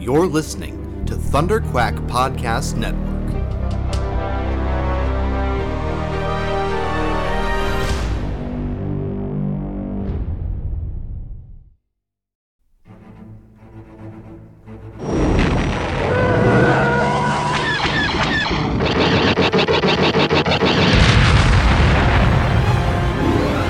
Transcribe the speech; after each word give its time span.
You're 0.00 0.26
listening 0.26 1.04
to 1.04 1.14
Thunder 1.14 1.60
Quack 1.60 1.92
Podcast 2.06 2.74
Network. 2.74 3.06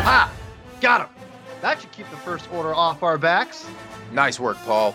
Ha! 0.04 0.32
Got 0.80 1.00
him! 1.00 1.08
That 1.60 1.80
should 1.80 1.90
keep 1.90 2.08
the 2.10 2.16
first 2.18 2.48
order 2.52 2.72
off 2.72 3.02
our 3.02 3.18
backs. 3.18 3.66
Nice 4.12 4.38
work, 4.38 4.56
Paul. 4.58 4.94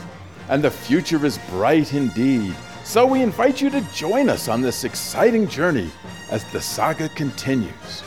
And 0.51 0.61
the 0.61 0.69
future 0.69 1.25
is 1.25 1.39
bright 1.49 1.93
indeed. 1.93 2.53
So 2.83 3.05
we 3.05 3.21
invite 3.21 3.61
you 3.61 3.69
to 3.69 3.79
join 3.93 4.27
us 4.27 4.49
on 4.49 4.59
this 4.59 4.83
exciting 4.83 5.47
journey 5.47 5.89
as 6.29 6.43
the 6.51 6.59
saga 6.59 7.07
continues. 7.07 8.03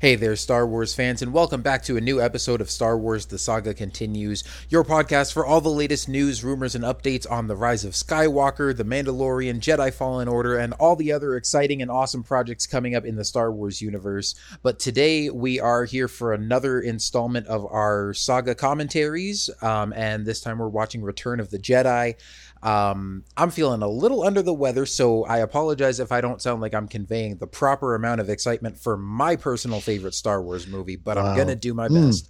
Hey 0.00 0.14
there, 0.14 0.34
Star 0.34 0.66
Wars 0.66 0.94
fans, 0.94 1.20
and 1.20 1.30
welcome 1.30 1.60
back 1.60 1.82
to 1.82 1.98
a 1.98 2.00
new 2.00 2.22
episode 2.22 2.62
of 2.62 2.70
Star 2.70 2.96
Wars 2.96 3.26
The 3.26 3.38
Saga 3.38 3.74
Continues, 3.74 4.42
your 4.70 4.82
podcast 4.82 5.34
for 5.34 5.44
all 5.44 5.60
the 5.60 5.68
latest 5.68 6.08
news, 6.08 6.42
rumors, 6.42 6.74
and 6.74 6.82
updates 6.82 7.30
on 7.30 7.48
the 7.48 7.54
rise 7.54 7.84
of 7.84 7.92
Skywalker, 7.92 8.74
The 8.74 8.82
Mandalorian, 8.82 9.60
Jedi 9.60 9.92
Fallen 9.92 10.26
Order, 10.26 10.56
and 10.56 10.72
all 10.80 10.96
the 10.96 11.12
other 11.12 11.36
exciting 11.36 11.82
and 11.82 11.90
awesome 11.90 12.22
projects 12.22 12.66
coming 12.66 12.94
up 12.94 13.04
in 13.04 13.16
the 13.16 13.26
Star 13.26 13.52
Wars 13.52 13.82
universe. 13.82 14.34
But 14.62 14.78
today 14.78 15.28
we 15.28 15.60
are 15.60 15.84
here 15.84 16.08
for 16.08 16.32
another 16.32 16.80
installment 16.80 17.46
of 17.48 17.66
our 17.66 18.14
saga 18.14 18.54
commentaries, 18.54 19.50
um, 19.60 19.92
and 19.92 20.24
this 20.24 20.40
time 20.40 20.60
we're 20.60 20.68
watching 20.68 21.02
Return 21.02 21.40
of 21.40 21.50
the 21.50 21.58
Jedi. 21.58 22.14
Um, 22.62 23.24
I'm 23.36 23.50
feeling 23.50 23.80
a 23.82 23.88
little 23.88 24.22
under 24.22 24.42
the 24.42 24.52
weather, 24.52 24.84
so 24.84 25.24
I 25.24 25.38
apologize 25.38 25.98
if 25.98 26.12
I 26.12 26.20
don't 26.20 26.42
sound 26.42 26.60
like 26.60 26.74
I'm 26.74 26.88
conveying 26.88 27.36
the 27.38 27.46
proper 27.46 27.94
amount 27.94 28.20
of 28.20 28.28
excitement 28.28 28.78
for 28.78 28.98
my 28.98 29.36
personal 29.36 29.80
favorite 29.80 30.12
Star 30.14 30.42
Wars 30.42 30.66
movie, 30.66 30.96
but 30.96 31.16
I'm 31.16 31.36
gonna 31.36 31.56
do 31.56 31.72
my 31.72 31.88
Mm. 31.88 32.06
best. 32.08 32.28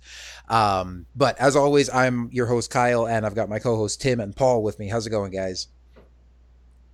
Um, 0.48 1.06
but 1.16 1.36
as 1.38 1.56
always, 1.56 1.90
I'm 1.90 2.28
your 2.32 2.46
host 2.46 2.70
Kyle, 2.70 3.06
and 3.08 3.26
I've 3.26 3.34
got 3.34 3.48
my 3.48 3.58
co-host 3.58 4.00
Tim 4.00 4.20
and 4.20 4.34
Paul 4.34 4.62
with 4.62 4.78
me. 4.78 4.88
How's 4.88 5.06
it 5.06 5.10
going, 5.10 5.32
guys? 5.32 5.66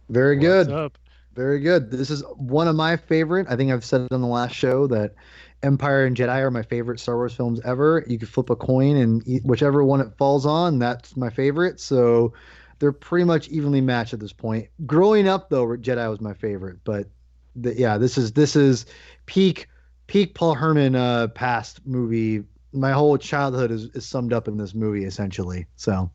Very 0.09 0.37
good. 0.37 0.71
Up? 0.71 0.97
Very 1.35 1.61
good. 1.61 1.91
This 1.91 2.11
is 2.11 2.23
one 2.37 2.69
of 2.69 2.77
my 2.77 2.97
favorite. 2.97 3.47
I 3.51 3.57
think 3.57 3.71
I've 3.71 3.85
said 3.85 4.01
it 4.03 4.13
on 4.13 4.23
the 4.23 4.27
last 4.27 4.55
show 4.55 4.87
that 4.87 5.15
Empire 5.63 6.07
and 6.07 6.17
Jedi 6.17 6.39
are 6.41 6.51
my 6.51 6.63
favorite 6.63 7.01
Star 7.01 7.17
Wars 7.17 7.35
films 7.35 7.61
ever. 7.65 8.05
You 8.07 8.19
could 8.19 8.29
flip 8.29 8.49
a 8.51 8.57
coin 8.57 8.97
and 8.97 9.23
whichever 9.45 9.85
one 9.85 10.01
it 10.01 10.17
falls 10.17 10.47
on, 10.47 10.79
that's 10.79 11.17
my 11.17 11.29
favorite. 11.29 11.81
So 11.81 12.33
they're 12.79 12.93
pretty 12.93 13.25
much 13.25 13.49
evenly 13.49 13.81
matched 13.81 14.13
at 14.13 14.21
this 14.21 14.33
point. 14.33 14.69
Growing 14.87 15.29
up 15.29 15.49
though, 15.51 15.67
Jedi 15.67 16.09
was 16.11 16.21
my 16.21 16.35
favorite, 16.35 16.79
but 16.85 17.09
the, 17.55 17.75
yeah, 17.75 17.99
this 17.99 18.19
is 18.19 18.33
this 18.33 18.57
is 18.57 18.87
peak 19.27 19.69
peak 20.07 20.35
Paul 20.35 20.55
Herman 20.55 20.95
uh 20.95 21.29
past 21.29 21.81
movie. 21.87 22.45
My 22.73 22.93
whole 22.93 23.17
childhood 23.17 23.71
is, 23.71 23.85
is 23.95 24.07
summed 24.07 24.33
up 24.33 24.49
in 24.49 24.57
this 24.57 24.75
movie 24.75 25.05
essentially. 25.05 25.67
So 25.77 26.11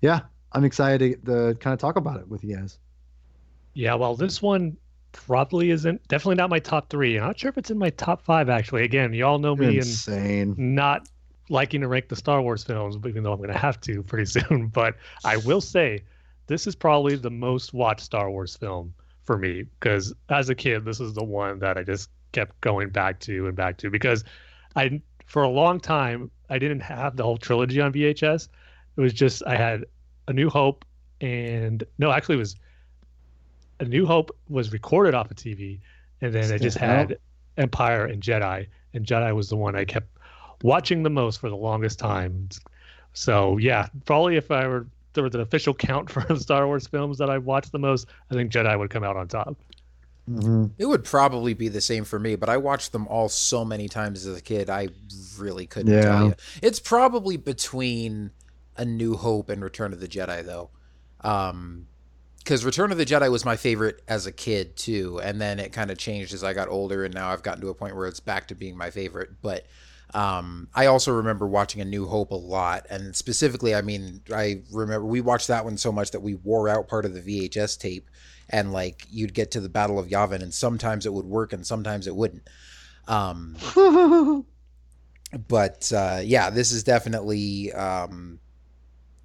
yeah, 0.00 0.20
I'm 0.52 0.64
excited 0.64 1.24
to, 1.26 1.52
to 1.52 1.54
kind 1.58 1.74
of 1.74 1.80
talk 1.80 1.96
about 1.96 2.20
it 2.20 2.28
with 2.28 2.44
you 2.44 2.56
guys. 2.56 2.78
Yeah, 3.74 3.94
well, 3.94 4.14
this 4.14 4.40
one 4.42 4.76
probably 5.12 5.70
isn't 5.70 6.06
definitely 6.08 6.36
not 6.36 6.50
my 6.50 6.60
top 6.60 6.88
three. 6.88 7.16
I'm 7.16 7.26
not 7.26 7.38
sure 7.38 7.48
if 7.48 7.58
it's 7.58 7.70
in 7.70 7.78
my 7.78 7.90
top 7.90 8.22
five 8.22 8.48
actually. 8.48 8.84
Again, 8.84 9.12
you 9.12 9.26
all 9.26 9.38
know 9.38 9.56
me 9.56 9.66
and 9.66 9.76
Insane. 9.78 10.54
not 10.56 11.08
liking 11.50 11.82
to 11.82 11.88
rank 11.88 12.08
the 12.08 12.16
Star 12.16 12.40
Wars 12.40 12.64
films, 12.64 12.96
even 13.06 13.22
though 13.22 13.32
I'm 13.32 13.38
going 13.38 13.52
to 13.52 13.58
have 13.58 13.80
to 13.82 14.02
pretty 14.02 14.24
soon. 14.24 14.68
But 14.72 14.94
I 15.24 15.36
will 15.36 15.60
say, 15.60 16.04
this 16.46 16.66
is 16.66 16.74
probably 16.74 17.16
the 17.16 17.30
most 17.30 17.74
watched 17.74 18.00
Star 18.00 18.30
Wars 18.30 18.56
film 18.56 18.94
for 19.22 19.36
me 19.36 19.64
because 19.78 20.14
as 20.30 20.48
a 20.48 20.54
kid, 20.54 20.84
this 20.84 21.00
is 21.00 21.12
the 21.12 21.24
one 21.24 21.58
that 21.58 21.76
I 21.76 21.82
just 21.82 22.08
kept 22.32 22.58
going 22.60 22.88
back 22.88 23.20
to 23.20 23.48
and 23.48 23.56
back 23.56 23.76
to 23.78 23.90
because 23.90 24.24
I, 24.76 25.02
for 25.26 25.42
a 25.42 25.48
long 25.48 25.80
time, 25.80 26.30
I 26.48 26.58
didn't 26.58 26.80
have 26.80 27.16
the 27.16 27.24
whole 27.24 27.36
trilogy 27.36 27.80
on 27.80 27.92
VHS. 27.92 28.48
It 28.96 29.00
was 29.00 29.12
just 29.12 29.42
I 29.46 29.56
had 29.56 29.84
A 30.28 30.32
New 30.32 30.48
Hope 30.48 30.84
and 31.20 31.84
no, 31.98 32.10
actually, 32.10 32.36
it 32.36 32.38
was 32.38 32.56
A 33.80 33.84
New 33.84 34.06
Hope 34.06 34.30
was 34.48 34.72
recorded 34.72 35.14
off 35.14 35.30
of 35.30 35.36
TV, 35.36 35.80
and 36.20 36.32
then 36.32 36.52
I 36.52 36.58
just 36.58 36.78
had 36.78 37.18
Empire 37.56 38.06
and 38.06 38.22
Jedi, 38.22 38.66
and 38.94 39.04
Jedi 39.04 39.34
was 39.34 39.48
the 39.48 39.56
one 39.56 39.76
I 39.76 39.84
kept 39.84 40.08
watching 40.62 41.02
the 41.02 41.10
most 41.10 41.40
for 41.40 41.48
the 41.50 41.56
longest 41.56 41.98
time. 41.98 42.48
So 43.14 43.58
yeah, 43.58 43.88
probably 44.06 44.36
if 44.36 44.50
I 44.50 44.66
were 44.68 44.88
there 45.14 45.24
was 45.24 45.34
an 45.34 45.40
official 45.40 45.74
count 45.74 46.10
for 46.12 46.24
Star 46.36 46.66
Wars 46.66 46.86
films 46.86 47.18
that 47.18 47.30
I 47.30 47.38
watched 47.38 47.72
the 47.72 47.78
most, 47.78 48.08
I 48.30 48.34
think 48.34 48.52
Jedi 48.52 48.78
would 48.78 48.90
come 48.90 49.04
out 49.04 49.16
on 49.16 49.28
top. 49.28 49.56
hmm 50.26 50.66
It 50.78 50.86
would 50.86 51.04
probably 51.04 51.52
be 51.52 51.68
the 51.68 51.80
same 51.82 52.04
for 52.04 52.18
me, 52.18 52.36
but 52.36 52.48
I 52.48 52.56
watched 52.56 52.92
them 52.92 53.06
all 53.06 53.28
so 53.28 53.64
many 53.66 53.86
times 53.88 54.26
as 54.26 54.36
a 54.36 54.40
kid, 54.40 54.70
I 54.70 54.88
really 55.36 55.66
couldn't 55.66 55.92
Yeah. 55.92 56.00
tell 56.00 56.22
you. 56.22 56.34
It's 56.62 56.80
probably 56.80 57.36
between 57.36 58.30
A 58.76 58.84
New 58.86 59.16
Hope 59.16 59.50
and 59.50 59.62
Return 59.62 59.92
of 59.92 60.00
the 60.00 60.08
Jedi, 60.08 60.44
though. 60.44 60.70
Um, 61.20 61.86
because 62.38 62.64
Return 62.64 62.92
of 62.92 62.98
the 62.98 63.06
Jedi 63.06 63.30
was 63.30 63.44
my 63.44 63.56
favorite 63.56 64.02
as 64.08 64.26
a 64.26 64.32
kid 64.32 64.76
too, 64.76 65.20
and 65.22 65.40
then 65.40 65.60
it 65.60 65.72
kind 65.72 65.90
of 65.90 65.98
changed 65.98 66.32
as 66.34 66.42
I 66.42 66.54
got 66.54 66.68
older, 66.68 67.04
and 67.04 67.14
now 67.14 67.30
I've 67.30 67.42
gotten 67.42 67.60
to 67.62 67.68
a 67.68 67.74
point 67.74 67.96
where 67.96 68.06
it's 68.08 68.20
back 68.20 68.48
to 68.48 68.54
being 68.54 68.76
my 68.76 68.90
favorite. 68.90 69.42
But 69.42 69.66
um, 70.14 70.68
I 70.74 70.86
also 70.86 71.12
remember 71.12 71.46
watching 71.46 71.80
A 71.80 71.84
New 71.84 72.06
Hope 72.06 72.30
a 72.30 72.36
lot, 72.36 72.86
and 72.90 73.14
specifically, 73.14 73.74
I 73.74 73.82
mean, 73.82 74.22
I 74.34 74.62
remember 74.72 75.06
we 75.06 75.20
watched 75.20 75.48
that 75.48 75.64
one 75.64 75.76
so 75.76 75.92
much 75.92 76.10
that 76.12 76.20
we 76.20 76.34
wore 76.34 76.68
out 76.68 76.88
part 76.88 77.04
of 77.04 77.14
the 77.14 77.20
VHS 77.20 77.78
tape, 77.78 78.08
and 78.48 78.72
like 78.72 79.06
you'd 79.10 79.34
get 79.34 79.50
to 79.52 79.60
the 79.60 79.68
Battle 79.68 79.98
of 79.98 80.08
Yavin, 80.08 80.42
and 80.42 80.52
sometimes 80.52 81.06
it 81.06 81.12
would 81.12 81.26
work, 81.26 81.52
and 81.52 81.66
sometimes 81.66 82.06
it 82.06 82.16
wouldn't. 82.16 82.48
Um, 83.06 83.56
but 85.48 85.92
uh, 85.92 86.20
yeah, 86.22 86.50
this 86.50 86.72
is 86.72 86.82
definitely 86.82 87.72
um, 87.72 88.40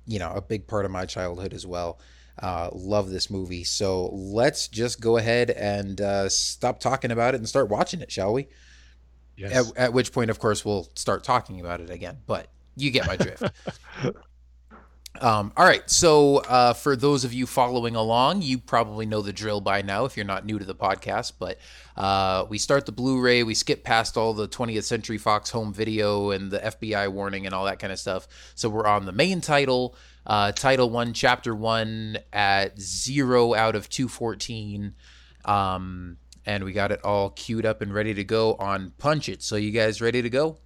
you 0.06 0.20
know 0.20 0.32
a 0.32 0.42
big 0.42 0.68
part 0.68 0.86
of 0.86 0.92
my 0.92 1.06
childhood 1.06 1.54
as 1.54 1.66
well. 1.66 2.00
Uh, 2.38 2.70
love 2.74 3.10
this 3.10 3.30
movie, 3.30 3.64
so 3.64 4.08
let's 4.08 4.68
just 4.68 5.00
go 5.00 5.18
ahead 5.18 5.50
and 5.52 6.02
uh, 6.02 6.30
stop 6.30 6.80
talking 6.80 7.12
about 7.12 7.34
it 7.34 7.38
and 7.38 7.48
start 7.48 7.70
watching 7.70 8.02
it, 8.02 8.12
shall 8.12 8.34
we? 8.34 8.48
Yes. 9.38 9.72
At, 9.72 9.78
at 9.78 9.94
which 9.94 10.12
point, 10.12 10.30
of 10.30 10.40
course, 10.40 10.64
we'll 10.64 10.90
start 10.96 11.24
talking 11.24 11.60
about 11.60 11.82
it 11.82 11.90
again. 11.90 12.20
But 12.26 12.48
you 12.76 12.92
get 12.92 13.08
my 13.08 13.18
drift. 13.18 13.44
um, 15.22 15.52
all 15.58 15.66
right. 15.66 15.88
So, 15.90 16.38
uh, 16.38 16.74
for 16.74 16.96
those 16.96 17.24
of 17.24 17.34
you 17.34 17.46
following 17.46 17.96
along, 17.96 18.42
you 18.42 18.58
probably 18.58 19.06
know 19.06 19.22
the 19.22 19.34
drill 19.34 19.62
by 19.62 19.82
now 19.82 20.06
if 20.06 20.16
you're 20.16 20.26
not 20.26 20.46
new 20.46 20.60
to 20.60 20.66
the 20.66 20.76
podcast. 20.76 21.34
But 21.40 21.60
uh, 21.98 22.46
we 22.50 22.58
start 22.58 22.86
the 22.86 22.92
Blu 22.92 23.22
ray, 23.22 23.44
we 23.44 23.56
skip 23.56 23.84
past 23.84 24.18
all 24.18 24.34
the 24.34 24.48
20th 24.48 24.84
Century 24.84 25.18
Fox 25.18 25.50
home 25.50 25.74
video 25.74 26.32
and 26.32 26.52
the 26.52 26.60
FBI 26.60 27.12
warning 27.12 27.46
and 27.46 27.54
all 27.54 27.66
that 27.66 27.80
kind 27.80 27.92
of 27.92 28.00
stuff. 28.00 28.28
So, 28.56 28.70
we're 28.70 28.88
on 28.88 29.06
the 29.06 29.14
main 29.14 29.42
title, 29.42 29.96
uh, 30.26 30.52
Title 30.54 30.90
1, 30.90 31.14
Chapter 31.14 31.54
1 31.54 32.18
at 32.32 32.80
0 32.80 33.54
out 33.54 33.76
of 33.76 33.90
214. 33.90 34.96
Um, 35.46 36.18
and 36.46 36.64
we 36.64 36.74
got 36.74 36.92
it 36.92 37.04
all 37.04 37.32
queued 37.32 37.66
up 37.66 37.82
and 37.82 37.94
ready 37.94 38.14
to 38.14 38.24
go 38.24 38.56
on 38.56 38.92
Punch 38.98 39.30
It. 39.30 39.42
So, 39.42 39.56
you 39.56 39.72
guys 39.72 40.02
ready 40.02 40.22
to 40.22 40.30
go? 40.30 40.58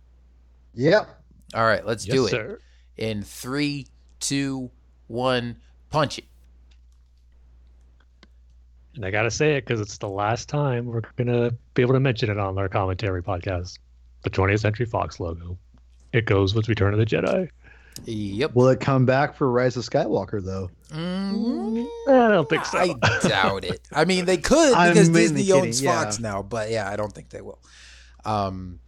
Yep. 0.74 1.08
All 1.54 1.66
right, 1.66 1.86
let's 1.86 2.06
yes, 2.06 2.16
do 2.16 2.26
it. 2.26 2.30
sir. 2.30 2.60
In 2.98 3.24
three, 3.24 3.88
two, 4.20 4.70
one, 5.08 5.58
punch 5.90 6.20
it. 6.20 6.26
And 8.96 9.06
I 9.06 9.12
gotta 9.12 9.32
say 9.32 9.56
it 9.56 9.66
because 9.66 9.80
it's 9.80 9.98
the 9.98 10.10
last 10.10 10.50
time 10.50 10.86
we're 10.86 11.02
gonna 11.16 11.52
be 11.74 11.82
able 11.82 11.94
to 11.94 12.00
mention 12.00 12.30
it 12.30 12.38
on 12.38 12.58
our 12.58 12.68
commentary 12.68 13.24
podcast. 13.24 13.80
The 14.24 14.30
20th 14.30 14.60
Century 14.60 14.86
Fox 14.86 15.20
logo. 15.20 15.58
It 16.12 16.26
goes 16.26 16.54
with 16.54 16.68
Return 16.68 16.94
of 16.94 17.00
the 17.00 17.06
Jedi. 17.06 17.50
Yep. 18.06 18.56
Will 18.56 18.70
it 18.70 18.80
come 18.80 19.06
back 19.06 19.36
for 19.36 19.52
Rise 19.52 19.78
of 19.78 19.84
Skywalker 19.86 20.44
though? 20.44 20.70
Mm, 20.92 21.86
I 22.08 22.28
don't 22.30 22.50
think 22.50 22.66
so. 22.66 22.78
I 22.80 22.94
doubt 23.28 23.64
it. 23.66 23.82
I 23.92 24.06
mean, 24.06 24.26
they 24.26 24.38
could 24.38 24.70
because 24.70 25.10
mainly 25.10 25.42
Disney 25.44 25.52
owns 25.52 25.80
kidding, 25.82 25.94
Fox 25.94 26.20
yeah. 26.20 26.30
now, 26.30 26.42
but 26.42 26.70
yeah, 26.72 26.90
I 26.90 26.96
don't 26.96 27.14
think 27.14 27.30
they 27.30 27.42
will. 27.42 27.60
Um, 28.26 28.80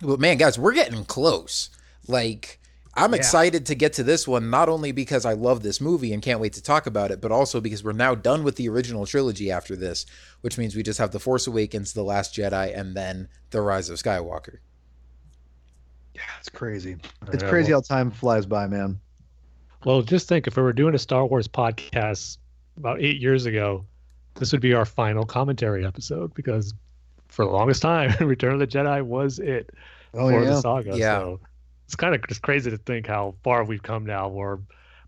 but 0.00 0.20
man, 0.20 0.36
guys, 0.36 0.58
we're 0.58 0.74
getting 0.74 1.04
close. 1.04 1.70
Like 2.06 2.60
I'm 2.94 3.12
Yeah. 3.12 3.18
excited 3.18 3.66
to 3.66 3.74
get 3.74 3.92
to 3.94 4.02
this 4.02 4.26
one, 4.26 4.50
not 4.50 4.68
only 4.68 4.92
because 4.92 5.24
I 5.24 5.32
love 5.34 5.62
this 5.62 5.80
movie 5.80 6.12
and 6.12 6.20
can't 6.22 6.40
wait 6.40 6.54
to 6.54 6.62
talk 6.62 6.86
about 6.86 7.10
it, 7.12 7.20
but 7.20 7.30
also 7.30 7.60
because 7.60 7.84
we're 7.84 7.92
now 7.92 8.14
done 8.14 8.42
with 8.42 8.56
the 8.56 8.68
original 8.68 9.06
trilogy 9.06 9.50
after 9.52 9.76
this, 9.76 10.04
which 10.40 10.58
means 10.58 10.74
we 10.74 10.82
just 10.82 10.98
have 10.98 11.12
The 11.12 11.20
Force 11.20 11.46
Awakens, 11.46 11.92
The 11.92 12.02
Last 12.02 12.34
Jedi, 12.34 12.76
and 12.76 12.96
then 12.96 13.28
The 13.50 13.60
Rise 13.60 13.88
of 13.88 13.98
Skywalker. 13.98 14.58
Yeah, 16.18 16.24
it's 16.38 16.48
crazy. 16.48 16.96
It's 17.32 17.42
know. 17.42 17.48
crazy 17.48 17.72
how 17.72 17.80
time 17.80 18.10
flies 18.10 18.44
by, 18.44 18.66
man. 18.66 19.00
Well, 19.84 20.02
just 20.02 20.28
think 20.28 20.46
if 20.46 20.56
we 20.56 20.62
were 20.62 20.72
doing 20.72 20.94
a 20.94 20.98
Star 20.98 21.24
Wars 21.24 21.46
podcast 21.46 22.38
about 22.76 23.00
eight 23.00 23.20
years 23.20 23.46
ago, 23.46 23.86
this 24.34 24.52
would 24.52 24.60
be 24.60 24.74
our 24.74 24.84
final 24.84 25.24
commentary 25.24 25.86
episode 25.86 26.34
because 26.34 26.74
for 27.28 27.44
the 27.44 27.50
longest 27.50 27.82
time, 27.82 28.14
Return 28.26 28.54
of 28.54 28.58
the 28.58 28.66
Jedi 28.66 29.02
was 29.02 29.38
it 29.38 29.70
Oh 30.14 30.28
for 30.28 30.42
yeah. 30.42 30.50
the 30.50 30.60
saga. 30.60 30.96
Yeah. 30.96 31.18
So 31.18 31.40
it's 31.86 31.94
kind 31.94 32.14
of 32.14 32.26
just 32.28 32.42
crazy 32.42 32.70
to 32.70 32.78
think 32.78 33.06
how 33.06 33.34
far 33.42 33.64
we've 33.64 33.82
come 33.82 34.04
now. 34.04 34.28
Where 34.28 34.58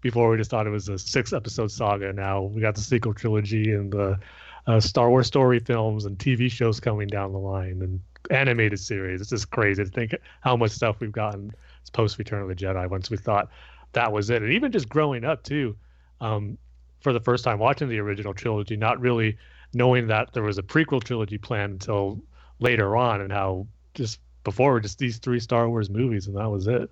before 0.01 0.31
we 0.31 0.37
just 0.37 0.51
thought 0.51 0.67
it 0.67 0.71
was 0.71 0.89
a 0.89 0.99
six 0.99 1.33
episode 1.33 1.71
saga. 1.71 2.13
Now 2.13 2.43
we 2.43 2.61
got 2.61 2.75
the 2.75 2.81
sequel 2.81 3.15
trilogy 3.15 3.73
and 3.73 3.93
the 3.93 4.19
uh, 4.67 4.81
Star 4.81 5.11
Wars 5.11 5.27
story 5.27 5.59
films 5.59 6.05
and 6.05 6.19
TV 6.19 6.51
shows 6.51 6.81
coming 6.81 7.09
down 7.09 7.33
the 7.33 7.39
line 7.39 7.83
and 7.83 8.01
animated 8.31 8.79
series. 8.79 9.21
It's 9.21 9.31
just 9.31 9.51
crazy 9.51 9.85
to 9.85 9.91
think 9.91 10.15
how 10.41 10.57
much 10.57 10.71
stuff 10.73 11.01
we've 11.01 11.13
gotten 11.13 11.53
post 11.93 12.19
Return 12.19 12.43
of 12.43 12.49
the 12.49 12.55
Jedi 12.55 12.89
once 12.89 13.11
we 13.11 13.17
thought 13.17 13.51
that 13.93 14.13
was 14.13 14.31
it. 14.31 14.43
And 14.43 14.53
even 14.53 14.71
just 14.73 14.89
growing 14.89 15.25
up 15.25 15.43
too, 15.43 15.77
um, 16.21 16.57
for 17.01 17.13
the 17.13 17.21
first 17.21 17.45
time 17.45 17.59
watching 17.59 17.89
the 17.89 17.99
original 17.99 18.35
trilogy, 18.35 18.77
not 18.77 19.01
really 19.01 19.37
knowing 19.75 20.07
that 20.09 20.33
there 20.33 20.43
was 20.43 20.59
a 20.59 20.63
prequel 20.63 21.03
trilogy 21.03 21.39
planned 21.39 21.73
until 21.73 22.21
later 22.61 22.97
on, 22.97 23.21
and 23.21 23.33
how 23.33 23.67
just 23.95 24.21
before 24.45 24.81
just 24.81 24.99
these 24.99 25.19
three 25.19 25.41
Star 25.41 25.69
Wars 25.69 25.91
movies, 25.91 26.27
and 26.27 26.37
that 26.37 26.49
was 26.49 26.67
it. 26.67 26.91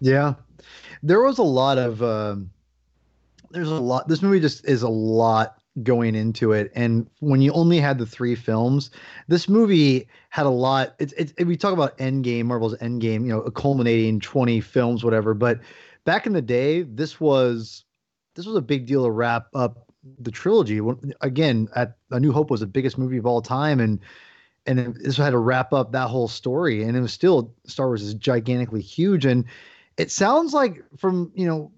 Yeah, 0.00 0.34
there 1.02 1.22
was 1.22 1.38
a 1.38 1.42
lot 1.42 1.78
of. 1.78 2.02
Um, 2.02 2.50
there's 3.50 3.70
a 3.70 3.74
lot. 3.74 4.08
This 4.08 4.22
movie 4.22 4.40
just 4.40 4.64
is 4.64 4.82
a 4.82 4.88
lot 4.88 5.59
going 5.82 6.14
into 6.14 6.52
it, 6.52 6.70
and 6.74 7.08
when 7.20 7.40
you 7.40 7.52
only 7.52 7.78
had 7.78 7.98
the 7.98 8.06
three 8.06 8.34
films, 8.34 8.90
this 9.28 9.48
movie 9.48 10.08
had 10.30 10.46
a 10.46 10.50
lot. 10.50 10.94
It's 10.98 11.12
it's 11.14 11.32
we 11.44 11.56
talk 11.56 11.72
about 11.72 11.96
Endgame, 11.98 12.46
Marvel's 12.46 12.76
Endgame, 12.78 13.22
you 13.24 13.30
know, 13.32 13.42
culminating 13.50 14.20
20 14.20 14.60
films, 14.60 15.04
whatever. 15.04 15.34
But 15.34 15.60
back 16.04 16.26
in 16.26 16.32
the 16.32 16.42
day, 16.42 16.82
this 16.82 17.20
was 17.20 17.84
this 18.34 18.46
was 18.46 18.56
a 18.56 18.62
big 18.62 18.86
deal 18.86 19.04
to 19.04 19.10
wrap 19.10 19.46
up 19.54 19.86
the 20.18 20.30
trilogy. 20.30 20.80
Again, 21.20 21.68
at 21.76 21.96
A 22.10 22.18
New 22.20 22.32
Hope 22.32 22.50
was 22.50 22.60
the 22.60 22.66
biggest 22.66 22.98
movie 22.98 23.18
of 23.18 23.26
all 23.26 23.42
time, 23.42 23.80
and 23.80 24.00
and 24.66 24.78
it- 24.78 25.04
this 25.04 25.16
had 25.16 25.30
to 25.30 25.38
wrap 25.38 25.72
up 25.72 25.92
that 25.92 26.08
whole 26.08 26.28
story. 26.28 26.82
And 26.82 26.96
it 26.96 27.00
was 27.00 27.12
still 27.12 27.54
Star 27.66 27.86
Wars 27.88 28.02
is 28.02 28.14
gigantically 28.14 28.82
huge, 28.82 29.24
and 29.24 29.44
it 29.96 30.10
sounds 30.10 30.52
like 30.54 30.82
from 30.98 31.32
you 31.34 31.46
know, 31.46 31.72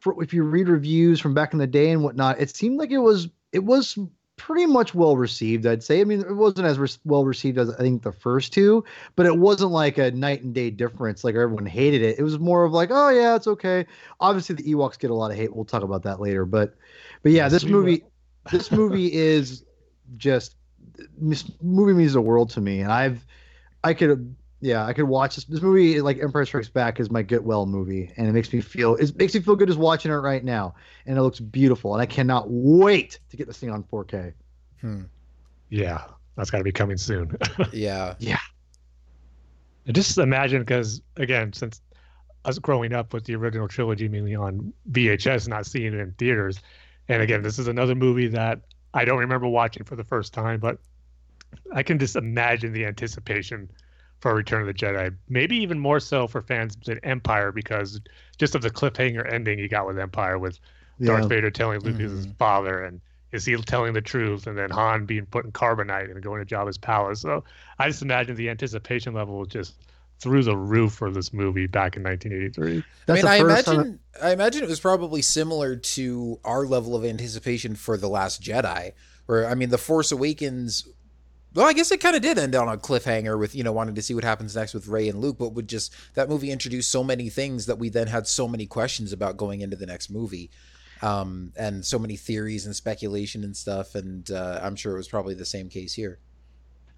for, 0.00 0.22
if 0.22 0.34
you 0.34 0.42
read 0.42 0.68
reviews 0.68 1.20
from 1.20 1.34
back 1.34 1.52
in 1.52 1.58
the 1.58 1.66
day 1.66 1.90
and 1.90 2.02
whatnot, 2.02 2.40
it 2.40 2.54
seemed 2.54 2.78
like 2.78 2.90
it 2.90 2.98
was 2.98 3.28
it 3.52 3.64
was 3.64 3.98
pretty 4.36 4.66
much 4.66 4.94
well 4.94 5.16
received. 5.16 5.66
I'd 5.66 5.82
say. 5.82 6.00
I 6.00 6.04
mean, 6.04 6.20
it 6.20 6.34
wasn't 6.34 6.66
as 6.66 6.78
re- 6.78 6.88
well 7.04 7.24
received 7.24 7.58
as 7.58 7.70
I 7.70 7.78
think 7.78 8.02
the 8.02 8.12
first 8.12 8.52
two, 8.52 8.84
but 9.14 9.26
it 9.26 9.38
wasn't 9.38 9.70
like 9.70 9.98
a 9.98 10.10
night 10.10 10.42
and 10.42 10.54
day 10.54 10.70
difference. 10.70 11.22
Like 11.22 11.34
everyone 11.34 11.66
hated 11.66 12.02
it. 12.02 12.18
It 12.18 12.22
was 12.22 12.38
more 12.38 12.64
of 12.64 12.72
like, 12.72 12.90
oh 12.90 13.10
yeah, 13.10 13.36
it's 13.36 13.46
okay. 13.46 13.86
Obviously, 14.18 14.56
the 14.56 14.74
Ewoks 14.74 14.98
get 14.98 15.10
a 15.10 15.14
lot 15.14 15.30
of 15.30 15.36
hate. 15.36 15.54
We'll 15.54 15.64
talk 15.64 15.82
about 15.82 16.02
that 16.02 16.20
later. 16.20 16.44
But 16.44 16.74
but 17.22 17.32
yeah, 17.32 17.44
Yes, 17.44 17.52
this 17.52 17.64
movie 17.64 18.04
this 18.50 18.70
movie 18.70 19.12
is 19.12 19.64
just 20.16 20.56
this 21.18 21.44
movie 21.62 21.92
means 21.92 22.12
the 22.12 22.20
world 22.20 22.50
to 22.50 22.60
me 22.60 22.80
and 22.80 22.92
i've 22.92 23.24
i 23.84 23.94
could 23.94 24.34
yeah 24.60 24.84
i 24.84 24.92
could 24.92 25.04
watch 25.04 25.36
this 25.36 25.44
this 25.44 25.62
movie 25.62 26.00
like 26.00 26.18
empire 26.22 26.44
strikes 26.44 26.68
back 26.68 27.00
is 27.00 27.10
my 27.10 27.22
get 27.22 27.42
well 27.42 27.64
movie 27.66 28.12
and 28.16 28.28
it 28.28 28.32
makes 28.32 28.52
me 28.52 28.60
feel 28.60 28.94
it 28.96 29.16
makes 29.16 29.34
me 29.34 29.40
feel 29.40 29.56
good 29.56 29.68
just 29.68 29.78
watching 29.78 30.10
it 30.10 30.16
right 30.16 30.44
now 30.44 30.74
and 31.06 31.16
it 31.16 31.22
looks 31.22 31.40
beautiful 31.40 31.94
and 31.94 32.02
i 32.02 32.06
cannot 32.06 32.44
wait 32.48 33.18
to 33.30 33.36
get 33.36 33.46
this 33.46 33.58
thing 33.58 33.70
on 33.70 33.82
4k 33.84 34.34
Hmm. 34.80 35.02
Yeah, 35.68 36.04
that's 36.36 36.50
got 36.50 36.58
to 36.58 36.64
be 36.64 36.72
coming 36.72 36.96
soon. 36.96 37.36
Yeah. 37.72 38.14
Yeah. 38.18 38.38
And 39.86 39.94
just 39.94 40.18
imagine, 40.18 40.60
because 40.60 41.00
again, 41.16 41.52
since 41.52 41.80
us 42.44 42.58
growing 42.58 42.92
up 42.92 43.12
with 43.12 43.24
the 43.24 43.34
original 43.34 43.68
trilogy, 43.68 44.08
mainly 44.08 44.34
on 44.34 44.72
VHS, 44.90 45.48
not 45.48 45.66
seeing 45.66 45.92
it 45.92 46.00
in 46.00 46.12
theaters, 46.12 46.60
and 47.08 47.22
again, 47.22 47.42
this 47.42 47.58
is 47.58 47.66
another 47.66 47.94
movie 47.94 48.28
that 48.28 48.60
I 48.94 49.04
don't 49.04 49.18
remember 49.18 49.46
watching 49.46 49.84
for 49.84 49.96
the 49.96 50.04
first 50.04 50.32
time, 50.32 50.60
but 50.60 50.78
I 51.72 51.82
can 51.82 51.98
just 51.98 52.16
imagine 52.16 52.72
the 52.72 52.86
anticipation 52.86 53.70
for 54.20 54.34
Return 54.34 54.60
of 54.60 54.66
the 54.66 54.74
Jedi. 54.74 55.14
Maybe 55.28 55.56
even 55.56 55.78
more 55.78 56.00
so 56.00 56.26
for 56.26 56.42
fans 56.42 56.76
than 56.84 56.98
Empire, 57.02 57.52
because 57.52 58.00
just 58.38 58.54
of 58.54 58.62
the 58.62 58.70
cliffhanger 58.70 59.30
ending 59.32 59.58
you 59.58 59.68
got 59.68 59.86
with 59.86 59.98
Empire, 59.98 60.38
with 60.38 60.58
Darth 61.02 61.28
Vader 61.28 61.50
telling 61.50 61.80
Luke 61.80 61.98
he's 61.98 62.10
his 62.10 62.26
Mhm. 62.26 62.36
father, 62.36 62.84
and 62.84 63.00
is 63.32 63.46
he 63.46 63.56
telling 63.56 63.94
the 63.94 64.02
truth, 64.02 64.46
and 64.46 64.58
then 64.58 64.70
Han 64.70 65.06
being 65.06 65.24
put 65.24 65.44
in 65.44 65.52
carbonite 65.52 66.10
and 66.10 66.22
going 66.22 66.44
to 66.44 66.54
Jabba's 66.54 66.76
palace. 66.76 67.20
So 67.20 67.44
I 67.78 67.88
just 67.88 68.02
imagine 68.02 68.36
the 68.36 68.50
anticipation 68.50 69.14
level 69.14 69.38
was 69.38 69.48
just 69.48 69.74
through 70.18 70.42
the 70.42 70.56
roof 70.56 70.92
for 70.92 71.10
this 71.10 71.32
movie 71.32 71.66
back 71.66 71.96
in 71.96 72.02
1983. 72.02 72.84
that's 73.06 73.18
I 73.18 73.22
mean, 73.22 73.32
I 73.32 73.38
first 73.40 73.64
time 73.64 73.74
imagine 73.76 73.98
I 74.22 74.32
imagine 74.32 74.62
it 74.62 74.68
was 74.68 74.80
probably 74.80 75.22
similar 75.22 75.76
to 75.76 76.38
our 76.44 76.66
level 76.66 76.94
of 76.94 77.04
anticipation 77.06 77.74
for 77.74 77.96
The 77.96 78.08
Last 78.08 78.42
Jedi, 78.42 78.92
where 79.24 79.48
I 79.48 79.54
mean, 79.54 79.70
The 79.70 79.78
Force 79.78 80.12
Awakens. 80.12 80.86
Well, 81.52 81.66
I 81.66 81.72
guess 81.72 81.90
it 81.90 82.00
kind 82.00 82.14
of 82.14 82.22
did 82.22 82.38
end 82.38 82.54
on 82.54 82.68
a 82.68 82.76
cliffhanger 82.76 83.38
with 83.38 83.54
you 83.56 83.64
know 83.64 83.72
wanting 83.72 83.96
to 83.96 84.02
see 84.02 84.14
what 84.14 84.22
happens 84.22 84.54
next 84.54 84.72
with 84.72 84.86
Ray 84.86 85.08
and 85.08 85.20
Luke, 85.20 85.38
but 85.38 85.52
would 85.54 85.68
just 85.68 85.92
that 86.14 86.28
movie 86.28 86.50
introduced 86.52 86.90
so 86.90 87.02
many 87.02 87.28
things 87.28 87.66
that 87.66 87.78
we 87.78 87.88
then 87.88 88.06
had 88.06 88.26
so 88.26 88.46
many 88.46 88.66
questions 88.66 89.12
about 89.12 89.36
going 89.36 89.60
into 89.60 89.76
the 89.76 89.86
next 89.86 90.10
movie, 90.10 90.50
um, 91.02 91.52
and 91.56 91.84
so 91.84 91.98
many 91.98 92.16
theories 92.16 92.66
and 92.66 92.76
speculation 92.76 93.42
and 93.42 93.56
stuff. 93.56 93.96
And 93.96 94.30
uh, 94.30 94.60
I'm 94.62 94.76
sure 94.76 94.94
it 94.94 94.98
was 94.98 95.08
probably 95.08 95.34
the 95.34 95.44
same 95.44 95.68
case 95.68 95.94
here. 95.94 96.20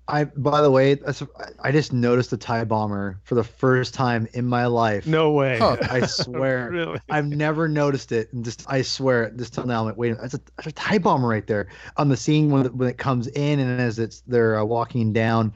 I 0.08 0.24
by 0.24 0.60
the 0.60 0.70
way, 0.70 0.94
that's, 0.94 1.22
I 1.62 1.70
just 1.70 1.92
noticed 1.92 2.30
the 2.30 2.36
tie 2.36 2.64
bomber 2.64 3.20
for 3.22 3.34
the 3.36 3.44
first 3.44 3.94
time 3.94 4.26
in 4.34 4.44
my 4.44 4.66
life. 4.66 5.06
No 5.06 5.30
way. 5.30 5.58
Huh. 5.58 5.76
I 5.90 6.06
swear. 6.06 6.68
really? 6.72 7.00
I've 7.08 7.26
never 7.26 7.68
noticed 7.68 8.10
it, 8.12 8.32
and 8.32 8.44
just 8.44 8.64
I 8.68 8.82
swear, 8.82 9.30
just 9.30 9.54
till 9.54 9.64
now, 9.64 9.80
I'm 9.80 9.86
like, 9.86 9.96
wait, 9.96 10.16
that's 10.20 10.34
a, 10.34 10.40
that's 10.56 10.66
a 10.68 10.72
tie 10.72 10.98
bomber 10.98 11.28
right 11.28 11.46
there 11.46 11.68
on 11.96 12.08
the 12.08 12.16
scene 12.16 12.50
when 12.50 12.66
it, 12.66 12.74
when 12.74 12.88
it 12.88 12.98
comes 12.98 13.28
in, 13.28 13.60
and 13.60 13.80
as 13.80 13.98
it's 13.98 14.22
they're 14.22 14.58
uh, 14.58 14.64
walking 14.64 15.12
down, 15.12 15.52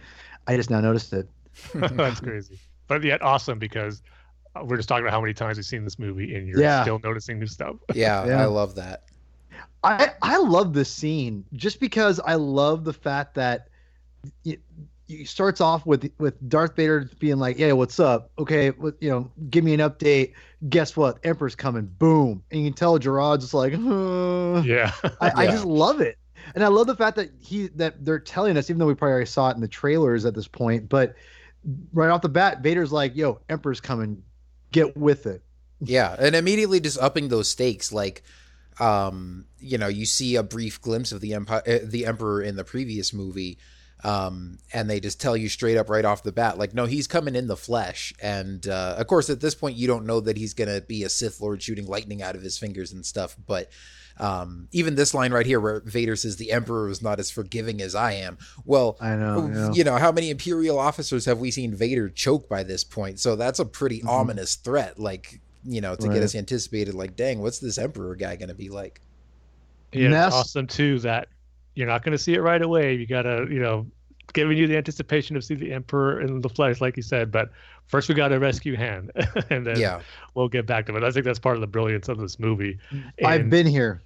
I 0.47 0.57
just 0.57 0.71
now 0.71 0.81
noticed 0.81 1.13
it. 1.13 1.29
That's 1.75 2.21
crazy. 2.21 2.59
But 2.87 3.03
yet 3.03 3.23
awesome 3.23 3.59
because 3.59 4.03
uh, 4.55 4.63
we're 4.65 4.77
just 4.77 4.89
talking 4.89 5.05
about 5.05 5.13
how 5.13 5.21
many 5.21 5.35
times 5.35 5.57
we've 5.59 5.67
seen 5.67 5.85
this 5.85 5.99
movie 5.99 6.37
and 6.37 6.47
you're 6.47 6.61
Yeah. 6.61 6.83
still 6.83 7.01
noticing 7.03 7.39
new 7.41 7.47
stuff. 7.47 7.77
Yeah, 7.95 8.25
Yeah. 8.29 8.43
I 8.43 8.45
love 8.45 8.75
that. 8.77 9.03
I 9.83 10.13
I 10.23 10.39
love 10.39 10.73
this 10.73 10.91
scene 10.93 11.45
just 11.55 11.81
because 11.81 12.21
I 12.21 12.35
love 12.35 12.85
the 12.85 12.93
fact 12.93 13.35
that 13.35 13.69
it, 14.45 14.61
it 15.09 15.29
starts 15.29 15.61
off 15.61 15.87
with 15.87 16.11
with 16.19 16.49
Darth 16.49 16.75
Vader 16.77 17.11
being 17.19 17.39
like, 17.39 17.59
"Yeah, 17.59 17.73
what's 17.73 18.01
up? 18.01 18.31
Okay, 18.39 18.71
what, 18.71 18.95
you 19.01 19.11
know, 19.11 19.31
give 19.51 19.65
me 19.65 19.75
an 19.75 19.81
update. 19.81 20.33
Guess 20.69 20.97
what? 20.97 21.19
Emperor's 21.25 21.55
coming. 21.55 21.87
Boom!" 21.87 22.43
And 22.51 22.61
you 22.63 22.67
can 22.69 22.75
tell 22.75 22.99
Jerjerrod's 22.99 23.43
just 23.43 23.55
like, 23.55 23.73
"Uh." 23.75 24.63
Yeah. 24.63 24.93
I, 25.21 25.45
I 25.45 25.47
just 25.47 25.65
love 25.65 26.01
it, 26.01 26.19
and 26.55 26.65
I 26.65 26.69
love 26.69 26.87
the 26.87 26.97
fact 26.97 27.17
that 27.17 27.31
he 27.39 27.69
that 27.69 28.05
they're 28.05 28.19
telling 28.19 28.57
us, 28.57 28.69
even 28.69 28.79
though 28.79 28.87
we 28.87 28.95
probably 28.95 29.13
already 29.13 29.27
saw 29.27 29.51
it 29.51 29.55
in 29.55 29.61
the 29.61 29.69
trailers 29.69 30.25
at 30.25 30.35
this 30.35 30.49
point, 30.49 30.89
but 30.89 31.15
right 31.93 32.11
off 32.11 32.23
the 32.23 32.29
bat, 32.29 32.63
Vader's 32.63 32.93
like, 32.93 33.15
"Yo, 33.15 33.41
Emperor's 33.49 33.81
coming. 33.81 34.23
Get 34.73 34.97
with 34.97 35.27
it." 35.27 35.43
Yeah, 35.81 36.17
and 36.19 36.35
immediately 36.35 36.81
just 36.81 36.99
upping 36.99 37.29
those 37.29 37.51
stakes, 37.51 37.93
like, 37.93 38.23
um, 38.81 39.47
you 39.59 39.79
know, 39.79 39.89
you 39.89 40.07
see 40.07 40.37
a 40.37 40.43
brief 40.43 40.81
glimpse 40.81 41.13
of 41.13 41.21
the 41.21 41.35
empire, 41.35 41.63
uh, 41.67 41.79
the 41.85 42.07
emperor 42.07 42.43
in 42.43 42.57
the 42.57 42.65
previous 42.65 43.13
movie, 43.13 43.59
um, 44.05 44.59
and 44.73 44.89
they 44.89 45.01
just 45.01 45.21
tell 45.21 45.37
you 45.37 45.49
straight 45.49 45.77
up 45.77 45.89
right 45.89 46.05
off 46.05 46.23
the 46.23 46.33
bat, 46.33 46.59
like, 46.59 46.75
no, 46.75 46.85
he's 46.87 47.07
coming 47.07 47.35
in 47.35 47.47
the 47.47 47.57
flesh, 47.57 48.13
and 48.23 48.67
uh, 48.69 48.95
of 48.99 49.07
course, 49.07 49.31
at 49.31 49.41
this 49.41 49.55
point, 49.55 49.77
you 49.77 49.87
don't 49.87 50.07
know 50.07 50.21
that 50.21 50.37
he's 50.37 50.55
gonna 50.55 50.81
be 50.81 51.03
a 51.03 51.09
Sith 51.09 51.41
Lord 51.41 51.63
shooting 51.63 51.87
lightning 51.87 52.23
out 52.23 52.35
of 52.37 52.43
his 52.43 52.59
fingers 52.59 52.93
and 52.93 53.05
stuff, 53.05 53.37
but. 53.47 53.71
Um, 54.19 54.69
even 54.73 54.95
this 54.95 55.13
line 55.13 55.31
right 55.31 55.45
here, 55.45 55.61
where 55.61 55.81
Vader 55.81 56.17
says 56.17 56.37
the 56.39 56.51
Emperor 56.51 56.89
is 56.89 57.03
not 57.03 57.21
as 57.21 57.31
forgiving 57.31 57.83
as 57.83 57.95
I 57.95 58.13
am. 58.13 58.39
Well, 58.65 58.97
I 58.99 59.15
know. 59.15 59.47
yeah. 59.55 59.73
you 59.73 59.85
know 59.85 59.97
how 59.99 60.11
many 60.11 60.31
imperial 60.31 60.79
officers 60.79 61.27
have 61.27 61.39
we 61.39 61.51
seen 61.51 61.75
vader 61.75 62.09
choke 62.09 62.49
by 62.49 62.63
this 62.63 62.83
point 62.83 63.21
so 63.21 63.37
that's 63.37 63.59
a 63.59 63.67
pretty 63.67 64.01
Mhm. 64.01 64.09
ominous 64.09 64.55
threat 64.55 64.99
like 64.99 65.39
you 65.67 65.83
know 65.83 65.95
to 65.95 66.07
Right. 66.09 66.15
get 66.15 66.23
us 66.23 66.35
anticipated 66.35 66.95
like 66.95 67.15
dang 67.15 67.41
what's 67.41 67.59
this 67.59 67.77
emperor 67.77 68.17
guy 68.17 68.37
gonna 68.37 68.55
be 68.55 68.71
like 68.71 69.03
Yeah, 69.93 70.07
it's 70.07 70.13
that's- 70.15 70.33
awesome 70.33 70.67
too 70.67 70.99
that 71.01 71.29
you're 71.77 71.87
not 71.87 72.03
going 72.03 72.13
to 72.13 72.19
see 72.19 72.35
it 72.35 72.41
right 72.41 72.61
away. 72.61 72.95
You 72.95 73.07
got 73.07 73.23
to, 73.23 73.47
you 73.49 73.61
know, 73.61 73.87
giving 74.33 74.59
you 74.59 74.67
the 74.67 74.77
anticipation 74.77 75.37
of 75.37 75.45
see 75.45 75.55
the 75.55 75.73
emperor 75.73 76.21
in 76.21 76.41
the 76.41 76.49
flesh, 76.49 76.81
like 76.81 76.97
you 76.97 77.03
said. 77.03 77.31
But 77.31 77.51
first, 77.87 78.09
we 78.09 78.15
got 78.17 78.29
to 78.29 78.39
rescue 78.41 78.77
Han, 78.77 79.11
and 79.51 79.65
then 79.65 79.79
yeah 79.79 80.01
we'll 80.35 80.49
get 80.49 80.67
back 80.67 80.87
to 80.87 80.97
it. 80.97 81.05
I 81.05 81.11
think 81.13 81.25
that's 81.25 81.39
part 81.39 81.55
of 81.57 81.61
the 81.61 81.67
brilliance 81.69 82.09
of 82.09 82.19
this 82.19 82.39
movie. 82.41 82.79
I've 83.25 83.49
been 83.49 83.67
here, 83.67 84.03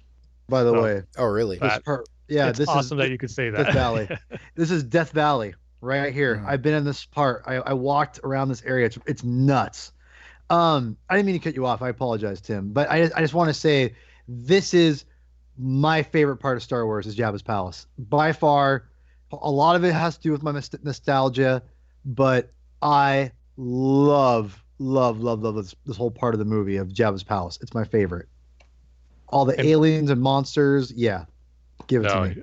by 0.47 0.63
the 0.63 0.73
Oh, 0.75 0.83
way. 0.83 1.03
oh 1.17 1.25
really 1.25 1.57
That- 1.57 1.77
This 1.77 1.79
part, 1.83 2.07
yeah, 2.27 2.49
it's 2.49 2.59
this 2.59 2.69
awesome 2.69 2.99
is 2.99 3.05
that 3.05 3.11
you 3.11 3.17
could 3.17 3.31
say 3.31 3.49
Death 3.49 3.65
that. 3.67 3.73
Valley. 3.73 4.07
this 4.55 4.69
is 4.69 4.83
Death 4.83 5.11
Valley 5.11 5.53
right 5.81 6.13
here. 6.13 6.35
Mhm. 6.37 6.45
I've 6.47 6.61
been 6.61 6.75
in 6.75 6.83
this 6.85 7.03
part. 7.05 7.41
I, 7.45 7.55
I 7.55 7.73
walked 7.73 8.19
around 8.23 8.49
this 8.49 8.63
area. 8.63 8.85
It's 8.85 8.97
it's 9.07 9.23
nuts. 9.23 9.91
Um, 10.49 10.97
I 11.09 11.15
didn't 11.15 11.25
mean 11.27 11.39
to 11.39 11.43
cut 11.43 11.55
you 11.55 11.65
off. 11.65 11.81
I 11.81 11.89
apologize, 11.89 12.41
Tim. 12.41 12.71
But 12.73 12.89
I, 12.91 13.09
I 13.15 13.21
just 13.21 13.33
want 13.33 13.47
to 13.49 13.53
say 13.53 13.95
this 14.27 14.73
is 14.73 15.05
my 15.61 16.01
favorite 16.01 16.37
part 16.37 16.57
of 16.57 16.63
Star 16.63 16.85
Wars 16.85 17.05
is 17.05 17.15
Jabba's 17.15 17.43
palace 17.43 17.85
by 17.97 18.33
far. 18.33 18.89
A 19.31 19.51
lot 19.51 19.75
of 19.75 19.83
it 19.83 19.93
has 19.93 20.17
to 20.17 20.23
do 20.23 20.31
with 20.31 20.43
my 20.43 20.51
nostalgia, 20.51 21.61
but 22.03 22.51
I 22.81 23.31
love, 23.57 24.61
love, 24.79 25.21
love, 25.21 25.41
love 25.41 25.55
this, 25.55 25.75
this 25.85 25.95
whole 25.95 26.11
part 26.11 26.33
of 26.33 26.39
the 26.39 26.45
movie 26.45 26.77
of 26.77 26.89
Jabba's 26.89 27.23
palace. 27.23 27.59
It's 27.61 27.73
my 27.73 27.85
favorite. 27.85 28.27
All 29.29 29.45
the 29.45 29.57
and, 29.57 29.67
aliens 29.67 30.09
and 30.09 30.19
monsters, 30.19 30.91
yeah, 30.91 31.25
give 31.87 32.03
it 32.03 32.07
no, 32.07 32.23
to 32.23 32.35
me. 32.35 32.41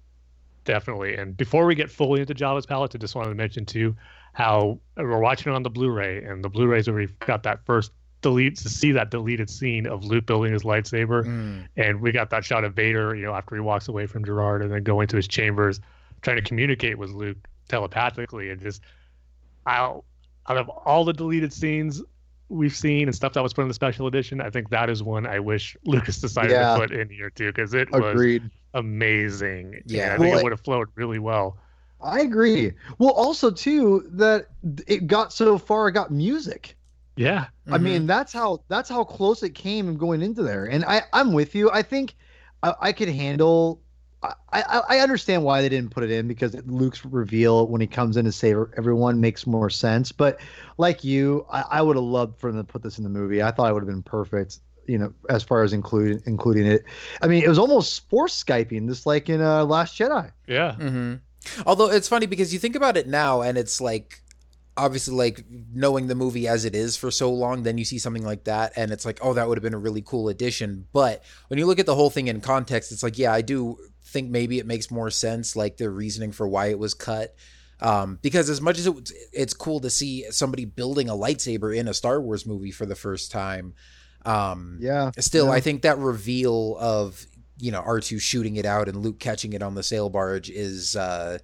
Definitely. 0.64 1.16
And 1.16 1.36
before 1.36 1.66
we 1.66 1.74
get 1.74 1.90
fully 1.90 2.20
into 2.20 2.34
Jabba's 2.34 2.66
palace, 2.66 2.92
I 2.94 2.98
just 2.98 3.14
wanted 3.14 3.30
to 3.30 3.34
mention 3.34 3.66
too 3.66 3.96
how 4.32 4.78
we're 4.96 5.18
watching 5.18 5.52
it 5.52 5.56
on 5.56 5.62
the 5.64 5.70
Blu-ray, 5.70 6.22
and 6.22 6.44
the 6.44 6.48
Blu-rays 6.48 6.86
where 6.88 6.96
we've 6.96 7.18
got 7.18 7.42
that 7.42 7.64
first 7.66 7.90
delete 8.20 8.56
to 8.56 8.68
see 8.68 8.92
that 8.92 9.10
deleted 9.10 9.48
scene 9.48 9.86
of 9.86 10.04
Luke 10.04 10.26
building 10.26 10.52
his 10.52 10.62
lightsaber, 10.62 11.24
mm. 11.24 11.66
and 11.76 12.00
we 12.00 12.12
got 12.12 12.30
that 12.30 12.44
shot 12.44 12.64
of 12.64 12.74
Vader, 12.74 13.14
you 13.14 13.24
know, 13.24 13.34
after 13.34 13.54
he 13.54 13.60
walks 13.60 13.88
away 13.88 14.06
from 14.06 14.24
Jerjerrod 14.24 14.62
and 14.62 14.72
then 14.72 14.82
going 14.82 15.06
to 15.08 15.16
his 15.16 15.28
chambers, 15.28 15.80
trying 16.22 16.36
to 16.36 16.42
communicate 16.42 16.98
with 16.98 17.10
Luke 17.10 17.36
telepathically, 17.68 18.50
and 18.50 18.60
just 18.60 18.82
out 19.66 20.04
out 20.48 20.56
of 20.56 20.68
all 20.68 21.04
the 21.04 21.12
deleted 21.12 21.52
scenes 21.52 22.02
we've 22.48 22.74
seen 22.74 23.08
and 23.08 23.14
stuff 23.14 23.34
that 23.34 23.42
was 23.42 23.52
put 23.52 23.62
in 23.62 23.68
the 23.68 23.74
special 23.74 24.06
edition, 24.06 24.40
I 24.40 24.50
think 24.50 24.70
that 24.70 24.88
is 24.88 25.02
one 25.02 25.26
I 25.26 25.38
wish 25.38 25.76
Lucas 25.84 26.18
decided 26.20 26.52
yeah. 26.52 26.74
to 26.74 26.80
put 26.80 26.92
in 26.92 27.10
here 27.10 27.30
too 27.30 27.52
because 27.52 27.74
it 27.74 27.88
Agreed. 27.92 28.42
was 28.42 28.50
amazing. 28.74 29.82
Yeah, 29.86 30.14
I 30.14 30.18
think 30.18 30.30
well, 30.30 30.38
it 30.38 30.42
would 30.42 30.52
have 30.52 30.62
flowed 30.62 30.88
really 30.94 31.18
well. 31.18 31.58
I 32.00 32.20
agree. 32.20 32.72
Well, 32.98 33.10
also 33.10 33.50
too 33.50 34.08
that 34.12 34.48
it 34.86 35.06
got 35.06 35.32
so 35.32 35.58
far, 35.58 35.88
it 35.88 35.92
got 35.92 36.10
music. 36.10 36.76
Yeah. 37.18 37.40
Mm-hmm. 37.40 37.74
I 37.74 37.78
mean, 37.78 38.06
that's 38.06 38.32
how 38.32 38.62
that's 38.68 38.88
how 38.88 39.04
close 39.04 39.42
it 39.42 39.50
came 39.50 39.96
going 39.96 40.22
into 40.22 40.42
there. 40.42 40.64
And 40.66 40.84
I 40.84 41.02
I'm 41.12 41.32
with 41.32 41.54
you. 41.54 41.70
I 41.70 41.82
think 41.82 42.14
I, 42.62 42.74
I 42.80 42.92
could 42.92 43.08
handle. 43.08 43.82
I, 44.22 44.32
I, 44.52 44.82
I 44.88 44.98
understand 44.98 45.44
why 45.44 45.62
they 45.62 45.68
didn't 45.68 45.90
put 45.92 46.02
it 46.02 46.10
in 46.10 46.26
because 46.26 46.56
Luke's 46.66 47.04
reveal 47.04 47.68
when 47.68 47.80
he 47.80 47.86
comes 47.86 48.16
in 48.16 48.24
to 48.24 48.32
save 48.32 48.56
everyone 48.76 49.20
makes 49.20 49.46
more 49.46 49.70
sense. 49.70 50.10
But 50.10 50.40
like 50.76 51.04
you, 51.04 51.46
I, 51.52 51.64
I 51.70 51.82
would 51.82 51.94
have 51.94 52.04
loved 52.04 52.40
for 52.40 52.50
them 52.50 52.64
to 52.64 52.72
put 52.72 52.82
this 52.82 52.98
in 52.98 53.04
the 53.04 53.10
movie. 53.10 53.42
I 53.42 53.52
thought 53.52 53.70
it 53.70 53.74
would 53.74 53.82
have 53.82 53.88
been 53.88 54.02
perfect 54.02 54.60
you 54.88 54.96
know, 54.96 55.12
as 55.28 55.42
far 55.42 55.62
as 55.62 55.72
including 55.72 56.20
including 56.24 56.66
it. 56.66 56.84
I 57.20 57.26
mean, 57.26 57.44
it 57.44 57.48
was 57.48 57.58
almost 57.58 58.08
force 58.08 58.42
skyping, 58.42 58.88
just 58.88 59.06
like 59.06 59.28
in 59.28 59.40
uh, 59.40 59.64
Last 59.64 59.98
Jedi. 59.98 60.32
Yeah. 60.46 60.76
Mm-hmm. 60.78 61.14
Although 61.66 61.90
it's 61.90 62.08
funny 62.08 62.26
because 62.26 62.52
you 62.52 62.58
think 62.58 62.74
about 62.74 62.96
it 62.96 63.06
now, 63.06 63.42
and 63.42 63.58
it's 63.58 63.80
like 63.80 64.22
obviously 64.78 65.14
like 65.14 65.44
knowing 65.74 66.06
the 66.06 66.14
movie 66.14 66.46
as 66.46 66.64
it 66.64 66.74
is 66.74 66.96
for 66.96 67.10
so 67.10 67.30
long 67.30 67.64
then 67.64 67.76
you 67.76 67.84
see 67.84 67.98
something 67.98 68.24
like 68.24 68.44
that 68.44 68.72
and 68.76 68.92
it's 68.92 69.04
like 69.04 69.18
oh 69.22 69.34
that 69.34 69.48
would 69.48 69.58
have 69.58 69.62
been 69.62 69.74
a 69.74 69.78
really 69.78 70.02
cool 70.02 70.28
addition 70.28 70.86
but 70.92 71.24
when 71.48 71.58
you 71.58 71.66
look 71.66 71.80
at 71.80 71.86
the 71.86 71.94
whole 71.94 72.10
thing 72.10 72.28
in 72.28 72.40
context 72.40 72.92
it's 72.92 73.02
like 73.02 73.18
yeah 73.18 73.32
i 73.32 73.42
do 73.42 73.76
think 74.04 74.30
maybe 74.30 74.58
it 74.58 74.66
makes 74.66 74.90
more 74.90 75.10
sense 75.10 75.56
like 75.56 75.76
the 75.76 75.90
reasoning 75.90 76.32
for 76.32 76.48
why 76.48 76.66
it 76.66 76.78
was 76.78 76.94
cut 76.94 77.34
um, 77.80 78.18
because 78.22 78.50
as 78.50 78.60
much 78.60 78.76
as 78.76 78.88
it, 78.88 79.10
it's 79.32 79.54
cool 79.54 79.78
to 79.80 79.90
see 79.90 80.24
somebody 80.30 80.64
building 80.64 81.08
a 81.08 81.12
lightsaber 81.12 81.76
in 81.76 81.86
a 81.86 81.94
star 81.94 82.20
wars 82.20 82.44
movie 82.44 82.72
for 82.72 82.86
the 82.86 82.96
first 82.96 83.30
time 83.30 83.74
um, 84.24 84.78
yeah 84.80 85.10
still 85.18 85.46
yeah. 85.46 85.52
i 85.52 85.60
think 85.60 85.82
that 85.82 85.98
reveal 85.98 86.76
of 86.78 87.26
you 87.58 87.72
know 87.72 87.82
r2 87.82 88.20
shooting 88.20 88.56
it 88.56 88.64
out 88.64 88.88
and 88.88 89.02
luke 89.02 89.18
catching 89.18 89.52
it 89.52 89.62
on 89.62 89.74
the 89.74 89.82
sail 89.82 90.08
barge 90.08 90.48
is 90.48 90.96
uh 90.96 91.38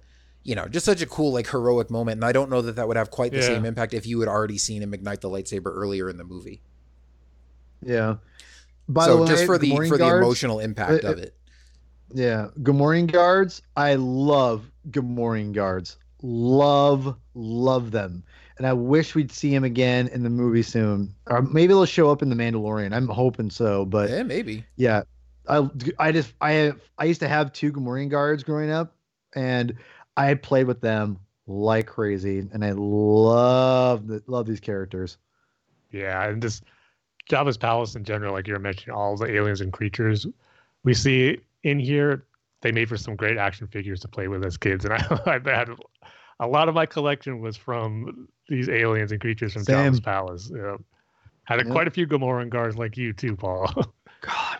you 0.45 0.55
know, 0.55 0.67
just 0.67 0.85
such 0.85 1.01
a 1.01 1.05
cool, 1.05 1.33
like, 1.33 1.49
heroic 1.49 1.89
moment. 1.89 2.19
And 2.19 2.23
I 2.23 2.31
don't 2.31 2.49
know 2.49 2.61
that 2.61 2.77
that 2.77 2.87
would 2.87 2.95
have 2.95 3.11
quite 3.11 3.31
the 3.31 3.39
yeah. 3.39 3.47
same 3.47 3.65
impact 3.65 3.93
if 3.93 4.05
you 4.05 4.19
had 4.21 4.29
already 4.29 4.57
seen 4.57 4.81
him 4.81 4.93
ignite 4.93 5.19
the 5.19 5.29
lightsaber 5.29 5.73
earlier 5.75 6.09
in 6.09 6.15
the 6.15 6.23
movie. 6.23 6.61
Yeah. 7.81 8.15
By 8.87 9.05
so 9.05 9.17
the 9.17 9.21
way, 9.23 9.27
just 9.27 9.45
for 9.45 9.57
the 9.57 9.75
for 9.75 9.97
guards, 9.97 9.99
the 9.99 10.17
emotional 10.17 10.59
impact 10.59 11.03
uh, 11.03 11.11
of 11.11 11.17
it. 11.17 11.35
Yeah. 12.13 12.49
Gamorrean, 12.61 13.11
guards. 13.11 13.63
I 13.75 13.95
love 13.95 14.71
Gamorrean 14.91 15.51
guards. 15.51 15.97
Love, 16.21 17.17
love 17.33 17.91
them. 17.91 18.23
And 18.57 18.65
I 18.65 18.73
wish 18.73 19.15
we'd 19.15 19.31
see 19.31 19.53
him 19.53 19.63
again 19.65 20.07
in 20.07 20.23
the 20.23 20.29
movie 20.29 20.61
soon. 20.61 21.13
Or 21.27 21.41
maybe 21.41 21.73
they'll 21.73 21.85
show 21.85 22.09
up 22.09 22.21
in 22.21 22.29
the 22.29 22.35
Mandalorian. 22.35 22.93
I'm 22.93 23.07
hoping 23.07 23.49
so, 23.49 23.83
but 23.83 24.09
yeah, 24.09 24.23
maybe. 24.23 24.63
Yeah. 24.77 25.03
I 25.47 25.69
I 25.99 26.11
just 26.11 26.33
I 26.39 26.51
have 26.53 26.79
I 26.97 27.05
used 27.05 27.19
to 27.19 27.27
have 27.27 27.51
two 27.51 27.71
Gamorrean 27.71 28.09
guards 28.09 28.43
growing 28.43 28.71
up, 28.71 28.95
and 29.35 29.75
I 30.17 30.33
played 30.35 30.67
with 30.67 30.81
them 30.81 31.19
like 31.47 31.87
crazy, 31.87 32.39
and 32.51 32.63
I 32.63 32.71
love 32.71 34.07
the, 34.07 34.23
love 34.27 34.45
these 34.45 34.59
characters. 34.59 35.17
Yeah, 35.91 36.27
and 36.27 36.41
just 36.41 36.63
Jabba's 37.29 37.57
palace 37.57 37.95
in 37.95 38.03
general, 38.03 38.33
like 38.33 38.47
you're 38.47 38.59
mentioning, 38.59 38.95
all 38.95 39.15
the 39.17 39.25
aliens 39.25 39.61
and 39.61 39.71
creatures 39.71 40.25
we 40.83 40.93
see 40.93 41.39
in 41.63 41.79
here, 41.79 42.25
they 42.61 42.71
made 42.71 42.89
for 42.89 42.97
some 42.97 43.15
great 43.15 43.37
action 43.37 43.67
figures 43.67 43.99
to 44.01 44.07
play 44.07 44.27
with 44.27 44.43
as 44.45 44.57
kids, 44.57 44.85
and 44.85 44.93
I, 45.25 45.39
I 45.45 45.49
had 45.49 45.69
a 46.39 46.47
lot 46.47 46.69
of 46.69 46.75
my 46.75 46.85
collection 46.85 47.39
was 47.39 47.55
from 47.55 48.27
these 48.49 48.69
aliens 48.69 49.11
and 49.11 49.21
creatures 49.21 49.53
from 49.53 49.63
Same. 49.63 49.93
Jabba's 49.93 49.99
palace. 49.99 50.51
Yeah. 50.53 50.77
Had 51.45 51.59
a, 51.59 51.65
quite 51.65 51.87
a 51.87 51.91
few 51.91 52.07
Gamorrean 52.07 52.49
guards 52.49 52.75
like 52.75 52.97
you 52.97 53.13
too, 53.13 53.35
Paul. 53.35 53.71
God, 54.21 54.59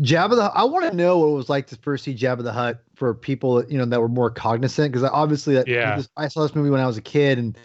Jabba 0.00 0.36
the 0.36 0.52
I 0.54 0.62
want 0.64 0.88
to 0.88 0.96
know 0.96 1.18
what 1.18 1.26
it 1.26 1.34
was 1.34 1.48
like 1.48 1.66
to 1.68 1.76
first 1.76 2.04
see 2.04 2.14
Jabba 2.14 2.44
the 2.44 2.52
Hutt 2.52 2.82
for 2.94 3.14
people 3.14 3.64
you 3.68 3.78
know 3.78 3.84
that 3.84 4.00
were 4.00 4.08
more 4.08 4.30
cognizant 4.30 4.92
because 4.92 5.08
obviously 5.12 5.54
that 5.54 5.66
yeah. 5.66 5.96
This, 5.96 6.08
I 6.16 6.28
saw 6.28 6.42
this 6.42 6.54
movie 6.54 6.70
when 6.70 6.80
I 6.80 6.86
was 6.86 6.96
a 6.96 7.02
kid 7.02 7.38
and 7.38 7.58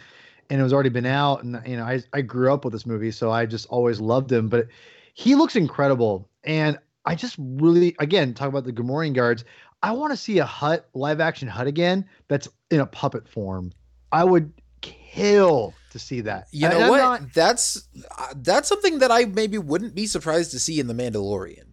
and 0.50 0.60
it 0.60 0.64
was 0.64 0.74
already 0.74 0.90
been 0.90 1.06
out 1.06 1.44
and 1.44 1.62
you 1.66 1.78
know 1.78 1.84
I 1.84 2.02
I 2.12 2.22
grew 2.22 2.52
up 2.52 2.66
with 2.66 2.74
this 2.74 2.86
movie 2.86 3.12
so 3.12 3.30
I 3.32 3.46
just 3.46 3.68
always 3.68 4.02
loved 4.02 4.32
him 4.32 4.50
but 4.50 4.68
he 5.14 5.36
looks 5.36 5.56
incredible. 5.56 6.28
And 6.44 6.80
I 7.06 7.14
just 7.16 7.36
really 7.38 7.96
again 8.00 8.34
talk 8.34 8.50
about 8.50 8.64
the 8.64 8.74
Gamorrean 8.74 9.14
guards 9.14 9.46
I 9.84 9.92
want 9.92 10.12
to 10.12 10.18
see 10.18 10.40
a 10.40 10.46
Hutt 10.46 10.88
live 10.96 11.20
action 11.20 11.48
Hutt 11.48 11.68
again 11.68 12.06
that's 12.30 12.48
in 12.72 12.80
a 12.80 12.86
puppet 12.86 13.28
form. 13.28 13.72
I 14.12 14.24
would 14.24 14.52
kill 14.82 15.74
to 15.92 16.00
see 16.00 16.22
that. 16.22 16.48
You 16.52 16.70
know 16.70 16.90
what? 16.90 16.98
not, 16.98 17.34
that's 17.34 17.88
uh, 18.18 18.34
that's 18.38 18.70
something 18.70 19.00
that 19.00 19.12
I 19.12 19.26
maybe 19.26 19.60
wouldn't 19.60 19.94
be 19.94 20.08
surprised 20.08 20.52
to 20.52 20.60
see 20.60 20.80
in 20.80 20.88
the 20.88 20.94
Mandalorian 20.96 21.73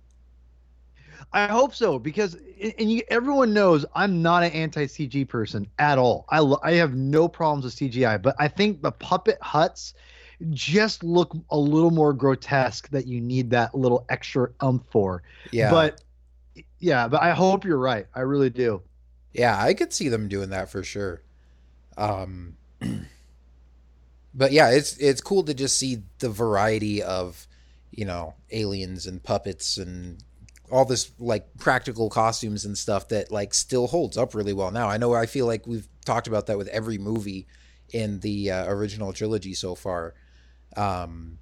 I 1.33 1.47
hope 1.47 1.75
so 1.75 1.99
because 1.99 2.37
and 2.79 2.91
you, 2.91 3.03
everyone 3.09 3.55
knows 3.55 3.87
I'm 3.95 4.21
not 4.21 4.43
an 4.43 4.51
anti 4.53 4.87
CG 4.87 5.29
person 5.29 5.69
at 5.79 5.99
all. 5.99 6.25
I 6.29 6.41
I 6.63 6.73
have 6.73 6.95
no 6.95 7.29
problems 7.29 7.65
with 7.65 7.77
CGI, 7.77 8.21
but 8.21 8.35
I 8.39 8.49
think 8.49 8.83
the 8.83 8.93
puppet 8.93 9.39
Hutts 9.41 9.95
just 10.51 11.05
look 11.05 11.37
a 11.51 11.57
little 11.57 11.91
more 11.91 12.13
grotesque 12.13 12.89
that 12.91 13.07
you 13.07 13.21
need 13.21 13.51
that 13.51 13.75
little 13.75 14.07
extra 14.09 14.51
umph 14.61 14.83
for. 14.91 15.23
Yeah. 15.53 15.71
But 15.71 16.03
yeah, 16.79 17.09
but 17.09 17.23
I 17.23 17.33
hope 17.33 17.65
you're 17.65 17.79
right. 17.79 18.07
I 18.15 18.21
really 18.21 18.51
do. 18.51 18.83
Yeah, 19.33 19.57
I 19.61 19.75
could 19.75 19.93
see 19.93 20.09
them 20.09 20.29
doing 20.29 20.51
that 20.51 20.71
for 20.71 20.83
sure. 20.83 21.23
Um 21.97 22.57
but 24.35 24.51
yeah, 24.53 24.71
it's 24.71 24.97
it's 24.97 25.21
cool 25.21 25.45
to 25.45 25.55
just 25.55 25.77
see 25.77 26.03
the 26.19 26.31
variety 26.31 27.03
of, 27.03 27.47
you 27.91 28.05
know, 28.05 28.35
aliens 28.51 29.07
and 29.07 29.23
puppets 29.23 29.77
and 29.77 30.25
all 30.71 30.85
this 30.85 31.11
like 31.19 31.57
practical 31.59 32.09
costumes 32.11 32.65
and 32.65 32.77
stuff 32.77 33.09
that 33.09 33.31
like 33.31 33.55
still 33.55 33.87
holds 33.87 34.17
up 34.17 34.35
really 34.35 34.53
well 34.53 34.71
now. 34.71 34.89
I 34.89 34.97
know 34.97 35.15
I 35.15 35.27
feel 35.27 35.47
like 35.47 35.67
we've 35.67 35.89
talked 36.05 36.27
about 36.27 36.47
that 36.47 36.59
with 36.59 36.69
every 36.69 36.99
movie 36.99 37.47
in 37.93 38.21
the 38.21 38.50
uh, 38.50 38.71
original 38.73 39.12
trilogy 39.12 39.55
so 39.55 39.75
far. 39.75 40.15
Um, 40.77 41.39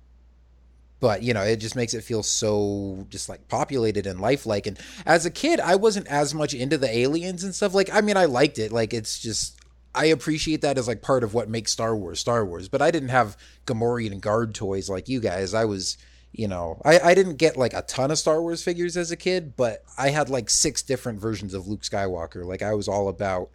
but 1.00 1.22
you 1.22 1.34
know, 1.34 1.42
it 1.42 1.56
just 1.56 1.76
makes 1.76 1.94
it 1.94 2.02
feel 2.02 2.22
so 2.22 3.06
just 3.08 3.28
like 3.28 3.48
populated 3.48 4.06
and 4.06 4.20
lifelike. 4.20 4.66
And 4.66 4.78
as 5.06 5.26
a 5.26 5.30
kid, 5.30 5.60
I 5.60 5.76
wasn't 5.76 6.08
as 6.08 6.34
much 6.34 6.54
into 6.54 6.78
the 6.78 6.94
aliens 6.98 7.44
and 7.44 7.54
stuff. 7.54 7.74
Like, 7.74 7.90
I 7.92 8.00
mean, 8.00 8.16
I 8.16 8.24
liked 8.24 8.58
it. 8.58 8.72
Like, 8.72 8.92
it's 8.92 9.18
just 9.18 9.58
I 9.94 10.06
appreciate 10.06 10.62
that 10.62 10.78
as 10.78 10.88
like 10.88 11.02
part 11.02 11.24
of 11.24 11.34
what 11.34 11.48
makes 11.48 11.72
Star 11.72 11.96
Wars 11.96 12.20
Star 12.20 12.44
Wars. 12.44 12.68
But 12.68 12.82
I 12.82 12.90
didn't 12.90 13.08
have 13.10 13.36
Gamorrean 13.66 14.20
guard 14.20 14.54
toys 14.54 14.88
like 14.88 15.08
you 15.08 15.20
guys. 15.20 15.54
I 15.54 15.64
was 15.64 15.98
you 16.32 16.46
know, 16.46 16.80
I, 16.84 17.00
I 17.00 17.14
didn't 17.14 17.36
get 17.36 17.56
like 17.56 17.74
a 17.74 17.82
ton 17.82 18.10
of 18.10 18.18
Star 18.18 18.40
Wars 18.40 18.62
figures 18.62 18.96
as 18.96 19.10
a 19.10 19.16
kid, 19.16 19.56
but 19.56 19.82
I 19.96 20.10
had 20.10 20.28
like 20.28 20.50
six 20.50 20.82
different 20.82 21.20
versions 21.20 21.54
of 21.54 21.66
Luke 21.66 21.82
Skywalker. 21.82 22.44
Like 22.44 22.62
I 22.62 22.74
was 22.74 22.88
all 22.88 23.08
about, 23.08 23.50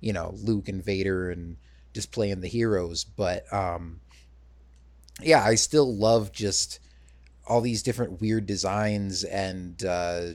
you 0.00 0.12
know, 0.12 0.34
Luke 0.36 0.68
and 0.68 0.84
Vader 0.84 1.30
and 1.30 1.56
just 1.94 2.12
playing 2.12 2.40
the 2.40 2.48
heroes. 2.48 3.04
But 3.04 3.50
um 3.52 4.00
yeah, 5.20 5.42
I 5.42 5.56
still 5.56 5.96
love 5.96 6.30
just 6.30 6.78
all 7.46 7.60
these 7.60 7.82
different 7.82 8.20
weird 8.20 8.46
designs 8.46 9.24
and 9.24 9.82
uh 9.84 10.26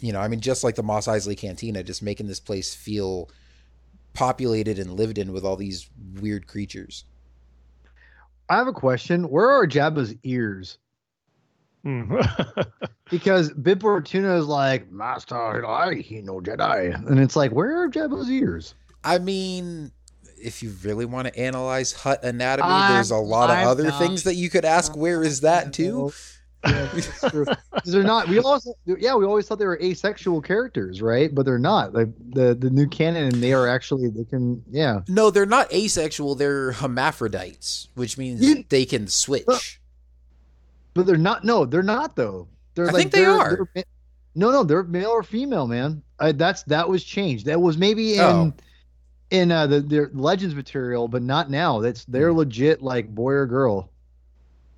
you 0.00 0.12
know, 0.12 0.20
I 0.20 0.28
mean 0.28 0.40
just 0.40 0.62
like 0.62 0.74
the 0.74 0.82
Mos 0.82 1.06
Eisley 1.06 1.36
Cantina, 1.36 1.82
just 1.82 2.02
making 2.02 2.26
this 2.26 2.40
place 2.40 2.74
feel 2.74 3.30
populated 4.12 4.78
and 4.78 4.92
lived 4.92 5.18
in 5.18 5.32
with 5.32 5.44
all 5.44 5.56
these 5.56 5.88
weird 6.20 6.46
creatures. 6.46 7.04
I 8.48 8.58
have 8.58 8.68
a 8.68 8.72
question. 8.72 9.28
Where 9.28 9.50
are 9.50 9.66
Jabba's 9.66 10.14
ears? 10.22 10.78
Mm. 11.86 12.66
because 13.10 13.52
Bib 13.52 13.80
Fortuna 13.80 14.36
is 14.36 14.46
like, 14.46 14.90
Master, 14.90 15.64
I 15.66 15.94
he 15.94 16.20
no 16.20 16.40
Jedi. 16.40 16.94
And 17.08 17.20
it's 17.20 17.36
like, 17.36 17.52
where 17.52 17.82
are 17.82 17.88
Jabba's 17.88 18.28
ears? 18.30 18.74
I 19.04 19.18
mean, 19.18 19.92
if 20.42 20.62
you 20.62 20.74
really 20.82 21.04
want 21.04 21.28
to 21.28 21.38
analyze 21.38 21.92
Hutt 21.92 22.24
anatomy, 22.24 22.68
I'm- 22.68 22.94
there's 22.94 23.12
a 23.12 23.16
lot 23.16 23.50
of 23.50 23.56
I'm 23.58 23.68
other 23.68 23.84
not- 23.84 23.98
things 24.00 24.24
that 24.24 24.34
you 24.34 24.50
could 24.50 24.64
ask. 24.64 24.96
Where 24.96 25.22
is 25.22 25.40
that 25.42 25.72
too? 25.72 26.12
Yeah, 26.66 26.88
that's 26.92 27.20
true. 27.30 27.44
'Cause 27.44 27.92
they're 27.92 28.02
not. 28.02 28.26
We 28.28 28.40
also, 28.40 28.72
yeah, 28.86 29.14
we 29.14 29.24
always 29.24 29.46
thought 29.46 29.60
they 29.60 29.66
were 29.66 29.78
asexual 29.80 30.40
characters, 30.40 31.00
right? 31.00 31.32
But 31.32 31.44
they're 31.46 31.60
not. 31.60 31.92
Like 31.94 32.08
the 32.30 32.56
the 32.56 32.70
new 32.70 32.88
canon, 32.88 33.40
they 33.40 33.52
are 33.52 33.68
actually 33.68 34.08
they 34.08 34.24
can. 34.24 34.64
Yeah, 34.68 35.02
No, 35.06 35.30
they're 35.30 35.46
not 35.46 35.72
asexual. 35.72 36.34
They're 36.34 36.72
hermaphrodites, 36.72 37.86
which 37.94 38.18
means 38.18 38.40
You- 38.40 38.64
they 38.68 38.84
can 38.84 39.06
switch. 39.06 39.80
But 40.96 41.06
they're 41.06 41.16
not. 41.16 41.44
No, 41.44 41.64
they're 41.64 41.82
not 41.82 42.16
though. 42.16 42.48
They're 42.74 42.88
I 42.88 42.92
like 42.92 42.96
think 43.02 43.12
they 43.12 43.24
are. 43.24 43.68
no, 44.34 44.50
no, 44.50 44.64
they're 44.64 44.82
male 44.82 45.10
or 45.10 45.22
female, 45.22 45.66
man. 45.68 46.02
I, 46.18 46.32
that's 46.32 46.62
that 46.64 46.88
was 46.88 47.04
changed. 47.04 47.46
That 47.46 47.60
was 47.60 47.76
maybe 47.78 48.14
in 48.14 48.20
Oh. 48.20 48.52
in 49.30 49.52
uh, 49.52 49.66
the 49.66 49.80
their 49.80 50.10
Legends 50.12 50.54
material, 50.54 51.06
but 51.08 51.22
not 51.22 51.50
now. 51.50 51.80
That's 51.80 52.04
they're 52.06 52.32
Hmm. 52.32 52.38
legit 52.38 52.82
like 52.82 53.14
boy 53.14 53.32
or 53.32 53.46
girl. 53.46 53.90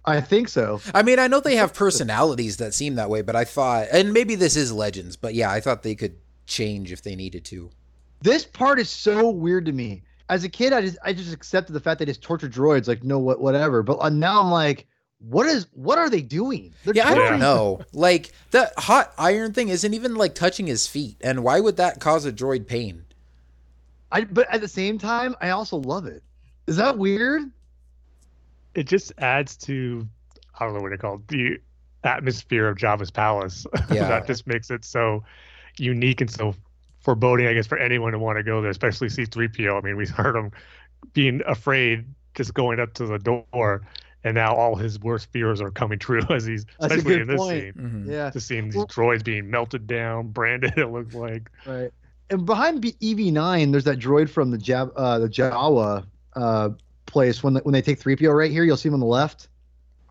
I 0.05 0.21
think 0.23 0.49
so. 0.49 0.81
I 0.95 1.03
mean, 1.03 1.19
I 1.19 1.27
know 1.27 1.41
they 1.41 1.57
have 1.57 1.75
personalities 1.75 2.57
that 2.59 2.73
seem 2.73 2.95
that 2.95 3.11
way, 3.11 3.21
but 3.21 3.37
I 3.37 3.45
thought, 3.45 3.89
and 3.93 4.13
maybe 4.15 4.37
this 4.37 4.57
is 4.57 4.73
Legends, 4.73 5.17
but 5.17 5.35
yeah, 5.35 5.51
I 5.51 5.61
thought 5.61 5.83
they 5.83 5.95
could 5.95 6.17
change 6.47 6.93
if 6.93 7.03
they 7.03 7.15
needed 7.15 7.45
to. 7.47 7.69
This 8.23 8.45
part 8.45 8.81
is 8.81 8.89
so 8.89 9.29
weird 9.29 9.67
to 9.67 9.73
me. 9.73 10.03
As 10.31 10.45
a 10.45 10.49
kid, 10.49 10.73
I 10.73 10.81
just 10.81 10.99
I 11.05 11.13
just 11.13 11.33
accepted 11.33 11.73
the 11.73 11.81
fact 11.81 11.99
that 12.01 12.09
it's 12.09 12.19
torture 12.19 12.49
droids, 12.49 12.89
like 12.89 13.05
no 13.05 13.19
what 13.19 13.41
whatever. 13.41 13.83
But 13.83 13.99
uh, 14.01 14.09
now 14.09 14.41
I'm 14.41 14.51
like, 14.51 14.87
what 15.19 15.47
is 15.47 15.67
what 15.73 15.99
are 15.99 16.09
they 16.11 16.23
doing? 16.23 16.73
They're 16.85 16.95
Yeah, 16.95 17.09
I 17.09 17.15
don't 17.15 17.41
know. 17.41 17.81
Like 17.93 18.33
the 18.51 18.71
hot 18.77 19.13
iron 19.19 19.53
thing 19.53 19.69
isn't 19.69 19.95
even 19.95 20.15
like 20.15 20.35
touching 20.35 20.67
his 20.67 20.87
feet, 20.87 21.17
and 21.21 21.43
why 21.43 21.61
would 21.61 21.77
that 21.77 22.01
cause 22.01 22.25
a 22.25 22.33
droid 22.33 22.67
pain? 22.67 23.05
I 24.13 24.25
but 24.25 24.47
at 24.53 24.61
the 24.61 24.69
same 24.69 24.99
time, 24.99 25.35
I 25.41 25.51
also 25.51 25.77
love 25.77 26.07
it. 26.07 26.23
Is 26.67 26.77
that 26.77 26.99
weird? 26.99 27.51
It 28.75 28.85
just 28.85 29.13
adds 29.19 29.57
to 29.59 30.07
I 30.59 30.65
don't 30.65 30.75
know 30.75 30.81
what 30.81 30.91
to 30.91 30.99
call 30.99 31.17
it, 31.17 31.29
the 31.29 31.59
atmosphere 32.05 32.69
of 32.69 32.79
Jabba's 32.79 33.11
palace. 33.11 33.67
Yeah. 33.91 34.09
that 34.09 34.27
just 34.27 34.47
makes 34.47 34.71
it 34.71 34.85
so 34.85 35.25
unique 35.79 36.21
and 36.21 36.31
so 36.31 36.55
foreboding, 37.01 37.47
I 37.47 37.55
guess, 37.55 37.67
for 37.67 37.79
anyone 37.79 38.13
to 38.13 38.19
want 38.19 38.37
to 38.39 38.43
go 38.43 38.61
there, 38.61 38.71
especially 38.71 39.09
C3PO. 39.09 39.79
I 39.79 39.81
mean, 39.85 39.97
we 39.97 40.07
heard 40.21 40.37
him 40.37 40.51
being 41.13 41.43
afraid 41.47 42.05
just 42.35 42.55
going 42.55 42.81
up 42.81 42.95
to 42.95 43.07
the 43.07 43.19
door, 43.19 43.87
and 44.25 44.35
now 44.35 44.55
all 44.55 44.75
his 44.77 44.99
worst 45.01 45.31
fears 45.33 45.61
are 45.61 45.71
coming 45.71 45.99
true 45.99 46.21
as 46.31 46.45
he's 46.47 46.65
That's 46.81 46.93
a 46.95 46.97
especially 46.97 47.03
good 47.19 47.21
in 47.23 47.29
this 47.29 47.37
point. 47.41 47.75
scene. 47.75 48.05
Mhm. 48.07 48.11
Yeah, 48.11 48.31
Just 48.31 48.47
seeing 48.49 48.65
these 48.67 48.77
Well- 48.77 48.87
droids 48.87 49.25
being 49.25 49.51
melted 49.51 49.87
down, 49.87 50.29
branded. 50.33 50.77
It 50.77 50.87
looks 50.89 51.15
like 51.15 51.51
right. 51.67 51.91
And 52.31 52.45
behind 52.45 52.83
EV9, 52.83 53.71
there's 53.73 53.85
that 53.85 53.99
droid 53.99 54.29
from 54.29 54.51
the 54.51 54.59
Jav- 54.59 54.93
uh, 54.97 55.19
the 55.19 55.29
Jawa 55.31 56.05
uh, 56.35 56.71
place. 57.07 57.43
When 57.43 57.55
the, 57.55 57.61
when 57.61 57.73
they 57.73 57.81
take 57.81 57.99
3PO 58.01 58.37
right 58.37 58.51
here, 58.51 58.65
you'll 58.65 58.77
see 58.77 58.89
him 58.89 58.95
on 58.95 59.01
the 59.01 59.07
left. 59.07 59.49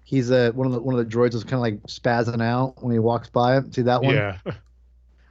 He's 0.04 0.32
uh, 0.32 0.52
one 0.56 0.66
of 0.66 0.74
the 0.74 0.82
one 0.82 0.98
of 0.98 1.08
the 1.08 1.16
droids 1.16 1.36
is 1.36 1.44
kind 1.44 1.56
of 1.56 1.60
like 1.60 1.80
spazzing 1.84 2.42
out 2.42 2.82
when 2.82 2.92
he 2.94 2.98
walks 3.00 3.30
by. 3.30 3.62
See 3.72 3.84
that 3.84 4.02
one? 4.02 4.16
yeah, 4.16 4.38
Oh, 4.46 4.52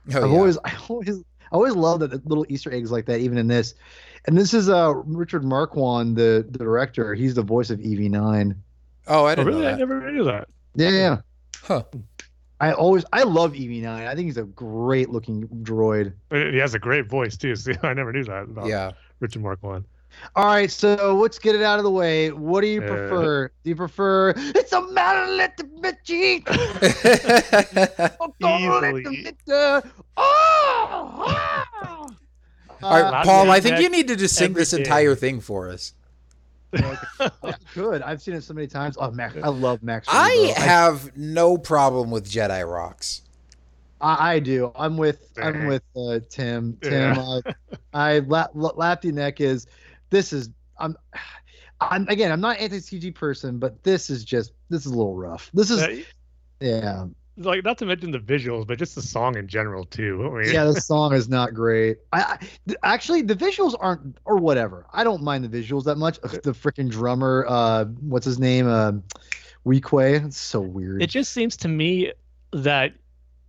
I've 0.09 0.13
yeah. 0.13 0.21
always, 0.21 0.59
I 0.65 0.77
always, 0.89 1.19
I 1.19 1.23
always 1.57 1.75
love 1.75 1.99
that 2.01 2.25
little 2.25 2.47
Easter 2.49 2.73
eggs 2.73 2.93
like 2.93 3.07
that, 3.07 3.19
even 3.19 3.37
in 3.39 3.49
this. 3.49 3.75
And 4.27 4.37
this 4.37 4.53
is 4.55 4.69
uh 4.69 4.93
Richard 5.05 5.45
Marquand, 5.45 6.17
the, 6.17 6.45
the 6.51 6.59
director. 6.59 7.15
He's 7.15 7.35
the 7.35 7.43
voice 7.43 7.71
of 7.71 7.79
EV9. 7.79 8.57
oh, 9.09 9.25
I 9.25 9.33
oh, 9.33 9.35
didn't 9.37 9.47
really, 9.47 9.63
know 9.63 9.69
I 9.69 9.77
never 9.77 10.11
knew 10.13 10.25
that. 10.25 10.49
Yeah, 10.75 10.91
yeah. 10.91 11.17
Huh. 11.63 11.83
I 12.59 12.73
always, 12.73 13.05
I 13.13 13.23
love 13.25 13.53
EV9. 13.53 13.87
I 13.87 14.15
think 14.15 14.27
he's 14.27 14.39
a 14.39 14.45
great 14.45 15.11
looking 15.11 15.47
droid. 15.63 16.15
He 16.31 16.57
has 16.59 16.75
a 16.75 16.79
great 16.79 17.07
voice 17.09 17.37
too. 17.37 17.55
See, 17.57 17.73
I 17.83 17.93
never 17.95 18.13
knew 18.13 18.25
that 18.25 18.45
about 18.45 18.67
Yeah. 18.67 18.93
Richard 19.21 19.43
Marquand. 19.43 19.85
All 20.35 20.47
right, 20.47 20.71
so 20.71 21.15
let's 21.21 21.39
get 21.39 21.55
it 21.55 21.61
out 21.63 21.79
of 21.79 21.85
the 21.85 21.91
way. 21.91 22.31
What 22.33 22.63
do 22.63 22.69
you 22.69 22.83
Uh. 22.83 22.87
prefer? 22.87 23.49
Do 23.65 23.71
you 23.71 23.77
prefer 23.77 24.31
it's 24.37 24.73
a 24.73 24.81
matter 24.91 25.31
let 25.33 25.57
the 25.59 25.65
bitch 25.65 26.09
eat? 26.11 26.45
Oh, 28.19 28.33
don't 28.41 28.81
let 28.81 28.95
the 28.95 29.11
Easily. 29.11 29.25
bitch, 29.25 29.53
uh, 29.53 29.81
oh, 30.17 31.25
ah. 31.29 32.07
All 32.83 33.01
right, 33.03 33.25
Paul, 33.25 33.51
I 33.51 33.61
think 33.61 33.81
you 33.81 33.89
need 33.89 34.09
to 34.09 34.17
just 34.17 34.35
sing 34.37 34.51
every 34.51 34.61
this 34.63 34.71
day. 34.71 34.79
entire 34.79 35.15
thing 35.15 35.41
for 35.41 35.71
us. 35.71 35.93
I 36.73 37.55
could. 37.73 38.03
I've 38.03 38.21
seen 38.21 38.35
it 38.35 38.43
so 38.45 38.53
many 38.53 38.67
times. 38.67 38.97
Oh, 39.01 39.11
Max, 39.11 39.37
I 39.43 39.49
love 39.49 39.83
Max. 39.83 40.07
I 40.11 40.53
Rebo. 40.55 40.55
have 40.57 41.17
no 41.17 41.57
problem 41.57 42.11
with 42.11 42.29
Jedi 42.29 42.69
rocks. 42.71 43.23
I, 44.01 44.35
I 44.35 44.39
do. 44.41 44.73
I'm 44.77 44.97
with 44.99 45.31
I'm 45.41 45.67
with 45.67 45.83
uh, 45.97 46.19
Tim. 46.29 46.77
Tim, 46.83 46.93
Yeah. 46.93 47.19
uh, 47.47 47.53
I 47.95 48.19
la- 48.19 48.49
la- 48.55 48.73
Lapti 48.73 49.11
Nek 49.13 49.41
is 49.41 49.67
this 50.11 50.35
is 50.35 50.51
I'm 50.79 50.97
I'm 51.81 52.07
again 52.09 52.31
I'm 52.31 52.41
not 52.43 52.59
anti 52.59 52.79
CG 52.79 53.15
person, 53.15 53.59
but 53.59 53.83
this 53.83 54.11
is 54.11 54.23
just 54.23 54.53
this 54.69 54.85
is 54.85 54.93
a 54.93 54.95
little 54.97 55.17
rough. 55.17 55.51
This 55.55 55.71
is 55.71 55.81
Uh, 55.83 55.97
yeah 56.61 57.07
like 57.37 57.65
not 57.65 57.79
to 57.79 57.87
mention 57.87 58.11
the 58.11 58.19
visuals, 58.19 58.67
but 58.67 58.79
just 58.79 58.95
the 58.95 59.03
song 59.03 59.37
in 59.37 59.47
general 59.49 59.85
too. 59.85 60.31
I 60.33 60.43
mean, 60.43 60.55
yeah. 60.55 60.65
The 60.65 60.81
song 60.81 61.13
is 61.13 61.29
not 61.29 61.55
great. 61.55 61.99
I, 62.13 62.23
I 62.23 62.37
th- 62.67 62.79
actually 62.83 63.23
the 63.23 63.35
visuals 63.35 63.75
aren't 63.79 64.19
or 64.25 64.37
whatever. 64.37 64.87
I 64.93 65.05
don't 65.05 65.23
mind 65.23 65.45
the 65.45 65.63
visuals 65.63 65.85
that 65.85 65.97
much. 65.97 66.19
Ugh, 66.23 66.41
the 66.43 66.53
freaking 66.53 66.91
drummer, 66.91 67.45
uh, 67.49 67.85
what's 67.85 68.27
his 68.27 68.39
name, 68.39 68.67
uh, 68.67 68.93
Weequay. 69.67 70.25
It's 70.25 70.39
so 70.39 70.61
weird. 70.61 71.03
it 71.03 71.11
just 71.11 71.33
seems 71.33 71.57
to 71.59 71.69
me 71.69 72.13
that 72.53 72.95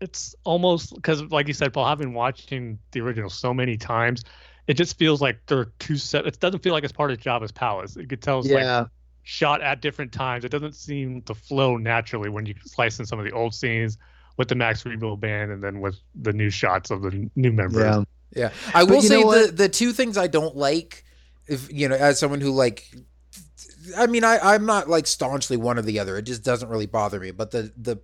it's 0.01 0.35
almost 0.43 0.93
because, 0.95 1.23
like 1.23 1.47
you 1.47 1.53
said, 1.53 1.73
Paul, 1.73 1.85
having 1.85 2.13
watching 2.13 2.77
the 2.91 3.01
original 3.01 3.29
so 3.29 3.53
many 3.53 3.77
times, 3.77 4.23
it 4.67 4.75
just 4.75 4.97
feels 4.97 5.21
like 5.21 5.39
they're 5.47 5.71
two 5.79 5.95
set. 5.95 6.27
It 6.27 6.39
doesn't 6.39 6.61
feel 6.61 6.73
like 6.73 6.83
it's 6.83 6.93
part 6.93 7.11
of 7.11 7.19
Jabba's 7.19 7.51
palace. 7.51 7.95
You 7.95 8.05
could 8.05 8.21
tell 8.21 8.39
it's 8.39 8.49
like 8.49 8.63
yeah. 8.63 8.85
Shot 9.27 9.61
at 9.61 9.81
different 9.81 10.13
times. 10.13 10.45
It 10.45 10.49
doesn't 10.49 10.73
seem 10.73 11.21
to 11.23 11.35
flow 11.35 11.75
naturally 11.75 12.29
when 12.29 12.45
you 12.45 12.55
slice 12.63 12.97
in 12.97 13.05
some 13.05 13.19
of 13.19 13.25
the 13.25 13.31
old 13.33 13.53
scenes 13.53 13.97
with 14.37 14.47
the 14.47 14.55
Max 14.55 14.83
Rebo 14.83 15.19
band 15.19 15.51
and 15.51 15.61
then 15.61 15.81
with 15.81 15.97
the 16.15 16.31
new 16.31 16.49
shots 16.49 16.91
of 16.91 17.01
the 17.01 17.29
new 17.35 17.51
members. 17.51 17.83
Yeah. 17.83 18.03
Yeah, 18.35 18.51
I 18.73 18.83
But 18.83 18.93
will 18.93 19.01
say 19.01 19.23
the 19.23 19.51
the 19.53 19.69
two 19.69 19.93
things 19.93 20.17
I 20.17 20.27
don't 20.27 20.55
like, 20.55 21.05
if 21.47 21.71
you 21.71 21.87
know, 21.87 21.95
as 21.95 22.19
someone 22.19 22.41
who 22.41 22.51
like, 22.51 22.85
I 23.97 24.05
mean, 24.05 24.25
I 24.25 24.37
I'm 24.39 24.65
not 24.65 24.89
like 24.89 25.07
staunchly 25.07 25.55
one 25.55 25.79
or 25.79 25.81
the 25.81 25.99
other. 25.99 26.17
It 26.17 26.23
just 26.23 26.43
doesn't 26.43 26.67
really 26.69 26.87
bother 26.87 27.21
me. 27.21 27.31
But 27.31 27.51
the 27.51 27.71
the 27.77 27.97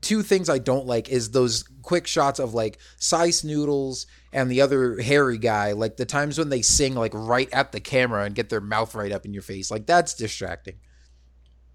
two 0.00 0.22
things 0.22 0.48
I 0.48 0.58
don't 0.58 0.86
like 0.86 1.08
is 1.08 1.30
those 1.30 1.64
quick 1.82 2.06
shots 2.06 2.38
of 2.38 2.54
like 2.54 2.78
Sy 2.98 3.28
Snootles 3.28 4.06
and 4.32 4.50
the 4.50 4.60
other 4.60 5.00
hairy 5.00 5.38
guy, 5.38 5.72
like 5.72 5.96
the 5.96 6.04
times 6.04 6.38
when 6.38 6.48
they 6.48 6.62
sing 6.62 6.94
like 6.94 7.12
right 7.14 7.48
at 7.52 7.72
the 7.72 7.80
camera 7.80 8.24
and 8.24 8.34
get 8.34 8.50
their 8.50 8.60
mouth 8.60 8.94
right 8.94 9.12
up 9.12 9.24
in 9.24 9.32
your 9.32 9.42
face, 9.42 9.70
like 9.70 9.86
that's 9.86 10.14
distracting. 10.14 10.76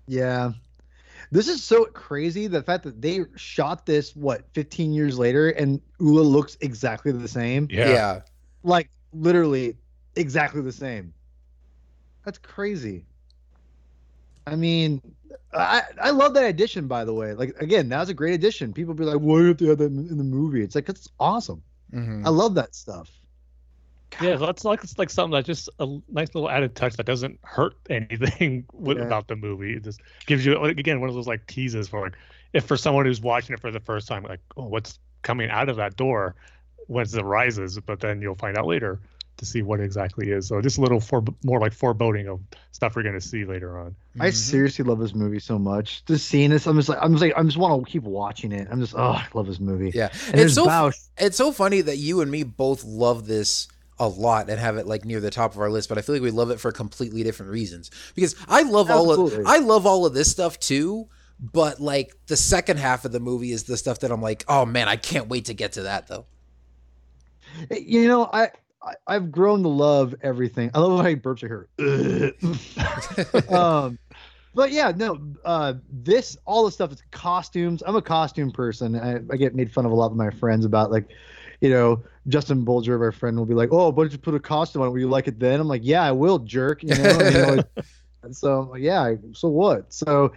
Yeah. 0.07 0.51
This 1.31 1.47
is 1.47 1.63
so 1.63 1.85
crazy. 1.85 2.47
The 2.47 2.61
fact 2.61 2.83
that 2.83 3.01
they 3.01 3.21
shot 3.35 3.85
this, 3.85 4.15
what, 4.15 4.43
15 4.53 4.93
years 4.93 5.17
later, 5.17 5.49
and 5.49 5.81
Oola 5.99 6.21
looks 6.21 6.57
exactly 6.61 7.11
the 7.11 7.27
same. 7.27 7.67
Yeah. 7.71 7.89
yeah. 7.89 8.21
Like, 8.63 8.89
literally 9.13 9.75
exactly 10.15 10.61
the 10.61 10.71
same. 10.71 11.13
That's 12.23 12.37
crazy. 12.37 13.05
I 14.45 14.55
mean, 14.55 15.01
I, 15.53 15.83
I 16.01 16.09
love 16.11 16.33
that 16.33 16.45
addition, 16.45 16.87
by 16.87 17.05
the 17.05 17.13
way. 17.13 17.33
Like, 17.33 17.55
again, 17.61 17.89
that 17.89 17.99
was 17.99 18.09
a 18.09 18.13
great 18.13 18.33
addition. 18.33 18.73
People 18.73 18.93
be 18.93 19.03
like, 19.03 19.17
why 19.19 19.37
do 19.39 19.43
you 19.43 19.47
have 19.47 19.59
have 19.59 19.77
that 19.79 19.85
in 19.85 20.07
in 20.07 20.17
the 20.17 20.23
movie? 20.23 20.63
It's 20.63 20.75
like, 20.75 20.89
it's 20.89 21.09
awesome. 21.19 21.61
Mhm. 21.93 22.25
I 22.25 22.29
love 22.29 22.55
that 22.55 22.75
stuff. 22.75 23.09
Yeah, 24.21 24.35
that's 24.35 24.63
like 24.63 24.83
it's 24.83 24.97
like 24.99 25.09
something 25.09 25.31
that's 25.31 25.47
just 25.47 25.69
a 25.79 25.87
nice 26.09 26.33
little 26.35 26.49
added 26.49 26.75
touch 26.75 26.95
that 26.97 27.05
doesn't 27.05 27.39
hurt 27.43 27.75
anything 27.89 28.65
with, 28.71 28.97
Yeah. 28.97 29.05
about 29.05 29.27
the 29.27 29.35
movie. 29.35 29.73
It 29.73 29.83
just 29.83 30.01
gives 30.27 30.45
you 30.45 30.55
again 30.63 30.99
one 30.99 31.09
of 31.09 31.15
those 31.15 31.27
like 31.27 31.47
teases 31.47 31.87
for 31.87 32.01
like 32.01 32.13
if 32.53 32.65
for 32.65 32.77
someone 32.77 33.05
who's 33.05 33.21
watching 33.21 33.53
it 33.53 33.59
for 33.59 33.71
the 33.71 33.79
first 33.79 34.07
time, 34.07 34.23
like 34.23 34.39
oh, 34.57 34.65
what's 34.65 34.99
coming 35.23 35.49
out 35.49 35.69
of 35.69 35.77
that 35.77 35.95
door 35.95 36.35
once 36.87 37.13
it 37.15 37.23
rises, 37.23 37.79
but 37.79 37.99
then 38.01 38.21
you'll 38.21 38.35
find 38.35 38.57
out 38.57 38.67
later 38.67 38.99
to 39.37 39.45
see 39.45 39.61
what 39.63 39.79
exactly 39.79 40.29
is. 40.31 40.47
So 40.47 40.61
just 40.61 40.77
a 40.77 40.81
little 40.81 40.99
for 40.99 41.23
more 41.43 41.59
like 41.59 41.73
foreboding 41.73 42.27
of 42.27 42.39
stuff 42.71 42.95
we're 42.95 43.03
gonna 43.03 43.19
see 43.21 43.45
later 43.45 43.77
on. 43.79 43.95
I 44.19 44.29
Mhm. 44.29 44.33
seriously 44.35 44.85
love 44.85 44.99
this 44.99 45.15
movie 45.15 45.39
so 45.39 45.57
much. 45.57 46.05
Just 46.05 46.27
seeing 46.27 46.51
this, 46.51 46.67
I'm 46.67 46.75
just 46.77 46.87
like, 46.89 46.99
I'm 47.01 47.11
just 47.13 47.21
like, 47.23 47.33
I'm 47.35 47.47
just 47.47 47.57
want 47.57 47.83
to 47.85 47.91
keep 47.91 48.03
watching 48.03 48.51
it. 48.51 48.67
I'm 48.71 48.79
just, 48.79 48.93
oh, 48.95 49.01
I 49.01 49.25
love 49.33 49.47
this 49.47 49.59
movie. 49.59 49.91
Yeah, 49.93 50.09
And 50.27 50.39
it's 50.41 50.53
so 50.53 50.67
Boushh. 50.67 51.07
it's 51.17 51.35
so 51.37 51.51
funny 51.51 51.81
that 51.81 51.97
you 51.97 52.21
and 52.21 52.29
me 52.29 52.43
both 52.43 52.83
love 52.83 53.25
this 53.25 53.67
a 53.99 54.07
lot 54.07 54.49
and 54.49 54.59
have 54.59 54.77
it 54.77 54.87
like 54.87 55.05
near 55.05 55.19
the 55.19 55.29
top 55.29 55.53
of 55.53 55.59
our 55.59 55.69
list 55.69 55.87
but 55.87 55.99
i 55.99 56.01
feel 56.01 56.15
like 56.15 56.21
we 56.23 56.31
love 56.31 56.49
it 56.49 56.59
for 56.59 56.71
completely 56.71 57.21
different 57.21 57.51
reasons 57.51 57.91
because 58.15 58.35
i 58.49 58.63
love 58.63 58.89
all 58.89 59.11
of 59.11 59.45
i 59.45 59.59
love 59.59 59.85
all 59.85 60.03
of 60.07 60.15
this 60.15 60.29
stuff 60.31 60.57
too 60.59 61.07
but 61.39 61.79
like 61.79 62.11
the 62.25 62.35
second 62.35 62.77
half 62.77 63.05
of 63.05 63.11
the 63.11 63.19
movie 63.19 63.51
is 63.51 63.65
the 63.65 63.77
stuff 63.77 63.99
that 63.99 64.11
i'm 64.11 64.19
like 64.21 64.43
oh 64.47 64.65
man 64.65 64.87
i 64.89 64.95
can't 64.95 65.27
wait 65.29 65.45
to 65.45 65.53
get 65.53 65.73
to 65.73 65.83
that 65.83 66.07
though 66.07 66.25
You 67.69 68.07
know, 68.07 68.29
I, 68.33 68.49
I 68.83 68.93
I've 69.07 69.31
grown 69.31 69.63
to 69.63 69.69
love 69.69 70.15
everything. 70.21 70.71
I 70.73 70.79
love 70.79 70.99
how 70.99 71.07
he 71.07 71.15
burps 71.15 71.43
at 71.43 71.49
her. 71.49 71.67
um, 73.55 73.97
but 74.53 74.71
yeah, 74.71 74.91
no. 74.95 75.19
Uh, 75.43 75.75
this 75.91 76.37
all 76.45 76.65
the 76.65 76.71
stuff 76.71 76.91
is 76.91 77.01
costumes. 77.11 77.81
I'm 77.85 77.95
a 77.95 78.01
costume 78.01 78.51
person. 78.51 78.95
I, 78.95 79.21
I 79.31 79.37
get 79.37 79.55
made 79.55 79.71
fun 79.71 79.85
of 79.85 79.91
a 79.91 79.95
lot 79.95 80.09
by 80.09 80.25
my 80.25 80.31
friends 80.31 80.65
about 80.65 80.91
like, 80.91 81.09
you 81.61 81.69
know, 81.69 82.03
Justin 82.27 82.63
Bulger, 82.63 82.95
of 82.95 83.01
our 83.01 83.11
friend, 83.11 83.37
will 83.37 83.45
be 83.45 83.55
like, 83.55 83.69
"Oh, 83.71 83.91
don't 83.91 84.11
you 84.11 84.17
put 84.17 84.35
a 84.35 84.39
costume 84.39 84.81
on 84.81 84.89
it? 84.89 84.91
Will 84.91 84.99
you 84.99 85.09
like 85.09 85.27
it 85.27 85.39
then?" 85.39 85.59
I'm 85.59 85.67
like, 85.67 85.81
"Yeah, 85.83 86.03
I 86.03 86.11
will, 86.11 86.39
jerk." 86.39 86.83
You 86.83 86.95
know. 86.95 87.19
and, 87.19 87.35
you 87.35 87.41
know, 87.41 87.63
and 88.23 88.35
so 88.35 88.75
yeah, 88.75 89.15
so 89.33 89.47
what? 89.47 89.91
So. 89.93 90.33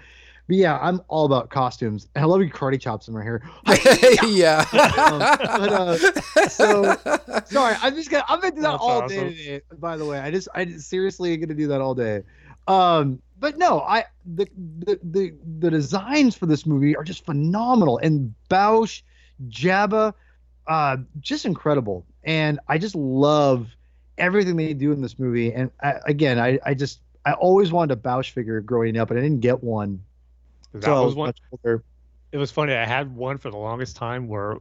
But 0.46 0.56
yeah, 0.56 0.78
I'm 0.80 1.00
all 1.08 1.26
about 1.26 1.50
costumes, 1.50 2.08
and 2.14 2.22
I 2.22 2.26
love 2.26 2.40
your 2.40 2.50
karate 2.50 2.80
chops 2.80 3.08
in 3.08 3.14
my 3.14 3.22
hair. 3.22 3.42
yeah. 4.26 4.64
Um, 4.96 5.18
but, 5.18 5.72
uh, 5.72 6.48
so 6.48 6.96
sorry, 7.46 7.76
I'm 7.82 7.94
just 7.94 8.10
gonna 8.10 8.24
I'm 8.28 8.40
gonna 8.40 8.54
do 8.54 8.62
that 8.62 8.72
That's 8.72 8.82
all 8.82 9.02
awesome. 9.02 9.08
day 9.08 9.34
today. 9.34 9.60
By 9.78 9.96
the 9.96 10.04
way, 10.04 10.18
I 10.18 10.30
just 10.30 10.48
I 10.54 10.64
just 10.64 10.88
seriously 10.88 11.36
gonna 11.36 11.54
do 11.54 11.68
that 11.68 11.80
all 11.80 11.94
day. 11.94 12.22
Um, 12.68 13.20
but 13.38 13.58
no, 13.58 13.80
I 13.80 14.04
the 14.24 14.46
the 14.56 14.98
the, 15.02 15.34
the 15.58 15.70
designs 15.70 16.34
for 16.36 16.46
this 16.46 16.66
movie 16.66 16.96
are 16.96 17.04
just 17.04 17.24
phenomenal, 17.24 17.98
and 17.98 18.34
Boushh, 18.48 19.02
Jabba, 19.48 20.14
uh, 20.66 20.96
just 21.20 21.44
incredible, 21.44 22.06
and 22.24 22.58
I 22.68 22.78
just 22.78 22.94
love 22.94 23.68
everything 24.18 24.56
they 24.56 24.72
do 24.74 24.92
in 24.92 25.02
this 25.02 25.18
movie. 25.18 25.52
And 25.52 25.70
I, 25.82 25.94
again, 26.06 26.38
I 26.38 26.58
I 26.64 26.74
just 26.74 27.00
I 27.24 27.32
always 27.32 27.72
wanted 27.72 27.98
a 27.98 28.00
Boushh 28.00 28.30
figure 28.30 28.60
growing 28.60 28.96
up, 28.96 29.10
and 29.10 29.18
I 29.18 29.22
didn't 29.22 29.40
get 29.40 29.62
one. 29.62 30.02
That 30.80 30.90
I 30.90 31.00
was 31.00 31.14
one. 31.14 31.32
It 32.32 32.38
was 32.38 32.50
funny. 32.50 32.74
I 32.74 32.84
had 32.84 33.14
one 33.14 33.38
for 33.38 33.50
the 33.50 33.56
longest 33.56 33.96
time 33.96 34.28
where 34.28 34.56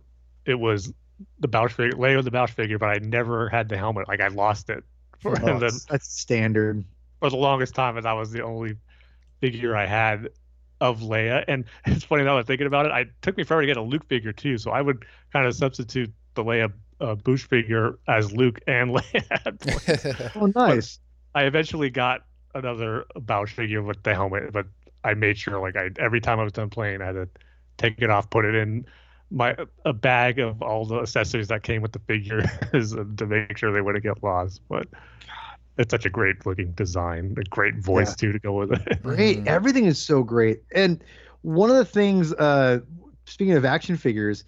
it 0.46 0.56
was 0.56 0.94
the 1.40 1.48
Boushh 1.48 1.72
figure, 1.72 1.98
Leo 1.98 2.22
the 2.22 2.32
Boushh 2.32 2.52
figure, 2.52 2.78
but 2.78 2.90
I 2.90 2.98
never 3.00 3.50
had 3.50 3.70
the 3.70 3.78
helmet. 3.78 4.08
Like 4.08 4.22
I 4.22 4.28
lost 4.28 4.70
it 4.70 4.84
for, 5.20 5.32
Oh, 5.42 5.60
then 5.60 5.72
that's, 5.90 6.08
standard. 6.08 6.84
for 7.20 7.30
the 7.30 7.36
longest 7.38 7.74
time, 7.76 7.98
and 7.98 8.06
that 8.06 8.14
was 8.14 8.32
the 8.32 8.44
only 8.44 8.78
figure 9.42 9.76
I 9.76 9.86
had 9.86 10.30
of 10.82 11.00
Leia. 11.00 11.44
And 11.48 11.66
it's 11.86 12.04
funny 12.04 12.24
now 12.24 12.38
I'm 12.38 12.46
thinking 12.46 12.68
about 12.68 12.86
it. 12.86 12.92
I 12.92 13.02
it 13.02 13.10
took 13.22 13.38
me 13.38 13.44
forever 13.44 13.62
to 13.62 13.68
get 13.68 13.78
a 13.78 13.82
Luke 13.82 14.06
figure 14.08 14.34
too, 14.34 14.58
so 14.58 14.72
I 14.72 14.82
would 14.82 15.06
kind 15.34 15.48
of 15.48 15.56
substitute 15.56 16.14
the 16.36 16.44
Leia 16.44 16.72
uh, 17.02 17.16
Boushh 17.16 17.48
figure 17.48 17.98
as 18.08 18.32
Luke 18.34 18.60
and 18.68 18.92
Leia. 18.96 20.32
Oh, 20.36 20.46
nice. 20.48 21.00
I 21.34 21.44
eventually 21.44 21.90
got 21.90 22.22
another 22.54 23.06
Boushh 23.16 23.50
figure 23.50 23.82
with 23.82 24.04
the 24.04 24.14
helmet, 24.14 24.54
but 24.54 24.68
I 25.06 25.16
made 25.16 25.38
sure 25.38 25.62
like 25.62 25.78
I 25.78 25.92
every 26.00 26.22
time 26.22 26.40
I 26.40 26.44
was 26.44 26.54
done 26.54 26.70
playing, 26.70 27.02
I 27.02 27.08
had 27.08 27.14
to 27.14 27.30
take 27.78 28.02
it 28.02 28.10
off, 28.10 28.30
put 28.30 28.46
it 28.46 28.56
in 28.56 28.86
my 29.32 29.56
a 29.86 29.94
bag 29.94 30.40
of 30.40 30.62
all 30.62 30.86
the 30.86 31.00
accessories 31.02 31.48
that 31.50 31.64
came 31.64 31.82
with 31.82 31.94
the 31.94 32.00
figures 32.00 32.46
to 33.18 33.28
make 33.28 33.58
sure 33.58 33.72
they 33.72 33.82
wouldn't 33.82 34.04
get 34.04 34.24
lost. 34.24 34.62
But 34.70 34.88
it's 35.78 35.92
such 35.92 36.06
a 36.06 36.10
great 36.10 36.46
looking 36.46 36.72
design, 36.74 37.36
a 37.38 37.44
great 37.44 37.76
voice 37.78 38.10
Yeah. 38.10 38.16
too 38.16 38.32
to 38.34 38.40
go 38.40 38.54
with 38.54 38.72
it. 38.74 39.02
great 39.04 39.44
Mhm. 39.44 39.48
everything 39.48 39.86
is 39.86 40.02
so 40.02 40.24
great 40.24 40.64
and 40.74 41.04
one 41.42 41.70
of 41.70 41.76
the 41.78 41.86
things 41.86 42.34
uh 42.34 42.80
speaking 43.26 43.54
of 43.56 43.66
action 43.66 43.98
figures 43.98 44.44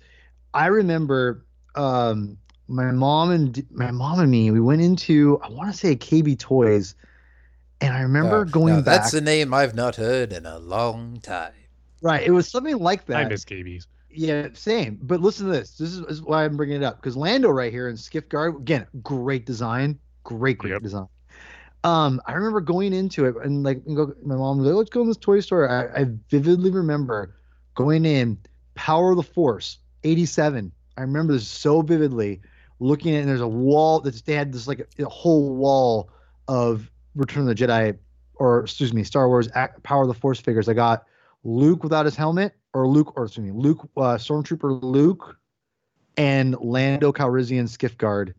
i 0.54 0.68
remember 0.68 1.46
um 1.76 2.38
my 2.68 2.92
mom 2.92 3.32
and 3.32 3.66
my 3.72 3.92
mom 3.92 4.20
and 4.20 4.32
me 4.32 4.52
we 4.52 4.60
went 4.60 4.82
into 4.82 5.40
i 5.44 5.50
want 5.50 5.72
to 5.72 5.78
say 5.78 5.96
kb 5.96 6.38
toys 6.40 6.96
and 7.82 7.94
i 7.94 8.02
remember 8.02 8.42
Uh, 8.42 8.44
going 8.46 8.76
now, 8.76 8.82
back 8.82 9.02
That's 9.02 9.14
a 9.14 9.22
name 9.22 9.54
I've 9.54 9.76
not 9.76 9.96
heard 9.96 10.34
in 10.34 10.46
a 10.46 10.58
long 10.60 11.20
time. 11.22 11.54
right 12.02 12.24
it 12.26 12.32
was 12.32 12.50
something 12.50 12.78
like 12.78 13.06
that. 13.06 13.18
I 13.18 13.30
miss 13.30 13.46
KBs. 13.46 13.88
yeah 14.10 14.48
same. 14.54 15.00
But 15.02 15.22
listen 15.22 15.48
to 15.48 15.52
this. 15.52 15.78
This 15.78 15.94
is, 15.94 16.02
this 16.02 16.12
is 16.12 16.22
why 16.22 16.46
i'm 16.46 16.58
bringing 16.58 16.78
it 16.78 16.84
up 16.84 16.98
because 16.98 17.18
lando 17.18 17.50
right 17.50 17.72
here 17.72 17.90
in 17.90 17.98
skiff 17.98 18.28
guard 18.30 18.56
again 18.56 18.88
great 19.04 19.46
design. 19.46 20.00
Great 20.24 20.58
great 20.58 20.72
Yep. 20.74 20.82
design. 20.82 21.08
Um 21.84 22.22
i 22.26 22.34
remember 22.34 22.62
going 22.62 22.94
into 22.94 23.26
it 23.26 23.36
and 23.44 23.64
like 23.64 23.82
and 23.86 23.96
go, 23.96 24.14
my 24.24 24.36
mom 24.36 24.58
was 24.60 24.68
like 24.68 24.76
let's 24.76 24.90
go 24.90 25.02
in 25.02 25.08
this 25.08 25.18
toy 25.18 25.40
store. 25.40 25.70
I, 25.70 26.02
I 26.02 26.06
vividly 26.30 26.72
remember 26.72 27.36
going 27.76 28.06
in 28.06 28.38
power 28.76 29.12
of 29.12 29.18
the 29.18 29.24
force 29.24 29.80
87 30.04 30.72
i 30.98 31.02
remember 31.02 31.34
this 31.34 31.48
so 31.48 31.82
vividly 31.82 32.42
looking 32.80 33.16
at 33.16 33.22
and 33.22 33.30
there's 33.30 33.42
a 33.42 33.48
wall 33.48 34.00
that 34.02 34.24
they 34.26 34.34
had 34.34 34.52
this 34.54 34.68
like 34.68 34.80
a, 35.00 35.04
a 35.04 35.10
whole 35.10 35.56
wall 35.56 36.10
of 36.48 36.90
return 37.18 37.48
of 37.48 37.48
the 37.48 37.56
jedi 37.56 37.98
or 38.36 38.62
excuse 38.62 38.94
me 38.94 39.04
star 39.04 39.28
wars 39.28 39.50
power 39.84 40.04
of 40.04 40.08
the 40.08 40.14
force 40.14 40.40
figures 40.40 40.70
i 40.70 40.74
got 40.74 41.06
luke 41.44 41.84
without 41.84 42.06
his 42.06 42.16
helmet 42.16 42.54
or 42.74 42.88
luke 42.88 43.16
or 43.18 43.26
excuse 43.26 43.46
me 43.46 43.52
luke 43.52 43.90
uh, 43.98 44.16
stormtrooper 44.16 44.82
luke 44.82 45.38
and 46.18 46.56
lando 46.60 47.12
calrissian 47.12 47.68
skiff 47.68 47.98
guard 47.98 48.34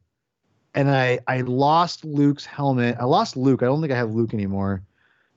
and 0.74 0.90
I 0.90 1.18
I 1.26 1.40
lost 1.42 2.04
Luke's 2.04 2.46
helmet. 2.46 2.96
I 3.00 3.04
lost 3.04 3.36
Luke. 3.36 3.62
I 3.62 3.66
don't 3.66 3.80
think 3.80 3.92
I 3.92 3.96
have 3.96 4.14
Luke 4.14 4.32
anymore. 4.34 4.82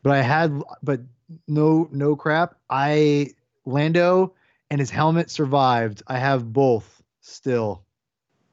But 0.03 0.13
I 0.13 0.21
had 0.21 0.61
but 0.83 1.01
no 1.47 1.89
no 1.91 2.15
crap. 2.15 2.55
I 2.69 3.31
Lando 3.65 4.35
and 4.69 4.79
his 4.79 4.89
helmet 4.89 5.31
survived. 5.31 6.03
I 6.07 6.17
have 6.17 6.51
both 6.53 7.01
still 7.21 7.83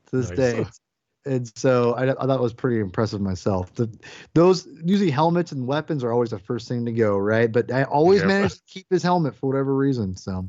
to 0.06 0.16
this 0.16 0.30
Nice. 0.30 0.38
day. 0.38 0.66
And 1.28 1.50
so 1.56 1.92
I, 1.94 2.10
I 2.10 2.14
thought 2.26 2.38
it 2.38 2.42
was 2.42 2.54
pretty 2.54 2.80
impressive 2.80 3.20
myself. 3.20 3.74
The, 3.74 3.88
those 4.34 4.66
usually 4.84 5.10
helmets 5.10 5.52
and 5.52 5.66
weapons 5.66 6.02
are 6.02 6.12
always 6.12 6.30
the 6.30 6.38
first 6.38 6.66
thing 6.68 6.84
to 6.86 6.92
go, 6.92 7.16
right? 7.18 7.50
But 7.52 7.70
I 7.70 7.84
always 7.84 8.20
Yep. 8.20 8.28
managed 8.28 8.56
to 8.56 8.62
keep 8.66 8.86
his 8.90 9.02
helmet 9.02 9.34
for 9.36 9.46
whatever 9.48 9.74
reason. 9.74 10.16
So 10.16 10.48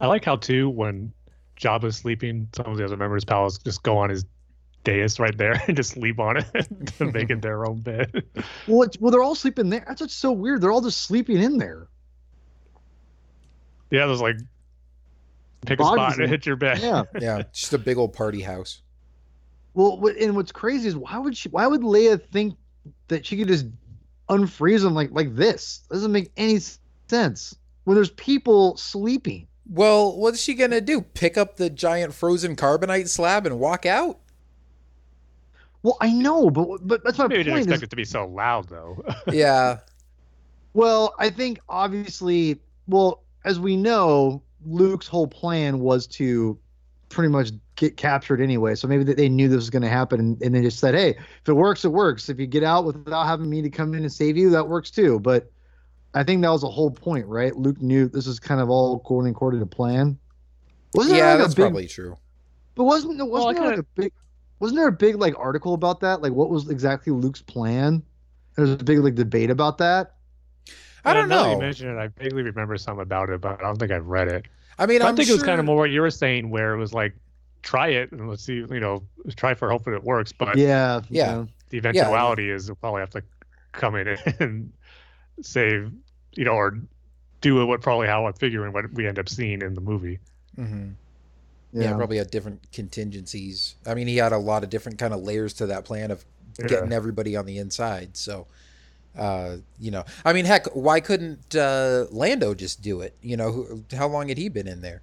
I 0.00 0.06
like 0.06 0.24
how 0.24 0.36
too 0.36 0.68
when 0.68 1.12
Jabba's 1.60 1.96
sleeping, 1.96 2.48
some 2.54 2.66
of 2.66 2.76
the 2.76 2.84
other 2.84 2.96
members' 2.96 3.24
palace 3.24 3.58
just 3.58 3.82
go 3.82 3.98
on 3.98 4.10
his 4.10 4.24
dais 4.84 5.18
right 5.20 5.36
there 5.36 5.60
and 5.68 5.76
just 5.76 5.90
sleep 5.92 6.18
on 6.18 6.36
it 6.38 6.46
to 6.98 7.12
make 7.12 7.30
it 7.30 7.40
their 7.42 7.64
own 7.66 7.80
bed. 7.80 8.10
well, 8.66 8.82
it's, 8.82 8.98
well, 9.00 9.10
they're 9.10 9.22
all 9.22 9.34
sleeping 9.34 9.70
there. 9.70 9.84
That's 9.86 10.00
what's 10.00 10.14
so 10.16 10.32
weird. 10.32 10.60
They're 10.60 10.72
all 10.72 10.80
just 10.82 11.02
sleeping 11.02 11.38
in 11.42 11.58
there. 11.58 11.88
yeah, 13.90 14.04
it 14.04 14.08
was 14.08 14.20
like 14.20 14.36
pick 15.66 15.80
a 15.80 15.84
spot 15.84 16.18
and 16.18 16.28
hit 16.28 16.46
your 16.46 16.56
bed. 16.56 16.78
Yeah. 16.78 17.04
Yeah, 17.20 17.42
just 17.52 17.72
a 17.74 17.78
big 17.78 17.96
old 17.96 18.12
party 18.12 18.40
house. 18.40 18.82
Well, 19.78 20.12
and 20.20 20.34
what's 20.34 20.50
crazy 20.50 20.88
is 20.88 20.96
why 20.96 21.18
would 21.18 21.36
she? 21.36 21.48
Why 21.50 21.64
would 21.68 21.82
Leia 21.82 22.20
think 22.20 22.56
that 23.06 23.24
she 23.24 23.36
could 23.36 23.46
just 23.46 23.66
unfreeze 24.28 24.82
them 24.82 24.92
like 24.92 25.10
like 25.12 25.36
this? 25.36 25.84
Doesn't 25.88 26.10
make 26.10 26.32
any 26.36 26.58
sense 27.06 27.56
when 27.84 27.94
there's 27.94 28.10
people 28.10 28.76
sleeping. 28.76 29.46
Well, 29.70 30.18
what's 30.18 30.42
she 30.42 30.54
gonna 30.54 30.80
do? 30.80 31.00
Pick 31.00 31.38
up 31.38 31.58
the 31.58 31.70
giant 31.70 32.12
frozen 32.12 32.56
carbonite 32.56 33.06
slab 33.08 33.46
and 33.46 33.60
walk 33.60 33.86
out? 33.86 34.18
Well, 35.84 35.96
I 36.00 36.10
know, 36.10 36.50
but 36.50 36.84
but 36.84 37.04
that's 37.04 37.16
my 37.16 37.28
Maybe 37.28 37.44
didn't 37.44 37.58
expect 37.58 37.76
Is, 37.76 37.82
it 37.84 37.90
to 37.90 37.96
be 37.96 38.04
so 38.04 38.26
loud 38.26 38.68
though. 38.68 39.00
Yeah, 39.32 39.78
well, 40.74 41.14
I 41.20 41.30
think 41.30 41.60
obviously, 41.68 42.60
well, 42.88 43.22
as 43.44 43.60
we 43.60 43.76
know, 43.76 44.42
Luke's 44.66 45.06
whole 45.06 45.28
plan 45.28 45.78
was 45.78 46.08
to 46.08 46.58
pretty 47.08 47.28
much 47.30 47.50
get 47.76 47.96
captured 47.96 48.40
anyway. 48.40 48.74
So 48.74 48.86
maybe 48.88 49.04
they- 49.04 49.14
they 49.14 49.28
knew 49.28 49.48
this 49.48 49.56
was 49.56 49.70
going 49.70 49.82
to 49.82 49.88
happen, 49.88 50.20
and, 50.20 50.42
and 50.42 50.54
they 50.54 50.60
just 50.62 50.78
said, 50.78 50.94
"Hey, 50.94 51.10
if 51.10 51.48
it 51.48 51.54
works, 51.54 51.84
it 51.84 51.92
works. 51.92 52.28
If 52.28 52.38
you 52.38 52.46
get 52.46 52.62
out 52.64 52.84
without 52.84 53.24
having 53.26 53.48
me 53.48 53.62
to 53.62 53.70
come 53.70 53.94
in 53.94 54.00
and 54.02 54.12
save 54.12 54.36
you, 54.36 54.50
that 54.50 54.68
works 54.68 54.90
too." 54.90 55.18
But 55.20 55.50
I 56.14 56.22
think 56.24 56.42
that 56.42 56.50
was 56.50 56.62
the 56.62 56.70
whole 56.70 56.90
point, 56.90 57.26
right? 57.26 57.54
Luke 57.56 57.80
knew 57.80 58.08
this 58.08 58.26
is 58.26 58.40
kind 58.40 58.60
of 58.60 58.68
all 58.70 58.98
quote 59.00 59.24
unquote 59.26 59.54
a 59.54 59.66
plan. 59.66 60.18
Wasn't 60.94 61.16
yeah, 61.16 61.30
like 61.32 61.38
a 61.40 61.42
that's 61.42 61.54
big, 61.54 61.62
probably 61.64 61.86
true. 61.86 62.16
But 62.74 62.84
wasn't 62.84 63.12
wasn't 63.18 63.30
Well, 63.30 63.46
there 63.52 63.62
like 63.62 63.70
kinda- 63.74 63.80
a 63.80 64.00
big 64.00 64.12
wasn't 64.58 64.78
there 64.78 64.88
a 64.88 64.92
big 64.92 65.16
like 65.16 65.38
article 65.38 65.74
about 65.74 66.00
that? 66.00 66.22
Like 66.22 66.32
what 66.32 66.50
was 66.50 66.68
exactly 66.70 67.12
Luke's 67.12 67.42
plan? 67.42 68.02
There's 68.56 68.70
a 68.70 68.76
big 68.76 68.98
like 69.00 69.14
debate 69.14 69.50
about 69.50 69.78
that. 69.78 70.14
I 71.04 71.14
don't 71.14 71.28
know. 71.28 71.52
You 71.52 71.58
mentioned 71.58 71.90
it. 71.90 71.98
I 71.98 72.08
vaguely 72.08 72.42
remember 72.42 72.76
some 72.76 72.98
about 72.98 73.30
it, 73.30 73.40
but 73.40 73.60
I 73.60 73.62
don't 73.62 73.78
think 73.78 73.92
I've 73.92 74.06
read 74.06 74.28
it. 74.28 74.46
I 74.78 74.86
mean, 74.86 75.02
I 75.02 75.08
I'm 75.08 75.16
think 75.16 75.28
it 75.28 75.32
was 75.32 75.42
kind 75.42 75.58
of 75.60 75.66
more 75.66 75.76
what 75.76 75.90
you 75.90 76.00
were 76.00 76.10
saying, 76.10 76.50
where 76.50 76.72
it 76.74 76.78
was 76.78 76.92
like, 76.94 77.14
try 77.62 77.88
it 77.88 78.12
and 78.12 78.28
let's 78.30 78.44
see, 78.44 78.54
you 78.54 78.80
know, 78.80 79.02
try 79.36 79.52
for 79.54 79.68
hoping 79.70 79.92
it 79.94 80.04
works. 80.04 80.32
But 80.32 80.56
Yeah, 80.56 81.00
Yeah. 81.10 81.30
you 81.30 81.36
know. 81.38 81.48
the 81.70 81.78
eventuality 81.78 82.50
is 82.50 82.68
you'll 82.68 82.76
probably 82.76 83.00
have 83.00 83.10
to 83.10 83.22
come 83.72 83.96
in 83.96 84.08
and 84.38 84.72
save, 85.42 85.92
you 86.34 86.44
know, 86.44 86.52
or 86.52 86.78
do 87.40 87.66
what 87.66 87.80
probably 87.80 88.06
how 88.06 88.26
I'm 88.26 88.32
figuring 88.34 88.72
what 88.72 88.92
we 88.94 89.06
end 89.06 89.18
up 89.18 89.28
seeing 89.28 89.62
in 89.62 89.74
the 89.74 89.80
movie. 89.80 90.18
Mhm. 90.58 90.94
yeah. 91.72 91.82
Yeah. 91.90 91.96
probably 91.96 92.16
had 92.18 92.30
different 92.30 92.70
contingencies. 92.72 93.74
I 93.86 93.94
mean, 93.94 94.06
he 94.06 94.16
had 94.16 94.32
a 94.32 94.38
lot 94.38 94.62
of 94.64 94.70
different 94.70 94.98
kind 94.98 95.12
of 95.12 95.20
layers 95.22 95.52
to 95.54 95.66
that 95.66 95.84
plan 95.84 96.10
of 96.10 96.24
Yeah. 96.58 96.66
getting 96.66 96.92
everybody 96.92 97.36
on 97.36 97.44
the 97.46 97.58
inside. 97.58 98.16
So, 98.16 98.46
uh, 99.16 99.56
you 99.78 99.90
know, 99.90 100.04
I 100.24 100.32
mean, 100.32 100.44
heck, 100.44 100.66
why 100.74 101.00
couldn't 101.00 101.54
uh, 101.54 102.06
Lando 102.10 102.54
just 102.54 102.82
do 102.82 103.00
it? 103.00 103.16
You 103.22 103.36
know, 103.36 103.52
who, 103.52 103.84
how 103.96 104.08
long 104.08 104.28
had 104.28 104.38
he 104.38 104.48
been 104.48 104.68
in 104.68 104.80
there? 104.80 105.02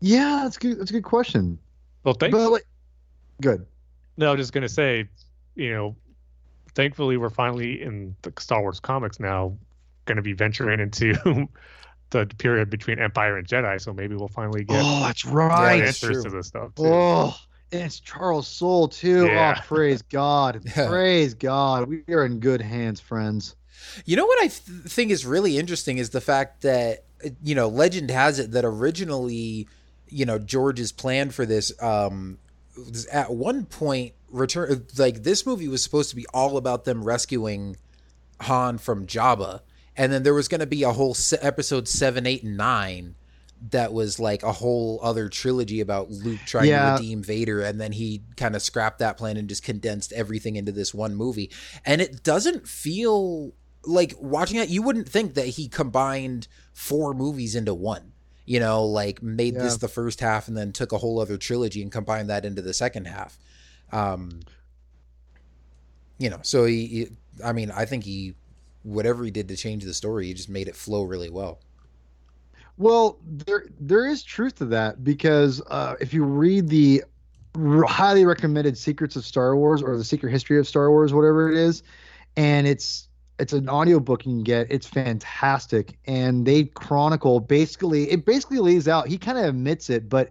Yeah, 0.00 0.40
that's 0.42 0.58
good. 0.58 0.78
That's 0.78 0.90
a 0.90 0.94
good 0.94 1.04
question. 1.04 1.58
Well, 2.04 2.14
thank. 2.14 2.32
But 2.32 2.50
like, 2.50 2.66
good. 3.40 3.66
No, 4.16 4.32
I'm 4.32 4.36
just 4.36 4.52
gonna 4.52 4.68
say, 4.68 5.08
you 5.54 5.72
know, 5.72 5.96
thankfully 6.74 7.16
we're 7.16 7.30
finally 7.30 7.80
in 7.82 8.14
the 8.22 8.32
Star 8.38 8.60
Wars 8.60 8.80
comics 8.80 9.18
now, 9.18 9.56
going 10.04 10.16
to 10.16 10.22
be 10.22 10.32
venturing 10.32 10.80
into 10.80 11.14
the 12.10 12.26
period 12.38 12.68
between 12.70 12.98
Empire 12.98 13.38
and 13.38 13.46
Jedi. 13.46 13.80
So 13.80 13.92
maybe 13.92 14.14
we'll 14.16 14.28
finally 14.28 14.64
get 14.64 14.82
Oh, 14.84 15.00
that's 15.04 15.24
Yeah, 15.24 15.32
right. 15.34 15.82
answers 15.82 16.22
to 16.24 16.30
this 16.30 16.48
stuff. 16.48 16.74
Too. 16.74 16.84
oh, 16.86 17.26
and 17.26 17.34
it's 17.82 18.00
Charles 18.00 18.46
Soule 18.46 18.88
too. 18.88 19.26
Yeah. 19.26 19.56
Oh, 19.58 19.62
praise 19.66 20.02
God. 20.02 20.62
Yeah. 20.76 20.88
praise 20.88 21.34
God. 21.34 21.88
We 21.88 22.02
are 22.08 22.24
in 22.24 22.40
good 22.40 22.60
hands, 22.60 23.00
friends. 23.00 23.56
You 24.04 24.16
know 24.16 24.26
what 24.26 24.38
I 24.38 24.48
th- 24.48 24.82
think 24.86 25.10
is 25.10 25.26
really 25.26 25.58
interesting 25.58 25.98
is 25.98 26.10
the 26.10 26.20
fact 26.20 26.62
that 26.62 27.04
you 27.42 27.54
know 27.54 27.68
legend 27.68 28.10
has 28.10 28.38
it 28.38 28.52
that 28.52 28.64
originally 28.64 29.68
you 30.08 30.24
know 30.24 30.38
George's 30.38 30.92
plan 30.92 31.30
for 31.30 31.44
this 31.46 31.72
um, 31.82 32.38
at 33.12 33.32
one 33.32 33.64
point 33.66 34.14
return 34.30 34.86
like 34.98 35.22
this 35.22 35.46
movie 35.46 35.68
was 35.68 35.82
supposed 35.82 36.10
to 36.10 36.16
be 36.16 36.26
all 36.34 36.56
about 36.56 36.84
them 36.84 37.04
rescuing 37.04 37.76
Han 38.40 38.78
from 38.78 39.06
Jabba, 39.06 39.60
and 39.96 40.12
then 40.12 40.22
there 40.22 40.34
was 40.34 40.48
going 40.48 40.60
to 40.60 40.66
be 40.66 40.82
a 40.82 40.92
whole 40.92 41.14
se- 41.14 41.38
episode 41.40 41.86
seven, 41.88 42.26
eight, 42.26 42.42
and 42.42 42.56
nine 42.56 43.14
that 43.70 43.92
was 43.92 44.18
like 44.20 44.42
a 44.42 44.52
whole 44.52 45.00
other 45.02 45.28
trilogy 45.28 45.80
about 45.80 46.10
Luke 46.10 46.40
trying 46.46 46.68
Yeah. 46.68 46.96
to 46.96 47.02
redeem 47.02 47.22
Vader, 47.22 47.62
and 47.62 47.80
then 47.80 47.92
he 47.92 48.22
kind 48.36 48.54
of 48.54 48.62
scrapped 48.62 48.98
that 48.98 49.16
plan 49.16 49.36
and 49.36 49.48
just 49.48 49.62
condensed 49.62 50.12
everything 50.12 50.56
into 50.56 50.72
this 50.72 50.92
one 50.92 51.14
movie. 51.14 51.50
And 51.84 52.00
it 52.02 52.22
doesn't 52.22 52.68
feel 52.68 53.54
like 53.86 54.14
watching 54.20 54.58
it. 54.58 54.68
You 54.68 54.82
wouldn't 54.82 55.08
think 55.08 55.34
that 55.34 55.46
he 55.46 55.68
combined 55.68 56.48
four 56.72 57.14
movies 57.14 57.54
into 57.54 57.72
one. 57.74 58.12
You 58.46 58.60
know, 58.60 58.84
like 58.84 59.22
made 59.22 59.54
this 59.54 59.78
the 59.78 59.88
first 59.88 60.20
half 60.20 60.48
and 60.48 60.56
then 60.56 60.72
took 60.72 60.92
a 60.92 60.98
whole 60.98 61.18
other 61.18 61.38
trilogy 61.38 61.80
and 61.80 61.90
combined 61.90 62.28
that 62.28 62.44
into 62.44 62.60
the 62.60 62.74
second 62.74 63.06
half. 63.06 63.38
Um, 63.90 64.40
you 66.18 66.30
know, 66.30 66.40
so 66.42 66.64
he, 66.64 66.86
he- 66.86 67.08
I 67.42 67.52
mean, 67.52 67.70
I 67.70 67.84
think 67.86 68.04
he, 68.04 68.34
whatever 68.82 69.24
he 69.24 69.30
did 69.30 69.48
to 69.48 69.56
change 69.56 69.84
the 69.84 69.94
story, 69.94 70.26
he 70.26 70.34
just 70.34 70.48
made 70.50 70.68
it 70.68 70.76
flow 70.76 71.02
really 71.02 71.30
well. 71.30 71.60
Well, 72.76 73.18
there 73.24 73.66
there 73.78 74.06
is 74.06 74.22
truth 74.22 74.56
to 74.56 74.64
that 74.66 75.04
because 75.04 75.62
uh, 75.70 75.94
if 76.00 76.12
you 76.12 76.24
read 76.24 76.68
the 76.68 77.04
highly 77.86 78.24
recommended 78.24 78.76
Secrets 78.76 79.14
of 79.16 79.24
Star 79.24 79.56
Wars 79.56 79.82
or 79.82 79.96
the 79.96 80.04
Secret 80.04 80.30
History 80.30 80.58
of 80.58 80.66
Star 80.66 80.90
Wars, 80.90 81.12
whatever 81.14 81.50
it 81.50 81.56
is, 81.56 81.82
and 82.36 82.66
it's 82.66 83.08
it's 83.38 83.52
an 83.52 83.68
audiobook 83.68 84.26
you 84.26 84.32
can 84.32 84.42
get. 84.42 84.66
It's 84.70 84.86
fantastic, 84.86 85.96
and 86.06 86.46
they 86.46 86.64
chronicle 86.64 87.40
basically 87.40 88.10
it 88.10 88.24
basically 88.24 88.58
lays 88.58 88.88
out. 88.88 89.08
He 89.08 89.18
kind 89.18 89.38
of 89.38 89.44
admits 89.44 89.90
it, 89.90 90.08
but. 90.08 90.30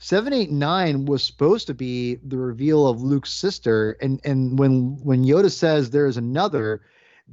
789 0.00 1.06
was 1.06 1.24
supposed 1.24 1.66
to 1.66 1.74
be 1.74 2.20
the 2.22 2.36
reveal 2.36 2.86
of 2.86 3.02
Luke's 3.02 3.32
sister 3.34 3.96
and 4.00 4.20
and 4.22 4.56
when 4.56 4.96
when 5.02 5.24
Yoda 5.24 5.50
says 5.50 5.90
there's 5.90 6.16
another 6.16 6.82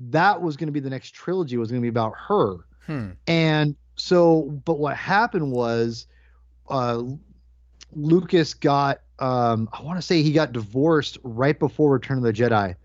that 0.10 0.42
was 0.42 0.58
going 0.58 0.66
to 0.66 0.72
be 0.72 0.80
the 0.80 0.90
next 0.90 1.14
trilogy 1.14 1.58
was 1.58 1.70
going 1.70 1.80
to 1.80 1.86
be 1.86 1.90
about 1.90 2.14
her 2.18 2.56
Hmm. 2.88 3.10
and 3.28 3.76
so, 3.96 4.44
but 4.66 4.80
what 4.80 4.96
happened 4.98 5.52
was, 5.52 6.08
uh, 6.70 7.04
Lucas 7.94 8.54
got, 8.54 9.02
um, 9.20 9.70
I 9.72 9.82
want 9.82 9.98
to 9.98 10.02
say 10.02 10.22
he 10.22 10.32
got 10.32 10.52
divorced 10.52 11.18
right 11.24 11.58
before 11.58 11.92
Return 11.92 12.18
of 12.18 12.24
the 12.24 12.34
Jedi. 12.34 12.76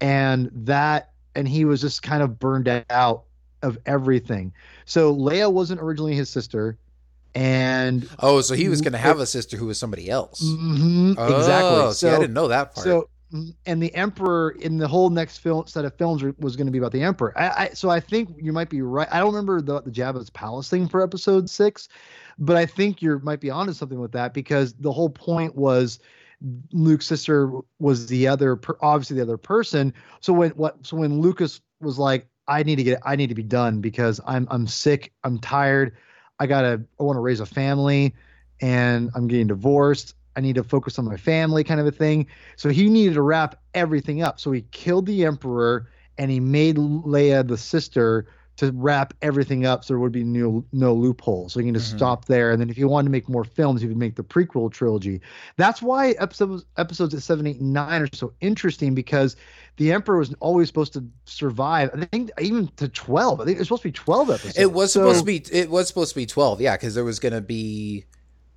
And 0.00 0.50
that, 0.52 1.10
and 1.34 1.46
he 1.48 1.64
was 1.64 1.80
just 1.80 2.02
kind 2.02 2.22
of 2.22 2.38
burned 2.38 2.84
out 2.90 3.24
of 3.62 3.78
everything. 3.86 4.52
So 4.84 5.14
Leia 5.14 5.52
wasn't 5.52 5.80
originally 5.80 6.14
his 6.14 6.30
sister. 6.30 6.78
And 7.34 8.08
Oh, 8.18 8.40
so 8.40 8.54
he 8.54 8.68
was 8.68 8.80
going 8.80 8.92
to 8.92 8.98
have 8.98 9.20
a 9.20 9.26
sister 9.26 9.56
who 9.56 9.66
was 9.66 9.78
somebody 9.78 10.10
else. 10.10 10.42
Mhm, 10.42 11.14
Oh, 11.18 11.36
exactly. 11.38 11.92
See, 11.94 12.08
I 12.08 12.18
didn't 12.18 12.34
know 12.34 12.48
that 12.48 12.74
part. 12.74 12.84
So, 12.84 13.08
and 13.66 13.82
the 13.82 13.94
Emperor 13.94 14.50
in 14.60 14.78
the 14.78 14.88
whole 14.88 15.10
next 15.10 15.38
film 15.38 15.66
set 15.66 15.84
of 15.84 15.94
films 15.96 16.22
was 16.38 16.56
going 16.56 16.66
to 16.66 16.72
be 16.72 16.78
about 16.78 16.92
the 16.92 17.02
Emperor. 17.02 17.32
I, 17.38 17.48
I, 17.48 17.68
so 17.68 17.88
I 17.88 18.00
think 18.00 18.34
you 18.38 18.52
might 18.52 18.68
be 18.68 18.82
right. 18.82 19.08
I 19.10 19.18
don't 19.18 19.28
remember 19.28 19.60
the 19.60 19.80
the 19.82 19.90
Jabba's 19.90 20.30
palace 20.30 20.68
thing 20.68 20.88
for 20.88 21.02
Episode 21.02 21.48
Six, 21.48 21.88
but 22.38 22.56
I 22.56 22.66
think 22.66 23.02
you 23.02 23.20
might 23.22 23.40
be 23.40 23.50
onto 23.50 23.72
something 23.72 24.00
with 24.00 24.12
that 24.12 24.34
because 24.34 24.72
the 24.74 24.92
whole 24.92 25.10
point 25.10 25.54
was 25.54 26.00
Luke's 26.72 27.06
sister 27.06 27.52
was 27.78 28.06
the 28.06 28.26
other, 28.26 28.56
per, 28.56 28.76
obviously 28.80 29.16
the 29.16 29.22
other 29.22 29.36
person. 29.36 29.92
So 30.20 30.32
when 30.32 30.50
what? 30.52 30.84
So 30.86 30.96
when 30.96 31.20
Lucas 31.20 31.60
was 31.80 31.98
like, 31.98 32.26
I 32.48 32.62
need 32.62 32.76
to 32.76 32.82
get, 32.82 33.00
I 33.04 33.16
need 33.16 33.28
to 33.28 33.34
be 33.34 33.42
done 33.42 33.80
because 33.80 34.20
I'm 34.26 34.48
I'm 34.50 34.66
sick, 34.66 35.12
I'm 35.22 35.38
tired, 35.38 35.96
I 36.38 36.46
gotta, 36.46 36.82
I 36.98 37.02
want 37.02 37.16
to 37.16 37.20
raise 37.20 37.40
a 37.40 37.46
family, 37.46 38.14
and 38.60 39.10
I'm 39.14 39.28
getting 39.28 39.46
divorced. 39.46 40.14
I 40.36 40.40
need 40.40 40.54
to 40.54 40.64
focus 40.64 40.98
on 40.98 41.04
my 41.04 41.16
family, 41.16 41.64
kind 41.64 41.80
of 41.80 41.86
a 41.86 41.90
thing. 41.92 42.26
So 42.56 42.68
he 42.68 42.88
needed 42.88 43.14
to 43.14 43.22
wrap 43.22 43.60
everything 43.74 44.22
up. 44.22 44.38
So 44.40 44.52
he 44.52 44.62
killed 44.70 45.06
the 45.06 45.24
emperor 45.24 45.88
and 46.18 46.30
he 46.30 46.40
made 46.40 46.76
Leia 46.76 47.46
the 47.46 47.56
sister 47.58 48.26
to 48.56 48.72
wrap 48.72 49.14
everything 49.22 49.64
up 49.64 49.84
so 49.84 49.94
there 49.94 49.98
would 49.98 50.12
be 50.12 50.22
no 50.22 50.62
no 50.72 50.92
loophole. 50.94 51.48
So 51.48 51.60
he 51.60 51.64
can 51.66 51.72
just 51.74 51.94
Mhm. 51.94 51.96
stop 51.96 52.26
there. 52.26 52.50
And 52.50 52.60
then 52.60 52.68
if 52.68 52.76
he 52.76 52.84
wanted 52.84 53.06
to 53.08 53.10
make 53.10 53.26
more 53.26 53.44
films, 53.44 53.80
he 53.80 53.88
would 53.88 53.96
make 53.96 54.16
the 54.16 54.22
prequel 54.22 54.70
trilogy. 54.70 55.22
That's 55.56 55.80
why 55.80 56.10
episodes 56.18 56.66
episodes 56.76 57.14
at 57.14 57.22
seven, 57.22 57.46
eight, 57.46 57.60
nine 57.62 58.02
are 58.02 58.08
so 58.12 58.34
interesting 58.42 58.94
because 58.94 59.34
the 59.78 59.92
emperor 59.92 60.18
was 60.18 60.34
always 60.40 60.68
supposed 60.68 60.92
to 60.92 61.04
survive. 61.24 61.88
I 61.94 62.04
think 62.04 62.30
even 62.38 62.68
to 62.76 62.88
twelve. 62.88 63.40
I 63.40 63.46
think 63.46 63.56
it 63.56 63.60
was 63.60 63.68
supposed 63.68 63.82
to 63.82 63.88
be 63.88 63.92
twelve 63.92 64.28
episodes. 64.28 64.58
it 64.58 64.72
was 64.72 64.92
So- 64.92 65.00
supposed 65.06 65.20
to 65.20 65.24
be. 65.24 65.42
It 65.56 65.70
was 65.70 65.88
supposed 65.88 66.10
to 66.10 66.16
be 66.16 66.26
twelve. 66.26 66.60
Yeah, 66.60 66.76
because 66.76 66.94
there 66.94 67.04
was 67.04 67.18
going 67.18 67.32
to 67.32 67.40
be, 67.40 68.04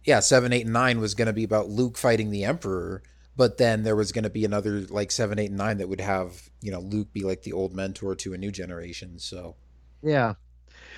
yeah, 0.05 0.19
seven, 0.19 0.53
eight, 0.53 0.65
and 0.65 0.73
nine 0.73 0.99
was 0.99 1.13
going 1.13 1.27
to 1.27 1.33
be 1.33 1.43
about 1.43 1.69
Luke 1.69 1.97
fighting 1.97 2.31
the 2.31 2.43
Emperor. 2.43 3.03
But 3.35 3.57
then 3.57 3.83
there 3.83 3.95
was 3.95 4.11
going 4.11 4.25
to 4.25 4.29
be 4.29 4.45
another 4.45 4.81
like 4.81 5.09
seven, 5.09 5.39
eight, 5.39 5.49
and 5.49 5.57
nine 5.57 5.77
that 5.77 5.89
would 5.89 6.01
have 6.01 6.49
you 6.61 6.71
know 6.71 6.79
Luke 6.79 7.11
be 7.13 7.21
like 7.21 7.43
the 7.43 7.53
old 7.53 7.73
mentor 7.73 8.15
to 8.15 8.33
a 8.33 8.37
new 8.37 8.51
generation. 8.51 9.17
So 9.19 9.55
Yeah. 10.01 10.35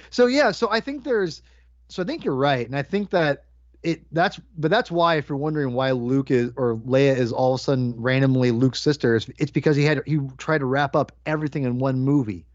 So 0.10 0.26
yeah, 0.28 0.52
so 0.52 0.70
I 0.72 0.80
think 0.80 1.04
there's 1.04 1.42
so 1.88 2.04
I 2.04 2.06
think 2.06 2.26
you're 2.26 2.36
right. 2.36 2.66
And 2.66 2.76
I 2.76 2.82
think 2.82 3.12
that 3.12 3.46
it 3.84 4.06
that's 4.12 4.40
but 4.58 4.72
that's 4.72 4.92
why 4.92 5.16
if 5.16 5.30
you're 5.30 5.38
wondering 5.38 5.74
why 5.74 5.92
Luke 5.92 6.32
is 6.32 6.52
or 6.58 6.76
Leia 6.78 7.16
is 7.16 7.32
all 7.32 7.54
of 7.54 7.62
a 7.62 7.64
sudden 7.64 7.94
randomly 7.98 8.52
Luke's 8.52 8.82
sister, 8.82 9.16
it's, 9.16 9.30
it's 9.38 9.52
because 9.52 9.76
he 9.76 9.84
had 9.84 10.02
he 10.06 10.20
tried 10.38 10.58
to 10.58 10.66
wrap 10.66 10.96
up 10.96 11.12
everything 11.26 11.64
in 11.64 11.78
one 11.78 12.00
movie. 12.00 12.46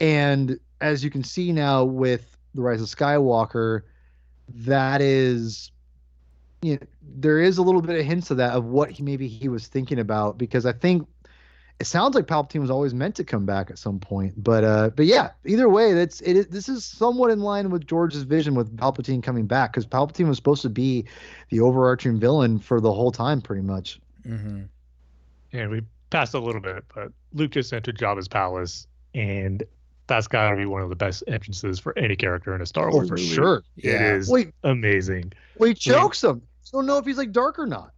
And 0.00 0.58
as 0.80 1.02
you 1.02 1.10
can 1.10 1.24
see 1.24 1.52
now 1.52 1.84
with 1.84 2.36
The 2.54 2.62
Rise 2.62 2.82
of 2.82 2.88
Skywalker, 2.88 3.82
that 4.48 5.00
is 5.00 5.70
you 6.62 6.74
know, 6.74 6.86
there 7.02 7.40
is 7.40 7.58
a 7.58 7.62
little 7.62 7.82
bit 7.82 7.98
of 7.98 8.04
hints 8.06 8.30
of 8.30 8.36
that 8.38 8.54
of 8.54 8.64
what 8.64 8.90
he 8.90 9.02
maybe 9.02 9.28
he 9.28 9.48
was 9.48 9.66
thinking 9.68 9.98
about 9.98 10.38
because 10.38 10.66
I 10.66 10.72
think 10.72 11.06
it 11.78 11.86
sounds 11.86 12.14
like 12.14 12.24
Palpatine 12.26 12.60
was 12.60 12.70
always 12.70 12.94
meant 12.94 13.14
to 13.16 13.24
come 13.24 13.44
back 13.44 13.70
at 13.70 13.78
some 13.78 14.00
point, 14.00 14.32
but 14.42 14.64
uh, 14.64 14.90
but 14.96 15.04
yeah, 15.04 15.30
either 15.44 15.68
way, 15.68 15.92
that's 15.92 16.22
it. 16.22 16.34
is- 16.36 16.46
This 16.46 16.68
is 16.70 16.84
somewhat 16.84 17.30
in 17.30 17.40
line 17.40 17.68
with 17.70 17.86
George's 17.86 18.22
vision 18.22 18.54
with 18.54 18.74
Palpatine 18.78 19.22
coming 19.22 19.46
back 19.46 19.72
because 19.72 19.86
Palpatine 19.86 20.26
was 20.28 20.38
supposed 20.38 20.62
to 20.62 20.70
be 20.70 21.04
the 21.50 21.60
overarching 21.60 22.18
villain 22.18 22.58
for 22.58 22.80
the 22.80 22.92
whole 22.92 23.12
time, 23.12 23.42
pretty 23.42 23.62
much. 23.62 24.00
mm-hmm. 24.26 24.62
and 25.52 25.70
we 25.70 25.82
passed 26.08 26.32
a 26.34 26.38
little 26.38 26.62
bit, 26.62 26.84
but 26.94 27.12
Luke 27.34 27.50
just 27.50 27.72
entered 27.74 27.98
Jabba's 27.98 28.28
palace, 28.28 28.86
and 29.14 29.62
that's 30.06 30.28
got 30.28 30.50
to 30.50 30.56
be 30.56 30.66
one 30.66 30.82
of 30.82 30.88
the 30.88 30.96
best 30.96 31.24
entrances 31.26 31.78
for 31.78 31.96
any 31.98 32.16
character 32.16 32.54
in 32.54 32.60
a 32.60 32.66
Star 32.66 32.88
oh, 32.88 32.92
Wars 32.92 33.10
movie. 33.10 33.26
sure. 33.26 33.62
Yeah. 33.76 34.14
is 34.14 34.28
Wait, 34.28 34.52
amazing. 34.62 35.32
well, 35.58 35.68
he 35.68 35.74
chokes 35.74 36.22
him. 36.22 36.42
You 36.64 36.72
don't 36.72 36.86
know 36.86 36.98
if 36.98 37.06
he's 37.06 37.18
like 37.18 37.32
dark 37.32 37.58
or 37.58 37.66
not. 37.66 37.92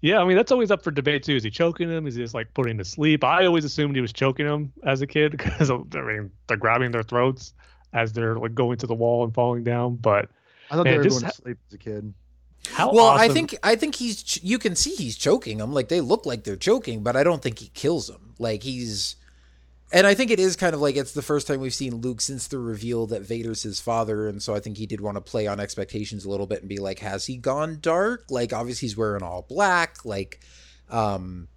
Yeah, 0.00 0.20
I 0.20 0.24
mean 0.24 0.36
that's 0.36 0.52
always 0.52 0.70
up 0.70 0.84
for 0.84 0.92
debate 0.92 1.24
too. 1.24 1.34
Is 1.34 1.42
he 1.42 1.50
choking 1.50 1.90
him? 1.90 2.06
Is 2.06 2.14
he 2.14 2.22
just 2.22 2.34
like 2.34 2.54
putting 2.54 2.72
him 2.72 2.78
to 2.78 2.84
sleep? 2.84 3.24
I 3.24 3.46
always 3.46 3.64
assumed 3.64 3.96
he 3.96 4.00
was 4.00 4.12
choking 4.12 4.46
him 4.46 4.72
as 4.84 5.02
a 5.02 5.06
kid 5.06 5.32
because 5.36 5.70
I 5.70 5.76
mean 5.76 6.30
they're 6.46 6.56
grabbing 6.56 6.92
their 6.92 7.02
throats 7.02 7.52
as 7.92 8.12
they're 8.12 8.38
like 8.38 8.54
going 8.54 8.78
to 8.78 8.86
the 8.86 8.94
wall 8.94 9.24
and 9.24 9.34
falling 9.34 9.64
down. 9.64 9.96
But 9.96 10.28
I 10.70 10.76
thought 10.76 10.84
Man, 10.84 10.92
they 10.92 10.98
were 10.98 11.04
just 11.04 11.20
going 11.20 11.24
ha- 11.24 11.30
to 11.30 11.42
sleep 11.42 11.58
as 11.68 11.74
a 11.74 11.78
kid. 11.78 12.14
how 12.70 12.92
Well, 12.92 13.08
I 13.08 13.28
think 13.28 13.56
I 13.64 13.74
think 13.74 13.96
he's 13.96 14.22
ch- 14.22 14.42
you 14.42 14.58
can 14.58 14.76
see 14.76 14.94
he's 14.94 15.16
choking 15.16 15.58
them. 15.58 15.72
Like 15.72 15.88
they 15.88 16.00
look 16.00 16.26
like 16.26 16.44
they're 16.44 16.56
choking, 16.56 17.02
but 17.02 17.16
I 17.16 17.24
don't 17.24 17.42
think 17.42 17.58
he 17.58 17.68
kills 17.68 18.06
them. 18.06 18.34
Like 18.38 18.62
he's 18.62 19.16
and 19.92 20.06
I 20.06 20.14
think 20.14 20.30
it 20.30 20.40
is 20.40 20.56
kind 20.56 20.74
of 20.74 20.80
like 20.80 20.96
it's 20.96 21.12
the 21.12 21.22
first 21.22 21.46
time 21.46 21.60
we've 21.60 21.74
seen 21.74 21.96
Luke 21.96 22.20
since 22.20 22.48
the 22.48 22.58
reveal 22.58 23.06
that 23.08 23.22
Vader's 23.22 23.62
his 23.62 23.80
father, 23.80 24.28
and 24.28 24.42
so 24.42 24.54
I 24.54 24.60
think 24.60 24.76
he 24.76 24.86
did 24.86 25.00
want 25.00 25.16
to 25.16 25.20
play 25.20 25.46
on 25.46 25.60
expectations 25.60 26.24
a 26.24 26.30
little 26.30 26.46
bit 26.46 26.60
and 26.60 26.68
be 26.68 26.78
like, 26.78 26.98
has 27.00 27.26
he 27.26 27.36
gone 27.36 27.78
dark? 27.80 28.24
Like 28.30 28.52
obviously 28.52 28.86
he's 28.88 28.96
wearing 28.96 29.22
all 29.22 29.42
black, 29.42 30.04
like 30.04 30.40
um 30.90 31.48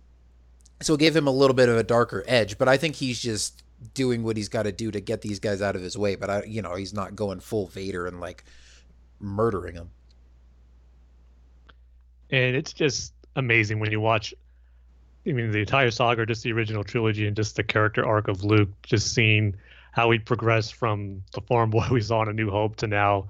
so 0.82 0.96
it 0.96 1.00
gave 1.00 1.15
him 1.15 1.28
a 1.28 1.32
little 1.32 1.56
bit 1.56 1.70
of 1.70 1.78
a 1.78 1.84
darker 1.84 2.24
edge, 2.28 2.58
but 2.58 2.67
I 2.67 2.78
think 2.78 2.96
he's 2.96 3.22
just 3.22 3.63
doing 3.94 4.24
what 4.24 4.38
he's 4.38 4.50
got 4.50 4.63
to 4.63 4.72
do 4.72 4.91
to 4.91 5.00
get 5.02 5.22
these 5.22 5.39
guys 5.39 5.62
out 5.62 5.76
of 5.76 5.82
his 5.82 5.98
way, 5.98 6.15
but 6.15 6.30
I 6.30 6.44
you 6.44 6.62
know, 6.62 6.76
he's 6.76 6.94
not 6.94 7.15
going 7.15 7.39
full 7.39 7.67
Vader 7.67 8.08
and 8.08 8.20
like 8.20 8.44
murdering 9.20 9.76
them. 9.76 9.91
and 12.32 12.56
it's 12.56 12.74
just 12.74 13.13
amazing 13.36 13.80
when 13.80 13.91
you 13.91 14.00
watch 14.00 14.34
i 15.27 15.31
mean 15.31 15.51
the 15.51 15.60
entire 15.60 15.91
saga 15.91 16.25
just 16.25 16.43
the 16.43 16.51
original 16.51 16.84
trilogy 16.84 17.27
and 17.27 17.36
just 17.36 17.55
the 17.55 17.63
character 17.63 18.05
arc 18.05 18.27
of 18.27 18.43
luke 18.43 18.69
just 18.84 19.13
seeing 19.13 19.55
how 19.91 20.10
he 20.10 20.19
progressed 20.19 20.73
from 20.75 21.21
the 21.34 21.41
farm 21.41 21.69
boy 21.71 21.86
we 21.91 22.01
saw 22.01 22.21
in 22.23 22.29
a 22.29 22.34
new 22.34 22.49
hope 22.49 22.75
to 22.75 22.88
now 22.88 23.27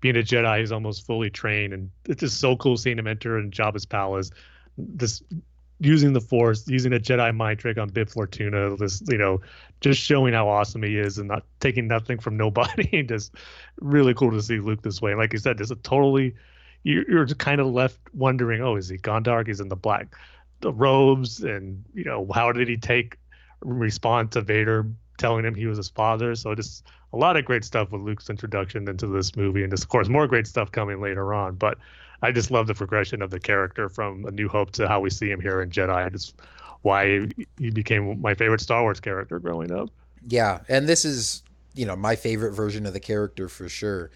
being 0.00 0.16
a 0.16 0.20
jedi 0.22 0.60
he's 0.60 0.72
almost 0.72 1.06
fully 1.06 1.30
trained. 1.30 1.72
And 1.72 1.90
it's 2.06 2.20
just 2.20 2.38
so 2.38 2.56
cool 2.56 2.76
seeing 2.76 2.98
him 2.98 3.06
enter 3.06 3.38
in 3.38 3.50
jabba's 3.50 3.86
palace 3.86 4.30
this 4.76 5.22
using 5.80 6.12
the 6.12 6.20
force 6.20 6.68
using 6.68 6.92
a 6.92 6.98
jedi 6.98 7.34
mind 7.34 7.58
trick 7.58 7.78
on 7.78 7.88
bib 7.88 8.08
fortuna 8.08 8.76
this 8.76 9.02
you 9.08 9.18
know 9.18 9.40
just 9.80 10.00
showing 10.00 10.32
how 10.32 10.48
awesome 10.48 10.82
he 10.82 10.96
is 10.98 11.18
and 11.18 11.28
not 11.28 11.44
taking 11.60 11.88
nothing 11.88 12.18
from 12.18 12.36
nobody 12.44 13.02
just 13.02 13.34
really 13.80 14.14
cool 14.14 14.30
to 14.30 14.42
see 14.42 14.58
luke 14.60 14.82
this 14.82 15.00
way. 15.02 15.14
Like 15.14 15.32
you 15.32 15.38
said 15.38 15.58
there's 15.58 15.70
a 15.70 15.76
totally 15.76 16.34
you- 16.84 17.04
you're 17.08 17.26
kind 17.26 17.60
of 17.60 17.66
left 17.66 17.98
wondering, 18.12 18.60
oh, 18.60 18.76
is 18.76 18.88
he 18.88 18.98
gone 18.98 19.22
dark? 19.22 19.46
He's 19.46 19.60
in 19.60 19.68
the 19.68 19.76
black, 19.76 20.14
the 20.64 20.72
robes, 20.72 21.44
and 21.44 21.84
you 21.94 22.04
know, 22.04 22.26
how 22.34 22.50
did 22.50 22.68
he 22.68 22.76
take 22.76 23.18
respond 23.64 24.32
to 24.32 24.40
Vader 24.40 24.86
telling 25.18 25.44
him 25.44 25.54
he 25.54 25.66
was 25.66 25.76
his 25.76 25.88
father. 25.88 26.34
So 26.34 26.54
just 26.54 26.84
a 27.12 27.16
lot 27.16 27.36
of 27.36 27.44
great 27.44 27.64
stuff 27.64 27.90
with 27.92 28.02
Luke's 28.02 28.28
introduction 28.30 28.88
into 28.88 29.06
this 29.06 29.36
movie, 29.36 29.62
and 29.62 29.70
just 29.70 29.84
of 29.84 29.88
course 29.88 30.08
more 30.08 30.26
great 30.26 30.46
stuff 30.46 30.72
coming 30.72 31.00
later 31.00 31.32
on. 31.32 31.54
But 31.54 31.78
I 32.22 32.32
just 32.32 32.50
love 32.50 32.66
the 32.66 32.74
progression 32.74 33.22
of 33.22 33.30
the 33.30 33.40
character 33.40 33.88
from 33.88 34.24
A 34.24 34.30
New 34.30 34.48
Hope 34.48 34.72
to 34.72 34.88
how 34.88 35.00
we 35.00 35.10
see 35.10 35.30
him 35.30 35.40
here 35.40 35.60
in 35.60 35.70
Jedi. 35.70 36.02
And 36.02 36.12
just 36.12 36.34
why 36.82 37.28
he 37.58 37.70
became 37.70 38.20
my 38.20 38.34
favorite 38.34 38.60
Star 38.60 38.82
Wars 38.82 39.00
character 39.00 39.38
growing 39.38 39.70
up. 39.70 39.90
Yeah, 40.26 40.60
and 40.68 40.88
this 40.88 41.04
is 41.04 41.42
you 41.74 41.86
know 41.86 41.96
my 41.96 42.16
favorite 42.16 42.52
version 42.52 42.86
of 42.86 42.92
the 42.92 43.00
character 43.00 43.48
for 43.48 43.68
sure. 43.68 44.10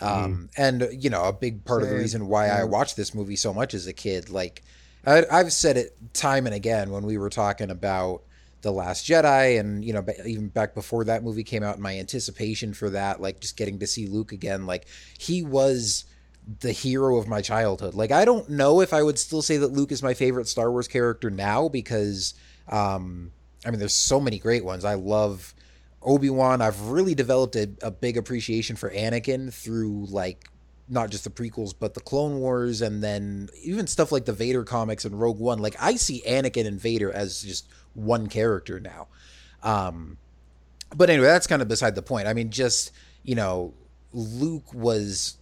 Um, 0.00 0.08
mm. 0.08 0.48
And 0.56 1.02
you 1.02 1.10
know 1.10 1.24
a 1.24 1.32
big 1.32 1.64
part 1.64 1.82
Same. 1.82 1.90
of 1.90 1.96
the 1.96 2.02
reason 2.02 2.26
why 2.26 2.46
yeah. 2.46 2.60
I 2.60 2.64
watched 2.64 2.96
this 2.96 3.14
movie 3.14 3.36
so 3.36 3.54
much 3.54 3.72
as 3.72 3.86
a 3.86 3.92
kid, 3.92 4.28
like 4.28 4.62
I, 5.06 5.24
I've 5.30 5.52
said 5.52 5.76
it 5.76 5.96
time 6.14 6.46
and 6.46 6.54
again 6.54 6.90
when 6.90 7.04
we 7.04 7.18
were 7.18 7.30
talking 7.30 7.70
about 7.70 8.22
the 8.62 8.72
Last 8.72 9.06
Jedi, 9.06 9.58
and 9.58 9.84
you 9.84 9.92
know, 9.92 10.04
even 10.24 10.48
back 10.48 10.74
before 10.74 11.04
that 11.04 11.24
movie 11.24 11.44
came 11.44 11.62
out, 11.62 11.78
my 11.78 11.98
anticipation 11.98 12.72
for 12.72 12.90
that, 12.90 13.20
like 13.20 13.40
just 13.40 13.56
getting 13.56 13.80
to 13.80 13.86
see 13.86 14.06
Luke 14.06 14.32
again, 14.32 14.66
like 14.66 14.86
he 15.18 15.42
was 15.42 16.04
the 16.60 16.72
hero 16.72 17.18
of 17.18 17.28
my 17.28 17.42
childhood. 17.42 17.94
Like 17.94 18.12
I 18.12 18.24
don't 18.24 18.48
know 18.48 18.80
if 18.80 18.92
I 18.92 19.02
would 19.02 19.18
still 19.18 19.42
say 19.42 19.56
that 19.58 19.72
Luke 19.72 19.92
is 19.92 20.02
my 20.02 20.14
favorite 20.14 20.48
Star 20.48 20.70
Wars 20.70 20.88
character 20.88 21.28
now 21.28 21.68
because, 21.68 22.34
um, 22.68 23.32
I 23.66 23.70
mean, 23.70 23.80
there's 23.80 23.94
so 23.94 24.20
many 24.20 24.38
great 24.38 24.64
ones. 24.64 24.84
I 24.84 24.94
love 24.94 25.54
Obi 26.00 26.30
Wan. 26.30 26.62
I've 26.62 26.80
really 26.82 27.14
developed 27.16 27.56
a, 27.56 27.68
a 27.82 27.90
big 27.90 28.16
appreciation 28.16 28.76
for 28.76 28.90
Anakin 28.90 29.52
through 29.52 30.06
like 30.08 30.48
not 30.88 31.10
just 31.10 31.24
the 31.24 31.30
prequels, 31.30 31.74
but 31.78 31.94
the 31.94 32.00
Clone 32.00 32.40
Wars, 32.40 32.82
and 32.82 33.02
then 33.02 33.48
even 33.62 33.86
stuff 33.86 34.12
like 34.12 34.24
the 34.24 34.32
Vader 34.32 34.64
comics 34.64 35.04
and 35.04 35.18
Rogue 35.18 35.38
One. 35.38 35.58
Like 35.58 35.76
I 35.80 35.96
see 35.96 36.22
Anakin 36.26 36.66
and 36.66 36.80
Vader 36.80 37.12
as 37.12 37.42
just 37.42 37.66
one 37.94 38.28
character 38.28 38.80
now. 38.80 39.08
Um, 39.62 40.18
but 40.94 41.08
anyway, 41.10 41.26
that's 41.26 41.46
kind 41.46 41.62
of 41.62 41.68
beside 41.68 41.94
the 41.94 42.02
point. 42.02 42.26
I 42.26 42.34
mean, 42.34 42.50
just 42.50 42.92
you 43.22 43.34
know, 43.34 43.74
Luke 44.12 44.72
was 44.74 45.36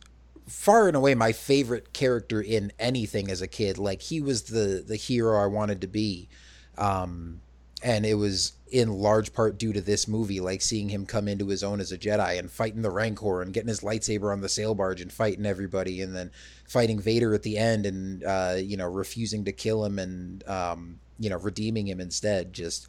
far 0.47 0.89
and 0.89 0.97
away 0.97 1.15
my 1.15 1.33
favorite 1.33 1.93
character 1.93 2.41
in 2.41 2.73
anything 2.79 3.31
as 3.31 3.41
a 3.41 3.47
kid. 3.47 3.79
Like 3.79 4.03
he 4.03 4.21
was 4.21 4.45
the 4.45 4.85
the 4.87 4.97
hero 4.97 5.43
I 5.43 5.47
wanted 5.47 5.81
to 5.81 5.87
be, 5.87 6.29
um, 6.77 7.41
and 7.83 8.05
it 8.05 8.15
was 8.15 8.53
in 8.71 8.93
large 8.93 9.33
part 9.33 9.59
due 9.59 9.73
to 9.73 9.81
this 9.81 10.09
movie. 10.09 10.41
Like 10.41 10.63
seeing 10.63 10.89
him 10.89 11.07
come 11.07 11.29
into 11.29 11.49
his 11.49 11.63
own 11.63 11.81
as 11.81 11.93
a 11.93 11.99
Jedi 11.99 12.39
and 12.39 12.51
fighting 12.51 12.83
the 12.83 12.91
Rancor 12.91 13.43
and 13.43 13.53
getting 13.53 13.69
his 13.69 13.81
lightsaber 13.81 14.33
on 14.33 14.41
the 14.41 14.49
sail 14.49 14.75
barge 14.75 15.01
and 15.01 15.13
fighting 15.13 15.47
everybody, 15.47 16.03
and 16.03 16.15
then 16.15 16.31
fighting 16.67 17.01
Vader 17.01 17.35
at 17.35 17.43
the 17.43 17.59
end 17.59 17.87
and 17.87 18.25
uh, 18.25 18.57
you 18.57 18.77
know 18.77 18.89
refusing 18.89 19.45
to 19.45 19.53
kill 19.53 19.85
him 19.85 19.99
and 19.99 20.47
um, 20.49 21.01
you 21.21 21.31
know 21.31 21.39
redeeming 21.39 21.87
him 21.87 22.01
instead 22.01 22.53
just 22.53 22.89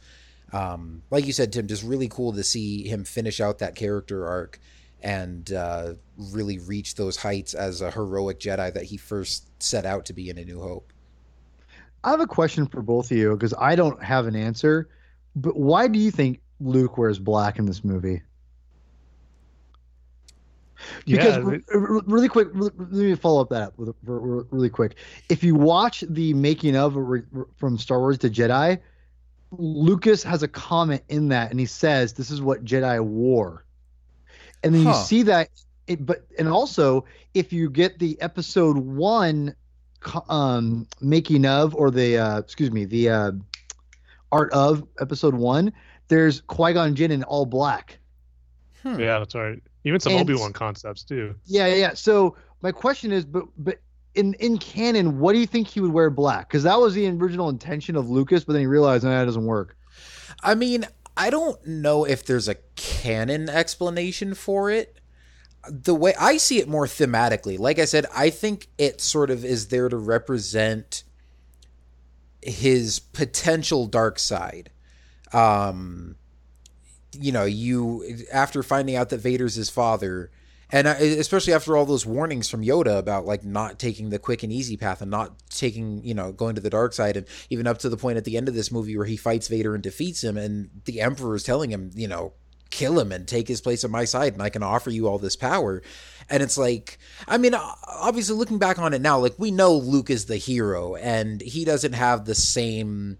um, 0.52 1.02
like 1.10 1.26
you 1.26 1.32
said 1.32 1.52
tim 1.52 1.68
just 1.68 1.84
really 1.84 2.08
cool 2.08 2.32
to 2.32 2.42
see 2.42 2.82
him 2.88 3.04
finish 3.04 3.40
out 3.40 3.58
that 3.60 3.76
character 3.76 4.26
arc 4.26 4.58
and 5.02 5.52
uh, 5.52 5.94
really 6.16 6.58
reach 6.60 6.94
those 6.94 7.16
heights 7.16 7.54
as 7.54 7.80
a 7.80 7.90
heroic 7.90 8.40
jedi 8.40 8.72
that 8.72 8.84
he 8.84 8.96
first 8.96 9.50
set 9.62 9.86
out 9.86 10.06
to 10.06 10.12
be 10.12 10.28
in 10.28 10.38
a 10.38 10.44
new 10.44 10.60
hope 10.60 10.92
i 12.02 12.10
have 12.10 12.20
a 12.20 12.26
question 12.26 12.66
for 12.66 12.82
both 12.82 13.10
of 13.10 13.16
you 13.16 13.32
because 13.32 13.54
i 13.58 13.76
don't 13.76 14.02
have 14.02 14.26
an 14.26 14.34
answer 14.34 14.88
but 15.34 15.56
why 15.56 15.88
do 15.88 15.98
you 15.98 16.10
think 16.10 16.40
luke 16.60 16.98
wears 16.98 17.18
black 17.18 17.58
in 17.58 17.66
this 17.66 17.84
movie 17.84 18.22
because 21.06 21.36
yeah, 21.36 21.58
really 22.06 22.28
quick, 22.28 22.48
let 22.54 22.76
me 22.76 23.14
follow 23.14 23.40
up 23.40 23.50
that 23.50 23.78
with 23.78 23.94
really 24.02 24.70
quick. 24.70 24.96
If 25.28 25.44
you 25.44 25.54
watch 25.54 26.04
the 26.08 26.34
making 26.34 26.76
of 26.76 26.96
from 27.56 27.78
Star 27.78 27.98
Wars 27.98 28.18
to 28.18 28.30
Jedi, 28.30 28.78
Lucas 29.50 30.22
has 30.22 30.42
a 30.42 30.48
comment 30.48 31.02
in 31.08 31.28
that, 31.28 31.50
and 31.50 31.60
he 31.60 31.66
says, 31.66 32.14
"This 32.14 32.30
is 32.30 32.40
what 32.40 32.64
Jedi 32.64 33.00
wore," 33.04 33.64
and 34.62 34.74
then 34.74 34.84
huh. 34.84 34.90
you 34.90 34.96
see 34.96 35.22
that. 35.24 35.48
It, 35.86 36.06
but 36.06 36.26
and 36.38 36.48
also, 36.48 37.04
if 37.34 37.52
you 37.52 37.68
get 37.68 37.98
the 37.98 38.20
Episode 38.20 38.78
One 38.78 39.54
um, 40.28 40.86
making 41.00 41.44
of, 41.44 41.74
or 41.74 41.90
the 41.90 42.18
uh, 42.18 42.38
excuse 42.38 42.70
me, 42.70 42.84
the 42.84 43.10
uh, 43.10 43.32
art 44.32 44.52
of 44.52 44.84
Episode 45.00 45.34
One, 45.34 45.72
there's 46.08 46.40
Qui 46.42 46.72
Gon 46.72 46.94
Jinn 46.94 47.12
in 47.12 47.22
all 47.24 47.46
black. 47.46 47.98
Hmm. 48.82 48.98
Yeah, 48.98 49.18
that's 49.18 49.34
right. 49.34 49.62
Even 49.84 50.00
some 50.00 50.14
Obi 50.14 50.34
Wan 50.34 50.52
concepts 50.52 51.04
too. 51.04 51.34
Yeah, 51.44 51.66
yeah. 51.68 51.94
So 51.94 52.36
my 52.62 52.72
question 52.72 53.12
is, 53.12 53.24
but 53.24 53.44
but 53.58 53.78
in 54.14 54.34
in 54.34 54.58
canon, 54.58 55.18
what 55.18 55.32
do 55.32 55.38
you 55.38 55.46
think 55.46 55.68
he 55.68 55.80
would 55.80 55.92
wear 55.92 56.10
black? 56.10 56.48
Because 56.48 56.62
that 56.64 56.78
was 56.78 56.94
the 56.94 57.08
original 57.08 57.48
intention 57.48 57.96
of 57.96 58.10
Lucas, 58.10 58.44
but 58.44 58.54
then 58.54 58.60
he 58.60 58.66
realized 58.66 59.04
that 59.04 59.24
doesn't 59.24 59.44
work. 59.44 59.76
I 60.42 60.54
mean, 60.54 60.86
I 61.16 61.30
don't 61.30 61.64
know 61.66 62.04
if 62.04 62.24
there's 62.24 62.48
a 62.48 62.56
canon 62.76 63.48
explanation 63.48 64.34
for 64.34 64.70
it. 64.70 64.98
The 65.68 65.94
way 65.94 66.14
I 66.18 66.38
see 66.38 66.58
it 66.58 66.68
more 66.68 66.86
thematically, 66.86 67.58
like 67.58 67.78
I 67.78 67.84
said, 67.84 68.06
I 68.14 68.30
think 68.30 68.68
it 68.78 69.00
sort 69.00 69.30
of 69.30 69.44
is 69.44 69.68
there 69.68 69.88
to 69.88 69.96
represent 69.96 71.04
his 72.42 72.98
potential 72.98 73.86
dark 73.86 74.18
side. 74.18 74.70
Um, 75.32 76.16
you 77.18 77.32
know, 77.32 77.44
you 77.44 78.04
after 78.32 78.62
finding 78.62 78.96
out 78.96 79.10
that 79.10 79.18
Vader's 79.18 79.54
his 79.54 79.70
father, 79.70 80.30
and 80.70 80.86
especially 80.86 81.52
after 81.52 81.76
all 81.76 81.84
those 81.84 82.06
warnings 82.06 82.48
from 82.48 82.62
Yoda 82.62 82.98
about 82.98 83.26
like 83.26 83.44
not 83.44 83.78
taking 83.78 84.10
the 84.10 84.18
quick 84.18 84.42
and 84.42 84.52
easy 84.52 84.76
path 84.76 85.02
and 85.02 85.10
not 85.10 85.34
taking, 85.50 86.02
you 86.04 86.14
know, 86.14 86.32
going 86.32 86.54
to 86.54 86.60
the 86.60 86.70
dark 86.70 86.92
side, 86.94 87.16
and 87.16 87.26
even 87.50 87.66
up 87.66 87.78
to 87.78 87.88
the 87.88 87.96
point 87.96 88.16
at 88.16 88.24
the 88.24 88.36
end 88.36 88.48
of 88.48 88.54
this 88.54 88.72
movie 88.72 88.96
where 88.96 89.06
he 89.06 89.16
fights 89.16 89.48
Vader 89.48 89.74
and 89.74 89.82
defeats 89.82 90.24
him, 90.24 90.36
and 90.36 90.70
the 90.86 91.00
Emperor 91.00 91.34
is 91.34 91.42
telling 91.42 91.70
him, 91.70 91.90
you 91.94 92.08
know, 92.08 92.32
kill 92.70 92.98
him 92.98 93.12
and 93.12 93.28
take 93.28 93.48
his 93.48 93.60
place 93.60 93.84
at 93.84 93.90
my 93.90 94.04
side, 94.04 94.32
and 94.32 94.42
I 94.42 94.48
can 94.48 94.62
offer 94.62 94.90
you 94.90 95.06
all 95.06 95.18
this 95.18 95.36
power. 95.36 95.82
And 96.30 96.42
it's 96.42 96.58
like, 96.58 96.98
I 97.26 97.38
mean, 97.38 97.54
obviously 97.54 98.36
looking 98.36 98.58
back 98.58 98.78
on 98.78 98.94
it 98.94 99.00
now, 99.00 99.18
like 99.18 99.34
we 99.38 99.50
know 99.50 99.74
Luke 99.74 100.10
is 100.10 100.26
the 100.26 100.36
hero, 100.36 100.94
and 100.96 101.40
he 101.40 101.64
doesn't 101.64 101.92
have 101.92 102.24
the 102.24 102.34
same 102.34 103.18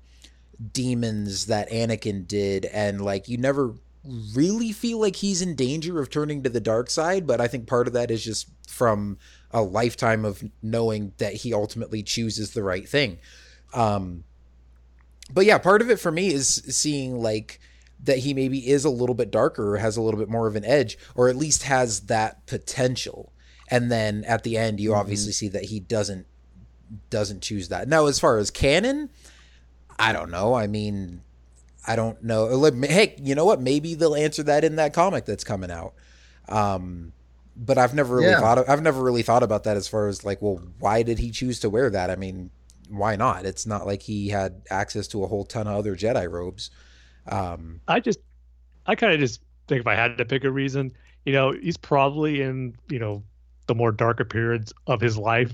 demons 0.73 1.47
that 1.47 1.71
Anakin 1.71 2.27
did, 2.27 2.65
and 2.67 3.01
like 3.01 3.29
you 3.29 3.37
never 3.39 3.75
really 4.35 4.73
feel 4.73 5.01
like 5.01 5.17
he's 5.17 5.43
in 5.43 5.55
danger 5.55 6.01
of 6.01 6.11
turning 6.11 6.43
to 6.43 6.51
the 6.51 6.61
dark 6.61 6.91
side, 6.91 7.27
but 7.27 7.41
I 7.41 7.49
think 7.49 7.67
part 7.67 7.87
of 7.87 7.93
that 7.93 8.11
is 8.11 8.25
just 8.25 8.49
from 8.67 9.19
a 9.51 9.63
lifetime 9.63 10.25
of 10.25 10.43
knowing 10.63 11.13
that 11.19 11.35
he 11.35 11.55
ultimately 11.55 12.03
chooses 12.03 12.53
the 12.53 12.63
right 12.63 12.89
thing. 12.89 13.19
Um, 13.75 14.25
but 15.33 15.47
yeah, 15.47 15.59
part 15.59 15.83
of 15.83 15.91
it 15.91 16.01
for 16.01 16.11
me 16.11 16.33
is 16.33 16.49
seeing 16.49 17.21
like 17.23 17.61
that 18.03 18.19
he 18.19 18.35
maybe 18.35 18.69
is 18.69 18.85
a 18.85 18.91
little 18.91 19.15
bit 19.15 19.31
darker 19.31 19.75
or 19.75 19.79
has 19.79 19.97
a 19.97 20.03
little 20.03 20.19
bit 20.19 20.29
more 20.29 20.47
of 20.47 20.57
an 20.57 20.65
edge, 20.65 20.99
or 21.15 21.29
at 21.29 21.37
least 21.37 21.63
has 21.65 22.03
that 22.03 22.47
potential. 22.47 23.33
And 23.69 23.91
then 23.91 24.25
at 24.25 24.43
the 24.43 24.57
end, 24.57 24.81
you 24.81 24.91
mm-hmm. 24.91 25.01
obviously 25.01 25.33
see 25.33 25.49
that 25.49 25.67
he 25.67 25.81
doesn't 25.81 26.27
doesn't 27.09 27.43
choose 27.43 27.69
that. 27.69 27.89
Now, 27.89 28.07
as 28.07 28.19
far 28.19 28.37
as 28.39 28.51
canon, 28.51 29.09
I 29.99 30.13
don't 30.13 30.31
know. 30.31 30.55
I 30.55 30.67
mean, 30.67 31.23
I 31.87 31.97
don't 31.97 32.23
know. 32.23 32.71
Hey, 32.83 33.17
you 33.23 33.35
know 33.35 33.45
what? 33.45 33.61
Maybe 33.61 33.95
they'll 33.95 34.15
answer 34.15 34.43
that 34.43 34.65
in 34.65 34.77
that 34.77 34.93
comic 34.93 35.25
that's 35.25 35.45
coming 35.45 35.71
out. 35.71 35.95
Um, 36.49 37.13
but 37.57 37.79
I've 37.79 37.95
never 37.95 38.17
really 38.17 38.29
yeah. 38.29 38.41
thought. 38.41 38.59
Of, 38.59 38.69
I've 38.69 38.83
never 38.83 39.03
really 39.03 39.23
thought 39.23 39.43
about 39.43 39.65
that 39.65 39.77
as 39.77 39.89
far 39.89 40.09
as 40.09 40.25
like, 40.25 40.43
well, 40.43 40.63
why 40.79 41.03
did 41.03 41.19
he 41.19 41.31
choose 41.31 41.61
to 41.61 41.71
wear 41.71 41.89
that? 41.91 42.11
I 42.11 42.17
mean, 42.17 42.51
why 42.89 43.17
not? 43.17 43.47
It's 43.47 43.67
not 43.67 43.87
like 43.87 44.03
he 44.03 44.29
had 44.29 44.63
access 44.71 45.07
to 45.09 45.25
a 45.25 45.27
whole 45.27 45.45
ton 45.45 45.67
of 45.67 45.77
other 45.77 45.97
Jedi 45.97 46.31
robes. 46.31 46.71
Um, 47.27 47.81
I 47.89 48.01
just, 48.01 48.21
I 48.87 48.95
kind 48.95 49.13
of 49.13 49.21
just 49.21 49.41
think 49.69 49.81
if 49.81 49.87
I 49.87 49.95
had 49.95 50.19
to 50.19 50.25
pick 50.25 50.45
a 50.45 50.51
reason, 50.51 50.93
you 51.25 51.33
know, 51.33 51.53
he's 51.53 51.77
probably 51.77 52.43
in, 52.43 52.75
you 52.89 52.99
know, 52.99 53.23
the 53.67 53.75
more 53.75 53.93
darker 53.93 54.25
periods 54.25 54.73
of 54.87 55.01
his 55.01 55.17
life, 55.17 55.53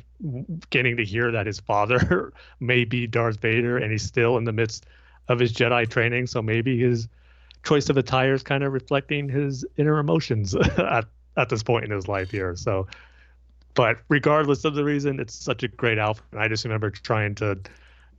getting 0.70 0.96
to 0.96 1.04
hear 1.04 1.30
that 1.30 1.46
his 1.46 1.60
father 1.60 2.32
may 2.60 2.84
be 2.84 3.06
Darth 3.06 3.40
Vader, 3.40 3.76
and 3.76 3.92
he's 3.92 4.02
still 4.02 4.38
in 4.38 4.44
the 4.44 4.52
midst 4.52 4.86
of 5.28 5.38
his 5.38 5.52
Jedi 5.52 5.88
training. 5.88 6.26
So 6.26 6.40
maybe 6.40 6.78
his 6.78 7.06
choice 7.64 7.90
of 7.90 7.96
attire 7.96 8.32
is 8.32 8.42
kind 8.42 8.64
of 8.64 8.72
reflecting 8.72 9.28
his 9.28 9.64
inner 9.76 9.98
emotions 9.98 10.54
at, 10.78 11.04
at 11.36 11.48
this 11.48 11.62
point 11.62 11.84
in 11.84 11.90
his 11.90 12.08
life 12.08 12.30
here. 12.30 12.56
So, 12.56 12.86
but 13.74 13.98
regardless 14.08 14.64
of 14.64 14.74
the 14.74 14.84
reason, 14.84 15.20
it's 15.20 15.34
such 15.34 15.62
a 15.62 15.68
great 15.68 15.98
outfit. 15.98 16.24
And 16.32 16.40
I 16.40 16.48
just 16.48 16.64
remember 16.64 16.90
trying 16.90 17.34
to 17.36 17.58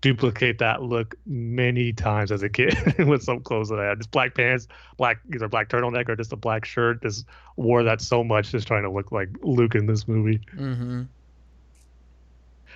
duplicate 0.01 0.59
that 0.59 0.81
look 0.81 1.15
many 1.25 1.91
times 1.91 2.31
as 2.31 2.43
a 2.43 2.50
kid 2.50 2.75
with 3.08 3.23
some 3.23 3.41
clothes 3.41 3.69
that 3.69 3.79
I 3.79 3.85
had. 3.85 4.00
Just 4.00 4.12
black 4.12 4.35
pants, 4.35 4.67
black 4.97 5.19
either 5.33 5.47
black 5.47 5.69
turtleneck 5.69 6.08
or 6.10 6.15
just 6.15 6.31
a 6.31 6.37
black 6.37 6.65
shirt. 6.65 7.02
Just 7.02 7.25
wore 7.56 7.83
that 7.83 8.02
so 8.02 8.23
much, 8.23 8.52
just 8.52 8.67
trying 8.67 8.83
to 8.83 8.91
look 8.91 9.12
like 9.12 9.29
Luke 9.41 9.75
in 9.75 9.85
this 9.85 10.08
movie. 10.08 10.39
Mm-hmm. 10.56 11.04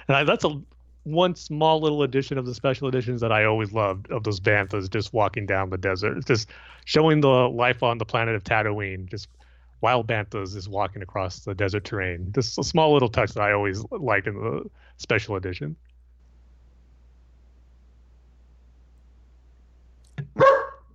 And 0.08 0.18
I, 0.18 0.24
that's 0.24 0.44
a 0.44 0.62
one 1.04 1.36
small 1.36 1.82
little 1.82 2.04
addition 2.04 2.38
of 2.38 2.46
the 2.46 2.54
special 2.54 2.88
editions 2.88 3.22
that 3.22 3.32
I 3.32 3.46
always 3.46 3.74
loved 3.74 4.10
of 4.10 4.24
those 4.24 4.40
banthas 4.40 4.90
just 4.90 5.14
walking 5.14 5.46
down 5.46 5.70
the 5.70 5.78
desert. 5.78 6.18
It's 6.18 6.28
just 6.28 6.50
showing 6.86 7.22
the 7.22 7.28
life 7.28 7.84
on 7.84 7.98
the 7.98 8.06
planet 8.06 8.36
of 8.36 8.44
Tatooine, 8.44 9.10
just 9.10 9.28
wild 9.82 10.08
banthas 10.08 10.54
just 10.54 10.70
walking 10.70 11.02
across 11.02 11.40
the 11.40 11.54
desert 11.54 11.84
terrain. 11.84 12.32
Just 12.34 12.58
a 12.58 12.64
small 12.64 12.94
little 12.94 13.10
touch 13.10 13.32
that 13.34 13.42
I 13.42 13.52
always 13.52 13.84
liked 13.92 14.28
in 14.28 14.36
the 14.36 14.70
special 14.98 15.36
edition. 15.36 15.76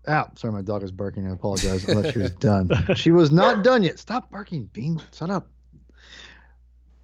Ah, 0.09 0.29
sorry, 0.37 0.53
my 0.53 0.63
dog 0.63 0.83
is 0.83 0.91
barking. 0.91 1.27
I 1.29 1.33
apologize. 1.33 1.89
I 1.89 1.95
thought 1.95 2.13
she 2.13 2.19
was 2.19 2.31
done. 2.33 2.71
She 2.97 3.11
was 3.11 3.31
not 3.31 3.63
done 3.65 3.83
yet. 3.83 3.99
Stop 3.99 4.31
barking, 4.31 4.65
Bean. 4.73 5.01
Shut 5.13 5.31
up. 5.31 5.49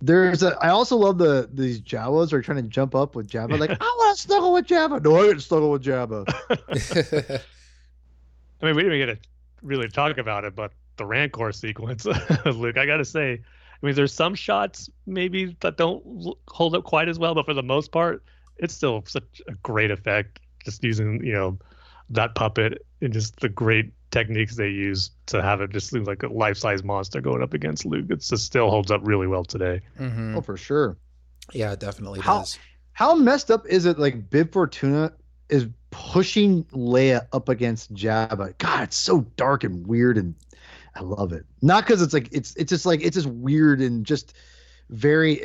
There's 0.00 0.42
a. 0.42 0.56
I 0.62 0.68
also 0.68 0.96
love 0.96 1.18
the 1.18 1.48
these 1.52 1.80
Jawas 1.80 2.32
are 2.32 2.42
trying 2.42 2.62
to 2.62 2.68
jump 2.68 2.94
up 2.94 3.14
with 3.14 3.28
Jabba. 3.28 3.58
Like 3.58 3.70
I 3.70 3.84
want 3.84 4.16
to 4.16 4.22
snuggle 4.22 4.52
with 4.52 4.66
Jabba. 4.66 5.02
No, 5.02 5.16
I 5.16 5.32
to 5.32 5.40
snuggle 5.40 5.70
with 5.70 5.82
Jabba. 5.82 7.40
I 8.62 8.66
mean, 8.66 8.76
we 8.76 8.82
didn't 8.82 8.98
get 8.98 9.22
to 9.22 9.28
really 9.62 9.88
talk 9.88 10.18
about 10.18 10.44
it, 10.44 10.54
but 10.54 10.72
the 10.96 11.06
Rancor 11.06 11.52
sequence, 11.52 12.04
Luke, 12.44 12.78
I 12.78 12.86
gotta 12.86 13.04
say, 13.04 13.32
I 13.32 13.86
mean, 13.86 13.94
there's 13.94 14.12
some 14.12 14.34
shots 14.34 14.88
maybe 15.06 15.56
that 15.60 15.76
don't 15.76 16.36
hold 16.48 16.74
up 16.74 16.84
quite 16.84 17.08
as 17.08 17.18
well, 17.18 17.34
but 17.34 17.46
for 17.46 17.54
the 17.54 17.62
most 17.62 17.92
part, 17.92 18.22
it's 18.56 18.74
still 18.74 19.04
such 19.06 19.42
a 19.48 19.52
great 19.62 19.90
effect. 19.90 20.40
Just 20.64 20.82
using, 20.82 21.24
you 21.24 21.32
know, 21.32 21.58
that 22.10 22.34
puppet 22.34 22.84
and 23.00 23.12
just 23.12 23.40
the 23.40 23.48
great 23.48 23.92
techniques 24.10 24.56
they 24.56 24.68
use 24.68 25.10
to 25.26 25.42
have 25.42 25.60
it 25.60 25.70
just 25.70 25.90
seem 25.90 26.04
like 26.04 26.22
a 26.22 26.28
life-size 26.28 26.84
monster 26.84 27.20
going 27.20 27.42
up 27.42 27.52
against 27.54 27.84
Luke. 27.84 28.06
It 28.10 28.20
just 28.20 28.44
still 28.44 28.70
holds 28.70 28.90
up 28.90 29.00
really 29.04 29.26
well 29.26 29.44
today. 29.44 29.80
Mhm. 29.98 30.36
Oh, 30.36 30.40
for 30.40 30.56
sure. 30.56 30.96
Yeah, 31.52 31.72
it 31.72 31.80
definitely 31.80 32.20
How- 32.20 32.40
does. 32.40 32.58
How 32.92 33.14
messed 33.16 33.50
up 33.50 33.66
is 33.66 33.86
it? 33.86 33.98
Like 33.98 34.30
Bib 34.30 34.52
Fortuna 34.52 35.12
is 35.48 35.66
pushing 35.90 36.62
Leia 36.66 37.26
up 37.32 37.48
against 37.48 37.92
Jabba. 37.92 38.56
God, 38.58 38.84
it's 38.84 38.96
so 38.96 39.22
dark 39.36 39.64
and 39.64 39.84
weird, 39.86 40.16
and 40.16 40.34
I 40.94 41.00
love 41.00 41.32
it. 41.32 41.44
Not 41.60 41.84
because 41.84 42.00
it's 42.02 42.14
like 42.14 42.28
it's 42.30 42.54
it's 42.54 42.70
just 42.70 42.86
like 42.86 43.02
it's 43.02 43.14
just 43.16 43.26
weird 43.26 43.80
and 43.80 44.06
just 44.06 44.34
very, 44.90 45.40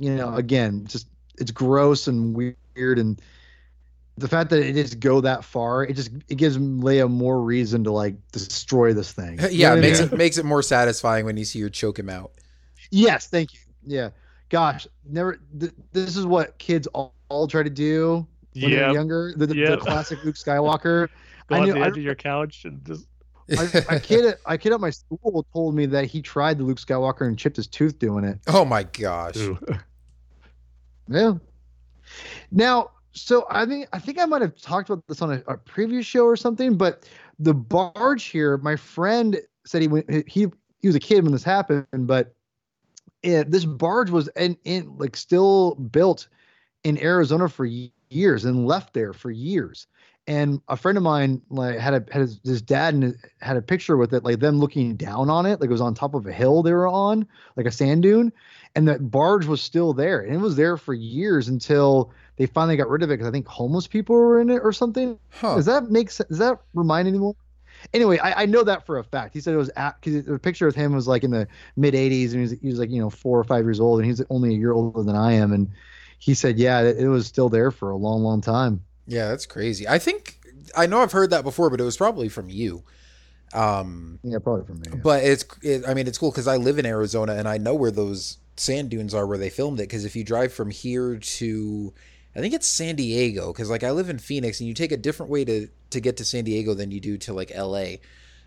you 0.00 0.14
know, 0.14 0.34
again, 0.36 0.86
just 0.86 1.06
it's 1.38 1.50
gross 1.50 2.06
and 2.08 2.34
weird, 2.34 2.98
and 2.98 3.20
the 4.18 4.28
fact 4.28 4.50
that 4.50 4.60
it 4.66 4.72
just 4.74 4.98
go 5.00 5.20
that 5.20 5.44
far, 5.44 5.84
it 5.84 5.94
just 5.94 6.10
it 6.28 6.36
gives 6.36 6.56
Leia 6.58 7.10
more 7.10 7.42
reason 7.42 7.84
to 7.84 7.92
like 7.92 8.14
destroy 8.32 8.92
this 8.94 9.12
thing. 9.12 9.38
You 9.40 9.48
yeah, 9.50 9.68
know 9.68 9.74
it 9.74 9.76
what 9.76 9.78
I 9.78 9.80
makes 9.88 10.00
mean? 10.00 10.08
it 10.12 10.16
makes 10.16 10.38
it 10.38 10.44
more 10.44 10.62
satisfying 10.62 11.24
when 11.26 11.36
you 11.36 11.44
see 11.44 11.60
her 11.60 11.68
choke 11.68 11.98
him 11.98 12.08
out. 12.08 12.32
Yes, 12.90 13.26
thank 13.28 13.52
you. 13.54 13.60
Yeah, 13.84 14.10
gosh, 14.48 14.86
never. 15.08 15.38
Th- 15.58 15.72
this 15.92 16.16
is 16.16 16.24
what 16.26 16.56
kids 16.58 16.86
all, 16.88 17.14
all 17.28 17.46
try 17.46 17.62
to 17.62 17.70
do 17.70 18.26
when 18.54 18.70
yeah, 18.70 18.78
they're 18.78 18.92
younger. 18.92 19.34
The, 19.36 19.46
the, 19.48 19.56
Yeah. 19.56 19.70
the 19.70 19.76
classic 19.78 20.24
Luke 20.24 20.36
Skywalker. 20.36 21.08
go 21.48 21.54
I 21.56 21.58
on 21.60 21.64
knew- 21.66 21.74
the 21.74 21.80
I- 21.80 21.86
of 21.88 21.96
your 21.98 22.14
couch 22.14 22.64
and 22.64 22.84
just 22.86 23.06
I, 23.56 23.84
a 23.96 24.00
kid, 24.00 24.24
at, 24.24 24.38
a 24.46 24.58
kid 24.58 24.72
at 24.72 24.80
my 24.80 24.90
school 24.90 25.46
told 25.52 25.74
me 25.76 25.86
that 25.86 26.06
he 26.06 26.20
tried 26.22 26.58
the 26.58 26.64
Luke 26.64 26.78
Skywalker 26.80 27.28
and 27.28 27.38
chipped 27.38 27.56
his 27.56 27.66
tooth 27.68 27.96
doing 27.98 28.24
it. 28.24 28.40
oh 28.48 28.64
my 28.64 28.82
gosh. 28.82 29.36
ooh. 29.36 29.56
Yeah. 31.08 31.34
Now, 32.50 32.90
so 33.16 33.46
I 33.50 33.64
think 33.64 33.88
I 33.92 33.98
think 33.98 34.20
I 34.20 34.26
might 34.26 34.42
have 34.42 34.60
talked 34.60 34.90
about 34.90 35.06
this 35.08 35.22
on 35.22 35.32
a, 35.32 35.42
a 35.48 35.56
previous 35.56 36.06
show 36.06 36.24
or 36.24 36.36
something, 36.36 36.76
but 36.76 37.08
the 37.38 37.54
barge 37.54 38.24
here, 38.24 38.58
my 38.58 38.76
friend 38.76 39.40
said 39.64 39.82
he 39.82 39.88
went 39.88 40.28
he 40.28 40.46
he 40.80 40.86
was 40.86 40.94
a 40.94 41.00
kid 41.00 41.24
when 41.24 41.32
this 41.32 41.42
happened, 41.42 41.86
but 41.92 42.34
it, 43.22 43.50
this 43.50 43.64
barge 43.64 44.10
was 44.10 44.28
in, 44.36 44.56
in 44.64 44.96
like 44.98 45.16
still 45.16 45.74
built 45.74 46.28
in 46.84 47.02
Arizona 47.02 47.48
for 47.48 47.64
years 48.10 48.44
and 48.44 48.66
left 48.66 48.92
there 48.92 49.12
for 49.12 49.30
years. 49.30 49.86
And 50.28 50.60
a 50.68 50.76
friend 50.76 50.98
of 50.98 51.04
mine 51.04 51.40
like 51.50 51.78
had 51.78 51.94
a 51.94 52.12
had 52.12 52.22
his, 52.22 52.40
his 52.44 52.62
dad 52.62 52.94
and 52.94 53.16
had 53.40 53.56
a 53.56 53.62
picture 53.62 53.96
with 53.96 54.12
it, 54.12 54.24
like 54.24 54.40
them 54.40 54.58
looking 54.58 54.96
down 54.96 55.30
on 55.30 55.46
it, 55.46 55.60
like 55.60 55.68
it 55.68 55.72
was 55.72 55.80
on 55.80 55.94
top 55.94 56.14
of 56.14 56.26
a 56.26 56.32
hill 56.32 56.62
they 56.64 56.72
were 56.72 56.88
on, 56.88 57.28
like 57.54 57.66
a 57.66 57.70
sand 57.70 58.02
dune, 58.02 58.32
and 58.74 58.88
that 58.88 59.10
barge 59.10 59.46
was 59.46 59.62
still 59.62 59.92
there, 59.92 60.20
and 60.20 60.34
it 60.34 60.40
was 60.40 60.56
there 60.56 60.76
for 60.76 60.94
years 60.94 61.46
until 61.46 62.12
they 62.36 62.46
finally 62.46 62.76
got 62.76 62.88
rid 62.88 63.02
of 63.02 63.10
it 63.10 63.14
because 63.14 63.28
I 63.28 63.30
think 63.30 63.46
homeless 63.46 63.86
people 63.86 64.16
were 64.16 64.40
in 64.40 64.50
it 64.50 64.60
or 64.64 64.72
something. 64.72 65.18
Huh. 65.30 65.54
Does 65.54 65.66
that 65.66 65.90
make 65.90 66.10
sense? 66.10 66.28
Does 66.28 66.38
that 66.38 66.58
remind 66.74 67.06
anyone? 67.06 67.34
Anyway, 67.92 68.18
I, 68.18 68.42
I 68.42 68.46
know 68.46 68.62
that 68.64 68.84
for 68.86 68.98
a 68.98 69.04
fact. 69.04 69.34
He 69.34 69.40
said 69.40 69.54
it 69.54 69.58
was 69.58 69.70
at 69.76 70.00
because 70.00 70.24
the 70.24 70.38
picture 70.38 70.66
of 70.66 70.74
him 70.74 70.92
was 70.92 71.06
like 71.06 71.24
in 71.24 71.30
the 71.30 71.46
mid 71.76 71.94
80s 71.94 72.32
and 72.32 72.34
he 72.34 72.40
was, 72.40 72.50
he 72.52 72.66
was 72.68 72.78
like 72.78 72.90
you 72.90 73.00
know 73.00 73.10
four 73.10 73.38
or 73.38 73.44
five 73.44 73.64
years 73.64 73.80
old 73.80 74.00
and 74.00 74.06
he's 74.08 74.22
only 74.30 74.54
a 74.54 74.58
year 74.58 74.72
older 74.72 75.02
than 75.02 75.14
I 75.16 75.32
am 75.34 75.52
and 75.52 75.70
he 76.18 76.34
said 76.34 76.58
yeah 76.58 76.80
it, 76.80 76.98
it 76.98 77.08
was 77.08 77.26
still 77.26 77.48
there 77.48 77.70
for 77.70 77.90
a 77.90 77.96
long 77.96 78.22
long 78.22 78.40
time. 78.40 78.82
Yeah, 79.06 79.28
that's 79.28 79.46
crazy. 79.46 79.86
I 79.88 79.98
think 79.98 80.38
I 80.76 80.86
know 80.86 81.00
I've 81.00 81.12
heard 81.12 81.30
that 81.30 81.44
before, 81.44 81.70
but 81.70 81.80
it 81.80 81.84
was 81.84 81.96
probably 81.96 82.28
from 82.28 82.48
you. 82.48 82.82
Um, 83.54 84.18
Yeah, 84.22 84.38
probably 84.38 84.66
from 84.66 84.80
me. 84.80 84.86
yeah. 84.90 85.00
but 85.02 85.24
it's 85.24 85.44
it, 85.62 85.84
I 85.88 85.94
mean 85.94 86.06
it's 86.06 86.18
cool 86.18 86.30
because 86.30 86.48
I 86.48 86.56
live 86.56 86.78
in 86.78 86.86
Arizona 86.86 87.34
and 87.34 87.48
I 87.48 87.58
know 87.58 87.74
where 87.74 87.90
those 87.90 88.38
sand 88.56 88.90
dunes 88.90 89.14
are 89.14 89.26
where 89.26 89.38
they 89.38 89.50
filmed 89.50 89.78
it. 89.80 89.84
Because 89.88 90.04
if 90.04 90.16
you 90.16 90.24
drive 90.24 90.52
from 90.52 90.70
here 90.70 91.16
to 91.16 91.94
I 92.34 92.40
think 92.40 92.52
it's 92.52 92.66
San 92.66 92.96
Diego 92.96 93.52
because 93.52 93.70
like 93.70 93.84
I 93.84 93.92
live 93.92 94.10
in 94.10 94.18
Phoenix 94.18 94.60
and 94.60 94.68
you 94.68 94.74
take 94.74 94.92
a 94.92 94.96
different 94.96 95.30
way 95.30 95.44
to 95.44 95.68
to 95.90 96.00
get 96.00 96.16
to 96.18 96.24
San 96.24 96.44
Diego 96.44 96.74
than 96.74 96.90
you 96.90 97.00
do 97.00 97.16
to 97.18 97.32
like 97.32 97.50
L.A. 97.54 98.00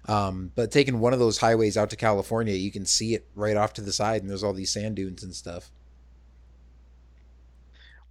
Um, 0.07 0.51
but 0.55 0.72
taking 0.72 0.99
one 0.99 1.14
of 1.14 1.20
those 1.20 1.38
highways 1.38 1.78
out 1.78 1.89
to 1.91 1.95
California, 1.95 2.53
you 2.53 2.72
can 2.72 2.86
see 2.86 3.14
it 3.14 3.28
right 3.36 3.57
off 3.57 3.74
to 3.74 3.82
the 3.82 3.91
side, 3.91 4.22
and 4.22 4.30
there's 4.30 4.43
all 4.43 4.53
these 4.53 4.72
sand 4.72 4.95
dunes 4.95 5.24
and 5.24 5.36
stuff. 5.36 5.72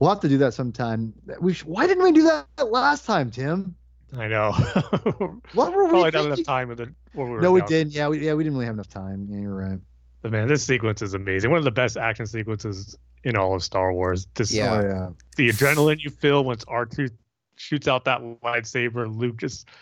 We'll 0.00 0.10
have 0.10 0.20
to 0.20 0.28
do 0.28 0.38
that 0.38 0.54
sometime. 0.54 1.12
We 1.40 1.54
sh- 1.54 1.64
why 1.64 1.86
didn't 1.86 2.04
we 2.04 2.12
do 2.12 2.22
that 2.24 2.46
last 2.70 3.04
time, 3.04 3.30
Tim? 3.30 3.74
I 4.16 4.28
know. 4.28 4.52
What 5.54 5.74
were 5.74 5.84
we 5.84 5.90
Probably 5.90 6.10
not 6.12 6.26
enough 6.26 6.44
time 6.44 6.68
with 6.68 6.80
it. 6.80 6.88
we 7.14 7.24
were 7.24 7.40
No, 7.40 7.52
we 7.52 7.62
didn't. 7.62 7.92
Yeah, 7.92 8.08
we 8.08 8.24
yeah 8.24 8.34
we 8.34 8.44
didn't 8.44 8.54
really 8.56 8.66
have 8.66 8.74
enough 8.76 8.88
time. 8.88 9.26
Yeah, 9.30 9.40
you're 9.40 9.54
right. 9.54 9.78
But 10.22 10.32
man, 10.32 10.48
this 10.48 10.64
sequence 10.64 11.02
is 11.02 11.14
amazing. 11.14 11.50
One 11.50 11.58
of 11.58 11.64
the 11.64 11.70
best 11.70 11.96
action 11.96 12.26
sequences 12.26 12.96
in 13.24 13.36
all 13.36 13.54
of 13.54 13.62
Star 13.62 13.92
Wars. 13.92 14.26
Just 14.34 14.52
Yeah. 14.52 14.72
Oh, 14.72 14.80
yeah. 14.88 15.08
the 15.36 15.48
adrenaline 15.48 16.00
you 16.02 16.10
feel 16.10 16.44
once 16.44 16.64
R2 16.64 17.10
shoots 17.56 17.88
out 17.88 18.04
that 18.04 18.20
lightsaber, 18.42 19.14
Luke 19.14 19.36
just 19.36 19.68
r- 19.68 19.74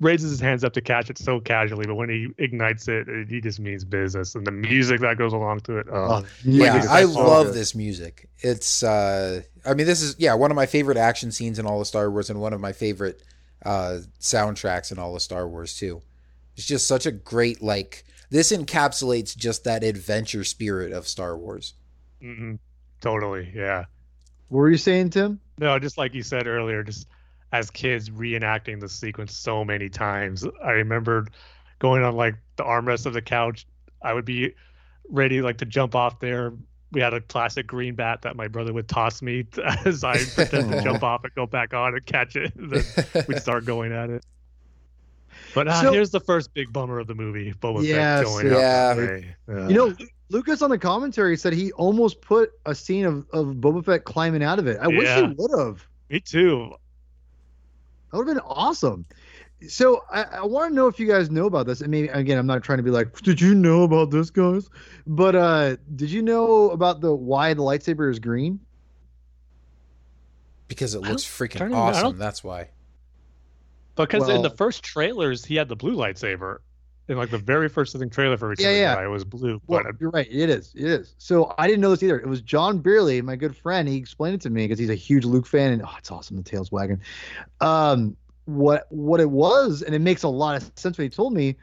raises 0.00 0.30
his 0.30 0.40
hands 0.40 0.64
up 0.64 0.72
to 0.74 0.80
catch 0.80 1.08
it 1.10 1.18
so 1.18 1.40
casually, 1.40 1.86
but 1.86 1.94
when 1.94 2.08
he 2.08 2.28
ignites 2.38 2.88
it, 2.88 3.08
it 3.08 3.28
he 3.28 3.40
just 3.40 3.60
means 3.60 3.84
business. 3.84 4.34
And 4.34 4.46
the 4.46 4.50
music 4.50 5.00
that 5.00 5.16
goes 5.18 5.32
along 5.32 5.60
to 5.60 5.78
it. 5.78 5.86
Oh, 5.90 6.22
Oh, 6.22 6.26
Yeah, 6.44 6.84
I 6.88 7.04
love 7.04 7.46
good. 7.48 7.54
this 7.54 7.74
music. 7.74 8.28
It's 8.38 8.82
uh 8.82 9.42
I 9.64 9.74
mean 9.74 9.86
this 9.86 10.02
is 10.02 10.16
yeah, 10.18 10.34
one 10.34 10.50
of 10.50 10.56
my 10.56 10.66
favorite 10.66 10.96
action 10.96 11.32
scenes 11.32 11.58
in 11.58 11.66
all 11.66 11.80
of 11.80 11.86
Star 11.86 12.10
Wars 12.10 12.30
and 12.30 12.40
one 12.40 12.52
of 12.52 12.60
my 12.60 12.72
favorite 12.72 13.22
uh 13.64 13.98
soundtracks 14.20 14.92
in 14.92 14.98
all 14.98 15.14
of 15.16 15.22
Star 15.22 15.48
Wars 15.48 15.76
too. 15.76 16.02
It's 16.56 16.66
just 16.66 16.86
such 16.88 17.06
a 17.06 17.12
great 17.12 17.62
like 17.62 18.04
this 18.30 18.50
encapsulates 18.52 19.36
just 19.36 19.64
that 19.64 19.84
adventure 19.84 20.44
spirit 20.44 20.92
of 20.92 21.06
Star 21.06 21.36
Wars. 21.38 21.74
Mm-hmm. 22.22 22.54
totally. 23.00 23.52
Yeah. 23.54 23.84
What 24.48 24.58
were 24.58 24.70
you 24.70 24.76
saying, 24.78 25.10
Tim? 25.10 25.40
No, 25.58 25.78
just 25.78 25.98
like 25.98 26.14
you 26.14 26.22
said 26.22 26.46
earlier, 26.46 26.82
just 26.82 27.06
as 27.52 27.70
kids 27.70 28.10
reenacting 28.10 28.80
the 28.80 28.88
sequence 28.88 29.36
so 29.36 29.64
many 29.64 29.88
times. 29.88 30.44
I 30.64 30.72
remembered 30.72 31.30
going 31.78 32.02
on 32.02 32.16
like 32.16 32.34
the 32.56 32.64
armrest 32.64 33.06
of 33.06 33.12
the 33.12 33.22
couch. 33.22 33.66
I 34.02 34.12
would 34.12 34.24
be 34.24 34.54
ready 35.08 35.40
like 35.42 35.58
to 35.58 35.64
jump 35.66 35.94
off 35.94 36.18
there. 36.20 36.52
We 36.92 37.00
had 37.00 37.14
a 37.14 37.20
classic 37.20 37.66
green 37.66 37.94
bat 37.94 38.22
that 38.22 38.36
my 38.36 38.48
brother 38.48 38.72
would 38.72 38.88
toss 38.88 39.20
me 39.22 39.44
as 39.84 40.04
I 40.04 40.16
pretend 40.34 40.70
to 40.72 40.82
jump 40.82 41.02
off 41.04 41.24
and 41.24 41.34
go 41.34 41.46
back 41.46 41.74
on 41.74 41.94
and 41.94 42.04
catch 42.06 42.36
it. 42.36 42.54
And 42.56 42.70
then 42.70 43.24
we'd 43.28 43.40
start 43.42 43.64
going 43.64 43.92
at 43.92 44.10
it. 44.10 44.24
But 45.54 45.68
uh, 45.68 45.82
So- 45.82 45.92
here's 45.92 46.10
the 46.10 46.20
first 46.20 46.52
big 46.54 46.72
bummer 46.72 46.98
of 46.98 47.06
the 47.06 47.14
movie: 47.14 47.52
Boba 47.60 47.82
Yes, 47.84 48.18
Fett 48.20 48.26
going 48.26 48.46
yeah. 48.46 48.56
out. 48.56 48.96
that 48.96 48.96
way. 48.98 49.36
Uh, 49.48 49.68
You 49.68 49.74
know, 49.74 49.94
Lucas 50.28 50.62
on 50.62 50.70
the 50.70 50.78
commentary 50.78 51.36
said 51.36 51.52
he 51.52 51.72
almost 51.72 52.20
put 52.20 52.50
a 52.66 52.74
scene 52.74 53.04
of, 53.04 53.26
of 53.32 53.46
Boba 53.56 53.84
Fett 53.84 54.04
climbing 54.04 54.42
out 54.42 54.58
of 54.58 54.66
it. 54.66 54.78
I 54.80 54.88
wish 54.88 55.08
he 55.08 55.22
would 55.38 55.58
have. 55.58 55.86
me 56.10 56.20
too. 56.20 56.72
That 58.10 58.18
would 58.18 58.28
have 58.28 58.36
been 58.36 58.44
awesome. 58.46 59.04
So 59.68 60.02
I, 60.12 60.22
I 60.24 60.44
want 60.44 60.70
to 60.70 60.74
know 60.74 60.86
if 60.86 61.00
you 61.00 61.06
guys 61.06 61.30
know 61.30 61.46
about 61.46 61.66
this. 61.66 61.80
And 61.80 61.90
maybe 61.90 62.08
again, 62.08 62.36
I'm 62.38 62.46
not 62.46 62.62
trying 62.62 62.76
to 62.78 62.82
be 62.82 62.90
like, 62.90 63.20
did 63.22 63.40
you 63.40 63.54
know 63.54 63.82
about 63.84 64.10
this, 64.10 64.30
guys? 64.30 64.68
But 65.06 65.34
uh 65.34 65.76
did 65.96 66.10
you 66.10 66.22
know 66.22 66.70
about 66.70 67.00
the 67.00 67.14
why 67.14 67.54
the 67.54 67.62
lightsaber 67.62 68.10
is 68.10 68.18
green? 68.18 68.60
because 70.68 70.94
it 70.96 71.00
looks 71.00 71.22
freaking 71.24 71.58
trying 71.58 71.70
to 71.70 71.76
remember- 71.76 71.96
I 71.96 72.02
awesome. 72.02 72.18
That's 72.18 72.42
why. 72.42 72.68
Because 73.94 74.28
in 74.28 74.42
the 74.42 74.50
first 74.50 74.82
trailers, 74.82 75.44
he 75.44 75.54
had 75.54 75.68
the 75.68 75.76
blue 75.76 75.94
lightsaber. 75.96 76.58
In 77.08 77.16
like 77.16 77.30
the 77.30 77.38
very 77.38 77.68
first 77.68 77.94
I 77.94 77.98
think 78.00 78.12
trailer 78.12 78.36
for 78.36 78.48
Return 78.48 78.74
Yeah, 78.76 78.92
of 78.92 79.00
the. 79.00 79.00
Jedi, 79.00 79.04
it 79.04 79.08
was 79.08 79.24
blue. 79.24 79.60
Well, 79.68 79.82
but 79.82 80.00
you're 80.00 80.10
right. 80.10 80.26
It 80.30 80.50
is. 80.50 80.72
It 80.74 80.84
is. 80.84 81.14
So 81.18 81.54
I 81.58 81.66
didn't 81.66 81.80
know 81.80 81.90
this 81.90 82.02
either. 82.02 82.18
It 82.18 82.26
was 82.26 82.40
John 82.40 82.78
Beerley, 82.78 83.22
my 83.22 83.36
good 83.36 83.56
friend. 83.56 83.88
He 83.88 83.96
explained 83.96 84.34
it 84.34 84.40
to 84.42 84.50
me 84.50 84.64
because 84.64 84.78
he's 84.78 84.90
a 84.90 84.94
huge 84.94 85.24
Luke 85.24 85.46
fan, 85.46 85.72
and 85.72 85.82
oh, 85.82 85.94
it's 85.98 86.10
awesome. 86.10 86.36
The 86.36 86.42
tails 86.42 86.72
wagging. 86.72 87.00
Um, 87.60 88.16
what 88.46 88.86
what 88.90 89.20
it 89.20 89.30
was, 89.30 89.82
and 89.82 89.94
it 89.94 90.00
makes 90.00 90.22
a 90.24 90.28
lot 90.28 90.56
of 90.56 90.70
sense 90.76 90.98
what 90.98 91.04
he 91.04 91.10
told 91.10 91.32
me, 91.32 91.56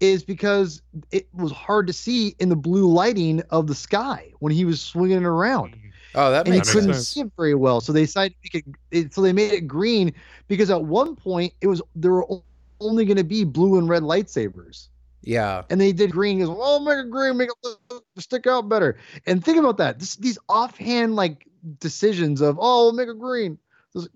is 0.00 0.24
because 0.24 0.82
it 1.10 1.28
was 1.34 1.52
hard 1.52 1.86
to 1.86 1.92
see 1.92 2.34
in 2.38 2.48
the 2.48 2.56
blue 2.56 2.90
lighting 2.90 3.42
of 3.50 3.66
the 3.66 3.74
sky 3.74 4.32
when 4.38 4.52
he 4.52 4.64
was 4.64 4.80
swinging 4.80 5.18
it 5.18 5.24
around. 5.24 5.76
Oh, 6.14 6.30
that 6.32 6.46
and 6.46 6.54
he 6.54 6.60
makes 6.60 6.68
makes 6.68 6.72
couldn't 6.72 6.94
sense. 6.94 7.14
see 7.14 7.20
it 7.20 7.32
very 7.36 7.54
well. 7.54 7.80
So 7.80 7.92
they 7.92 8.02
decided 8.02 8.34
to 8.34 8.38
make 8.44 8.66
it, 8.66 8.74
it. 9.06 9.14
So 9.14 9.20
they 9.22 9.32
made 9.32 9.52
it 9.52 9.62
green 9.68 10.12
because 10.48 10.70
at 10.70 10.82
one 10.82 11.16
point 11.16 11.52
it 11.60 11.66
was 11.66 11.82
there 11.94 12.12
were 12.12 12.24
o- 12.32 12.44
only 12.80 13.04
going 13.04 13.16
to 13.16 13.24
be 13.24 13.44
blue 13.44 13.78
and 13.78 13.88
red 13.88 14.02
lightsabers, 14.02 14.88
Yeah. 15.22 15.62
and 15.70 15.80
they 15.80 15.92
did 15.92 16.10
green. 16.10 16.38
He 16.38 16.44
goes, 16.44 16.56
"Oh, 16.58 16.80
make 16.80 16.98
it 16.98 17.10
green, 17.10 17.36
make 17.36 17.50
it 17.64 18.02
stick 18.18 18.46
out 18.46 18.68
better." 18.68 18.96
And 19.26 19.44
think 19.44 19.58
about 19.58 19.76
that. 19.78 19.98
This, 19.98 20.16
these 20.16 20.38
offhand 20.48 21.16
like 21.16 21.46
decisions 21.78 22.40
of, 22.40 22.58
"Oh, 22.60 22.84
we'll 22.84 22.92
make 22.92 23.08
it 23.08 23.18
green," 23.18 23.58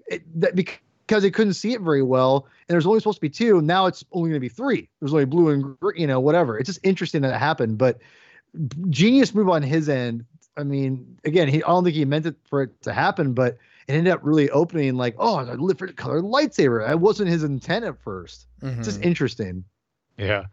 it, 0.08 0.22
that 0.40 0.54
because 0.54 0.78
because 1.06 1.22
they 1.22 1.30
couldn't 1.30 1.52
see 1.52 1.74
it 1.74 1.82
very 1.82 2.02
well, 2.02 2.46
and 2.66 2.74
there's 2.74 2.86
only 2.86 2.98
supposed 2.98 3.18
to 3.18 3.20
be 3.20 3.28
two. 3.28 3.60
Now 3.60 3.84
it's 3.84 4.02
only 4.12 4.30
going 4.30 4.36
to 4.36 4.40
be 4.40 4.48
three. 4.48 4.88
There's 5.00 5.12
only 5.12 5.26
blue 5.26 5.50
and 5.50 5.78
green, 5.78 6.00
you 6.00 6.06
know 6.06 6.18
whatever. 6.18 6.58
It's 6.58 6.66
just 6.66 6.80
interesting 6.82 7.20
that 7.22 7.34
it 7.34 7.38
happened, 7.38 7.76
but 7.76 7.98
genius 8.88 9.34
move 9.34 9.50
on 9.50 9.62
his 9.62 9.90
end. 9.90 10.24
I 10.56 10.62
mean, 10.62 11.18
again, 11.24 11.48
he 11.48 11.62
I 11.62 11.66
don't 11.66 11.84
think 11.84 11.96
he 11.96 12.04
meant 12.06 12.24
it 12.24 12.36
for 12.48 12.62
it 12.62 12.80
to 12.82 12.92
happen, 12.94 13.34
but 13.34 13.58
it 13.86 13.92
ended 13.94 14.12
up 14.12 14.20
really 14.22 14.50
opening 14.50 14.96
like, 14.96 15.14
oh, 15.18 15.38
a 15.38 15.68
different 15.68 15.96
color 15.96 16.22
lightsaber. 16.22 16.86
That 16.86 17.00
wasn't 17.00 17.28
his 17.28 17.44
intent 17.44 17.84
at 17.84 17.98
1st 18.02 18.46
Mhm. 18.62 18.78
It's 18.78 18.88
just 18.88 19.02
interesting. 19.02 19.64
Yeah. 20.16 20.44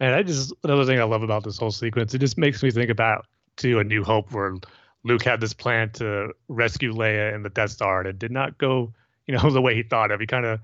And 0.00 0.14
I 0.14 0.22
just 0.22 0.52
another 0.64 0.84
thing 0.84 0.98
I 1.00 1.04
love 1.04 1.22
about 1.22 1.44
this 1.44 1.58
whole 1.58 1.70
sequence, 1.70 2.14
it 2.14 2.18
just 2.18 2.38
makes 2.38 2.62
me 2.62 2.70
think 2.70 2.90
about 2.90 3.26
to 3.58 3.78
A 3.78 3.84
New 3.84 4.02
Hope 4.04 4.32
where 4.32 4.56
Luke 5.04 5.22
had 5.22 5.40
this 5.40 5.54
plan 5.54 5.90
to 5.92 6.34
rescue 6.48 6.92
Leia 6.92 7.34
and 7.34 7.44
the 7.44 7.50
Death 7.50 7.70
Star 7.70 8.00
and 8.00 8.08
it 8.08 8.18
did 8.18 8.30
not 8.30 8.58
go, 8.58 8.92
you 9.26 9.36
know, 9.36 9.50
the 9.50 9.62
way 9.62 9.74
he 9.74 9.82
thought 9.82 10.10
of. 10.10 10.20
He 10.20 10.26
kind 10.26 10.46
of 10.46 10.60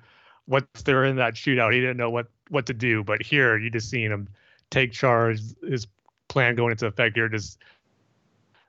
once 0.47 0.67
they 0.85 0.95
were 0.95 1.05
in 1.05 1.17
that 1.17 1.35
shootout, 1.35 1.73
he 1.73 1.81
didn't 1.81 1.97
know 1.97 2.11
what 2.11 2.29
what 2.49 2.67
to 2.67 2.75
do. 2.75 3.03
But 3.03 3.23
here 3.23 3.59
you 3.59 3.71
just 3.71 3.91
seen 3.91 4.11
him 4.11 4.29
take 4.71 4.93
charge, 4.93 5.41
his 5.63 5.87
plan 6.29 6.55
going 6.55 6.73
into 6.73 6.87
effect 6.87 7.17
here, 7.17 7.29
just 7.29 7.59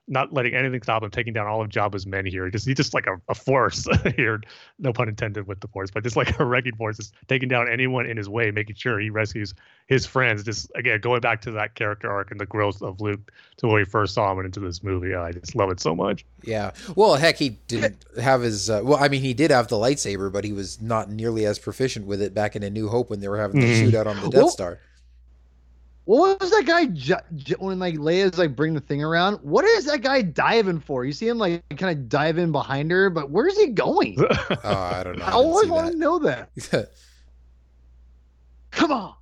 not 0.09 0.31
letting 0.31 0.53
anything 0.55 0.81
stop 0.81 1.03
him, 1.03 1.11
taking 1.11 1.33
down 1.33 1.47
all 1.47 1.61
of 1.61 1.69
Jabba's 1.69 2.05
men 2.07 2.25
here. 2.25 2.49
Just 2.49 2.65
he's 2.65 2.75
just 2.77 2.93
like 2.93 3.07
a, 3.07 3.19
a 3.29 3.35
force 3.35 3.85
here, 4.15 4.41
no 4.79 4.93
pun 4.93 5.09
intended 5.09 5.47
with 5.47 5.59
the 5.59 5.67
force, 5.67 5.91
but 5.91 6.03
just 6.03 6.15
like 6.15 6.39
a 6.39 6.45
wrecking 6.45 6.75
force, 6.75 6.97
just 6.97 7.13
taking 7.27 7.49
down 7.49 7.69
anyone 7.69 8.05
in 8.05 8.15
his 8.17 8.29
way, 8.29 8.49
making 8.51 8.75
sure 8.75 8.99
he 8.99 9.09
rescues 9.09 9.53
his 9.87 10.05
friends. 10.05 10.43
Just 10.43 10.71
again 10.75 11.01
going 11.01 11.19
back 11.21 11.41
to 11.41 11.51
that 11.51 11.75
character 11.75 12.09
arc 12.09 12.31
and 12.31 12.39
the 12.39 12.45
growth 12.45 12.81
of 12.81 13.01
Luke 13.01 13.31
to 13.57 13.67
where 13.67 13.77
we 13.77 13.85
first 13.85 14.13
saw 14.13 14.31
him 14.31 14.45
into 14.45 14.59
this 14.59 14.81
movie. 14.81 15.13
I 15.13 15.31
just 15.33 15.55
love 15.55 15.71
it 15.71 15.79
so 15.79 15.93
much. 15.95 16.25
Yeah. 16.43 16.71
Well, 16.95 17.15
heck, 17.15 17.35
he 17.37 17.49
didn't 17.67 17.97
have 18.21 18.41
his. 18.41 18.69
Uh, 18.69 18.81
well, 18.83 18.97
I 19.03 19.09
mean, 19.09 19.21
he 19.21 19.33
did 19.33 19.51
have 19.51 19.67
the 19.67 19.75
lightsaber, 19.75 20.31
but 20.31 20.43
he 20.45 20.53
was 20.53 20.81
not 20.81 21.09
nearly 21.09 21.45
as 21.45 21.59
proficient 21.59 22.05
with 22.05 22.21
it 22.21 22.33
back 22.33 22.55
in 22.55 22.63
A 22.63 22.69
New 22.69 22.87
Hope 22.87 23.09
when 23.09 23.19
they 23.19 23.27
were 23.27 23.39
having 23.39 23.59
the 23.59 23.67
Mhm. 23.67 23.91
shootout 23.91 24.05
on 24.05 24.15
the 24.21 24.29
Death 24.29 24.33
Well- 24.33 24.49
Star. 24.49 24.79
What 26.07 26.39
was 26.39 26.51
that 26.51 26.63
guy 26.65 26.85
j- 26.85 27.15
j- 27.35 27.55
when 27.59 27.79
like 27.79 27.95
Leia's 27.95 28.37
like 28.37 28.55
bring 28.55 28.73
the 28.73 28.79
thing 28.79 29.03
around? 29.03 29.39
What 29.41 29.65
is 29.65 29.83
that 29.85 30.01
guy 30.01 30.21
diving 30.21 30.79
for? 30.79 31.03
You 31.03 31.11
see 31.11 31.27
him 31.27 31.37
like 31.37 31.61
kind 31.77 31.91
of 31.97 32.07
dive 32.07 32.37
in 32.37 32.53
behind 32.53 32.91
her, 32.91 33.09
but 33.09 33.29
where's 33.29 33.57
he 33.57 33.67
going? 33.67 34.15
Oh, 34.49 34.57
I 34.63 35.03
don't 35.03 35.17
know. 35.19 35.25
I 35.25 35.29
I 35.29 35.33
always 35.33 35.67
want 35.69 35.91
to 35.91 35.97
know 35.97 36.19
that. 36.19 36.49
that. 36.71 36.91
Come 38.71 38.91
on. 38.93 39.15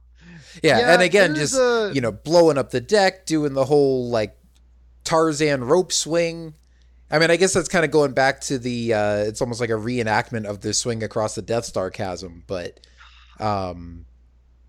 yeah, 0.62 0.80
Yeah, 0.80 0.94
and 0.94 1.02
again, 1.02 1.34
just 1.34 1.56
a- 1.56 1.92
you 1.94 2.02
know, 2.02 2.12
blowing 2.12 2.58
up 2.60 2.70
the 2.70 2.82
deck, 2.82 3.26
doing 3.26 3.54
the 3.54 3.66
whole 3.66 4.10
like 4.10 4.38
Tarzan 5.04 5.64
rope 5.64 5.92
swing. 5.92 6.54
I 7.10 7.18
mean, 7.18 7.32
I 7.32 7.36
guess 7.36 7.54
that's 7.54 7.68
kind 7.68 7.84
of 7.86 7.90
going 7.92 8.14
back 8.14 8.42
to 8.42 8.60
the. 8.60 8.94
Uh, 8.94 9.16
it's 9.18 9.42
almost 9.42 9.60
like 9.60 9.70
a 9.72 9.74
reenactment 9.74 10.46
of 10.46 10.62
the 10.62 10.72
swing 10.74 11.02
across 11.04 11.34
the 11.36 11.42
Death 11.42 11.66
Star 11.66 11.90
chasm, 11.90 12.44
but. 12.46 12.80
Um, 13.40 14.06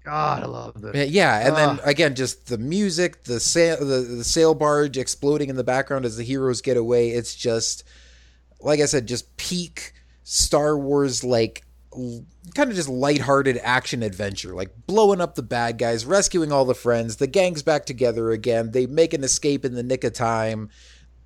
God, 0.07 0.45
I 0.45 0.47
love 0.47 0.81
this. 0.81 1.11
Yeah, 1.11 1.49
and 1.49 1.57
then 1.57 1.81
again, 1.85 2.15
just 2.15 2.47
the 2.47 2.59
music, 2.59 3.25
the 3.25 3.41
sail, 3.41 3.77
the, 3.81 4.03
the 4.03 4.23
sail 4.23 4.55
barge 4.55 4.97
exploding 4.97 5.51
in 5.51 5.57
the 5.57 5.65
background 5.65 6.05
as 6.05 6.17
the 6.17 6.23
heroes 6.23 6.63
get 6.63 6.77
away. 6.77 7.11
It's 7.11 7.35
just, 7.35 7.83
like 8.61 8.79
I 8.79 8.87
said, 8.87 9.09
just 9.09 9.37
peak 9.37 9.95
Star 10.23 10.79
Wars, 10.79 11.25
like 11.25 11.65
kind 11.91 12.71
of 12.71 12.77
just 12.77 12.89
lighthearted 12.89 13.59
action 13.65 14.05
adventure, 14.05 14.55
like 14.55 14.71
blowing 14.87 15.21
up 15.21 15.35
the 15.35 15.43
bad 15.43 15.77
guys, 15.77 16.07
rescuing 16.07 16.53
all 16.53 16.65
the 16.65 16.73
friends. 16.73 17.17
The 17.17 17.27
gang's 17.27 17.65
back 17.65 17.85
together 17.85 18.31
again. 18.31 18.71
They 18.71 18.87
make 18.87 19.13
an 19.13 19.25
escape 19.25 19.65
in 19.65 19.75
the 19.75 19.83
nick 19.83 20.05
of 20.05 20.13
time. 20.13 20.71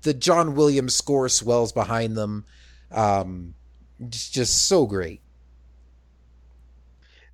The 0.01 0.15
John 0.15 0.55
Williams 0.55 0.95
score 0.95 1.29
swells 1.29 1.71
behind 1.71 2.17
them. 2.17 2.45
Um, 2.89 3.53
it's 3.99 4.27
just 4.27 4.67
so 4.67 4.87
great. 4.87 5.21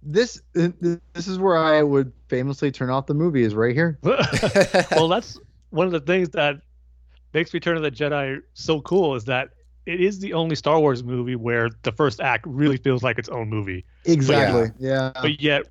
This 0.03 0.41
this 0.53 1.27
is 1.27 1.39
where 1.39 1.57
I 1.57 1.83
would 1.83 2.13
famously 2.27 2.71
turn 2.71 2.89
off 2.89 3.07
the 3.07 3.13
movie. 3.13 3.43
Is 3.43 3.55
right 3.55 3.75
here. 3.75 3.99
well, 4.91 5.07
that's 5.07 5.39
one 5.69 5.87
of 5.87 5.93
the 5.93 5.99
things 5.99 6.29
that 6.29 6.61
makes 7.33 7.53
Return 7.53 7.77
of 7.77 7.83
the 7.83 7.91
Jedi 7.91 8.41
so 8.53 8.81
cool 8.81 9.15
is 9.15 9.25
that 9.25 9.49
it 9.85 10.01
is 10.01 10.19
the 10.19 10.33
only 10.33 10.55
Star 10.55 10.79
Wars 10.79 11.03
movie 11.03 11.35
where 11.35 11.69
the 11.83 11.91
first 11.91 12.19
act 12.19 12.45
really 12.45 12.77
feels 12.77 13.03
like 13.03 13.17
its 13.17 13.29
own 13.29 13.49
movie. 13.49 13.85
Exactly. 14.05 14.71
Yeah. 14.79 15.11
But 15.21 15.41
yet, 15.41 15.63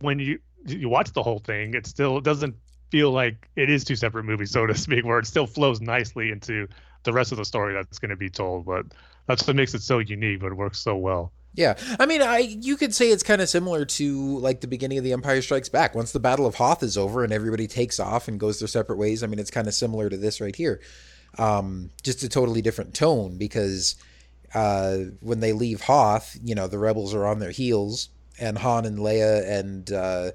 when 0.00 0.18
you 0.18 0.38
you 0.66 0.88
watch 0.88 1.12
the 1.12 1.22
whole 1.22 1.38
thing, 1.38 1.74
it 1.74 1.86
still 1.86 2.20
doesn't 2.20 2.54
feel 2.90 3.12
like 3.12 3.48
it 3.56 3.70
is 3.70 3.84
two 3.84 3.96
separate 3.96 4.24
movies, 4.24 4.50
so 4.50 4.66
to 4.66 4.74
speak, 4.74 5.04
where 5.04 5.18
it 5.18 5.26
still 5.26 5.46
flows 5.46 5.80
nicely 5.80 6.30
into 6.30 6.68
the 7.04 7.12
rest 7.12 7.32
of 7.32 7.38
the 7.38 7.44
story 7.44 7.72
that's 7.72 7.98
going 7.98 8.10
to 8.10 8.16
be 8.16 8.28
told. 8.28 8.66
But 8.66 8.86
that's 9.26 9.46
what 9.46 9.56
makes 9.56 9.74
it 9.74 9.82
so 9.82 9.98
unique, 9.98 10.40
but 10.40 10.52
it 10.52 10.56
works 10.56 10.78
so 10.78 10.96
well. 10.96 11.32
Yeah, 11.54 11.74
I 11.98 12.06
mean, 12.06 12.22
I 12.22 12.38
you 12.38 12.76
could 12.76 12.94
say 12.94 13.10
it's 13.10 13.24
kind 13.24 13.42
of 13.42 13.48
similar 13.48 13.84
to 13.84 14.38
like 14.38 14.60
the 14.60 14.68
beginning 14.68 14.98
of 14.98 15.04
The 15.04 15.12
Empire 15.12 15.42
Strikes 15.42 15.68
Back. 15.68 15.94
Once 15.96 16.12
the 16.12 16.20
Battle 16.20 16.46
of 16.46 16.54
Hoth 16.54 16.82
is 16.82 16.96
over 16.96 17.24
and 17.24 17.32
everybody 17.32 17.66
takes 17.66 17.98
off 17.98 18.28
and 18.28 18.38
goes 18.38 18.60
their 18.60 18.68
separate 18.68 18.98
ways, 18.98 19.22
I 19.22 19.26
mean, 19.26 19.40
it's 19.40 19.50
kind 19.50 19.66
of 19.66 19.74
similar 19.74 20.08
to 20.08 20.16
this 20.16 20.40
right 20.40 20.54
here, 20.54 20.80
um, 21.38 21.90
just 22.02 22.22
a 22.22 22.28
totally 22.28 22.62
different 22.62 22.94
tone 22.94 23.36
because 23.36 23.96
uh, 24.54 24.98
when 25.20 25.40
they 25.40 25.52
leave 25.52 25.80
Hoth, 25.82 26.38
you 26.42 26.54
know, 26.54 26.68
the 26.68 26.78
rebels 26.78 27.14
are 27.14 27.26
on 27.26 27.40
their 27.40 27.50
heels, 27.50 28.10
and 28.38 28.56
Han 28.58 28.84
and 28.86 28.98
Leia 28.98 29.48
and 29.48 29.92
uh, 29.92 30.30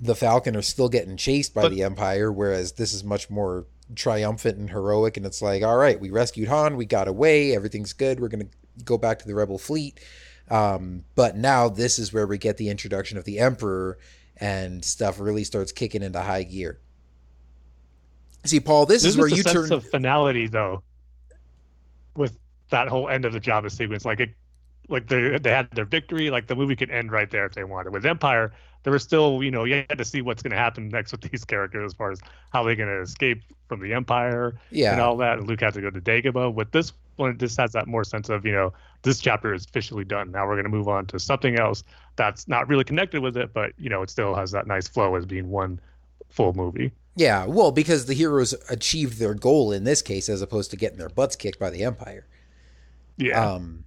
the 0.00 0.14
Falcon 0.14 0.56
are 0.56 0.62
still 0.62 0.88
getting 0.88 1.16
chased 1.18 1.54
by 1.54 1.62
But- 1.62 1.72
the 1.72 1.82
Empire, 1.82 2.32
whereas 2.32 2.72
this 2.72 2.94
is 2.94 3.04
much 3.04 3.28
more 3.28 3.66
triumphant 3.94 4.56
and 4.56 4.70
heroic, 4.70 5.18
and 5.18 5.26
it's 5.26 5.42
like, 5.42 5.62
all 5.62 5.76
right, 5.76 6.00
we 6.00 6.08
rescued 6.10 6.48
Han, 6.48 6.76
we 6.76 6.86
got 6.86 7.06
away, 7.06 7.54
everything's 7.54 7.92
good, 7.92 8.18
we're 8.18 8.28
gonna 8.28 8.46
go 8.84 8.98
back 8.98 9.18
to 9.20 9.26
the 9.26 9.34
Rebel 9.34 9.58
fleet. 9.58 10.00
Um, 10.50 11.04
but 11.14 11.36
now 11.36 11.68
this 11.68 11.98
is 11.98 12.12
where 12.12 12.26
we 12.26 12.38
get 12.38 12.56
the 12.56 12.68
introduction 12.68 13.16
of 13.18 13.24
the 13.24 13.38
Emperor, 13.38 13.98
and 14.36 14.84
stuff 14.84 15.20
really 15.20 15.44
starts 15.44 15.72
kicking 15.72 16.02
into 16.02 16.20
high 16.20 16.42
gear. 16.42 16.78
See, 18.44 18.60
Paul, 18.60 18.86
this 18.86 19.02
There's 19.02 19.14
is 19.14 19.18
where 19.18 19.28
you 19.28 19.42
sense 19.42 19.52
turn. 19.52 19.72
of 19.72 19.84
finality 19.84 20.48
though, 20.48 20.82
with 22.16 22.36
that 22.70 22.88
whole 22.88 23.08
end 23.08 23.24
of 23.24 23.32
the 23.32 23.40
Jabba 23.40 23.70
sequence. 23.70 24.04
Like 24.04 24.20
it, 24.20 24.30
like 24.88 25.06
they 25.06 25.38
they 25.38 25.50
had 25.50 25.70
their 25.70 25.84
victory. 25.84 26.30
Like 26.30 26.48
the 26.48 26.56
movie 26.56 26.74
could 26.74 26.90
end 26.90 27.12
right 27.12 27.30
there 27.30 27.46
if 27.46 27.54
they 27.54 27.64
wanted. 27.64 27.92
With 27.92 28.04
Empire, 28.04 28.52
there 28.82 28.92
was 28.92 29.02
still 29.02 29.42
you 29.42 29.50
know 29.50 29.64
you 29.64 29.84
had 29.88 29.98
to 29.98 30.04
see 30.04 30.22
what's 30.22 30.42
going 30.42 30.50
to 30.50 30.56
happen 30.56 30.88
next 30.88 31.12
with 31.12 31.20
these 31.22 31.44
characters 31.44 31.92
as 31.92 31.94
far 31.94 32.10
as 32.10 32.20
how 32.50 32.62
they're 32.62 32.76
going 32.76 32.88
to 32.88 33.00
escape 33.00 33.42
from 33.68 33.80
the 33.80 33.92
Empire 33.92 34.54
yeah, 34.70 34.92
and 34.92 35.00
all 35.00 35.16
that. 35.16 35.38
And 35.38 35.48
Luke 35.48 35.60
had 35.60 35.74
to 35.74 35.80
go 35.80 35.90
to 35.90 36.00
Dagobah. 36.00 36.52
With 36.54 36.72
this 36.72 36.92
one, 37.16 37.38
just 37.38 37.58
has 37.58 37.72
that 37.72 37.86
more 37.86 38.04
sense 38.04 38.28
of 38.28 38.44
you 38.44 38.52
know 38.52 38.72
this 39.02 39.20
chapter 39.20 39.54
is 39.54 39.64
officially 39.64 40.04
done. 40.04 40.30
Now 40.30 40.46
we're 40.46 40.54
going 40.54 40.64
to 40.64 40.70
move 40.70 40.88
on 40.88 41.06
to 41.06 41.18
something 41.18 41.58
else 41.58 41.84
that's 42.16 42.48
not 42.48 42.68
really 42.68 42.84
connected 42.84 43.22
with 43.22 43.36
it, 43.36 43.52
but 43.52 43.72
you 43.78 43.88
know 43.88 44.02
it 44.02 44.10
still 44.10 44.34
has 44.34 44.50
that 44.52 44.66
nice 44.66 44.88
flow 44.88 45.14
as 45.14 45.26
being 45.26 45.50
one 45.50 45.80
full 46.28 46.52
movie. 46.54 46.90
yeah. 47.16 47.46
Well, 47.46 47.72
because 47.72 48.06
the 48.06 48.14
heroes 48.14 48.54
achieved 48.70 49.18
their 49.18 49.34
goal 49.34 49.72
in 49.72 49.84
this 49.84 50.02
case, 50.02 50.28
as 50.28 50.42
opposed 50.42 50.70
to 50.70 50.76
getting 50.76 50.98
their 50.98 51.10
butts 51.10 51.36
kicked 51.36 51.58
by 51.58 51.70
the 51.70 51.84
Empire. 51.84 52.26
Yeah. 53.18 53.52
Um, 53.52 53.84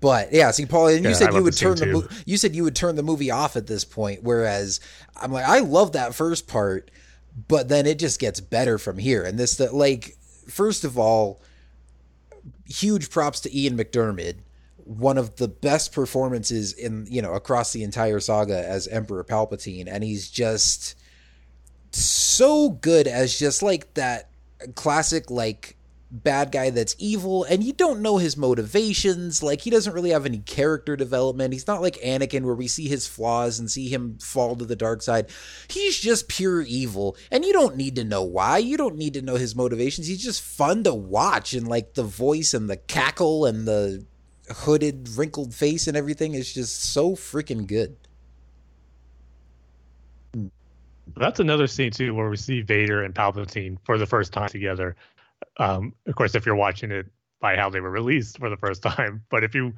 but 0.00 0.32
yeah, 0.32 0.50
see, 0.50 0.66
Paul, 0.66 0.88
and 0.88 1.04
you 1.04 1.10
Yeah, 1.10 1.16
said 1.16 1.34
you 1.34 1.42
would 1.42 1.56
turn 1.56 1.76
the 1.76 1.86
mo- 1.86 2.08
you 2.26 2.36
said 2.36 2.54
you 2.54 2.64
would 2.64 2.76
turn 2.76 2.96
the 2.96 3.02
movie 3.02 3.30
off 3.30 3.56
at 3.56 3.66
this 3.66 3.84
point, 3.84 4.22
whereas 4.22 4.80
I'm 5.16 5.32
like, 5.32 5.46
I 5.46 5.60
love 5.60 5.92
that 5.92 6.14
first 6.14 6.48
part, 6.48 6.90
but 7.48 7.68
then 7.68 7.86
it 7.86 7.98
just 7.98 8.18
gets 8.18 8.40
better 8.40 8.78
from 8.78 8.98
here. 8.98 9.22
And 9.22 9.38
this, 9.38 9.56
that, 9.56 9.74
like, 9.74 10.16
first 10.48 10.84
of 10.84 10.98
all, 10.98 11.40
huge 12.66 13.10
props 13.10 13.40
to 13.40 13.56
Ian 13.56 13.76
McDiarmid, 13.76 14.36
one 14.84 15.18
of 15.18 15.36
the 15.36 15.48
best 15.48 15.92
performances 15.92 16.72
in 16.72 17.06
you 17.10 17.22
know 17.22 17.34
across 17.34 17.72
the 17.72 17.82
entire 17.82 18.20
saga 18.20 18.66
as 18.68 18.88
Emperor 18.88 19.24
Palpatine, 19.24 19.86
and 19.88 20.02
he's 20.04 20.30
just 20.30 20.96
so 21.92 22.70
good 22.70 23.06
as 23.06 23.38
just 23.38 23.62
like 23.62 23.92
that 23.94 24.28
classic 24.74 25.30
like 25.30 25.76
bad 26.14 26.52
guy 26.52 26.70
that's 26.70 26.94
evil 26.98 27.42
and 27.44 27.64
you 27.64 27.72
don't 27.72 28.00
know 28.00 28.18
his 28.18 28.36
motivations. 28.36 29.42
Like 29.42 29.62
he 29.62 29.70
doesn't 29.70 29.92
really 29.92 30.10
have 30.10 30.24
any 30.24 30.38
character 30.38 30.96
development. 30.96 31.52
He's 31.52 31.66
not 31.66 31.82
like 31.82 31.96
Anakin 31.96 32.42
where 32.42 32.54
we 32.54 32.68
see 32.68 32.88
his 32.88 33.08
flaws 33.08 33.58
and 33.58 33.70
see 33.70 33.88
him 33.88 34.18
fall 34.18 34.54
to 34.56 34.64
the 34.64 34.76
dark 34.76 35.02
side. 35.02 35.26
He's 35.68 35.98
just 35.98 36.28
pure 36.28 36.62
evil 36.62 37.16
and 37.32 37.44
you 37.44 37.52
don't 37.52 37.76
need 37.76 37.96
to 37.96 38.04
know 38.04 38.22
why. 38.22 38.58
You 38.58 38.76
don't 38.76 38.96
need 38.96 39.14
to 39.14 39.22
know 39.22 39.34
his 39.34 39.56
motivations. 39.56 40.06
He's 40.06 40.22
just 40.22 40.42
fun 40.42 40.84
to 40.84 40.94
watch 40.94 41.52
and 41.52 41.66
like 41.66 41.94
the 41.94 42.04
voice 42.04 42.54
and 42.54 42.70
the 42.70 42.76
cackle 42.76 43.44
and 43.44 43.66
the 43.66 44.06
hooded 44.54 45.08
wrinkled 45.16 45.54
face 45.54 45.86
and 45.88 45.96
everything 45.96 46.34
is 46.34 46.52
just 46.54 46.80
so 46.80 47.12
freaking 47.12 47.66
good. 47.66 47.96
That's 51.16 51.38
another 51.38 51.66
scene 51.66 51.90
too, 51.90 52.14
where 52.14 52.30
we 52.30 52.36
see 52.36 52.62
Vader 52.62 53.02
and 53.02 53.14
Palpatine 53.14 53.78
for 53.84 53.98
the 53.98 54.06
first 54.06 54.32
time 54.32 54.48
together. 54.48 54.96
Um, 55.58 55.94
of 56.06 56.14
course, 56.16 56.34
if 56.34 56.46
you're 56.46 56.56
watching 56.56 56.90
it 56.90 57.06
by 57.40 57.56
how 57.56 57.70
they 57.70 57.80
were 57.80 57.90
released 57.90 58.38
for 58.38 58.50
the 58.50 58.56
first 58.56 58.82
time, 58.96 59.24
but 59.30 59.44
if 59.44 59.54
you 59.54 59.74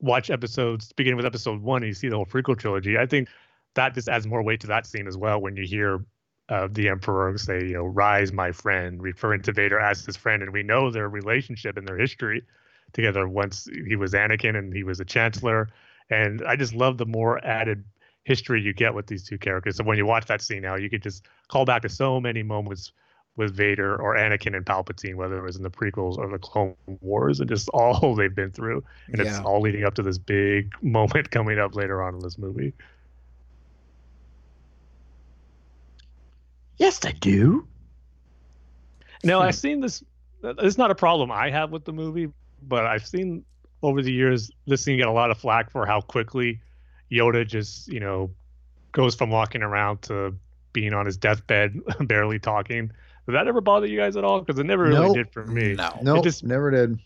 watch 0.00 0.30
episodes 0.30 0.92
beginning 0.92 1.16
with 1.16 1.26
episode 1.26 1.60
one 1.60 1.82
and 1.82 1.88
you 1.88 1.94
see 1.94 2.08
the 2.08 2.16
whole 2.16 2.26
prequel 2.26 2.58
trilogy, 2.58 2.98
I 2.98 3.06
think 3.06 3.28
that 3.74 3.94
just 3.94 4.08
adds 4.08 4.26
more 4.26 4.42
weight 4.42 4.60
to 4.60 4.66
that 4.68 4.86
scene 4.86 5.06
as 5.06 5.16
well. 5.16 5.40
When 5.40 5.56
you 5.56 5.64
hear 5.66 6.04
uh, 6.48 6.68
the 6.70 6.88
Emperor 6.88 7.36
say, 7.38 7.60
"You 7.66 7.74
know, 7.74 7.84
rise, 7.84 8.32
my 8.32 8.52
friend," 8.52 9.02
referring 9.02 9.42
to 9.42 9.52
Vader 9.52 9.78
as 9.78 10.04
his 10.04 10.16
friend, 10.16 10.42
and 10.42 10.52
we 10.52 10.62
know 10.62 10.90
their 10.90 11.08
relationship 11.08 11.76
and 11.76 11.86
their 11.86 11.98
history. 11.98 12.42
together 12.92 13.28
once 13.28 13.68
he 13.86 13.96
was 13.96 14.12
Anakin 14.14 14.56
and 14.56 14.74
he 14.74 14.82
was 14.82 15.00
a 15.00 15.04
Chancellor. 15.04 15.68
And 16.10 16.42
I 16.46 16.56
just 16.56 16.74
love 16.74 16.98
the 16.98 17.06
more 17.06 17.44
added 17.44 17.84
history 18.24 18.60
you 18.60 18.72
get 18.72 18.94
with 18.94 19.06
these 19.06 19.24
two 19.24 19.38
characters. 19.38 19.76
So 19.76 19.84
when 19.84 19.96
you 19.96 20.06
watch 20.06 20.26
that 20.26 20.42
scene 20.42 20.62
now, 20.62 20.76
you 20.76 20.90
could 20.90 21.02
just 21.02 21.24
call 21.48 21.64
back 21.64 21.82
to 21.82 21.88
so 21.88 22.20
many 22.20 22.42
moments 22.42 22.92
with 23.40 23.56
Vader 23.56 23.96
or 23.96 24.16
Anakin 24.16 24.54
and 24.54 24.64
Palpatine, 24.64 25.14
whether 25.14 25.38
it 25.38 25.42
was 25.42 25.56
in 25.56 25.62
the 25.62 25.70
prequels 25.70 26.18
or 26.18 26.28
the 26.28 26.38
Clone 26.38 26.76
Wars, 27.00 27.40
and 27.40 27.48
just 27.48 27.68
all 27.74 28.14
they've 28.14 28.34
been 28.34 28.52
through. 28.52 28.84
And 29.08 29.18
yeah. 29.18 29.24
it's 29.24 29.40
all 29.40 29.60
leading 29.60 29.84
up 29.84 29.94
to 29.94 30.02
this 30.02 30.18
big 30.18 30.72
moment 30.82 31.30
coming 31.30 31.58
up 31.58 31.74
later 31.74 32.02
on 32.02 32.14
in 32.14 32.20
this 32.20 32.38
movie. 32.38 32.74
Yes, 36.76 37.04
I 37.04 37.12
do. 37.12 37.66
Now, 39.24 39.40
hmm. 39.40 39.48
I've 39.48 39.56
seen 39.56 39.80
this. 39.80 40.04
It's 40.42 40.78
not 40.78 40.90
a 40.90 40.94
problem 40.94 41.32
I 41.32 41.50
have 41.50 41.70
with 41.70 41.84
the 41.84 41.92
movie, 41.92 42.30
but 42.62 42.86
I've 42.86 43.06
seen 43.06 43.44
over 43.82 44.02
the 44.02 44.12
years 44.12 44.50
this 44.66 44.82
scene 44.82 44.98
get 44.98 45.08
a 45.08 45.12
lot 45.12 45.30
of 45.30 45.38
flack 45.38 45.70
for 45.70 45.84
how 45.86 46.00
quickly 46.00 46.60
Yoda 47.10 47.46
just, 47.46 47.88
you 47.88 48.00
know, 48.00 48.30
goes 48.92 49.14
from 49.14 49.30
walking 49.30 49.62
around 49.62 50.02
to 50.02 50.34
being 50.72 50.94
on 50.94 51.06
his 51.06 51.16
deathbed, 51.16 51.78
barely 52.00 52.38
talking. 52.38 52.90
Did 53.26 53.34
that 53.34 53.46
ever 53.46 53.60
bother 53.60 53.86
you 53.86 53.98
guys 53.98 54.16
at 54.16 54.24
all? 54.24 54.40
Because 54.40 54.58
it 54.58 54.64
never 54.64 54.84
really 54.84 55.06
nope. 55.06 55.16
did 55.16 55.32
for 55.32 55.46
me. 55.46 55.74
No, 55.74 55.98
no, 56.02 56.14
nope, 56.14 56.24
just 56.24 56.44
never 56.44 56.70
did. 56.70 56.98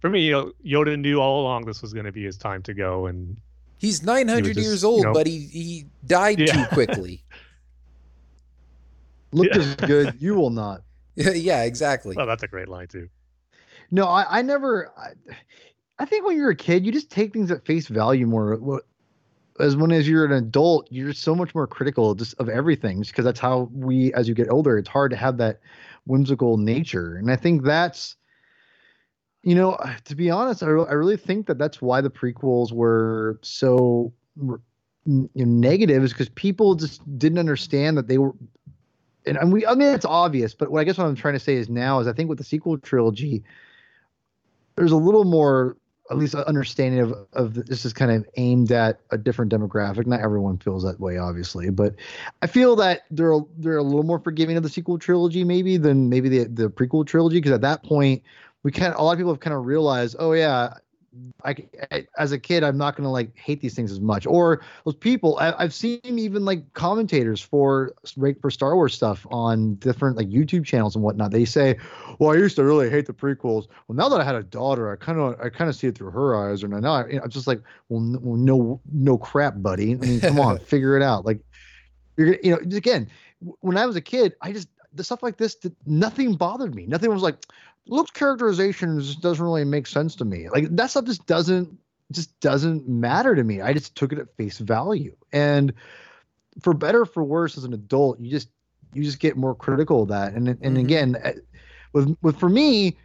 For 0.00 0.10
me, 0.10 0.26
you 0.26 0.32
know, 0.32 0.52
Yoda 0.64 0.98
knew 0.98 1.20
all 1.20 1.42
along 1.42 1.64
this 1.64 1.82
was 1.82 1.92
going 1.92 2.06
to 2.06 2.12
be 2.12 2.24
his 2.24 2.36
time 2.36 2.62
to 2.64 2.74
go, 2.74 3.06
and 3.06 3.36
he's 3.78 4.02
nine 4.02 4.28
hundred 4.28 4.56
years 4.56 4.84
old, 4.84 5.00
you 5.00 5.04
know, 5.06 5.12
but 5.12 5.26
he 5.26 5.46
he 5.46 5.86
died 6.06 6.40
yeah. 6.40 6.52
too 6.52 6.64
quickly. 6.72 7.24
Look 9.32 9.48
yeah. 9.52 9.60
as 9.60 9.74
good, 9.76 10.16
you 10.20 10.34
will 10.34 10.50
not. 10.50 10.82
yeah, 11.14 11.62
exactly. 11.62 12.16
Oh, 12.18 12.26
that's 12.26 12.42
a 12.42 12.48
great 12.48 12.68
line 12.68 12.88
too. 12.88 13.08
No, 13.90 14.06
I, 14.06 14.38
I 14.38 14.42
never. 14.42 14.92
I, 14.96 15.10
I 15.98 16.04
think 16.04 16.26
when 16.26 16.36
you're 16.36 16.50
a 16.50 16.56
kid, 16.56 16.84
you 16.84 16.92
just 16.92 17.10
take 17.10 17.32
things 17.32 17.50
at 17.50 17.64
face 17.64 17.88
value 17.88 18.26
more. 18.26 18.82
As 19.60 19.76
when 19.76 19.92
as 19.92 20.08
you're 20.08 20.24
an 20.24 20.32
adult, 20.32 20.88
you're 20.90 21.12
so 21.12 21.34
much 21.34 21.54
more 21.54 21.66
critical 21.66 22.14
just 22.14 22.34
of 22.38 22.48
everything, 22.48 23.00
because 23.00 23.24
that's 23.24 23.40
how 23.40 23.68
we, 23.72 24.12
as 24.14 24.28
you 24.28 24.34
get 24.34 24.50
older, 24.50 24.78
it's 24.78 24.88
hard 24.88 25.10
to 25.10 25.16
have 25.16 25.36
that 25.38 25.60
whimsical 26.06 26.56
nature, 26.56 27.16
and 27.16 27.30
I 27.30 27.36
think 27.36 27.62
that's. 27.62 28.16
You 29.44 29.56
know, 29.56 29.72
uh, 29.72 29.94
to 30.04 30.14
be 30.14 30.30
honest, 30.30 30.62
I, 30.62 30.66
re- 30.66 30.86
I 30.88 30.92
really 30.92 31.16
think 31.16 31.48
that 31.48 31.58
that's 31.58 31.82
why 31.82 32.00
the 32.00 32.10
prequels 32.10 32.72
were 32.72 33.40
so 33.42 34.12
you 34.36 34.60
know, 35.04 35.28
negative, 35.34 36.04
is 36.04 36.12
because 36.12 36.28
people 36.28 36.76
just 36.76 37.02
didn't 37.18 37.38
understand 37.38 37.98
that 37.98 38.06
they 38.06 38.18
were 38.18 38.34
and, 39.26 39.36
and 39.36 39.52
we 39.52 39.66
I 39.66 39.74
mean 39.74 39.88
it's 39.88 40.04
obvious, 40.04 40.54
but 40.54 40.70
what 40.70 40.80
I 40.80 40.84
guess 40.84 40.98
what 40.98 41.06
I'm 41.06 41.14
trying 41.16 41.34
to 41.34 41.40
say 41.40 41.54
is 41.54 41.68
now 41.68 42.00
is 42.00 42.06
I 42.06 42.12
think 42.12 42.28
with 42.28 42.38
the 42.38 42.44
sequel 42.44 42.78
trilogy, 42.78 43.42
there's 44.76 44.92
a 44.92 44.96
little 44.96 45.24
more 45.24 45.76
at 46.12 46.18
least 46.18 46.34
an 46.34 46.42
understanding 46.42 47.00
of 47.00 47.14
of 47.32 47.54
this 47.54 47.84
is 47.86 47.92
kind 47.94 48.10
of 48.10 48.26
aimed 48.36 48.70
at 48.70 49.00
a 49.10 49.18
different 49.18 49.50
demographic. 49.50 50.06
Not 50.06 50.20
everyone 50.20 50.58
feels 50.58 50.84
that 50.84 51.00
way, 51.00 51.16
obviously, 51.16 51.70
but 51.70 51.94
I 52.42 52.46
feel 52.46 52.76
that 52.76 53.02
they're 53.10 53.40
they're 53.56 53.78
a 53.78 53.82
little 53.82 54.02
more 54.02 54.18
forgiving 54.18 54.56
of 54.58 54.62
the 54.62 54.68
sequel 54.68 54.98
trilogy 54.98 55.42
maybe 55.42 55.78
than 55.78 56.10
maybe 56.10 56.28
the 56.28 56.44
the 56.44 56.68
prequel 56.68 57.06
trilogy 57.06 57.38
because 57.38 57.52
at 57.52 57.62
that 57.62 57.82
point 57.82 58.22
we 58.62 58.70
kind 58.70 58.92
of 58.92 59.00
a 59.00 59.02
lot 59.02 59.12
of 59.12 59.18
people 59.18 59.32
have 59.32 59.40
kind 59.40 59.56
of 59.56 59.64
realized, 59.64 60.16
oh 60.18 60.32
yeah, 60.32 60.74
I, 61.44 61.54
I, 61.90 62.06
as 62.18 62.32
a 62.32 62.38
kid, 62.38 62.64
I'm 62.64 62.78
not 62.78 62.96
gonna 62.96 63.10
like 63.10 63.36
hate 63.36 63.60
these 63.60 63.74
things 63.74 63.92
as 63.92 64.00
much. 64.00 64.26
Or 64.26 64.62
those 64.84 64.94
people, 64.94 65.38
I, 65.38 65.62
have 65.62 65.74
seen 65.74 66.00
even 66.04 66.44
like 66.44 66.72
commentators 66.72 67.40
for 67.40 67.94
for 68.40 68.50
Star 68.50 68.74
Wars 68.76 68.94
stuff 68.94 69.26
on 69.30 69.74
different 69.76 70.16
like 70.16 70.28
YouTube 70.28 70.64
channels 70.64 70.94
and 70.94 71.04
whatnot. 71.04 71.30
They 71.30 71.44
say, 71.44 71.76
"Well, 72.18 72.30
I 72.30 72.36
used 72.36 72.56
to 72.56 72.64
really 72.64 72.88
hate 72.88 73.06
the 73.06 73.12
prequels. 73.12 73.68
Well, 73.86 73.96
now 73.96 74.08
that 74.08 74.20
I 74.20 74.24
had 74.24 74.36
a 74.36 74.42
daughter, 74.42 74.90
I 74.90 74.96
kind 74.96 75.18
of 75.18 75.38
I 75.40 75.50
kind 75.50 75.68
of 75.68 75.76
see 75.76 75.86
it 75.86 75.96
through 75.96 76.12
her 76.12 76.34
eyes. 76.34 76.64
Or 76.64 76.68
now, 76.68 76.78
now 76.78 76.92
I, 76.94 77.06
you 77.08 77.16
know, 77.16 77.22
I'm 77.24 77.30
just 77.30 77.46
like, 77.46 77.60
well, 77.88 78.00
no, 78.00 78.80
no 78.90 79.18
crap, 79.18 79.54
buddy. 79.58 79.92
I 79.92 79.96
mean, 79.96 80.20
come 80.20 80.40
on, 80.40 80.58
figure 80.66 80.96
it 80.96 81.02
out. 81.02 81.26
Like, 81.26 81.40
you're 82.16 82.36
you 82.42 82.52
know, 82.52 82.76
again, 82.76 83.08
when 83.60 83.76
I 83.76 83.84
was 83.84 83.96
a 83.96 84.00
kid, 84.00 84.34
I 84.40 84.52
just 84.52 84.68
the 84.94 85.04
stuff 85.04 85.22
like 85.22 85.36
this, 85.36 85.56
nothing 85.86 86.34
bothered 86.34 86.74
me. 86.74 86.86
Nothing 86.86 87.10
was 87.10 87.22
like, 87.22 87.36
Luke's 87.86 88.10
characterization 88.10 89.00
just 89.00 89.20
doesn't 89.20 89.44
really 89.44 89.64
make 89.64 89.86
sense 89.86 90.14
to 90.16 90.24
me. 90.24 90.48
Like 90.48 90.74
that 90.76 90.90
stuff 90.90 91.04
just 91.04 91.26
doesn't 91.26 91.78
just 92.12 92.38
doesn't 92.40 92.88
matter 92.88 93.34
to 93.34 93.42
me. 93.42 93.60
I 93.60 93.72
just 93.72 93.96
took 93.96 94.12
it 94.12 94.18
at 94.18 94.34
face 94.36 94.58
value. 94.58 95.16
And 95.32 95.72
for 96.60 96.74
better 96.74 97.04
for 97.04 97.24
worse 97.24 97.56
as 97.56 97.64
an 97.64 97.72
adult, 97.72 98.20
you 98.20 98.30
just 98.30 98.48
you 98.92 99.02
just 99.02 99.18
get 99.18 99.36
more 99.36 99.54
critical 99.54 100.02
of 100.02 100.08
that. 100.08 100.34
And 100.34 100.48
and 100.48 100.60
mm-hmm. 100.60 100.76
again, 100.76 101.16
eh, 101.22 101.34
with 101.92 102.16
with 102.22 102.38
for 102.38 102.48
me, 102.48 102.96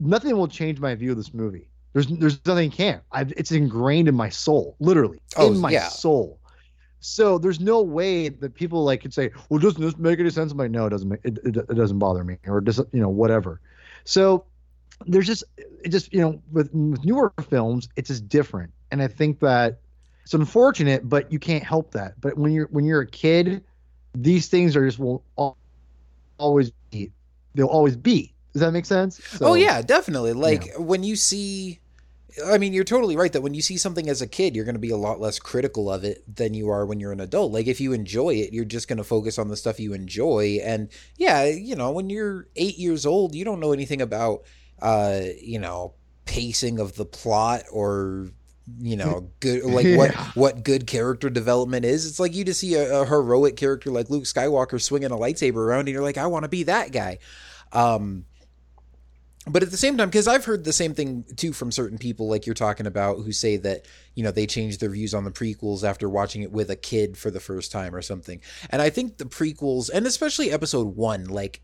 nothing 0.00 0.36
will 0.36 0.48
change 0.48 0.80
my 0.80 0.94
view 0.94 1.12
of 1.12 1.16
this 1.16 1.32
movie. 1.32 1.68
There's 1.92 2.06
there's 2.06 2.44
nothing 2.44 2.70
can. 2.70 3.00
I've, 3.12 3.32
it's 3.32 3.52
ingrained 3.52 4.08
in 4.08 4.14
my 4.14 4.28
soul, 4.28 4.76
literally 4.78 5.20
oh, 5.36 5.52
in 5.52 5.58
my 5.58 5.70
yeah. 5.70 5.88
soul. 5.88 6.38
So 7.00 7.38
there's 7.38 7.60
no 7.60 7.80
way 7.80 8.28
that 8.28 8.54
people 8.54 8.84
like 8.84 9.02
could 9.02 9.14
say, 9.14 9.30
"Well, 9.48 9.60
doesn't 9.60 9.80
this 9.80 9.96
make 9.96 10.18
any 10.18 10.30
sense?" 10.30 10.52
I'm 10.52 10.58
like, 10.58 10.70
no, 10.70 10.86
it 10.86 10.90
doesn't. 10.90 11.08
Make, 11.08 11.20
it, 11.24 11.38
it, 11.44 11.56
it 11.56 11.74
doesn't 11.74 11.98
bother 11.98 12.24
me, 12.24 12.38
or 12.46 12.60
just 12.60 12.80
you 12.92 13.00
know 13.00 13.08
whatever. 13.08 13.60
So 14.08 14.46
there's 15.06 15.26
just 15.26 15.44
it 15.84 15.90
just 15.90 16.12
you 16.14 16.20
know 16.20 16.40
with, 16.50 16.72
with 16.72 17.04
newer 17.04 17.32
films 17.50 17.90
it's 17.94 18.08
just 18.08 18.28
different. 18.28 18.72
And 18.90 19.02
i 19.02 19.06
think 19.06 19.40
that 19.40 19.80
it's 20.24 20.32
unfortunate 20.32 21.06
but 21.06 21.30
you 21.30 21.38
can't 21.38 21.62
help 21.62 21.92
that. 21.92 22.18
But 22.18 22.38
when 22.38 22.52
you're 22.52 22.68
when 22.68 22.86
you're 22.86 23.02
a 23.02 23.06
kid 23.06 23.62
these 24.14 24.48
things 24.48 24.76
are 24.76 24.86
just 24.86 24.98
will 24.98 25.22
always 26.38 26.72
be 26.90 27.12
they'll 27.54 27.66
always 27.66 27.96
be. 27.96 28.32
Does 28.54 28.60
that 28.60 28.72
make 28.72 28.86
sense? 28.86 29.20
Oh, 29.20 29.36
so, 29.36 29.46
oh 29.48 29.54
yeah 29.54 29.82
definitely. 29.82 30.32
Like 30.32 30.66
yeah. 30.66 30.78
when 30.78 31.04
you 31.04 31.14
see 31.14 31.78
I 32.46 32.58
mean, 32.58 32.72
you're 32.72 32.84
totally 32.84 33.16
right 33.16 33.32
that 33.32 33.40
when 33.40 33.54
you 33.54 33.62
see 33.62 33.78
something 33.78 34.08
as 34.08 34.20
a 34.20 34.26
kid, 34.26 34.54
you're 34.54 34.64
going 34.64 34.74
to 34.74 34.80
be 34.80 34.90
a 34.90 34.96
lot 34.96 35.20
less 35.20 35.38
critical 35.38 35.90
of 35.90 36.04
it 36.04 36.22
than 36.32 36.54
you 36.54 36.68
are 36.68 36.84
when 36.84 37.00
you're 37.00 37.12
an 37.12 37.20
adult. 37.20 37.52
Like, 37.52 37.66
if 37.66 37.80
you 37.80 37.92
enjoy 37.92 38.34
it, 38.34 38.52
you're 38.52 38.64
just 38.64 38.86
going 38.86 38.98
to 38.98 39.04
focus 39.04 39.38
on 39.38 39.48
the 39.48 39.56
stuff 39.56 39.80
you 39.80 39.94
enjoy. 39.94 40.60
And 40.62 40.90
yeah, 41.16 41.44
you 41.44 41.74
know, 41.74 41.90
when 41.90 42.10
you're 42.10 42.48
eight 42.56 42.78
years 42.78 43.06
old, 43.06 43.34
you 43.34 43.44
don't 43.44 43.60
know 43.60 43.72
anything 43.72 44.02
about, 44.02 44.42
uh, 44.80 45.20
you 45.40 45.58
know, 45.58 45.94
pacing 46.26 46.78
of 46.78 46.94
the 46.96 47.06
plot 47.06 47.62
or 47.72 48.28
you 48.78 48.96
know 48.96 49.30
good 49.40 49.64
like 49.64 49.86
yeah. 49.86 49.96
what 49.96 50.14
what 50.36 50.62
good 50.62 50.86
character 50.86 51.30
development 51.30 51.86
is 51.86 52.06
it's 52.06 52.20
like 52.20 52.34
you 52.34 52.44
just 52.44 52.60
see 52.60 52.74
a, 52.74 53.00
a, 53.00 53.06
heroic 53.06 53.56
character 53.56 53.90
like 53.90 54.10
luke 54.10 54.24
skywalker 54.24 54.78
swinging 54.78 55.10
a 55.10 55.16
lightsaber 55.16 55.56
around 55.56 55.80
and 55.80 55.88
you're 55.88 56.02
like 56.02 56.18
i 56.18 56.26
want 56.26 56.42
to 56.42 56.50
be 56.50 56.64
that 56.64 56.92
guy 56.92 57.18
um 57.72 58.26
but 59.48 59.62
at 59.62 59.70
the 59.70 59.76
same 59.76 59.96
time 59.96 60.08
because 60.08 60.28
i've 60.28 60.44
heard 60.44 60.64
the 60.64 60.72
same 60.72 60.94
thing 60.94 61.24
too 61.36 61.52
from 61.52 61.72
certain 61.72 61.98
people 61.98 62.28
like 62.28 62.46
you're 62.46 62.54
talking 62.54 62.86
about 62.86 63.16
who 63.18 63.32
say 63.32 63.56
that 63.56 63.86
you 64.14 64.22
know 64.22 64.30
they 64.30 64.46
changed 64.46 64.80
their 64.80 64.90
views 64.90 65.14
on 65.14 65.24
the 65.24 65.30
prequels 65.30 65.82
after 65.82 66.08
watching 66.08 66.42
it 66.42 66.52
with 66.52 66.70
a 66.70 66.76
kid 66.76 67.16
for 67.16 67.30
the 67.30 67.40
first 67.40 67.72
time 67.72 67.94
or 67.94 68.02
something 68.02 68.40
and 68.70 68.82
i 68.82 68.90
think 68.90 69.18
the 69.18 69.24
prequels 69.24 69.90
and 69.92 70.06
especially 70.06 70.50
episode 70.50 70.96
one 70.96 71.24
like 71.24 71.60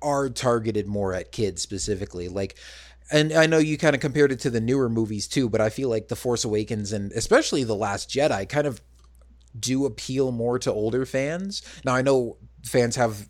are 0.00 0.28
targeted 0.28 0.86
more 0.86 1.12
at 1.12 1.32
kids 1.32 1.60
specifically 1.60 2.28
like 2.28 2.56
and 3.10 3.32
I 3.32 3.46
know 3.46 3.58
you 3.58 3.78
kind 3.78 3.94
of 3.94 4.02
compared 4.02 4.32
it 4.32 4.40
to 4.40 4.50
the 4.50 4.60
newer 4.60 4.88
movies 4.88 5.26
too, 5.26 5.48
but 5.48 5.60
I 5.60 5.70
feel 5.70 5.88
like 5.88 6.08
The 6.08 6.16
Force 6.16 6.44
Awakens 6.44 6.92
and 6.92 7.10
especially 7.12 7.64
The 7.64 7.74
Last 7.74 8.10
Jedi 8.10 8.46
kind 8.48 8.66
of 8.66 8.82
do 9.58 9.86
appeal 9.86 10.30
more 10.30 10.58
to 10.58 10.72
older 10.72 11.06
fans. 11.06 11.62
Now 11.84 11.94
I 11.94 12.02
know 12.02 12.36
fans 12.64 12.96
have 12.96 13.28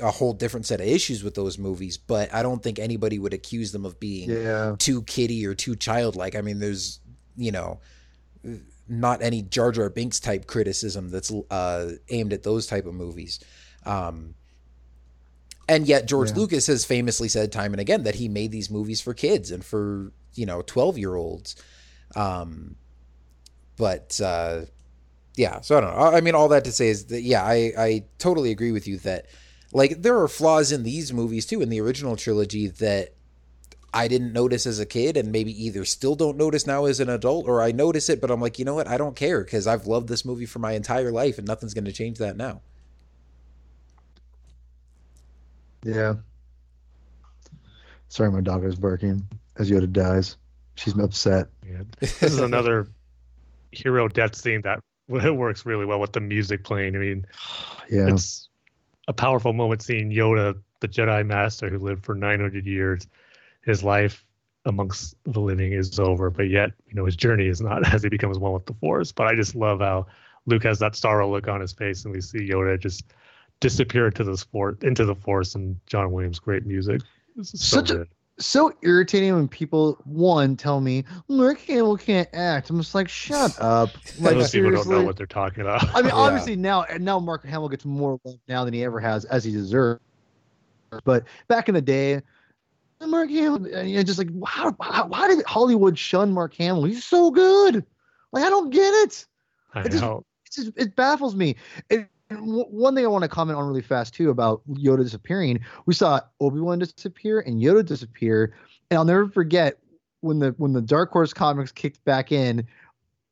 a 0.00 0.10
whole 0.10 0.32
different 0.32 0.66
set 0.66 0.80
of 0.80 0.86
issues 0.86 1.24
with 1.24 1.34
those 1.34 1.58
movies, 1.58 1.98
but 1.98 2.32
I 2.32 2.42
don't 2.42 2.62
think 2.62 2.78
anybody 2.78 3.18
would 3.18 3.34
accuse 3.34 3.72
them 3.72 3.84
of 3.84 3.98
being 3.98 4.30
yeah. 4.30 4.76
too 4.78 5.02
kiddie 5.02 5.46
or 5.46 5.54
too 5.54 5.76
childlike. 5.76 6.36
I 6.36 6.40
mean, 6.40 6.58
there's 6.58 7.00
you 7.36 7.52
know 7.52 7.80
not 8.88 9.22
any 9.22 9.42
Jar 9.42 9.72
Jar 9.72 9.88
Binks 9.90 10.20
type 10.20 10.46
criticism 10.46 11.10
that's 11.10 11.32
uh, 11.50 11.92
aimed 12.10 12.32
at 12.32 12.42
those 12.42 12.66
type 12.66 12.86
of 12.86 12.94
movies. 12.94 13.40
Um, 13.84 14.34
and 15.68 15.86
yet 15.86 16.06
George 16.06 16.30
yeah. 16.30 16.36
Lucas 16.36 16.66
has 16.66 16.84
famously 16.84 17.28
said 17.28 17.50
time 17.50 17.72
and 17.72 17.80
again 17.80 18.02
that 18.04 18.16
he 18.16 18.28
made 18.28 18.52
these 18.52 18.70
movies 18.70 19.00
for 19.00 19.14
kids 19.14 19.50
and 19.50 19.64
for 19.64 20.12
you 20.34 20.46
know 20.46 20.62
12 20.62 20.98
year 20.98 21.14
olds. 21.14 21.56
Um, 22.14 22.76
but 23.76 24.20
uh, 24.20 24.62
yeah, 25.36 25.60
so 25.60 25.76
I 25.76 25.80
don't 25.80 25.96
know. 25.96 26.00
I 26.00 26.20
mean, 26.20 26.34
all 26.34 26.48
that 26.48 26.64
to 26.64 26.72
say 26.72 26.88
is 26.88 27.06
that 27.06 27.22
yeah, 27.22 27.42
I 27.42 27.72
I 27.76 28.04
totally 28.18 28.50
agree 28.50 28.72
with 28.72 28.86
you 28.86 28.98
that 28.98 29.26
like 29.74 30.02
there 30.02 30.18
are 30.18 30.28
flaws 30.28 30.72
in 30.72 30.84
these 30.84 31.12
movies 31.12 31.44
too 31.44 31.60
in 31.60 31.68
the 31.68 31.80
original 31.80 32.16
trilogy 32.16 32.68
that 32.68 33.10
I 33.92 34.08
didn't 34.08 34.32
notice 34.32 34.66
as 34.66 34.80
a 34.80 34.86
kid 34.86 35.16
and 35.16 35.30
maybe 35.30 35.52
either 35.64 35.84
still 35.84 36.14
don't 36.14 36.38
notice 36.38 36.66
now 36.66 36.86
as 36.86 37.00
an 37.00 37.10
adult 37.10 37.46
or 37.46 37.60
I 37.60 37.72
notice 37.72 38.08
it 38.08 38.20
but 38.20 38.30
I'm 38.30 38.40
like, 38.40 38.58
you 38.58 38.64
know 38.64 38.74
what? 38.74 38.88
I 38.88 38.96
don't 38.96 39.16
care 39.16 39.44
cuz 39.44 39.66
I've 39.66 39.86
loved 39.86 40.08
this 40.08 40.24
movie 40.24 40.46
for 40.46 40.60
my 40.60 40.72
entire 40.72 41.10
life 41.10 41.38
and 41.38 41.46
nothing's 41.46 41.74
going 41.74 41.84
to 41.84 41.92
change 41.92 42.18
that 42.18 42.36
now. 42.36 42.62
Yeah. 45.82 46.14
Sorry 48.08 48.30
my 48.30 48.40
dog 48.40 48.64
is 48.64 48.76
barking 48.76 49.26
as 49.56 49.70
Yoda 49.70 49.92
dies. 49.92 50.36
She's 50.76 50.96
upset. 50.96 51.48
Yeah. 51.68 51.82
This 51.98 52.22
is 52.22 52.38
another 52.38 52.86
hero 53.72 54.06
death 54.06 54.36
scene 54.36 54.62
that 54.62 54.80
works 55.08 55.66
really 55.66 55.84
well 55.84 56.00
with 56.00 56.12
the 56.12 56.20
music 56.20 56.62
playing. 56.62 56.94
I 56.94 56.98
mean, 56.98 57.26
yeah. 57.90 58.08
It's 58.08 58.48
a 59.08 59.12
powerful 59.12 59.52
moment 59.52 59.82
seeing 59.82 60.10
Yoda, 60.10 60.54
the 60.80 60.88
Jedi 60.88 61.24
Master 61.26 61.68
who 61.68 61.78
lived 61.78 62.04
for 62.04 62.14
900 62.14 62.66
years, 62.66 63.06
his 63.62 63.82
life 63.82 64.24
amongst 64.66 65.14
the 65.24 65.40
living 65.40 65.72
is 65.72 65.98
over, 65.98 66.30
but 66.30 66.48
yet 66.48 66.70
you 66.88 66.94
know 66.94 67.04
his 67.04 67.16
journey 67.16 67.46
is 67.46 67.60
not 67.60 67.86
as 67.94 68.02
he 68.02 68.08
becomes 68.08 68.38
one 68.38 68.52
with 68.52 68.66
the 68.66 68.74
Force. 68.74 69.12
But 69.12 69.26
I 69.26 69.34
just 69.34 69.54
love 69.54 69.80
how 69.80 70.06
Luke 70.46 70.64
has 70.64 70.78
that 70.80 70.96
sorrow 70.96 71.30
look 71.30 71.48
on 71.48 71.60
his 71.60 71.72
face, 71.72 72.04
and 72.04 72.14
we 72.14 72.20
see 72.20 72.48
Yoda 72.48 72.78
just 72.80 73.04
disappear 73.60 74.06
into 74.06 74.24
the 74.24 74.36
sport 74.36 74.82
into 74.82 75.04
the 75.04 75.14
Force, 75.14 75.54
and 75.54 75.78
John 75.86 76.12
Williams' 76.12 76.38
great 76.38 76.66
music. 76.66 77.00
So 77.42 77.56
Such 77.56 77.90
a- 77.90 77.94
good. 77.94 78.08
So 78.38 78.72
irritating 78.82 79.32
when 79.34 79.46
people 79.48 79.98
one 80.04 80.56
tell 80.56 80.80
me 80.80 81.04
Mark 81.28 81.60
Hamill 81.60 81.96
can't 81.96 82.28
act. 82.32 82.68
I'm 82.70 82.78
just 82.80 82.94
like, 82.94 83.08
shut 83.08 83.56
up. 83.60 83.90
Like 84.18 84.34
Those 84.34 84.50
people 84.50 84.70
don't 84.72 84.88
know 84.88 85.02
what 85.04 85.16
they're 85.16 85.26
talking 85.26 85.60
about. 85.62 85.84
I 85.94 86.02
mean, 86.02 86.06
Yeah. 86.10 86.14
obviously 86.14 86.56
now 86.56 86.82
and 86.84 87.04
now 87.04 87.18
Mark 87.20 87.44
Hamill 87.44 87.68
gets 87.68 87.84
more 87.84 88.18
love 88.24 88.38
now 88.48 88.64
than 88.64 88.74
he 88.74 88.82
ever 88.84 88.98
has, 89.00 89.24
as 89.26 89.44
he 89.44 89.52
deserves. 89.52 90.00
But 91.04 91.24
back 91.48 91.68
in 91.68 91.74
the 91.74 91.82
day, 91.82 92.22
Mark 93.00 93.28
Hamill, 93.28 93.66
uh, 93.66 93.78
and 93.80 93.90
you're 93.90 94.02
just 94.04 94.18
like, 94.18 94.28
how, 94.46 94.74
how, 94.80 95.06
why 95.06 95.28
did 95.28 95.44
Hollywood 95.44 95.98
shun 95.98 96.32
Mark 96.32 96.54
Hamill? 96.54 96.84
He's 96.84 97.04
so 97.04 97.30
good. 97.30 97.84
Like, 98.32 98.44
I 98.44 98.48
don't 98.50 98.70
get 98.70 98.92
it. 99.04 99.26
I 99.74 99.80
it 99.82 99.90
just- 99.90 100.02
know. 100.02 100.24
It, 100.46 100.52
just, 100.52 100.72
it 100.76 100.94
baffles 100.96 101.34
me. 101.34 101.56
W- 101.90 102.06
one 102.30 102.94
thing 102.94 103.04
I 103.04 103.08
want 103.08 103.22
to 103.22 103.28
comment 103.28 103.58
on 103.58 103.66
really 103.66 103.82
fast 103.82 104.14
too 104.14 104.30
about 104.30 104.62
Yoda 104.68 105.02
disappearing, 105.02 105.60
we 105.86 105.94
saw 105.94 106.20
Obi 106.40 106.60
Wan 106.60 106.78
disappear 106.78 107.40
and 107.40 107.60
Yoda 107.60 107.84
disappear, 107.84 108.54
and 108.90 108.98
I'll 108.98 109.04
never 109.04 109.28
forget 109.28 109.78
when 110.20 110.38
the 110.38 110.54
when 110.56 110.72
the 110.72 110.80
Dark 110.80 111.10
Horse 111.10 111.32
comics 111.32 111.70
kicked 111.70 112.04
back 112.04 112.32
in, 112.32 112.66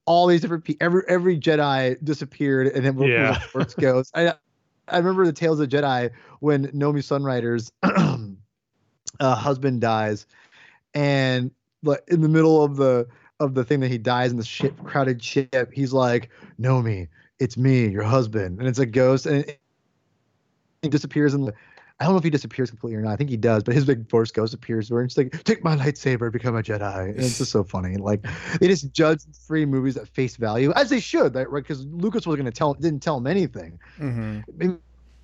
all 0.04 0.26
these 0.26 0.40
different 0.40 0.64
pe- 0.64 0.76
every 0.80 1.02
every 1.08 1.38
Jedi 1.38 1.96
disappeared, 2.04 2.68
and 2.68 2.84
then 2.84 2.98
Yeah. 2.98 3.38
Force 3.38 3.74
goes. 3.74 4.10
I 4.14 4.34
I 4.88 4.98
remember 4.98 5.24
the 5.24 5.32
Tales 5.32 5.60
of 5.60 5.68
Jedi 5.68 6.10
when 6.40 6.66
Nomi 6.68 7.02
Sunrider's 7.02 7.72
uh, 9.20 9.34
husband 9.34 9.80
dies, 9.80 10.26
and 10.94 11.50
like 11.82 12.02
in 12.08 12.20
the 12.20 12.28
middle 12.28 12.62
of 12.62 12.76
the 12.76 13.06
of 13.40 13.54
the 13.54 13.64
thing 13.64 13.80
that 13.80 13.90
he 13.90 13.98
dies 13.98 14.30
in 14.30 14.36
the 14.36 14.44
ship 14.44 14.74
crowded 14.84 15.22
ship, 15.22 15.72
he's 15.72 15.92
like, 15.92 16.30
Nomi, 16.60 17.08
it's 17.42 17.56
me, 17.56 17.88
your 17.88 18.04
husband, 18.04 18.58
and 18.58 18.68
it's 18.68 18.78
a 18.78 18.86
ghost, 18.86 19.26
and 19.26 19.44
it, 19.44 19.60
he 20.82 20.88
disappears 20.88 21.34
in 21.34 21.42
the. 21.46 21.54
I 22.00 22.04
don't 22.04 22.14
know 22.14 22.18
if 22.18 22.24
he 22.24 22.30
disappears 22.30 22.70
completely 22.70 22.96
or 22.96 23.02
not. 23.02 23.12
I 23.12 23.16
think 23.16 23.30
he 23.30 23.36
does, 23.36 23.62
but 23.62 23.74
his 23.74 23.84
big 23.84 24.08
force 24.08 24.32
ghost 24.32 24.54
appears 24.54 24.90
where 24.90 25.04
it's 25.04 25.16
like, 25.16 25.44
take 25.44 25.62
my 25.62 25.76
lightsaber, 25.76 26.32
become 26.32 26.56
a 26.56 26.62
Jedi. 26.62 27.10
And 27.10 27.20
it's 27.20 27.38
just 27.38 27.52
so 27.52 27.62
funny. 27.62 27.96
Like 27.96 28.26
they 28.60 28.66
just 28.66 28.92
judge 28.92 29.20
three 29.46 29.64
movies 29.64 29.96
at 29.96 30.08
face 30.08 30.34
value, 30.36 30.72
as 30.74 30.90
they 30.90 30.98
should, 30.98 31.34
right? 31.36 31.46
Because 31.52 31.86
Lucas 31.86 32.26
was 32.26 32.34
going 32.36 32.46
to 32.46 32.50
tell, 32.50 32.74
didn't 32.74 33.00
tell 33.00 33.18
him 33.18 33.28
anything. 33.28 33.78
hmm 33.98 34.40
Maybe 34.56 34.78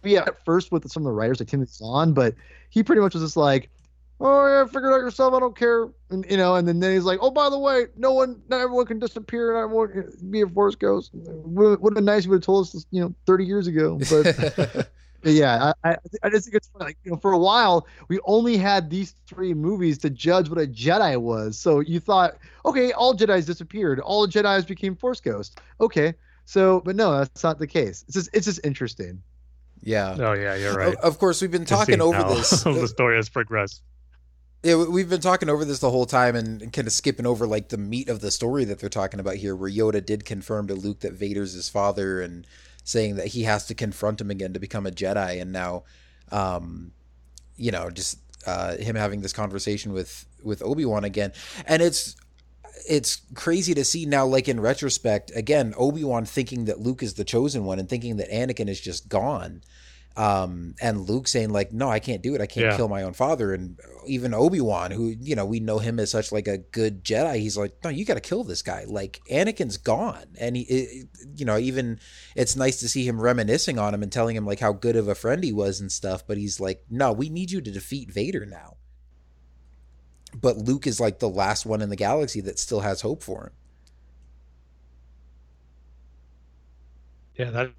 yeah, 0.04 0.22
at 0.26 0.44
first 0.44 0.70
with 0.70 0.88
some 0.88 1.02
of 1.02 1.06
the 1.06 1.12
writers 1.12 1.40
like 1.40 1.48
Timothy 1.48 1.72
Zahn, 1.72 2.12
but 2.12 2.34
he 2.70 2.84
pretty 2.84 3.00
much 3.00 3.14
was 3.14 3.24
just 3.24 3.36
like, 3.36 3.70
"Oh 4.20 4.46
yeah, 4.46 4.64
figure 4.66 4.90
it 4.90 4.94
out 4.94 5.00
yourself. 5.00 5.34
I 5.34 5.40
don't 5.40 5.56
care." 5.56 5.88
And 6.10 6.24
you 6.30 6.36
know, 6.36 6.56
and 6.56 6.66
then, 6.66 6.80
then 6.80 6.92
he's 6.92 7.04
like, 7.04 7.18
"Oh, 7.22 7.30
by 7.30 7.50
the 7.50 7.58
way, 7.58 7.86
no 7.96 8.12
one, 8.12 8.42
not 8.48 8.60
everyone 8.60 8.86
can 8.86 8.98
disappear. 8.98 9.52
Not 9.52 9.64
everyone 9.64 9.88
can 9.92 10.30
be 10.30 10.40
a 10.42 10.46
force 10.48 10.74
ghost. 10.74 11.10
Would 11.14 11.80
would 11.80 11.92
have 11.92 11.96
been 11.96 12.04
nice 12.04 12.20
if 12.20 12.24
you 12.26 12.30
would 12.32 12.36
have 12.36 12.44
told 12.46 12.66
us 12.66 12.72
this, 12.72 12.86
you 12.90 13.00
know, 13.00 13.14
30 13.26 13.44
years 13.44 13.66
ago." 13.66 13.98
But 14.10 14.88
But 15.20 15.32
yeah, 15.32 15.72
I, 15.82 15.90
I 15.90 15.96
I 16.22 16.30
just 16.30 16.44
think 16.44 16.56
it's 16.56 16.68
funny. 16.68 16.86
Like, 16.86 16.98
you 17.04 17.10
know, 17.10 17.16
for 17.16 17.32
a 17.32 17.38
while 17.38 17.86
we 18.08 18.20
only 18.24 18.56
had 18.56 18.88
these 18.88 19.14
three 19.26 19.52
movies 19.52 19.98
to 19.98 20.10
judge 20.10 20.48
what 20.48 20.58
a 20.58 20.66
Jedi 20.66 21.20
was. 21.20 21.58
So 21.58 21.80
you 21.80 21.98
thought, 21.98 22.36
okay, 22.64 22.92
all 22.92 23.14
Jedi's 23.14 23.44
disappeared, 23.46 23.98
all 24.00 24.28
Jedi's 24.28 24.64
became 24.64 24.94
Force 24.94 25.20
ghosts. 25.20 25.56
Okay, 25.80 26.14
so 26.44 26.80
but 26.84 26.94
no, 26.94 27.18
that's 27.18 27.42
not 27.42 27.58
the 27.58 27.66
case. 27.66 28.04
It's 28.06 28.14
just 28.14 28.30
it's 28.32 28.46
just 28.46 28.60
interesting. 28.64 29.20
yeah. 29.82 30.16
Oh 30.18 30.34
yeah, 30.34 30.54
you're 30.54 30.74
right. 30.74 30.94
Of 30.96 31.18
course, 31.18 31.42
we've 31.42 31.50
been 31.50 31.64
talking 31.64 32.00
over 32.00 32.16
how 32.16 32.34
this. 32.34 32.50
the 32.62 32.86
story 32.86 33.16
has 33.16 33.28
progressed. 33.28 33.82
Yeah, 34.62 34.74
we- 34.74 34.88
we've 34.88 35.08
been 35.08 35.20
talking 35.20 35.48
over 35.48 35.64
this 35.64 35.78
the 35.78 35.90
whole 35.90 36.06
time 36.06 36.34
and 36.34 36.72
kind 36.72 36.86
of 36.86 36.92
skipping 36.92 37.26
over 37.26 37.46
like 37.46 37.68
the 37.68 37.78
meat 37.78 38.08
of 38.08 38.20
the 38.20 38.30
story 38.30 38.64
that 38.64 38.80
they're 38.80 38.88
talking 38.88 39.20
about 39.20 39.36
here, 39.36 39.54
where 39.54 39.70
Yoda 39.70 40.04
did 40.04 40.24
confirm 40.24 40.66
to 40.66 40.74
Luke 40.74 41.00
that 41.00 41.12
Vader's 41.12 41.52
his 41.52 41.68
father 41.68 42.20
and 42.20 42.44
saying 42.82 43.16
that 43.16 43.28
he 43.28 43.44
has 43.44 43.66
to 43.66 43.74
confront 43.74 44.20
him 44.20 44.30
again 44.30 44.52
to 44.52 44.58
become 44.58 44.86
a 44.86 44.90
Jedi. 44.90 45.40
And 45.40 45.52
now, 45.52 45.84
um, 46.32 46.92
you 47.56 47.70
know, 47.70 47.88
just 47.90 48.18
uh, 48.46 48.76
him 48.76 48.96
having 48.96 49.20
this 49.20 49.32
conversation 49.32 49.92
with 49.92 50.26
with 50.42 50.62
Obi 50.62 50.84
Wan 50.84 51.04
again, 51.04 51.32
and 51.66 51.80
it's 51.82 52.16
it's 52.88 53.22
crazy 53.34 53.74
to 53.74 53.84
see 53.84 54.06
now, 54.06 54.24
like 54.24 54.48
in 54.48 54.60
retrospect, 54.60 55.30
again, 55.34 55.74
Obi 55.76 56.02
Wan 56.04 56.24
thinking 56.24 56.64
that 56.64 56.80
Luke 56.80 57.02
is 57.02 57.14
the 57.14 57.24
chosen 57.24 57.64
one 57.64 57.78
and 57.78 57.88
thinking 57.88 58.16
that 58.16 58.30
Anakin 58.30 58.68
is 58.68 58.80
just 58.80 59.08
gone. 59.08 59.62
Um, 60.18 60.74
and 60.82 61.08
Luke 61.08 61.28
saying 61.28 61.50
like, 61.50 61.72
no, 61.72 61.88
I 61.88 62.00
can't 62.00 62.22
do 62.22 62.34
it. 62.34 62.40
I 62.40 62.46
can't 62.46 62.72
Yeah. 62.72 62.76
kill 62.76 62.88
my 62.88 63.02
own 63.02 63.12
father. 63.12 63.54
And 63.54 63.78
even 64.04 64.34
Obi 64.34 64.60
Wan, 64.60 64.90
who 64.90 65.14
you 65.20 65.36
know 65.36 65.44
we 65.44 65.60
know 65.60 65.78
him 65.78 66.00
as 66.00 66.10
such 66.10 66.32
like 66.32 66.48
a 66.48 66.58
good 66.58 67.04
Jedi, 67.04 67.36
he's 67.36 67.56
like, 67.56 67.76
no, 67.84 67.90
you 67.90 68.04
got 68.04 68.14
to 68.14 68.20
kill 68.20 68.42
this 68.42 68.60
guy. 68.60 68.84
Like 68.88 69.20
Anakin's 69.30 69.76
gone, 69.76 70.26
and 70.40 70.56
he, 70.56 70.62
it, 70.62 71.08
you 71.36 71.44
know, 71.44 71.56
even 71.56 72.00
it's 72.34 72.56
nice 72.56 72.80
to 72.80 72.88
see 72.88 73.06
him 73.06 73.20
reminiscing 73.20 73.78
on 73.78 73.94
him 73.94 74.02
and 74.02 74.10
telling 74.10 74.34
him 74.34 74.44
like 74.44 74.58
how 74.58 74.72
good 74.72 74.96
of 74.96 75.06
a 75.06 75.14
friend 75.14 75.44
he 75.44 75.52
was 75.52 75.80
and 75.80 75.92
stuff. 75.92 76.26
But 76.26 76.36
he's 76.36 76.58
like, 76.58 76.84
no, 76.90 77.12
we 77.12 77.28
need 77.28 77.52
you 77.52 77.60
to 77.60 77.70
defeat 77.70 78.12
Vader 78.12 78.44
now. 78.44 78.76
But 80.34 80.58
Luke 80.58 80.88
is 80.88 80.98
like 80.98 81.20
the 81.20 81.28
last 81.28 81.64
one 81.64 81.80
in 81.80 81.90
the 81.90 81.96
galaxy 81.96 82.40
that 82.40 82.58
still 82.58 82.80
has 82.80 83.02
hope 83.02 83.22
for 83.22 83.44
him. 83.44 83.52
Yeah, 87.36 87.50
that 87.50 87.70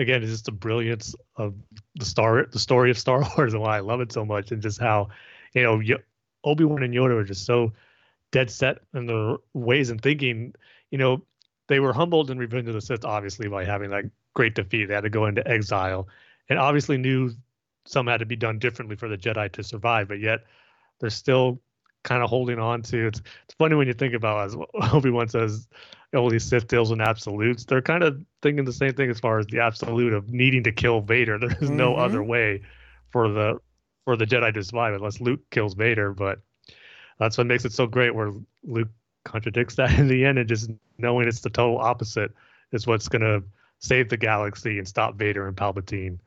again 0.00 0.22
it's 0.22 0.32
just 0.32 0.46
the 0.46 0.52
brilliance 0.52 1.14
of 1.36 1.54
the 1.96 2.04
star, 2.04 2.46
the 2.46 2.58
story 2.58 2.90
of 2.90 2.98
Star 2.98 3.22
Wars, 3.36 3.54
and 3.54 3.62
why 3.62 3.76
I 3.76 3.80
love 3.80 4.00
it 4.00 4.12
so 4.12 4.24
much, 4.24 4.50
and 4.50 4.62
just 4.62 4.80
how 4.80 5.08
you 5.54 5.62
know 5.62 5.98
Obi 6.44 6.64
Wan 6.64 6.82
and 6.82 6.94
Yoda 6.94 7.20
are 7.20 7.24
just 7.24 7.44
so 7.44 7.72
dead 8.32 8.50
set 8.50 8.78
in 8.94 9.06
their 9.06 9.36
ways 9.54 9.90
and 9.90 10.00
thinking. 10.00 10.54
You 10.90 10.98
know, 10.98 11.22
they 11.68 11.80
were 11.80 11.92
humbled 11.92 12.30
in 12.30 12.38
Revenge 12.38 12.68
of 12.68 12.74
the 12.74 12.80
Sith, 12.80 13.04
obviously, 13.04 13.48
by 13.48 13.64
having 13.64 13.90
that 13.90 14.04
great 14.34 14.54
defeat. 14.54 14.86
They 14.86 14.94
had 14.94 15.02
to 15.02 15.10
go 15.10 15.26
into 15.26 15.46
exile, 15.46 16.08
and 16.48 16.58
obviously 16.58 16.96
knew 16.96 17.32
some 17.86 18.06
had 18.06 18.18
to 18.18 18.26
be 18.26 18.36
done 18.36 18.58
differently 18.58 18.96
for 18.96 19.08
the 19.08 19.16
Jedi 19.16 19.52
to 19.52 19.62
survive, 19.62 20.08
but 20.08 20.20
yet 20.20 20.40
they're 20.98 21.10
still 21.10 21.60
kind 22.02 22.22
of 22.22 22.30
holding 22.30 22.58
on 22.58 22.82
to. 22.82 23.06
It's 23.06 23.20
it's 23.44 23.54
funny 23.58 23.74
when 23.74 23.86
you 23.86 23.94
think 23.94 24.14
about 24.14 24.46
as 24.46 24.56
Obi 24.92 25.10
Wan 25.10 25.28
says, 25.28 25.68
all 26.14 26.28
these 26.28 26.44
Sith 26.44 26.66
deals 26.66 26.90
in 26.90 27.00
absolutes. 27.00 27.64
They're 27.64 27.82
kind 27.82 28.02
of 28.02 28.20
thinking 28.42 28.64
the 28.64 28.72
same 28.72 28.94
thing 28.94 29.10
as 29.10 29.20
far 29.20 29.38
as 29.38 29.46
the 29.46 29.60
absolute 29.60 30.12
of 30.12 30.30
needing 30.30 30.62
to 30.64 30.72
kill 30.72 31.00
Vader. 31.00 31.38
There 31.40 31.56
is 31.60 31.70
no 31.70 31.94
Mhm. 31.94 31.98
other 32.00 32.22
way 32.22 32.62
for 33.10 33.28
the 33.28 33.58
for 34.04 34.16
the 34.16 34.24
Jedi 34.26 34.52
to 34.54 34.64
survive 34.64 34.94
unless 34.94 35.20
Luke 35.20 35.40
kills 35.50 35.74
Vader. 35.74 36.12
But 36.12 36.40
that's 37.18 37.36
what 37.38 37.46
makes 37.46 37.64
it 37.64 37.72
so 37.72 37.86
great, 37.86 38.14
where 38.14 38.32
Luke 38.64 38.88
contradicts 39.24 39.74
that 39.76 39.98
in 39.98 40.08
the 40.08 40.24
end, 40.24 40.38
and 40.38 40.48
just 40.48 40.70
knowing 40.98 41.28
it's 41.28 41.40
the 41.40 41.50
total 41.50 41.78
opposite 41.78 42.32
is 42.72 42.86
what's 42.86 43.08
gonna 43.08 43.42
save 43.78 44.08
the 44.08 44.16
galaxy 44.16 44.78
and 44.78 44.88
stop 44.88 45.16
Vader 45.16 45.46
and 45.46 45.56
Palpatine. 45.56 46.18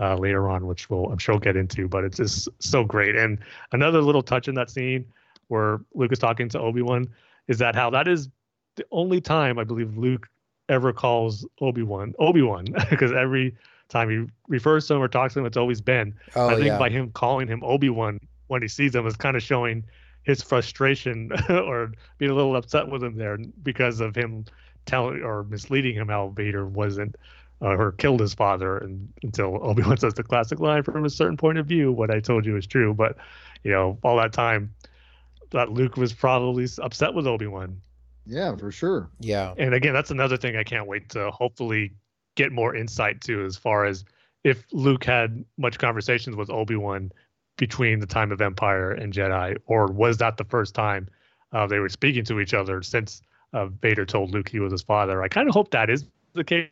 Uh, 0.00 0.16
later 0.16 0.48
on, 0.48 0.66
which 0.66 0.88
we'll 0.88 1.04
I'm 1.12 1.18
sure 1.18 1.34
we'll 1.34 1.40
get 1.40 1.54
into, 1.54 1.86
but 1.86 2.02
it's 2.02 2.16
just 2.16 2.48
so 2.58 2.82
great. 2.82 3.14
And 3.14 3.38
another 3.72 4.00
little 4.00 4.22
touch 4.22 4.48
in 4.48 4.54
that 4.54 4.70
scene 4.70 5.04
where 5.48 5.80
Luke 5.94 6.10
is 6.12 6.18
talking 6.18 6.48
to 6.48 6.58
Obi 6.58 6.80
Wan 6.82 7.06
is 7.46 7.58
that 7.58 7.74
how 7.76 7.90
that 7.90 8.08
is 8.08 8.28
the 8.76 8.84
only 8.90 9.20
time 9.20 9.58
I 9.58 9.64
believe 9.64 9.96
Luke 9.96 10.28
ever 10.68 10.92
calls 10.92 11.46
Obi 11.60 11.82
Wan 11.82 12.14
Obi 12.18 12.42
Wan 12.42 12.66
because 12.90 13.12
every 13.16 13.56
time 13.88 14.08
he 14.08 14.26
refers 14.48 14.86
to 14.88 14.94
him 14.94 15.02
or 15.02 15.08
talks 15.08 15.34
to 15.34 15.40
him, 15.40 15.46
it's 15.46 15.56
always 15.56 15.80
Ben. 15.80 16.14
Oh 16.34 16.48
I 16.48 16.54
think 16.54 16.66
yeah, 16.66 16.78
by 16.78 16.88
him 16.88 17.10
calling 17.12 17.48
him 17.48 17.62
Obi 17.64 17.90
Wan 17.90 18.18
when 18.46 18.62
he 18.62 18.68
sees 18.68 18.94
him 18.94 19.06
is 19.06 19.16
kind 19.16 19.36
of 19.36 19.42
showing 19.42 19.84
his 20.22 20.42
frustration 20.42 21.30
or 21.48 21.92
being 22.18 22.30
a 22.30 22.34
little 22.34 22.56
upset 22.56 22.88
with 22.88 23.02
him 23.02 23.16
there 23.16 23.38
because 23.62 24.00
of 24.00 24.14
him 24.14 24.44
telling 24.86 25.22
or 25.22 25.44
misleading 25.44 25.94
him 25.94 26.08
how 26.08 26.28
Vader 26.28 26.66
wasn't 26.66 27.16
uh, 27.60 27.76
or 27.76 27.92
killed 27.92 28.20
his 28.20 28.34
father 28.34 28.78
and 28.78 29.08
until 29.22 29.58
Obi 29.62 29.82
Wan 29.82 29.96
says 29.98 30.14
the 30.14 30.22
classic 30.22 30.60
line 30.60 30.82
from 30.82 31.04
a 31.04 31.10
certain 31.10 31.36
point 31.36 31.58
of 31.58 31.66
view, 31.66 31.92
what 31.92 32.10
I 32.10 32.20
told 32.20 32.46
you 32.46 32.56
is 32.56 32.66
true. 32.66 32.94
But 32.94 33.16
you 33.62 33.72
know, 33.72 33.98
all 34.02 34.16
that 34.16 34.32
time 34.32 34.74
that 35.50 35.70
Luke 35.70 35.96
was 35.96 36.12
probably 36.12 36.66
upset 36.78 37.14
with 37.14 37.26
Obi 37.26 37.46
Wan 37.46 37.80
Yeah, 38.24 38.54
for 38.56 38.70
sure. 38.70 39.10
yeah, 39.20 39.54
and 39.58 39.74
again, 39.74 39.92
that's 39.92 40.10
another 40.10 40.36
thing 40.36 40.56
I 40.56 40.64
can't 40.64 40.86
wait 40.86 41.08
to 41.10 41.30
hopefully 41.30 41.92
get 42.36 42.52
more 42.52 42.74
insight 42.74 43.20
to 43.22 43.44
as 43.44 43.56
far 43.56 43.84
as 43.84 44.04
if 44.44 44.64
Luke 44.72 45.04
had 45.04 45.44
much 45.58 45.78
conversations 45.78 46.36
with 46.36 46.50
Obi 46.50 46.76
Wan 46.76 47.12
between 47.56 48.00
the 48.00 48.06
time 48.06 48.32
of 48.32 48.40
Empire 48.40 48.92
and 48.92 49.12
Jedi, 49.12 49.56
or 49.66 49.86
was 49.86 50.18
that 50.18 50.36
the 50.36 50.44
first 50.44 50.74
time 50.74 51.08
uh, 51.52 51.66
they 51.66 51.78
were 51.78 51.88
speaking 51.88 52.24
to 52.24 52.40
each 52.40 52.54
other 52.54 52.82
since 52.82 53.22
uh, 53.52 53.66
Vader 53.66 54.06
told 54.06 54.30
Luke 54.30 54.48
he 54.48 54.58
was 54.58 54.72
his 54.72 54.82
father? 54.82 55.22
I 55.22 55.28
kind 55.28 55.48
of 55.48 55.54
hope 55.54 55.70
that 55.72 55.90
is 55.90 56.04
the 56.32 56.44
case 56.44 56.68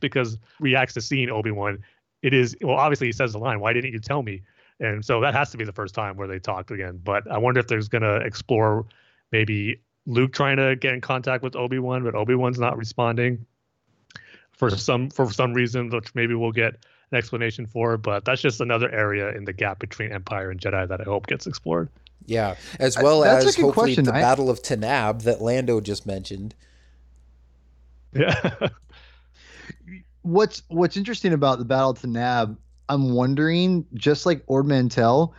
because 0.00 0.38
reacts 0.60 0.94
to 0.94 1.00
seeing 1.00 1.30
Obi 1.30 1.50
Wan. 1.50 1.82
It 2.22 2.34
is 2.34 2.56
well, 2.60 2.76
obviously 2.76 3.08
he 3.08 3.12
says 3.12 3.32
the 3.32 3.38
line, 3.38 3.60
"Why 3.60 3.72
didn't 3.72 3.92
you 3.92 3.98
tell 3.98 4.22
me?" 4.22 4.42
And 4.78 5.04
so 5.04 5.20
that 5.20 5.34
has 5.34 5.50
to 5.50 5.56
be 5.56 5.64
the 5.64 5.72
first 5.72 5.94
time 5.94 6.16
where 6.16 6.28
they 6.28 6.38
talked 6.38 6.70
again. 6.70 7.00
But 7.02 7.28
I 7.30 7.38
wonder 7.38 7.58
if 7.60 7.66
there's 7.66 7.88
gonna 7.88 8.16
explore 8.16 8.84
maybe 9.32 9.80
Luke 10.06 10.32
trying 10.32 10.56
to 10.56 10.76
get 10.76 10.94
in 10.94 11.00
contact 11.00 11.42
with 11.42 11.54
Obi 11.56 11.78
Wan, 11.78 12.02
but 12.02 12.14
Obi 12.14 12.34
Wan's 12.34 12.58
not 12.58 12.76
responding 12.76 13.46
for 14.52 14.70
some 14.70 15.10
for 15.10 15.30
some 15.32 15.54
reason, 15.54 15.90
which 15.90 16.14
maybe 16.14 16.34
we'll 16.34 16.52
get 16.52 16.74
an 17.10 17.18
explanation 17.18 17.66
for. 17.66 17.96
But 17.96 18.24
that's 18.24 18.40
just 18.42 18.60
another 18.60 18.90
area 18.90 19.30
in 19.30 19.44
the 19.44 19.52
gap 19.52 19.78
between 19.78 20.12
Empire 20.12 20.50
and 20.50 20.60
Jedi 20.60 20.88
that 20.88 21.00
I 21.00 21.04
hope 21.04 21.26
gets 21.26 21.46
explored. 21.46 21.88
Yeah, 22.26 22.56
as 22.78 22.96
well 22.96 23.22
That's 23.22 23.44
a 23.44 23.48
as 23.48 23.56
hopefully 23.56 23.94
question. 23.94 24.04
the 24.04 24.14
I- 24.14 24.20
Battle 24.20 24.50
of 24.50 24.62
Taanab 24.62 25.22
that 25.22 25.40
Lando 25.42 25.80
just 25.80 26.06
mentioned. 26.06 26.54
Yeah. 28.14 28.68
what's 30.22 30.62
what's 30.68 30.96
interesting 30.96 31.32
about 31.32 31.58
the 31.58 31.64
battle 31.64 31.90
of 31.90 32.04
Nab, 32.04 32.58
I'm 32.88 33.12
wondering, 33.12 33.86
just 33.94 34.26
like 34.26 34.42
Ord 34.46 34.66
Mantell, 34.66 35.34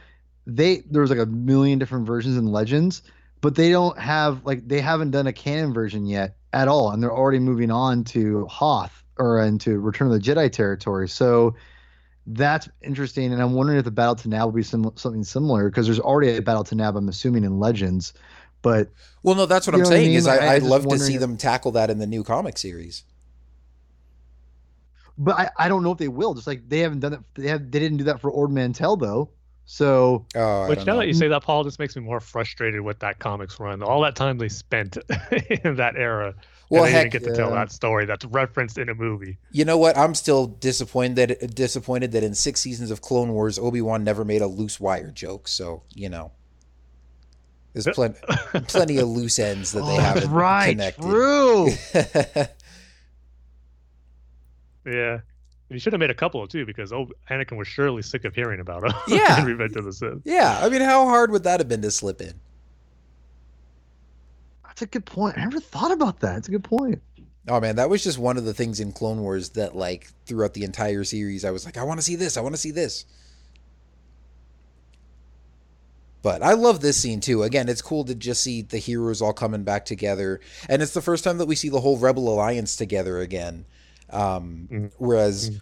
they 0.45 0.83
there's 0.89 1.09
like 1.09 1.19
a 1.19 1.25
million 1.25 1.79
different 1.79 2.05
versions 2.05 2.37
in 2.37 2.47
Legends, 2.47 3.03
but 3.43 3.55
they 3.55 3.69
don't 3.71 3.99
have 3.99 4.45
like 4.45 4.65
they 4.67 4.79
haven't 4.79 5.11
done 5.11 5.27
a 5.27 5.33
canon 5.33 5.73
version 5.73 6.05
yet 6.05 6.37
at 6.53 6.69
all, 6.69 6.91
and 6.91 7.03
they're 7.03 7.11
already 7.13 7.39
moving 7.39 7.69
on 7.69 8.05
to 8.05 8.45
Hoth 8.47 9.03
or 9.17 9.43
into 9.43 9.79
Return 9.79 10.07
of 10.07 10.13
the 10.13 10.19
Jedi 10.19 10.49
territory. 10.49 11.09
So 11.09 11.55
that's 12.25 12.69
interesting, 12.81 13.33
and 13.33 13.41
I'm 13.41 13.51
wondering 13.53 13.77
if 13.79 13.83
the 13.85 13.91
battle 13.91 14.15
to 14.15 14.29
Nab 14.29 14.45
will 14.45 14.51
be 14.53 14.63
sim- 14.63 14.89
something 14.95 15.25
similar 15.25 15.69
because 15.69 15.85
there's 15.87 15.99
already 15.99 16.37
a 16.37 16.41
battle 16.41 16.63
to 16.63 16.75
Nab, 16.75 16.95
I'm 16.95 17.09
assuming 17.09 17.43
in 17.43 17.59
Legends, 17.59 18.13
but 18.61 18.89
Well, 19.23 19.35
no, 19.35 19.45
that's 19.45 19.67
what 19.67 19.73
I'm 19.73 19.81
what 19.81 19.87
I 19.87 19.91
saying. 19.91 20.07
mean? 20.07 20.17
Is 20.17 20.25
I, 20.27 20.37
I'm 20.37 20.49
I'd 20.51 20.63
love 20.63 20.87
to 20.87 20.97
see 20.97 21.15
if- 21.15 21.19
them 21.19 21.35
tackle 21.35 21.73
that 21.73 21.89
in 21.89 21.97
the 21.99 22.07
new 22.07 22.23
comic 22.23 22.57
series. 22.57 23.03
but 25.17 25.35
I, 25.37 25.49
I 25.59 25.67
don't 25.67 25.83
know 25.83 25.91
if 25.91 25.97
they 25.97 26.07
will. 26.07 26.33
Just 26.33 26.47
like 26.47 26.67
they 26.69 26.79
haven't 26.79 27.01
done 27.01 27.13
it, 27.13 27.19
they 27.35 27.47
have 27.49 27.69
they 27.69 27.79
didn't 27.79 27.97
do 27.97 28.05
that 28.05 28.21
for 28.21 28.31
Ord 28.31 28.51
Mantell 28.51 28.95
though. 28.95 29.29
So 29.65 30.25
Oh, 30.35 30.67
Which 30.67 30.79
now 30.79 30.93
know. 30.93 30.99
that 30.99 31.07
you 31.07 31.13
say 31.13 31.27
that, 31.29 31.41
Paul, 31.43 31.63
just 31.63 31.79
makes 31.79 31.95
me 31.95 32.01
more 32.01 32.19
frustrated 32.19 32.81
with 32.81 32.99
that 32.99 33.19
comics 33.19 33.59
run. 33.59 33.81
All 33.81 34.01
that 34.01 34.15
time 34.15 34.37
they 34.37 34.49
spent 34.49 34.97
in 35.63 35.75
that 35.77 35.95
era. 35.95 36.35
Well, 36.69 36.83
and 36.85 36.93
they 36.93 36.97
heck, 36.97 37.11
didn't 37.11 37.23
get 37.25 37.29
to 37.31 37.35
tell 37.37 37.49
yeah. 37.49 37.55
that 37.55 37.71
story 37.71 38.05
that's 38.05 38.25
referenced 38.25 38.77
in 38.77 38.89
a 38.89 38.95
movie. 38.95 39.37
You 39.51 39.63
know 39.63 39.77
what? 39.77 39.97
I'm 39.97 40.15
still 40.15 40.47
disappointed 40.47 41.15
that 41.39 41.55
disappointed 41.55 42.11
that 42.13 42.23
in 42.23 42.33
six 42.35 42.61
seasons 42.61 42.89
of 42.91 43.01
Clone 43.01 43.31
Wars, 43.33 43.57
Obi 43.59 43.81
Wan 43.81 44.03
never 44.03 44.25
made 44.25 44.41
a 44.41 44.47
loose 44.47 44.79
wire 44.79 45.11
joke. 45.11 45.47
So 45.47 45.83
you 45.93 46.09
know, 46.09 46.31
there's 47.73 47.87
plenty 47.87 48.17
plenty 48.67 48.97
of 48.97 49.07
loose 49.07 49.39
ends 49.39 49.71
that 49.73 49.81
they 49.81 49.97
Oh, 49.97 49.99
haven't 49.99 50.31
right, 50.31 50.69
connected. 50.71 51.01
true. 51.03 51.69
Yeah. 54.85 55.19
And 55.73 55.77
you 55.77 55.81
should 55.81 55.93
have 55.93 55.99
made 55.99 56.11
a 56.11 56.13
couple 56.13 56.43
of 56.43 56.49
too, 56.49 56.67
because 56.67 56.93
oh, 56.93 57.09
Anakin 57.31 57.57
was 57.57 57.67
surely 57.67 58.03
sick 58.03 58.25
of 58.25 58.35
hearing 58.35 58.59
about 58.59 58.83
him. 58.83 58.93
Yeah. 59.07 59.43
Revenge 59.43 59.75
of 59.75 59.85
the 59.85 59.91
Sith. 59.91 60.19
yeah, 60.23 60.59
I 60.61 60.69
mean, 60.69 60.81
how 60.81 61.05
hard 61.05 61.31
would 61.31 61.45
that 61.45 61.59
have 61.59 61.67
been 61.67 61.81
to 61.81 61.89
slip 61.89 62.21
in? 62.21 62.39
That's 64.63 64.83
a 64.83 64.85
good 64.85 65.03
point. 65.03 65.35
I 65.35 65.41
never 65.45 65.59
thought 65.59 65.91
about 65.91 66.19
that. 66.19 66.37
It's 66.37 66.47
a 66.47 66.51
good 66.51 66.63
point. 66.63 67.01
Oh 67.47 67.59
man, 67.59 67.77
that 67.77 67.89
was 67.89 68.03
just 68.03 68.19
one 68.19 68.37
of 68.37 68.45
the 68.45 68.53
things 68.53 68.79
in 68.79 68.91
Clone 68.91 69.21
Wars 69.21 69.49
that, 69.51 69.75
like, 69.75 70.09
throughout 70.27 70.53
the 70.53 70.63
entire 70.63 71.03
series, 71.03 71.43
I 71.43 71.49
was 71.49 71.65
like, 71.65 71.75
I 71.75 71.83
want 71.83 71.99
to 71.99 72.05
see 72.05 72.15
this. 72.15 72.37
I 72.37 72.41
want 72.41 72.53
to 72.53 72.61
see 72.61 72.69
this. 72.69 73.05
But 76.21 76.43
I 76.43 76.53
love 76.53 76.81
this 76.81 76.97
scene 76.97 77.19
too. 77.19 77.41
Again, 77.41 77.67
it's 77.67 77.81
cool 77.81 78.03
to 78.05 78.13
just 78.13 78.43
see 78.43 78.61
the 78.61 78.77
heroes 78.77 79.23
all 79.23 79.33
coming 79.33 79.63
back 79.63 79.85
together, 79.85 80.39
and 80.69 80.83
it's 80.83 80.93
the 80.93 81.01
first 81.01 81.23
time 81.23 81.39
that 81.39 81.47
we 81.47 81.55
see 81.55 81.69
the 81.69 81.81
whole 81.81 81.97
Rebel 81.97 82.31
Alliance 82.31 82.75
together 82.75 83.19
again. 83.19 83.65
Um, 84.09 84.67
Mhm. 84.71 84.91
Whereas, 84.97 85.49
Mhm. 85.49 85.61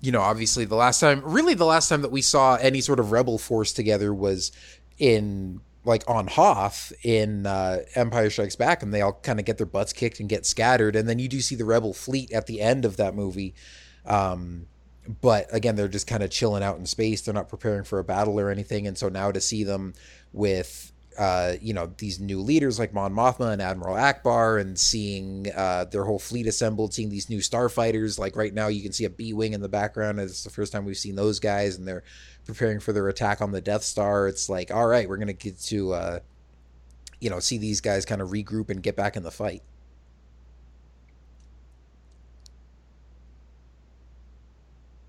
you 0.00 0.12
know, 0.12 0.20
obviously 0.20 0.64
the 0.64 0.74
last 0.76 1.00
time, 1.00 1.22
really 1.24 1.54
the 1.54 1.64
last 1.66 1.88
time 1.88 2.02
that 2.02 2.10
we 2.12 2.22
saw 2.22 2.56
any 2.56 2.80
sort 2.80 3.00
of 3.00 3.12
rebel 3.12 3.38
force 3.38 3.72
together 3.72 4.12
was 4.14 4.52
in 4.98 5.60
like 5.84 6.02
on 6.06 6.26
Hoth 6.26 6.92
in 7.02 7.46
uh, 7.46 7.78
Empire 7.94 8.28
Strikes 8.28 8.56
Back, 8.56 8.82
and 8.82 8.92
they 8.92 9.00
all 9.00 9.18
kind 9.22 9.38
of 9.38 9.46
get 9.46 9.56
their 9.56 9.66
butts 9.66 9.92
kicked 9.92 10.20
and 10.20 10.28
get 10.28 10.44
scattered, 10.44 10.94
and 10.94 11.08
then 11.08 11.18
you 11.18 11.28
do 11.28 11.40
see 11.40 11.54
the 11.54 11.64
rebel 11.64 11.94
fleet 11.94 12.30
at 12.32 12.46
the 12.46 12.60
end 12.60 12.84
of 12.84 12.96
that 12.98 13.14
movie. 13.14 13.54
Um, 14.04 14.66
but 15.22 15.46
again, 15.50 15.76
they're 15.76 15.88
just 15.88 16.06
kind 16.06 16.22
of 16.22 16.28
chilling 16.30 16.62
out 16.62 16.76
in 16.78 16.84
space. 16.84 17.22
They're 17.22 17.32
not 17.32 17.48
preparing 17.48 17.84
for 17.84 17.98
a 17.98 18.04
battle 18.04 18.38
or 18.38 18.50
anything, 18.50 18.86
and 18.86 18.98
so 18.98 19.08
now 19.08 19.32
to 19.32 19.40
see 19.40 19.64
them 19.64 19.94
with 20.32 20.92
uh, 21.18 21.54
you 21.60 21.74
know 21.74 21.92
these 21.98 22.20
new 22.20 22.40
leaders 22.40 22.78
like 22.78 22.94
Mon 22.94 23.12
Mothma 23.12 23.52
and 23.52 23.60
Admiral 23.60 23.96
Ackbar, 23.96 24.60
and 24.60 24.78
seeing 24.78 25.46
uh, 25.54 25.84
their 25.84 26.04
whole 26.04 26.18
fleet 26.18 26.46
assembled, 26.46 26.94
seeing 26.94 27.10
these 27.10 27.28
new 27.28 27.38
starfighters. 27.38 28.18
Like 28.18 28.36
right 28.36 28.54
now, 28.54 28.68
you 28.68 28.82
can 28.82 28.92
see 28.92 29.04
a 29.04 29.10
B 29.10 29.32
wing 29.32 29.52
in 29.52 29.60
the 29.60 29.68
background. 29.68 30.20
It's 30.20 30.44
the 30.44 30.50
first 30.50 30.72
time 30.72 30.84
we've 30.84 30.96
seen 30.96 31.16
those 31.16 31.40
guys, 31.40 31.76
and 31.76 31.86
they're 31.86 32.04
preparing 32.46 32.80
for 32.80 32.92
their 32.92 33.08
attack 33.08 33.40
on 33.40 33.52
the 33.52 33.60
Death 33.60 33.82
Star. 33.82 34.28
It's 34.28 34.48
like, 34.48 34.72
all 34.72 34.86
right, 34.86 35.08
we're 35.08 35.18
gonna 35.18 35.32
get 35.32 35.58
to 35.60 35.92
uh, 35.92 36.18
you 37.20 37.30
know 37.30 37.40
see 37.40 37.58
these 37.58 37.80
guys 37.80 38.04
kind 38.04 38.22
of 38.22 38.28
regroup 38.30 38.70
and 38.70 38.82
get 38.82 38.96
back 38.96 39.16
in 39.16 39.22
the 39.22 39.30
fight. 39.30 39.62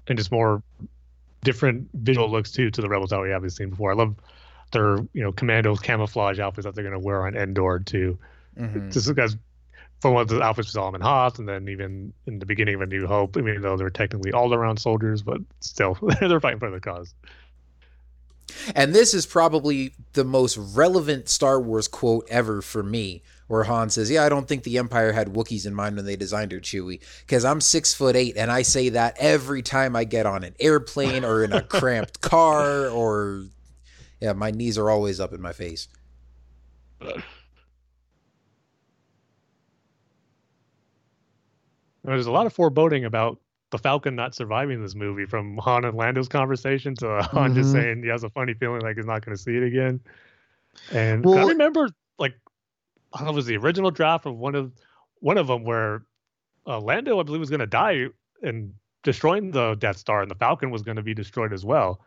and 0.10 0.18
just 0.18 0.32
more 0.32 0.62
different 1.44 1.88
visual 1.94 2.30
looks 2.30 2.52
too 2.52 2.70
to 2.72 2.82
the 2.82 2.90
rebels 2.90 3.12
that 3.12 3.22
we 3.22 3.30
haven't 3.30 3.52
seen 3.52 3.70
before. 3.70 3.92
I 3.92 3.96
love 3.96 4.16
their 4.72 4.98
you 5.14 5.24
know 5.24 5.32
commando 5.32 5.76
camouflage 5.76 6.40
outfits 6.40 6.66
that 6.66 6.76
they're 6.76 6.84
going 6.84 7.00
to 7.00 7.06
wear 7.06 7.26
on 7.26 7.36
Endor 7.36 7.80
too. 7.80 8.18
Mhm. 8.58 8.92
Just 8.92 9.08
because 9.08 9.38
from 10.02 10.14
what 10.14 10.28
the 10.28 10.42
outfits 10.42 10.72
saw 10.72 10.86
them 10.86 10.96
in 10.96 11.02
Hoth, 11.02 11.40
and 11.40 11.48
then 11.48 11.68
even 11.68 12.14
in 12.26 12.40
the 12.40 12.46
beginning 12.46 12.76
of 12.76 12.82
A 12.82 12.86
New 12.86 13.06
Hope, 13.06 13.38
even 13.38 13.62
though 13.62 13.76
they're 13.76 13.90
technically 13.90 14.32
all 14.32 14.54
around 14.54 14.78
soldiers, 14.78 15.22
but 15.22 15.42
still 15.60 15.98
they're 16.20 16.40
fighting 16.40 16.60
for 16.60 16.72
the 16.72 16.80
cause. 16.80 17.14
And 18.76 18.94
this 18.96 19.14
is 19.14 19.26
probably 19.26 19.94
the 20.14 20.24
most 20.24 20.58
relevant 20.58 21.30
Star 21.30 21.60
Wars 21.60 21.88
quote 21.88 22.28
ever 22.30 22.62
for 22.62 22.82
me, 22.82 23.22
where 23.48 23.64
Han 23.64 23.90
says, 23.90 24.10
"Yeah, 24.10 24.24
I 24.24 24.30
don't 24.30 24.48
think 24.48 24.64
the 24.64 24.78
Empire 24.78 25.12
had 25.12 25.28
Wookiees 25.34 25.68
in 25.68 25.76
mind 25.76 25.96
when 25.96 26.06
they 26.06 26.16
designed 26.16 26.52
her, 26.52 26.60
Chewie, 26.60 27.00
because 27.22 27.46
I'm 27.46 27.62
six 27.62 27.94
foot 27.94 28.16
eight, 28.16 28.38
and 28.38 28.52
I 28.52 28.64
say 28.64 28.90
that 28.90 29.18
every 29.20 29.62
time 29.62 29.96
I 29.96 30.04
get 30.04 30.26
on 30.26 30.44
an 30.44 30.56
airplane 30.60 31.24
or 31.24 31.44
in 31.44 31.54
a 31.54 31.62
cramped 31.80 32.22
car, 32.22 32.88
or 32.88 33.46
yeah, 34.22 34.34
my 34.34 34.52
knees 34.52 34.78
are 34.78 34.90
always 34.90 35.20
up 35.20 35.34
in 35.34 35.42
my 35.42 35.54
face." 35.54 35.88
There's 42.04 42.28
a 42.28 42.32
lot 42.32 42.46
of 42.46 42.54
foreboding 42.54 43.06
about 43.06 43.40
the 43.72 43.78
Falcon 43.78 44.16
not 44.16 44.34
surviving 44.34 44.82
this 44.82 44.96
movie, 44.96 45.26
from 45.26 45.58
Han 45.58 45.86
and 45.86 45.96
Lando's 45.96 46.28
conversation 46.28 46.96
to 46.96 47.22
Han 47.22 47.54
just 47.54 47.70
Mhm. 47.70 47.74
saying 47.74 48.04
he 48.04 48.10
has 48.10 48.24
a 48.24 48.30
funny 48.30 48.54
feeling 48.54 48.82
like 48.82 48.96
he's 48.96 49.06
not 49.06 49.24
going 49.24 49.36
to 49.36 49.42
see 49.42 49.56
it 49.56 49.64
again. 49.64 50.00
And 50.92 51.24
Well- 51.24 51.46
I 51.46 51.50
remember, 51.50 51.90
like, 52.18 52.34
I 53.14 53.20
don't 53.20 53.26
know 53.26 53.32
if 53.32 53.36
it 53.36 53.36
was 53.36 53.46
the 53.46 53.58
original 53.58 53.92
draft 53.92 54.26
of 54.26 54.38
one 54.38 54.56
of 54.56 54.72
one 55.20 55.38
of 55.38 55.48
them 55.48 55.66
where 55.66 56.04
uh, 56.66 56.80
Lando, 56.80 57.20
I 57.20 57.24
believe, 57.24 57.40
was 57.42 57.50
going 57.50 57.60
to 57.60 57.68
die 57.68 58.08
and 58.42 58.74
destroying 59.04 59.52
the 59.52 59.76
Death 59.76 59.98
Star, 59.98 60.22
and 60.22 60.30
the 60.32 60.36
Falcon 60.36 60.72
was 60.72 60.82
going 60.82 60.98
to 60.98 61.04
be 61.04 61.14
destroyed 61.14 61.52
as 61.52 61.66
well. 61.66 62.02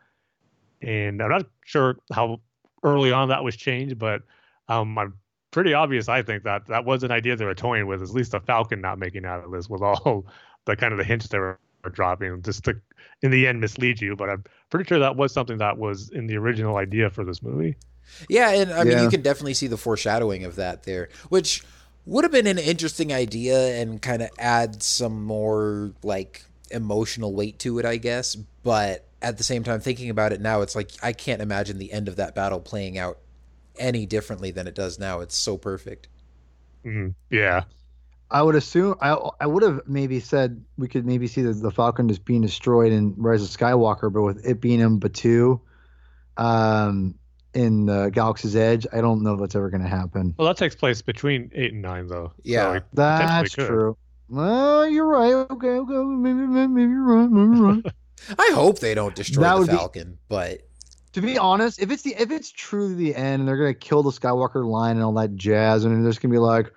And 0.82 1.22
I'm 1.22 1.30
not 1.30 1.46
sure 1.64 1.96
how 2.12 2.40
early 2.82 3.12
on 3.12 3.28
that 3.28 3.44
was 3.44 3.56
changed, 3.56 3.98
but 3.98 4.22
um, 4.68 4.98
I'm 4.98 5.14
pretty 5.50 5.74
obvious. 5.74 6.08
I 6.08 6.22
think 6.22 6.42
that 6.44 6.66
that 6.66 6.84
was 6.84 7.04
an 7.04 7.10
idea 7.10 7.36
they 7.36 7.44
were 7.44 7.54
toying 7.54 7.86
with. 7.86 8.02
At 8.02 8.10
least 8.10 8.32
the 8.32 8.40
Falcon 8.40 8.80
not 8.80 8.98
making 8.98 9.24
out 9.24 9.44
of 9.44 9.50
this 9.52 9.68
with 9.68 9.82
all 9.82 10.26
the 10.64 10.76
kind 10.76 10.92
of 10.92 10.98
the 10.98 11.04
hints 11.04 11.28
they 11.28 11.38
were, 11.38 11.58
were 11.84 11.90
dropping, 11.90 12.42
just 12.42 12.64
to 12.64 12.80
in 13.22 13.30
the 13.30 13.46
end 13.46 13.60
mislead 13.60 14.00
you. 14.00 14.16
But 14.16 14.30
I'm 14.30 14.44
pretty 14.70 14.88
sure 14.88 14.98
that 14.98 15.16
was 15.16 15.32
something 15.32 15.58
that 15.58 15.78
was 15.78 16.10
in 16.10 16.26
the 16.26 16.36
original 16.36 16.76
idea 16.76 17.10
for 17.10 17.24
this 17.24 17.42
movie. 17.42 17.76
Yeah, 18.28 18.50
and 18.50 18.72
I 18.72 18.84
mean, 18.84 18.98
you 18.98 19.08
can 19.08 19.22
definitely 19.22 19.54
see 19.54 19.68
the 19.68 19.76
foreshadowing 19.76 20.44
of 20.44 20.56
that 20.56 20.82
there, 20.82 21.08
which 21.28 21.62
would 22.04 22.24
have 22.24 22.32
been 22.32 22.48
an 22.48 22.58
interesting 22.58 23.12
idea 23.12 23.80
and 23.80 24.02
kind 24.02 24.22
of 24.22 24.30
add 24.38 24.82
some 24.82 25.24
more 25.24 25.92
like 26.02 26.44
emotional 26.70 27.32
weight 27.32 27.58
to 27.60 27.78
it, 27.78 27.84
I 27.84 27.96
guess. 27.96 28.34
But 28.34 29.06
at 29.22 29.38
the 29.38 29.44
same 29.44 29.64
time, 29.64 29.80
thinking 29.80 30.10
about 30.10 30.32
it 30.32 30.40
now, 30.40 30.60
it's 30.60 30.74
like 30.76 30.90
I 31.02 31.12
can't 31.12 31.40
imagine 31.40 31.78
the 31.78 31.92
end 31.92 32.08
of 32.08 32.16
that 32.16 32.34
battle 32.34 32.60
playing 32.60 32.98
out 32.98 33.18
any 33.78 34.04
differently 34.04 34.50
than 34.50 34.66
it 34.66 34.74
does 34.74 34.98
now. 34.98 35.20
It's 35.20 35.36
so 35.36 35.56
perfect. 35.56 36.08
Mhm. 36.84 37.14
Yeah, 37.30 37.64
I 38.30 38.42
would 38.42 38.54
assume 38.56 38.96
I 39.00 39.12
I 39.40 39.46
would 39.46 39.62
have 39.62 39.82
maybe 39.86 40.20
said 40.20 40.64
we 40.76 40.88
could 40.88 41.06
maybe 41.06 41.26
see 41.28 41.42
the, 41.42 41.52
the 41.52 41.70
Falcon 41.70 42.08
just 42.08 42.24
being 42.24 42.42
destroyed 42.42 42.92
in 42.92 43.14
Rise 43.16 43.42
of 43.42 43.48
Skywalker, 43.48 44.12
but 44.12 44.22
with 44.22 44.44
it 44.44 44.60
being 44.60 44.80
in 44.80 44.98
Batuu, 45.00 45.60
um, 46.36 47.14
in 47.54 47.86
the 47.86 48.10
Galaxy's 48.10 48.56
Edge, 48.56 48.86
I 48.92 49.00
don't 49.00 49.22
know 49.22 49.34
if 49.34 49.40
that's 49.40 49.54
ever 49.54 49.70
going 49.70 49.82
to 49.82 49.88
happen. 49.88 50.34
well, 50.38 50.48
that 50.48 50.56
takes 50.56 50.74
place 50.74 51.02
between 51.02 51.50
eight 51.54 51.72
and 51.72 51.82
nine, 51.82 52.06
though. 52.06 52.32
Yeah. 52.42 52.74
it 52.76 52.84
potentially 52.94 53.40
That's 53.42 53.54
true. 53.54 53.96
Well, 54.28 54.88
you're 54.88 55.06
right. 55.06 55.34
Okay, 55.34 55.68
okay, 55.68 55.92
maybe, 55.92 56.40
maybe, 56.46 56.68
maybe 56.68 56.90
you're 56.90 57.02
right. 57.02 57.30
Maybe 57.30 57.56
you're 57.58 57.72
right. 57.74 57.84
I 58.38 58.50
hope 58.54 58.78
they 58.78 58.94
don't 58.94 59.14
destroy 59.14 59.42
That 59.42 59.54
the 59.54 59.58
would 59.60 59.70
be- 59.70 59.76
Falcon, 59.76 60.18
but 60.28 60.60
to 61.12 61.20
be 61.20 61.36
honest, 61.38 61.80
if 61.80 61.90
it's 61.90 62.02
the 62.02 62.14
if 62.18 62.30
it's 62.30 62.50
truly 62.50 62.94
the 62.94 63.14
end 63.14 63.40
and 63.40 63.48
they're 63.48 63.56
gonna 63.58 63.74
kill 63.74 64.02
the 64.02 64.10
Skywalker 64.10 64.64
line 64.64 64.96
and 64.96 65.04
all 65.04 65.12
that 65.14 65.36
jazz, 65.36 65.84
and 65.84 66.04
there's 66.04 66.18
gonna 66.18 66.32
be 66.32 66.38
like, 66.38 66.72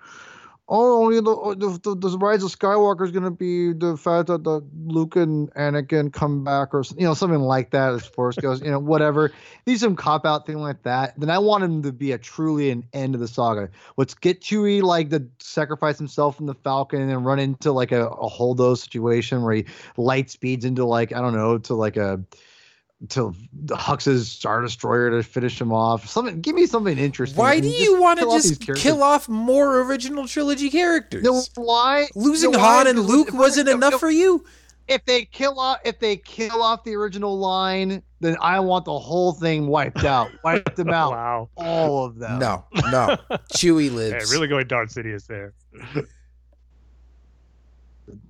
oh, 0.68 1.10
you 1.10 1.18
oh, 1.26 1.52
know, 1.52 1.54
the, 1.54 1.78
the, 1.94 2.08
the 2.08 2.18
rise 2.18 2.42
of 2.42 2.50
Skywalker 2.50 3.04
is 3.04 3.12
gonna 3.12 3.30
be 3.30 3.72
the 3.72 3.96
fact 3.96 4.28
that 4.28 4.44
the 4.44 4.60
Luke 4.86 5.16
and 5.16 5.52
Anakin 5.54 6.12
come 6.12 6.44
back, 6.44 6.74
or 6.74 6.82
you 6.96 7.06
know, 7.06 7.14
something 7.14 7.40
like 7.40 7.70
that 7.70 7.92
as 7.94 8.04
Force 8.06 8.36
goes, 8.36 8.60
you 8.60 8.70
know, 8.70 8.78
whatever. 8.78 9.32
Need 9.66 9.78
some 9.78 9.96
cop 9.96 10.26
out 10.26 10.46
thing 10.46 10.58
like 10.58 10.82
that. 10.82 11.18
Then 11.18 11.30
I 11.30 11.38
want 11.38 11.64
him 11.64 11.82
to 11.82 11.92
be 11.92 12.12
a 12.12 12.18
truly 12.18 12.70
an 12.70 12.84
end 12.92 13.14
of 13.14 13.20
the 13.20 13.28
saga. 13.28 13.70
Let's 13.96 14.14
get 14.14 14.40
Chewie 14.40 14.82
like 14.82 15.10
to 15.10 15.26
sacrifice 15.38 15.98
himself 15.98 16.40
in 16.40 16.46
the 16.46 16.54
Falcon 16.54 17.00
and 17.00 17.10
then 17.10 17.22
run 17.22 17.38
into 17.38 17.72
like 17.72 17.92
a, 17.92 18.08
a 18.08 18.28
Holdo 18.28 18.76
situation 18.76 19.42
where 19.42 19.54
he 19.54 19.66
light 19.96 20.30
speeds 20.30 20.64
into 20.64 20.84
like 20.84 21.12
I 21.12 21.20
don't 21.20 21.34
know 21.34 21.58
to 21.58 21.74
like 21.74 21.96
a 21.96 22.20
to 23.10 23.34
Hux's 23.70 24.30
Star 24.30 24.62
Destroyer 24.62 25.10
to 25.10 25.22
finish 25.22 25.60
him 25.60 25.72
off. 25.72 26.06
Something, 26.08 26.40
give 26.40 26.54
me 26.54 26.66
something 26.66 26.96
interesting. 26.98 27.38
Why 27.38 27.60
do 27.60 27.68
you 27.68 28.00
want 28.00 28.18
to 28.20 28.24
kill 28.24 28.32
off 28.34 28.42
these 28.42 28.58
just 28.58 28.80
kill 28.82 29.02
off 29.02 29.28
more 29.28 29.80
original 29.82 30.26
trilogy 30.26 30.70
characters? 30.70 31.22
No, 31.22 31.42
why 31.56 32.08
Losing 32.14 32.52
no, 32.52 32.58
why? 32.58 32.64
Han 32.78 32.86
and 32.86 33.00
Luke 33.00 33.28
if- 33.28 33.34
wasn't 33.34 33.68
if- 33.68 33.74
enough 33.74 33.94
if- 33.94 34.00
for 34.00 34.10
you? 34.10 34.44
If 34.88 35.04
they 35.04 35.24
kill 35.24 35.58
off, 35.58 35.78
if 35.84 35.98
they 35.98 36.16
kill 36.16 36.62
off 36.62 36.84
the 36.84 36.94
original 36.94 37.36
line, 37.36 38.02
then 38.20 38.36
I 38.40 38.60
want 38.60 38.84
the 38.84 38.96
whole 38.96 39.32
thing 39.32 39.66
wiped 39.66 40.04
out. 40.04 40.30
Wipe 40.44 40.76
them 40.76 40.90
out, 40.90 41.10
Wow. 41.10 41.48
all 41.56 42.04
of 42.04 42.18
them. 42.20 42.38
No, 42.38 42.64
no. 42.92 43.16
Chewie 43.52 43.84
Hey, 43.90 43.90
lives. 43.90 44.32
really 44.32 44.46
going 44.46 44.68
Darth 44.68 44.94
Sidious 44.94 45.26
there. 45.26 45.52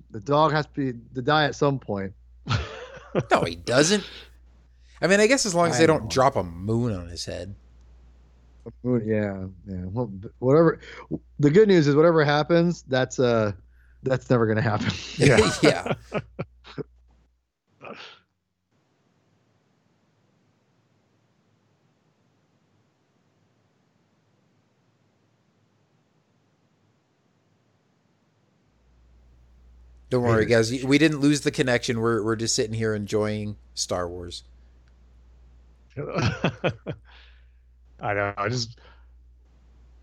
the 0.09 0.19
dog 0.19 0.51
has 0.51 0.65
to 0.65 0.71
be 0.73 0.99
to 1.13 1.21
die 1.21 1.45
at 1.45 1.53
some 1.55 1.77
point. 1.79 2.11
No, 3.31 3.41
he 3.43 3.55
doesn't. 3.55 4.03
I 5.01 5.07
mean, 5.07 5.19
I 5.19 5.27
guess 5.27 5.45
as 5.45 5.53
long 5.53 5.69
as 5.69 5.75
I 5.75 5.79
they 5.79 5.87
don't 5.87 6.03
know. 6.03 6.09
drop 6.09 6.35
a 6.35 6.43
moon 6.43 6.93
on 6.93 7.07
his 7.07 7.25
head. 7.25 7.55
Yeah, 8.83 9.45
yeah. 9.65 9.85
Well, 9.85 10.11
whatever. 10.39 10.79
The 11.39 11.49
good 11.49 11.67
news 11.67 11.87
is, 11.87 11.95
whatever 11.95 12.23
happens, 12.25 12.83
that's 12.83 13.19
uh, 13.19 13.53
that's 14.03 14.29
never 14.29 14.45
gonna 14.47 14.61
happen. 14.61 14.91
Yeah. 15.17 15.51
yeah. 15.61 15.93
Don't 30.09 30.23
worry, 30.23 30.45
guys. 30.45 30.71
We 30.85 30.97
didn't 30.97 31.19
lose 31.19 31.41
the 31.41 31.51
connection. 31.51 31.99
We're 31.99 32.23
we're 32.23 32.37
just 32.37 32.55
sitting 32.55 32.73
here 32.73 32.95
enjoying 32.95 33.57
Star 33.73 34.07
Wars. 34.07 34.43
I 37.99 38.13
know. 38.13 38.33
I 38.37 38.49
just 38.49 38.79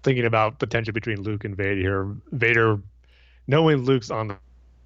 thinking 0.03 0.27
about 0.27 0.59
the 0.59 0.67
tension 0.67 0.93
between 0.93 1.23
Luke 1.23 1.45
and 1.45 1.57
Vader 1.57 1.81
here. 1.81 2.17
Vader, 2.33 2.79
knowing 3.47 3.79
Luke's 3.79 4.11
on 4.11 4.37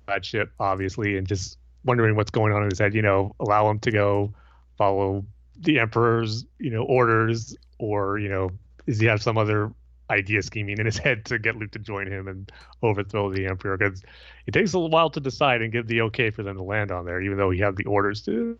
that 0.06 0.24
ship, 0.24 0.52
obviously, 0.60 1.16
and 1.16 1.26
just 1.26 1.58
wondering 1.84 2.16
what's 2.16 2.30
going 2.30 2.52
on 2.52 2.62
in 2.62 2.70
his 2.70 2.78
head. 2.78 2.94
You 2.94 3.02
know, 3.02 3.34
allow 3.40 3.68
him 3.70 3.78
to 3.80 3.90
go 3.90 4.32
follow 4.76 5.24
the 5.58 5.78
Emperor's, 5.78 6.44
you 6.58 6.70
know, 6.70 6.82
orders, 6.84 7.56
or 7.78 8.18
you 8.18 8.28
know, 8.28 8.50
does 8.86 9.00
he 9.00 9.06
have 9.06 9.22
some 9.22 9.38
other 9.38 9.72
idea 10.10 10.40
scheming 10.42 10.78
in 10.78 10.86
his 10.86 10.96
head 10.96 11.24
to 11.26 11.38
get 11.38 11.56
Luke 11.56 11.70
to 11.72 11.78
join 11.78 12.06
him 12.06 12.28
and 12.28 12.50
overthrow 12.82 13.32
the 13.32 13.46
Emperor? 13.46 13.76
Because 13.76 14.02
it 14.46 14.52
takes 14.52 14.72
a 14.72 14.78
little 14.78 14.90
while 14.90 15.10
to 15.10 15.20
decide 15.20 15.62
and 15.62 15.72
give 15.72 15.86
the 15.86 16.00
okay 16.02 16.30
for 16.30 16.42
them 16.42 16.56
to 16.56 16.62
land 16.62 16.90
on 16.90 17.04
there, 17.04 17.20
even 17.20 17.36
though 17.36 17.50
he 17.50 17.58
had 17.58 17.76
the 17.76 17.84
orders 17.84 18.22
to. 18.22 18.58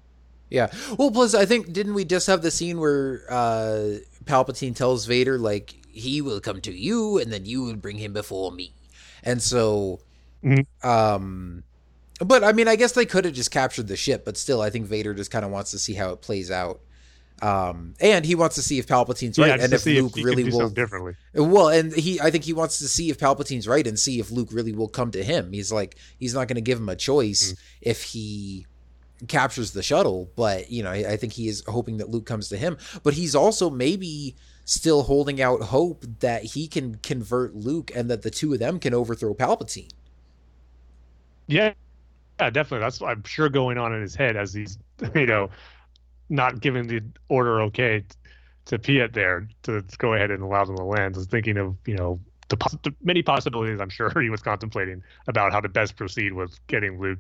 Yeah. 0.51 0.71
Well, 0.99 1.11
plus 1.11 1.35
I 1.35 1.45
think 1.47 1.73
didn't 1.73 1.95
we 1.95 2.05
just 2.05 2.27
have 2.27 2.43
the 2.43 2.51
scene 2.51 2.79
where 2.81 3.23
uh 3.29 3.99
Palpatine 4.25 4.75
tells 4.75 5.07
Vader 5.07 5.39
like 5.39 5.75
he 5.91 6.21
will 6.23 6.41
come 6.41 6.61
to 6.63 6.73
you 6.73 7.19
and 7.19 7.33
then 7.33 7.45
you 7.45 7.63
will 7.63 7.77
bring 7.77 7.99
him 7.99 8.13
before 8.13 8.51
me. 8.53 8.73
And 9.23 9.43
so 9.43 10.01
Mhm. 10.45 10.65
um 10.85 11.65
but 12.25 12.43
I 12.45 12.53
mean 12.53 12.69
I 12.69 12.77
guess 12.77 12.93
they 12.93 13.07
could 13.07 13.25
have 13.25 13.35
just 13.35 13.51
captured 13.51 13.89
the 13.89 13.97
ship, 13.97 14.25
but 14.25 14.37
still 14.37 14.61
I 14.61 14.71
think 14.71 14.87
Vader 14.87 15.13
just 15.15 15.31
kind 15.31 15.45
of 15.45 15.51
wants 15.51 15.71
to 15.73 15.79
see 15.79 15.95
how 15.95 16.11
it 16.11 16.21
plays 16.23 16.51
out. 16.51 16.81
Um 17.43 17.95
and 18.01 18.25
he 18.25 18.35
wants 18.35 18.55
to 18.57 18.63
see 18.63 18.79
if 18.79 18.87
Palpatine's 18.87 19.39
right 19.39 19.61
and 19.61 19.73
if 19.73 19.85
Luke 19.87 20.15
can 20.15 20.25
really 20.25 20.45
will 20.45 20.71
differently. 20.71 21.15
well, 21.35 21.69
and 21.69 21.93
he, 21.93 22.21
I 22.21 22.31
think 22.31 22.45
he 22.45 22.53
wants 22.53 22.79
to 22.79 22.89
see 22.89 23.11
if 23.11 23.19
Palpatine's 23.19 23.69
right 23.69 23.87
and 23.87 23.99
see 23.99 24.19
if 24.19 24.31
Luke 24.31 24.49
really 24.51 24.73
will 24.73 24.89
come 24.89 25.11
to 25.13 25.23
him. 25.23 25.53
He's 25.53 25.71
like, 25.71 25.97
he's 26.19 26.35
not 26.35 26.49
going 26.49 26.57
to 26.57 26.61
give 26.63 26.79
him 26.79 26.89
a 26.89 26.97
choice 26.97 27.55
if 27.81 28.03
he 28.03 28.67
captures 29.27 29.73
the 29.73 29.83
shuttle, 29.83 30.31
but 30.37 30.71
you 30.71 30.83
know, 30.83 30.91
I, 30.91 31.13
I 31.13 31.17
think 31.17 31.33
he 31.33 31.49
is 31.49 31.65
hoping 31.67 31.97
that 31.97 32.09
Luke 32.09 32.27
comes 32.27 32.49
to 32.51 32.57
him. 32.57 32.79
But 33.03 33.15
he's 33.15 33.35
also 33.35 33.71
maybe 33.71 34.37
still 34.65 35.03
holding 35.03 35.41
out 35.41 35.63
hope 35.63 36.05
that 36.21 36.45
he 36.45 36.69
can 36.69 36.97
convert 36.97 37.55
Luke 37.55 37.91
and 37.95 38.11
that 38.11 38.23
the 38.23 38.31
two 38.31 38.53
of 38.53 38.59
them 38.59 38.79
can 38.79 38.95
overthrow 38.95 39.35
Palpatine. 39.35 39.91
Yeah, 41.47 41.73
yeah, 42.39 42.51
definitely. 42.51 42.85
That's 42.85 43.03
I'm 43.03 43.25
sure 43.25 43.49
going 43.49 43.79
on 43.79 43.93
in 43.95 44.03
his 44.03 44.15
head 44.15 44.37
as 44.37 44.53
he's 44.53 44.79
you 45.15 45.27
know 45.27 45.51
not 46.29 46.61
giving 46.61 46.87
the 46.87 47.03
order 47.29 47.63
okay 47.63 48.05
to 48.67 48.79
Piett 48.79 49.15
there 49.15 49.49
to 49.63 49.83
go 49.97 50.13
ahead 50.13 50.31
and 50.31 50.43
allow 50.43 50.65
them 50.65 50.77
to 50.77 50.85
land. 50.85 51.17
Is 51.17 51.27
thinking 51.27 51.57
of 51.57 51.77
you 51.87 51.97
know 51.97 52.21
the, 52.49 52.57
the 52.83 52.95
many 53.03 53.23
possibilities 53.23 53.81
I'm 53.81 53.89
sure 53.89 54.11
he 54.21 54.31
was 54.31 54.43
contemplating 54.43 55.03
about 55.27 55.53
how 55.53 55.61
to 55.61 55.69
best 55.69 55.97
proceed 55.97 56.33
with 56.35 56.59
getting 56.67 57.01
Luke 57.01 57.19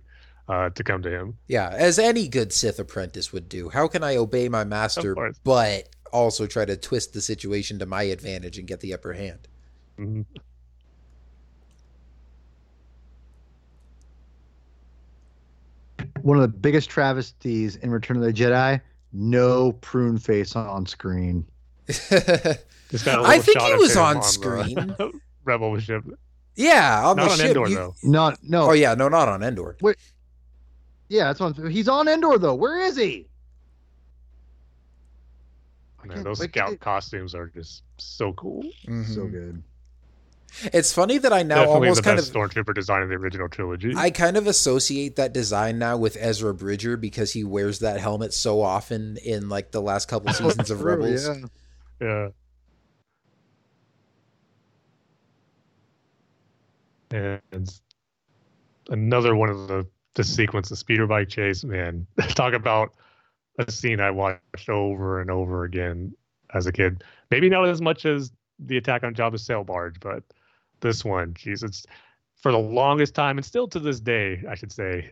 uh, 0.48 0.70
to 0.70 0.84
come 0.84 1.02
to 1.02 1.10
him. 1.10 1.36
Yeah, 1.46 1.68
as 1.70 1.98
any 1.98 2.28
good 2.28 2.52
Sith 2.52 2.78
apprentice 2.78 3.32
would 3.32 3.48
do. 3.48 3.68
How 3.68 3.86
can 3.88 4.02
I 4.02 4.16
obey 4.16 4.48
my 4.48 4.64
master, 4.64 5.14
but 5.44 5.88
also 6.12 6.46
try 6.46 6.64
to 6.64 6.76
twist 6.76 7.12
the 7.12 7.20
situation 7.20 7.78
to 7.80 7.86
my 7.86 8.04
advantage 8.04 8.58
and 8.58 8.66
get 8.66 8.80
the 8.80 8.94
upper 8.94 9.12
hand? 9.12 9.46
Mhm. 9.98 10.24
One 16.22 16.36
of 16.36 16.42
the 16.42 16.48
biggest 16.58 16.90
travesties 16.90 17.76
in 17.76 17.90
Return 17.90 18.16
of 18.16 18.22
the 18.22 18.32
Jedi: 18.32 18.80
no 19.12 19.72
prune 19.72 20.18
face 20.18 20.54
on 20.56 20.86
screen. 20.86 21.44
Just 21.86 23.04
got 23.04 23.18
a 23.18 23.22
I 23.22 23.36
little 23.38 23.42
think 23.42 23.60
he 23.62 23.74
was 23.74 23.96
him 23.96 24.02
on 24.02 24.22
screen. 24.22 24.96
Rebel 25.44 25.78
ship. 25.78 26.04
yeah, 26.56 27.02
on 27.06 27.16
ship. 27.16 27.18
Not 27.18 27.24
the 27.26 27.30
on 27.32 27.36
ship. 27.38 27.46
Endor 27.48 27.68
you- 27.68 27.74
though. 27.74 27.94
Not 28.02 28.38
no. 28.42 28.70
Oh 28.70 28.72
yeah, 28.72 28.94
no, 28.94 29.08
not 29.08 29.28
on 29.28 29.42
Endor. 29.42 29.76
Yeah, 31.08 31.24
that's 31.24 31.40
what 31.40 31.58
I'm, 31.58 31.70
he's 31.70 31.88
on 31.88 32.08
Endor 32.08 32.38
though. 32.38 32.54
Where 32.54 32.78
is 32.78 32.96
he? 32.96 33.26
Man, 36.04 36.22
those 36.22 36.40
like, 36.40 36.50
scout 36.50 36.72
it- 36.74 36.80
costs 36.80 37.12
are 37.34 37.46
just 37.48 37.82
so 37.98 38.32
cool. 38.34 38.62
So 38.62 38.90
Mhm. 38.90 39.30
good. 39.30 39.62
It's 40.72 40.92
funny 40.94 41.18
that 41.18 41.32
I 41.32 41.42
now 41.42 41.56
Definitely 41.56 41.88
almost 41.88 41.96
the 41.96 42.02
kind 42.02 42.16
best 42.16 42.34
of 42.34 42.34
stormtrooper 42.34 42.74
design 42.74 43.02
in 43.02 43.10
the 43.10 43.16
original 43.16 43.48
trilogy. 43.50 43.92
I 43.94 44.10
kind 44.10 44.36
of 44.36 44.46
associate 44.46 45.16
that 45.16 45.34
design 45.34 45.78
now 45.78 45.98
with 45.98 46.16
Ezra 46.18 46.54
Bridger 46.54 46.96
because 46.96 47.32
he 47.34 47.44
wears 47.44 47.80
that 47.80 48.00
helmet 48.00 48.32
so 48.32 48.62
often 48.62 49.18
in 49.18 49.48
like 49.50 49.72
the 49.72 49.82
last 49.82 50.08
couple 50.08 50.32
seasons 50.32 50.70
of 50.70 50.82
Rebels. 50.82 51.28
Yeah. 52.00 52.28
Yeah. 57.10 57.38
And 57.52 57.70
another 58.88 59.34
one 59.36 59.50
of 59.50 59.68
the 59.68 59.86
the 60.18 60.24
sequence, 60.24 60.68
the 60.68 60.76
speeder 60.76 61.06
bike 61.06 61.28
chase, 61.28 61.62
man. 61.64 62.06
Talk 62.30 62.52
about 62.52 62.92
a 63.58 63.70
scene 63.70 64.00
I 64.00 64.10
watched 64.10 64.68
over 64.68 65.20
and 65.20 65.30
over 65.30 65.62
again 65.64 66.12
as 66.54 66.66
a 66.66 66.72
kid. 66.72 67.04
Maybe 67.30 67.48
not 67.48 67.68
as 67.68 67.80
much 67.80 68.04
as 68.04 68.32
the 68.58 68.76
attack 68.76 69.04
on 69.04 69.14
Jabba's 69.14 69.46
sail 69.46 69.62
barge, 69.62 70.00
but 70.00 70.24
this 70.80 71.04
one, 71.04 71.34
geez, 71.34 71.62
it's 71.62 71.86
for 72.34 72.50
the 72.50 72.58
longest 72.58 73.14
time 73.14 73.38
and 73.38 73.44
still 73.44 73.68
to 73.68 73.78
this 73.78 74.00
day, 74.00 74.42
I 74.48 74.56
should 74.56 74.72
say, 74.72 75.08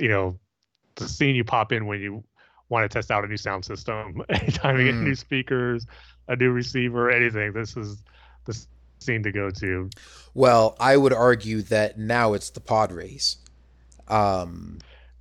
you 0.00 0.08
know, 0.08 0.36
the 0.96 1.08
scene 1.08 1.36
you 1.36 1.44
pop 1.44 1.70
in 1.70 1.86
when 1.86 2.00
you 2.00 2.24
want 2.68 2.82
to 2.82 2.92
test 2.92 3.12
out 3.12 3.24
a 3.24 3.28
new 3.28 3.36
sound 3.36 3.64
system. 3.64 4.22
Anytime 4.28 4.78
you 4.78 4.86
get 4.86 4.96
Mm. 4.96 5.02
new 5.04 5.14
speakers, 5.14 5.86
a 6.26 6.34
new 6.34 6.50
receiver, 6.50 7.10
anything, 7.10 7.52
this 7.52 7.76
is 7.76 8.02
the 8.44 8.66
scene 8.98 9.22
to 9.22 9.30
go 9.30 9.50
to. 9.50 9.88
Well, 10.34 10.76
I 10.80 10.96
would 10.96 11.12
argue 11.12 11.62
that 11.62 11.96
now 11.98 12.32
it's 12.32 12.50
the 12.50 12.60
pod 12.60 12.90
race. 12.90 13.36
Um, 14.08 14.78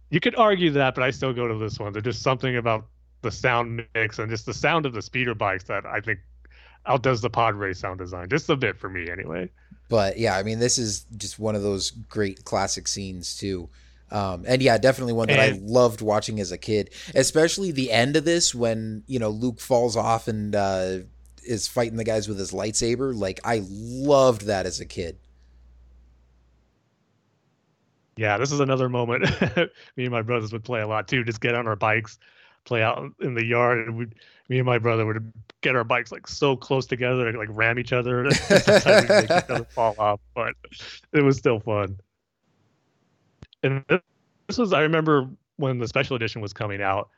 You 0.09 0.19
could 0.19 0.35
argue 0.35 0.71
that, 0.71 0.95
but 0.95 1.03
I 1.03 1.11
still 1.11 1.33
go 1.33 1.47
to 1.47 1.55
this 1.57 1.79
one. 1.79 1.93
There's 1.93 2.05
just 2.05 2.21
something 2.21 2.55
about 2.55 2.85
the 3.21 3.31
sound 3.31 3.85
mix 3.95 4.19
and 4.19 4.29
just 4.29 4.45
the 4.45 4.53
sound 4.53 4.85
of 4.85 4.93
the 4.93 5.01
speeder 5.01 5.33
bikes 5.35 5.65
that 5.65 5.85
I 5.85 5.99
think 5.99 6.19
outdoes 6.85 7.21
the 7.21 7.29
pod 7.29 7.55
race 7.55 7.79
sound 7.79 7.99
design 7.99 8.29
just 8.29 8.49
a 8.49 8.55
bit 8.55 8.77
for 8.77 8.89
me 8.89 9.09
anyway. 9.09 9.49
but 9.89 10.17
yeah, 10.17 10.37
I 10.37 10.43
mean, 10.43 10.59
this 10.59 10.77
is 10.77 11.05
just 11.17 11.37
one 11.39 11.55
of 11.55 11.61
those 11.63 11.91
great 11.91 12.45
classic 12.45 12.87
scenes 12.87 13.37
too. 13.37 13.69
Um, 14.09 14.45
and 14.47 14.61
yeah, 14.61 14.77
definitely 14.77 15.11
one 15.13 15.27
that 15.27 15.39
I 15.39 15.59
loved 15.61 16.01
watching 16.01 16.39
as 16.39 16.53
a 16.53 16.57
kid, 16.57 16.91
especially 17.13 17.71
the 17.71 17.91
end 17.91 18.15
of 18.15 18.23
this 18.23 18.55
when 18.55 19.03
you 19.07 19.19
know 19.19 19.29
Luke 19.29 19.59
falls 19.59 19.97
off 19.97 20.29
and 20.29 20.55
uh, 20.55 20.99
is 21.43 21.67
fighting 21.67 21.97
the 21.97 22.05
guys 22.05 22.29
with 22.29 22.39
his 22.39 22.51
lightsaber. 22.53 23.13
Like 23.13 23.41
I 23.43 23.63
loved 23.67 24.43
that 24.43 24.65
as 24.65 24.79
a 24.79 24.85
kid. 24.85 25.17
Yeah, 28.17 28.37
this 28.37 28.51
is 28.51 28.59
another 28.59 28.89
moment 28.89 29.23
me 29.95 30.03
and 30.05 30.11
my 30.11 30.21
brothers 30.21 30.51
would 30.51 30.63
play 30.63 30.81
a 30.81 30.87
lot 30.87 31.07
too. 31.07 31.23
Just 31.23 31.39
get 31.39 31.55
on 31.55 31.67
our 31.67 31.75
bikes, 31.75 32.17
play 32.65 32.81
out 32.81 33.11
in 33.21 33.35
the 33.35 33.45
yard, 33.45 33.87
and 33.87 33.97
we, 33.97 34.07
me 34.49 34.57
and 34.57 34.65
my 34.65 34.79
brother 34.79 35.05
would 35.05 35.31
get 35.61 35.75
our 35.75 35.83
bikes 35.83 36.11
like 36.11 36.27
so 36.27 36.55
close 36.55 36.85
together 36.85 37.27
and 37.27 37.37
like 37.37 37.49
ram 37.51 37.79
each 37.79 37.93
other. 37.93 38.29
Sometimes 38.31 39.09
we'd 39.09 39.09
make 39.09 39.23
each 39.25 39.49
other 39.49 39.65
fall 39.65 39.95
off, 39.97 40.19
but 40.35 40.53
it 41.13 41.21
was 41.21 41.37
still 41.37 41.59
fun. 41.59 41.99
And 43.63 43.83
this 44.47 44.57
was 44.57 44.73
I 44.73 44.81
remember 44.81 45.29
when 45.57 45.77
the 45.77 45.87
special 45.87 46.15
edition 46.15 46.41
was 46.41 46.53
coming 46.53 46.81
out. 46.81 47.09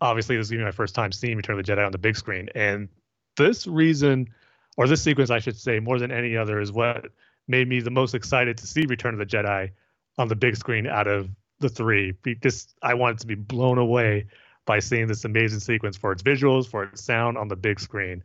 Obviously, 0.00 0.36
this 0.36 0.50
was 0.50 0.60
my 0.60 0.70
first 0.72 0.94
time 0.94 1.10
seeing 1.10 1.36
Return 1.36 1.58
of 1.58 1.64
the 1.64 1.72
Jedi 1.72 1.84
on 1.84 1.92
the 1.92 1.98
big 1.98 2.16
screen, 2.16 2.50
and 2.54 2.88
this 3.36 3.66
reason, 3.66 4.28
or 4.76 4.86
this 4.86 5.02
sequence, 5.02 5.30
I 5.30 5.38
should 5.38 5.56
say, 5.56 5.80
more 5.80 5.98
than 5.98 6.10
any 6.10 6.36
other, 6.36 6.60
is 6.60 6.72
what 6.72 7.06
made 7.48 7.68
me 7.68 7.80
the 7.80 7.90
most 7.90 8.14
excited 8.14 8.58
to 8.58 8.66
see 8.66 8.84
Return 8.86 9.14
of 9.14 9.18
the 9.18 9.26
Jedi 9.26 9.70
on 10.18 10.28
the 10.28 10.36
big 10.36 10.56
screen 10.56 10.86
out 10.86 11.06
of 11.06 11.28
the 11.60 11.68
three 11.68 12.12
because 12.22 12.74
I 12.82 12.94
wanted 12.94 13.18
to 13.20 13.26
be 13.26 13.34
blown 13.34 13.78
away 13.78 14.26
by 14.66 14.80
seeing 14.80 15.06
this 15.06 15.24
amazing 15.24 15.60
sequence 15.60 15.96
for 15.96 16.12
its 16.12 16.22
visuals, 16.22 16.66
for 16.66 16.84
its 16.84 17.02
sound 17.02 17.38
on 17.38 17.48
the 17.48 17.56
big 17.56 17.80
screen, 17.80 18.22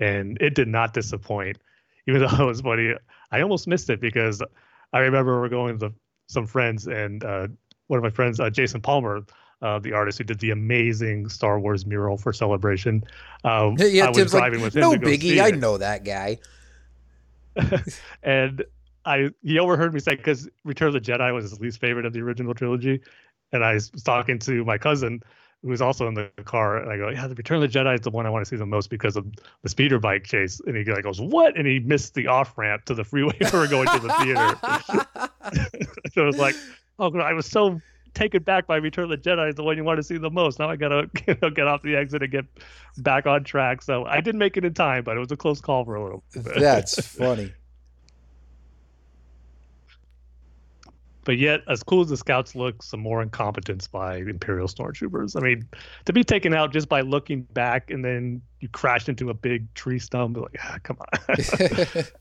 and 0.00 0.36
it 0.40 0.54
did 0.54 0.68
not 0.68 0.92
disappoint. 0.92 1.58
Even 2.06 2.20
though 2.20 2.44
it 2.44 2.46
was 2.46 2.60
funny, 2.60 2.92
I 3.30 3.40
almost 3.40 3.66
missed 3.66 3.88
it 3.88 3.98
because 3.98 4.42
I 4.92 4.98
remember 4.98 5.40
we're 5.40 5.48
going 5.48 5.78
to 5.78 5.94
some 6.26 6.46
friends 6.46 6.86
and 6.86 7.24
uh, 7.24 7.48
one 7.86 7.98
of 7.98 8.02
my 8.02 8.10
friends, 8.10 8.40
uh, 8.40 8.50
Jason 8.50 8.82
Palmer, 8.82 9.24
uh, 9.62 9.78
the 9.78 9.92
artist 9.92 10.18
who 10.18 10.24
did 10.24 10.38
the 10.38 10.50
amazing 10.50 11.28
Star 11.28 11.58
Wars 11.58 11.86
mural 11.86 12.18
for 12.18 12.32
Celebration. 12.32 13.02
Um, 13.44 13.76
yeah, 13.78 14.04
I 14.04 14.08
was 14.08 14.18
Tim's 14.18 14.30
driving 14.32 14.60
like, 14.60 14.66
with 14.66 14.76
him. 14.76 14.80
No 14.82 14.92
biggie, 14.92 15.40
I 15.40 15.50
know 15.50 15.78
that 15.78 16.04
guy. 16.04 16.38
and 18.22 18.64
I 19.06 19.30
he 19.42 19.58
overheard 19.58 19.92
me 19.94 20.00
say 20.00 20.16
because 20.16 20.48
Return 20.64 20.88
of 20.88 20.94
the 20.94 21.00
Jedi 21.00 21.32
was 21.34 21.50
his 21.50 21.60
least 21.60 21.80
favorite 21.80 22.06
of 22.06 22.12
the 22.12 22.20
original 22.20 22.54
trilogy, 22.54 23.00
and 23.52 23.64
I 23.64 23.74
was 23.74 23.90
talking 23.90 24.38
to 24.40 24.64
my 24.64 24.78
cousin 24.78 25.22
who 25.62 25.70
was 25.70 25.80
also 25.80 26.06
in 26.06 26.14
the 26.14 26.30
car, 26.44 26.76
and 26.78 26.90
I 26.90 26.98
go, 26.98 27.08
"Yeah, 27.08 27.26
the 27.26 27.34
Return 27.34 27.62
of 27.62 27.72
the 27.72 27.78
Jedi 27.78 27.94
is 27.94 28.02
the 28.02 28.10
one 28.10 28.26
I 28.26 28.30
want 28.30 28.44
to 28.44 28.48
see 28.48 28.56
the 28.56 28.66
most 28.66 28.90
because 28.90 29.16
of 29.16 29.26
the 29.62 29.68
speeder 29.68 29.98
bike 29.98 30.24
chase." 30.24 30.60
And 30.66 30.76
he 30.76 30.84
like 30.84 31.04
goes, 31.04 31.20
"What?" 31.20 31.56
And 31.56 31.66
he 31.66 31.80
missed 31.80 32.14
the 32.14 32.26
off 32.26 32.56
ramp 32.58 32.84
to 32.86 32.94
the 32.94 33.04
freeway 33.04 33.36
we 33.52 33.58
were 33.58 33.66
going 33.66 33.88
to 33.88 33.98
the 33.98 34.12
theater. 34.20 35.28
so 36.12 36.22
it 36.22 36.26
was 36.26 36.38
like, 36.38 36.54
"Oh, 36.98 37.18
I 37.18 37.32
was 37.32 37.46
so 37.46 37.80
taken 38.12 38.42
back 38.42 38.66
by 38.66 38.76
Return 38.76 39.04
of 39.04 39.10
the 39.10 39.18
Jedi 39.18 39.48
is 39.48 39.54
the 39.54 39.64
one 39.64 39.76
you 39.76 39.84
want 39.84 39.96
to 39.96 40.02
see 40.02 40.18
the 40.18 40.30
most. 40.30 40.58
Now 40.58 40.68
I 40.68 40.76
gotta 40.76 41.10
you 41.26 41.36
know, 41.40 41.50
get 41.50 41.66
off 41.66 41.82
the 41.82 41.96
exit 41.96 42.22
and 42.22 42.30
get 42.30 42.44
back 42.98 43.26
on 43.26 43.44
track." 43.44 43.80
So 43.80 44.04
I 44.04 44.20
didn't 44.20 44.38
make 44.38 44.56
it 44.58 44.64
in 44.64 44.74
time, 44.74 45.04
but 45.04 45.16
it 45.16 45.20
was 45.20 45.32
a 45.32 45.36
close 45.36 45.60
call 45.60 45.84
for 45.84 45.94
a 45.94 46.02
little. 46.02 46.22
Bit. 46.34 46.56
That's 46.56 47.06
funny. 47.06 47.52
But 51.24 51.38
yet 51.38 51.62
as 51.68 51.82
cool 51.82 52.02
as 52.02 52.08
the 52.08 52.16
scouts 52.16 52.54
look 52.54 52.82
some 52.82 53.00
more 53.00 53.22
incompetence 53.22 53.86
by 53.86 54.16
imperial 54.16 54.68
stormtroopers. 54.68 55.36
I 55.36 55.40
mean 55.40 55.68
to 56.04 56.12
be 56.12 56.24
taken 56.24 56.54
out 56.54 56.72
just 56.72 56.88
by 56.88 57.00
looking 57.00 57.42
back 57.42 57.90
and 57.90 58.04
then 58.04 58.42
you 58.60 58.68
crash 58.68 59.08
into 59.08 59.30
a 59.30 59.34
big 59.34 59.72
tree 59.74 59.98
stump 59.98 60.36
like 60.36 60.56
ah, 60.62 60.78
come 60.82 60.98
on. 61.00 62.04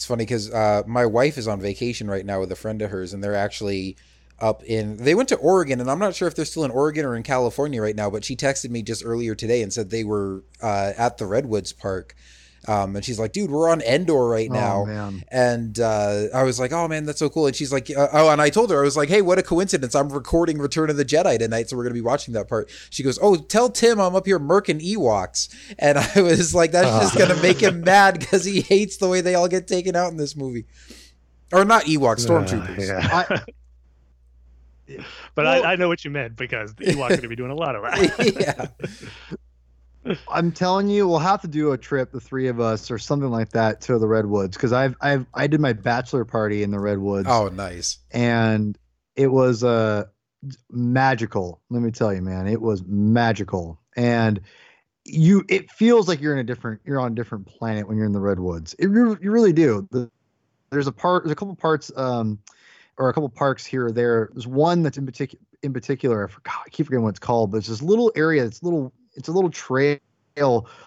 It's 0.00 0.06
funny 0.06 0.24
because 0.24 0.50
uh, 0.50 0.82
my 0.86 1.04
wife 1.04 1.36
is 1.36 1.46
on 1.46 1.60
vacation 1.60 2.08
right 2.08 2.24
now 2.24 2.40
with 2.40 2.50
a 2.50 2.56
friend 2.56 2.80
of 2.80 2.90
hers 2.90 3.12
and 3.12 3.22
they're 3.22 3.34
actually 3.34 3.98
up 4.38 4.64
in 4.64 4.96
they 4.96 5.14
went 5.14 5.28
to 5.28 5.36
Oregon 5.36 5.78
and 5.78 5.90
I'm 5.90 5.98
not 5.98 6.14
sure 6.14 6.26
if 6.26 6.34
they're 6.34 6.46
still 6.46 6.64
in 6.64 6.70
Oregon 6.70 7.04
or 7.04 7.14
in 7.14 7.22
California 7.22 7.82
right 7.82 7.94
now 7.94 8.08
but 8.08 8.24
she 8.24 8.34
texted 8.34 8.70
me 8.70 8.80
just 8.80 9.04
earlier 9.04 9.34
today 9.34 9.60
and 9.60 9.70
said 9.70 9.90
they 9.90 10.04
were 10.04 10.42
uh, 10.62 10.94
at 10.96 11.18
the 11.18 11.26
Redwoods 11.26 11.74
Park 11.74 12.16
um, 12.68 12.94
and 12.94 13.04
she's 13.04 13.18
like, 13.18 13.32
dude, 13.32 13.50
we're 13.50 13.70
on 13.70 13.80
Endor 13.80 14.28
right 14.28 14.48
oh, 14.50 14.54
now. 14.54 14.86
Oh, 14.86 15.20
and 15.30 15.80
uh, 15.80 16.24
I 16.34 16.42
was 16.42 16.60
like, 16.60 16.72
oh 16.72 16.86
man, 16.88 17.04
that's 17.04 17.18
so 17.18 17.30
cool. 17.30 17.46
And 17.46 17.56
she's 17.56 17.72
like, 17.72 17.90
uh, 17.90 18.08
oh, 18.12 18.28
and 18.28 18.40
I 18.40 18.50
told 18.50 18.70
her, 18.70 18.80
I 18.80 18.82
was 18.82 18.96
like, 18.96 19.08
hey, 19.08 19.22
what 19.22 19.38
a 19.38 19.42
coincidence. 19.42 19.94
I'm 19.94 20.10
recording 20.10 20.58
Return 20.58 20.90
of 20.90 20.96
the 20.96 21.04
Jedi 21.04 21.38
tonight, 21.38 21.70
so 21.70 21.76
we're 21.76 21.84
going 21.84 21.94
to 21.94 22.00
be 22.00 22.04
watching 22.04 22.34
that 22.34 22.48
part. 22.48 22.70
She 22.90 23.02
goes, 23.02 23.18
oh, 23.22 23.36
tell 23.36 23.70
Tim 23.70 23.98
I'm 23.98 24.14
up 24.14 24.26
here 24.26 24.38
murking 24.38 24.80
Ewoks. 24.80 25.48
And 25.78 25.98
I 25.98 26.20
was 26.20 26.54
like, 26.54 26.72
that's 26.72 27.12
just 27.12 27.16
going 27.16 27.34
to 27.34 27.42
make 27.42 27.60
him 27.60 27.80
mad 27.80 28.18
because 28.18 28.44
he 28.44 28.60
hates 28.60 28.98
the 28.98 29.08
way 29.08 29.20
they 29.20 29.34
all 29.34 29.48
get 29.48 29.66
taken 29.66 29.96
out 29.96 30.10
in 30.10 30.18
this 30.18 30.36
movie. 30.36 30.66
Or 31.52 31.64
not 31.64 31.84
Ewoks, 31.84 32.26
stormtroopers. 32.26 32.90
Uh, 32.90 32.92
yeah. 32.92 33.26
I, 33.28 33.42
but 35.34 35.44
well, 35.44 35.64
I, 35.64 35.72
I, 35.72 35.76
know 35.76 35.88
what 35.88 36.04
you 36.04 36.10
meant 36.10 36.36
because 36.36 36.74
the 36.74 36.84
Ewoks 36.86 37.04
are 37.04 37.08
going 37.08 37.22
to 37.22 37.28
be 37.28 37.36
doing 37.36 37.50
a 37.50 37.54
lot 37.54 37.74
of 37.74 37.82
that. 37.82 38.70
yeah. 38.80 39.36
I'm 40.28 40.52
telling 40.52 40.88
you, 40.88 41.06
we'll 41.06 41.18
have 41.18 41.42
to 41.42 41.48
do 41.48 41.72
a 41.72 41.78
trip, 41.78 42.12
the 42.12 42.20
three 42.20 42.48
of 42.48 42.60
us, 42.60 42.90
or 42.90 42.98
something 42.98 43.30
like 43.30 43.50
that, 43.50 43.80
to 43.82 43.98
the 43.98 44.06
redwoods 44.06 44.56
because 44.56 44.72
I've 44.72 44.96
I've 45.00 45.26
I 45.34 45.46
did 45.46 45.60
my 45.60 45.72
bachelor 45.72 46.24
party 46.24 46.62
in 46.62 46.70
the 46.70 46.80
redwoods. 46.80 47.28
Oh, 47.28 47.48
nice! 47.48 47.98
And 48.10 48.78
it 49.16 49.28
was 49.28 49.62
uh 49.62 50.04
magical. 50.70 51.60
Let 51.70 51.82
me 51.82 51.90
tell 51.90 52.12
you, 52.12 52.22
man, 52.22 52.46
it 52.46 52.60
was 52.60 52.82
magical. 52.86 53.80
And 53.96 54.40
you, 55.04 55.44
it 55.48 55.70
feels 55.70 56.08
like 56.08 56.20
you're 56.20 56.32
in 56.32 56.38
a 56.38 56.44
different, 56.44 56.80
you're 56.84 57.00
on 57.00 57.12
a 57.12 57.14
different 57.14 57.46
planet 57.46 57.88
when 57.88 57.96
you're 57.96 58.06
in 58.06 58.12
the 58.12 58.20
redwoods. 58.20 58.74
It 58.78 58.88
you 58.88 59.30
really 59.30 59.52
do. 59.52 59.86
The, 59.90 60.10
there's 60.70 60.86
a 60.86 60.92
part, 60.92 61.24
there's 61.24 61.32
a 61.32 61.36
couple 61.36 61.54
parts, 61.56 61.90
um, 61.96 62.38
or 62.96 63.08
a 63.08 63.14
couple 63.14 63.28
parks 63.28 63.64
here 63.64 63.86
or 63.86 63.92
there. 63.92 64.30
There's 64.32 64.46
one 64.46 64.82
that's 64.82 64.98
in 64.98 65.06
particular, 65.06 65.44
in 65.62 65.72
particular, 65.72 66.26
I 66.26 66.30
forgot, 66.30 66.54
I 66.66 66.70
keep 66.70 66.86
forgetting 66.86 67.02
what 67.02 67.10
it's 67.10 67.18
called, 67.18 67.50
but 67.50 67.58
it's 67.58 67.68
this 67.68 67.82
little 67.82 68.12
area, 68.14 68.44
it's 68.44 68.62
little 68.62 68.92
it's 69.14 69.28
a 69.28 69.32
little 69.32 69.50
trail 69.50 70.00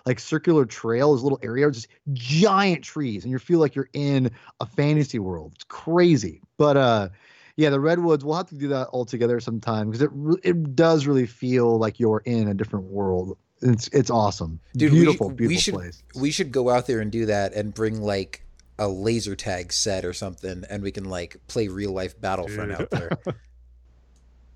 like 0.05 0.19
circular 0.19 0.65
trail, 0.65 1.13
this 1.13 1.23
little 1.23 1.39
area, 1.43 1.69
just 1.71 1.87
giant 2.13 2.83
trees, 2.83 3.23
and 3.23 3.31
you 3.31 3.39
feel 3.39 3.59
like 3.59 3.75
you're 3.75 3.89
in 3.93 4.31
a 4.59 4.65
fantasy 4.65 5.19
world. 5.19 5.53
It's 5.55 5.63
crazy, 5.65 6.41
but 6.57 6.77
uh, 6.77 7.09
yeah, 7.55 7.69
the 7.69 7.79
redwoods. 7.79 8.25
We'll 8.25 8.37
have 8.37 8.49
to 8.49 8.55
do 8.55 8.69
that 8.69 8.87
all 8.87 9.05
together 9.05 9.39
sometime 9.39 9.91
because 9.91 10.01
it 10.01 10.11
it 10.43 10.75
does 10.75 11.05
really 11.05 11.27
feel 11.27 11.77
like 11.77 11.99
you're 11.99 12.23
in 12.25 12.47
a 12.47 12.53
different 12.53 12.85
world. 12.85 13.37
It's 13.61 13.87
it's 13.89 14.09
awesome, 14.09 14.59
Dude, 14.75 14.91
beautiful, 14.91 15.29
we, 15.29 15.35
beautiful 15.35 15.55
we 15.55 15.59
should, 15.59 15.73
place. 15.73 16.03
We 16.15 16.31
should 16.31 16.51
go 16.51 16.69
out 16.69 16.87
there 16.87 16.99
and 16.99 17.11
do 17.11 17.27
that 17.27 17.53
and 17.53 17.73
bring 17.73 18.01
like 18.01 18.43
a 18.79 18.87
laser 18.87 19.35
tag 19.35 19.71
set 19.71 20.03
or 20.03 20.13
something, 20.13 20.63
and 20.69 20.83
we 20.83 20.91
can 20.91 21.05
like 21.05 21.37
play 21.47 21.67
real 21.67 21.91
life 21.91 22.19
Battlefront 22.19 22.71
Dude. 22.71 22.81
out 22.81 22.89
there. 22.89 23.35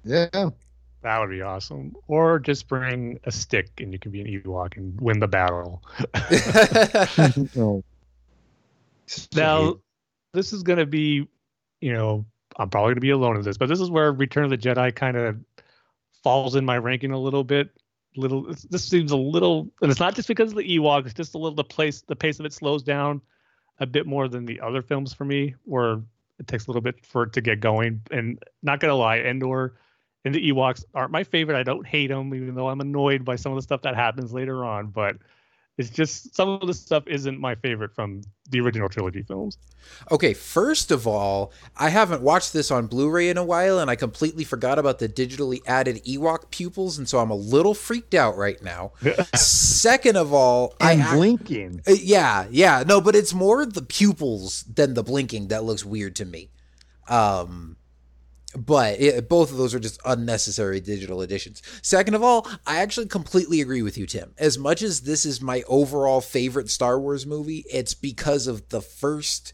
yeah, 0.34 0.50
that 1.08 1.20
would 1.20 1.30
be 1.30 1.42
awesome. 1.42 1.96
Or 2.08 2.38
just 2.38 2.68
bring 2.68 3.18
a 3.24 3.32
stick 3.32 3.70
and 3.80 3.94
you 3.94 4.00
can 4.00 4.12
be 4.12 4.20
an 4.20 4.28
Ewok 4.28 4.76
and 4.76 5.00
win 5.00 5.20
the 5.20 5.28
battle. 5.28 5.82
Now, 9.34 9.78
this 10.34 10.52
is 10.52 10.64
going 10.64 10.80
to 10.80 10.86
be, 10.86 11.26
you 11.80 11.94
know, 11.94 12.26
I'm 12.58 12.70
probably 12.70 12.90
going 12.90 12.96
to 12.96 13.02
be 13.02 13.12
alone 13.12 13.38
in 13.38 13.42
this, 13.42 13.58
but 13.58 13.70
this 13.70 13.80
is 13.80 13.90
where 13.90 14.12
Return 14.12 14.44
of 14.44 14.50
the 14.50 14.58
Jedi 14.58 14.94
kind 14.94 15.16
of 15.16 15.38
falls 16.24 16.58
in 16.58 16.66
my 16.66 16.78
ranking 16.78 17.12
a 17.12 17.18
little 17.18 17.46
bit. 17.46 17.70
Little, 18.18 18.54
this 18.70 18.84
seems 18.84 19.12
a 19.14 19.16
little, 19.16 19.70
and 19.82 19.90
it's 19.90 20.02
not 20.02 20.14
just 20.14 20.28
because 20.28 20.52
of 20.52 20.58
the 20.58 20.78
Ewok. 20.78 21.06
It's 21.06 21.14
just 21.14 21.36
a 21.36 21.38
little 21.38 21.56
the 21.56 21.64
place, 21.64 22.02
the 22.02 22.18
pace 22.18 22.38
of 22.38 22.46
it 22.46 22.52
slows 22.52 22.84
down 22.84 23.22
a 23.80 23.86
bit 23.86 24.06
more 24.06 24.28
than 24.28 24.44
the 24.44 24.60
other 24.60 24.82
films 24.82 25.14
for 25.14 25.24
me, 25.24 25.56
where 25.64 26.02
it 26.38 26.48
takes 26.48 26.68
a 26.68 26.70
little 26.70 26.82
bit 26.82 27.06
for 27.06 27.24
it 27.24 27.32
to 27.34 27.40
get 27.40 27.62
going. 27.62 28.02
And 28.12 28.44
not 28.62 28.82
gonna 28.82 28.96
lie, 28.96 29.20
Endor 29.20 29.76
and 30.28 30.36
the 30.36 30.52
Ewoks 30.52 30.84
aren't 30.94 31.12
my 31.12 31.24
favorite. 31.24 31.58
I 31.58 31.64
don't 31.64 31.88
hate 31.88 32.08
them, 32.08 32.34
even 32.36 32.54
though 32.54 32.68
I'm 32.68 32.82
annoyed 32.82 33.24
by 33.24 33.38
some 33.38 33.54
of 33.54 33.56
the 33.56 33.62
stuff 33.62 33.82
that 33.84 33.96
happens 33.96 34.34
later 34.34 34.66
on. 34.66 34.88
But 34.88 35.16
it's 35.78 35.90
just 35.90 36.36
some 36.36 36.50
of 36.50 36.68
the 36.68 36.74
stuff 36.74 37.06
isn't 37.08 37.40
my 37.40 37.56
favorite 37.56 37.96
from 37.96 38.24
the 38.50 38.60
original 38.60 38.90
trilogy 38.90 39.22
films. 39.22 39.58
Okay, 40.12 40.34
first 40.34 40.92
of 40.92 41.08
all, 41.08 41.54
I 41.78 41.88
haven't 41.88 42.22
watched 42.22 42.52
this 42.52 42.72
on 42.72 42.88
Blu-ray 42.88 43.30
in 43.30 43.38
a 43.38 43.44
while, 43.44 43.80
and 43.80 43.90
I 43.90 43.96
completely 43.96 44.44
forgot 44.44 44.78
about 44.78 45.00
the 45.00 45.08
digitally 45.08 45.62
added 45.66 46.04
Ewok 46.04 46.52
pupils, 46.52 46.98
and 46.98 47.08
so 47.08 47.20
I'm 47.20 47.30
a 47.30 47.36
little 47.36 47.74
freaked 47.74 48.14
out 48.14 48.36
right 48.36 48.62
now. 48.62 48.92
Second 49.34 50.18
of 50.18 50.34
all, 50.34 50.76
I'm 50.82 51.16
blinking. 51.16 51.84
Uh, 51.88 51.94
yeah, 51.94 52.48
yeah, 52.52 52.84
no, 52.86 53.00
but 53.00 53.16
it's 53.16 53.34
more 53.34 53.66
the 53.66 53.82
pupils 53.82 54.64
than 54.64 54.94
the 54.94 55.04
blinking 55.04 55.48
that 55.48 55.64
looks 55.64 55.86
weird 55.86 56.18
to 56.18 56.26
me. 56.26 56.50
Um, 57.08 57.77
but 58.58 59.00
it, 59.00 59.30
both 59.30 59.52
of 59.52 59.58
those 59.58 59.76
are 59.76 59.80
just 59.80 60.00
unnecessary 60.04 60.80
digital 60.80 61.22
additions. 61.22 61.62
Second 61.84 62.16
of 62.16 62.24
all, 62.24 62.48
I 62.66 62.80
actually 62.80 63.06
completely 63.06 63.62
agree 63.62 63.84
with 63.84 63.98
you, 63.98 64.08
Tim. 64.08 64.34
As 64.40 64.58
much 64.58 64.82
as 64.82 65.02
this 65.02 65.26
is 65.26 65.42
my 65.42 65.64
overall 65.68 66.22
favorite 66.22 66.70
Star 66.72 67.00
Wars 67.00 67.26
movie, 67.26 67.66
it's 67.72 67.94
because 67.94 68.48
of 68.48 68.70
the 68.70 68.82
first 68.82 69.54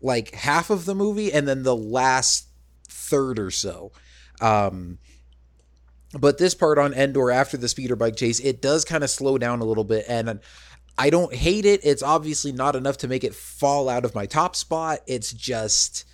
like 0.00 0.34
half 0.34 0.70
of 0.70 0.86
the 0.86 0.94
movie 0.94 1.32
and 1.32 1.46
then 1.46 1.62
the 1.62 1.76
last 1.76 2.48
third 2.88 3.38
or 3.38 3.50
so. 3.50 3.92
Um, 4.40 4.98
but 6.18 6.38
this 6.38 6.54
part 6.54 6.78
on 6.78 6.94
Endor 6.94 7.30
after 7.30 7.58
the 7.58 7.68
speeder 7.68 7.96
bike 7.96 8.16
chase, 8.16 8.40
it 8.40 8.62
does 8.62 8.84
kind 8.84 9.04
of 9.04 9.10
slow 9.10 9.36
down 9.36 9.60
a 9.60 9.64
little 9.64 9.84
bit 9.84 10.06
and 10.08 10.40
I 10.96 11.10
don't 11.10 11.34
hate 11.34 11.66
it. 11.66 11.80
It's 11.84 12.02
obviously 12.02 12.52
not 12.52 12.76
enough 12.76 12.96
to 12.98 13.08
make 13.08 13.24
it 13.24 13.34
fall 13.34 13.88
out 13.90 14.06
of 14.06 14.14
my 14.14 14.24
top 14.24 14.56
spot. 14.56 15.00
It's 15.06 15.32
just 15.32 16.04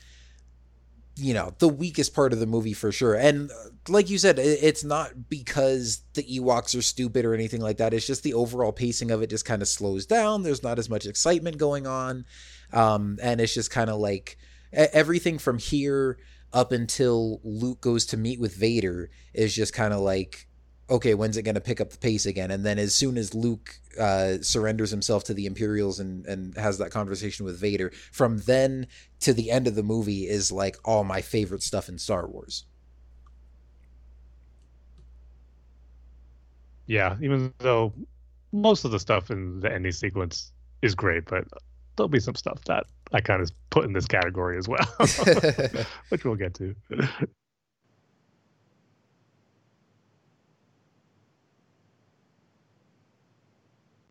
you 1.16 1.32
know 1.32 1.54
the 1.58 1.68
weakest 1.68 2.14
part 2.14 2.32
of 2.32 2.40
the 2.40 2.46
movie 2.46 2.72
for 2.72 2.90
sure. 2.90 3.14
And 3.14 3.50
uh, 3.50 3.54
like 3.88 4.10
you 4.10 4.18
said 4.18 4.38
it's 4.38 4.84
not 4.84 5.28
because 5.28 6.02
the 6.14 6.24
ewoks 6.24 6.76
are 6.76 6.82
stupid 6.82 7.24
or 7.24 7.34
anything 7.34 7.60
like 7.60 7.76
that. 7.78 7.94
It's 7.94 8.06
just 8.06 8.22
the 8.22 8.34
overall 8.34 8.72
pacing 8.72 9.10
of 9.10 9.22
it 9.22 9.30
just 9.30 9.44
kind 9.44 9.62
of 9.62 9.68
slows 9.68 10.06
down. 10.06 10.42
There's 10.42 10.62
not 10.62 10.78
as 10.78 10.90
much 10.90 11.06
excitement 11.06 11.58
going 11.58 11.86
on. 11.86 12.24
Um, 12.72 13.18
and 13.22 13.40
it's 13.40 13.54
just 13.54 13.70
kind 13.70 13.90
of 13.90 13.98
like 13.98 14.38
everything 14.72 15.38
from 15.38 15.58
here 15.58 16.18
up 16.52 16.72
until 16.72 17.40
luke 17.44 17.80
goes 17.80 18.06
to 18.06 18.16
meet 18.16 18.40
with 18.40 18.56
vader 18.56 19.10
is 19.32 19.54
just 19.54 19.72
kind 19.72 19.92
of 19.92 20.00
like 20.00 20.48
okay, 20.90 21.14
when's 21.14 21.36
it 21.36 21.42
going 21.42 21.54
to 21.54 21.60
pick 21.60 21.80
up 21.80 21.90
the 21.90 21.98
pace 21.98 22.26
again? 22.26 22.50
And 22.50 22.64
then 22.64 22.78
as 22.78 22.94
soon 22.94 23.16
as 23.16 23.34
Luke 23.34 23.78
uh, 23.98 24.38
surrenders 24.42 24.90
himself 24.90 25.24
to 25.24 25.34
the 25.34 25.46
Imperials 25.46 26.00
and, 26.00 26.26
and 26.26 26.56
has 26.56 26.78
that 26.78 26.90
conversation 26.90 27.44
with 27.44 27.58
Vader, 27.58 27.90
from 28.12 28.38
then 28.38 28.86
to 29.20 29.32
the 29.32 29.50
end 29.50 29.66
of 29.66 29.74
the 29.74 29.82
movie 29.82 30.28
is 30.28 30.52
like 30.52 30.76
all 30.84 31.04
my 31.04 31.20
favorite 31.20 31.62
stuff 31.62 31.88
in 31.88 31.98
Star 31.98 32.26
Wars. 32.26 32.64
Yeah, 36.86 37.16
even 37.22 37.52
though 37.58 37.94
most 38.52 38.84
of 38.84 38.90
the 38.90 39.00
stuff 39.00 39.30
in 39.30 39.60
the 39.60 39.72
ending 39.72 39.92
sequence 39.92 40.52
is 40.82 40.94
great, 40.94 41.24
but 41.24 41.46
there'll 41.96 42.08
be 42.08 42.20
some 42.20 42.34
stuff 42.34 42.62
that 42.64 42.84
I 43.12 43.20
kind 43.20 43.40
of 43.40 43.50
put 43.70 43.84
in 43.84 43.94
this 43.94 44.06
category 44.06 44.58
as 44.58 44.68
well, 44.68 44.86
which 46.10 46.24
we'll 46.24 46.34
get 46.34 46.52
to. 46.54 46.74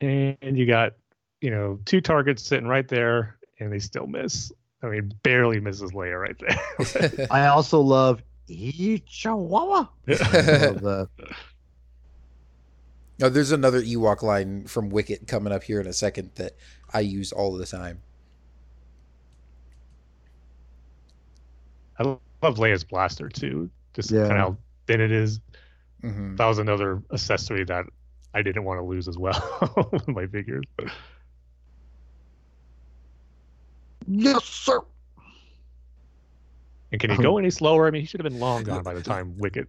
And 0.03 0.57
you 0.57 0.65
got 0.65 0.93
you 1.41 1.49
know 1.51 1.79
two 1.85 2.01
targets 2.01 2.43
sitting 2.43 2.67
right 2.67 2.87
there, 2.87 3.37
and 3.59 3.71
they 3.71 3.79
still 3.79 4.07
miss. 4.07 4.51
I 4.81 4.87
mean, 4.87 5.13
barely 5.23 5.59
misses 5.59 5.91
Leia 5.91 6.19
right 6.19 6.35
there. 6.39 7.27
I 7.31 7.47
also 7.47 7.79
love 7.79 8.21
Chihuahua. 8.49 9.87
oh, 10.07 11.07
there's 13.29 13.51
another 13.51 13.81
Ewok 13.81 14.21
line 14.21 14.65
from 14.65 14.89
Wicket 14.89 15.27
coming 15.27 15.53
up 15.53 15.63
here 15.63 15.79
in 15.79 15.87
a 15.87 15.93
second 15.93 16.31
that 16.35 16.53
I 16.93 16.99
use 16.99 17.31
all 17.31 17.53
the 17.55 17.65
time. 17.65 18.01
I 21.97 22.03
love 22.03 22.57
Leia's 22.57 22.83
blaster 22.83 23.29
too. 23.29 23.69
Just 23.93 24.11
Yeah. 24.11 24.27
kind 24.27 24.33
of 24.33 24.37
how 24.37 24.57
thin 24.87 25.01
it 25.01 25.11
is. 25.11 25.39
hmm 26.01 26.35
That 26.35 26.47
was 26.47 26.57
another 26.57 27.01
accessory 27.13 27.63
that 27.65 27.85
I 28.33 28.41
didn't 28.41 28.63
want 28.63 28.79
to 28.79 28.83
lose 28.83 29.07
as 29.07 29.17
well 29.17 29.87
with 29.91 30.07
my 30.07 30.25
figures. 30.27 30.63
yes, 34.07 34.43
sir. 34.43 34.79
And 36.91 36.99
can 37.01 37.09
he 37.09 37.17
um, 37.17 37.23
go 37.23 37.37
any 37.37 37.49
slower? 37.49 37.87
I 37.87 37.91
mean, 37.91 38.01
he 38.01 38.07
should 38.07 38.19
have 38.19 38.29
been 38.31 38.39
long 38.39 38.63
gone 38.63 38.83
by 38.83 38.93
the 38.93 39.01
time 39.03 39.37
Wicket 39.37 39.67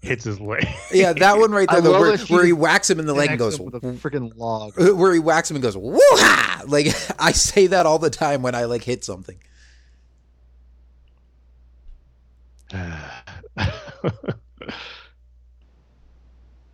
hits 0.00 0.24
his 0.24 0.40
leg. 0.40 0.66
Yeah, 0.92 1.12
that 1.14 1.38
one 1.38 1.50
right 1.52 1.68
there, 1.68 1.80
though, 1.80 1.98
where, 1.98 2.16
that 2.16 2.26
she 2.26 2.34
where 2.34 2.44
he 2.44 2.52
whacks 2.52 2.90
him 2.90 3.00
in 3.00 3.06
the 3.06 3.14
leg 3.14 3.30
and 3.30 3.38
goes, 3.38 3.58
with 3.58 3.74
a 3.74 3.80
freaking 3.80 4.36
log. 4.36 4.74
where 4.96 5.12
he 5.12 5.18
whacks 5.18 5.50
him 5.50 5.56
and 5.56 5.62
goes, 5.62 5.76
woo-ha! 5.76 6.62
Like, 6.66 6.88
I 7.18 7.32
say 7.32 7.66
that 7.68 7.86
all 7.86 7.98
the 7.98 8.10
time 8.10 8.42
when 8.42 8.54
I, 8.54 8.64
like, 8.64 8.82
hit 8.84 9.04
something. 9.04 9.38
I 12.72 13.22
have 13.56 13.74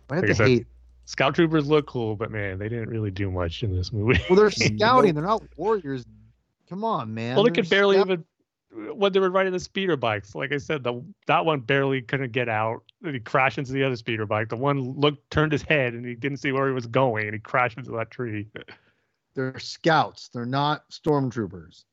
Like 0.09 0.23
I 0.23 0.27
to 0.27 0.35
said, 0.35 0.47
hate. 0.47 0.67
Scout 1.11 1.35
troopers 1.35 1.67
look 1.67 1.87
cool, 1.87 2.15
but 2.15 2.31
man, 2.31 2.57
they 2.57 2.69
didn't 2.69 2.87
really 2.87 3.11
do 3.11 3.29
much 3.29 3.63
in 3.63 3.75
this 3.75 3.91
movie. 3.91 4.17
Well, 4.29 4.37
they're 4.39 4.49
scouting. 4.77 5.13
They're 5.13 5.25
not 5.25 5.43
warriors. 5.57 6.05
Come 6.69 6.85
on, 6.85 7.13
man. 7.13 7.35
well, 7.35 7.43
they 7.43 7.49
They're 7.49 7.63
could 7.63 7.69
barely 7.69 7.97
scout- 7.97 8.07
even 8.11 8.97
when 8.97 9.11
they 9.11 9.19
were 9.19 9.29
riding 9.29 9.51
the 9.51 9.59
speeder 9.59 9.97
bikes. 9.97 10.33
Like 10.35 10.53
I 10.53 10.57
said, 10.57 10.83
the 10.85 11.03
that 11.27 11.43
one 11.45 11.59
barely 11.59 12.01
couldn't 12.01 12.31
get 12.31 12.47
out. 12.47 12.83
He 13.03 13.19
crashed 13.19 13.57
into 13.57 13.73
the 13.73 13.83
other 13.83 13.97
speeder 13.97 14.25
bike. 14.25 14.47
The 14.47 14.55
one 14.55 14.79
looked 14.97 15.29
turned 15.31 15.51
his 15.51 15.63
head 15.63 15.93
and 15.93 16.05
he 16.05 16.15
didn't 16.15 16.37
see 16.37 16.53
where 16.53 16.65
he 16.69 16.73
was 16.73 16.85
going, 16.87 17.25
and 17.25 17.33
he 17.33 17.39
crashed 17.41 17.77
into 17.77 17.91
that 17.91 18.09
tree. 18.09 18.47
They're 19.35 19.59
scouts. 19.59 20.29
They're 20.33 20.45
not 20.45 20.89
stormtroopers. 20.91 21.83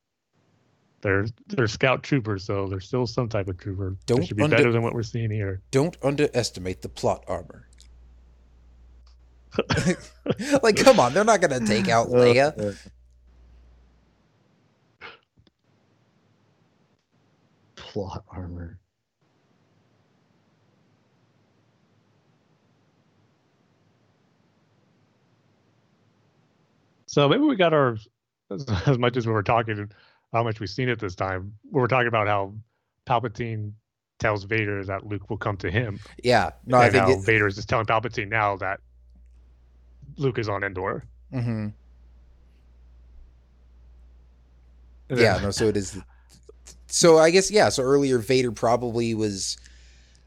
They're 1.00 1.26
they're 1.48 1.66
scout 1.66 2.04
troopers, 2.04 2.44
so 2.44 2.68
they're 2.68 2.78
still 2.78 3.08
some 3.08 3.28
type 3.28 3.48
of 3.48 3.58
trooper. 3.58 3.96
Don't 4.06 4.20
they 4.20 4.26
should 4.26 4.36
be 4.36 4.44
under- 4.44 4.56
better 4.56 4.70
than 4.70 4.82
what 4.82 4.94
we're 4.94 5.02
seeing 5.02 5.30
here. 5.32 5.60
Don't 5.72 5.96
underestimate 6.04 6.82
the 6.82 6.88
plot 6.88 7.24
armor. 7.26 7.67
like, 10.62 10.76
come 10.76 11.00
on, 11.00 11.14
they're 11.14 11.24
not 11.24 11.40
going 11.40 11.58
to 11.58 11.66
take 11.66 11.88
out 11.88 12.08
Leia. 12.08 12.58
Uh, 12.58 12.74
Plot 17.76 18.24
armor. 18.28 18.78
So 27.06 27.28
maybe 27.28 27.42
we 27.42 27.56
got 27.56 27.72
our 27.72 27.96
as, 28.50 28.66
as 28.86 28.98
much 28.98 29.16
as 29.16 29.26
we 29.26 29.32
were 29.32 29.42
talking, 29.42 29.90
how 30.32 30.42
much 30.42 30.60
we've 30.60 30.70
seen 30.70 30.88
it 30.88 30.98
this 30.98 31.14
time. 31.14 31.54
We 31.70 31.80
were 31.80 31.88
talking 31.88 32.08
about 32.08 32.28
how 32.28 32.54
Palpatine 33.06 33.72
tells 34.18 34.44
Vader 34.44 34.84
that 34.84 35.06
Luke 35.06 35.30
will 35.30 35.38
come 35.38 35.56
to 35.58 35.70
him, 35.70 35.98
Yeah, 36.22 36.50
no, 36.66 36.78
I 36.78 36.90
think 36.90 37.04
how 37.04 37.12
it, 37.12 37.24
Vader 37.24 37.46
is 37.46 37.56
just 37.56 37.68
telling 37.68 37.86
Palpatine 37.86 38.28
now 38.28 38.56
that 38.56 38.80
Luke 40.18 40.38
is 40.38 40.48
on 40.48 40.62
Endor. 40.64 41.04
mhm. 41.32 41.72
yeah 45.10 45.38
no 45.40 45.50
so 45.50 45.66
it 45.68 45.76
is 45.76 45.98
so 46.86 47.18
i 47.18 47.30
guess 47.30 47.50
yeah 47.50 47.68
so 47.70 47.82
earlier 47.82 48.18
vader 48.18 48.52
probably 48.52 49.14
was 49.14 49.56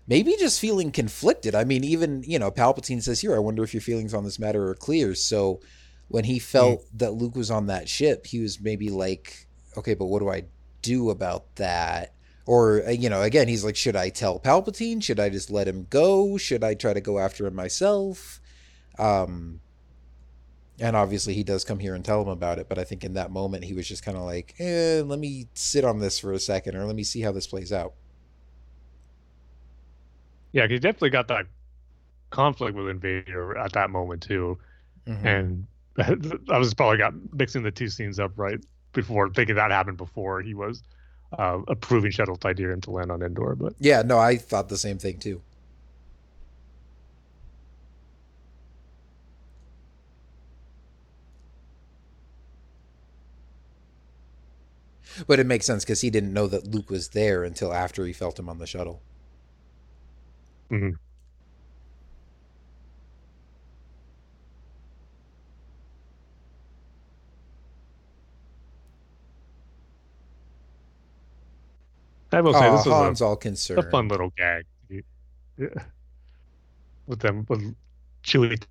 maybe 0.08 0.36
just 0.40 0.60
feeling 0.60 0.92
conflicted. 0.92 1.54
I 1.56 1.64
mean 1.64 1.84
even 1.84 2.24
you 2.26 2.40
know 2.40 2.52
palpatine 2.52 3.02
says 3.02 3.22
here 3.22 3.36
i 3.36 3.40
wonder 3.40 3.64
if 3.64 3.74
your 3.74 3.82
feelings 3.82 4.14
on 4.14 4.24
this 4.24 4.40
matter 4.40 4.68
are 4.70 4.76
clear. 4.76 5.14
So 5.16 5.62
when 6.08 6.24
he 6.26 6.40
felt 6.40 6.84
that 6.98 7.12
luke 7.14 7.36
was 7.36 7.52
on 7.52 7.68
that 7.68 7.88
ship 7.88 8.26
he 8.28 8.40
was 8.40 8.60
maybe 8.60 8.90
like 8.90 9.48
okay 9.78 9.94
but 9.94 10.08
what 10.08 10.20
do 10.20 10.30
i 10.30 10.44
do 10.82 11.12
about 11.12 11.56
that? 11.58 12.14
Or 12.48 12.84
uh, 12.88 12.90
you 12.90 13.08
know 13.10 13.22
again 13.22 13.48
he's 13.48 13.64
like 13.64 13.76
should 13.76 13.96
i 13.96 14.10
tell 14.10 14.40
palpatine? 14.40 15.02
Should 15.04 15.20
i 15.20 15.30
just 15.30 15.52
let 15.52 15.68
him 15.68 15.86
go? 15.90 16.38
Should 16.38 16.64
i 16.64 16.74
try 16.74 16.94
to 16.94 17.02
go 17.02 17.20
after 17.20 17.46
him 17.46 17.54
myself? 17.56 18.42
Um 18.98 19.62
and 20.82 20.96
obviously 20.96 21.34
he 21.34 21.44
does 21.44 21.64
come 21.64 21.80
here 21.80 21.94
and 21.96 22.04
tell 22.04 22.22
him 22.22 22.28
about 22.28 22.60
it 22.60 22.68
but 22.68 22.78
i 22.80 22.84
think 22.84 23.04
in 23.04 23.14
that 23.14 23.32
moment 23.32 23.64
he 23.64 23.74
was 23.74 23.88
just 23.88 24.04
kind 24.04 24.18
of 24.18 24.24
like 24.24 24.56
eh, 24.60 25.02
let 25.06 25.20
me 25.20 25.48
sit 25.54 25.86
on 25.86 26.00
this 26.00 26.20
for 26.20 26.34
a 26.34 26.40
second 26.40 26.76
or 26.76 26.86
let 26.86 26.96
me 26.96 27.04
see 27.04 27.22
how 27.22 27.32
this 27.32 27.48
plays 27.48 27.72
out. 27.72 27.94
Yeah 30.52 30.68
he 30.68 30.80
definitely 30.80 31.12
got 31.12 31.28
that 31.30 31.46
conflict 32.30 32.76
within 32.76 33.00
Vader 33.00 33.58
at 33.58 33.74
that 33.74 33.90
moment 33.90 34.22
too, 34.24 34.58
Mhm. 35.08 35.26
and 35.26 35.68
I 36.50 36.58
was 36.58 36.74
probably 36.74 36.98
got 36.98 37.14
mixing 37.34 37.64
the 37.64 37.72
two 37.72 37.88
scenes 37.90 38.20
up 38.20 38.32
right 38.36 38.60
before 38.94 39.30
thinking 39.30 39.56
that 39.56 39.72
happened 39.72 39.98
before 39.98 40.42
he 40.42 40.54
was 40.54 40.84
uh, 41.38 41.60
approving 41.68 42.12
Shuttle 42.12 42.38
Tydirium 42.38 42.82
to 42.84 42.92
land 42.92 43.12
on 43.12 43.22
Endor, 43.22 43.56
but 43.56 43.74
yeah 43.80 44.02
no 44.02 44.18
i 44.18 44.36
thought 44.38 44.68
the 44.70 44.78
same 44.78 44.98
thing 44.98 45.18
too 45.20 45.42
but 55.28 55.40
it 55.40 55.46
makes 55.46 55.66
sense 55.66 55.84
because 55.84 56.02
he 56.02 56.10
didn't 56.10 56.34
know 56.34 56.48
that 56.48 56.68
luke 56.68 56.90
was 56.90 57.10
there 57.10 57.44
until 57.44 57.74
after 57.74 58.06
he 58.06 58.14
felt 58.14 58.40
him 58.40 58.50
on 58.50 58.58
the 58.60 58.68
shuttle 58.68 59.02
Mhm. 60.72 60.96
I 72.32 72.40
will 72.40 72.54
say 72.54 72.68
oh, 72.68 72.78
this 72.78 72.86
was 72.86 72.96
han's 72.96 73.22
a, 73.22 73.26
all 73.26 73.36
a 73.78 73.92
fun 73.92 74.08
little 74.08 74.32
gag. 74.38 74.66
Yeah. 75.58 75.68
With 77.08 77.20
them, 77.20 77.46
with 77.50 77.76
Chewie 78.24 78.64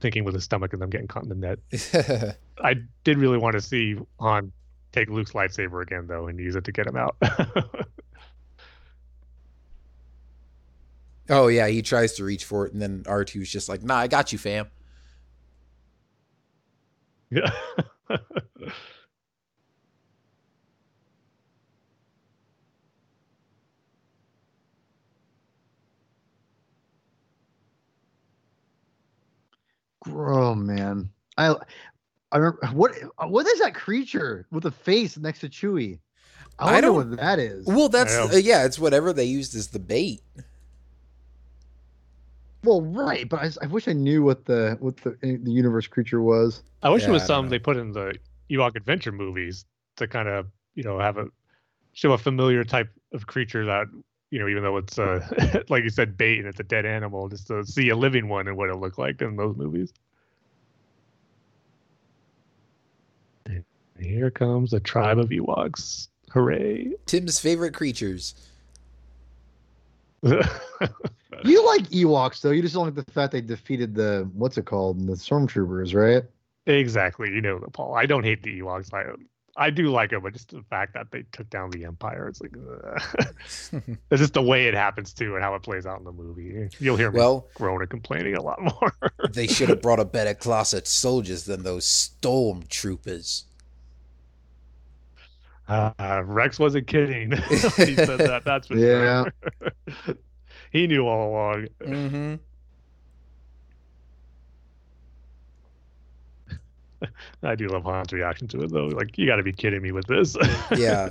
thinking 0.00 0.24
with 0.24 0.34
his 0.34 0.44
stomach 0.44 0.72
and 0.72 0.82
them 0.82 0.90
getting 0.90 1.06
caught 1.06 1.22
in 1.22 1.28
the 1.28 1.34
net. 1.34 2.36
I 2.62 2.74
did 3.04 3.18
really 3.18 3.38
want 3.38 3.54
to 3.54 3.60
see 3.60 3.96
Han 4.18 4.52
take 4.92 5.08
Luke's 5.08 5.32
lightsaber 5.32 5.82
again, 5.82 6.06
though, 6.06 6.28
and 6.28 6.38
use 6.38 6.56
it 6.56 6.64
to 6.64 6.72
get 6.72 6.86
him 6.86 6.96
out. 6.96 7.16
oh 11.30 11.48
yeah 11.48 11.68
he 11.68 11.82
tries 11.82 12.14
to 12.14 12.24
reach 12.24 12.46
for 12.46 12.64
it 12.64 12.72
and 12.72 12.80
then 12.80 13.02
r2's 13.04 13.50
just 13.50 13.68
like 13.68 13.82
nah 13.82 13.96
i 13.96 14.06
got 14.06 14.32
you 14.32 14.38
fam 14.38 14.66
yeah. 17.30 17.50
Oh 30.06 30.54
man, 30.54 31.10
I 31.36 31.54
I 32.32 32.38
remember 32.38 32.66
what 32.72 32.92
what 33.28 33.46
is 33.46 33.58
that 33.60 33.74
creature 33.74 34.46
with 34.50 34.64
the 34.64 34.70
face 34.70 35.16
next 35.16 35.40
to 35.40 35.48
Chewie? 35.48 35.98
I, 36.58 36.78
I 36.78 36.80
don't- 36.80 36.90
know 36.90 36.98
what 36.98 37.16
that 37.16 37.38
is. 37.38 37.66
well 37.66 37.88
that's 37.88 38.12
Yeah. 38.12 38.28
uh, 38.32 38.36
yeah 38.36 38.64
it's 38.64 38.78
whatever 38.78 39.12
they 39.12 39.24
used 39.24 39.54
as 39.54 39.68
the 39.68 39.78
bait 39.78 40.20
Well, 42.64 42.82
right, 42.82 43.28
but 43.28 43.40
I, 43.40 43.50
I 43.62 43.66
wish 43.66 43.86
I 43.88 43.92
knew 43.92 44.22
what 44.22 44.44
the 44.44 44.76
what 44.80 44.96
the 44.98 45.16
the 45.22 45.50
universe 45.50 45.86
creature 45.86 46.20
was. 46.20 46.62
I 46.82 46.90
wish 46.90 47.02
Yeah, 47.04 47.10
it 47.10 47.12
was 47.12 47.22
I 47.22 47.26
something 47.26 47.50
they 47.50 47.58
put 47.58 47.76
in 47.76 47.92
the 47.92 48.18
Ewok 48.50 48.76
adventure 48.76 49.12
movies 49.12 49.64
to 49.96 50.06
kind 50.08 50.28
of, 50.28 50.46
you 50.74 50.82
know, 50.82 50.98
have 50.98 51.16
a 51.18 51.26
show 51.92 52.12
a 52.12 52.18
familiar 52.18 52.64
type 52.64 52.90
of 53.12 53.26
creature 53.26 53.64
that, 53.66 53.86
you 54.30 54.38
know, 54.38 54.48
even 54.48 54.62
though 54.62 54.76
it's 54.76 54.98
uh 54.98 55.20
like 55.68 55.84
you 55.84 55.90
said, 55.90 56.16
bait 56.16 56.38
and 56.38 56.48
it's 56.48 56.60
a 56.60 56.64
dead 56.64 56.84
animal, 56.84 57.28
just 57.28 57.46
to 57.48 57.64
see 57.64 57.88
a 57.90 57.96
living 57.96 58.28
one 58.28 58.48
and 58.48 58.56
what 58.56 58.68
it 58.70 58.76
looked 58.76 58.98
like 58.98 59.22
in 59.22 59.36
those 59.36 59.56
movies. 59.56 59.92
And 63.46 63.64
here 64.00 64.30
comes 64.30 64.72
a 64.72 64.80
tribe 64.80 65.18
of 65.18 65.28
Ewoks. 65.30 66.08
Hooray. 66.30 66.92
tim's 67.06 67.38
favorite 67.38 67.72
creatures 67.72 68.34
You 71.44 71.64
like 71.66 71.82
Ewoks 71.90 72.40
though. 72.40 72.50
You 72.50 72.62
just 72.62 72.74
don't 72.74 72.84
like 72.84 72.94
the 72.94 73.12
fact 73.12 73.32
they 73.32 73.40
defeated 73.40 73.94
the 73.94 74.28
what's 74.34 74.58
it 74.58 74.66
called 74.66 75.06
the 75.06 75.12
stormtroopers, 75.12 75.94
right? 75.94 76.24
exactly. 76.66 77.30
You 77.30 77.40
know, 77.40 77.58
Paul. 77.72 77.94
I 77.94 78.06
don't 78.06 78.24
hate 78.24 78.42
the 78.42 78.60
Ewoks. 78.60 78.92
I 78.92 79.12
I 79.56 79.70
do 79.70 79.88
like 79.88 80.12
it, 80.12 80.22
but 80.22 80.32
just 80.32 80.50
the 80.50 80.62
fact 80.70 80.94
that 80.94 81.10
they 81.10 81.24
took 81.32 81.50
down 81.50 81.70
the 81.70 81.84
Empire, 81.84 82.28
it's 82.28 82.40
like, 82.40 82.52
it's 84.10 84.20
just 84.20 84.34
the 84.34 84.42
way 84.42 84.66
it 84.66 84.74
happens 84.74 85.12
too, 85.12 85.34
and 85.34 85.42
how 85.42 85.54
it 85.56 85.62
plays 85.62 85.84
out 85.84 85.98
in 85.98 86.04
the 86.04 86.12
movie. 86.12 86.68
You'll 86.78 86.96
hear 86.96 87.10
me 87.10 87.18
well, 87.18 87.48
groaning 87.54 87.80
and 87.82 87.90
complaining 87.90 88.36
a 88.36 88.42
lot 88.42 88.60
more. 88.60 88.92
they 89.30 89.48
should 89.48 89.68
have 89.68 89.82
brought 89.82 89.98
a 89.98 90.04
better 90.04 90.34
class 90.34 90.72
of 90.72 90.86
soldiers 90.86 91.44
than 91.44 91.64
those 91.64 91.84
stormtroopers. 91.86 93.44
Uh, 95.68 96.22
Rex 96.24 96.58
wasn't 96.58 96.86
kidding. 96.86 97.32
he 97.48 97.56
said 97.56 98.18
that. 98.18 98.42
That's 98.44 98.68
for 98.68 98.76
yeah. 98.76 99.24
sure. 99.66 100.16
he 100.72 100.86
knew 100.86 101.06
all 101.06 101.30
along. 101.30 101.68
Mm-hmm. 101.82 102.34
I 107.42 107.54
do 107.54 107.68
love 107.68 107.84
Han's 107.84 108.12
reaction 108.12 108.48
to 108.48 108.62
it 108.62 108.72
though. 108.72 108.86
Like, 108.86 109.18
you 109.18 109.26
got 109.26 109.36
to 109.36 109.42
be 109.42 109.52
kidding 109.52 109.82
me 109.82 109.92
with 109.92 110.06
this. 110.06 110.36
Yeah. 110.74 111.10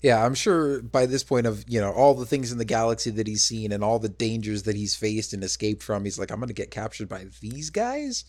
Yeah, 0.00 0.22
I'm 0.22 0.34
sure 0.34 0.82
by 0.82 1.06
this 1.06 1.24
point 1.24 1.46
of, 1.46 1.64
you 1.66 1.80
know, 1.80 1.90
all 1.90 2.12
the 2.12 2.26
things 2.26 2.52
in 2.52 2.58
the 2.58 2.66
galaxy 2.66 3.08
that 3.12 3.26
he's 3.26 3.42
seen 3.42 3.72
and 3.72 3.82
all 3.82 3.98
the 3.98 4.10
dangers 4.10 4.64
that 4.64 4.76
he's 4.76 4.94
faced 4.94 5.32
and 5.32 5.42
escaped 5.42 5.82
from, 5.82 6.04
he's 6.04 6.18
like, 6.18 6.30
I'm 6.30 6.40
going 6.40 6.48
to 6.48 6.54
get 6.54 6.70
captured 6.70 7.08
by 7.08 7.24
these 7.40 7.70
guys? 7.70 8.26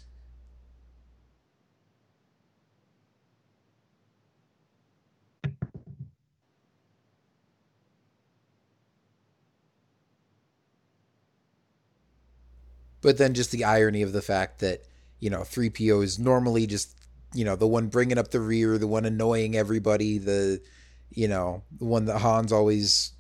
But 13.06 13.20
then 13.20 13.36
just 13.36 13.52
the 13.52 13.66
irony 13.66 14.02
of 14.02 14.14
the 14.14 14.22
fact 14.24 14.62
that, 14.62 14.82
you 15.20 15.30
know, 15.30 15.42
3PO 15.42 16.04
is 16.04 16.18
normally 16.18 16.66
just, 16.66 16.98
you 17.36 17.46
know, 17.46 17.56
the 17.56 17.68
one 17.68 17.86
bringing 17.86 18.18
up 18.18 18.32
the 18.32 18.40
rear, 18.40 18.80
the 18.80 18.88
one 18.88 19.06
annoying 19.06 19.56
everybody, 19.56 20.18
the, 20.18 20.60
you 21.12 21.28
know, 21.28 21.62
the 21.78 21.86
one 21.86 22.06
that 22.06 22.18
Han's 22.18 22.52
always 22.52 23.12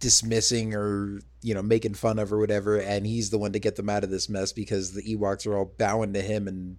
dismissing 0.00 0.74
or, 0.74 1.20
you 1.42 1.54
know, 1.54 1.62
making 1.62 1.94
fun 1.94 2.18
of 2.18 2.32
or 2.32 2.38
whatever. 2.38 2.78
And 2.80 3.06
he's 3.06 3.30
the 3.30 3.38
one 3.38 3.52
to 3.52 3.60
get 3.60 3.76
them 3.76 3.88
out 3.88 4.02
of 4.02 4.10
this 4.10 4.28
mess 4.28 4.52
because 4.52 4.94
the 4.94 5.02
Ewoks 5.14 5.46
are 5.46 5.56
all 5.56 5.72
bowing 5.78 6.12
to 6.14 6.22
him 6.22 6.48
and, 6.48 6.78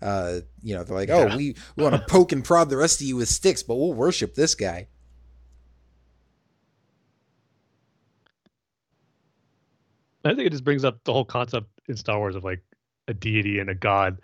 uh, 0.00 0.38
you 0.62 0.76
know, 0.76 0.84
they're 0.84 0.96
like, 0.96 1.10
oh, 1.10 1.26
Yeah. 1.26 1.36
we, 1.36 1.56
we 1.74 1.82
want 1.82 1.96
to 1.96 2.02
poke 2.08 2.30
and 2.30 2.44
prod 2.44 2.70
the 2.70 2.76
rest 2.76 3.00
of 3.00 3.08
you 3.08 3.16
with 3.16 3.28
sticks, 3.28 3.64
but 3.64 3.74
we'll 3.74 3.92
worship 3.92 4.36
this 4.36 4.54
guy. 4.54 4.86
I 10.24 10.34
think 10.34 10.46
it 10.46 10.50
just 10.50 10.64
brings 10.64 10.84
up 10.84 11.02
the 11.04 11.12
whole 11.12 11.24
concept 11.24 11.68
in 11.88 11.96
Star 11.96 12.18
Wars 12.18 12.36
of 12.36 12.44
like 12.44 12.62
a 13.06 13.14
deity 13.14 13.58
and 13.58 13.70
a 13.70 13.74
god, 13.74 14.20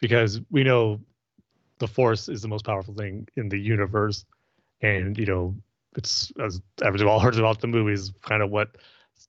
because 0.00 0.40
we 0.50 0.64
know 0.64 1.00
the 1.78 1.88
Force 1.88 2.28
is 2.28 2.42
the 2.42 2.48
most 2.48 2.64
powerful 2.64 2.94
thing 2.94 3.28
in 3.36 3.48
the 3.48 3.58
universe, 3.58 4.24
and 4.80 5.18
you 5.18 5.26
know 5.26 5.54
it's 5.96 6.32
as 6.42 6.60
everyone 6.82 7.08
all 7.08 7.20
heard 7.20 7.38
about 7.38 7.60
the 7.60 7.66
movies, 7.66 8.12
kind 8.22 8.42
of 8.42 8.50
what 8.50 8.76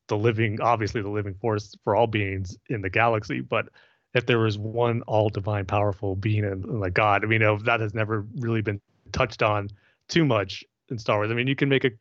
the 0.07 0.17
living, 0.17 0.61
obviously 0.61 1.01
the 1.01 1.09
living 1.09 1.33
force 1.35 1.75
for 1.83 1.95
all 1.95 2.07
beings 2.07 2.57
in 2.69 2.81
the 2.81 2.89
galaxy. 2.89 3.41
But 3.41 3.69
if 4.13 4.25
there 4.25 4.39
was 4.39 4.57
one 4.57 5.01
all 5.03 5.29
divine, 5.29 5.65
powerful 5.65 6.15
being 6.15 6.43
and, 6.45 6.63
and 6.65 6.79
like 6.79 6.93
God, 6.93 7.23
I 7.23 7.27
mean, 7.27 7.41
that 7.63 7.79
has 7.79 7.93
never 7.93 8.25
really 8.37 8.61
been 8.61 8.79
touched 9.11 9.41
on 9.41 9.69
too 10.07 10.25
much 10.25 10.63
in 10.89 10.97
Star 10.97 11.17
Wars. 11.17 11.31
I 11.31 11.33
mean, 11.33 11.47
you 11.47 11.55
can 11.55 11.69
make 11.69 11.83
a 11.83 11.91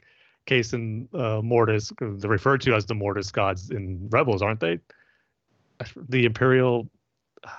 case 0.46 0.72
in 0.72 1.08
uh, 1.14 1.40
Mortis, 1.42 1.92
they're 2.00 2.30
referred 2.30 2.60
to 2.62 2.74
as 2.74 2.86
the 2.86 2.94
Mortis 2.94 3.30
gods 3.30 3.70
in 3.70 4.08
Rebels, 4.10 4.42
aren't 4.42 4.60
they? 4.60 4.78
The 6.08 6.24
Imperial, 6.24 6.88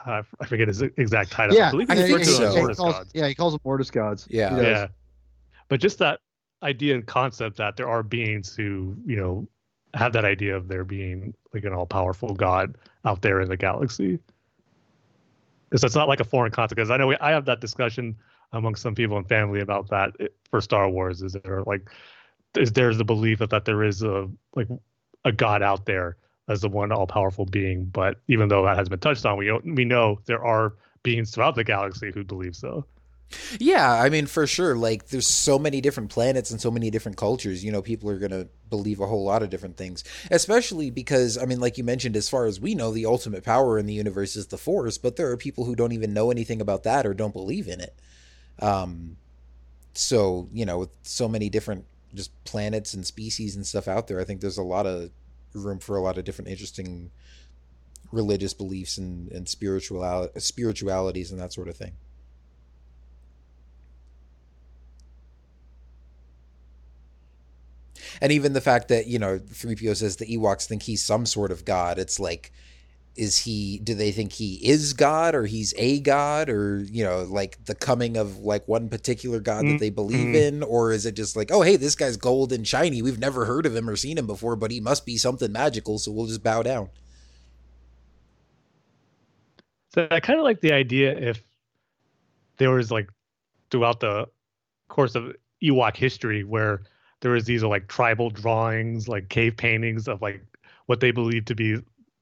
I 0.05 0.23
forget 0.47 0.67
his 0.67 0.81
exact 0.81 1.31
title. 1.31 1.55
Yeah, 1.55 1.67
I 1.67 1.71
believe 1.71 1.89
I 1.89 1.95
he's 1.95 2.05
think 2.05 2.19
referred 2.19 2.31
to 2.31 2.37
so. 2.37 2.43
as 2.47 2.53
he 2.53 2.59
Mortis 2.59 2.77
calls, 2.77 2.93
gods. 2.93 3.11
yeah, 3.13 3.27
he 3.27 3.35
calls 3.35 3.53
them 3.53 3.61
Mortis 3.65 3.91
gods. 3.91 4.27
Yeah. 4.29 4.59
Yeah. 4.59 4.87
But 5.67 5.79
just 5.79 5.97
that 5.99 6.19
idea 6.61 6.95
and 6.95 7.05
concept 7.05 7.57
that 7.57 7.75
there 7.75 7.89
are 7.89 8.03
beings 8.03 8.55
who, 8.55 8.95
you 9.05 9.17
know, 9.17 9.47
have 9.93 10.13
that 10.13 10.25
idea 10.25 10.55
of 10.55 10.67
there 10.67 10.83
being 10.83 11.33
like 11.53 11.65
an 11.65 11.73
all 11.73 11.85
powerful 11.85 12.33
God 12.33 12.77
out 13.05 13.21
there 13.21 13.41
in 13.41 13.49
the 13.49 13.57
galaxy. 13.57 14.19
So 15.75 15.85
it's 15.85 15.95
not 15.95 16.07
like 16.07 16.19
a 16.19 16.23
foreign 16.23 16.51
concept 16.51 16.77
because 16.77 16.91
I 16.91 16.97
know 16.97 17.07
we, 17.07 17.17
I 17.17 17.31
have 17.31 17.45
that 17.45 17.59
discussion 17.59 18.15
among 18.53 18.75
some 18.75 18.95
people 18.95 19.17
in 19.17 19.23
family 19.25 19.59
about 19.61 19.89
that 19.89 20.11
for 20.49 20.61
Star 20.61 20.89
Wars. 20.89 21.21
Is 21.21 21.33
there 21.43 21.63
like, 21.65 21.89
is 22.57 22.73
there's 22.73 22.97
the 22.97 23.05
belief 23.05 23.39
that, 23.39 23.49
that 23.49 23.65
there 23.65 23.83
is 23.83 24.01
a 24.01 24.29
like 24.55 24.67
a 25.25 25.31
God 25.31 25.61
out 25.61 25.85
there 25.85 26.17
as 26.47 26.61
the 26.61 26.69
one 26.69 26.91
all 26.91 27.07
powerful 27.07 27.45
being, 27.45 27.85
but 27.85 28.17
even 28.27 28.49
though 28.49 28.63
that 28.65 28.77
has 28.77 28.89
been 28.89 28.99
touched 28.99 29.25
on, 29.25 29.37
we 29.37 29.51
we 29.63 29.85
know 29.85 30.19
there 30.25 30.43
are 30.43 30.73
beings 31.03 31.31
throughout 31.31 31.55
the 31.55 31.63
galaxy 31.63 32.11
who 32.13 32.23
believe 32.23 32.55
so. 32.55 32.85
Yeah, 33.59 33.91
I 33.91 34.09
mean, 34.09 34.27
for 34.27 34.45
sure. 34.45 34.75
Like, 34.75 35.07
there's 35.07 35.27
so 35.27 35.57
many 35.57 35.81
different 35.81 36.11
planets 36.11 36.51
and 36.51 36.61
so 36.61 36.69
many 36.69 36.91
different 36.91 37.17
cultures. 37.17 37.63
You 37.63 37.71
know, 37.71 37.81
people 37.81 38.09
are 38.09 38.19
to 38.27 38.47
believe 38.69 38.99
a 38.99 39.07
whole 39.07 39.23
lot 39.23 39.41
of 39.41 39.49
different 39.49 39.77
things, 39.77 40.03
especially 40.29 40.91
because, 40.91 41.37
I 41.37 41.45
mean, 41.45 41.59
like 41.59 41.77
you 41.77 41.83
mentioned, 41.83 42.15
as 42.15 42.29
far 42.29 42.45
as 42.45 42.59
we 42.59 42.75
know, 42.75 42.91
the 42.91 43.05
ultimate 43.05 43.43
power 43.43 43.79
in 43.79 43.85
the 43.85 43.93
universe 43.93 44.35
is 44.35 44.47
the 44.47 44.57
Force, 44.57 44.97
but 44.97 45.15
there 45.15 45.31
are 45.31 45.37
people 45.37 45.65
who 45.65 45.75
don't 45.75 45.93
even 45.93 46.13
know 46.13 46.31
anything 46.31 46.61
about 46.61 46.83
that 46.83 47.05
or 47.05 47.13
don't 47.13 47.33
believe 47.33 47.67
in 47.67 47.81
it. 47.81 47.99
Um, 48.59 49.17
so, 49.93 50.49
you 50.51 50.65
know, 50.65 50.79
with 50.79 50.89
so 51.01 51.27
many 51.27 51.49
different 51.49 51.85
just 52.13 52.31
planets 52.43 52.93
and 52.93 53.05
species 53.05 53.55
and 53.55 53.65
stuff 53.65 53.87
out 53.87 54.07
there, 54.07 54.19
I 54.19 54.23
think 54.23 54.41
there's 54.41 54.57
a 54.57 54.63
lot 54.63 54.85
of 54.85 55.09
room 55.53 55.79
for 55.79 55.97
a 55.97 56.01
lot 56.01 56.17
of 56.17 56.23
different 56.23 56.49
interesting 56.49 57.11
religious 58.11 58.53
beliefs 58.53 58.97
and, 58.97 59.31
and 59.31 59.47
spiritual 59.49 60.29
spiritualities 60.37 61.31
and 61.31 61.39
that 61.39 61.53
sort 61.53 61.67
of 61.67 61.75
thing. 61.75 61.93
And 68.21 68.31
even 68.31 68.53
the 68.53 68.61
fact 68.61 68.89
that, 68.89 69.07
you 69.07 69.17
know, 69.17 69.39
3PO 69.39 69.95
says 69.97 70.17
the 70.17 70.37
Ewoks 70.37 70.65
think 70.65 70.83
he's 70.83 71.03
some 71.03 71.25
sort 71.25 71.51
of 71.51 71.65
god, 71.65 71.97
it's 71.97 72.19
like, 72.19 72.51
is 73.15 73.37
he, 73.37 73.77
do 73.79 73.93
they 73.93 74.11
think 74.11 74.33
he 74.33 74.55
is 74.67 74.93
God 74.93 75.35
or 75.35 75.45
he's 75.45 75.73
a 75.77 75.99
God 75.99 76.49
or, 76.49 76.79
you 76.79 77.03
know, 77.03 77.23
like 77.23 77.63
the 77.65 77.75
coming 77.75 78.17
of 78.17 78.39
like 78.39 78.67
one 78.67 78.89
particular 78.89 79.39
God 79.39 79.65
that 79.67 79.79
they 79.79 79.91
believe 79.91 80.29
Mhm. 80.29 80.35
in? 80.35 80.63
Or 80.63 80.91
is 80.91 81.05
it 81.05 81.15
just 81.15 81.35
like, 81.35 81.51
oh, 81.51 81.61
hey, 81.61 81.75
this 81.75 81.95
guy's 81.95 82.17
gold 82.17 82.51
and 82.51 82.67
shiny. 82.67 83.01
We've 83.01 83.19
never 83.19 83.45
heard 83.45 83.65
of 83.65 83.75
him 83.75 83.87
or 83.89 83.95
seen 83.95 84.17
him 84.17 84.25
before, 84.25 84.55
but 84.55 84.71
he 84.71 84.79
must 84.79 85.05
be 85.05 85.17
something 85.17 85.51
magical. 85.51 85.99
So 85.99 86.11
we'll 86.11 86.25
just 86.25 86.43
bow 86.43 86.63
down. 86.63 86.89
So 89.93 90.07
I 90.09 90.19
kind 90.19 90.39
of 90.39 90.43
like 90.43 90.61
the 90.61 90.73
idea 90.73 91.15
if 91.15 91.43
there 92.57 92.71
was 92.71 92.89
like 92.89 93.09
throughout 93.69 93.99
the 93.99 94.27
course 94.87 95.13
of 95.13 95.35
Ewok 95.63 95.95
history 95.95 96.43
where 96.43 96.81
there 97.21 97.31
was 97.31 97.45
these 97.45 97.63
like 97.63 97.87
tribal 97.87 98.29
drawings, 98.31 99.07
like 99.07 99.29
cave 99.29 99.55
paintings 99.55 100.07
of 100.07 100.21
like 100.21 100.41
what 100.87 100.99
they 100.99 101.11
believe 101.11 101.45
to 101.45 101.55
be 101.55 101.77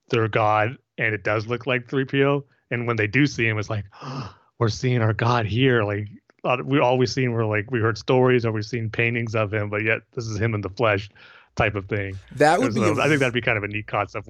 their 0.10 0.28
god, 0.28 0.78
and 0.98 1.14
it 1.14 1.24
does 1.24 1.48
look 1.48 1.66
like 1.68 1.88
3PO. 1.88 2.44
And 2.72 2.88
when 2.88 2.96
they 2.96 3.08
do 3.08 3.28
see 3.28 3.48
him, 3.48 3.58
it's 3.60 3.70
like 3.70 3.86
we're 4.60 4.70
seeing 4.70 5.02
our 5.02 5.14
god 5.14 5.46
here. 5.46 5.84
Like 5.84 6.08
uh, 6.44 6.58
we 6.64 6.80
always 6.80 7.12
seen 7.14 7.32
were 7.34 7.46
like 7.46 7.70
we 7.72 7.80
heard 7.80 7.98
stories 7.98 8.46
or 8.46 8.52
we've 8.52 8.66
seen 8.66 8.90
paintings 8.90 9.36
of 9.36 9.54
him, 9.54 9.70
but 9.70 9.84
yet 9.84 10.02
this 10.16 10.26
is 10.28 10.40
him 10.40 10.54
in 10.56 10.62
the 10.62 10.70
flesh, 10.70 11.10
type 11.56 11.76
of 11.76 11.86
thing. 11.88 12.18
That 12.36 12.60
would 12.60 12.74
be, 12.74 12.80
So 12.80 12.98
a- 12.98 13.02
I 13.04 13.08
think 13.08 13.20
that'd 13.20 13.34
be 13.34 13.42
kind 13.42 13.58
of 13.58 13.64
a 13.64 13.68
neat 13.68 13.88
concept. 13.88 14.30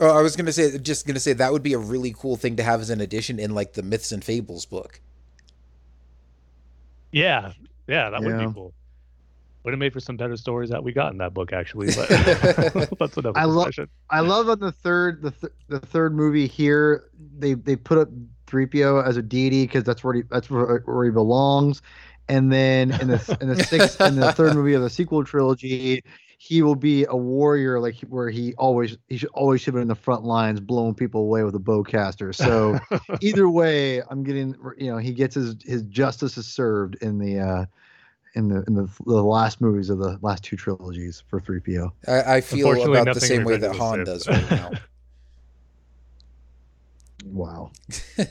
Oh, 0.00 0.18
I 0.18 0.22
was 0.22 0.34
gonna 0.36 0.52
say, 0.52 0.78
just 0.78 1.06
gonna 1.06 1.20
say 1.20 1.32
that 1.34 1.52
would 1.52 1.62
be 1.62 1.74
a 1.74 1.78
really 1.78 2.14
cool 2.16 2.36
thing 2.36 2.56
to 2.56 2.62
have 2.62 2.80
as 2.80 2.90
an 2.90 3.00
addition 3.00 3.38
in 3.38 3.54
like 3.54 3.74
the 3.74 3.82
Myths 3.82 4.10
and 4.10 4.24
Fables 4.24 4.66
book. 4.66 5.00
Yeah, 7.12 7.52
yeah, 7.86 8.10
that 8.10 8.22
would 8.22 8.38
be 8.38 8.54
cool. 8.54 8.72
Would 9.64 9.72
have 9.72 9.78
made 9.78 9.92
for 9.92 10.00
some 10.00 10.16
better 10.16 10.36
stories 10.36 10.70
that 10.70 10.82
we 10.82 10.92
got 10.92 11.12
in 11.12 11.18
that 11.18 11.34
book, 11.34 11.52
actually. 11.52 11.88
But 11.94 12.08
that's 12.98 13.16
another 13.16 13.38
I 13.38 13.44
love- 13.44 13.66
I 14.10 14.20
love 14.20 14.48
on 14.48 14.58
the 14.58 14.72
third 14.72 15.22
the 15.22 15.30
th- 15.30 15.52
the 15.68 15.78
third 15.80 16.14
movie 16.14 16.46
here 16.48 17.04
they 17.38 17.54
they 17.54 17.76
put 17.76 17.98
up 17.98 18.08
3PO 18.48 19.06
as 19.06 19.16
a 19.16 19.22
deity 19.22 19.64
because 19.64 19.84
that's 19.84 20.02
where 20.02 20.14
he 20.14 20.22
that's 20.30 20.50
where, 20.50 20.80
where 20.84 21.04
he 21.04 21.10
belongs, 21.10 21.80
and 22.28 22.52
then 22.52 22.90
in 23.00 23.08
the 23.08 23.38
in 23.40 23.48
the 23.48 23.62
sixth 23.64 24.00
in 24.00 24.16
the 24.16 24.32
third 24.32 24.54
movie 24.54 24.74
of 24.74 24.82
the 24.82 24.90
sequel 24.90 25.22
trilogy, 25.24 26.02
he 26.38 26.60
will 26.60 26.74
be 26.74 27.04
a 27.04 27.14
warrior 27.16 27.78
like 27.78 28.00
where 28.08 28.30
he 28.30 28.54
always 28.54 28.98
he 29.08 29.16
should 29.16 29.30
always 29.32 29.60
should 29.60 29.68
have 29.68 29.74
been 29.74 29.82
in 29.82 29.88
the 29.88 29.94
front 29.94 30.24
lines 30.24 30.58
blowing 30.58 30.94
people 30.94 31.20
away 31.20 31.44
with 31.44 31.54
a 31.54 31.60
bowcaster. 31.60 32.34
So 32.34 32.80
either 33.20 33.48
way, 33.48 34.02
I'm 34.10 34.24
getting 34.24 34.56
you 34.76 34.90
know 34.90 34.98
he 34.98 35.12
gets 35.12 35.36
his 35.36 35.54
his 35.64 35.82
justice 35.84 36.36
is 36.36 36.48
served 36.48 36.96
in 36.96 37.18
the 37.18 37.38
uh 37.38 37.64
in 38.34 38.48
the 38.48 38.64
in 38.66 38.74
the, 38.74 38.88
the 39.06 39.22
last 39.22 39.60
movies 39.60 39.90
of 39.90 39.98
the 39.98 40.18
last 40.22 40.44
two 40.44 40.56
trilogies 40.56 41.22
for 41.28 41.40
3PO. 41.40 41.92
I, 42.08 42.36
I 42.36 42.40
feel 42.40 42.94
about 42.94 43.14
the 43.14 43.20
same 43.20 43.44
way 43.44 43.56
that 43.56 43.70
of 43.70 43.76
Han 43.76 44.04
does 44.04 44.26
right 44.28 44.50
now. 44.50 44.70
Wow. 47.24 47.70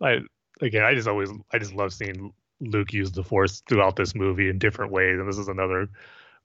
I 0.00 0.20
again, 0.60 0.84
I 0.84 0.94
just 0.94 1.08
always, 1.08 1.30
I 1.52 1.58
just 1.58 1.74
love 1.74 1.92
seeing 1.92 2.32
Luke 2.60 2.92
use 2.92 3.10
the 3.12 3.24
Force 3.24 3.62
throughout 3.68 3.96
this 3.96 4.14
movie 4.14 4.48
in 4.48 4.58
different 4.58 4.92
ways, 4.92 5.18
and 5.18 5.28
this 5.28 5.38
is 5.38 5.48
another 5.48 5.88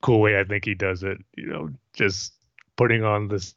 cool 0.02 0.22
way 0.22 0.40
I 0.40 0.44
think 0.44 0.66
he 0.66 0.74
does 0.76 1.04
it. 1.04 1.18
You 1.38 1.48
know, 1.48 1.70
just 1.94 2.34
putting 2.76 3.04
on 3.04 3.28
this 3.28 3.54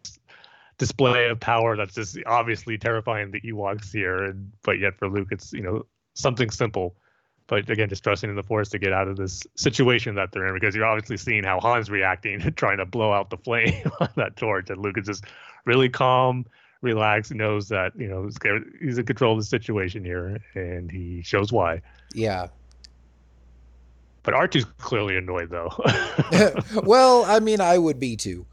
display 0.79 1.29
of 1.29 1.41
power 1.41 1.77
that's 1.77 1.95
just 1.95 2.17
obviously 2.27 2.79
terrifying 2.79 3.31
the 3.31 3.41
Ewoks 3.41 3.93
here, 3.93 4.25
and 4.25 4.53
but 4.63 4.79
yet 4.79 4.97
for 4.97 5.09
Luke, 5.09 5.29
it's 5.31 5.53
you 5.53 5.63
know 5.63 5.85
something 6.15 6.51
simple. 6.51 6.97
But 7.49 7.69
again, 7.71 7.89
just 7.89 8.05
trusting 8.05 8.29
in 8.29 8.37
the 8.37 8.43
Force 8.43 8.69
to 8.71 8.79
get 8.79 8.93
out 8.93 9.09
of 9.09 9.17
this 9.17 9.43
situation 9.57 10.15
that 10.17 10.33
they're 10.33 10.47
in, 10.47 10.55
because 10.55 10.75
you're 10.75 10.85
obviously 10.85 11.17
seeing 11.17 11.45
how 11.45 11.61
Han's 11.61 11.91
reacting, 11.91 12.41
trying 12.57 12.79
to 12.79 12.87
blow 12.87 13.13
out 13.13 13.31
the 13.31 13.39
flame 13.39 13.91
on 14.01 14.09
that 14.17 14.37
torch, 14.37 14.71
and 14.71 14.81
Luke 14.81 14.99
is 14.99 15.07
just 15.07 15.25
really 15.65 15.89
calm, 15.89 16.47
relaxed, 16.81 17.35
knows 17.35 17.69
that 17.69 17.93
you 17.97 18.09
know 18.09 18.29
he's 18.81 18.99
in 18.99 19.07
control 19.07 19.33
of 19.33 19.39
the 19.39 19.45
situation 19.45 20.05
here, 20.05 20.41
and 20.55 20.91
he 20.91 21.23
shows 21.23 21.53
why. 21.53 21.83
Yeah. 22.15 22.49
But 24.23 24.35
R2's 24.35 24.67
clearly 24.77 25.17
annoyed 25.17 25.49
though. 25.49 25.73
well, 26.83 27.25
I 27.25 27.41
mean, 27.41 27.63
I 27.63 27.79
would 27.79 27.99
be 27.99 28.15
too. 28.15 28.47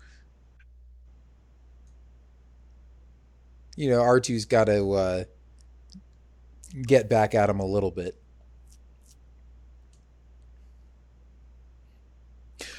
You 3.75 3.89
know, 3.89 4.01
R2's 4.01 4.45
got 4.45 4.65
to 4.65 4.91
uh, 4.93 5.23
get 6.81 7.09
back 7.09 7.35
at 7.35 7.49
him 7.49 7.59
a 7.59 7.65
little 7.65 7.91
bit. 7.91 8.15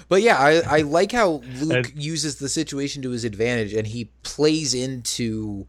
But 0.09 0.23
yeah, 0.23 0.39
I, 0.39 0.79
I 0.79 0.81
like 0.83 1.13
how 1.13 1.43
Luke 1.61 1.91
and, 1.91 2.03
uses 2.03 2.37
the 2.37 2.49
situation 2.49 3.03
to 3.03 3.11
his 3.11 3.25
advantage 3.25 3.73
and 3.73 3.87
he 3.87 4.11
plays 4.23 4.73
into 4.73 5.67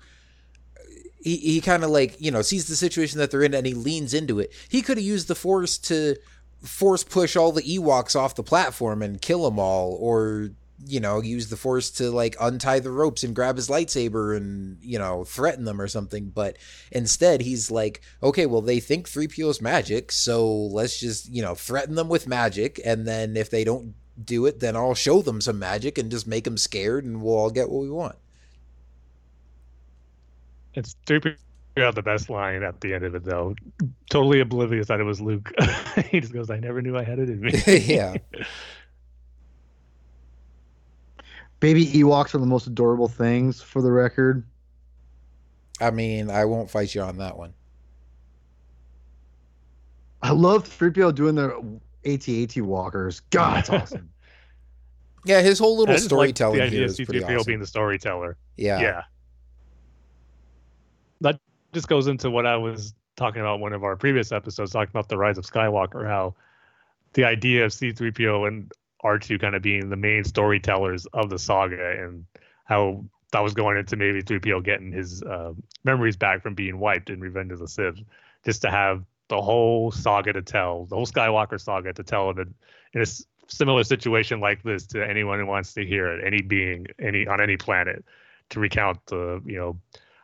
he, 1.20 1.38
he 1.38 1.62
kind 1.62 1.84
of 1.84 1.90
like, 1.90 2.22
you 2.22 2.32
know, 2.32 2.41
sees 2.41 2.68
the 2.68 2.76
situation 2.76 3.20
that 3.20 3.32
they're 3.32 3.44
in 3.44 3.54
and 3.54 3.66
he 3.66 3.74
leans 3.74 4.14
into 4.14 4.40
it. 4.40 4.54
He 4.70 4.82
could 4.82 4.98
have 4.98 5.06
used 5.06 5.28
the 5.28 5.36
force 5.36 5.78
to 5.80 6.16
force 6.64 7.04
push 7.04 7.36
all 7.36 7.52
the 7.52 7.64
Ewoks 7.64 8.16
off 8.16 8.36
the 8.36 8.44
platform 8.44 9.02
and 9.02 9.22
kill 9.22 9.44
them 9.44 9.60
all 9.60 9.98
or 9.99 10.52
you 10.86 10.99
know, 10.99 11.22
use 11.22 11.49
the 11.49 11.58
force 11.58 11.90
to 11.91 12.12
like 12.12 12.36
untie 12.40 12.80
the 12.80 12.91
ropes 12.91 13.24
and 13.24 13.36
grab 13.36 13.56
his 13.56 13.70
lightsaber 13.70 14.36
and, 14.36 14.78
you 14.82 14.99
know, 14.99 15.24
threaten 15.24 15.66
them 15.66 15.82
or 15.82 15.88
something. 15.88 16.30
But 16.30 16.58
instead, 16.91 17.41
he's 17.41 17.72
like, 17.72 18.02
okay, 18.22 18.45
well, 18.45 18.62
they 18.62 18.80
think 18.80 19.08
3PO 19.08 19.49
is 19.49 19.62
magic. 19.62 20.12
So 20.12 20.48
let's 20.48 20.99
just, 20.99 21.30
you 21.30 21.41
know, 21.41 21.56
threaten 21.56 21.95
them 21.95 22.10
with 22.10 22.28
magic. 22.28 22.80
And 22.86 23.08
then 23.08 23.36
if 23.36 23.49
they 23.49 23.64
don't 23.64 23.95
do 24.24 24.45
it, 24.45 24.60
then 24.60 24.76
I'll 24.76 24.95
show 24.95 25.22
them 25.22 25.41
some 25.41 25.60
magic 25.60 25.98
and 25.98 26.12
just 26.12 26.28
make 26.28 26.44
them 26.44 26.58
scared 26.58 27.06
and 27.06 27.22
we'll 27.22 27.36
all 27.36 27.49
get 27.49 27.70
what 27.70 27.82
we 27.82 27.90
want. 27.90 28.16
It's 30.74 30.95
3PO 31.08 31.38
got 31.78 31.95
the 31.95 32.02
best 32.02 32.30
line 32.30 32.64
at 32.64 32.82
the 32.82 32.94
end 32.94 33.04
of 33.04 33.16
it, 33.16 33.24
though. 33.24 33.56
Totally 34.10 34.40
oblivious 34.40 34.88
that 34.88 34.99
it 34.99 35.04
was 35.04 35.22
Luke. 35.22 35.52
he 36.10 36.20
just 36.20 36.34
goes, 36.34 36.49
I 36.49 36.60
never 36.60 36.82
knew 36.82 36.98
I 36.98 37.04
had 37.04 37.20
it 37.20 37.30
in 37.30 37.41
me. 37.41 37.52
yeah. 37.68 38.16
Baby 41.60 41.86
Ewoks 41.86 42.36
are 42.36 42.40
the 42.40 42.46
most 42.46 42.68
adorable 42.68 43.08
things, 43.08 43.62
for 43.62 43.82
the 43.82 43.92
record. 43.92 44.44
I 45.82 45.92
mean, 45.92 46.30
I 46.30 46.46
won't 46.46 46.70
fight 46.70 46.94
you 46.94 47.02
on 47.02 47.18
that 47.18 47.38
one. 47.38 47.54
I 50.22 50.32
love 50.32 50.68
3PO 50.68 51.16
doing 51.16 51.36
their 51.36 51.56
AT-AT 52.06 52.58
walkers. 52.58 53.20
God, 53.30 53.60
it's 53.60 53.70
awesome. 53.70 54.10
yeah, 55.26 55.42
his 55.42 55.60
whole 55.60 55.78
little 55.78 55.98
storytelling 55.98 56.60
like 56.60 56.70
the 56.72 56.78
idea 56.78 56.92
here 56.92 57.06
is 57.16 57.24
awesome. 57.24 57.44
being 57.46 57.60
the 57.60 57.68
storyteller. 57.68 58.38
Yeah. 58.56 58.80
Yeah. 58.80 59.02
That 61.22 61.40
just 61.74 61.88
goes 61.88 62.08
into 62.08 62.30
what 62.30 62.46
I 62.46 62.56
was 62.56 62.94
talking 63.16 63.42
about 63.42 63.60
one 63.60 63.74
of 63.74 63.84
our 63.84 63.96
previous 63.96 64.32
episodes, 64.32 64.72
talking 64.72 64.92
about 64.92 65.10
the 65.10 65.18
rise 65.18 65.38
of 65.38 65.46
Skywalker, 65.46 66.06
how 66.08 66.36
the 67.14 67.26
idea 67.26 67.66
of 67.66 67.72
C3PO 67.72 68.48
and 68.48 68.72
R2 69.03 69.40
kind 69.40 69.56
of 69.56 69.61
being 69.61 69.90
the 69.90 69.95
main 69.95 70.24
storytellers 70.24 71.06
of 71.07 71.30
the 71.30 71.40
saga 71.40 72.03
and 72.03 72.26
how 72.65 73.06
that 73.32 73.41
was 73.41 73.53
going 73.53 73.78
into 73.78 73.95
maybe 73.95 74.22
3PO 74.22 74.64
getting 74.64 74.91
his 74.91 75.22
uh, 75.24 75.53
memories 75.84 76.15
back 76.15 76.41
from 76.41 76.56
being 76.56 76.80
wiped 76.80 77.10
in 77.10 77.19
Revenge 77.19 77.52
of 77.52 77.60
the 77.60 77.68
Sith, 77.68 77.99
just 78.45 78.61
to 78.61 78.72
have 78.72 79.03
the 79.28 79.41
whole 79.41 79.91
saga 79.91 80.34
to 80.34 80.41
tell, 80.41 80.86
the 80.86 80.95
whole 80.95 81.06
Skywalker 81.06 81.60
saga 81.60 81.94
to 81.94 82.03
tell 82.03 82.30
in 82.30 82.40
a, 82.40 82.45
in 82.94 83.02
a 83.02 83.06
similar 83.48 83.84
situation 83.84 84.40
like 84.40 84.64
this 84.64 84.88
to 84.88 85.06
anyone 85.06 85.40
who 85.40 85.45
wants 85.45 85.74
to 85.74 85.86
hear 85.86 86.07
it, 86.07 86.26
any 86.26 86.41
being, 86.41 86.88
any 86.99 87.28
on 87.28 87.41
any 87.41 87.57
planet, 87.57 88.03
to 88.49 88.60
recount 88.60 89.06
the 89.07 89.41
you 89.45 89.57
know 89.57 89.78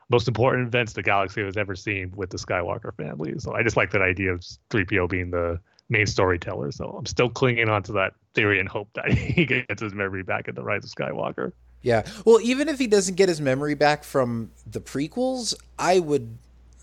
most 0.09 0.27
important 0.27 0.67
events 0.67 0.93
the 0.93 1.03
galaxy 1.03 1.43
has 1.43 1.57
ever 1.57 1.75
seen 1.75 2.11
with 2.15 2.29
the 2.29 2.37
Skywalker 2.37 2.95
family. 2.95 3.33
So 3.39 3.53
I 3.53 3.63
just 3.63 3.77
like 3.77 3.91
that 3.91 4.01
idea 4.01 4.33
of 4.33 4.41
3PO 4.69 5.09
being 5.09 5.31
the 5.31 5.59
main 5.89 6.05
storyteller. 6.05 6.71
So 6.71 6.95
I'm 6.97 7.05
still 7.05 7.29
clinging 7.29 7.69
on 7.69 7.83
to 7.83 7.93
that 7.93 8.13
theory 8.33 8.59
and 8.59 8.67
hope 8.67 8.89
that 8.95 9.11
he 9.13 9.45
gets 9.45 9.81
his 9.81 9.93
memory 9.93 10.23
back 10.23 10.47
in 10.47 10.55
the 10.55 10.63
Rise 10.63 10.83
of 10.83 10.91
Skywalker. 10.91 11.51
Yeah. 11.81 12.03
Well, 12.25 12.39
even 12.41 12.69
if 12.69 12.79
he 12.79 12.87
doesn't 12.87 13.15
get 13.15 13.29
his 13.29 13.41
memory 13.41 13.75
back 13.75 14.03
from 14.03 14.51
the 14.65 14.79
prequels, 14.79 15.53
I 15.77 15.99
would 15.99 16.37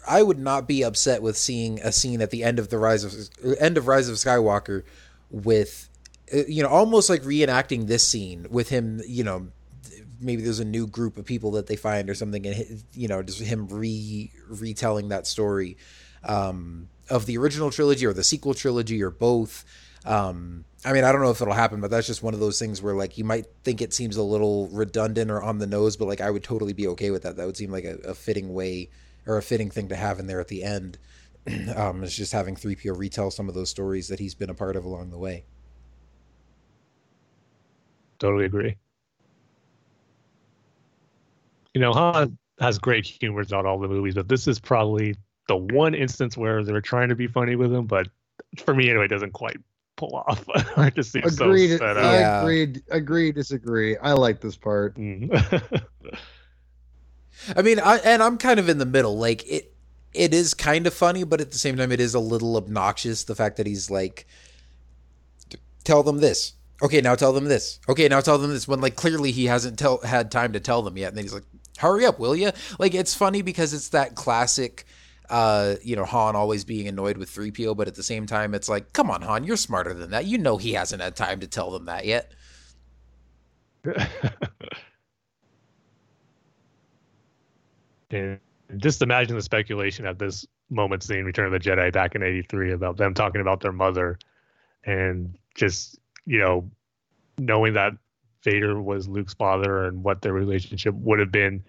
I 0.09 0.23
would 0.23 0.39
not 0.39 0.67
be 0.67 0.83
upset 0.83 1.23
with 1.23 1.37
seeing 1.37 1.81
a 1.81 1.93
scene 1.93 2.21
at 2.21 2.31
the 2.31 2.45
end 2.45 2.59
of 2.59 2.69
the 2.69 2.79
Rise 2.79 3.05
of 3.05 3.15
end 3.59 3.79
of 3.79 3.87
Rise 3.87 4.09
of 4.09 4.17
Skywalker 4.17 4.83
with 5.31 5.89
uh, 6.33 6.43
you 6.47 6.63
know 6.63 6.69
almost 6.69 7.09
like 7.09 7.23
reenacting 7.23 7.87
this 7.87 8.07
scene 8.07 8.47
with 8.51 8.69
him, 8.69 9.01
you 9.07 9.25
know, 9.25 9.49
maybe 10.21 10.43
there's 10.43 10.61
a 10.61 10.65
new 10.65 10.87
group 10.87 11.17
of 11.17 11.25
people 11.25 11.53
that 11.53 11.67
they 11.67 11.77
find 11.77 12.11
or 12.11 12.15
something 12.15 12.47
and 12.47 12.85
you 12.93 13.09
know 13.09 13.23
just 13.23 13.41
him 13.41 13.67
re 13.69 14.31
retelling 14.49 15.09
that 15.09 15.27
story 15.27 15.77
um, 16.25 16.89
of 17.11 17.27
the 17.27 17.37
original 17.39 17.71
trilogy 17.71 18.07
or 18.07 18.13
the 18.13 18.25
sequel 18.25 18.55
trilogy 18.55 19.03
or 19.03 19.11
both. 19.11 19.65
Um, 20.07 20.65
I 20.85 20.93
mean, 20.93 21.05
I 21.05 21.13
don't 21.13 21.21
know 21.21 21.31
if 21.31 21.43
it'll 21.43 21.53
happen, 21.53 21.81
but 21.81 21.91
that's 21.91 22.07
just 22.07 22.23
one 22.23 22.33
of 22.33 22.41
those 22.41 22.59
things 22.59 22.81
where 22.81 22.95
like 22.95 23.19
you 23.19 23.25
might 23.25 23.47
think 23.65 23.83
it 23.83 23.93
seems 23.93 24.17
a 24.17 24.23
little 24.23 24.69
redundant 24.69 25.31
or 25.31 25.43
on 25.43 25.59
the 25.59 25.67
nose, 25.67 25.97
but 25.97 26.07
like 26.07 26.21
I 26.21 26.31
would 26.31 26.43
totally 26.43 26.73
be 26.73 26.87
okay 26.89 27.11
with 27.11 27.23
that. 27.25 27.37
That 27.37 27.47
would 27.47 27.57
seem 27.57 27.71
like 27.71 27.85
a, 27.85 27.97
a 27.99 28.15
fitting 28.15 28.55
way 28.55 28.89
or 29.27 29.37
a 29.37 29.43
fitting 29.43 29.71
thing 29.71 29.89
to 29.89 29.97
have 29.97 30.19
in 30.19 30.27
there 30.27 30.41
at 30.41 30.49
the 30.49 30.63
end. 30.63 30.99
um, 31.77 32.03
it's 32.03 32.17
just 32.17 32.33
having 32.33 32.57
3PO 32.57 32.97
retell 32.97 33.31
some 33.31 33.49
of 33.49 33.55
those 33.55 33.69
stories 33.69 34.09
that 34.09 34.19
he's 34.19 34.35
been 34.35 34.51
a 34.51 34.55
part 34.55 34.77
of 34.77 34.85
along 34.85 35.11
the 35.11 35.19
way. 35.19 35.45
Totally 38.19 38.45
agree. 38.45 38.77
You 41.75 41.81
know, 41.81 41.93
Han 41.93 42.37
has 42.59 42.79
great 42.79 43.07
humor 43.07 43.45
throughout 43.45 43.67
all 43.67 43.79
the 43.79 43.89
movies, 43.89 44.15
but 44.15 44.29
this 44.29 44.47
is 44.47 44.59
probably 44.59 45.17
the 45.51 45.57
one 45.57 45.95
instance 45.97 46.37
where 46.37 46.63
they're 46.63 46.81
trying 46.81 47.09
to 47.09 47.17
be 47.17 47.27
funny 47.27 47.57
with 47.57 47.73
him, 47.73 47.85
but 47.85 48.07
for 48.59 48.73
me 48.73 48.89
anyway, 48.89 49.07
it 49.07 49.09
doesn't 49.09 49.33
quite 49.33 49.57
pull 49.97 50.15
off. 50.15 50.45
I 50.77 50.91
just 50.91 51.11
seems 51.11 51.41
agreed, 51.41 51.71
so 51.71 51.79
set 51.79 51.97
up. 51.97 52.05
Yeah. 52.05 52.41
Agreed. 52.43 52.83
Agree. 52.89 53.33
Disagree. 53.33 53.97
I 53.97 54.13
like 54.13 54.41
this 54.41 54.57
part. 54.57 54.95
Mm-hmm. 54.97 55.75
I 57.59 57.63
mean, 57.63 57.81
I 57.81 57.97
and 57.99 58.23
I'm 58.23 58.39
kind 58.39 58.61
of 58.61 58.69
in 58.69 58.79
the 58.79 58.87
middle. 58.87 59.19
Like 59.19 59.45
it, 59.45 59.75
it 60.15 60.33
is 60.33 60.55
kind 60.55 60.87
of 60.87 60.95
funny, 60.95 61.25
but 61.25 61.41
at 61.41 61.51
the 61.51 61.59
same 61.59 61.77
time, 61.77 61.91
it 61.91 61.99
is 61.99 62.15
a 62.15 62.21
little 62.21 62.57
obnoxious. 62.57 63.25
The 63.25 63.35
fact 63.35 63.57
that 63.57 63.67
he's 63.67 63.91
like, 63.91 64.29
tell 65.83 66.05
them 66.05 66.19
this. 66.19 66.53
Okay, 66.81 67.01
now 67.01 67.17
tell 67.17 67.33
them 67.33 67.47
this. 67.47 67.81
Okay, 67.89 68.07
now 68.07 68.21
tell 68.21 68.39
them 68.39 68.53
this. 68.53 68.69
When 68.69 68.81
like 68.81 68.95
clearly 68.95 69.33
he 69.33 69.47
hasn't 69.47 69.81
tell 69.81 69.99
had 70.03 70.31
time 70.31 70.53
to 70.53 70.61
tell 70.61 70.83
them 70.83 70.97
yet, 70.97 71.09
and 71.09 71.17
then 71.17 71.25
he's 71.25 71.35
like, 71.35 71.43
hurry 71.79 72.07
up, 72.07 72.21
will 72.21 72.37
you? 72.37 72.53
Like 72.79 72.95
it's 72.95 73.17
funny 73.17 73.43
because 73.43 73.75
it's 73.75 73.89
that 73.89 74.15
classic 74.15 74.87
uh, 75.31 75.77
you 75.83 75.97
know, 75.97 76.05
Han 76.05 76.37
always 76.37 76.65
being 76.65 76.89
annoyed 76.89 77.17
with 77.17 77.31
3PO, 77.31 77.77
but 77.77 77.89
at 77.89 77.95
the 77.95 78.03
same 78.03 78.27
time, 78.27 78.53
it's 78.55 78.69
like, 78.69 78.93
come 78.93 79.11
on, 79.11 79.23
Han, 79.23 79.45
you're 79.45 79.57
smarter 79.57 79.95
than 79.95 80.11
that. 80.11 80.27
You 80.27 80.37
know 80.39 80.57
he 80.57 80.73
hasn't 80.73 81.01
had 81.01 81.17
time 81.17 81.41
to 81.41 81.47
tell 81.47 81.71
them 81.71 81.87
that 81.87 82.05
yet. 82.05 82.33
and 88.11 88.39
just 88.77 89.01
imagine 89.03 89.37
the 89.37 89.43
speculation 89.43 90.05
at 90.05 90.19
this 90.19 90.45
moment 90.69 91.03
seeing 91.03 91.25
Return 91.25 91.47
of 91.47 91.53
the 91.53 91.61
Jedi 91.61 91.93
back 91.93 92.15
in 92.15 92.23
83 92.23 92.73
about 92.73 92.97
them 92.97 93.15
talking 93.15 93.41
about 93.41 93.61
their 93.61 93.73
mother 93.73 94.19
and 94.85 95.39
just, 95.55 95.99
you 96.27 96.39
know, 96.39 96.71
knowing 97.39 97.73
that 97.75 97.93
Vader 98.43 98.83
was 98.83 99.09
Luke's 99.09 99.35
father 99.35 99.85
and 99.85 100.03
what 100.03 100.23
their 100.23 100.33
relationship 100.33 100.95
would 100.95 101.19
have 101.19 101.33
been 101.33 101.65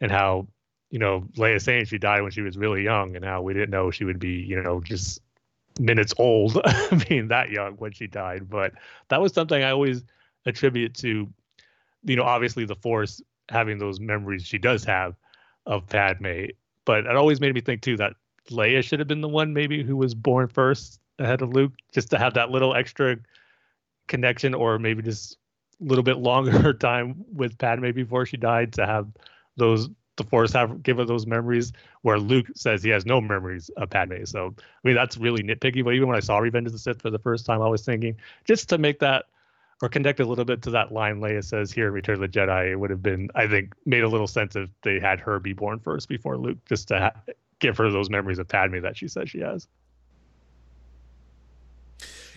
and 0.00 0.10
how 0.10 0.46
you 0.90 0.98
know, 0.98 1.24
Leia 1.36 1.60
saying 1.60 1.86
she 1.86 1.98
died 1.98 2.22
when 2.22 2.30
she 2.30 2.42
was 2.42 2.56
really 2.56 2.82
young, 2.82 3.16
and 3.16 3.24
how 3.24 3.42
we 3.42 3.54
didn't 3.54 3.70
know 3.70 3.90
she 3.90 4.04
would 4.04 4.18
be, 4.18 4.32
you 4.32 4.60
know, 4.60 4.80
just 4.80 5.20
minutes 5.78 6.14
old, 6.18 6.60
being 7.08 7.28
that 7.28 7.50
young 7.50 7.74
when 7.74 7.92
she 7.92 8.06
died. 8.06 8.48
But 8.48 8.72
that 9.08 9.20
was 9.20 9.32
something 9.32 9.62
I 9.62 9.70
always 9.70 10.04
attribute 10.46 10.94
to, 10.94 11.28
you 12.04 12.16
know, 12.16 12.22
obviously 12.22 12.64
the 12.64 12.76
Force 12.76 13.20
having 13.48 13.78
those 13.78 14.00
memories 14.00 14.44
she 14.44 14.58
does 14.58 14.84
have 14.84 15.14
of 15.66 15.86
Padme. 15.86 16.46
But 16.84 17.06
it 17.06 17.16
always 17.16 17.40
made 17.40 17.54
me 17.54 17.60
think 17.60 17.82
too 17.82 17.96
that 17.96 18.14
Leia 18.50 18.82
should 18.82 19.00
have 19.00 19.08
been 19.08 19.20
the 19.20 19.28
one 19.28 19.52
maybe 19.52 19.82
who 19.82 19.96
was 19.96 20.14
born 20.14 20.48
first 20.48 21.00
ahead 21.18 21.42
of 21.42 21.50
Luke, 21.52 21.72
just 21.92 22.10
to 22.10 22.18
have 22.18 22.34
that 22.34 22.50
little 22.50 22.74
extra 22.74 23.16
connection, 24.06 24.54
or 24.54 24.78
maybe 24.78 25.02
just 25.02 25.36
a 25.80 25.84
little 25.84 26.04
bit 26.04 26.18
longer 26.18 26.72
time 26.74 27.24
with 27.32 27.58
Padme 27.58 27.90
before 27.90 28.24
she 28.24 28.36
died 28.36 28.72
to 28.74 28.86
have 28.86 29.08
those 29.56 29.88
the 30.16 30.24
Force 30.24 30.52
have 30.52 30.82
give 30.82 30.98
us 30.98 31.08
those 31.08 31.26
memories 31.26 31.72
where 32.02 32.18
Luke 32.18 32.46
says 32.54 32.82
he 32.82 32.90
has 32.90 33.06
no 33.06 33.20
memories 33.20 33.70
of 33.76 33.90
Padme. 33.90 34.24
So 34.24 34.54
I 34.58 34.88
mean 34.88 34.96
that's 34.96 35.16
really 35.16 35.42
nitpicky. 35.42 35.84
But 35.84 35.94
even 35.94 36.08
when 36.08 36.16
I 36.16 36.20
saw 36.20 36.38
Revenge 36.38 36.66
of 36.66 36.72
the 36.72 36.78
Sith 36.78 37.02
for 37.02 37.10
the 37.10 37.18
first 37.18 37.46
time, 37.46 37.62
I 37.62 37.68
was 37.68 37.84
thinking 37.84 38.16
just 38.44 38.68
to 38.70 38.78
make 38.78 38.98
that 39.00 39.26
or 39.82 39.88
connect 39.88 40.20
a 40.20 40.24
little 40.24 40.44
bit 40.44 40.62
to 40.62 40.70
that 40.70 40.92
line 40.92 41.20
Leia 41.20 41.44
says 41.44 41.70
here 41.70 41.88
in 41.88 41.92
Return 41.92 42.14
of 42.14 42.20
the 42.20 42.28
Jedi, 42.28 42.72
it 42.72 42.76
would 42.76 42.90
have 42.90 43.02
been, 43.02 43.28
I 43.34 43.46
think, 43.46 43.74
made 43.84 44.04
a 44.04 44.08
little 44.08 44.26
sense 44.26 44.56
if 44.56 44.70
they 44.82 44.98
had 44.98 45.20
her 45.20 45.38
be 45.38 45.52
born 45.52 45.80
first 45.80 46.08
before 46.08 46.38
Luke, 46.38 46.58
just 46.64 46.88
to 46.88 46.98
ha- 46.98 47.32
give 47.58 47.76
her 47.76 47.90
those 47.90 48.08
memories 48.08 48.38
of 48.38 48.48
Padme 48.48 48.80
that 48.80 48.96
she 48.96 49.06
says 49.06 49.28
she 49.28 49.40
has. 49.40 49.68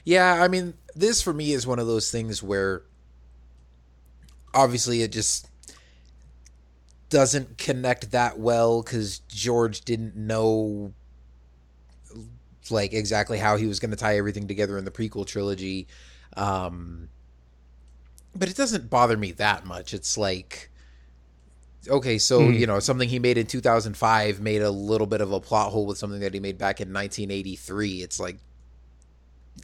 Yeah, 0.04 0.44
I 0.44 0.48
mean, 0.48 0.74
this 0.96 1.22
for 1.22 1.34
me 1.34 1.54
is 1.54 1.66
one 1.66 1.80
of 1.80 1.88
those 1.88 2.12
things 2.12 2.44
where 2.44 2.84
obviously 4.54 5.02
it 5.02 5.12
just 5.12 5.48
doesn't 7.10 7.58
connect 7.58 8.12
that 8.12 8.40
well 8.40 8.82
because 8.82 9.20
George 9.20 9.82
didn't 9.82 10.16
know 10.16 10.94
like 12.72 12.94
exactly 12.94 13.38
how 13.38 13.58
he 13.58 13.66
was 13.66 13.80
going 13.80 13.92
to 13.92 13.98
tie 13.98 14.18
everything 14.18 14.48
together 14.48 14.78
in 14.78 14.86
the 14.86 14.92
prequel 14.92 15.26
trilogy. 15.26 15.88
Um, 16.38 17.10
but 18.36 18.50
it 18.50 18.56
doesn't 18.56 18.90
bother 18.90 19.18
me 19.18 19.32
that 19.34 19.66
much. 19.66 19.94
It's 19.94 20.18
like, 20.18 20.70
okay, 21.88 22.18
so 22.18 22.42
mm. 22.42 22.58
you 22.58 22.68
know, 22.68 22.80
something 22.80 23.10
he 23.10 23.20
made 23.20 23.38
in 23.38 23.48
2005 23.48 24.40
made 24.40 24.62
a 24.62 24.72
little 24.72 25.08
bit 25.08 25.22
of 25.22 25.32
a 25.32 25.40
plot 25.40 25.72
hole 25.72 25.86
with 25.86 25.98
something 25.98 26.20
that 26.20 26.34
he 26.34 26.40
made 26.40 26.58
back 26.58 26.80
in 26.80 26.94
1983. 26.94 28.02
It's 28.02 28.20
like, 28.20 28.38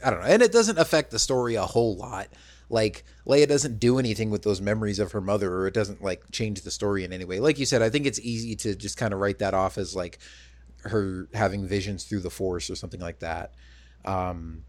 I 0.04 0.10
don't 0.10 0.22
know, 0.22 0.28
and 0.28 0.42
it 0.42 0.52
doesn't 0.52 0.80
affect 0.80 1.12
the 1.12 1.20
story 1.20 1.56
a 1.56 1.66
whole 1.66 1.96
lot. 1.96 2.28
Like 2.70 3.04
Leia 3.28 3.48
doesn't 3.48 3.80
do 3.80 4.00
anything 4.00 4.30
with 4.30 4.44
those 4.44 4.62
memories 4.62 5.00
of 5.00 5.12
her 5.12 5.22
mother, 5.22 5.54
or 5.54 5.68
it 5.68 5.74
doesn't 5.74 6.04
like 6.04 6.24
change 6.32 6.62
the 6.62 6.72
story 6.72 7.04
in 7.04 7.14
any 7.14 7.26
way. 7.26 7.40
Like 7.40 7.60
you 7.60 7.66
said, 7.66 7.82
I 7.82 7.90
think 7.90 8.06
it's 8.06 8.20
easy 8.20 8.56
to 8.58 8.76
just 8.76 8.98
kind 8.98 9.14
of 9.14 9.20
write 9.20 9.40
that 9.40 9.54
off 9.54 9.78
as 9.78 9.96
like 9.96 10.20
her 10.84 11.28
having 11.34 11.68
visions 11.68 12.04
through 12.04 12.22
the 12.22 12.30
Force 12.30 12.70
or 12.70 12.76
something 12.76 13.02
like 13.02 13.20
that. 13.20 13.54
Um, 14.04 14.64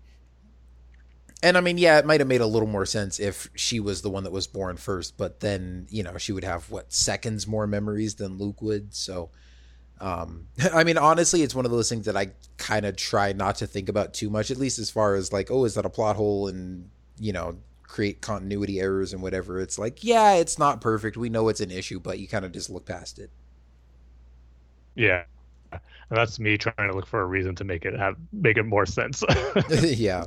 and 1.42 1.56
I 1.56 1.60
mean, 1.60 1.78
yeah, 1.78 1.98
it 1.98 2.06
might 2.06 2.20
have 2.20 2.28
made 2.28 2.40
a 2.40 2.46
little 2.46 2.68
more 2.68 2.86
sense 2.86 3.20
if 3.20 3.48
she 3.54 3.78
was 3.78 4.02
the 4.02 4.10
one 4.10 4.24
that 4.24 4.32
was 4.32 4.46
born 4.46 4.76
first, 4.76 5.16
but 5.16 5.40
then 5.40 5.86
you 5.90 6.02
know 6.02 6.16
she 6.18 6.32
would 6.32 6.44
have 6.44 6.70
what 6.70 6.92
seconds 6.92 7.46
more 7.46 7.66
memories 7.66 8.14
than 8.14 8.38
Luke 8.38 8.62
would. 8.62 8.94
So, 8.94 9.30
um, 10.00 10.48
I 10.72 10.84
mean, 10.84 10.98
honestly, 10.98 11.42
it's 11.42 11.54
one 11.54 11.64
of 11.64 11.70
those 11.70 11.88
things 11.88 12.06
that 12.06 12.16
I 12.16 12.28
kind 12.56 12.86
of 12.86 12.96
try 12.96 13.32
not 13.32 13.56
to 13.56 13.66
think 13.66 13.88
about 13.88 14.14
too 14.14 14.30
much, 14.30 14.50
at 14.50 14.56
least 14.56 14.78
as 14.78 14.90
far 14.90 15.14
as 15.14 15.32
like, 15.32 15.50
oh, 15.50 15.64
is 15.64 15.74
that 15.74 15.84
a 15.84 15.90
plot 15.90 16.16
hole? 16.16 16.48
And 16.48 16.90
you 17.18 17.32
know, 17.32 17.56
create 17.86 18.20
continuity 18.20 18.80
errors 18.80 19.12
and 19.12 19.22
whatever. 19.22 19.60
It's 19.60 19.78
like, 19.78 20.02
yeah, 20.02 20.34
it's 20.34 20.58
not 20.58 20.80
perfect. 20.80 21.16
We 21.16 21.28
know 21.28 21.48
it's 21.48 21.60
an 21.60 21.70
issue, 21.70 22.00
but 22.00 22.18
you 22.18 22.28
kind 22.28 22.44
of 22.44 22.52
just 22.52 22.70
look 22.70 22.86
past 22.86 23.18
it. 23.18 23.30
Yeah. 24.94 25.24
And 25.72 25.80
that's 26.10 26.38
me 26.38 26.56
trying 26.56 26.90
to 26.90 26.94
look 26.94 27.06
for 27.06 27.20
a 27.20 27.26
reason 27.26 27.54
to 27.56 27.64
make 27.64 27.84
it 27.84 27.98
have 27.98 28.16
make 28.32 28.56
it 28.56 28.62
more 28.62 28.86
sense. 28.86 29.24
yeah. 29.82 30.24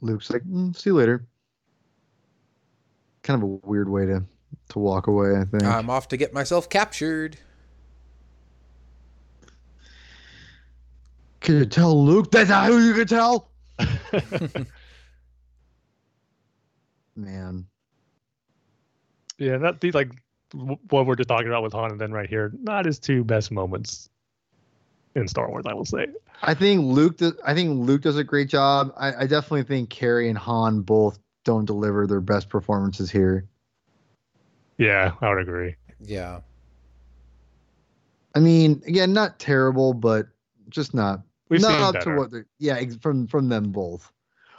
Luke's 0.00 0.30
like, 0.30 0.42
mm, 0.42 0.76
"See 0.76 0.90
you 0.90 0.94
later." 0.94 1.26
Kind 3.24 3.42
of 3.42 3.48
a 3.48 3.66
weird 3.66 3.88
way 3.88 4.06
to 4.06 4.22
to 4.70 4.78
walk 4.78 5.08
away. 5.08 5.36
I 5.36 5.44
think 5.44 5.64
I'm 5.64 5.90
off 5.90 6.08
to 6.08 6.16
get 6.16 6.32
myself 6.32 6.68
captured. 6.68 7.36
Can 11.48 11.60
you 11.60 11.64
tell 11.64 12.04
Luke 12.04 12.30
that's 12.30 12.50
not 12.50 12.66
who 12.66 12.78
you 12.78 12.92
can 12.92 13.06
tell? 13.06 13.48
Man. 17.16 17.64
Yeah, 19.38 19.56
that 19.56 19.80
the 19.80 19.90
like 19.92 20.10
what 20.52 21.06
we're 21.06 21.16
just 21.16 21.30
talking 21.30 21.46
about 21.46 21.62
with 21.62 21.72
Han 21.72 21.92
and 21.92 21.98
then 21.98 22.12
right 22.12 22.28
here, 22.28 22.52
not 22.60 22.84
his 22.84 22.98
two 22.98 23.24
best 23.24 23.50
moments 23.50 24.10
in 25.14 25.26
Star 25.26 25.48
Wars, 25.48 25.64
I 25.66 25.72
will 25.72 25.86
say. 25.86 26.08
I 26.42 26.52
think 26.52 26.84
Luke 26.84 27.16
does, 27.16 27.32
I 27.42 27.54
think 27.54 27.80
Luke 27.80 28.02
does 28.02 28.18
a 28.18 28.24
great 28.24 28.50
job. 28.50 28.92
I, 28.98 29.22
I 29.22 29.26
definitely 29.26 29.62
think 29.62 29.88
Carrie 29.88 30.28
and 30.28 30.36
Han 30.36 30.82
both 30.82 31.18
don't 31.46 31.64
deliver 31.64 32.06
their 32.06 32.20
best 32.20 32.50
performances 32.50 33.10
here. 33.10 33.48
Yeah, 34.76 35.12
I 35.22 35.30
would 35.30 35.38
agree. 35.38 35.76
Yeah. 35.98 36.40
I 38.34 38.40
mean, 38.40 38.82
again, 38.86 39.14
not 39.14 39.38
terrible, 39.38 39.94
but 39.94 40.28
just 40.68 40.92
not 40.92 41.22
We've 41.48 41.60
not 41.60 41.80
up 41.80 41.94
better. 41.94 42.14
to 42.14 42.18
what 42.20 42.30
they 42.30 42.42
yeah 42.58 42.80
from 43.00 43.26
from 43.26 43.48
them 43.48 43.72
both. 43.72 44.10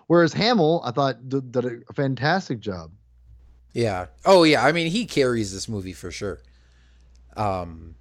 Whereas 0.08 0.34
Hamill, 0.34 0.82
I 0.84 0.92
thought 0.92 1.30
did, 1.30 1.52
did 1.52 1.66
a 1.66 1.94
fantastic 1.94 2.60
job. 2.60 2.92
Yeah. 3.74 4.08
Oh 4.26 4.44
yeah. 4.44 4.66
I 4.66 4.72
mean, 4.72 4.90
he 4.90 5.06
carries 5.06 5.54
this 5.54 5.70
movie 5.70 5.94
for 5.94 6.10
sure. 6.10 6.42
Um, 7.38 7.96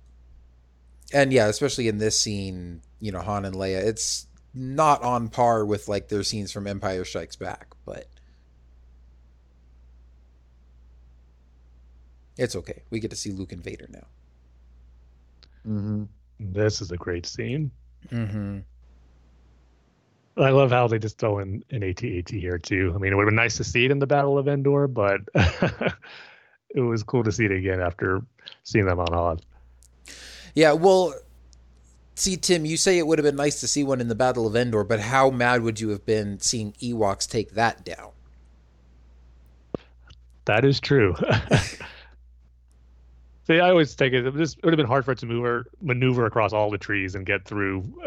and 1.13 1.33
yeah, 1.33 1.49
especially 1.49 1.89
in 1.89 1.99
this 1.99 2.19
scene, 2.19 2.83
you 3.01 3.13
know, 3.13 3.21
Han 3.21 3.45
and 3.45 3.55
Leia, 3.55 3.85
it's 3.85 4.27
not 4.55 5.03
on 5.03 5.29
par 5.29 5.65
with 5.65 5.89
like 5.89 6.09
their 6.09 6.23
scenes 6.23 6.51
from 6.51 6.67
Empire 6.67 7.05
Strikes 7.05 7.37
Back, 7.37 7.75
but 7.85 8.07
it's 12.37 12.57
okay. 12.57 12.83
We 12.91 13.01
get 13.01 13.11
to 13.11 13.17
see 13.17 13.33
Luke 13.33 13.53
and 13.53 13.63
Vader 13.63 13.87
now. 13.91 14.07
Mm-hmm. 15.67 16.05
This 16.41 16.81
is 16.81 16.91
a 16.91 16.97
great 16.97 17.27
scene. 17.27 17.71
Mm-hmm. 18.11 18.59
I 20.39 20.51
love 20.51 20.71
how 20.71 20.87
they 20.87 20.99
just 20.99 21.19
throw 21.19 21.39
in 21.41 21.65
an 21.71 21.83
AT-AT 21.83 22.31
here 22.31 22.59
too. 22.59 22.93
I 22.95 22.99
mean, 22.99 23.13
it 23.13 23.17
would 23.17 23.23
have 23.23 23.31
been 23.31 23.37
nice 23.37 23.57
to 23.57 23.65
see 23.65 23.85
it 23.85 23.91
in 23.91 23.99
the 23.99 24.07
Battle 24.07 24.39
of 24.39 24.47
Endor, 24.47 24.87
but 24.87 25.21
it 25.35 26.81
was 26.81 27.03
cool 27.03 27.25
to 27.25 27.33
see 27.33 27.45
it 27.45 27.53
again 27.53 27.81
after 27.81 28.23
seeing 28.63 28.87
them 28.87 29.01
on 29.01 29.13
Hoth. 29.13 29.41
Yeah, 30.55 30.73
well, 30.73 31.15
see, 32.15 32.37
Tim, 32.37 32.65
you 32.65 32.77
say 32.77 32.99
it 32.99 33.07
would 33.07 33.19
have 33.19 33.25
been 33.25 33.37
nice 33.37 33.61
to 33.61 33.69
see 33.69 33.85
one 33.85 34.01
in 34.01 34.09
the 34.09 34.15
Battle 34.15 34.47
of 34.47 34.55
Endor, 34.55 34.85
but 34.85 35.01
how 35.01 35.31
mad 35.31 35.63
would 35.63 35.81
you 35.81 35.91
have 35.91 36.07
been 36.07 36.39
seeing 36.41 36.73
Ewoks 36.75 37.29
take 37.29 37.53
that 37.53 37.85
down? 37.85 38.11
That 40.45 40.65
is 40.65 40.81
true. 40.81 41.15
See, 43.49 43.61
I 43.61 43.71
always 43.71 43.95
take 43.95 44.13
it, 44.13 44.31
this 44.35 44.57
would 44.63 44.75
have 44.75 44.77
been 44.77 44.87
hard 44.87 45.07
for 45.07 45.13
it 45.13 45.19
to 45.21 45.27
move, 45.27 45.65
maneuver 45.81 46.27
across 46.27 46.53
all 46.53 46.71
the 46.71 46.77
trees 46.77 47.15
and 47.15 47.25
get 47.25 47.47
through 47.47 47.83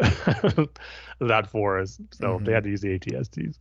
that 1.18 1.48
forest. 1.48 2.00
So 2.12 2.36
mm-hmm. 2.36 2.44
they 2.44 2.52
had 2.52 2.62
to 2.62 2.70
use 2.70 2.80
the 2.80 2.96
ATSTs. 2.96 3.58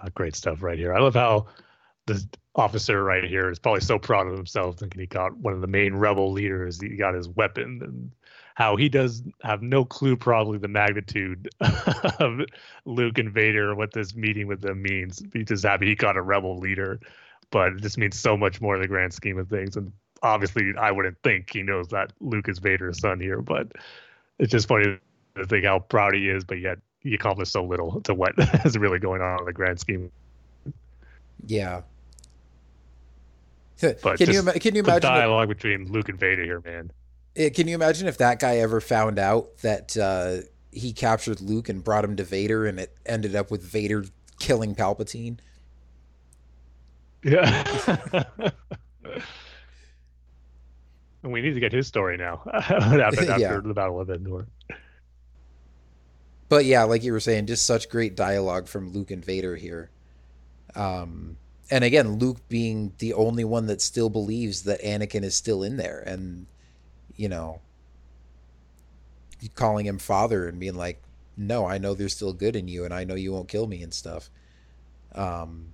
Uh, 0.00 0.08
great 0.14 0.36
stuff 0.36 0.62
right 0.62 0.78
here. 0.78 0.94
I 0.94 1.00
love 1.00 1.14
how 1.14 1.46
the 2.06 2.24
officer 2.54 3.02
right 3.02 3.24
here 3.24 3.50
is 3.50 3.58
probably 3.58 3.80
so 3.80 3.98
proud 3.98 4.28
of 4.28 4.36
himself, 4.36 4.78
thinking 4.78 5.00
he 5.00 5.06
got 5.08 5.36
one 5.38 5.54
of 5.54 5.60
the 5.60 5.66
main 5.66 5.92
rebel 5.92 6.30
leaders. 6.30 6.80
He 6.80 6.90
got 6.90 7.14
his 7.14 7.28
weapon, 7.28 7.80
and 7.82 8.12
how 8.54 8.76
he 8.76 8.88
does 8.88 9.22
have 9.42 9.62
no 9.62 9.84
clue 9.84 10.16
probably 10.16 10.58
the 10.58 10.68
magnitude 10.68 11.48
of 12.18 12.40
Luke 12.84 13.18
and 13.18 13.32
Vader 13.32 13.74
what 13.74 13.92
this 13.92 14.14
meeting 14.14 14.46
with 14.46 14.60
them 14.60 14.82
means. 14.82 15.22
He's 15.32 15.46
just 15.46 15.64
happy 15.64 15.86
he 15.86 15.94
got 15.94 16.16
a 16.16 16.22
rebel 16.22 16.58
leader, 16.58 17.00
but 17.50 17.72
it 17.72 17.82
just 17.82 17.98
means 17.98 18.18
so 18.18 18.36
much 18.36 18.60
more 18.60 18.74
in 18.76 18.82
the 18.82 18.88
grand 18.88 19.14
scheme 19.14 19.38
of 19.38 19.48
things. 19.48 19.76
And 19.76 19.92
obviously, 20.22 20.72
I 20.78 20.90
wouldn't 20.90 21.18
think 21.22 21.52
he 21.52 21.62
knows 21.62 21.88
that 21.88 22.12
Luke 22.20 22.48
is 22.48 22.58
Vader's 22.58 23.00
son 23.00 23.20
here, 23.20 23.40
but 23.40 23.72
it's 24.38 24.50
just 24.50 24.68
funny 24.68 24.98
to 25.36 25.46
think 25.46 25.64
how 25.64 25.78
proud 25.78 26.14
he 26.14 26.28
is, 26.28 26.44
but 26.44 26.58
yet 26.58 26.78
he 27.00 27.14
accomplished 27.14 27.52
so 27.52 27.64
little 27.64 28.00
to 28.02 28.14
what 28.14 28.34
is 28.64 28.76
really 28.76 28.98
going 28.98 29.22
on 29.22 29.40
in 29.40 29.44
the 29.46 29.52
grand 29.52 29.80
scheme. 29.80 30.10
Yeah. 31.46 31.82
But 33.80 34.18
can 34.18 34.30
you 34.30 34.42
can 34.44 34.76
you 34.76 34.82
imagine 34.82 34.94
the 34.94 35.00
dialogue 35.00 35.48
between 35.48 35.90
Luke 35.90 36.08
and 36.08 36.18
Vader 36.18 36.44
here, 36.44 36.60
man? 36.64 36.92
Can 37.34 37.66
you 37.66 37.74
imagine 37.74 38.08
if 38.08 38.18
that 38.18 38.40
guy 38.40 38.58
ever 38.58 38.80
found 38.80 39.18
out 39.18 39.58
that 39.58 39.96
uh, 39.96 40.46
he 40.70 40.92
captured 40.92 41.40
Luke 41.40 41.68
and 41.68 41.82
brought 41.82 42.04
him 42.04 42.16
to 42.16 42.24
Vader, 42.24 42.66
and 42.66 42.78
it 42.78 42.94
ended 43.06 43.34
up 43.34 43.50
with 43.50 43.62
Vader 43.62 44.04
killing 44.38 44.74
Palpatine? 44.74 45.38
Yeah. 47.22 48.44
and 51.22 51.32
we 51.32 51.40
need 51.40 51.54
to 51.54 51.60
get 51.60 51.72
his 51.72 51.86
story 51.86 52.16
now 52.16 52.42
after, 52.52 53.02
after 53.02 53.38
yeah. 53.38 53.60
the 53.62 53.74
Battle 53.74 54.00
of 54.00 54.10
Endor. 54.10 54.46
But 56.48 56.66
yeah, 56.66 56.82
like 56.82 57.02
you 57.02 57.12
were 57.12 57.20
saying, 57.20 57.46
just 57.46 57.64
such 57.64 57.88
great 57.88 58.14
dialogue 58.14 58.68
from 58.68 58.92
Luke 58.92 59.10
and 59.10 59.24
Vader 59.24 59.56
here. 59.56 59.90
Um, 60.74 61.38
and 61.70 61.82
again, 61.82 62.18
Luke 62.18 62.46
being 62.50 62.92
the 62.98 63.14
only 63.14 63.44
one 63.44 63.66
that 63.68 63.80
still 63.80 64.10
believes 64.10 64.64
that 64.64 64.82
Anakin 64.82 65.22
is 65.22 65.34
still 65.34 65.62
in 65.62 65.78
there, 65.78 66.00
and 66.00 66.46
you 67.22 67.28
know, 67.28 67.60
calling 69.54 69.86
him 69.86 69.96
father 69.96 70.48
and 70.48 70.58
being 70.58 70.74
like, 70.74 71.00
no, 71.36 71.64
I 71.64 71.78
know 71.78 71.94
there's 71.94 72.16
still 72.16 72.32
good 72.32 72.56
in 72.56 72.66
you 72.66 72.84
and 72.84 72.92
I 72.92 73.04
know 73.04 73.14
you 73.14 73.32
won't 73.32 73.46
kill 73.46 73.68
me 73.68 73.80
and 73.84 73.94
stuff. 73.94 74.28
Um, 75.14 75.68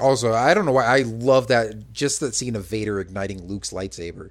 also, 0.00 0.32
I 0.32 0.54
don't 0.54 0.64
know 0.64 0.72
why 0.72 0.86
I 0.86 1.02
love 1.02 1.48
that 1.48 1.92
just 1.92 2.20
that 2.20 2.34
scene 2.34 2.56
of 2.56 2.64
Vader 2.64 3.00
igniting 3.00 3.46
Luke's 3.46 3.70
lightsaber. 3.70 4.30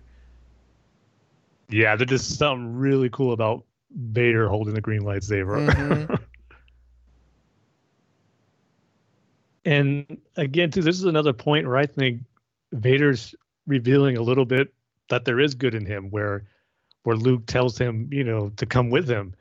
Yeah, 1.69 1.95
there's 1.95 2.09
just 2.09 2.39
something 2.39 2.75
really 2.75 3.09
cool 3.11 3.31
about 3.31 3.63
Vader 3.95 4.49
holding 4.49 4.73
the 4.73 4.81
green 4.81 5.03
lightsaber. 5.03 5.69
Mm-hmm. 5.69 6.15
And 9.63 10.17
again, 10.38 10.71
too, 10.71 10.81
this 10.81 10.97
is 10.97 11.03
another 11.03 11.33
point 11.33 11.67
where 11.67 11.77
I 11.77 11.85
think 11.85 12.21
Vader's 12.71 13.35
revealing 13.67 14.17
a 14.17 14.21
little 14.23 14.43
bit 14.43 14.73
that 15.11 15.25
there 15.25 15.39
is 15.39 15.53
good 15.53 15.75
in 15.75 15.85
him, 15.85 16.09
where 16.09 16.45
where 17.03 17.15
Luke 17.15 17.45
tells 17.45 17.77
him, 17.77 18.09
you 18.11 18.23
know, 18.23 18.49
to 18.57 18.65
come 18.65 18.89
with 18.89 19.07
him, 19.07 19.33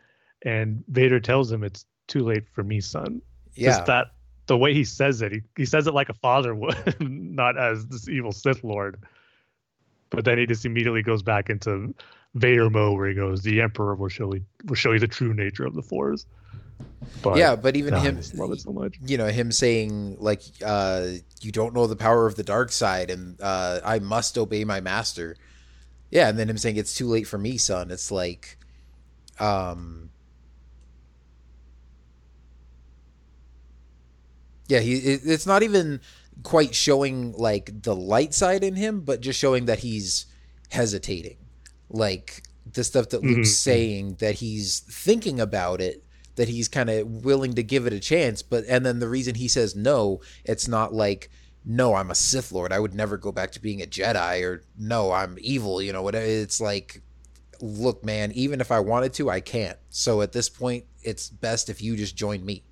and 0.42 0.84
Vader 0.88 1.20
tells 1.20 1.51
him 1.51 1.64
it's 1.64 1.86
too 2.06 2.20
late 2.20 2.44
for 2.52 2.62
me, 2.62 2.80
son. 2.80 3.22
Yeah. 3.55 3.70
Just 3.70 3.86
that 3.86 4.06
the 4.47 4.56
way 4.56 4.74
he 4.74 4.84
says 4.84 5.22
it, 5.22 5.32
he, 5.32 5.40
he 5.56 5.64
says 5.64 5.86
it 5.86 5.94
like 5.94 6.09
a 6.09 6.14
father 6.14 6.55
would, 6.55 6.97
not 7.01 7.59
as 7.59 7.86
this 7.86 8.09
evil 8.09 8.32
Sith 8.32 8.64
Lord. 8.64 9.02
But 10.10 10.24
then 10.24 10.38
he 10.38 10.47
just 10.47 10.64
immediately 10.64 11.02
goes 11.02 11.22
back 11.22 11.51
into 11.51 11.94
Vader 12.34 12.68
mode 12.68 12.98
where 12.98 13.09
he 13.09 13.14
goes, 13.14 13.42
"The 13.42 13.60
Emperor 13.60 13.94
will 13.94 14.09
show 14.09 14.34
you 14.34 14.44
will 14.64 14.74
show 14.74 14.92
you 14.92 14.98
the 14.98 15.06
true 15.06 15.34
nature 15.34 15.64
of 15.64 15.74
the 15.74 15.82
Force." 15.82 16.26
But 17.22 17.36
yeah, 17.36 17.55
but 17.56 17.76
even 17.76 17.94
God, 17.94 18.02
him, 18.02 18.20
love 18.34 18.52
it 18.52 18.60
so 18.60 18.72
much. 18.72 18.97
you 19.06 19.18
know, 19.18 19.26
him 19.26 19.52
saying 19.52 20.16
like, 20.18 20.42
uh, 20.64 21.09
"You 21.40 21.52
don't 21.52 21.74
know 21.74 21.86
the 21.86 21.97
power 21.97 22.26
of 22.26 22.34
the 22.34 22.42
dark 22.42 22.72
side, 22.72 23.10
and 23.10 23.40
uh, 23.40 23.80
I 23.84 24.01
must 24.01 24.36
obey 24.36 24.64
my 24.64 24.80
master." 24.80 25.36
Yeah, 26.10 26.28
and 26.28 26.38
then 26.38 26.50
him 26.50 26.58
saying, 26.58 26.76
"It's 26.76 26.94
too 26.94 27.06
late 27.06 27.26
for 27.26 27.38
me, 27.38 27.56
son." 27.56 27.90
It's 27.90 28.10
like, 28.10 28.58
um, 29.38 30.10
yeah, 34.68 34.80
he. 34.80 34.94
It, 34.94 35.20
it's 35.24 35.46
not 35.46 35.62
even 35.62 36.00
quite 36.42 36.74
showing 36.74 37.32
like 37.32 37.82
the 37.82 37.94
light 37.94 38.34
side 38.34 38.64
in 38.64 38.76
him, 38.76 39.00
but 39.00 39.20
just 39.20 39.38
showing 39.38 39.66
that 39.66 39.80
he's 39.80 40.26
hesitating, 40.70 41.36
like 41.88 42.42
the 42.70 42.84
stuff 42.84 43.08
that 43.10 43.22
Luke's 43.22 43.50
Mhm. 43.50 43.56
saying 43.56 44.14
that 44.20 44.36
he's 44.36 44.80
thinking 44.80 45.40
about 45.40 45.80
it 45.80 46.04
that 46.36 46.48
he's 46.48 46.68
kind 46.68 46.88
of 46.88 47.24
willing 47.24 47.54
to 47.54 47.62
give 47.62 47.86
it 47.86 47.92
a 47.92 47.98
chance 48.00 48.40
but 48.42 48.64
and 48.68 48.86
then 48.86 49.00
the 49.00 49.08
reason 49.08 49.34
he 49.34 49.48
says 49.48 49.74
no 49.74 50.20
it's 50.44 50.68
not 50.68 50.94
like 50.94 51.28
no 51.64 51.94
i'm 51.94 52.10
a 52.10 52.14
sith 52.14 52.52
lord 52.52 52.72
i 52.72 52.78
would 52.78 52.94
never 52.94 53.16
go 53.16 53.30
back 53.32 53.52
to 53.52 53.60
being 53.60 53.82
a 53.82 53.86
jedi 53.86 54.42
or 54.44 54.62
no 54.78 55.12
i'm 55.12 55.36
evil 55.40 55.80
you 55.82 55.92
know 55.92 56.02
whatever 56.02 56.24
it's 56.24 56.60
like 56.60 57.02
look 57.60 58.04
man 58.04 58.32
even 58.32 58.60
if 58.60 58.70
i 58.72 58.80
wanted 58.80 59.12
to 59.12 59.28
i 59.28 59.40
can't 59.40 59.76
so 59.90 60.22
at 60.22 60.32
this 60.32 60.48
point 60.48 60.84
it's 61.02 61.28
best 61.28 61.68
if 61.68 61.82
you 61.82 61.96
just 61.96 62.16
join 62.16 62.44
me 62.44 62.62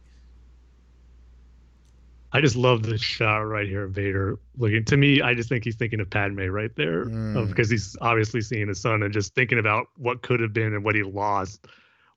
I 2.30 2.42
just 2.42 2.56
love 2.56 2.82
this 2.82 3.00
shot 3.00 3.38
right 3.38 3.66
here 3.66 3.84
of 3.84 3.92
Vader 3.92 4.38
looking. 4.58 4.84
To 4.84 4.98
me, 4.98 5.22
I 5.22 5.32
just 5.32 5.48
think 5.48 5.64
he's 5.64 5.76
thinking 5.76 5.98
of 5.98 6.10
Padme 6.10 6.42
right 6.48 6.70
there, 6.76 7.06
Mm. 7.06 7.48
because 7.48 7.70
he's 7.70 7.96
obviously 8.02 8.42
seeing 8.42 8.68
his 8.68 8.78
son 8.82 9.02
and 9.02 9.14
just 9.14 9.34
thinking 9.34 9.58
about 9.58 9.86
what 9.96 10.20
could 10.20 10.40
have 10.40 10.52
been 10.52 10.74
and 10.74 10.84
what 10.84 10.94
he 10.94 11.02
lost 11.02 11.66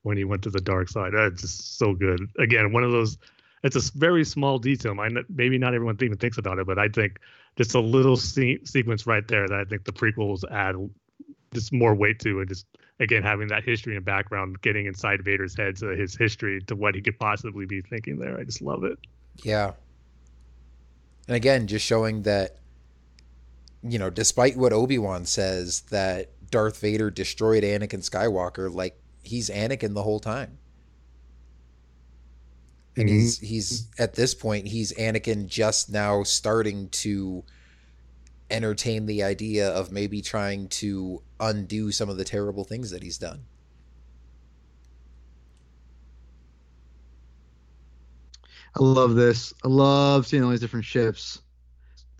when 0.02 0.18
he 0.18 0.24
went 0.24 0.42
to 0.42 0.50
the 0.50 0.60
dark 0.60 0.90
side. 0.90 1.12
That's 1.14 1.40
just 1.40 1.78
so 1.78 1.94
good. 1.94 2.20
Again, 2.38 2.72
one 2.72 2.84
of 2.84 2.92
those. 2.92 3.16
It's 3.62 3.76
a 3.76 3.98
very 3.98 4.24
small 4.24 4.58
detail. 4.58 4.94
Not- 4.94 5.24
Maybe 5.28 5.58
not 5.58 5.74
everyone 5.74 5.96
even 6.02 6.18
thinks 6.18 6.38
about 6.38 6.58
it, 6.58 6.66
but 6.66 6.78
I 6.78 6.88
think 6.88 7.18
just 7.56 7.74
a 7.74 7.80
little 7.80 8.16
se- 8.16 8.64
sequence 8.64 9.06
right 9.06 9.26
there 9.28 9.46
that 9.46 9.58
I 9.58 9.64
think 9.64 9.84
the 9.84 9.92
prequels 9.92 10.42
add 10.50 10.74
just 11.54 11.72
more 11.72 11.94
weight 11.94 12.18
to, 12.20 12.40
and 12.40 12.48
just 12.48 12.66
again 12.98 13.22
having 13.22 13.48
that 13.48 13.62
history 13.64 13.94
and 13.96 14.04
background, 14.04 14.60
getting 14.62 14.86
inside 14.86 15.22
Vader's 15.24 15.56
head 15.56 15.76
to 15.76 15.88
his 15.88 16.16
history 16.16 16.60
to 16.62 16.74
what 16.74 16.94
he 16.94 17.02
could 17.02 17.18
possibly 17.18 17.66
be 17.66 17.82
thinking 17.82 18.18
there. 18.18 18.38
I 18.38 18.44
just 18.44 18.62
love 18.62 18.84
it. 18.84 18.98
Yeah. 19.44 19.72
And 21.28 21.36
again, 21.36 21.66
just 21.66 21.84
showing 21.86 22.22
that, 22.22 22.56
you 23.82 23.98
know, 23.98 24.10
despite 24.10 24.56
what 24.56 24.72
Obi 24.72 24.98
Wan 24.98 25.24
says, 25.24 25.82
that 25.90 26.30
Darth 26.50 26.80
Vader 26.80 27.10
destroyed 27.10 27.62
Anakin 27.62 28.08
Skywalker, 28.08 28.72
like 28.72 28.98
he's 29.22 29.48
Anakin 29.50 29.94
the 29.94 30.02
whole 30.02 30.20
time. 30.20 30.58
And 32.96 33.08
Mhm. 33.08 33.12
he's 33.12 33.38
he's 33.38 33.88
at 33.98 34.14
this 34.14 34.34
point 34.34 34.68
he's 34.68 34.92
Anakin 34.94 35.46
just 35.46 35.90
now 35.90 36.22
starting 36.24 36.88
to 36.90 37.44
entertain 38.50 39.06
the 39.06 39.22
idea 39.22 39.68
of 39.70 39.90
maybe 39.90 40.20
trying 40.22 40.68
to 40.68 41.22
undo 41.40 41.90
some 41.90 42.08
of 42.08 42.16
the 42.16 42.24
terrible 42.24 42.64
things 42.64 42.90
that 42.90 43.02
he's 43.02 43.18
done. 43.18 43.46
I 48.74 48.82
love 48.82 49.14
this. 49.14 49.52
I 49.64 49.68
love 49.68 50.26
seeing 50.26 50.42
all 50.42 50.50
these 50.50 50.60
different 50.60 50.84
ships. 50.84 51.40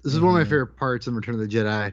This 0.04 0.14
is 0.14 0.20
one 0.20 0.30
of 0.30 0.34
my 0.38 0.44
Mhm. 0.44 0.48
favorite 0.50 0.76
parts 0.76 1.06
in 1.06 1.14
Return 1.14 1.34
of 1.34 1.40
the 1.40 1.48
Jedi. 1.48 1.92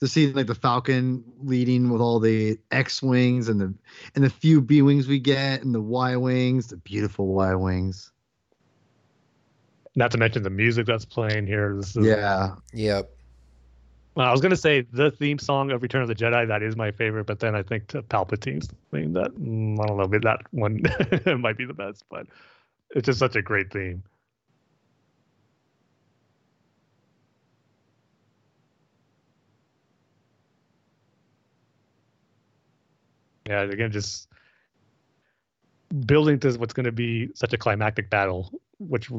To 0.00 0.08
see 0.08 0.30
like 0.32 0.46
the 0.46 0.54
Falcon 0.54 1.24
leading 1.42 1.88
with 1.90 2.02
all 2.02 2.20
the 2.20 2.58
X 2.70 3.02
wings 3.02 3.48
and 3.48 3.60
the 3.60 3.74
and 4.14 4.22
the 4.22 4.28
few 4.28 4.60
B 4.60 4.82
wings 4.82 5.08
we 5.08 5.18
get 5.18 5.62
and 5.62 5.74
the 5.74 5.80
Y 5.80 6.16
wings, 6.16 6.68
the 6.68 6.76
beautiful 6.76 7.28
Y 7.28 7.54
wings. 7.54 8.12
Not 9.94 10.10
to 10.10 10.18
mention 10.18 10.42
the 10.42 10.50
music 10.50 10.86
that's 10.86 11.06
playing 11.06 11.46
here. 11.46 11.74
This 11.74 11.96
is, 11.96 12.06
Yeah, 12.06 12.56
Yep. 12.74 13.10
Well, 14.16 14.26
I 14.26 14.32
was 14.32 14.40
gonna 14.40 14.56
say 14.56 14.80
the 14.80 15.10
theme 15.10 15.38
song 15.38 15.70
of 15.70 15.82
Return 15.82 16.02
of 16.02 16.08
the 16.08 16.14
Jedi 16.14 16.48
that 16.48 16.62
is 16.62 16.74
my 16.74 16.90
favorite, 16.90 17.24
but 17.24 17.40
then 17.40 17.54
I 17.54 17.62
think 17.62 17.88
to 17.88 18.02
Palpatine's 18.02 18.68
theme 18.90 19.12
that 19.12 19.30
mm, 19.32 19.78
I 19.78 19.86
don't 19.86 19.98
know, 19.98 20.06
but 20.06 20.22
that 20.22 20.40
one 20.52 20.82
might 21.40 21.56
be 21.58 21.66
the 21.66 21.74
best. 21.74 22.04
But 22.10 22.26
it's 22.90 23.06
just 23.06 23.18
such 23.18 23.36
a 23.36 23.42
great 23.42 23.70
theme. 23.70 24.02
Yeah, 33.46 33.62
again, 33.62 33.92
just 33.92 34.28
building 36.04 36.38
to 36.40 36.52
what's 36.58 36.72
going 36.72 36.84
to 36.84 36.92
be 36.92 37.30
such 37.34 37.52
a 37.52 37.58
climactic 37.58 38.10
battle, 38.10 38.52
which 38.78 39.10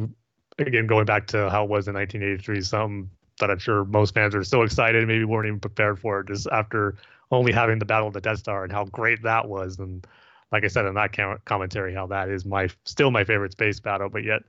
again 0.59 0.87
going 0.87 1.05
back 1.05 1.27
to 1.27 1.49
how 1.49 1.63
it 1.63 1.69
was 1.69 1.87
in 1.87 1.95
1983, 1.95 2.61
something 2.61 3.09
that 3.39 3.51
I'm 3.51 3.59
sure 3.59 3.85
most 3.85 4.13
fans 4.13 4.35
are 4.35 4.43
so 4.43 4.63
excited, 4.63 5.07
maybe 5.07 5.23
weren't 5.23 5.47
even 5.47 5.59
prepared 5.59 5.99
for 5.99 6.19
it, 6.19 6.27
just 6.27 6.47
after 6.51 6.95
only 7.31 7.51
having 7.51 7.79
the 7.79 7.85
Battle 7.85 8.07
of 8.07 8.13
the 8.13 8.21
Death 8.21 8.39
Star 8.39 8.63
and 8.63 8.71
how 8.71 8.85
great 8.85 9.21
that 9.23 9.47
was. 9.47 9.79
And 9.79 10.05
like 10.51 10.63
I 10.63 10.67
said 10.67 10.85
in 10.85 10.95
that 10.95 11.13
com- 11.13 11.39
commentary, 11.45 11.93
how 11.93 12.07
that 12.07 12.29
is 12.29 12.45
my 12.45 12.69
still 12.85 13.11
my 13.11 13.23
favorite 13.23 13.51
space 13.51 13.79
battle, 13.79 14.09
but 14.09 14.23
yet 14.23 14.41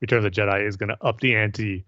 Return 0.00 0.18
of 0.18 0.24
the 0.24 0.30
Jedi 0.30 0.66
is 0.66 0.76
going 0.76 0.88
to 0.88 0.96
up 1.04 1.20
the 1.20 1.36
ante 1.36 1.84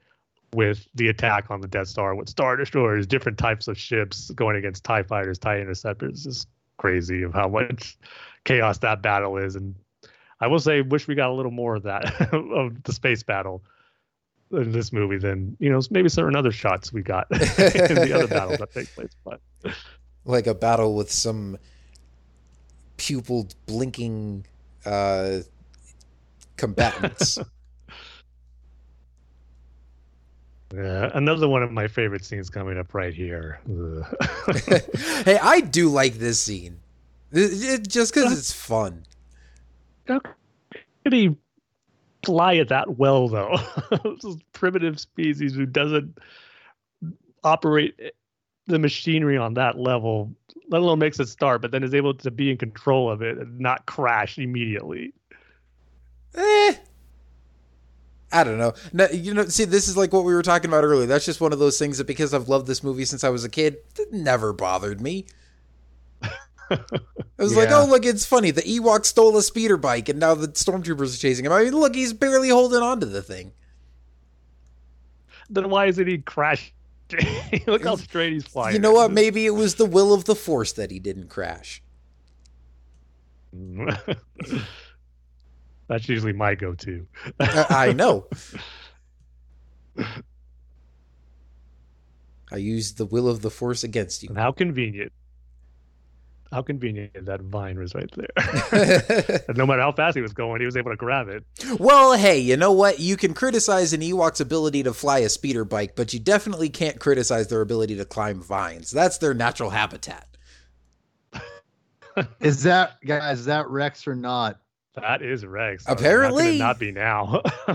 with 0.53 0.87
the 0.95 1.09
attack 1.09 1.51
on 1.51 1.63
the 1.63 1.69
Death 1.69 1.89
Star 1.89 2.15
with 2.15 2.29
Star 2.29 2.57
Destroyers, 2.57 3.07
different 3.07 3.39
types 3.39 3.69
of 3.69 3.79
ships 3.79 4.31
going 4.33 4.57
against 4.57 4.85
TIE 4.85 5.03
fighters, 5.03 5.39
TIE 5.39 5.61
interceptors. 5.61 6.27
It's 6.27 6.47
crazy 6.83 7.23
of 7.23 7.33
how 7.33 7.49
much 7.49 7.97
chaos 8.45 8.79
that 8.79 9.03
battle 9.03 9.37
is. 9.37 9.55
And 9.55 9.77
I 10.41 10.49
will 10.49 10.59
say, 10.59 10.83
wish 10.83 11.07
we 11.07 11.15
got 11.15 11.31
a 11.31 11.33
little 11.33 11.53
more 11.53 11.77
of 11.77 11.85
that 11.85 12.33
of 12.33 12.83
the 12.83 12.93
space 12.93 13.23
battle 13.23 13.63
in 14.51 14.73
this 14.73 14.93
movie 14.93 15.17
than 15.17 15.57
you 15.61 15.71
know 15.71 15.81
maybe 15.91 16.09
certain 16.09 16.35
other 16.37 16.51
shots 16.51 16.93
we 16.93 17.03
got 17.03 17.27
in 17.31 17.39
the 17.39 18.13
other 18.13 18.27
battles 18.27 18.59
that 18.59 18.73
take 18.73 18.93
place. 18.95 19.13
But 19.25 19.41
like 20.25 20.49
a 20.49 20.55
battle 20.55 20.97
with 20.97 21.11
some 21.11 21.57
pupiled 22.97 23.55
blinking 23.67 24.45
uh 24.85 25.39
combatants 26.57 27.39
yeah, 30.75 31.11
another 31.15 31.49
one 31.49 31.63
of 31.63 31.71
my 31.73 31.87
favorite 31.89 32.25
scenes 32.25 32.49
coming 32.51 32.79
up 32.79 32.95
right 32.95 33.15
here. 33.15 33.61
Hey 35.25 35.39
i 35.41 35.61
do 35.61 35.89
like 35.89 36.15
this 36.15 36.41
scene 36.41 36.81
It- 37.31 37.63
it- 37.81 37.89
just 37.89 38.13
because 38.15 38.37
it's 38.37 38.53
fun 38.53 39.05
How 40.09 40.21
could 41.05 41.13
he 41.13 41.37
fly 42.25 42.55
it 42.55 42.69
that 42.69 42.99
well, 42.99 43.29
though? 43.29 43.57
this 44.23 44.37
primitive 44.53 44.99
species 45.01 45.55
who 45.55 45.67
doesn't 45.67 46.17
operate 47.45 47.99
the 48.67 48.79
machinery 48.79 49.37
on 49.37 49.55
that 49.55 49.77
level, 49.79 50.33
let 50.69 50.81
alone 50.83 51.01
makes 51.01 51.19
it 51.19 51.29
start, 51.29 51.61
but 51.61 51.73
then 51.73 51.83
is 51.83 51.95
able 51.95 52.15
to 52.15 52.31
be 52.31 52.51
in 52.51 52.57
control 52.57 53.11
of 53.11 53.23
it 53.23 53.39
and 53.39 53.59
not 53.59 53.87
crash 53.87 54.39
immediately. 54.39 55.13
eh. 56.37 56.75
I 58.33 58.45
don't 58.45 58.59
know. 58.59 58.73
No, 58.93 59.07
you 59.09 59.35
know, 59.35 59.45
see, 59.47 59.65
this 59.65 59.89
is 59.89 59.97
like 59.97 60.13
what 60.13 60.25
we 60.25 60.35
were 60.35 60.43
talking 60.43 60.71
about 60.71 60.85
earlier. 60.85 61.07
That's 61.07 61.27
just 61.27 61.41
one 61.41 61.53
of 61.53 61.59
those 61.59 61.79
things 61.79 61.99
that 61.99 62.07
because 62.07 62.33
I've 62.33 62.49
loved 62.49 62.67
this 62.67 62.83
movie 62.83 63.05
since 63.05 63.25
I 63.25 63.29
was 63.29 63.45
a 63.45 63.49
kid, 63.49 63.77
it 63.99 64.13
never 64.13 64.53
bothered 64.53 65.01
me. 65.01 65.27
I 66.71 66.79
was 67.39 67.57
like, 67.57 67.71
oh, 67.71 67.87
look, 67.87 68.07
it's 68.07 68.25
funny. 68.25 68.51
The 68.51 68.63
Ewok 68.63 69.05
stole 69.05 69.37
a 69.37 69.43
speeder 69.43 69.77
bike, 69.77 70.09
and 70.09 70.19
now 70.19 70.35
the 70.35 70.49
stormtroopers 70.49 71.15
are 71.15 71.19
chasing 71.19 71.45
him. 71.45 71.53
I 71.53 71.65
mean, 71.65 71.75
look, 71.75 71.95
he's 71.95 72.13
barely 72.13 72.49
holding 72.49 72.83
on 72.83 73.01
to 73.01 73.07
the 73.07 73.23
thing. 73.23 73.53
Then 75.51 75.69
why 75.69 75.87
isn't 75.87 76.07
he 76.07 76.19
crashing? 76.19 76.73
Look 77.67 77.85
how 77.85 77.97
straight 77.97 78.33
he's 78.33 78.47
flying. 78.47 78.75
you 78.75 78.81
know 78.81 78.93
what? 78.93 79.13
Maybe 79.13 79.45
it 79.45 79.51
was 79.51 79.75
the 79.75 79.85
will 79.85 80.15
of 80.15 80.25
the 80.25 80.35
Force 80.35 80.73
that 80.73 80.91
he 80.91 80.99
didn't 80.99 81.29
crash. 81.29 81.83
That's 85.93 86.09
usually 86.09 86.33
my 86.33 86.55
go-to. 86.55 87.07
I 87.39 87.67
I 87.89 87.93
know. 87.93 88.27
I 92.51 92.57
used 92.57 92.97
the 92.97 93.05
will 93.05 93.29
of 93.29 93.43
the 93.43 93.51
Force 93.51 93.85
against 93.85 94.23
you. 94.23 94.31
And 94.31 94.39
how 94.39 94.53
convenient. 94.53 95.13
how 96.51 96.63
convenient 96.63 97.27
that 97.27 97.43
vine 97.43 97.79
was 97.79 97.95
right 97.95 98.11
there. 98.17 99.43
and 99.49 99.59
no 99.59 99.67
matter 99.67 99.83
how 99.83 99.93
fast 99.93 100.17
he 100.17 100.23
was 100.23 100.33
going, 100.33 100.61
he 100.61 100.65
was 100.65 100.79
able 100.79 100.93
to 100.93 100.97
grab 100.97 101.29
it. 101.29 101.45
Well, 101.79 102.15
hey, 102.15 102.39
you 102.39 102.57
know 102.57 102.73
what? 102.73 102.99
You 102.99 103.19
can 103.19 103.35
criticize 103.35 103.93
an 103.93 104.01
Ewok's 104.01 104.41
ability 104.41 104.85
to 104.85 104.95
fly 104.95 105.19
a 105.19 105.29
speeder 105.29 105.67
bike, 105.67 105.95
but 105.95 106.15
you 106.15 106.21
definitely 106.21 106.71
can't 106.71 106.99
criticize 106.99 107.49
their 107.49 107.61
ability 107.61 107.97
to 107.97 108.07
climb 108.07 108.41
vines. 108.41 108.91
That's 108.91 109.19
their 109.19 109.35
natural 109.35 109.69
habitat. 109.69 110.27
is 112.41 112.63
that 112.63 112.99
guys? 113.05 113.41
Is 113.41 113.45
that 113.45 113.69
Rex 113.69 114.07
or 114.07 114.15
not? 114.15 114.59
That 114.95 115.23
is 115.23 115.47
Rex. 115.47 115.85
Apparently, 115.87 116.59
not 116.59 116.79
be 116.79 116.93
now. 116.93 117.43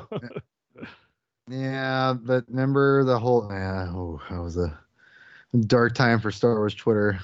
yeah, 1.50 2.14
but 2.14 2.46
remember 2.48 3.04
the 3.04 3.18
whole. 3.18 3.48
Yeah, 3.50 3.88
oh, 3.90 4.22
that 4.30 4.42
was 4.42 4.58
a 4.58 4.78
dark 5.66 5.96
time 5.96 6.20
for 6.20 6.32
Star 6.32 6.56
Wars 6.56 6.76
Twitter. 6.76 7.20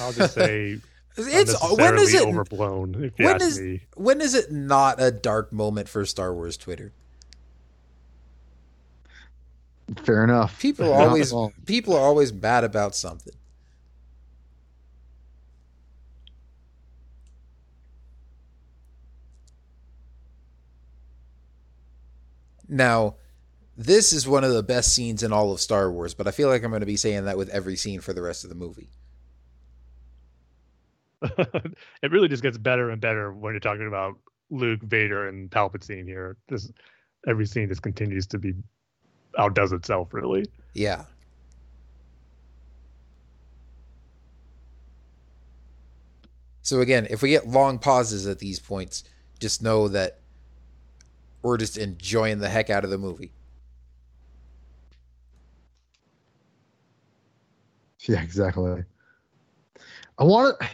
I'll 0.00 0.12
just 0.12 0.34
say 0.34 0.78
it's 1.16 1.76
when 1.76 1.98
is 1.98 2.12
it 2.14 2.26
overblown? 2.26 3.04
If 3.04 3.18
when 3.18 3.40
is 3.40 3.60
me. 3.60 3.80
when 3.96 4.20
is 4.20 4.34
it 4.34 4.52
not 4.52 5.00
a 5.00 5.10
dark 5.10 5.52
moment 5.52 5.88
for 5.88 6.04
Star 6.04 6.34
Wars 6.34 6.56
Twitter? 6.56 6.92
Fair 10.04 10.24
enough. 10.24 10.60
People 10.60 10.92
are 10.92 11.08
always 11.08 11.32
people 11.64 11.96
are 11.96 12.02
always 12.02 12.32
mad 12.32 12.64
about 12.64 12.94
something. 12.94 13.34
Now, 22.68 23.16
this 23.76 24.12
is 24.12 24.26
one 24.26 24.44
of 24.44 24.52
the 24.52 24.62
best 24.62 24.94
scenes 24.94 25.22
in 25.22 25.32
all 25.32 25.52
of 25.52 25.60
Star 25.60 25.90
Wars, 25.90 26.14
but 26.14 26.26
I 26.26 26.30
feel 26.30 26.48
like 26.48 26.62
I'm 26.62 26.70
going 26.70 26.80
to 26.80 26.86
be 26.86 26.96
saying 26.96 27.24
that 27.24 27.38
with 27.38 27.48
every 27.50 27.76
scene 27.76 28.00
for 28.00 28.12
the 28.12 28.22
rest 28.22 28.44
of 28.44 28.50
the 28.50 28.56
movie. 28.56 28.90
it 31.22 32.10
really 32.10 32.28
just 32.28 32.42
gets 32.42 32.58
better 32.58 32.90
and 32.90 33.00
better 33.00 33.32
when 33.32 33.52
you're 33.52 33.60
talking 33.60 33.86
about 33.86 34.16
Luke, 34.50 34.80
Vader, 34.82 35.28
and 35.28 35.50
Palpatine 35.50 36.04
here. 36.04 36.36
This 36.48 36.70
every 37.26 37.46
scene 37.46 37.68
just 37.68 37.82
continues 37.82 38.26
to 38.28 38.38
be 38.38 38.54
outdoes 39.38 39.72
itself, 39.72 40.12
really. 40.12 40.44
Yeah. 40.74 41.04
So 46.62 46.80
again, 46.80 47.06
if 47.08 47.22
we 47.22 47.30
get 47.30 47.48
long 47.48 47.78
pauses 47.78 48.26
at 48.26 48.38
these 48.38 48.60
points, 48.60 49.04
just 49.40 49.62
know 49.62 49.88
that 49.88 50.20
we're 51.42 51.56
just 51.56 51.78
enjoying 51.78 52.38
the 52.38 52.48
heck 52.48 52.70
out 52.70 52.84
of 52.84 52.90
the 52.90 52.98
movie. 52.98 53.32
Yeah, 58.08 58.22
exactly. 58.22 58.84
I 60.18 60.24
want 60.24 60.58
to. 60.58 60.68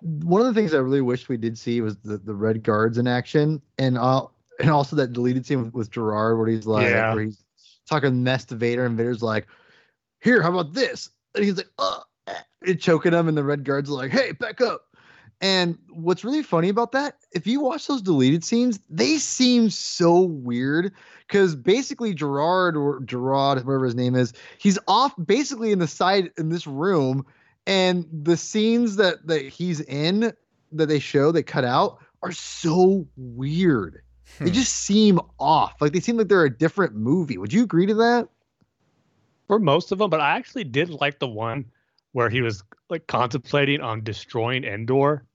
One 0.00 0.42
of 0.42 0.46
the 0.46 0.52
things 0.52 0.74
I 0.74 0.78
really 0.78 1.00
wished 1.00 1.30
we 1.30 1.38
did 1.38 1.56
see 1.56 1.80
was 1.80 1.96
the, 1.98 2.18
the 2.18 2.34
red 2.34 2.62
guards 2.62 2.98
in 2.98 3.06
action, 3.06 3.62
and 3.78 3.96
uh, 3.96 4.26
and 4.60 4.68
also 4.68 4.96
that 4.96 5.12
deleted 5.12 5.46
scene 5.46 5.64
with, 5.64 5.72
with 5.72 5.90
Jerjerrod 5.90 6.36
where 6.36 6.48
he's 6.48 6.66
like, 6.66 6.88
yeah. 6.88 7.14
where 7.14 7.24
he's 7.24 7.42
talking 7.88 8.22
mess 8.22 8.44
to 8.46 8.56
Vader, 8.56 8.84
and 8.84 8.98
Vader's 8.98 9.22
like, 9.22 9.46
"Here, 10.20 10.42
how 10.42 10.50
about 10.50 10.74
this?" 10.74 11.08
And 11.34 11.44
he's 11.44 11.56
like, 11.56 11.70
"Uh," 11.78 12.00
and 12.66 12.80
choking 12.80 13.12
him, 13.12 13.28
and 13.28 13.36
the 13.36 13.44
red 13.44 13.64
guards 13.64 13.88
are 13.88 13.94
like, 13.94 14.10
"Hey, 14.10 14.32
back 14.32 14.60
up." 14.60 14.93
And 15.44 15.76
what's 15.90 16.24
really 16.24 16.42
funny 16.42 16.70
about 16.70 16.92
that, 16.92 17.18
if 17.32 17.46
you 17.46 17.60
watch 17.60 17.86
those 17.86 18.00
deleted 18.00 18.42
scenes, 18.42 18.80
they 18.88 19.18
seem 19.18 19.68
so 19.68 20.22
weird 20.22 20.90
because 21.28 21.54
basically 21.54 22.14
Jerjerrod 22.14 22.76
or 22.76 23.00
Gerard, 23.04 23.58
whatever 23.58 23.84
his 23.84 23.94
name 23.94 24.14
is, 24.14 24.32
he's 24.56 24.78
off 24.88 25.12
basically 25.22 25.70
in 25.70 25.80
the 25.80 25.86
side 25.86 26.30
in 26.38 26.48
this 26.48 26.66
room, 26.66 27.26
and 27.66 28.06
the 28.10 28.38
scenes 28.38 28.96
that 28.96 29.26
that 29.26 29.42
he's 29.42 29.82
in 29.82 30.32
that 30.72 30.86
they 30.86 30.98
show 30.98 31.30
they 31.30 31.42
cut 31.42 31.66
out 31.66 31.98
are 32.22 32.32
so 32.32 33.06
weird. 33.18 34.00
Hmm. 34.38 34.46
They 34.46 34.50
just 34.50 34.74
seem 34.74 35.20
off. 35.38 35.74
Like 35.78 35.92
they 35.92 36.00
seem 36.00 36.16
like 36.16 36.28
they're 36.28 36.46
a 36.46 36.58
different 36.58 36.94
movie. 36.94 37.36
Would 37.36 37.52
you 37.52 37.64
agree 37.64 37.84
to 37.84 37.94
that? 37.96 38.30
For 39.46 39.58
most 39.58 39.92
of 39.92 39.98
them, 39.98 40.08
but 40.08 40.22
I 40.22 40.38
actually 40.38 40.64
did 40.64 40.88
like 40.88 41.18
the 41.18 41.28
one 41.28 41.66
where 42.12 42.30
he 42.30 42.40
was 42.40 42.64
like 42.88 43.06
contemplating 43.08 43.82
on 43.82 44.02
destroying 44.02 44.64
Endor. 44.64 45.26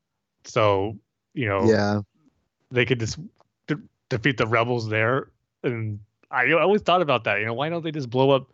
So, 0.49 0.97
you 1.33 1.47
know, 1.47 1.65
yeah, 1.65 2.01
they 2.71 2.85
could 2.85 2.99
just 2.99 3.19
de- 3.67 3.81
defeat 4.09 4.37
the 4.37 4.47
rebels 4.47 4.89
there. 4.89 5.31
And 5.63 5.99
I 6.31 6.51
always 6.53 6.81
thought 6.81 7.01
about 7.01 7.23
that. 7.25 7.39
You 7.39 7.45
know, 7.45 7.53
why 7.53 7.69
don't 7.69 7.83
they 7.83 7.91
just 7.91 8.09
blow 8.09 8.31
up 8.31 8.51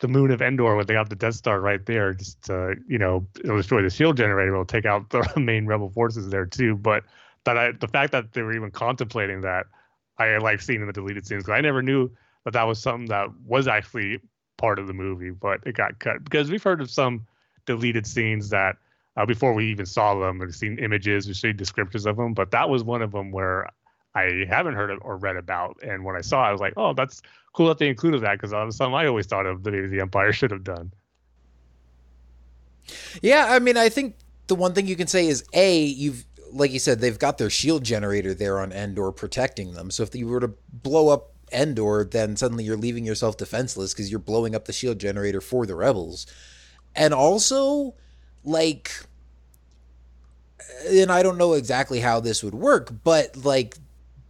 the 0.00 0.08
moon 0.08 0.30
of 0.30 0.40
Endor 0.42 0.76
when 0.76 0.86
they 0.86 0.94
got 0.94 1.08
the 1.08 1.16
Death 1.16 1.34
Star 1.34 1.60
right 1.60 1.84
there? 1.86 2.12
Just 2.14 2.42
to, 2.42 2.76
you 2.86 2.98
know, 2.98 3.26
it'll 3.42 3.56
destroy 3.56 3.82
the 3.82 3.90
shield 3.90 4.16
generator. 4.16 4.52
It'll 4.52 4.64
take 4.64 4.86
out 4.86 5.10
the 5.10 5.26
main 5.36 5.66
rebel 5.66 5.90
forces 5.90 6.28
there 6.28 6.46
too. 6.46 6.76
But 6.76 7.04
that 7.44 7.56
I, 7.56 7.72
the 7.72 7.88
fact 7.88 8.12
that 8.12 8.32
they 8.32 8.42
were 8.42 8.54
even 8.54 8.70
contemplating 8.70 9.40
that, 9.42 9.66
I 10.18 10.36
like 10.38 10.60
seeing 10.60 10.80
in 10.80 10.86
the 10.86 10.92
deleted 10.92 11.26
scenes 11.26 11.44
because 11.44 11.56
I 11.56 11.62
never 11.62 11.82
knew 11.82 12.10
that 12.44 12.52
that 12.52 12.64
was 12.64 12.80
something 12.80 13.06
that 13.06 13.28
was 13.46 13.66
actually 13.66 14.20
part 14.58 14.78
of 14.78 14.86
the 14.86 14.92
movie, 14.92 15.30
but 15.30 15.60
it 15.64 15.74
got 15.74 15.98
cut 15.98 16.22
because 16.22 16.50
we've 16.50 16.62
heard 16.62 16.82
of 16.82 16.90
some 16.90 17.26
deleted 17.64 18.06
scenes 18.06 18.50
that 18.50 18.76
uh, 19.20 19.26
before 19.26 19.52
we 19.52 19.70
even 19.70 19.84
saw 19.84 20.18
them, 20.18 20.38
we've 20.38 20.54
seen 20.54 20.78
images, 20.78 21.26
we've 21.26 21.36
seen 21.36 21.56
descriptions 21.56 22.06
of 22.06 22.16
them, 22.16 22.32
but 22.32 22.50
that 22.52 22.70
was 22.70 22.82
one 22.82 23.02
of 23.02 23.12
them 23.12 23.30
where 23.30 23.68
I 24.14 24.44
haven't 24.48 24.74
heard 24.74 24.96
or 25.02 25.18
read 25.18 25.36
about. 25.36 25.76
And 25.82 26.04
when 26.04 26.16
I 26.16 26.22
saw 26.22 26.44
it, 26.44 26.48
I 26.48 26.52
was 26.52 26.60
like, 26.60 26.72
oh, 26.76 26.94
that's 26.94 27.20
cool 27.54 27.68
that 27.68 27.78
they 27.78 27.88
included 27.88 28.22
that 28.22 28.32
because 28.32 28.52
that 28.52 28.62
was 28.62 28.76
something 28.76 28.94
I 28.94 29.06
always 29.06 29.26
thought 29.26 29.44
of 29.46 29.62
that 29.62 29.70
maybe 29.72 29.88
the 29.88 30.00
Empire 30.00 30.32
should 30.32 30.50
have 30.52 30.64
done. 30.64 30.92
Yeah, 33.20 33.46
I 33.50 33.58
mean, 33.58 33.76
I 33.76 33.88
think 33.90 34.16
the 34.46 34.54
one 34.54 34.72
thing 34.72 34.86
you 34.86 34.96
can 34.96 35.06
say 35.06 35.26
is 35.26 35.44
A, 35.52 35.84
you've, 35.84 36.24
like 36.52 36.72
you 36.72 36.78
said, 36.78 37.00
they've 37.00 37.18
got 37.18 37.36
their 37.38 37.50
shield 37.50 37.84
generator 37.84 38.32
there 38.32 38.58
on 38.58 38.72
Endor 38.72 39.12
protecting 39.12 39.74
them. 39.74 39.90
So 39.90 40.02
if 40.02 40.14
you 40.14 40.28
were 40.28 40.40
to 40.40 40.52
blow 40.72 41.08
up 41.08 41.34
Endor, 41.52 42.04
then 42.04 42.36
suddenly 42.36 42.64
you're 42.64 42.76
leaving 42.76 43.04
yourself 43.04 43.36
defenseless 43.36 43.92
because 43.92 44.10
you're 44.10 44.18
blowing 44.18 44.54
up 44.54 44.64
the 44.64 44.72
shield 44.72 44.98
generator 44.98 45.40
for 45.40 45.66
the 45.66 45.74
rebels 45.74 46.26
and 46.94 47.12
also 47.12 47.94
like 48.44 49.04
and 50.88 51.10
I 51.10 51.22
don't 51.22 51.38
know 51.38 51.54
exactly 51.54 52.00
how 52.00 52.20
this 52.20 52.42
would 52.42 52.54
work, 52.54 52.92
but 53.04 53.36
like 53.36 53.76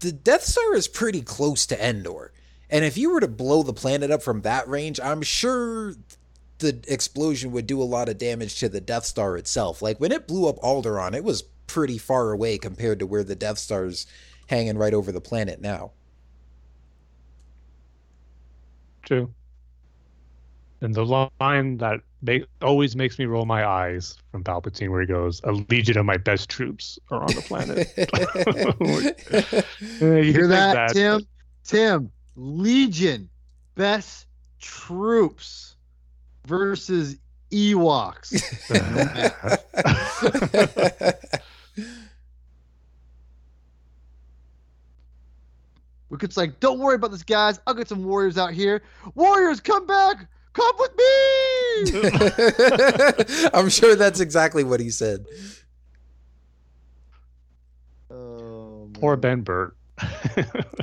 the 0.00 0.12
Death 0.12 0.44
Star 0.44 0.74
is 0.74 0.88
pretty 0.88 1.22
close 1.22 1.66
to 1.66 1.86
Endor. 1.86 2.32
And 2.68 2.84
if 2.84 2.96
you 2.96 3.12
were 3.12 3.20
to 3.20 3.28
blow 3.28 3.62
the 3.62 3.72
planet 3.72 4.10
up 4.10 4.22
from 4.22 4.42
that 4.42 4.68
range, 4.68 5.00
I'm 5.00 5.22
sure 5.22 5.94
the 6.58 6.78
explosion 6.86 7.52
would 7.52 7.66
do 7.66 7.82
a 7.82 7.84
lot 7.84 8.08
of 8.08 8.18
damage 8.18 8.58
to 8.60 8.68
the 8.68 8.80
Death 8.80 9.04
Star 9.04 9.36
itself. 9.36 9.82
Like 9.82 9.98
when 9.98 10.12
it 10.12 10.28
blew 10.28 10.48
up 10.48 10.58
Alderaan, 10.58 11.14
it 11.14 11.24
was 11.24 11.42
pretty 11.66 11.98
far 11.98 12.30
away 12.30 12.58
compared 12.58 12.98
to 12.98 13.06
where 13.06 13.24
the 13.24 13.34
Death 13.34 13.58
Star's 13.58 14.06
hanging 14.46 14.78
right 14.78 14.94
over 14.94 15.12
the 15.12 15.20
planet 15.20 15.60
now. 15.60 15.92
True. 19.04 19.32
And 20.80 20.94
the 20.94 21.30
line 21.40 21.78
that 21.78 22.00
make, 22.22 22.44
always 22.62 22.96
makes 22.96 23.18
me 23.18 23.26
roll 23.26 23.46
my 23.46 23.66
eyes 23.66 24.16
from 24.30 24.44
Palpatine, 24.44 24.90
where 24.90 25.00
he 25.00 25.06
goes, 25.06 25.40
"A 25.44 25.52
legion 25.52 25.98
of 25.98 26.06
my 26.06 26.16
best 26.16 26.48
troops 26.48 26.98
are 27.10 27.22
on 27.22 27.28
the 27.28 27.42
planet." 27.42 27.88
you, 30.00 30.16
you 30.16 30.32
hear 30.32 30.48
that, 30.48 30.74
that, 30.74 30.92
Tim? 30.92 31.26
Tim, 31.64 32.10
legion, 32.36 33.28
best 33.74 34.26
troops 34.58 35.76
versus 36.46 37.16
Ewoks. 37.50 38.42
Wicket's 46.10 46.36
like, 46.36 46.58
don't 46.58 46.80
worry 46.80 46.96
about 46.96 47.12
this, 47.12 47.22
guys. 47.22 47.60
I'll 47.66 47.74
get 47.74 47.88
some 47.88 48.04
warriors 48.04 48.36
out 48.36 48.52
here. 48.52 48.82
Warriors, 49.14 49.60
come 49.60 49.86
back! 49.86 50.26
Come 50.52 50.76
with 50.78 50.96
me. 50.96 51.04
I'm 53.54 53.68
sure 53.68 53.94
that's 53.94 54.20
exactly 54.20 54.64
what 54.64 54.80
he 54.80 54.90
said. 54.90 55.26
Oh, 58.10 58.90
Poor 58.94 59.16
Ben 59.16 59.42
Burtt. 59.42 59.76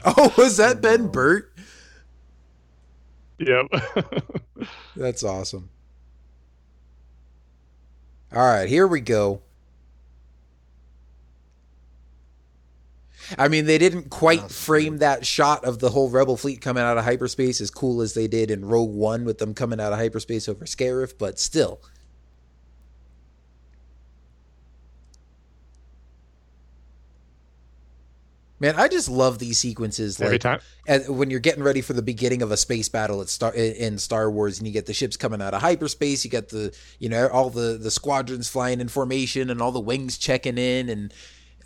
oh, 0.06 0.34
was 0.38 0.57
that 0.57 0.81
Ben 0.81 1.06
oh. 1.06 1.10
Burtt? 1.10 1.52
Yep. 3.39 3.68
that's 4.95 5.23
awesome. 5.23 5.69
All 8.34 8.45
right, 8.45 8.68
here 8.68 8.88
we 8.88 9.02
go. 9.02 9.41
I 13.37 13.47
mean, 13.47 13.65
they 13.65 13.77
didn't 13.77 14.09
quite 14.09 14.51
frame 14.51 14.99
that 14.99 15.25
shot 15.25 15.65
of 15.65 15.79
the 15.79 15.89
whole 15.89 16.09
Rebel 16.09 16.37
fleet 16.37 16.61
coming 16.61 16.83
out 16.83 16.97
of 16.97 17.03
hyperspace 17.03 17.61
as 17.61 17.71
cool 17.71 18.01
as 18.01 18.13
they 18.13 18.27
did 18.27 18.51
in 18.51 18.65
Rogue 18.65 18.93
One 18.93 19.25
with 19.25 19.39
them 19.39 19.53
coming 19.53 19.79
out 19.79 19.93
of 19.93 19.99
hyperspace 19.99 20.47
over 20.47 20.65
Scarif, 20.65 21.13
but 21.17 21.39
still. 21.39 21.81
Man, 28.59 28.73
I 28.75 28.87
just 28.87 29.07
love 29.07 29.37
these 29.37 29.59
sequences. 29.59 30.19
Every 30.19 30.35
like, 30.35 30.41
time. 30.41 30.59
and 30.87 31.07
when 31.15 31.29
you're 31.29 31.39
getting 31.39 31.61
ready 31.61 31.81
for 31.81 31.93
the 31.93 32.01
beginning 32.01 32.41
of 32.41 32.51
a 32.51 32.57
space 32.57 32.89
battle 32.89 33.21
at 33.21 33.29
Star 33.29 33.53
in 33.53 33.99
Star 33.99 34.31
Wars, 34.31 34.57
and 34.57 34.65
you 34.65 34.73
get 34.73 34.87
the 34.87 34.95
ships 34.95 35.15
coming 35.15 35.43
out 35.43 35.53
of 35.53 35.61
hyperspace, 35.61 36.25
you 36.25 36.31
get 36.31 36.49
the 36.49 36.75
you 36.97 37.07
know 37.07 37.27
all 37.27 37.51
the 37.51 37.77
the 37.79 37.91
squadrons 37.91 38.49
flying 38.49 38.81
in 38.81 38.87
formation, 38.87 39.51
and 39.51 39.61
all 39.61 39.71
the 39.71 39.79
wings 39.79 40.17
checking 40.17 40.57
in, 40.57 40.89
and 40.89 41.13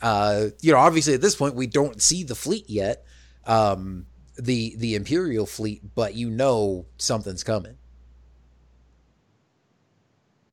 uh, 0.02 0.48
you 0.62 0.72
know 0.72 0.78
obviously 0.78 1.14
at 1.14 1.22
this 1.22 1.36
point 1.36 1.56
we 1.56 1.68
don't 1.68 2.02
see 2.02 2.24
the 2.24 2.36
fleet 2.36 2.70
yet, 2.70 3.06
um, 3.46 4.06
the 4.38 4.76
the 4.78 4.96
Imperial 4.96 5.46
fleet, 5.46 5.82
but 5.96 6.16
you 6.16 6.30
know 6.30 6.86
something's 6.98 7.44
coming. 7.44 7.78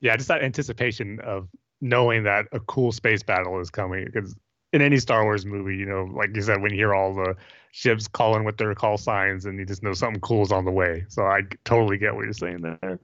Yeah, 0.01 0.17
just 0.17 0.29
that 0.29 0.43
anticipation 0.43 1.19
of 1.21 1.49
knowing 1.81 2.25
that 2.25 2.47
a 2.53 2.61
cool 2.61 2.93
space 2.93 3.23
battle 3.23 3.59
is 3.61 3.71
coming 3.71 4.05
because 4.05 4.35
in 4.73 4.83
any 4.83 4.99
Star 4.99 5.25
Wars 5.25 5.47
movie, 5.47 5.77
you 5.77 5.87
know, 5.87 6.05
like 6.13 6.35
you 6.35 6.43
said, 6.43 6.61
when 6.61 6.73
you 6.73 6.79
hear 6.79 6.95
all 6.95 7.15
the 7.15 7.35
ships 7.73 8.07
calling 8.07 8.45
with 8.45 8.57
their 8.59 8.75
call 8.75 8.99
signs, 8.99 9.47
and 9.47 9.59
you 9.59 9.65
just 9.65 9.83
know 9.83 9.95
something 9.95 10.21
cool 10.21 10.43
is 10.43 10.53
on 10.53 10.65
the 10.65 10.71
way. 10.71 11.05
So 11.09 11.23
I 11.23 11.43
totally 11.65 11.99
get 11.99 12.15
what 12.15 12.25
you're 12.25 12.33
saying 12.33 12.61
there. 12.63 12.99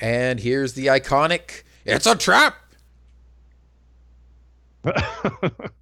And 0.00 0.40
here's 0.40 0.74
the 0.74 0.86
iconic 0.86 1.62
"It's 1.84 2.06
a 2.06 2.16
trap." 2.16 2.56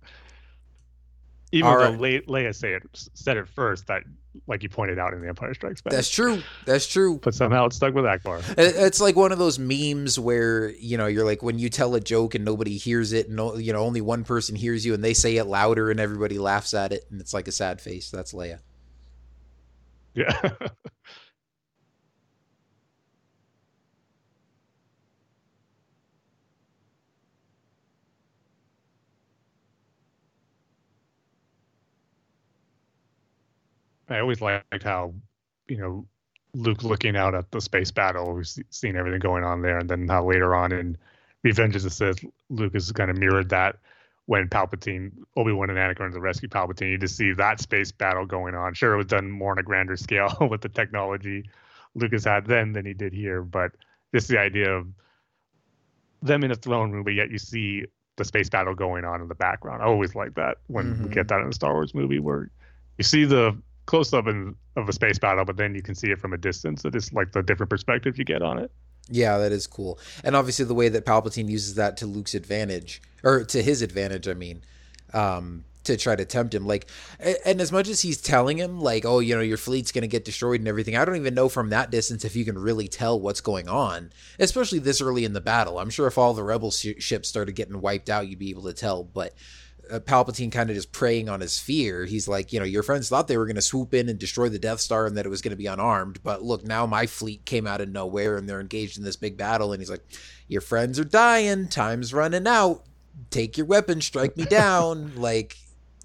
Even 1.52 1.68
All 1.68 1.78
though 1.78 1.90
right. 1.90 1.98
Le- 2.28 2.42
Leia 2.42 2.54
say 2.54 2.74
it, 2.74 2.82
said 2.92 3.36
it 3.36 3.48
first, 3.48 3.88
that 3.88 4.04
like 4.46 4.62
you 4.62 4.68
pointed 4.68 5.00
out 5.00 5.12
in 5.12 5.20
The 5.20 5.26
Empire 5.28 5.52
Strikes 5.52 5.80
Back, 5.80 5.92
That's 5.92 6.08
true. 6.08 6.42
That's 6.64 6.86
true. 6.86 7.18
but 7.20 7.34
somehow 7.34 7.66
it 7.66 7.72
stuck 7.72 7.92
with 7.92 8.04
Ackbar. 8.04 8.40
It's 8.56 9.00
like 9.00 9.16
one 9.16 9.32
of 9.32 9.38
those 9.40 9.58
memes 9.58 10.16
where 10.16 10.70
you 10.70 10.96
know 10.96 11.06
you're 11.08 11.24
like 11.24 11.42
when 11.42 11.58
you 11.58 11.68
tell 11.68 11.96
a 11.96 12.00
joke 12.00 12.36
and 12.36 12.44
nobody 12.44 12.76
hears 12.76 13.12
it, 13.12 13.26
and 13.26 13.34
no- 13.36 13.56
you 13.56 13.72
know 13.72 13.80
only 13.80 14.00
one 14.00 14.22
person 14.22 14.54
hears 14.54 14.86
you, 14.86 14.94
and 14.94 15.02
they 15.02 15.14
say 15.14 15.36
it 15.38 15.46
louder, 15.46 15.90
and 15.90 15.98
everybody 15.98 16.38
laughs 16.38 16.72
at 16.74 16.92
it, 16.92 17.04
and 17.10 17.20
it's 17.20 17.34
like 17.34 17.48
a 17.48 17.52
sad 17.52 17.80
face. 17.80 18.10
That's 18.12 18.32
Leia. 18.32 18.60
Yeah. 20.14 20.30
I 34.10 34.20
always 34.20 34.40
liked 34.40 34.82
how, 34.82 35.14
you 35.68 35.78
know, 35.78 36.06
Luke 36.54 36.82
looking 36.82 37.16
out 37.16 37.34
at 37.34 37.50
the 37.52 37.60
space 37.60 37.90
battle, 37.92 38.34
we've 38.34 38.46
seen 38.70 38.96
everything 38.96 39.20
going 39.20 39.44
on 39.44 39.62
there, 39.62 39.78
and 39.78 39.88
then 39.88 40.08
how 40.08 40.26
later 40.26 40.54
on 40.54 40.72
in 40.72 40.96
Revenge 41.44 41.76
of 41.76 41.82
the 41.82 41.90
Sith, 41.90 42.24
Luke 42.48 42.74
has 42.74 42.90
kind 42.92 43.10
of 43.10 43.16
mirrored 43.16 43.50
that 43.50 43.76
when 44.26 44.48
Palpatine, 44.48 45.12
Obi 45.36 45.52
Wan, 45.52 45.70
and 45.70 45.78
Anakin 45.78 46.00
are 46.00 46.10
to 46.10 46.20
rescue 46.20 46.48
Palpatine. 46.48 46.90
You 46.90 46.98
just 46.98 47.16
see 47.16 47.32
that 47.34 47.60
space 47.60 47.92
battle 47.92 48.26
going 48.26 48.54
on. 48.54 48.74
Sure, 48.74 48.94
it 48.94 48.96
was 48.96 49.06
done 49.06 49.30
more 49.30 49.52
on 49.52 49.58
a 49.58 49.62
grander 49.62 49.96
scale 49.96 50.36
with 50.50 50.60
the 50.60 50.68
technology 50.68 51.48
Lucas 51.94 52.24
had 52.24 52.46
then 52.46 52.72
than 52.72 52.86
he 52.86 52.94
did 52.94 53.12
here, 53.12 53.42
but 53.42 53.72
just 54.14 54.28
the 54.28 54.38
idea 54.38 54.72
of 54.72 54.86
them 56.22 56.44
in 56.44 56.50
a 56.50 56.56
throne 56.56 56.92
room, 56.92 57.04
but 57.04 57.14
yet 57.14 57.30
you 57.30 57.38
see 57.38 57.84
the 58.16 58.24
space 58.24 58.48
battle 58.48 58.74
going 58.74 59.04
on 59.04 59.22
in 59.22 59.28
the 59.28 59.34
background. 59.34 59.82
I 59.82 59.86
always 59.86 60.14
like 60.14 60.34
that 60.34 60.58
when 60.66 60.98
we 61.00 61.08
Mhm. 61.08 61.12
get 61.12 61.28
that 61.28 61.40
in 61.40 61.48
a 61.48 61.52
Star 61.52 61.72
Wars 61.72 61.94
movie 61.94 62.18
where 62.18 62.50
you 62.98 63.04
see 63.04 63.24
the 63.24 63.56
close 63.90 64.14
up 64.14 64.28
in, 64.28 64.54
of 64.76 64.88
a 64.88 64.92
space 64.92 65.18
battle, 65.18 65.44
but 65.44 65.56
then 65.56 65.74
you 65.74 65.82
can 65.82 65.96
see 65.96 66.10
it 66.10 66.20
from 66.20 66.32
a 66.32 66.38
distance. 66.38 66.84
It 66.84 66.94
is 66.94 67.12
like 67.12 67.32
the 67.32 67.42
different 67.42 67.70
perspective 67.70 68.16
you 68.16 68.24
get 68.24 68.40
on 68.40 68.58
it. 68.58 68.70
Yeah, 69.08 69.38
that 69.38 69.50
is 69.50 69.66
cool. 69.66 69.98
And 70.22 70.36
obviously 70.36 70.64
the 70.64 70.74
way 70.74 70.88
that 70.88 71.04
Palpatine 71.04 71.48
uses 71.48 71.74
that 71.74 71.96
to 71.96 72.06
Luke's 72.06 72.34
advantage, 72.34 73.02
or 73.24 73.42
to 73.44 73.62
his 73.62 73.82
advantage, 73.82 74.28
I 74.28 74.34
mean, 74.34 74.62
um, 75.12 75.64
to 75.82 75.96
try 75.96 76.14
to 76.14 76.24
tempt 76.24 76.54
him. 76.54 76.68
Like, 76.68 76.88
and 77.44 77.60
as 77.60 77.72
much 77.72 77.88
as 77.88 78.02
he's 78.02 78.20
telling 78.20 78.58
him, 78.58 78.80
like, 78.80 79.04
oh, 79.04 79.18
you 79.18 79.34
know, 79.34 79.40
your 79.40 79.56
fleet's 79.56 79.90
going 79.90 80.02
to 80.02 80.08
get 80.08 80.24
destroyed 80.24 80.60
and 80.60 80.68
everything, 80.68 80.96
I 80.96 81.04
don't 81.04 81.16
even 81.16 81.34
know 81.34 81.48
from 81.48 81.70
that 81.70 81.90
distance 81.90 82.24
if 82.24 82.36
you 82.36 82.44
can 82.44 82.58
really 82.58 82.86
tell 82.86 83.18
what's 83.18 83.40
going 83.40 83.68
on, 83.68 84.12
especially 84.38 84.78
this 84.78 85.00
early 85.00 85.24
in 85.24 85.32
the 85.32 85.40
battle. 85.40 85.80
I'm 85.80 85.90
sure 85.90 86.06
if 86.06 86.16
all 86.16 86.32
the 86.32 86.44
rebel 86.44 86.70
sh- 86.70 87.00
ships 87.00 87.28
started 87.28 87.56
getting 87.56 87.80
wiped 87.80 88.08
out, 88.08 88.28
you'd 88.28 88.38
be 88.38 88.50
able 88.50 88.64
to 88.64 88.72
tell. 88.72 89.02
But 89.02 89.34
Uh, 89.90 89.98
Palpatine 90.00 90.52
kind 90.52 90.70
of 90.70 90.76
just 90.76 90.92
preying 90.92 91.28
on 91.28 91.40
his 91.40 91.58
fear. 91.58 92.04
He's 92.04 92.28
like, 92.28 92.52
you 92.52 92.58
know, 92.58 92.64
your 92.64 92.82
friends 92.82 93.08
thought 93.08 93.28
they 93.28 93.36
were 93.36 93.46
going 93.46 93.56
to 93.56 93.62
swoop 93.62 93.94
in 93.94 94.08
and 94.08 94.18
destroy 94.18 94.48
the 94.48 94.58
Death 94.58 94.80
Star 94.80 95.06
and 95.06 95.16
that 95.16 95.26
it 95.26 95.30
was 95.30 95.42
going 95.42 95.50
to 95.50 95.56
be 95.56 95.66
unarmed, 95.66 96.22
but 96.22 96.42
look, 96.42 96.64
now 96.64 96.86
my 96.86 97.06
fleet 97.06 97.44
came 97.44 97.66
out 97.66 97.80
of 97.80 97.88
nowhere 97.88 98.36
and 98.36 98.48
they're 98.48 98.60
engaged 98.60 98.98
in 98.98 99.04
this 99.04 99.16
big 99.16 99.36
battle. 99.36 99.72
And 99.72 99.80
he's 99.80 99.90
like, 99.90 100.04
your 100.48 100.60
friends 100.60 100.98
are 100.98 101.04
dying, 101.04 101.68
time's 101.68 102.14
running 102.14 102.46
out. 102.46 102.84
Take 103.30 103.56
your 103.56 103.66
weapon, 103.66 104.00
strike 104.00 104.36
me 104.36 104.44
down. 104.44 105.12
like, 105.20 105.56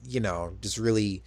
you 0.07 0.20
know, 0.20 0.57
just 0.62 0.78
really 0.78 1.24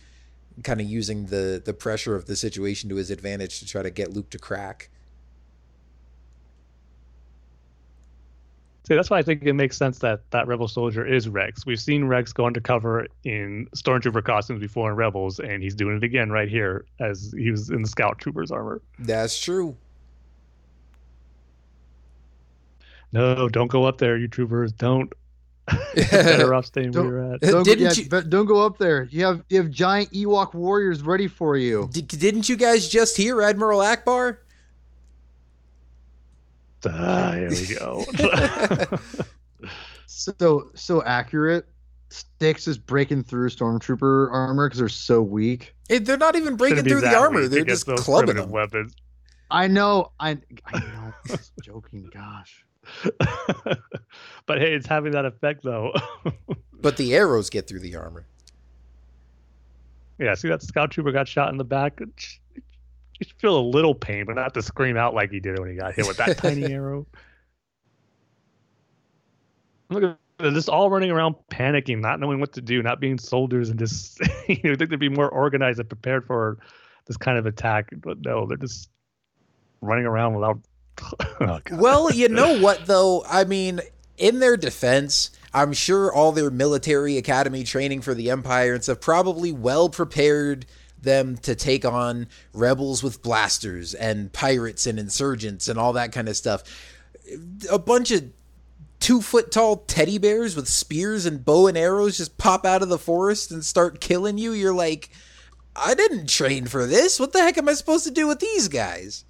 kind 0.63 0.81
of 0.81 0.87
using 0.87 1.27
the 1.27 1.63
the 1.65 1.73
pressure 1.73 2.15
of 2.15 2.27
the 2.27 2.37
situation 2.37 2.91
to 2.91 2.97
his 2.97 3.11
advantage 3.11 3.61
to 3.61 3.67
try 3.67 3.83
to 3.83 3.91
get 3.91 4.13
Luke 4.13 4.31
to 4.31 4.39
crack. 4.39 4.91
See, 8.89 8.95
that's 8.95 9.11
why 9.11 9.19
I 9.19 9.23
think 9.23 9.43
it 9.45 9.53
makes 9.53 9.77
sense 9.77 9.99
that 9.99 10.23
that 10.31 10.47
Rebel 10.47 10.67
soldier 10.67 11.07
is 11.07 11.29
Rex. 11.29 11.67
We've 11.67 11.79
seen 11.79 12.05
Rex 12.07 12.33
go 12.33 12.47
undercover 12.47 13.07
in 13.25 13.69
Stormtrooper 13.77 14.25
costumes 14.25 14.61
before 14.63 14.89
in 14.91 14.97
Rebels, 14.97 15.41
and 15.41 15.63
he's 15.63 15.75
doing 15.75 15.99
it 15.99 16.03
again 16.05 16.31
right 16.31 16.49
here 16.49 16.87
as 16.99 17.35
he 17.37 17.51
was 17.51 17.69
in 17.69 17.83
the 17.83 17.89
Scout 17.89 18.19
Trooper's 18.19 18.51
armor. 18.51 18.81
That's 18.99 19.39
true. 19.39 19.77
No, 23.13 23.49
don't 23.51 23.69
go 23.71 23.85
up 23.85 23.99
there, 23.99 24.17
you 24.17 24.27
troopers. 24.27 24.73
Don't. 24.73 25.13
Better 26.11 26.55
off 26.55 26.65
staying 26.65 26.93
where 26.93 27.03
Don't- 27.03 27.11
you're 27.13 27.35
at. 27.35 27.41
Don't, 27.43 27.65
Didn't 27.65 27.85
yeah, 27.85 28.03
you- 28.05 28.09
but 28.09 28.31
don't 28.31 28.47
go 28.47 28.65
up 28.65 28.79
there. 28.79 29.05
You 29.11 29.27
have 29.27 29.45
you 29.51 29.59
have 29.59 29.71
giant 29.71 30.13
Ewok 30.13 30.55
warriors 30.55 31.03
ready 31.03 31.27
for 31.29 31.59
you. 31.59 31.91
D- 31.93 32.01
didn't 32.01 32.49
you 32.49 32.57
guys 32.57 32.89
just 32.89 33.19
hear 33.19 33.43
Admiral 33.43 33.81
Ackbar? 33.81 34.39
Ah, 36.87 37.33
here 37.33 37.51
we 37.51 37.75
go. 37.75 38.05
So 40.07 40.71
so 40.75 41.03
accurate. 41.05 41.67
Sticks 42.11 42.67
is 42.67 42.79
breaking 42.79 43.23
through 43.25 43.51
stormtrooper 43.51 44.33
armor 44.33 44.67
because 44.69 44.79
they're 44.79 44.89
so 44.89 45.21
weak. 45.23 45.75
Eh, 45.91 45.99
they're 46.01 46.17
not 46.17 46.35
even 46.35 46.57
breaking 46.57 46.85
through 46.85 47.03
the 47.03 47.15
armor. 47.15 47.47
They're 47.47 47.65
just 47.65 47.85
clubbing 47.87 48.27
primitive 48.29 48.45
them. 48.45 48.51
weapons. 48.51 48.97
I 49.51 49.67
know. 49.67 50.13
I 50.19 50.39
I 50.65 50.79
know. 50.81 50.87
I'm 51.05 51.15
just 51.29 51.53
joking. 51.63 52.09
Gosh. 52.13 52.65
but 54.47 54.59
hey, 54.59 54.75
it's 54.75 54.87
having 54.87 55.13
that 55.13 55.27
effect 55.27 55.63
though. 55.63 55.93
But 56.81 56.97
the 56.97 57.15
arrows 57.15 57.51
get 57.51 57.69
through 57.69 57.81
the 57.81 57.95
armor. 57.97 58.27
yeah, 60.19 60.35
see 60.35 60.49
that 60.49 60.63
scout 60.63 60.91
trooper 60.91 61.13
got 61.13 61.29
shot 61.29 61.51
in 61.51 61.59
the 61.59 61.65
back. 61.65 62.01
You 63.19 63.27
should 63.27 63.41
feel 63.41 63.59
a 63.59 63.61
little 63.61 63.95
pain, 63.95 64.25
but 64.27 64.37
not 64.37 64.55
to 64.55 64.63
scream 64.63 64.97
out 64.97 65.15
like 65.15 65.31
he 65.31 65.41
did 65.41 65.59
when 65.59 65.69
he 65.69 65.77
got 65.77 65.95
hit 65.95 66.07
with 66.07 66.17
that 66.19 66.39
tiny 66.39 66.73
arrow. 66.73 67.07
Look 69.91 70.05
at 70.05 70.19
they're 70.39 70.53
just 70.53 70.69
all 70.69 70.89
running 70.89 71.11
around 71.11 71.35
panicking, 71.51 72.01
not 72.01 72.21
knowing 72.21 72.41
what 72.41 72.53
to 72.53 72.61
do, 72.61 72.83
not 72.83 73.01
being 73.01 73.19
soldiers, 73.19 73.71
and 73.71 73.79
just 73.79 74.21
you 74.49 74.61
know, 74.65 74.77
think 74.77 74.91
they'd 74.91 74.99
be 74.99 75.09
more 75.09 75.29
organized 75.29 75.81
and 75.81 75.89
prepared 75.89 76.25
for 76.25 76.59
this 77.07 77.17
kind 77.17 77.39
of 77.39 77.47
attack. 77.47 77.91
But 77.97 78.21
no, 78.25 78.47
they're 78.47 78.57
just 78.57 78.89
running 79.81 80.07
around 80.07 80.35
without. 80.35 80.61
oh, 81.41 81.61
Well, 81.73 82.13
you 82.13 82.29
know 82.29 82.61
what 82.61 82.87
though? 82.87 83.25
I 83.29 83.45
mean, 83.45 83.81
in 84.17 84.41
their 84.41 84.57
defense, 84.57 85.31
I'm 85.53 85.73
sure 85.73 86.13
all 86.13 86.33
their 86.33 86.51
military 86.51 87.17
academy 87.17 87.65
training 87.65 88.03
for 88.03 88.15
the 88.15 88.31
Empire 88.31 88.75
and 88.75 88.83
stuff 88.83 89.01
probably 89.01 89.53
well 89.53 89.89
prepared 89.89 90.67
them 91.03 91.37
to 91.39 91.55
take 91.55 91.85
on 91.85 92.27
rebels 92.53 93.03
with 93.03 93.23
blasters 93.23 93.95
and 93.95 94.33
pirates 94.33 94.87
and 94.87 94.99
insurgents 94.99 95.69
and 95.69 95.79
all 95.79 95.93
that 95.93 96.13
kind 96.13 96.29
of 96.29 96.37
stuff. 96.37 96.63
A 97.71 97.79
bunch 97.79 98.11
of 98.11 98.25
two 99.01 99.21
foot 99.21 99.53
tall 99.53 99.77
teddy 99.77 100.19
bears 100.19 100.57
with 100.57 100.69
spears 100.69 101.25
and 101.27 101.45
bow 101.45 101.67
and 101.67 101.79
arrows 101.79 102.17
just 102.17 102.39
pop 102.39 102.67
out 102.67 102.83
of 102.83 102.89
the 102.89 102.99
forest 102.99 103.51
and 103.51 103.65
start 103.65 104.01
killing 104.01 104.39
you. 104.39 104.53
You're 104.53 104.75
like, 104.75 105.11
I 105.77 105.95
didn't 105.95 106.29
train 106.29 106.67
for 106.67 106.87
this. 106.87 107.21
What 107.21 107.33
the 107.33 107.41
heck 107.41 107.59
am 107.59 107.69
I 107.69 107.75
supposed 107.75 108.05
to 108.05 108.11
do 108.11 108.27
with 108.27 108.41
these 108.41 108.69
guys? 108.69 109.25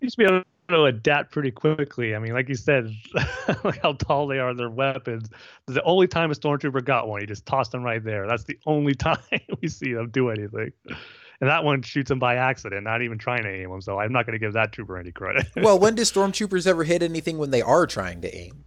You 0.00 0.08
should 0.08 0.16
be 0.16 0.26
to 0.72 0.84
adapt 0.84 1.32
pretty 1.32 1.50
quickly. 1.50 2.14
I 2.14 2.18
mean, 2.18 2.32
like 2.32 2.48
you 2.48 2.54
said, 2.54 2.94
like 3.64 3.80
how 3.82 3.92
tall 3.94 4.26
they 4.26 4.38
are, 4.38 4.54
their 4.54 4.70
weapons. 4.70 5.28
The 5.66 5.82
only 5.84 6.06
time 6.06 6.30
a 6.30 6.34
stormtrooper 6.34 6.84
got 6.84 7.08
one, 7.08 7.20
he 7.20 7.26
just 7.26 7.46
tossed 7.46 7.72
them 7.72 7.82
right 7.82 8.02
there. 8.02 8.26
That's 8.26 8.44
the 8.44 8.58
only 8.66 8.94
time 8.96 9.18
we 9.60 9.68
see 9.68 9.92
them 9.92 10.10
do 10.10 10.30
anything. 10.30 10.72
And 10.88 11.50
that 11.50 11.64
one 11.64 11.82
shoots 11.82 12.10
him 12.10 12.18
by 12.18 12.36
accident, 12.36 12.84
not 12.84 13.02
even 13.02 13.18
trying 13.18 13.42
to 13.42 13.50
aim 13.50 13.70
him. 13.70 13.80
So 13.80 13.98
I'm 13.98 14.12
not 14.12 14.26
going 14.26 14.34
to 14.34 14.38
give 14.38 14.52
that 14.52 14.72
trooper 14.72 14.96
any 14.96 15.10
credit. 15.10 15.46
well, 15.56 15.78
when 15.78 15.94
do 15.94 16.02
stormtroopers 16.02 16.66
ever 16.66 16.84
hit 16.84 17.02
anything 17.02 17.36
when 17.36 17.50
they 17.50 17.62
are 17.62 17.86
trying 17.86 18.20
to 18.20 18.36
aim? 18.36 18.64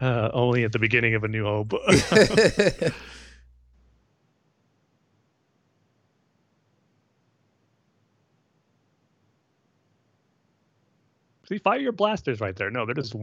uh, 0.00 0.30
only 0.32 0.64
at 0.64 0.72
the 0.72 0.78
beginning 0.78 1.14
of 1.14 1.22
A 1.22 1.28
New 1.28 1.44
Hope. 1.44 1.72
See, 11.50 11.58
fire 11.58 11.80
your 11.80 11.90
blasters 11.90 12.40
right 12.40 12.54
there. 12.54 12.70
No, 12.70 12.86
they're 12.86 12.94
just 12.94 13.14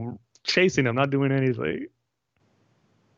chasing 0.43 0.85
him, 0.85 0.95
not 0.95 1.09
doing 1.11 1.31
anything. 1.31 1.87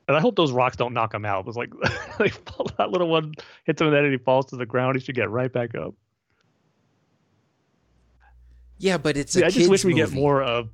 And 0.08 0.16
I 0.16 0.20
hope 0.20 0.36
those 0.36 0.52
rocks 0.52 0.78
don't 0.78 0.94
knock 0.94 1.16
him 1.16 1.26
out. 1.26 1.42
It 1.42 1.46
was 1.48 1.58
like, 1.58 1.72
that 2.78 2.92
little 2.92 3.10
one 3.10 3.34
hits 3.64 3.82
him 3.82 3.88
in 3.88 3.94
the 3.94 3.98
head 3.98 4.06
and 4.06 4.14
he 4.14 4.20
falls 4.20 4.46
to 4.48 4.56
the 4.56 4.68
ground. 4.68 4.96
He 4.96 5.04
should 5.04 5.16
get 5.16 5.32
right 5.32 5.52
back 5.52 5.74
up. 5.74 5.96
Yeah, 8.78 9.00
but 9.00 9.18
it's 9.18 9.34
See, 9.34 9.42
a 9.42 9.48
I 9.48 9.50
just 9.50 9.70
wish 9.70 9.84
we 9.84 9.96
get 9.96 10.12
more 10.12 10.44
of. 10.44 10.70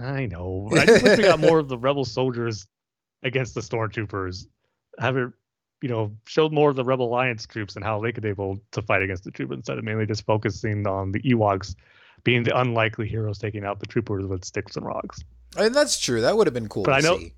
I 0.00 0.26
know. 0.26 0.68
I 0.72 0.84
just 0.86 1.04
wish 1.04 1.18
we 1.18 1.24
got 1.24 1.38
more 1.40 1.60
of 1.60 1.68
the 1.68 1.78
rebel 1.78 2.04
soldiers 2.04 2.66
against 3.22 3.54
the 3.54 3.60
stormtroopers. 3.60 4.46
Have 4.98 5.16
it, 5.16 5.32
you 5.82 5.88
know, 5.88 6.10
showed 6.26 6.52
more 6.52 6.70
of 6.70 6.76
the 6.76 6.84
rebel 6.84 7.06
alliance 7.06 7.46
troops 7.46 7.76
and 7.76 7.84
how 7.84 8.00
they 8.00 8.12
could 8.12 8.24
able 8.24 8.58
to 8.72 8.80
fight 8.82 9.02
against 9.02 9.24
the 9.24 9.30
troopers 9.30 9.56
instead 9.56 9.76
of 9.78 9.84
mainly 9.84 10.06
just 10.06 10.24
focusing 10.24 10.86
on 10.86 11.12
the 11.12 11.20
Ewoks 11.20 11.74
being 12.22 12.42
the 12.42 12.58
unlikely 12.58 13.06
heroes 13.06 13.38
taking 13.38 13.64
out 13.64 13.80
the 13.80 13.86
troopers 13.86 14.24
with 14.26 14.44
sticks 14.44 14.76
and 14.76 14.86
rocks. 14.86 15.20
I 15.56 15.66
And 15.66 15.74
that's 15.74 16.00
true. 16.00 16.20
That 16.22 16.36
would 16.36 16.46
have 16.46 16.54
been 16.54 16.68
cool 16.68 16.84
But 16.84 16.92
to 16.92 16.96
I 16.96 17.00
know- 17.10 17.18
see. 17.18 17.32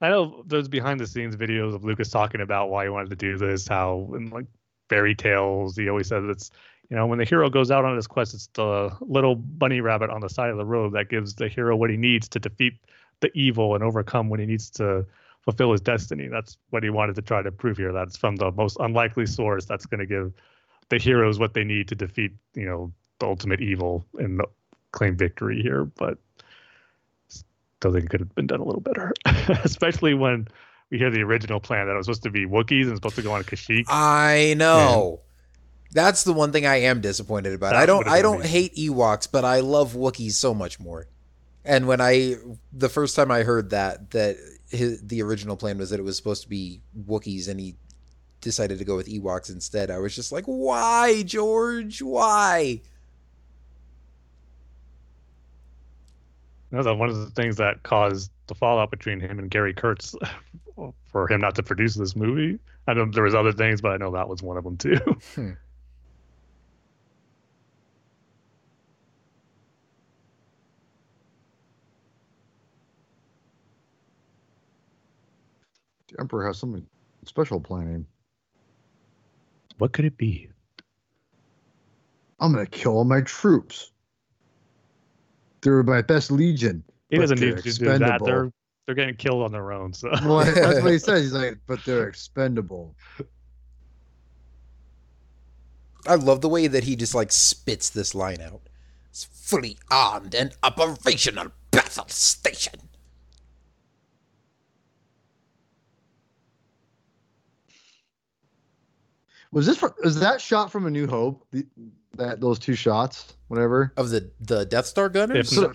I 0.00 0.08
know 0.10 0.42
there's 0.46 0.68
behind 0.68 1.00
the 1.00 1.06
scenes 1.06 1.36
videos 1.36 1.74
of 1.74 1.84
Lucas 1.84 2.10
talking 2.10 2.40
about 2.40 2.68
why 2.70 2.84
he 2.84 2.90
wanted 2.90 3.10
to 3.10 3.16
do 3.16 3.38
this, 3.38 3.66
how 3.66 4.10
in 4.14 4.28
like 4.30 4.46
fairy 4.90 5.14
tales, 5.14 5.76
he 5.76 5.88
always 5.88 6.08
says 6.08 6.24
it's 6.28 6.50
you 6.90 6.96
know, 6.96 7.06
when 7.06 7.18
the 7.18 7.24
hero 7.24 7.48
goes 7.48 7.70
out 7.70 7.86
on 7.86 7.96
his 7.96 8.06
quest, 8.06 8.34
it's 8.34 8.48
the 8.48 8.94
little 9.00 9.34
bunny 9.34 9.80
rabbit 9.80 10.10
on 10.10 10.20
the 10.20 10.28
side 10.28 10.50
of 10.50 10.58
the 10.58 10.66
road 10.66 10.92
that 10.92 11.08
gives 11.08 11.34
the 11.34 11.48
hero 11.48 11.74
what 11.74 11.88
he 11.88 11.96
needs 11.96 12.28
to 12.28 12.38
defeat 12.38 12.74
the 13.20 13.30
evil 13.34 13.74
and 13.74 13.82
overcome 13.82 14.28
when 14.28 14.38
he 14.38 14.44
needs 14.44 14.68
to 14.70 15.06
fulfill 15.44 15.72
his 15.72 15.80
destiny. 15.80 16.28
That's 16.28 16.56
what 16.70 16.82
he 16.82 16.90
wanted 16.90 17.16
to 17.16 17.22
try 17.22 17.42
to 17.42 17.52
prove 17.52 17.76
here. 17.76 17.92
That's 17.92 18.16
from 18.16 18.36
the 18.36 18.50
most 18.52 18.76
unlikely 18.80 19.26
source 19.26 19.64
that's 19.64 19.86
going 19.86 20.00
to 20.00 20.06
give 20.06 20.32
the 20.88 20.98
heroes 20.98 21.38
what 21.38 21.54
they 21.54 21.64
need 21.64 21.88
to 21.88 21.94
defeat, 21.94 22.32
you 22.54 22.66
know, 22.66 22.92
the 23.18 23.26
ultimate 23.26 23.60
evil 23.60 24.04
and 24.18 24.40
claim 24.92 25.16
victory 25.16 25.60
here. 25.62 25.84
But 25.84 26.18
still 27.28 27.92
think 27.92 28.06
it 28.06 28.10
could 28.10 28.20
have 28.20 28.34
been 28.34 28.46
done 28.46 28.60
a 28.60 28.64
little 28.64 28.80
better, 28.80 29.12
especially 29.64 30.14
when 30.14 30.48
we 30.90 30.98
hear 30.98 31.10
the 31.10 31.22
original 31.22 31.60
plan 31.60 31.86
that 31.86 31.92
it 31.92 31.96
was 31.96 32.06
supposed 32.06 32.22
to 32.22 32.30
be 32.30 32.46
Wookiees 32.46 32.86
and 32.86 32.96
supposed 32.96 33.16
to 33.16 33.22
go 33.22 33.32
on 33.32 33.42
Kashyyyk. 33.44 33.84
I 33.88 34.54
know. 34.56 35.20
That's 35.92 36.24
the 36.24 36.32
one 36.32 36.50
thing 36.50 36.66
I 36.66 36.82
am 36.82 37.00
disappointed 37.00 37.52
about. 37.52 37.76
I 37.76 37.86
don't 37.86 38.08
I 38.08 38.20
don't 38.22 38.36
amazing. 38.36 38.50
hate 38.50 38.74
Ewoks, 38.76 39.28
but 39.30 39.44
I 39.44 39.60
love 39.60 39.92
Wookiees 39.92 40.32
so 40.32 40.52
much 40.52 40.80
more. 40.80 41.06
And 41.64 41.86
when 41.86 42.00
I 42.00 42.36
the 42.72 42.88
first 42.88 43.14
time 43.14 43.30
I 43.30 43.42
heard 43.42 43.70
that 43.70 44.10
that 44.10 44.36
his, 44.74 45.02
the 45.02 45.22
original 45.22 45.56
plan 45.56 45.78
was 45.78 45.90
that 45.90 46.00
it 46.00 46.04
was 46.04 46.16
supposed 46.16 46.42
to 46.42 46.48
be 46.48 46.80
Wookiees 47.06 47.48
and 47.48 47.60
he 47.60 47.76
decided 48.40 48.78
to 48.78 48.84
go 48.84 48.96
with 48.96 49.08
Ewoks 49.08 49.50
instead, 49.50 49.90
I 49.90 49.98
was 49.98 50.14
just 50.14 50.30
like, 50.30 50.44
"Why, 50.44 51.22
George? 51.22 52.02
Why?" 52.02 52.80
That 56.70 56.84
was 56.84 56.98
one 56.98 57.08
of 57.08 57.16
the 57.16 57.30
things 57.30 57.56
that 57.56 57.82
caused 57.84 58.30
the 58.46 58.54
fallout 58.54 58.90
between 58.90 59.20
him 59.20 59.38
and 59.38 59.50
Gary 59.50 59.72
Kurtz 59.72 60.14
for 61.06 61.32
him 61.32 61.40
not 61.40 61.54
to 61.54 61.62
produce 61.62 61.94
this 61.94 62.16
movie. 62.16 62.58
I 62.86 62.94
know 62.94 63.06
there 63.06 63.22
was 63.22 63.34
other 63.34 63.52
things, 63.52 63.80
but 63.80 63.92
I 63.92 63.96
know 63.96 64.10
that 64.12 64.28
was 64.28 64.42
one 64.42 64.56
of 64.56 64.64
them 64.64 64.76
too. 64.76 64.98
Hmm. 65.34 65.50
Emperor 76.18 76.46
has 76.46 76.58
something 76.58 76.86
special 77.24 77.60
planning. 77.60 78.06
what 79.78 79.92
could 79.92 80.04
it 80.04 80.16
be? 80.16 80.48
I'm 82.40 82.52
gonna 82.52 82.66
kill 82.66 82.92
all 82.92 83.04
my 83.04 83.22
troops. 83.22 83.92
They're 85.62 85.82
my 85.82 86.02
best 86.02 86.30
legion. 86.30 86.84
He 87.08 87.16
doesn't 87.16 87.38
they're 87.38 87.54
need 87.54 87.62
to 87.62 87.72
do 87.72 87.84
that. 87.84 87.94
expendable. 87.94 88.26
They're 88.26 88.52
they're 88.86 88.94
getting 88.94 89.16
killed 89.16 89.42
on 89.42 89.52
their 89.52 89.72
own. 89.72 89.92
So 89.92 90.10
Well, 90.24 90.44
that's 90.44 90.82
what 90.82 90.92
he 90.92 90.98
says. 90.98 91.22
He's 91.22 91.32
like, 91.32 91.58
but 91.66 91.82
they're 91.84 92.06
expendable. 92.06 92.94
I 96.06 96.16
love 96.16 96.42
the 96.42 96.50
way 96.50 96.66
that 96.66 96.84
he 96.84 96.96
just 96.96 97.14
like 97.14 97.32
spits 97.32 97.88
this 97.88 98.14
line 98.14 98.42
out. 98.42 98.60
It's 99.08 99.24
fully 99.24 99.78
armed 99.90 100.34
and 100.34 100.54
operational 100.62 101.52
battle 101.70 102.08
station. 102.08 102.90
Was 109.54 109.66
this? 109.66 109.78
From, 109.78 109.94
is 110.02 110.18
that 110.20 110.40
shot 110.40 110.70
from 110.72 110.84
A 110.86 110.90
New 110.90 111.06
Hope? 111.06 111.46
The, 111.52 111.64
that 112.16 112.40
those 112.40 112.58
two 112.58 112.74
shots, 112.74 113.34
whatever. 113.48 113.92
Of 113.96 114.10
the 114.10 114.30
the 114.40 114.64
Death 114.66 114.86
Star 114.86 115.08
gunners? 115.08 115.38
if 115.38 115.48
So- 115.48 115.72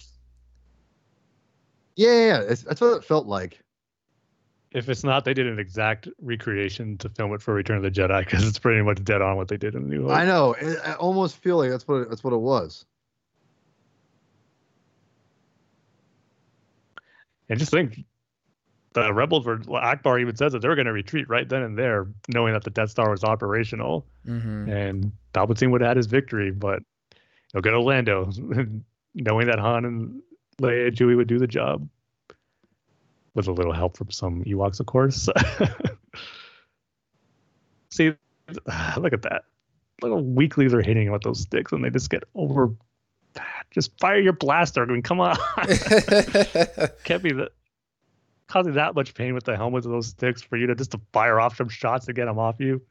Yeah, 1.95 2.09
yeah, 2.11 2.25
yeah. 2.27 2.39
It's, 2.41 2.61
that's 2.63 2.81
what 2.81 2.97
it 2.97 3.03
felt 3.05 3.25
like. 3.25 3.59
if 4.71 4.89
it's 4.89 5.03
not, 5.03 5.23
they 5.25 5.33
did 5.33 5.47
an 5.47 5.59
exact 5.59 6.07
recreation 6.21 6.97
to 6.97 7.09
film 7.09 7.33
it 7.33 7.41
for 7.41 7.53
Return 7.53 7.77
of 7.77 7.83
the 7.83 7.89
Jedi 7.91 8.19
because 8.19 8.45
it's 8.47 8.59
pretty 8.59 8.81
much 8.81 9.01
dead 9.03 9.21
on 9.21 9.37
what 9.37 9.47
they 9.47 9.57
did 9.57 9.75
in 9.75 9.83
the 9.83 9.89
New 9.89 10.03
Hope. 10.03 10.11
I 10.11 10.25
know. 10.25 10.53
It, 10.59 10.77
I 10.85 10.93
almost 10.95 11.37
feel 11.37 11.57
like 11.57 11.69
that's 11.69 11.87
what 11.87 12.01
it, 12.01 12.09
that's 12.09 12.23
what 12.23 12.33
it 12.33 12.37
was. 12.37 12.85
And 17.49 17.57
just 17.57 17.71
think, 17.71 18.03
the 18.93 19.13
rebels 19.13 19.45
were 19.45 19.59
Ackbar 19.59 20.19
even 20.19 20.35
says 20.35 20.53
that 20.53 20.61
they 20.61 20.67
were 20.67 20.75
going 20.75 20.87
to 20.87 20.93
retreat 20.93 21.29
right 21.29 21.47
then 21.47 21.61
and 21.61 21.77
there, 21.77 22.07
knowing 22.27 22.53
that 22.53 22.63
the 22.63 22.69
Death 22.69 22.89
Star 22.89 23.11
was 23.11 23.23
operational, 23.23 24.05
mm-hmm. 24.25 24.69
and 24.69 25.11
Palpatine 25.33 25.71
would 25.71 25.81
have 25.81 25.89
had 25.89 25.97
his 25.97 26.07
victory. 26.07 26.51
But 26.51 26.81
he'll 27.51 27.61
get 27.61 27.73
Orlando, 27.73 28.31
knowing 29.13 29.47
that 29.47 29.59
Han 29.59 29.85
and 29.85 30.21
Leia 30.59 30.87
and 30.87 30.97
Chewie 30.97 31.15
would 31.15 31.27
do 31.27 31.37
the 31.37 31.47
job, 31.47 31.87
with 33.35 33.47
a 33.47 33.51
little 33.51 33.73
help 33.73 33.97
from 33.97 34.11
some 34.11 34.43
Ewoks, 34.45 34.79
of 34.79 34.87
course. 34.87 35.29
See, 37.91 38.07
look 38.97 39.13
at 39.13 39.21
that. 39.23 39.43
Look 40.01 40.11
how 40.11 40.19
weakly 40.19 40.67
they're 40.67 40.81
hitting 40.81 41.11
with 41.11 41.21
those 41.21 41.41
sticks, 41.41 41.71
and 41.71 41.83
they 41.83 41.89
just 41.89 42.09
get 42.09 42.23
over. 42.33 42.73
Just 43.69 43.99
fire 43.99 44.19
your 44.19 44.33
blaster. 44.33 44.81
I 44.81 44.87
mean, 44.87 45.03
come 45.03 45.19
on. 45.19 45.35
can't 47.03 47.21
be 47.21 47.33
that 47.33 47.51
causing 48.49 48.73
that 48.73 48.95
much 48.95 49.13
pain 49.13 49.33
with 49.33 49.45
the 49.45 49.55
helmets 49.55 49.85
of 49.85 49.91
those 49.91 50.07
sticks 50.07 50.41
for 50.41 50.57
you 50.57 50.67
to 50.67 50.75
just 50.75 50.91
to 50.91 50.99
fire 51.13 51.39
off 51.39 51.55
some 51.55 51.69
shots 51.69 52.07
to 52.07 52.13
get 52.13 52.25
them 52.25 52.39
off 52.39 52.55
you. 52.59 52.81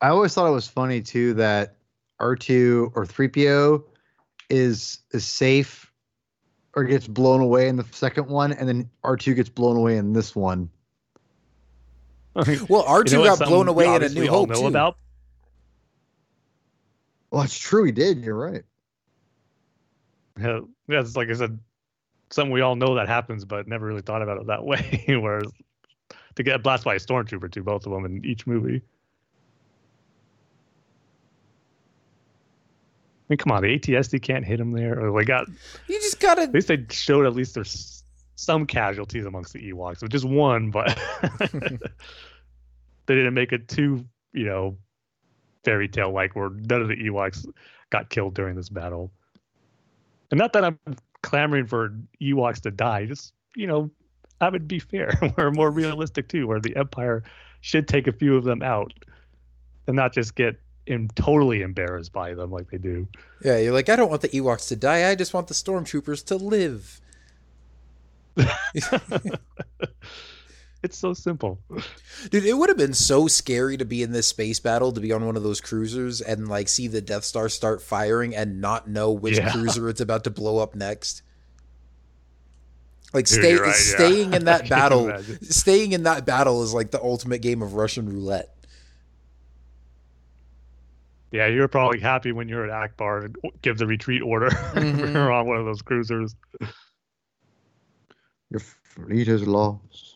I 0.00 0.08
always 0.08 0.34
thought 0.34 0.48
it 0.48 0.52
was 0.52 0.66
funny 0.66 1.00
too 1.00 1.34
that 1.34 1.76
R2 2.20 2.92
or 2.94 3.06
3PO 3.06 3.84
is 4.50 4.98
is 5.12 5.24
safe 5.24 5.90
or 6.74 6.84
gets 6.84 7.06
blown 7.06 7.40
away 7.40 7.68
in 7.68 7.76
the 7.76 7.86
second 7.92 8.26
one, 8.26 8.52
and 8.52 8.68
then 8.68 8.90
R2 9.04 9.36
gets 9.36 9.48
blown 9.48 9.76
away 9.76 9.96
in 9.96 10.12
this 10.12 10.34
one. 10.34 10.68
Well, 12.34 12.84
R2 12.84 13.10
You 13.12 13.18
know 13.18 13.24
got 13.24 13.46
blown 13.46 13.68
away 13.68 13.94
in 13.94 14.02
A 14.02 14.08
New 14.08 14.26
Hope 14.26 14.48
know 14.48 14.62
too. 14.62 14.66
about 14.66 14.96
Well, 17.30 17.42
it's 17.42 17.56
true. 17.56 17.84
He 17.84 17.92
did. 17.92 18.24
You're 18.24 18.34
right. 18.34 18.64
Yeah, 20.40 20.60
that's 20.88 21.16
like 21.16 21.30
I 21.30 21.34
said, 21.34 21.58
something 22.30 22.52
we 22.52 22.60
all 22.60 22.76
know 22.76 22.96
that 22.96 23.08
happens, 23.08 23.44
but 23.44 23.68
never 23.68 23.86
really 23.86 24.02
thought 24.02 24.20
about 24.20 24.40
it 24.40 24.46
that 24.48 24.64
way. 24.66 25.04
Whereas 25.08 25.50
to 26.34 26.42
get 26.42 26.62
blasted 26.62 26.84
by 26.84 26.94
a 26.94 26.98
stormtrooper 26.98 27.50
too, 27.50 27.62
both 27.62 27.86
of 27.86 27.92
them 27.92 28.04
in 28.04 28.24
each 28.24 28.46
movie. 28.46 28.82
I 33.24 33.26
mean, 33.30 33.38
come 33.38 33.52
on, 33.52 33.62
the 33.62 33.74
AT-ST 33.74 34.20
can't 34.22 34.44
hit 34.44 34.58
them 34.58 34.72
there. 34.72 35.00
Or 35.00 35.18
they 35.18 35.24
got 35.24 35.46
You 35.88 36.00
just 36.00 36.20
gotta 36.20 36.42
At 36.42 36.52
least 36.52 36.68
they 36.68 36.84
showed 36.90 37.24
at 37.24 37.34
least 37.34 37.54
there's 37.54 38.02
some 38.36 38.66
casualties 38.66 39.24
amongst 39.24 39.52
the 39.52 39.72
Ewoks. 39.72 39.98
So 39.98 40.08
just 40.08 40.26
one, 40.26 40.70
but 40.70 40.98
they 43.06 43.14
didn't 43.14 43.34
make 43.34 43.52
it 43.52 43.68
too, 43.68 44.04
you 44.32 44.44
know, 44.44 44.76
fairy 45.64 45.88
tale 45.88 46.12
like 46.12 46.36
where 46.36 46.50
none 46.50 46.82
of 46.82 46.88
the 46.88 46.96
Ewoks 46.96 47.46
got 47.90 48.10
killed 48.10 48.34
during 48.34 48.56
this 48.56 48.68
battle. 48.68 49.10
And 50.34 50.40
not 50.40 50.52
that 50.54 50.64
I'm 50.64 50.80
clamoring 51.22 51.68
for 51.68 51.94
Ewoks 52.20 52.60
to 52.62 52.72
die, 52.72 53.06
just 53.06 53.32
you 53.54 53.68
know, 53.68 53.88
I 54.40 54.48
would 54.48 54.66
be 54.66 54.80
fair. 54.80 55.16
We're 55.38 55.52
more 55.52 55.70
realistic 55.70 56.26
too, 56.26 56.48
where 56.48 56.58
the 56.58 56.74
Empire 56.74 57.22
should 57.60 57.86
take 57.86 58.08
a 58.08 58.12
few 58.12 58.36
of 58.36 58.42
them 58.42 58.60
out 58.60 58.92
and 59.86 59.94
not 59.94 60.12
just 60.12 60.34
get 60.34 60.60
totally 61.14 61.62
embarrassed 61.62 62.12
by 62.12 62.34
them 62.34 62.50
like 62.50 62.68
they 62.68 62.78
do. 62.78 63.06
Yeah, 63.44 63.58
you're 63.58 63.72
like, 63.72 63.88
I 63.88 63.94
don't 63.94 64.10
want 64.10 64.22
the 64.22 64.28
Ewoks 64.30 64.66
to 64.70 64.76
die. 64.76 65.08
I 65.08 65.14
just 65.14 65.34
want 65.34 65.46
the 65.46 65.54
stormtroopers 65.54 66.24
to 66.24 66.34
live. 66.34 67.00
It's 70.84 70.98
so 70.98 71.14
simple. 71.14 71.58
Dude, 72.30 72.44
it 72.44 72.52
would 72.52 72.68
have 72.68 72.76
been 72.76 72.92
so 72.92 73.26
scary 73.26 73.78
to 73.78 73.86
be 73.86 74.02
in 74.02 74.12
this 74.12 74.26
space 74.26 74.60
battle, 74.60 74.92
to 74.92 75.00
be 75.00 75.12
on 75.12 75.24
one 75.24 75.34
of 75.34 75.42
those 75.42 75.60
cruisers 75.60 76.20
and 76.20 76.46
like 76.46 76.68
see 76.68 76.88
the 76.88 77.00
Death 77.00 77.24
Star 77.24 77.48
start 77.48 77.80
firing 77.80 78.36
and 78.36 78.60
not 78.60 78.86
know 78.86 79.10
which 79.10 79.38
Yeah. 79.38 79.50
cruiser 79.50 79.88
it's 79.88 80.02
about 80.02 80.24
to 80.24 80.30
blow 80.30 80.58
up 80.58 80.74
next. 80.74 81.22
Like 83.14 83.24
Dude, 83.26 83.38
stay, 83.40 83.50
you're 83.52 83.62
right, 83.62 83.68
yeah. 83.68 83.94
staying 83.96 84.34
in 84.34 84.44
that 84.46 84.68
battle, 84.68 85.08
imagine. 85.08 85.42
staying 85.44 85.92
in 85.92 86.02
that 86.02 86.26
battle 86.26 86.62
is 86.62 86.74
like 86.74 86.90
the 86.90 87.00
ultimate 87.02 87.40
game 87.40 87.62
of 87.62 87.72
Russian 87.74 88.06
roulette. 88.08 88.50
Yeah, 91.32 91.46
you 91.46 91.60
were 91.60 91.68
probably 91.68 91.98
happy 92.00 92.30
when 92.32 92.48
you 92.48 92.56
were 92.56 92.70
at 92.70 92.90
Ackbar 92.98 93.24
and 93.24 93.36
give 93.62 93.78
the 93.78 93.86
retreat 93.86 94.20
order 94.22 94.50
Mhm. 94.74 95.14
you're 95.14 95.32
on 95.32 95.46
one 95.46 95.56
of 95.56 95.64
those 95.64 95.80
cruisers. 95.80 96.36
Your 98.50 98.60
fleet 98.60 99.28
is 99.28 99.46
lost. 99.46 100.13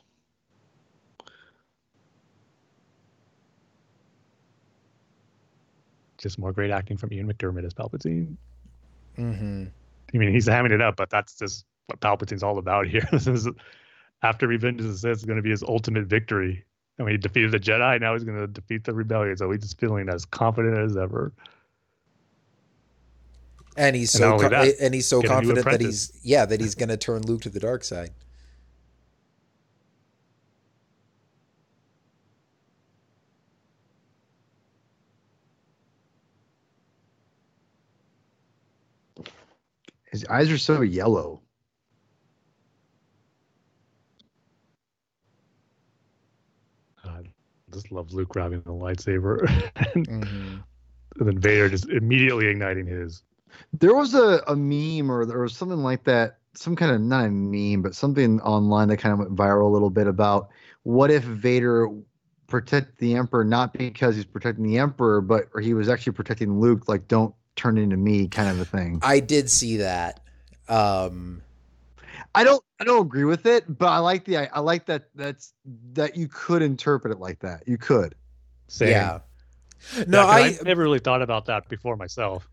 Just 6.18 6.38
more 6.38 6.52
great 6.52 6.70
acting 6.70 6.96
from 6.96 7.12
Ian 7.12 7.32
McDiarmid 7.32 7.64
as 7.64 7.74
Palpatine. 7.74 8.36
Mm-hmm. 9.16 9.64
I 10.14 10.18
mean, 10.18 10.32
he's 10.32 10.48
hamming 10.48 10.72
it 10.72 10.80
up, 10.80 10.96
but 10.96 11.10
that's 11.10 11.36
just 11.36 11.64
what 11.86 12.00
Palpatine's 12.00 12.42
all 12.42 12.58
about 12.58 12.86
here. 12.86 13.06
this 13.12 13.26
is 13.26 13.48
after 14.22 14.46
Revenge 14.46 14.80
of 14.80 14.88
the 14.88 14.96
Sith 14.96 15.18
is 15.18 15.24
going 15.24 15.36
to 15.36 15.42
be 15.42 15.50
his 15.50 15.62
ultimate 15.62 16.06
victory. 16.06 16.64
I 16.98 17.04
mean, 17.04 17.12
he 17.12 17.18
defeated 17.18 17.52
the 17.52 17.60
Jedi. 17.60 18.00
Now 18.00 18.14
he's 18.14 18.24
going 18.24 18.38
to 18.38 18.46
defeat 18.46 18.84
the 18.84 18.92
rebellion. 18.92 19.36
So 19.36 19.50
he's 19.50 19.62
just 19.62 19.78
feeling 19.78 20.08
as 20.08 20.24
confident 20.24 20.76
as 20.78 20.96
ever. 20.96 21.32
And 23.76 23.94
he's 23.94 24.12
And 24.14 24.22
so 24.22 24.32
only 24.32 24.48
that, 24.48 24.74
and 24.80 24.92
he's 24.92 25.06
so 25.06 25.22
get 25.22 25.30
a 25.30 25.40
new 25.40 25.54
confident 25.54 25.70
that 25.70 25.80
he's 25.80 26.12
yeah 26.24 26.44
that 26.46 26.60
he's 26.60 26.74
going 26.74 26.88
to 26.88 26.96
turn 26.96 27.22
Luke 27.22 27.42
to 27.42 27.50
the 27.50 27.60
dark 27.60 27.84
side. 27.84 28.10
His 40.10 40.24
eyes 40.26 40.50
are 40.50 40.58
so 40.58 40.80
yellow. 40.80 41.42
God, 47.04 47.28
I 47.28 47.74
just 47.74 47.92
love 47.92 48.12
Luke 48.12 48.28
grabbing 48.28 48.62
the 48.62 48.72
lightsaber, 48.72 49.42
and, 49.94 50.06
Mhm. 50.06 50.62
and 51.18 51.28
then 51.28 51.38
Vader 51.38 51.68
just 51.68 51.88
immediately 51.88 52.46
igniting 52.46 52.86
his. 52.86 53.22
There 53.72 53.94
was 53.94 54.14
a, 54.14 54.42
a 54.46 54.56
meme 54.56 55.10
or 55.10 55.24
there 55.26 55.40
was 55.40 55.56
something 55.56 55.78
like 55.82 56.04
that, 56.04 56.38
some 56.54 56.76
kind 56.76 56.92
of 56.92 57.00
not 57.00 57.26
a 57.26 57.30
meme, 57.30 57.82
but 57.82 57.94
something 57.94 58.40
online 58.40 58.88
that 58.88 58.98
kind 58.98 59.12
of 59.12 59.18
went 59.18 59.34
viral 59.34 59.68
a 59.68 59.72
little 59.72 59.90
bit 59.90 60.06
about 60.06 60.48
what 60.82 61.10
if 61.10 61.22
Vader 61.22 61.88
protected 62.46 62.96
the 62.98 63.14
Emperor 63.14 63.44
not 63.44 63.72
because 63.72 64.16
he's 64.16 64.24
protecting 64.24 64.64
the 64.64 64.78
Emperor, 64.78 65.20
but 65.20 65.48
or 65.54 65.60
he 65.60 65.74
was 65.74 65.88
actually 65.88 66.12
protecting 66.12 66.60
Luke, 66.60 66.88
like 66.88 67.08
don't 67.08 67.34
turn 67.58 67.76
into 67.78 67.96
me 67.96 68.28
kind 68.28 68.48
of 68.48 68.60
a 68.60 68.64
thing. 68.64 69.00
I 69.02 69.20
did 69.20 69.50
see 69.50 69.78
that. 69.78 70.20
Um, 70.68 71.42
I 72.34 72.44
don't 72.44 72.62
I 72.80 72.84
don't 72.84 73.06
agree 73.06 73.24
with 73.24 73.46
it, 73.46 73.64
but 73.78 73.88
I 73.88 73.98
like 73.98 74.24
the 74.24 74.38
I, 74.38 74.50
I 74.52 74.60
like 74.60 74.86
that 74.86 75.08
that's 75.14 75.52
that 75.94 76.16
you 76.16 76.28
could 76.28 76.62
interpret 76.62 77.12
it 77.12 77.18
like 77.20 77.40
that. 77.40 77.64
You 77.66 77.78
could. 77.78 78.14
Saying, 78.68 78.92
yeah. 78.92 79.20
No, 80.06 80.22
Yeah, 80.22 80.26
'cause 80.26 80.58
I, 80.58 80.60
I 80.60 80.64
never 80.64 80.82
really 80.82 80.98
thought 80.98 81.22
about 81.22 81.46
that 81.46 81.68
before 81.68 81.96
myself. 81.96 82.48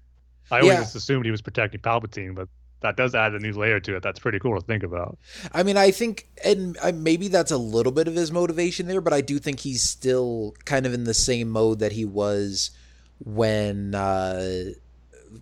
I 0.52 0.62
always 0.62 0.78
Yeah. 0.78 0.84
just 0.84 0.96
assumed 0.96 1.26
he 1.26 1.32
was 1.32 1.42
protecting 1.42 1.82
Palpatine, 1.82 2.36
but 2.36 2.48
that 2.82 2.98
does 2.98 3.16
add 3.16 3.34
a 3.34 3.40
new 3.40 3.52
layer 3.54 3.80
to 3.80 3.96
it. 3.96 4.04
That's 4.04 4.20
pretty 4.20 4.40
cool 4.40 4.60
to 4.60 4.66
think 4.66 4.84
about. 4.84 5.18
I 5.54 5.64
mean, 5.64 5.76
I 5.76 5.92
think, 5.92 6.28
and 6.44 6.78
maybe 6.94 7.28
that's 7.28 7.52
a 7.52 7.58
little 7.58 7.92
bit 7.92 8.08
of 8.08 8.14
his 8.16 8.32
motivation 8.32 8.88
there, 8.88 9.02
but 9.02 9.12
I 9.14 9.22
do 9.22 9.40
think 9.40 9.62
he's 9.62 9.82
still 9.82 10.54
kind 10.66 10.86
of 10.86 10.94
in 10.94 11.04
the 11.06 11.14
same 11.14 11.50
mode 11.50 11.80
that 11.80 11.94
he 11.94 12.06
was 12.06 12.72
when 13.20 13.96
uh, 13.96 14.66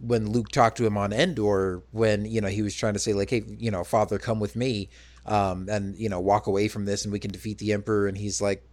when 0.01 0.29
Luke 0.31 0.49
talked 0.49 0.77
to 0.77 0.85
him 0.85 0.97
on 0.97 1.13
Endor, 1.13 1.83
when 1.91 2.25
you 2.25 2.41
know 2.41 2.47
he 2.47 2.61
was 2.61 2.75
trying 2.75 2.93
to 2.93 2.99
say 2.99 3.13
like, 3.13 3.29
"Hey, 3.29 3.43
you 3.47 3.71
know, 3.71 3.83
Father, 3.83 4.17
come 4.19 4.39
with 4.39 4.55
me, 4.55 4.89
um, 5.25 5.67
and 5.69 5.95
you 5.95 6.09
know, 6.09 6.19
walk 6.19 6.47
away 6.47 6.67
from 6.67 6.85
this, 6.85 7.03
and 7.05 7.11
we 7.11 7.19
can 7.19 7.31
defeat 7.31 7.57
the 7.59 7.73
Emperor." 7.73 8.07
And 8.07 8.17
he's 8.17 8.41
like, 8.41 8.65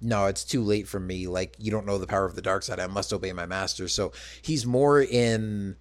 "No, 0.00 0.26
it's 0.26 0.44
too 0.44 0.62
late 0.62 0.88
for 0.88 1.00
me. 1.00 1.26
Like, 1.26 1.56
you 1.58 1.70
don't 1.70 1.86
know 1.86 1.98
the 1.98 2.06
power 2.06 2.24
of 2.24 2.34
the 2.34 2.42
dark 2.42 2.62
side. 2.62 2.80
I 2.80 2.86
must 2.86 3.12
obey 3.12 3.32
my 3.32 3.46
master." 3.46 3.88
So 3.88 4.12
he's 4.42 4.64
more 4.66 5.00
in. 5.02 5.76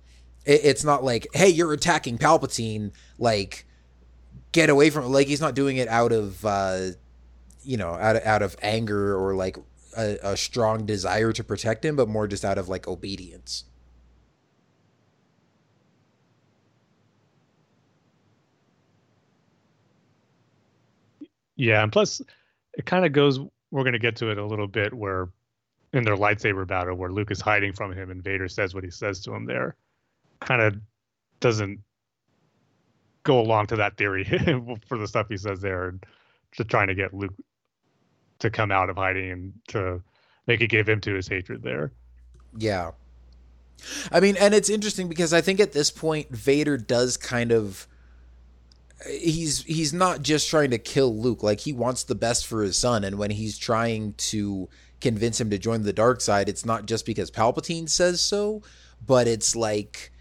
it- 0.45 0.61
It's 0.63 0.83
not 0.83 1.03
like, 1.03 1.27
"Hey, 1.33 1.49
you're 1.49 1.73
attacking 1.73 2.17
Palpatine," 2.17 2.91
like 3.17 3.65
get 4.51 4.69
away 4.69 4.89
from 4.89 5.11
like 5.11 5.27
he's 5.27 5.41
not 5.41 5.55
doing 5.55 5.77
it 5.77 5.87
out 5.87 6.11
of 6.11 6.43
uh 6.45 6.87
you 7.63 7.75
know 7.77 7.91
out 7.95 8.15
of, 8.15 8.23
out 8.23 8.41
of 8.41 8.55
anger 8.61 9.15
or 9.15 9.35
like 9.35 9.57
a, 9.97 10.17
a 10.23 10.37
strong 10.37 10.85
desire 10.85 11.31
to 11.33 11.43
protect 11.43 11.83
him 11.83 11.95
but 11.95 12.07
more 12.07 12.27
just 12.27 12.45
out 12.45 12.57
of 12.57 12.69
like 12.69 12.87
obedience 12.87 13.65
Yeah, 21.57 21.83
and 21.83 21.91
plus, 21.91 22.21
it 22.77 22.85
kind 22.85 23.05
of 23.05 23.11
goes. 23.11 23.39
We're 23.69 23.83
going 23.83 23.93
to 23.93 23.99
get 23.99 24.15
to 24.17 24.31
it 24.31 24.37
a 24.37 24.45
little 24.45 24.67
bit 24.67 24.93
where 24.93 25.27
in 25.91 26.03
their 26.03 26.15
lightsaber 26.15 26.65
battle, 26.65 26.95
where 26.95 27.11
Luke 27.11 27.31
is 27.31 27.41
hiding 27.41 27.73
from 27.73 27.91
him 27.91 28.09
and 28.09 28.23
Vader 28.23 28.47
says 28.47 28.73
what 28.73 28.83
he 28.83 28.89
says 28.89 29.19
to 29.21 29.33
him 29.33 29.45
there, 29.45 29.75
kind 30.39 30.61
of 30.61 30.75
doesn't 31.41 31.79
go 33.23 33.41
along 33.41 33.67
to 33.67 33.75
that 33.75 33.97
theory 33.97 34.23
for 34.87 34.97
the 34.97 35.07
stuff 35.07 35.27
he 35.27 35.35
says 35.35 35.59
there, 35.59 35.95
to 36.55 36.63
trying 36.63 36.87
to 36.87 36.95
get 36.95 37.13
Luke 37.13 37.33
to 38.39 38.49
come 38.49 38.71
out 38.71 38.89
of 38.89 38.95
hiding 38.95 39.31
and 39.31 39.53
to 39.69 40.01
make 40.45 40.61
it 40.61 40.67
give 40.67 40.87
him 40.87 41.01
to 41.01 41.13
his 41.13 41.27
hatred 41.27 41.61
there. 41.63 41.91
yeah 42.57 42.91
i 44.11 44.19
mean 44.19 44.35
and 44.37 44.55
it's 44.55 44.69
interesting 44.69 45.07
because 45.07 45.33
i 45.33 45.41
think 45.41 45.59
at 45.59 45.71
this 45.71 45.91
point 45.91 46.29
vader 46.29 46.77
does 46.77 47.15
kind 47.15 47.51
of 47.51 47.87
he's 49.05 49.63
he's 49.63 49.93
not 49.93 50.21
just 50.21 50.49
trying 50.49 50.71
to 50.71 50.77
kill 50.77 51.15
luke. 51.15 51.43
Like 51.43 51.59
he 51.59 51.73
wants 51.73 52.03
the 52.03 52.15
best 52.15 52.47
for 52.47 52.63
his 52.63 52.77
son. 52.77 53.03
And 53.03 53.17
when 53.17 53.31
he's 53.31 53.57
trying 53.57 54.13
to 54.13 54.69
convince 54.99 55.39
him 55.39 55.49
to 55.51 55.59
join 55.59 55.83
the 55.83 55.93
dark 55.93 56.19
side 56.21 56.49
it's 56.49 56.65
not 56.65 56.87
just 56.87 57.05
because 57.05 57.29
palpatine 57.29 57.87
says 57.87 58.19
so 58.19 58.63
but 59.05 59.27
it's 59.27 59.55
like 59.55 60.11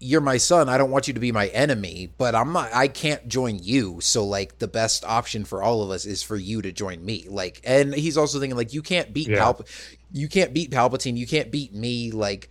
you're 0.00 0.20
my 0.20 0.36
son. 0.36 0.68
I 0.68 0.76
don't 0.76 0.90
want 0.90 1.06
you 1.06 1.14
to 1.14 1.20
be 1.20 1.30
my 1.30 1.46
enemy 1.48 2.12
but 2.18 2.34
i'm 2.34 2.52
not 2.52 2.74
i 2.74 2.88
can't 2.88 3.28
join 3.28 3.60
you. 3.62 4.00
So 4.00 4.24
like 4.26 4.58
the 4.58 4.66
best 4.66 5.04
option 5.04 5.44
for 5.44 5.62
all 5.62 5.82
of 5.84 5.90
us 5.90 6.04
is 6.04 6.20
for 6.24 6.34
you 6.36 6.62
to 6.62 6.72
join 6.72 7.04
me. 7.04 7.26
Like 7.28 7.60
and 7.62 7.94
he's 7.94 8.18
also 8.18 8.40
thinking 8.40 8.56
like 8.56 8.74
you 8.74 8.82
can't 8.82 9.12
beat 9.12 9.28
Yeah. 9.28 9.38
Palp- 9.38 9.68
you 10.10 10.28
can't 10.28 10.52
beat 10.52 10.72
palpatine. 10.72 11.16
You 11.16 11.26
can't 11.28 11.52
beat 11.52 11.72
me. 11.72 12.10
Like 12.10 12.50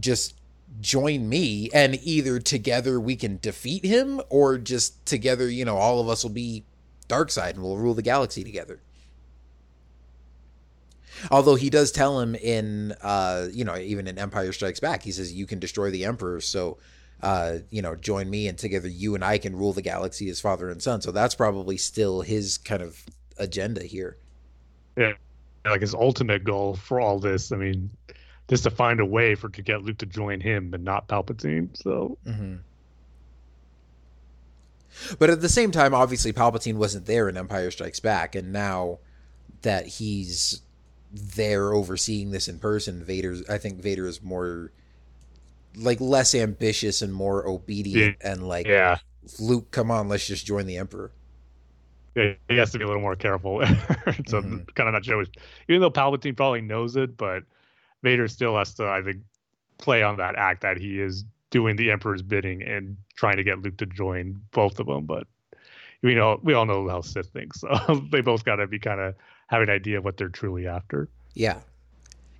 just 0.00 0.34
join 0.80 1.28
me 1.28 1.68
and 1.74 1.98
either 2.02 2.38
together 2.38 3.00
we 3.00 3.16
can 3.16 3.38
defeat 3.42 3.84
him 3.84 4.20
or 4.28 4.58
just 4.58 5.04
together 5.06 5.48
you 5.48 5.64
know 5.64 5.76
all 5.76 6.00
of 6.00 6.08
us 6.08 6.22
will 6.22 6.30
be 6.30 6.64
dark 7.08 7.30
side 7.30 7.54
and 7.54 7.64
we'll 7.64 7.76
rule 7.76 7.94
the 7.94 8.02
galaxy 8.02 8.44
together. 8.44 8.80
Although 11.30 11.56
he 11.56 11.68
does 11.68 11.90
tell 11.90 12.20
him 12.20 12.34
in 12.36 12.92
uh 13.02 13.48
you 13.52 13.64
know 13.64 13.76
even 13.76 14.06
in 14.06 14.18
empire 14.18 14.52
strikes 14.52 14.78
back 14.78 15.02
he 15.02 15.10
says 15.10 15.32
you 15.32 15.46
can 15.46 15.58
destroy 15.58 15.90
the 15.90 16.04
emperor 16.04 16.40
so 16.40 16.78
uh 17.22 17.58
you 17.70 17.82
know 17.82 17.96
join 17.96 18.30
me 18.30 18.46
and 18.46 18.56
together 18.56 18.86
you 18.86 19.16
and 19.16 19.24
i 19.24 19.36
can 19.38 19.56
rule 19.56 19.72
the 19.72 19.82
galaxy 19.82 20.28
as 20.30 20.40
father 20.40 20.70
and 20.70 20.80
son. 20.80 21.00
So 21.00 21.10
that's 21.10 21.34
probably 21.34 21.76
still 21.76 22.20
his 22.20 22.58
kind 22.58 22.82
of 22.82 23.04
agenda 23.38 23.82
here. 23.82 24.16
Yeah. 24.96 25.14
Like 25.64 25.80
his 25.80 25.94
ultimate 25.94 26.44
goal 26.44 26.76
for 26.76 27.00
all 27.00 27.18
this, 27.18 27.52
I 27.52 27.56
mean, 27.56 27.90
just 28.48 28.64
to 28.64 28.70
find 28.70 29.00
a 29.00 29.04
way 29.06 29.34
for 29.34 29.48
to 29.50 29.62
get 29.62 29.82
Luke 29.82 29.98
to 29.98 30.06
join 30.06 30.40
him, 30.40 30.70
but 30.70 30.80
not 30.80 31.08
Palpatine. 31.08 31.76
So 31.76 32.18
hmm 32.24 32.56
But 35.18 35.30
at 35.30 35.40
the 35.40 35.48
same 35.48 35.70
time, 35.70 35.94
obviously, 35.94 36.32
Palpatine 36.32 36.76
wasn't 36.76 37.06
there 37.06 37.28
in 37.28 37.36
Empire 37.36 37.70
Strikes 37.70 38.00
Back, 38.00 38.34
and 38.34 38.52
now 38.52 38.98
that 39.62 39.86
he's 39.86 40.62
there 41.12 41.72
overseeing 41.74 42.30
this 42.30 42.48
in 42.48 42.58
person, 42.58 43.04
Vader's. 43.04 43.48
I 43.48 43.58
think 43.58 43.82
Vader 43.82 44.06
is 44.06 44.22
more 44.22 44.72
like 45.76 46.00
less 46.00 46.34
ambitious 46.34 47.02
and 47.02 47.12
more 47.12 47.46
obedient, 47.46 48.16
and 48.20 48.46
like 48.48 48.68
yeah, 48.68 48.98
Luke, 49.38 49.70
come 49.70 49.90
on, 49.90 50.08
let's 50.08 50.26
just 50.26 50.46
join 50.46 50.66
the 50.66 50.76
Emperor. 50.76 51.12
Yeah, 52.14 52.32
he 52.48 52.56
has 52.56 52.72
to 52.72 52.78
be 52.78 52.84
a 52.84 52.86
little 52.86 53.02
more 53.02 53.16
careful. 53.16 53.62
so 54.26 54.42
Mhm. 54.42 54.66
kind 54.74 54.88
of 54.88 54.92
not 54.92 55.04
show, 55.04 55.22
even 55.68 55.80
though 55.80 55.90
Palpatine 55.90 56.36
probably 56.36 56.60
knows 56.60 56.96
it, 56.96 57.16
but 57.16 57.44
Vader 58.02 58.28
still 58.28 58.56
has 58.56 58.74
to, 58.74 58.86
I 58.88 59.02
think, 59.02 59.22
play 59.78 60.02
on 60.02 60.16
that 60.16 60.36
act 60.36 60.62
that 60.62 60.78
he 60.78 61.00
is 61.00 61.24
doing 61.50 61.76
the 61.76 61.90
Emperor's 61.90 62.22
bidding 62.22 62.62
and 62.62 62.96
trying 63.16 63.36
to 63.36 63.44
get 63.44 63.60
Luke 63.60 63.76
to 63.78 63.86
join 63.86 64.40
both 64.52 64.78
of 64.80 64.86
them. 64.86 65.06
But 65.06 65.26
we 66.02 66.14
know 66.14 66.40
we 66.42 66.54
all 66.54 66.66
know 66.66 66.88
how 66.88 67.00
Sith 67.00 67.28
thinks, 67.28 67.60
so 67.60 68.06
they 68.12 68.20
both 68.20 68.44
got 68.44 68.56
to 68.56 68.66
be 68.66 68.78
kind 68.78 69.00
of 69.00 69.14
have 69.48 69.62
an 69.62 69.70
idea 69.70 69.98
of 69.98 70.04
what 70.04 70.16
they're 70.16 70.28
truly 70.28 70.66
after. 70.66 71.08
Yeah. 71.34 71.60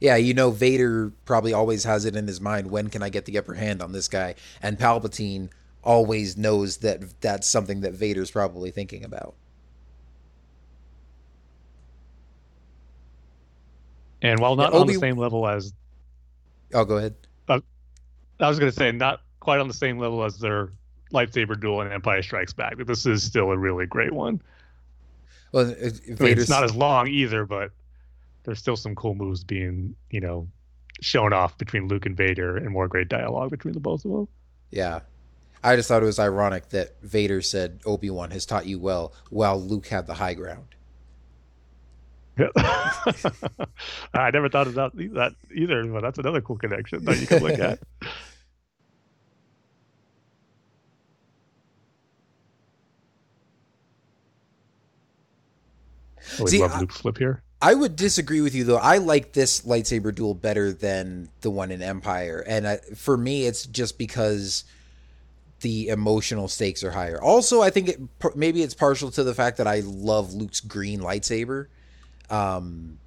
Yeah, 0.00 0.14
you 0.14 0.32
know, 0.32 0.52
Vader 0.52 1.12
probably 1.24 1.52
always 1.52 1.82
has 1.82 2.04
it 2.04 2.14
in 2.14 2.28
his 2.28 2.40
mind 2.40 2.70
when 2.70 2.88
can 2.88 3.02
I 3.02 3.08
get 3.08 3.24
the 3.24 3.36
upper 3.36 3.54
hand 3.54 3.82
on 3.82 3.90
this 3.90 4.06
guy? 4.06 4.36
And 4.62 4.78
Palpatine 4.78 5.50
always 5.82 6.36
knows 6.36 6.78
that 6.78 7.20
that's 7.20 7.48
something 7.48 7.80
that 7.80 7.94
Vader's 7.94 8.30
probably 8.30 8.70
thinking 8.70 9.02
about. 9.02 9.34
And 14.22 14.40
while 14.40 14.56
not 14.56 14.72
Yeah, 14.72 14.78
on 14.78 14.82
Obi- 14.84 14.94
the 14.94 15.00
same 15.00 15.16
level 15.16 15.46
as 15.46 15.72
Oh, 16.74 16.84
go 16.84 16.96
ahead. 16.98 17.14
I 18.40 18.48
was 18.48 18.60
going 18.60 18.70
to 18.70 18.76
say, 18.76 18.92
not 18.92 19.22
quite 19.40 19.58
on 19.58 19.66
the 19.66 19.74
same 19.74 19.98
level 19.98 20.22
as 20.22 20.38
their 20.38 20.70
lightsaber 21.12 21.58
duel 21.58 21.80
in 21.80 21.90
Empire 21.90 22.22
Strikes 22.22 22.52
Back. 22.52 22.76
But 22.78 22.86
this 22.86 23.04
is 23.04 23.22
still 23.22 23.50
a 23.50 23.58
really 23.58 23.86
great 23.86 24.12
one. 24.12 24.40
Well, 25.50 25.70
uh, 25.70 25.72
I 25.72 26.22
mean, 26.22 26.38
it's 26.38 26.48
not 26.48 26.62
as 26.62 26.74
long 26.74 27.08
either, 27.08 27.44
but 27.46 27.72
there's 28.44 28.60
still 28.60 28.76
some 28.76 28.94
cool 28.94 29.14
moves 29.16 29.42
being, 29.42 29.96
you 30.10 30.20
know, 30.20 30.46
shown 31.00 31.32
off 31.32 31.58
between 31.58 31.88
Luke 31.88 32.06
and 32.06 32.16
Vader, 32.16 32.56
and 32.56 32.70
more 32.70 32.86
great 32.86 33.08
dialogue 33.08 33.50
between 33.50 33.74
the 33.74 33.80
both 33.80 34.04
of 34.04 34.10
them. 34.12 34.28
Yeah. 34.70 35.00
I 35.64 35.74
just 35.74 35.88
thought 35.88 36.02
it 36.02 36.06
was 36.06 36.20
ironic 36.20 36.68
that 36.68 37.02
Vader 37.02 37.42
said 37.42 37.80
Obi 37.84 38.10
Wan 38.10 38.30
has 38.30 38.46
taught 38.46 38.66
you 38.66 38.78
well, 38.78 39.12
while 39.30 39.60
Luke 39.60 39.88
had 39.88 40.06
the 40.06 40.14
high 40.14 40.34
ground. 40.34 40.76
Yeah. 42.38 42.48
I 44.14 44.30
never 44.30 44.48
thought 44.48 44.68
about 44.68 44.96
that 44.96 45.34
either, 45.54 45.84
but 45.86 46.02
that's 46.02 46.18
another 46.18 46.40
cool 46.40 46.56
connection 46.56 47.04
that 47.04 47.18
you 47.20 47.26
can 47.26 47.42
look 47.42 47.58
at. 47.58 47.78
Oh, 56.20 56.38
Always 56.40 56.52
See, 56.52 56.60
love 56.60 56.72
I- 56.72 56.86
flip 56.86 57.18
here. 57.18 57.42
I 57.60 57.74
would 57.74 57.96
disagree 57.96 58.40
with 58.40 58.54
you 58.54 58.62
though. 58.62 58.76
I 58.76 58.98
like 58.98 59.32
this 59.32 59.62
lightsaber 59.62 60.14
duel 60.14 60.32
better 60.34 60.72
than 60.72 61.28
the 61.40 61.50
one 61.50 61.72
in 61.72 61.82
Empire, 61.82 62.44
and 62.46 62.68
I, 62.68 62.76
for 62.94 63.16
me, 63.16 63.46
it's 63.46 63.66
just 63.66 63.98
because 63.98 64.62
the 65.62 65.88
emotional 65.88 66.46
stakes 66.46 66.84
are 66.84 66.92
higher. 66.92 67.20
Also, 67.20 67.60
I 67.60 67.70
think 67.70 67.88
it 67.88 68.00
maybe 68.36 68.62
it's 68.62 68.74
partial 68.74 69.10
to 69.10 69.24
the 69.24 69.34
fact 69.34 69.56
that 69.56 69.66
I 69.66 69.80
love 69.80 70.32
Luke's 70.34 70.60
green 70.60 71.00
lightsaber, 71.00 71.66
um, 72.30 72.98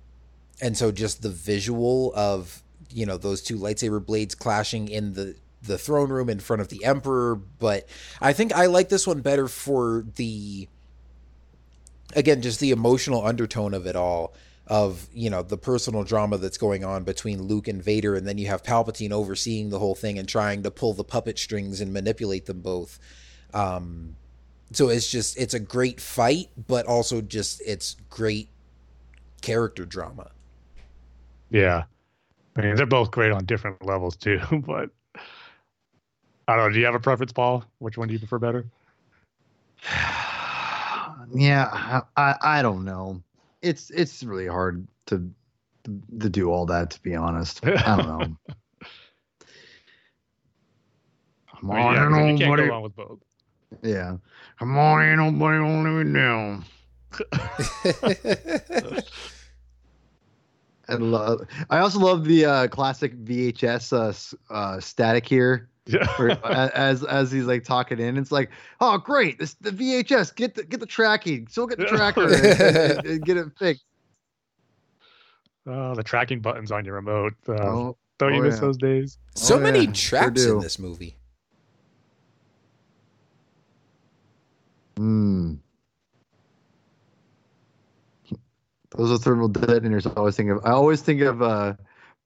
and 0.61 0.77
so 0.77 0.91
just 0.91 1.21
the 1.21 1.29
visual 1.29 2.13
of 2.15 2.61
you 2.89 3.05
know 3.05 3.17
those 3.17 3.41
two 3.41 3.57
lightsaber 3.57 4.05
blades 4.05 4.35
clashing 4.35 4.87
in 4.87 5.13
the 5.13 5.35
the 5.63 5.77
throne 5.77 6.09
room 6.09 6.29
in 6.29 6.39
front 6.39 6.61
of 6.61 6.69
the 6.69 6.83
Emperor. 6.83 7.35
But 7.35 7.87
I 8.19 8.33
think 8.33 8.53
I 8.53 8.65
like 8.65 8.89
this 8.89 9.05
one 9.05 9.21
better 9.21 9.47
for 9.47 10.05
the 10.15 10.67
again 12.15 12.41
just 12.41 12.59
the 12.59 12.71
emotional 12.71 13.25
undertone 13.25 13.73
of 13.73 13.85
it 13.87 13.95
all 13.95 14.33
of 14.67 15.07
you 15.13 15.29
know 15.29 15.41
the 15.41 15.57
personal 15.57 16.03
drama 16.03 16.37
that's 16.37 16.57
going 16.57 16.83
on 16.83 17.03
between 17.03 17.41
Luke 17.43 17.67
and 17.67 17.81
Vader 17.81 18.15
and 18.15 18.27
then 18.27 18.37
you 18.37 18.47
have 18.47 18.63
Palpatine 18.63 19.11
overseeing 19.11 19.69
the 19.69 19.79
whole 19.79 19.95
thing 19.95 20.19
and 20.19 20.27
trying 20.27 20.63
to 20.63 20.71
pull 20.71 20.93
the 20.93 21.03
puppet 21.03 21.39
strings 21.39 21.79
and 21.79 21.93
manipulate 21.93 22.45
them 22.45 22.61
both 22.61 22.99
um 23.53 24.15
so 24.73 24.89
it's 24.89 25.09
just 25.09 25.37
it's 25.37 25.53
a 25.53 25.59
great 25.59 25.99
fight 26.01 26.49
but 26.67 26.85
also 26.85 27.21
just 27.21 27.61
it's 27.65 27.95
great 28.09 28.49
character 29.41 29.85
drama 29.85 30.29
Yeah. 31.49 31.83
I 32.55 32.61
mean, 32.61 32.75
they're 32.75 32.85
both 32.85 33.11
great 33.11 33.31
on 33.31 33.45
different 33.45 33.85
levels 33.85 34.15
too, 34.15 34.39
but 34.65 34.89
I 36.47 36.55
don't 36.55 36.67
know. 36.67 36.73
Do 36.73 36.79
you 36.79 36.85
have 36.85 36.95
a 36.95 36.99
preference, 36.99 37.31
Paul? 37.31 37.63
Which 37.79 37.97
one 37.97 38.07
do 38.07 38.13
you 38.13 38.19
prefer 38.19 38.39
better? 38.39 38.65
yeah, 41.33 41.69
I, 41.71 42.01
I 42.17 42.35
I 42.41 42.61
don't 42.61 42.83
know. 42.85 43.21
It's 43.61 43.89
it's 43.89 44.23
really 44.23 44.47
hard 44.47 44.85
to 45.07 45.29
to 46.19 46.29
do 46.29 46.51
all 46.51 46.65
that. 46.67 46.91
To 46.91 47.01
be 47.01 47.15
honest, 47.15 47.65
I 47.65 47.95
don't 47.95 48.07
know. 48.07 48.37
Come 51.61 51.71
I 51.71 51.75
mean, 51.75 51.83
on, 51.85 51.93
yeah, 51.95 51.99
'cause 52.09 52.17
you 52.17 52.37
can't 52.37 52.39
nobody. 52.39 52.63
go 52.63 52.69
wrong 52.69 52.83
with 52.83 52.95
both. 52.95 53.19
Yeah, 53.83 54.17
come 54.59 54.77
on, 54.77 55.01
ain't 55.03 55.17
nobody 55.17 55.57
gonna 55.59 55.97
let 55.97 56.05
me 56.05 56.13
down. 56.13 56.65
I 60.89 60.95
love. 60.95 61.41
I 61.69 61.79
also 61.79 61.99
love 61.99 62.25
the 62.25 62.45
uh, 62.45 62.67
classic 62.67 63.17
VHS 63.23 63.93
uh, 64.49 64.53
uh, 64.53 64.79
static 64.79 65.25
here. 65.27 65.67
Yeah. 65.87 66.05
where- 66.17 66.37
as 66.75 67.03
as 67.03 67.31
he's 67.31 67.45
like 67.45 67.63
talking 67.63 67.99
in, 67.99 68.17
it's 68.17 68.31
like, 68.31 68.51
oh 68.81 68.97
great, 68.99 69.39
this 69.39 69.55
the 69.55 69.71
VHS. 69.71 70.35
Get 70.35 70.53
the 70.55 70.63
get 70.63 70.79
the 70.79 70.85
tracking. 70.85 71.47
Still 71.47 71.65
get 71.67 71.79
the 71.79 71.85
Yeah. 71.85 71.89
tracker 71.97 72.23
and, 72.31 72.45
and- 72.97 73.05
and 73.07 73.25
get 73.25 73.37
it 73.37 73.47
fixed. 73.57 73.83
Oh, 75.65 75.95
the 75.95 76.03
tracking 76.03 76.39
buttons 76.39 76.71
on 76.71 76.85
your 76.85 76.95
remote. 76.95 77.33
Uh, 77.47 77.53
Oh, 77.53 77.97
don't 78.19 78.33
you 78.35 78.41
oh, 78.41 78.43
miss 78.43 78.55
yeah. 78.55 78.61
those 78.61 78.77
days? 78.77 79.17
so 79.35 79.55
Oh, 79.55 79.59
many 79.59 79.85
yeah, 79.85 79.91
sure 79.93 80.19
traps 80.19 80.45
in 80.45 80.59
this 80.59 80.77
movie 80.79 81.15
Hmm. 84.97 85.53
Those 88.95 89.11
are 89.11 89.17
thermal 89.17 89.47
detonators. 89.47 90.05
I 90.05 90.11
always 90.11 90.35
think 90.35 90.49
of. 90.49 90.65
I 90.65 90.71
always 90.71 91.01
think 91.01 91.21
of 91.21 91.41
uh, 91.41 91.75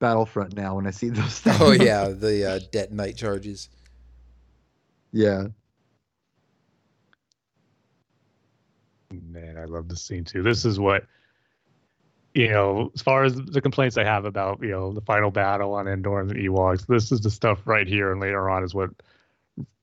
Battlefront 0.00 0.54
now 0.56 0.74
when 0.76 0.86
I 0.86 0.90
see 0.90 1.08
those 1.10 1.38
things. 1.40 1.56
oh 1.60 1.70
yeah 1.84 2.08
the 2.08 2.44
uh, 2.44 2.58
detonite 2.72 3.16
charges 3.16 3.68
yeah. 5.12 5.46
Man, 9.12 9.56
I 9.56 9.64
love 9.64 9.88
this 9.88 10.02
scene 10.02 10.24
too. 10.24 10.42
This 10.42 10.64
is 10.64 10.78
what 10.78 11.04
you 12.34 12.48
know, 12.50 12.90
as 12.94 13.00
far 13.00 13.24
as 13.24 13.34
the 13.34 13.62
complaints 13.62 13.96
I 13.96 14.04
have 14.04 14.26
about, 14.26 14.60
you 14.62 14.68
know, 14.68 14.92
the 14.92 15.00
final 15.00 15.30
battle 15.30 15.72
on 15.72 15.88
Endor 15.88 16.20
and 16.20 16.28
the 16.28 16.34
Ewoks, 16.34 16.86
this 16.86 17.10
is 17.10 17.20
the 17.22 17.30
stuff 17.30 17.60
right 17.64 17.86
here 17.86 18.12
and 18.12 18.20
later 18.20 18.50
on 18.50 18.62
is 18.62 18.74
what 18.74 18.90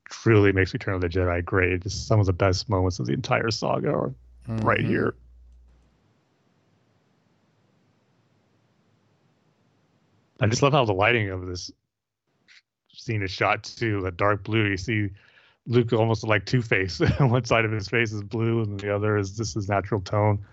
truly 0.08 0.52
makes 0.52 0.72
Return 0.72 0.94
of 0.94 1.02
the 1.02 1.10
Jedi 1.10 1.44
great. 1.44 1.82
Just 1.82 2.06
some 2.06 2.20
of 2.20 2.28
the 2.28 2.34
best 2.34 2.70
moments 2.70 3.00
of 3.00 3.08
the 3.08 3.14
entire 3.14 3.50
saga 3.50 3.90
are 3.90 4.14
right 4.48 4.82
Mhm. 4.82 4.88
here. 4.88 5.16
I 10.44 10.48
just 10.48 10.62
love 10.62 10.74
how 10.74 10.86
the 10.86 10.94
lighting 10.94 11.30
of 11.30 11.46
this 11.48 11.72
scene 12.94 13.22
is 13.24 13.32
shot 13.32 13.64
too. 13.64 14.02
The 14.02 14.12
dark 14.12 14.44
blue, 14.44 14.66
you 14.66 14.78
see 14.78 15.10
Luke 15.68 15.94
almost 15.94 16.24
like 16.26 16.46
Two 16.46 16.62
Face. 16.62 17.00
One 17.20 17.46
side 17.46 17.66
of 17.66 17.72
his 17.72 17.88
face 17.88 18.12
is 18.12 18.22
blue, 18.24 18.62
and 18.64 18.80
the 18.80 18.94
other 18.96 19.18
is 19.18 19.36
just 19.38 19.56
his 19.56 19.70
natural 19.70 20.02
tone. 20.02 20.44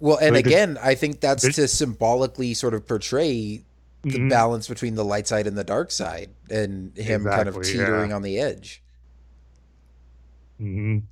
Well, 0.00 0.18
and 0.18 0.34
the- 0.36 0.40
again, 0.40 0.78
I 0.82 0.94
think 0.94 1.20
that's 1.20 1.54
to 1.56 1.66
symbolically 1.68 2.54
sort 2.54 2.74
of 2.74 2.86
portray 2.86 3.64
the 4.02 4.10
Mhm. 4.20 4.30
balance 4.30 4.68
between 4.68 4.94
the 4.94 5.04
light 5.04 5.26
side 5.26 5.46
and 5.48 5.58
the 5.58 5.64
dark 5.64 5.90
side, 5.90 6.30
and 6.50 6.96
him 6.96 7.24
kind 7.24 7.48
of 7.48 7.56
Exactly, 7.56 7.80
yeah. 7.80 7.86
teetering 7.86 8.12
on 8.12 8.22
the 8.22 8.38
edge. 8.38 8.80
Mhm. 10.60 11.02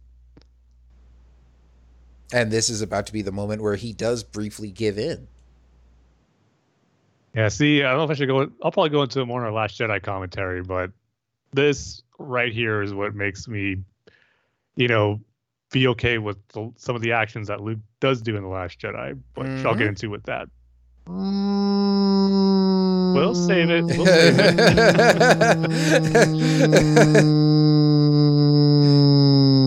And 2.32 2.50
this 2.50 2.68
is 2.70 2.82
about 2.82 3.06
to 3.06 3.12
be 3.12 3.22
the 3.22 3.32
moment 3.32 3.62
where 3.62 3.76
he 3.76 3.92
does 3.92 4.22
briefly 4.22 4.70
give 4.70 4.98
in. 4.98 5.28
Yeah, 7.36 7.48
see, 7.48 7.82
I 7.82 7.90
don't 7.90 7.98
know 7.98 8.04
if 8.04 8.10
I 8.10 8.14
should 8.14 8.28
go. 8.28 8.50
I'll 8.62 8.70
probably 8.72 8.88
go 8.88 9.02
into 9.02 9.24
more 9.26 9.40
in 9.40 9.46
our 9.46 9.52
Last 9.52 9.78
Jedi 9.78 10.02
commentary, 10.02 10.62
but 10.62 10.90
this 11.52 12.02
right 12.18 12.50
here 12.50 12.80
is 12.82 12.94
what 12.94 13.14
makes 13.14 13.46
me, 13.46 13.76
you 14.76 14.88
know, 14.88 15.20
be 15.70 15.86
okay 15.88 16.16
with 16.16 16.38
the, 16.48 16.72
some 16.76 16.96
of 16.96 17.02
the 17.02 17.12
actions 17.12 17.48
that 17.48 17.60
Luke 17.60 17.80
does 18.00 18.22
do 18.22 18.36
in 18.36 18.42
the 18.42 18.48
Last 18.48 18.80
Jedi. 18.80 19.18
But 19.34 19.46
I'll 19.66 19.74
Mhm. 19.74 19.78
get 19.78 19.86
into 19.88 20.08
with 20.08 20.22
that. 20.24 20.48
Mm. 21.06 23.12
We'll 23.14 23.34
save 23.34 23.68
it. 23.68 23.84
We'll 23.86 24.06
save 24.06 24.38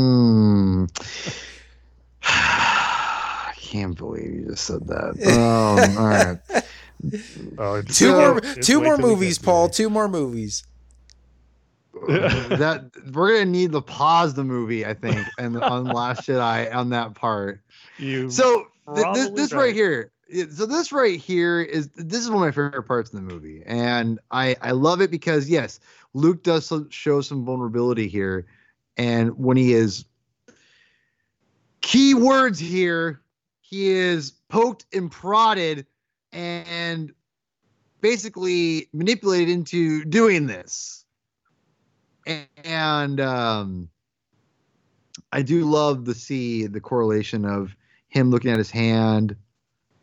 Mm. 0.02 0.90
I 2.24 3.54
can't 3.58 3.98
believe 3.98 4.32
you 4.34 4.46
just 4.50 4.66
said 4.66 4.88
that. 4.88 5.28
Um, 5.28 5.98
all 5.98 6.08
right. 6.08 6.40
Oh, 7.58 7.82
Two 7.82 8.12
more, 8.14 8.42
just 8.42 8.62
two 8.64 8.82
more 8.82 8.98
movies, 8.98 9.38
Paul. 9.38 9.68
there. 9.68 9.74
Two 9.74 9.90
more 9.90 10.08
movies. 10.08 10.64
that 12.08 12.92
we're 13.14 13.34
gonna 13.34 13.46
need 13.46 13.72
to 13.74 13.82
pause 13.82 14.34
the 14.34 14.44
movie, 14.44 14.86
I 14.86 14.94
think, 14.94 15.26
and 15.38 15.62
on 15.62 15.86
Last 15.86 16.28
Jedi 16.28 16.74
on 16.74 16.90
that 16.92 17.16
part. 17.16 17.62
You 17.98 18.30
So 18.30 18.68
th- 18.96 19.08
this, 19.14 19.30
this 19.32 19.52
right. 19.52 19.60
right 19.66 19.74
here, 19.74 20.12
so 20.52 20.66
this 20.66 20.92
right 20.92 21.20
here 21.20 21.62
is 21.62 21.90
this 21.96 22.22
is 22.22 22.30
one 22.30 22.38
of 22.38 22.42
my 22.42 22.52
favorite 22.52 22.84
parts 22.84 23.10
of 23.14 23.16
the 23.16 23.22
movie, 23.34 23.64
and 23.66 24.20
I 24.32 24.56
I 24.62 24.72
love 24.72 25.02
it 25.02 25.12
because 25.12 25.50
yes, 25.50 25.80
Luke 26.14 26.44
does 26.44 26.72
show 26.90 27.22
some 27.22 27.44
vulnerability 27.44 28.08
here, 28.08 28.46
and 28.96 29.38
when 29.38 29.58
he 29.58 29.74
is 29.74 30.06
key 31.82 32.14
words 32.14 32.60
here, 32.60 33.22
he 33.62 33.90
is 33.90 34.32
poked 34.50 34.86
and 34.94 35.12
prodded 35.12 35.86
and 36.34 37.12
basically 38.02 38.88
manipulated 38.94 39.50
into 39.50 40.04
doing 40.06 40.48
this. 40.48 41.06
And 42.64 43.20
um, 43.20 43.90
I 45.32 45.42
do 45.42 45.66
love 45.66 46.06
to 46.06 46.14
see 46.14 46.68
the 46.68 46.80
correlation 46.80 47.46
of 47.46 47.76
him 48.10 48.30
looking 48.30 48.52
at 48.52 48.58
his 48.58 48.70
hand 48.72 49.36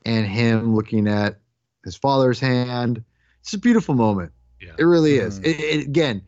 and 0.04 0.26
him 0.26 0.74
looking 0.74 1.08
at 1.08 1.38
his 1.84 1.96
father's 1.96 2.40
hand. 2.40 3.02
It's 3.42 3.52
a 3.54 3.58
beautiful 3.58 3.94
moment. 3.94 4.32
Yeah. 4.60 4.72
It 4.78 4.84
really 4.84 5.16
is. 5.16 5.40
Mhm. 5.40 5.46
It, 5.46 5.60
it- 5.60 5.86
again, 5.86 6.22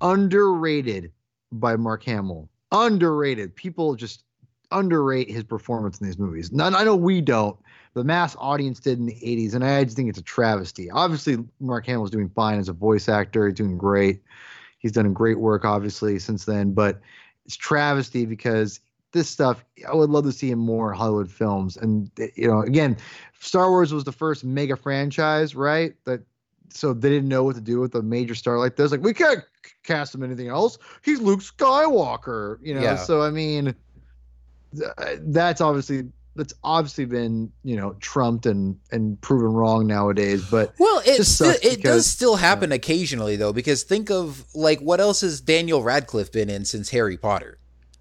underrated 0.00 1.12
by 1.52 1.76
Mark 1.76 2.04
Hamill. 2.04 2.48
Underrated. 2.72 3.54
People 3.56 3.94
just 3.94 4.24
underrate 4.70 5.30
his 5.30 5.44
performance 5.44 5.98
in 5.98 6.06
these 6.06 6.18
movies. 6.18 6.52
None, 6.52 6.74
I 6.74 6.84
know 6.84 6.94
we 6.96 7.22
don't. 7.22 7.56
The 7.98 8.04
mass 8.04 8.36
audience 8.38 8.78
did 8.78 9.00
in 9.00 9.06
the 9.06 9.14
80s, 9.14 9.54
and 9.54 9.64
I 9.64 9.82
just 9.82 9.96
think 9.96 10.08
it's 10.08 10.20
a 10.20 10.22
travesty. 10.22 10.88
Obviously, 10.88 11.38
Mark 11.58 11.84
Hamill's 11.86 12.12
doing 12.12 12.28
fine 12.28 12.60
as 12.60 12.68
a 12.68 12.72
voice 12.72 13.08
actor. 13.08 13.48
He's 13.48 13.56
doing 13.56 13.76
great. 13.76 14.22
he's 14.78 14.92
done 14.92 15.12
great 15.12 15.40
work 15.40 15.64
obviously 15.64 16.20
since 16.20 16.44
then. 16.44 16.72
But 16.72 17.00
it's 17.44 17.56
travesty 17.56 18.24
because 18.24 18.78
this 19.10 19.28
stuff 19.28 19.64
I 19.88 19.96
would 19.96 20.10
love 20.10 20.24
to 20.26 20.32
see 20.32 20.52
in 20.52 20.60
more 20.60 20.92
Hollywood 20.92 21.28
films. 21.28 21.76
And 21.76 22.08
you 22.36 22.46
know, 22.46 22.60
again, 22.60 22.96
Star 23.40 23.68
Wars 23.68 23.92
was 23.92 24.04
the 24.04 24.12
first 24.12 24.44
mega 24.44 24.76
franchise, 24.76 25.56
right? 25.56 25.94
That 26.04 26.20
so 26.68 26.94
they 26.94 27.08
didn't 27.08 27.28
know 27.28 27.42
what 27.42 27.56
to 27.56 27.60
do 27.60 27.80
with 27.80 27.96
a 27.96 28.02
major 28.02 28.36
star 28.36 28.58
like 28.58 28.76
this. 28.76 28.92
Like 28.92 29.02
we 29.02 29.12
can't 29.12 29.42
cast 29.82 30.14
him 30.14 30.22
anything 30.22 30.46
else. 30.46 30.78
He's 31.02 31.20
Luke 31.20 31.40
Skywalker, 31.40 32.58
you 32.62 32.74
know. 32.74 32.80
Yeah. 32.82 32.94
So 32.94 33.22
I 33.22 33.30
mean, 33.30 33.74
th- 34.76 35.18
that's 35.22 35.60
obviously 35.60 36.12
that's 36.38 36.54
obviously 36.64 37.04
been 37.04 37.52
you 37.64 37.76
know 37.76 37.94
trumped 38.00 38.46
and 38.46 38.78
and 38.90 39.20
proven 39.20 39.52
wrong 39.52 39.86
nowadays. 39.86 40.48
But 40.50 40.72
Well, 40.78 41.00
it 41.04 41.18
Just 41.18 41.34
still, 41.34 41.52
sucks 41.52 41.64
it 41.64 41.82
does 41.82 42.06
still 42.06 42.36
happen 42.36 42.72
occasionally 42.72 43.36
though, 43.36 43.52
because 43.52 43.82
think 43.82 44.10
of 44.10 44.44
like 44.54 44.80
what 44.80 45.00
else 45.00 45.20
has 45.20 45.40
Daniel 45.40 45.82
Radcliffe 45.82 46.32
been 46.32 46.48
in 46.48 46.64
since 46.64 46.88
Harry 46.90 47.18
Potter? 47.18 47.58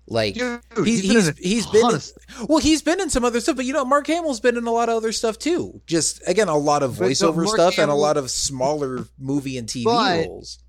Like 0.09 0.35
dude, 0.35 0.61
he's 0.85 1.01
been 1.01 1.11
he's 1.11 1.37
he's 1.37 1.67
been 1.67 1.95
in, 1.95 2.47
well 2.47 2.59
he's 2.59 2.81
been 2.81 3.01
in 3.01 3.09
some 3.09 3.25
other 3.25 3.41
stuff, 3.41 3.57
but 3.57 3.65
you 3.65 3.73
know 3.73 3.83
Mark 3.83 4.07
Hamill's 4.07 4.39
been 4.39 4.55
in 4.55 4.65
a 4.65 4.71
lot 4.71 4.87
of 4.87 4.95
other 4.95 5.11
stuff 5.11 5.37
too. 5.37 5.81
Just 5.85 6.21
again 6.25 6.47
a 6.47 6.57
lot 6.57 6.81
of 6.81 6.93
voiceover 6.93 7.45
stuff 7.45 7.77
and 7.77 7.91
a 7.91 7.95
lot 7.95 8.15
of 8.15 8.31
smaller 8.31 9.05
movie 9.19 9.57
and 9.57 9.67
TV 9.67 9.85
roles. 10.25 10.59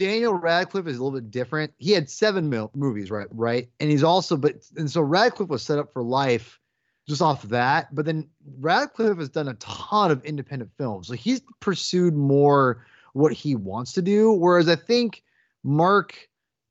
Daniel 0.00 0.32
Radcliffe 0.32 0.86
is 0.86 0.96
a 0.96 1.04
little 1.04 1.20
bit 1.20 1.30
different. 1.30 1.74
He 1.76 1.92
had 1.92 2.08
seven 2.08 2.48
mil- 2.48 2.70
movies, 2.74 3.10
right? 3.10 3.26
Right, 3.30 3.68
and 3.78 3.90
he's 3.90 4.02
also, 4.02 4.36
but 4.38 4.54
and 4.76 4.90
so 4.90 5.02
Radcliffe 5.02 5.50
was 5.50 5.62
set 5.62 5.78
up 5.78 5.92
for 5.92 6.02
life 6.02 6.58
just 7.06 7.20
off 7.20 7.42
that. 7.44 7.94
But 7.94 8.06
then 8.06 8.26
Radcliffe 8.60 9.18
has 9.18 9.28
done 9.28 9.48
a 9.48 9.54
ton 9.54 10.10
of 10.10 10.24
independent 10.24 10.70
films, 10.78 11.08
so 11.08 11.12
he's 11.12 11.42
pursued 11.60 12.16
more 12.16 12.86
what 13.12 13.34
he 13.34 13.54
wants 13.54 13.92
to 13.92 14.02
do. 14.02 14.32
Whereas 14.32 14.70
I 14.70 14.76
think 14.76 15.22
Mark 15.64 16.16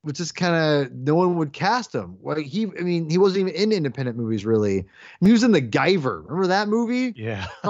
was 0.03 0.14
just 0.18 0.34
kind 0.34 0.56
of 0.56 0.91
no 0.91 1.14
one 1.14 1.35
would 1.35 1.53
cast 1.53 1.93
him. 1.93 2.18
Like 2.23 2.47
he, 2.47 2.64
I 2.64 2.81
mean, 2.81 3.11
he 3.11 3.19
wasn't 3.19 3.41
even 3.41 3.53
in 3.53 3.72
independent 3.72 4.18
movies 4.18 4.43
really. 4.43 4.85
He 5.22 5.31
was 5.31 5.43
in 5.43 5.51
The 5.51 5.61
Guyver. 5.61 6.23
Remember 6.23 6.47
that 6.47 6.68
movie? 6.68 7.14
Yeah. 7.15 7.45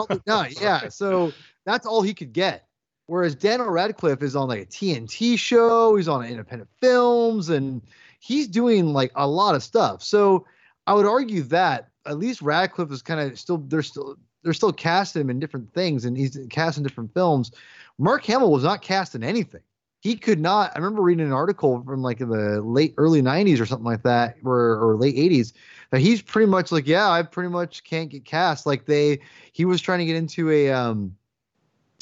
Yeah. 0.61 0.87
So 0.89 1.33
that's 1.65 1.85
all 1.85 2.01
he 2.01 2.13
could 2.13 2.31
get. 2.31 2.68
Whereas 3.09 3.33
Daniel 3.33 3.69
Radcliffe 3.69 4.21
is 4.21 4.35
on 4.35 4.49
like 4.49 4.61
a 4.61 4.65
TNT 4.67 5.37
show, 5.37 5.95
he's 5.95 6.07
on 6.07 6.23
independent 6.23 6.69
films, 6.79 7.49
and 7.49 7.81
he's 8.19 8.47
doing 8.47 8.93
like 8.93 9.11
a 9.15 9.27
lot 9.27 9.55
of 9.55 9.63
stuff. 9.63 10.03
So 10.03 10.45
I 10.85 10.93
would 10.93 11.07
argue 11.07 11.41
that 11.43 11.89
at 12.05 12.19
least 12.19 12.43
Radcliffe 12.43 12.91
is 12.91 13.01
kind 13.01 13.19
of 13.19 13.39
still 13.39 13.57
they're 13.57 13.81
still 13.81 14.15
they're 14.43 14.53
still 14.53 14.71
casting 14.71 15.21
him 15.21 15.31
in 15.31 15.39
different 15.39 15.73
things 15.73 16.05
and 16.05 16.15
he's 16.15 16.37
cast 16.51 16.77
in 16.77 16.83
different 16.83 17.11
films. 17.13 17.51
Mark 17.97 18.23
Hamill 18.25 18.51
was 18.51 18.63
not 18.63 18.83
cast 18.83 19.15
in 19.15 19.23
anything. 19.23 19.61
He 20.01 20.15
could 20.15 20.39
not. 20.39 20.71
I 20.75 20.77
remember 20.77 21.01
reading 21.01 21.25
an 21.25 21.33
article 21.33 21.81
from 21.83 22.03
like 22.03 22.19
the 22.19 22.61
late 22.61 22.93
early 22.97 23.23
'90s 23.23 23.59
or 23.59 23.65
something 23.65 23.85
like 23.85 24.03
that, 24.03 24.37
or, 24.45 24.77
or 24.77 24.95
late 24.95 25.15
'80s, 25.15 25.53
that 25.89 25.99
he's 25.99 26.21
pretty 26.21 26.49
much 26.49 26.71
like, 26.71 26.87
yeah, 26.87 27.09
I 27.09 27.23
pretty 27.23 27.49
much 27.49 27.83
can't 27.83 28.09
get 28.09 28.23
cast. 28.23 28.65
Like 28.67 28.85
they, 28.85 29.19
he 29.51 29.65
was 29.65 29.81
trying 29.81 29.99
to 29.99 30.05
get 30.05 30.15
into 30.15 30.51
a 30.51 30.69
um, 30.69 31.17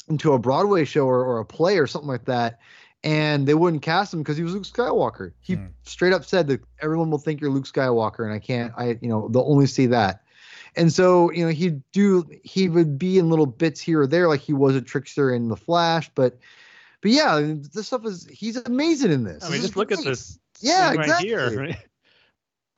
into 0.08 0.32
a 0.32 0.38
Broadway 0.38 0.84
show 0.84 1.06
or, 1.06 1.24
or 1.24 1.38
a 1.38 1.44
play 1.44 1.78
or 1.78 1.86
something 1.86 2.08
like 2.08 2.24
that, 2.26 2.60
and 3.04 3.46
they 3.46 3.54
wouldn't 3.54 3.82
cast 3.82 4.12
him 4.12 4.20
because 4.20 4.36
he 4.36 4.42
was 4.42 4.54
Luke 4.54 4.64
Skywalker. 4.64 5.32
He 5.40 5.54
Hmm. 5.54 5.66
straight 5.84 6.12
up 6.12 6.24
said 6.24 6.48
that 6.48 6.60
everyone 6.80 7.10
will 7.10 7.18
think 7.18 7.40
you're 7.40 7.50
Luke 7.50 7.66
Skywalker, 7.66 8.24
and 8.24 8.32
I 8.32 8.38
can't. 8.38 8.72
I 8.76 8.98
you 9.00 9.08
know 9.08 9.28
they'll 9.28 9.42
only 9.48 9.66
see 9.66 9.86
that. 9.86 10.22
And 10.76 10.92
so 10.92 11.30
you 11.32 11.44
know 11.44 11.50
he'd 11.50 11.82
do 11.92 12.28
he 12.44 12.68
would 12.68 12.98
be 12.98 13.18
in 13.18 13.30
little 13.30 13.46
bits 13.46 13.80
here 13.80 14.02
or 14.02 14.06
there, 14.06 14.28
like 14.28 14.40
he 14.40 14.52
was 14.52 14.76
a 14.76 14.82
trickster 14.82 15.32
in 15.32 15.48
the 15.48 15.56
Flash, 15.56 16.10
but 16.14 16.38
but 17.00 17.10
yeah, 17.12 17.40
this 17.72 17.86
stuff 17.86 18.04
is 18.04 18.26
he's 18.26 18.56
amazing 18.56 19.12
in 19.12 19.24
this. 19.24 19.44
I 19.44 19.46
mean, 19.48 19.60
This 19.60 19.68
just 19.70 19.76
look 19.76 19.92
at 19.92 20.02
this. 20.02 20.38
Yeah, 20.60 20.94
right 20.94 21.14
here. 21.20 21.46
exactly. 21.46 21.56
right? 21.68 21.76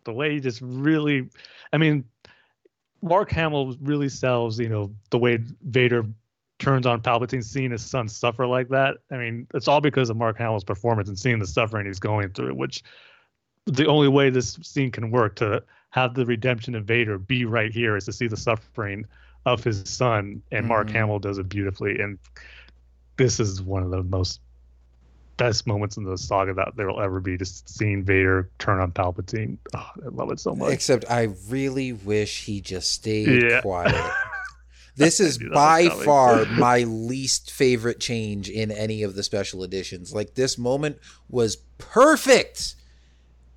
The 0.05 0.12
way 0.12 0.32
he 0.32 0.40
just 0.40 0.61
really, 0.62 1.28
I 1.73 1.78
mean, 1.78 2.05
Mark 3.02 3.31
Hamill 3.32 3.77
really 3.81 4.09
sells, 4.09 4.59
you 4.59 4.69
know, 4.69 4.94
the 5.11 5.19
way 5.19 5.39
Vader 5.62 6.05
turns 6.61 6.87
on 6.87 7.01
Palpatine, 7.01 7.43
seeing 7.43 7.70
his 7.73 7.82
son 7.85 8.07
suffer 8.09 8.47
like 8.47 8.69
that. 8.69 8.99
I 9.11 9.16
mean, 9.16 9.47
it's 9.55 9.66
all 9.66 9.81
because 9.81 10.11
of 10.11 10.16
Mark 10.16 10.39
Hamill's 10.39 10.62
performance 10.65 11.09
and 11.09 11.19
seeing 11.19 11.39
the 11.39 11.47
suffering 11.47 11.87
he's 11.87 11.99
going 11.99 12.28
through, 12.31 12.55
which 12.55 12.82
the 13.66 13.87
only 13.87 14.09
way 14.09 14.31
this 14.31 14.55
scene 14.62 14.91
can 14.91 15.11
work 15.11 15.37
to 15.37 15.62
have 15.91 16.15
the 16.15 16.24
redemption 16.24 16.74
of 16.74 16.85
Vader 16.85 17.19
be 17.19 17.45
right 17.45 17.73
here 17.73 17.97
is 17.97 18.05
to 18.05 18.12
see 18.12 18.28
the 18.28 18.37
suffering 18.37 19.05
of 19.47 19.65
his 19.65 19.82
son, 19.89 20.43
and 20.53 20.66
Mark 20.66 20.89
Mhm. 20.89 20.93
Hamill 20.93 21.19
does 21.19 21.39
it 21.39 21.49
beautifully. 21.49 21.99
And 21.99 22.19
this 23.16 23.41
is 23.41 23.61
one 23.62 23.82
of 23.82 23.91
the 23.91 24.03
most 24.03 24.41
best 25.39 25.66
moments 25.66 25.97
in 25.97 26.05
the 26.05 26.19
saga 26.19 26.53
that 26.53 26.77
there 26.77 26.87
will 26.87 27.01
ever 27.01 27.19
be. 27.20 27.39
Just 27.39 27.69
seeing 27.69 28.05
Vader 28.05 28.51
turn 28.59 28.78
on 28.78 28.93
Palpatine. 28.93 29.57
Oh, 29.74 29.91
I 30.05 30.09
love 30.11 30.31
it 30.31 30.39
so 30.39 30.55
much. 30.55 30.70
Except 30.73 31.11
I 31.11 31.35
really 31.49 31.93
wish 31.95 32.45
he 32.45 32.61
just 32.61 32.93
stayed 32.93 33.43
Yeah. 33.43 33.61
quiet. 33.62 33.95
This 35.01 35.20
is 35.20 35.39
by 35.39 35.89
far 35.89 36.44
my 36.51 36.81
least 36.81 37.51
favorite 37.51 38.01
change 38.01 38.48
in 38.48 38.70
any 38.70 39.02
of 39.02 39.14
the 39.14 39.22
special 39.22 39.64
editions. 39.64 40.14
Like 40.14 40.35
this 40.35 40.59
moment 40.59 40.98
was 41.28 41.56
perfect. 41.78 42.77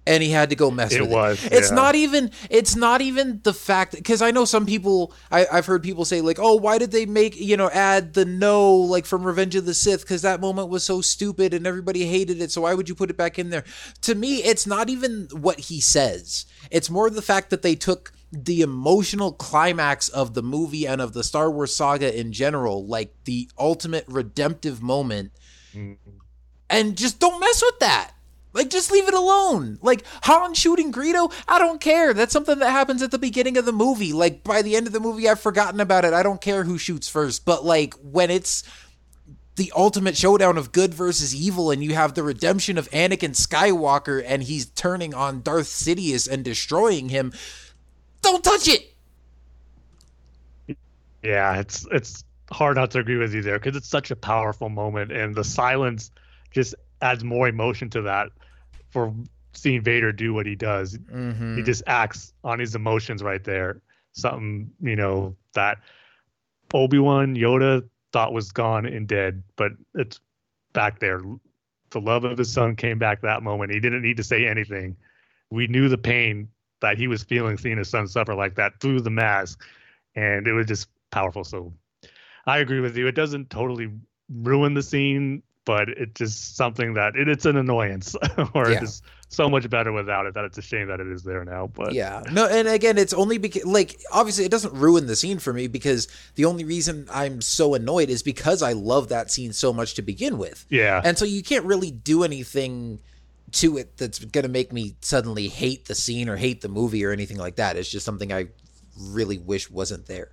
And 0.06 0.22
he 0.22 0.32
had 0.32 0.50
to 0.50 0.58
go 0.58 0.70
mess 0.70 0.92
It 0.92 1.00
with 1.00 1.12
was, 1.12 1.46
it. 1.46 1.54
It's 1.54 1.70
yeah. 1.70 1.76
not 1.76 1.96
even 1.96 2.32
it's 2.50 2.76
not 2.76 3.00
even 3.00 3.40
the 3.44 3.54
fact 3.54 3.96
because 3.96 4.22
I 4.22 4.32
know 4.32 4.44
some 4.44 4.66
people 4.66 5.14
I, 5.32 5.48
I've 5.50 5.66
heard 5.66 5.82
people 5.82 6.04
say 6.04 6.20
like, 6.20 6.40
oh, 6.42 6.56
why 6.56 6.78
did 6.78 6.92
they 6.92 7.06
make 7.06 7.40
you 7.40 7.56
know 7.56 7.70
add 7.70 8.14
the 8.14 8.26
no 8.26 8.76
like 8.76 9.06
from 9.06 9.24
Revenge 9.24 9.56
of 9.56 9.66
the 9.66 9.74
Sith 9.74 10.02
because 10.02 10.22
that 10.24 10.42
moment 10.42 10.68
was 10.68 10.84
so 10.84 11.00
stupid 11.00 11.54
and 11.54 11.66
everybody 11.66 12.06
hated 12.06 12.42
it. 12.42 12.52
So 12.52 12.64
why 12.64 12.74
would 12.74 12.90
you 12.90 12.96
put 12.96 13.12
it 13.12 13.18
back 13.18 13.40
in 13.40 13.50
there? 13.50 13.64
To 14.02 14.14
me, 14.14 14.44
it's 14.44 14.68
not 14.68 14.90
even 14.90 15.30
what 15.32 15.58
he 15.62 15.80
says. 15.80 16.48
It's 16.70 16.90
more 16.90 17.10
the 17.10 17.22
fact 17.22 17.50
that 17.52 17.62
they 17.62 17.76
took 17.76 18.12
the 18.34 18.62
emotional 18.62 19.32
climax 19.32 20.10
of 20.10 20.34
the 20.34 20.42
movie 20.42 20.88
and 20.88 21.00
of 21.00 21.14
the 21.14 21.24
Star 21.24 21.52
Wars 21.52 21.76
saga 21.76 22.20
in 22.20 22.34
general, 22.34 22.86
like 22.86 23.14
the 23.26 23.48
ultimate 23.60 24.06
redemptive 24.08 24.82
moment, 24.82 25.32
Mm. 25.76 25.98
and 26.70 26.98
just 26.98 27.20
don't 27.20 27.40
mess 27.40 27.62
with 27.62 27.80
that. 27.80 28.12
Like, 28.54 28.70
just 28.70 28.92
leave 28.92 29.08
it 29.08 29.14
alone. 29.16 29.80
Like, 29.82 30.04
Han 30.24 30.54
shooting 30.54 30.92
Greedo, 30.92 31.32
I 31.48 31.58
don't 31.58 31.82
care. 31.82 32.14
That's 32.14 32.32
something 32.32 32.60
that 32.60 32.70
happens 32.70 33.02
at 33.02 33.10
the 33.10 33.18
beginning 33.18 33.58
of 33.58 33.66
the 33.66 33.72
movie. 33.72 34.14
Like, 34.14 34.44
by 34.44 34.62
the 34.62 34.76
end 34.76 34.86
of 34.86 34.94
the 34.94 35.00
movie, 35.00 35.28
I've 35.28 35.40
forgotten 35.40 35.80
about 35.80 36.06
it. 36.06 36.14
I 36.14 36.22
don't 36.22 36.40
care 36.42 36.64
who 36.64 36.78
shoots 36.78 37.10
first. 37.10 37.46
But, 37.46 37.66
like, 37.66 37.96
when 37.96 38.30
it's 38.30 38.64
the 39.56 39.72
ultimate 39.76 40.16
showdown 40.16 40.58
of 40.60 40.72
good 40.72 40.94
versus 40.94 41.34
evil, 41.34 41.72
and 41.72 41.84
you 41.84 41.96
have 41.96 42.14
the 42.14 42.22
redemption 42.22 42.78
of 42.78 42.90
Anakin 42.92 43.36
Skywalker, 43.36 44.24
and 44.26 44.44
he's 44.44 44.68
turning 44.68 45.16
on 45.16 45.42
Darth 45.42 45.68
Sidious 45.68 46.30
and 46.30 46.44
destroying 46.44 47.10
him, 47.10 47.34
don't 48.24 48.44
touch 48.44 48.68
it. 48.68 48.94
Yeah, 51.22 51.60
it's 51.60 51.88
it's 51.92 52.24
hard 52.52 52.76
not 52.76 52.92
to 52.92 53.00
agree 53.00 53.18
with 53.18 53.34
you 53.34 53.42
there 53.42 53.60
because 53.60 53.76
it's 53.76 53.88
such 53.88 54.12
a 54.12 54.16
powerful 54.16 54.70
moment, 54.70 55.12
and 55.12 55.36
the 55.36 55.44
silence 55.44 56.12
just 56.52 56.76
adds 57.02 57.24
more 57.24 57.48
emotion 57.48 57.90
to 57.92 58.02
that 58.04 58.30
for 58.90 59.14
seeing 59.54 59.82
Vader 59.82 60.12
do 60.12 60.34
what 60.34 60.46
he 60.46 60.56
does. 60.56 60.98
Mm-hmm. 60.98 61.58
He 61.58 61.64
just 61.64 61.84
acts 61.88 62.34
on 62.44 62.60
his 62.60 62.76
emotions 62.76 63.24
right 63.24 63.44
there. 63.44 63.82
Something 64.14 64.72
you 64.82 64.96
know 64.96 65.36
that 65.54 65.78
Obi 66.74 67.00
Wan 67.00 67.36
Yoda 67.36 67.88
thought 68.12 68.34
was 68.34 68.52
gone 68.52 68.86
and 68.86 69.08
dead, 69.08 69.44
but 69.56 69.72
it's 69.96 70.20
back 70.74 71.00
there. 71.00 71.22
The 71.92 72.02
love 72.02 72.26
of 72.26 72.38
his 72.38 72.52
son 72.52 72.76
came 72.76 72.98
back 72.98 73.22
that 73.22 73.44
moment. 73.44 73.72
He 73.72 73.80
didn't 73.80 74.02
need 74.02 74.18
to 74.18 74.24
say 74.24 74.48
anything. 74.48 74.96
We 75.52 75.68
knew 75.68 75.90
the 75.90 75.98
pain 75.98 76.50
that 76.84 76.98
he 77.00 77.08
was 77.08 77.24
feeling 77.24 77.58
seeing 77.58 77.78
his 77.80 77.90
son 77.90 78.08
suffer 78.08 78.36
like 78.36 78.56
that 78.56 78.80
through 78.80 79.02
the 79.02 79.10
mask, 79.10 79.64
and 80.16 80.46
it 80.48 80.54
was 80.54 80.68
just 80.68 80.88
powerful. 81.10 81.44
So 81.44 81.74
I 82.46 82.60
agree 82.60 82.80
with 82.82 82.96
you. 82.96 83.08
It 83.08 83.16
doesn't 83.16 83.50
totally 83.50 83.90
ruin 84.30 84.74
the 84.74 84.84
scene, 84.84 85.42
but 85.66 85.88
it's 85.90 86.14
just 86.20 86.56
something 86.58 86.94
that 86.96 87.16
it, 87.16 87.28
it's 87.30 87.46
an 87.46 87.56
annoyance, 87.58 88.16
or 88.54 88.70
Yeah. 88.70 88.82
it's 88.84 89.02
so 89.30 89.50
much 89.50 89.68
better 89.70 89.92
without 89.92 90.26
it 90.28 90.34
that 90.36 90.44
it's 90.46 90.58
a 90.58 90.62
shame 90.62 90.90
that 90.90 91.00
it 91.00 91.08
is 91.08 91.24
there 91.24 91.44
now. 91.44 91.66
But 91.74 91.94
yeah 91.94 92.22
no 92.32 92.46
and 92.48 92.68
again 92.68 93.00
it's 93.00 93.14
only 93.14 93.40
because 93.40 93.66
like 93.66 94.00
obviously 94.12 94.46
it 94.46 94.52
doesn't 94.52 94.74
ruin 94.76 95.08
the 95.08 95.16
scene 95.16 95.40
for 95.40 95.52
me 95.52 95.66
because 95.66 96.08
the 96.36 96.46
only 96.46 96.64
reason 96.64 97.08
i'm 97.12 97.42
so 97.42 97.74
annoyed 97.74 98.12
is 98.12 98.22
because 98.22 98.62
i 98.62 98.74
love 98.74 99.10
that 99.10 99.32
scene 99.32 99.52
so 99.52 99.74
much 99.74 99.96
to 99.96 100.04
begin 100.04 100.38
with 100.38 100.68
yeah, 100.70 101.02
and 101.04 101.18
so 101.18 101.26
you 101.26 101.42
can't 101.42 101.66
really 101.66 101.90
do 101.90 102.24
anything 102.24 103.00
to 103.54 103.78
it 103.78 103.98
that's 103.98 104.20
gonna 104.26 104.48
make 104.48 104.74
me 104.74 104.96
suddenly 105.02 105.48
hate 105.48 105.86
the 105.86 105.96
scene 105.96 106.30
or 106.30 106.38
hate 106.38 106.62
the 106.62 106.70
movie 106.70 107.06
or 107.06 107.12
anything 107.12 107.38
like 107.38 107.56
that 107.58 107.78
it's 107.78 107.90
just 107.90 108.06
something 108.06 108.34
i 108.34 108.48
really 109.00 109.38
wish 109.38 109.70
wasn't 109.70 110.06
there 110.08 110.32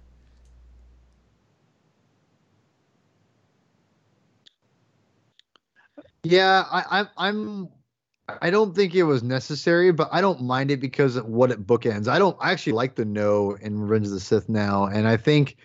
Yeah, 6.23 6.65
I, 6.71 7.01
I'm 7.01 7.09
I'm 7.17 7.69
I 8.43 8.51
don't 8.51 8.75
think 8.75 8.95
it 8.95 9.05
was 9.05 9.23
necessary, 9.23 9.93
but 9.93 10.09
I 10.13 10.21
don't 10.21 10.43
mind 10.43 10.71
it 10.71 10.81
because 10.81 11.17
of 11.17 11.27
what 11.27 11.51
it 11.51 11.67
bookends. 11.67 12.09
I 12.09 12.19
don't 12.19 12.37
I 12.41 12.53
actually 12.53 12.75
like 12.75 12.95
the 12.95 13.05
no 13.05 13.53
in 13.61 13.81
Revenge 13.81 14.07
of 14.07 14.13
the 14.13 14.21
Sith 14.21 14.49
now, 14.49 14.87
and 14.87 15.09
I 15.09 15.17
think 15.17 15.57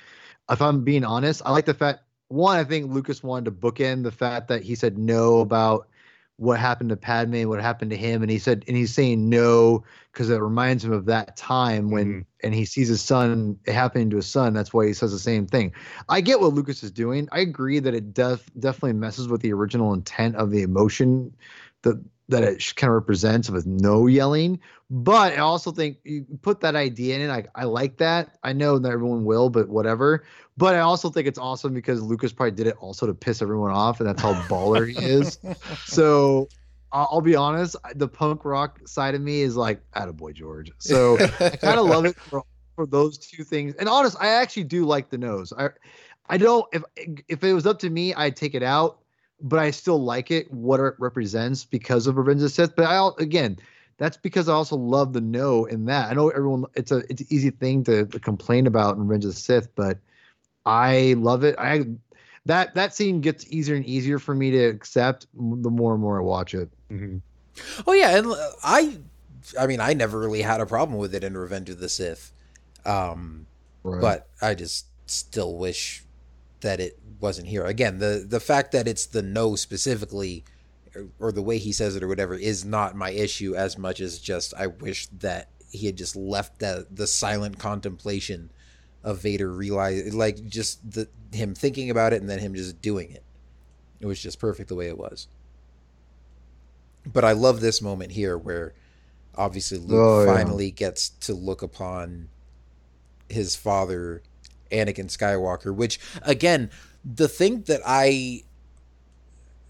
if 0.50 0.62
I'm 0.62 0.84
being 0.84 1.04
honest, 1.06 1.42
I 1.46 1.52
like 1.52 1.66
the 1.66 1.74
fact 1.74 2.02
one, 2.30 2.58
I 2.58 2.64
think 2.64 2.92
Lucas 2.92 3.24
wanted 3.24 3.46
to 3.46 3.52
bookend 3.52 4.04
the 4.04 4.12
fact 4.12 4.48
that 4.50 4.64
he 4.64 4.76
said 4.76 4.98
no 4.98 5.42
about 5.42 5.88
what 6.38 6.60
happened 6.60 6.90
to 6.90 6.98
Padme, 6.98 7.48
what 7.48 7.62
happened 7.62 7.92
to 7.92 7.98
him, 7.98 8.22
and 8.22 8.30
he 8.30 8.40
said, 8.40 8.66
and 8.68 8.76
he's 8.76 8.94
saying 8.94 9.30
no 9.30 9.84
because 10.12 10.30
it 10.30 10.42
reminds 10.42 10.84
him 10.84 10.92
of 10.92 11.06
that 11.06 11.38
time 11.38 11.92
when, 11.92 12.06
Mhm. 12.06 12.26
and 12.44 12.54
he 12.54 12.66
sees 12.66 12.90
his 12.90 13.02
son 13.02 13.58
it 13.66 13.74
happening 13.74 14.10
to 14.10 14.18
his 14.18 14.28
son. 14.28 14.54
That's 14.54 14.74
why 14.74 14.86
he 14.88 14.94
says 14.94 15.12
the 15.12 15.20
same 15.20 15.48
thing. 15.48 15.72
I 16.10 16.22
get 16.22 16.42
what 16.42 16.54
Lucas 16.54 16.84
is 16.84 16.92
doing. 16.92 17.30
I 17.32 17.40
agree 17.40 17.80
that 17.80 17.94
it 17.94 18.14
def- 18.14 18.52
definitely 18.60 18.94
messes 18.94 19.28
with 19.30 19.42
the 19.42 19.54
original 19.54 19.94
intent 19.94 20.36
of 20.36 20.52
the 20.52 20.62
emotion 20.62 21.34
that 21.84 22.02
that 22.30 22.44
it 22.44 22.74
kind 22.76 22.90
of 22.90 22.96
represents 22.96 23.50
with 23.50 23.66
no 23.66 24.08
yelling. 24.08 24.60
But 24.90 25.34
I 25.34 25.38
also 25.38 25.72
think 25.72 25.98
you 26.04 26.26
put 26.42 26.62
that 26.62 26.76
idea 26.76 27.16
in 27.16 27.22
it. 27.22 27.30
I, 27.30 27.46
I 27.56 27.66
like 27.66 27.98
that. 27.98 28.38
I 28.44 28.54
know 28.54 28.78
not 28.78 28.92
everyone 28.92 29.26
will, 29.26 29.50
but 29.50 29.68
whatever. 29.70 30.26
But 30.58 30.76
I 30.76 30.80
also 30.80 31.10
think 31.10 31.28
it's 31.28 31.40
awesome 31.40 31.74
because 31.74 32.02
Lucas 32.02 32.32
probably 32.32 32.52
did 32.52 32.68
it 32.68 32.78
also 32.80 33.08
to 33.08 33.14
piss 33.14 33.42
everyone 33.42 33.72
off, 33.72 34.00
and 34.00 34.08
that's 34.08 34.22
how 34.22 34.34
baller 34.48 34.88
he 34.88 34.98
is. 35.04 35.40
So 35.86 36.48
I'll, 36.92 37.20
be 37.22 37.36
honest, 37.36 37.76
the 37.96 38.08
punk 38.08 38.46
rock 38.46 38.80
side 38.88 39.16
of 39.16 39.22
me 39.22 39.42
is 39.42 39.56
like, 39.58 39.82
attaboy, 39.92 40.34
George. 40.34 40.72
So 40.78 41.18
I 41.20 41.50
kind 41.58 41.80
of 41.80 41.88
love 41.88 42.06
it 42.06 42.16
for, 42.16 42.44
for 42.76 42.86
those 42.86 43.18
two 43.18 43.44
things. 43.44 43.76
And 43.76 43.90
honest, 43.90 44.16
I 44.20 44.30
actually 44.30 44.64
do 44.64 44.86
like 44.86 45.10
the 45.10 45.18
nose. 45.18 45.52
I 45.58 45.70
I 46.28 46.38
don't 46.38 46.66
if 46.74 46.84
if 47.28 47.44
it 47.44 47.54
was 47.54 47.68
up 47.68 47.80
to 47.80 47.90
me, 47.90 48.14
I'd 48.14 48.36
take 48.36 48.56
it 48.56 48.64
out, 48.64 49.00
but 49.42 49.60
I 49.60 49.72
still 49.72 50.02
like 50.04 50.32
it 50.32 50.52
what 50.52 50.80
it 50.80 50.94
represents 50.98 51.66
because 51.66 52.08
of 52.08 52.18
Revenge 52.18 52.38
of 52.38 52.44
the 52.44 52.50
Sith. 52.50 52.76
But 52.76 52.86
I 52.86 53.10
again, 53.20 53.58
that's 53.98 54.18
because 54.18 54.50
I 54.50 54.54
also 54.54 54.76
love 54.76 55.14
the 55.14 55.22
no 55.22 55.66
in 55.66 55.86
that. 55.86 56.10
I 56.10 56.14
know 56.14 56.30
everyone 56.30 56.66
it's 56.76 56.92
a 56.92 57.04
it's 57.10 57.22
an 57.22 57.28
easy 57.30 57.50
thing 57.50 57.84
to, 57.86 58.06
to 58.06 58.20
complain 58.20 58.68
about 58.68 58.96
in 58.96 59.08
Revenge 59.08 59.26
of 59.26 59.34
the 59.34 59.40
Sith, 59.40 59.70
but 59.76 59.98
I 60.66 61.16
love 61.18 61.44
it. 61.44 61.56
I 61.60 61.86
that 62.46 62.76
that 62.76 62.94
scene 62.96 63.22
gets 63.22 63.46
easier 63.52 63.76
and 63.76 63.86
easier 63.86 64.20
for 64.20 64.36
me 64.36 64.52
to 64.52 64.64
accept 64.66 65.28
the 65.34 65.70
more 65.70 65.94
and 65.94 66.02
more 66.02 66.20
I 66.20 66.24
watch 66.24 66.54
it. 66.54 66.70
Mhm. 66.92 67.22
Oh 67.88 67.94
yeah, 67.94 68.18
and 68.18 68.28
uh, 68.28 68.50
I, 68.64 68.98
I 69.60 69.66
mean, 69.66 69.80
I 69.80 69.94
never 69.94 70.20
really 70.20 70.42
had 70.42 70.60
a 70.60 70.66
problem 70.66 71.00
with 71.00 71.16
it 71.16 71.24
in 71.24 71.38
Revenge 71.38 71.70
of 71.70 71.80
the 71.80 71.88
Sith, 71.90 72.34
um, 72.86 73.48
Right. 73.84 74.02
but 74.02 74.28
I 74.42 74.56
just 74.56 74.88
still 75.06 75.56
wish 75.56 76.04
that 76.62 76.80
it 76.80 77.00
wasn't 77.20 77.48
here. 77.48 77.66
Again, 77.66 78.00
the 78.00 78.26
the 78.28 78.40
fact 78.40 78.72
that 78.72 78.88
it's 78.88 79.06
the 79.06 79.22
no 79.22 79.56
specifically, 79.56 80.44
or, 80.96 81.08
or 81.20 81.32
the 81.32 81.42
way 81.42 81.58
he 81.58 81.72
says 81.72 81.96
it 81.96 82.04
or 82.04 82.08
whatever, 82.08 82.36
is 82.36 82.66
not 82.66 82.96
my 82.96 83.12
issue 83.12 83.56
as 83.56 83.78
much 83.78 84.00
as 84.00 84.20
just 84.20 84.54
I 84.58 84.68
wish 84.68 85.08
that 85.08 85.50
he 85.72 85.86
had 85.88 85.98
just 85.98 86.16
left 86.16 86.60
that 86.60 86.96
the 86.96 87.08
silent 87.08 87.60
contemplation 87.60 88.52
of 89.04 89.22
Vader 89.22 89.52
realize 89.52 90.14
like 90.16 90.46
just 90.48 90.90
the 90.90 91.08
him 91.32 91.54
thinking 91.54 91.90
about 91.90 92.14
it 92.14 92.22
and 92.22 92.30
then 92.30 92.40
him 92.40 92.56
just 92.56 92.82
doing 92.82 93.12
it. 93.12 93.24
It 94.00 94.08
was 94.08 94.22
just 94.22 94.40
perfect 94.40 94.70
the 94.70 94.76
way 94.76 94.88
it 94.88 94.98
was. 94.98 95.28
But 97.06 97.24
I 97.24 97.34
love 97.34 97.62
this 97.62 97.82
moment 97.82 98.12
here 98.14 98.38
where 98.38 98.74
obviously 99.36 99.78
Luke 99.78 99.92
Oh, 100.02 100.26
yeah. 100.26 100.34
finally 100.34 100.72
gets 100.72 101.10
to 101.10 101.34
look 101.34 101.62
upon 101.62 102.30
his 103.30 103.56
father, 103.56 104.24
Anakin 104.72 105.06
Skywalker, 105.08 105.74
which 105.74 106.00
again, 106.24 106.72
the 107.06 107.28
thing 107.28 107.62
that 107.64 107.82
I 107.86 108.44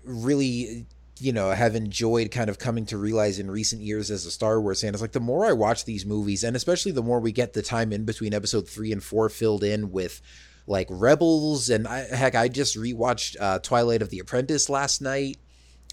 really 0.06 0.86
you 1.20 1.32
know 1.32 1.50
have 1.52 1.76
enjoyed 1.76 2.32
kind 2.32 2.50
of 2.50 2.60
coming 2.60 2.86
to 2.86 2.98
realize 2.98 3.40
in 3.40 3.50
recent 3.50 3.82
years 3.82 4.12
as 4.12 4.26
a 4.26 4.32
Star 4.32 4.62
Wars 4.62 4.82
fan 4.82 4.94
is 4.94 5.02
like 5.02 5.12
the 5.12 5.20
more 5.20 5.46
I 5.46 5.54
watch 5.54 5.86
these 5.86 6.06
movies 6.06 6.44
and 6.44 6.56
especially 6.56 6.92
the 6.92 7.04
more 7.04 7.20
we 7.20 7.32
get 7.32 7.54
the 7.54 7.62
time 7.62 7.92
in 7.94 8.06
between 8.06 8.34
episode 8.34 8.68
3 8.68 8.92
and 8.92 9.04
4 9.04 9.30
filled 9.30 9.64
in 9.64 9.92
with 9.92 10.22
like 10.68 10.88
Rebels 10.90 11.70
and 11.70 11.88
I, 11.88 12.00
heck 12.02 12.36
I 12.36 12.48
just 12.48 12.76
rewatched 12.76 13.38
uh, 13.40 13.60
Twilight 13.60 14.02
of 14.02 14.10
the 14.10 14.20
Apprentice 14.20 14.70
last 14.70 15.02
night 15.02 15.38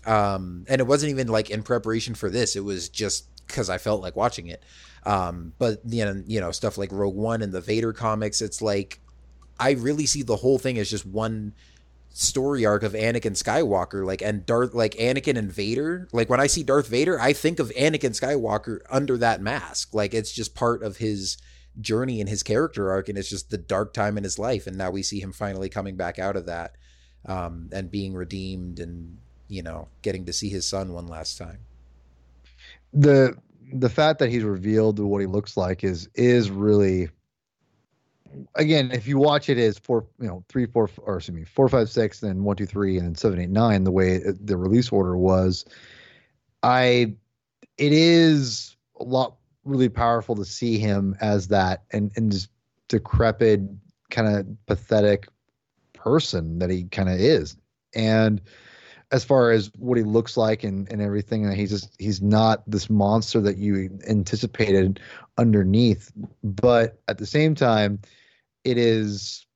um 0.04 0.64
and 0.68 0.80
it 0.80 0.86
wasn't 0.86 1.10
even 1.10 1.28
like 1.28 1.50
in 1.50 1.62
preparation 1.62 2.14
for 2.14 2.28
this 2.28 2.56
it 2.56 2.64
was 2.64 2.88
just 2.88 3.26
cuz 3.48 3.70
I 3.70 3.78
felt 3.78 4.02
like 4.02 4.16
watching 4.16 4.48
it. 4.48 4.62
Um 5.04 5.52
but 5.58 5.80
you 5.86 6.04
know 6.04 6.22
you 6.26 6.40
know 6.40 6.50
stuff 6.50 6.78
like 6.78 6.90
Rogue 6.90 7.14
One 7.14 7.42
and 7.42 7.52
the 7.52 7.60
Vader 7.60 7.92
comics 7.92 8.42
it's 8.42 8.60
like 8.60 9.00
I 9.58 9.72
really 9.72 10.06
see 10.06 10.22
the 10.22 10.36
whole 10.36 10.58
thing 10.58 10.78
as 10.78 10.90
just 10.90 11.06
one 11.06 11.52
story 12.10 12.66
arc 12.66 12.82
of 12.82 12.92
Anakin 12.92 13.32
Skywalker, 13.32 14.04
like 14.04 14.22
and 14.22 14.44
Darth, 14.44 14.74
like 14.74 14.94
Anakin 14.94 15.36
and 15.38 15.52
Vader. 15.52 16.08
Like 16.12 16.28
when 16.28 16.40
I 16.40 16.46
see 16.46 16.62
Darth 16.62 16.88
Vader, 16.88 17.20
I 17.20 17.32
think 17.32 17.58
of 17.58 17.70
Anakin 17.70 18.18
Skywalker 18.18 18.80
under 18.90 19.16
that 19.18 19.40
mask. 19.40 19.94
Like 19.94 20.14
it's 20.14 20.32
just 20.32 20.54
part 20.54 20.82
of 20.82 20.98
his 20.98 21.38
journey 21.80 22.20
and 22.20 22.28
his 22.28 22.42
character 22.42 22.90
arc, 22.90 23.08
and 23.08 23.16
it's 23.18 23.30
just 23.30 23.50
the 23.50 23.58
dark 23.58 23.94
time 23.94 24.18
in 24.18 24.24
his 24.24 24.38
life. 24.38 24.66
And 24.66 24.76
now 24.76 24.90
we 24.90 25.02
see 25.02 25.20
him 25.20 25.32
finally 25.32 25.68
coming 25.68 25.96
back 25.96 26.18
out 26.18 26.36
of 26.36 26.46
that, 26.46 26.76
um, 27.26 27.70
and 27.72 27.90
being 27.90 28.14
redeemed, 28.14 28.78
and 28.80 29.18
you 29.48 29.62
know, 29.62 29.88
getting 30.02 30.26
to 30.26 30.32
see 30.32 30.48
his 30.48 30.66
son 30.66 30.92
one 30.92 31.06
last 31.06 31.38
time. 31.38 31.58
the 32.92 33.36
the 33.72 33.88
fact 33.88 34.18
that 34.18 34.30
he's 34.30 34.44
revealed 34.44 34.98
what 34.98 35.20
he 35.20 35.26
looks 35.26 35.56
like 35.56 35.82
is 35.84 36.08
is 36.14 36.50
really 36.50 37.08
again 38.54 38.90
if 38.92 39.06
you 39.06 39.18
watch 39.18 39.48
it 39.48 39.58
as 39.58 39.78
four 39.78 40.06
you 40.20 40.26
know 40.26 40.44
three 40.48 40.66
four 40.66 40.88
or 41.02 41.16
excuse 41.16 41.36
me 41.36 41.44
four 41.44 41.68
five 41.68 41.88
six 41.88 42.20
then 42.20 42.44
one 42.44 42.56
two 42.56 42.66
three 42.66 42.96
and 42.96 43.06
then 43.06 43.14
seven 43.14 43.40
eight 43.40 43.50
nine 43.50 43.84
the 43.84 43.90
way 43.90 44.20
the 44.40 44.56
release 44.56 44.90
order 44.90 45.16
was 45.16 45.64
i 46.62 47.14
it 47.78 47.92
is 47.92 48.76
a 49.00 49.04
lot 49.04 49.36
really 49.64 49.88
powerful 49.88 50.34
to 50.34 50.44
see 50.44 50.78
him 50.78 51.16
as 51.20 51.48
that 51.48 51.84
and 51.92 52.10
and 52.16 52.32
just 52.32 52.48
decrepit 52.88 53.60
kind 54.10 54.28
of 54.28 54.66
pathetic 54.66 55.26
person 55.94 56.58
that 56.58 56.70
he 56.70 56.84
kind 56.84 57.08
of 57.08 57.18
is. 57.18 57.56
And 57.94 58.40
as 59.10 59.24
far 59.24 59.50
as 59.50 59.70
what 59.78 59.98
he 59.98 60.04
looks 60.04 60.36
like 60.36 60.64
and, 60.64 60.90
and 60.90 61.02
everything 61.02 61.46
uh, 61.46 61.52
he's 61.52 61.70
just 61.70 61.94
he's 61.98 62.22
not 62.22 62.62
this 62.70 62.88
monster 62.88 63.40
that 63.40 63.56
you 63.56 63.98
anticipated 64.08 65.00
underneath. 65.38 66.12
But 66.42 67.00
at 67.08 67.18
the 67.18 67.26
same 67.26 67.54
time 67.54 68.00
it 68.64 68.78
is 68.78 69.46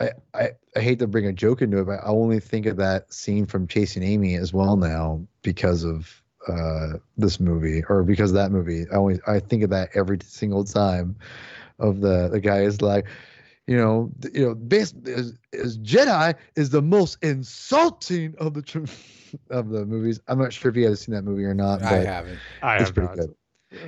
I, 0.00 0.10
I 0.34 0.50
i 0.76 0.80
hate 0.80 0.98
to 1.00 1.06
bring 1.06 1.26
a 1.26 1.32
joke 1.32 1.62
into 1.62 1.78
it 1.80 1.84
but 1.84 2.00
i 2.02 2.06
only 2.06 2.40
think 2.40 2.66
of 2.66 2.76
that 2.76 3.12
scene 3.12 3.46
from 3.46 3.66
chasing 3.66 4.02
amy 4.02 4.34
as 4.36 4.52
well 4.52 4.76
now 4.76 5.26
because 5.42 5.84
of 5.84 6.22
uh 6.48 6.94
this 7.16 7.38
movie 7.38 7.84
or 7.88 8.02
because 8.02 8.30
of 8.30 8.36
that 8.36 8.50
movie 8.50 8.86
i 8.92 8.96
always 8.96 9.20
i 9.26 9.38
think 9.38 9.62
of 9.62 9.70
that 9.70 9.90
every 9.94 10.18
single 10.22 10.64
time 10.64 11.16
of 11.78 12.00
the 12.00 12.28
the 12.28 12.40
guy 12.40 12.60
is 12.62 12.80
like 12.80 13.06
you 13.70 13.76
know, 13.76 14.10
th- 14.20 14.34
you 14.34 14.44
know, 14.44 14.54
base 14.56 14.92
is, 15.04 15.38
is 15.52 15.78
Jedi 15.78 16.34
is 16.56 16.70
the 16.70 16.82
most 16.82 17.18
insulting 17.22 18.34
of 18.38 18.52
the 18.52 18.62
tr- 18.62 18.78
of 19.50 19.68
the 19.68 19.86
movies. 19.86 20.18
I'm 20.26 20.40
not 20.40 20.52
sure 20.52 20.72
if 20.72 20.76
you 20.76 20.88
have 20.88 20.98
seen 20.98 21.14
that 21.14 21.22
movie 21.22 21.44
or 21.44 21.54
not, 21.54 21.80
I 21.82 21.98
haven't. 21.98 22.40
I 22.62 22.74
it's 22.74 22.86
have 22.86 22.94
pretty 22.94 23.08
not. 23.10 23.16
good. 23.16 23.34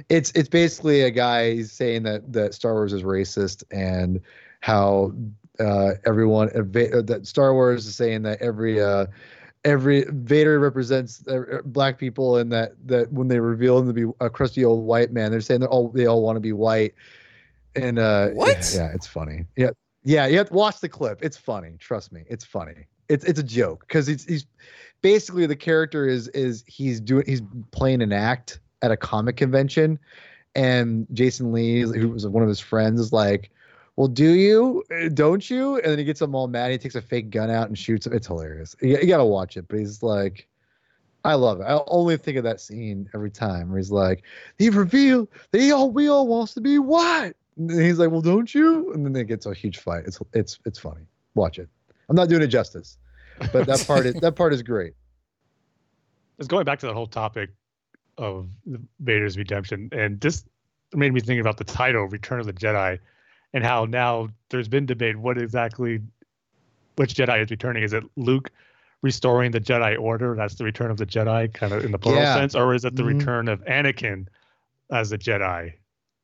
It's 0.09 0.31
it's 0.37 0.49
basically 0.49 1.01
a 1.01 1.11
guy 1.11 1.63
saying 1.63 2.05
that 2.05 2.33
that 2.33 2.55
Star 2.55 2.75
Wars 2.75 2.93
is 2.93 3.03
racist 3.03 3.65
and 3.73 4.21
how 4.63 5.13
uh, 5.61 5.93
everyone 6.07 6.49
uh, 6.55 6.61
uh, 6.61 7.03
that 7.03 7.27
Star 7.27 7.53
Wars 7.53 7.87
is 7.87 7.95
saying 7.95 8.23
that 8.23 8.41
every 8.41 8.81
uh, 8.81 9.07
every 9.65 10.05
Vader 10.09 10.59
represents 10.59 11.27
uh, 11.29 11.61
black 11.67 11.99
people 11.99 12.37
and 12.39 12.51
that 12.53 12.73
that 12.87 13.13
when 13.13 13.29
they 13.29 13.39
reveal 13.39 13.79
him 13.79 13.87
to 13.87 13.93
be 13.93 14.11
a 14.21 14.31
crusty 14.31 14.65
old 14.65 14.85
white 14.85 15.13
man, 15.13 15.31
they're 15.31 15.41
saying 15.41 15.61
they 15.61 15.67
all 15.67 15.89
they 15.89 16.07
all 16.07 16.23
want 16.23 16.37
to 16.37 16.41
be 16.41 16.53
white. 16.53 16.95
And 17.75 17.99
uh, 17.99 18.31
What? 18.31 18.73
Yeah, 18.75 18.93
it's 18.95 19.07
funny. 19.07 19.47
Yeah, 19.57 19.71
yeah. 20.05 20.27
You 20.27 20.39
have 20.39 20.49
to 20.49 20.55
watch 20.55 20.81
the 20.81 20.89
clip. 20.89 21.19
It's 21.23 21.37
funny. 21.37 21.75
Trust 21.79 22.13
me, 22.13 22.25
it's 22.29 22.45
funny. 22.45 22.87
It's 23.09 23.25
it's 23.25 23.41
a 23.41 23.45
joke 23.45 23.85
because 23.87 24.07
he's 24.07 24.25
he's 24.25 24.47
basically 25.03 25.47
the 25.47 25.57
character 25.57 26.07
is 26.07 26.29
is 26.29 26.65
he's 26.67 27.01
doing 27.01 27.25
he's 27.27 27.43
playing 27.73 28.01
an 28.01 28.13
act 28.13 28.61
at 28.81 28.91
a 28.91 28.97
comic 28.97 29.37
convention, 29.37 29.99
and 30.55 31.07
Jason 31.13 31.53
Lee, 31.53 31.81
who 31.81 32.09
was 32.11 32.27
one 32.27 32.43
of 32.43 32.49
his 32.49 32.61
friends, 32.61 33.01
is 33.01 33.13
like, 33.13 33.51
"Well, 34.03 34.09
do 34.09 34.33
you? 34.33 34.83
Uh, 34.91 35.11
Don't 35.11 35.49
you?" 35.49 35.77
And 35.77 35.85
then 35.85 35.99
he 36.01 36.05
gets 36.05 36.19
them 36.19 36.35
all 36.35 36.49
mad. 36.49 36.73
He 36.73 36.79
takes 36.79 36.97
a 36.97 37.01
fake 37.01 37.31
gun 37.31 37.51
out 37.51 37.69
and 37.69 37.79
shoots 37.79 38.05
him. 38.05 38.13
It's 38.13 38.27
hilarious. 38.27 38.75
You, 38.81 38.99
you 38.99 39.07
gotta 39.07 39.25
watch 39.25 39.57
it. 39.57 39.69
But 39.69 39.79
he's 39.79 40.03
like, 40.03 40.49
I 41.25 41.35
love 41.35 41.61
it. 41.61 41.65
I 41.65 41.79
only 41.87 42.17
think 42.17 42.37
of 42.37 42.43
that 42.43 42.61
scene 42.61 43.09
every 43.15 43.31
time 43.31 43.69
where 43.69 43.79
he's 43.79 43.93
like, 43.93 44.25
"He 44.59 44.71
revealed 44.71 45.29
that 45.53 45.61
he 45.61 45.71
all 45.71 45.93
we 45.93 46.09
all 46.09 46.27
wants 46.27 46.53
to 46.55 46.61
be 46.61 46.81
white." 46.81 47.35
And 47.57 47.71
he's 47.71 48.01
like, 48.01 48.11
"Well, 48.11 48.23
don't 48.23 48.53
you?" 48.53 48.93
And 48.93 49.07
then 49.07 49.15
it 49.15 49.29
gets 49.29 49.47
a 49.47 49.55
huge 49.55 49.79
fight. 49.79 50.03
It's 50.05 50.19
it's 50.33 50.59
it's 50.65 50.81
funny. 50.81 51.07
Watch 51.37 51.61
it. 51.61 51.69
I'm 52.09 52.17
not 52.17 52.29
doing 52.29 52.43
it 52.43 52.49
justice, 52.49 52.99
but 53.53 53.69
that 53.69 53.85
part 53.87 54.05
is 54.05 54.15
that 54.21 54.35
part 54.35 54.53
is 54.53 54.65
great. 54.65 54.95
Just 56.39 56.51
going 56.51 56.65
back 56.65 56.81
to 56.81 56.87
the 56.87 56.93
whole 56.93 57.07
topic 57.07 57.51
of 58.19 58.49
Vader's 58.99 59.39
redemption, 59.39 59.91
and 59.93 60.21
this 60.21 60.45
made 60.93 61.13
me 61.15 61.21
think 61.21 61.41
about 61.41 61.57
the 61.57 61.65
title 61.65 62.03
"Return 62.07 62.41
of 62.41 62.47
the 62.47 62.53
Jedi," 62.53 62.99
and 63.53 63.65
how 63.65 63.85
now 63.85 64.29
there's 64.51 64.69
been 64.69 64.87
debate 64.87 65.17
what 65.17 65.39
exactly 65.39 66.01
which 66.97 67.15
Jedi 67.15 67.43
is 67.43 67.51
returning. 67.51 67.83
Is 67.83 67.93
it 67.93 68.05
Luke 68.17 68.51
restoring 69.03 69.51
the 69.51 69.61
Jedi 69.61 69.99
Order? 69.99 70.35
That's 70.37 70.55
the 70.55 70.65
return 70.65 70.91
of 70.91 70.97
the 70.97 71.07
Jedi, 71.07 71.53
kind 71.53 71.73
of 71.73 71.85
in 71.85 71.91
the 71.91 71.99
plural 71.99 72.23
Yeah. 72.23 72.35
sense, 72.35 72.55
or 72.55 72.75
is 72.75 72.85
it 72.85 72.97
the 72.97 73.03
Mhm. 73.03 73.19
return 73.19 73.49
of 73.49 73.65
Anakin 73.65 74.27
as 74.91 75.13
a 75.13 75.19
Jedi? 75.19 75.75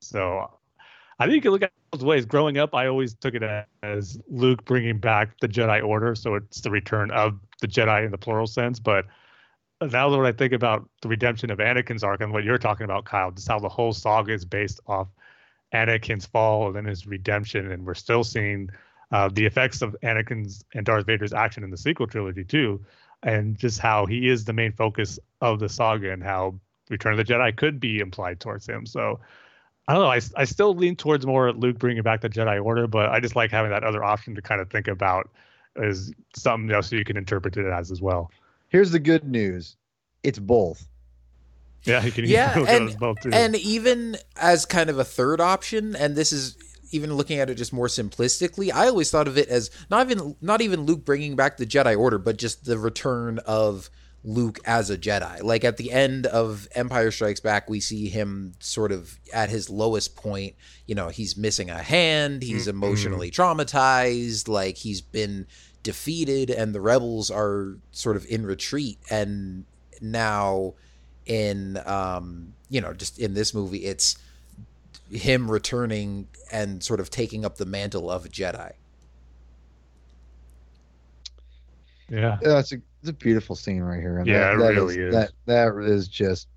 So 0.01 0.51
I 1.19 1.25
think 1.25 1.37
you 1.37 1.41
can 1.41 1.51
look 1.51 1.63
at 1.63 1.71
it 1.71 1.91
both 1.91 2.03
ways. 2.03 2.25
Growing 2.27 2.59
up, 2.59 2.75
I 2.75 2.87
always 2.87 3.15
took 3.15 3.35
it 3.35 3.43
as 3.83 4.21
Luke 4.29 4.65
bringing 4.65 4.99
back 4.99 5.31
the 5.41 5.49
Jedi 5.49 5.85
Order, 5.85 6.15
so 6.15 6.35
it's 6.37 6.61
the 6.61 6.71
return 6.71 7.11
of 7.11 7.41
the 7.61 7.67
Jedi 7.67 8.05
in 8.05 8.13
the 8.13 8.19
plural 8.19 8.47
sense. 8.47 8.79
But 8.79 9.07
now 9.81 10.09
that 10.11 10.21
I 10.21 10.33
think 10.33 10.53
about 10.53 10.89
the 11.03 11.09
redemption 11.09 11.51
of 11.51 11.59
Anakin's 11.59 12.05
arc 12.05 12.21
and 12.21 12.33
what 12.33 12.45
you're 12.45 12.59
talking 12.59 12.85
about, 12.85 13.05
Kyle, 13.05 13.31
just 13.31 13.49
how 13.49 13.59
the 13.59 13.69
whole 13.69 13.93
saga 13.93 14.33
is 14.33 14.45
based 14.45 14.81
off 14.87 15.09
Anakin's 15.73 16.27
fall 16.27 16.67
and 16.67 16.77
then 16.77 16.85
his 16.85 17.07
redemption, 17.07 17.71
and 17.71 17.87
we're 17.87 17.95
still 17.95 18.25
seeing 18.25 18.71
uh, 19.11 19.29
the 19.33 19.47
effects 19.47 19.83
of 19.83 19.97
Anakin's 20.03 20.65
and 20.75 20.85
Darth 20.85 21.07
Vader's 21.07 21.33
action 21.33 21.65
in 21.65 21.71
the 21.71 21.77
sequel 21.77 22.07
trilogy 22.07 22.45
too, 22.45 22.85
and 23.23 23.57
just 23.59 23.79
how 23.79 24.07
he 24.07 24.29
is 24.29 24.45
the 24.45 24.53
main 24.53 24.73
focus 24.73 25.19
of 25.41 25.59
the 25.59 25.69
saga 25.69 26.13
and 26.13 26.23
how 26.23 26.59
Return 26.91 27.13
of 27.13 27.19
the 27.19 27.25
Jedi 27.25 27.55
could 27.55 27.81
be 27.81 27.99
implied 27.99 28.41
towards 28.41 28.67
him. 28.67 28.87
So 28.87 29.21
I 29.87 29.95
don't 29.95 30.03
know. 30.03 30.11
I, 30.11 30.21
I 30.37 30.45
still 30.45 30.75
lean 30.75 30.97
towards 30.97 31.27
more 31.27 31.53
Luke 31.53 31.79
bringing 31.79 32.03
back 32.03 32.21
the 32.21 32.29
Jedi 32.29 32.63
Order, 32.63 32.87
but 32.87 33.11
I 33.11 33.21
just 33.21 33.37
like 33.37 33.51
having 33.51 33.71
that 33.71 33.85
other 33.85 34.05
option 34.05 34.35
to 34.35 34.43
kind 34.43 34.61
of 34.61 34.71
think 34.71 34.89
about 34.89 35.31
as 35.77 36.13
something 36.35 36.75
else 36.75 36.91
you 36.93 37.05
can 37.05 37.17
interpret 37.17 37.57
it 37.57 37.67
as 37.67 37.91
as 37.91 38.01
well. 38.01 38.31
Here's 38.69 38.91
the 38.91 38.99
good 38.99 39.25
news: 39.25 39.77
it's 40.23 40.39
both. 40.39 40.87
Yeah, 41.93 42.05
you 42.05 42.13
can 42.13 42.25
yeah, 42.27 42.59
and, 42.69 42.97
and 43.33 43.57
even 43.57 44.17
as 44.37 44.67
kind 44.67 44.91
of 44.91 44.99
a 44.99 45.05
third 45.05 45.41
option, 45.41 45.97
and 45.97 46.17
this 46.17 46.33
is 46.33 46.57
even 46.91 47.15
looking 47.15 47.39
at 47.39 47.51
it 47.51 47.55
just 47.55 47.73
more 47.73 47.87
simplistically, 47.87 48.73
I 48.73 48.89
always 48.89 49.11
thought 49.11 49.29
of 49.29 49.39
it 49.39 49.49
as 49.49 49.71
not 49.91 50.11
even 50.11 50.37
not 50.41 50.61
even 50.61 50.83
Luke 50.83 51.05
bringing 51.05 51.37
back 51.37 51.57
the 51.57 51.67
Jedi 51.67 51.99
Order, 51.99 52.19
but 52.19 52.37
just 52.37 52.65
the 52.65 52.79
return 52.79 53.39
of 53.47 53.91
Luke 54.25 54.59
as 54.65 54.91
a 54.91 54.99
Jedi. 54.99 55.43
Like 55.43 55.65
at 55.65 55.77
the 55.77 55.93
end 55.93 56.27
of 56.27 56.69
Empire 56.75 57.11
Strikes 57.11 57.41
Back, 57.41 57.71
we 57.71 57.81
see 57.81 58.09
him 58.09 58.55
sort 58.59 58.93
of 58.93 59.19
at 59.33 59.51
his 59.51 59.71
lowest 59.71 60.17
point. 60.17 60.55
You 60.87 60.95
know, 60.95 61.09
he's 61.09 61.37
missing 61.37 61.71
a 61.71 61.83
hand, 61.83 62.43
he's 62.43 62.67
mm-hmm. 62.67 62.71
emotionally 62.71 63.31
traumatized, 63.31 64.49
like 64.49 64.77
he's 64.77 65.01
been 65.01 65.47
defeated, 65.83 66.51
and 66.51 66.75
the 66.75 66.81
rebels 66.81 67.31
are 67.31 67.79
sort 67.93 68.17
of 68.17 68.27
in 68.27 68.45
retreat. 68.45 68.99
And 69.11 69.65
now, 70.01 70.75
in, 71.29 71.81
um, 71.87 72.53
you 72.69 72.81
know, 72.81 72.93
just 72.93 73.19
in 73.19 73.35
this 73.35 73.55
movie, 73.55 73.85
it's 73.85 74.19
him 75.11 75.51
returning 75.51 76.27
and 76.51 76.83
sort 76.83 76.99
of 77.01 77.11
taking 77.11 77.45
up 77.45 77.57
the 77.57 77.67
mantle 77.67 78.11
of 78.11 78.25
a 78.27 78.29
Jedi. 78.29 78.73
Yeah, 82.11 82.39
that's 82.43 82.73
a 82.73 82.77
it's 83.03 83.11
a 83.11 83.13
beautiful 83.13 83.55
scene 83.55 83.83
right 83.83 84.01
here. 84.01 84.19
And 84.19 84.27
yeah, 84.27 84.55
that, 84.57 84.73
it 84.73 84.75
really 84.75 84.95
is, 84.99 85.15
is. 85.15 85.15
That 85.15 85.31
that 85.47 85.85
is 85.85 86.09
just 86.09 86.49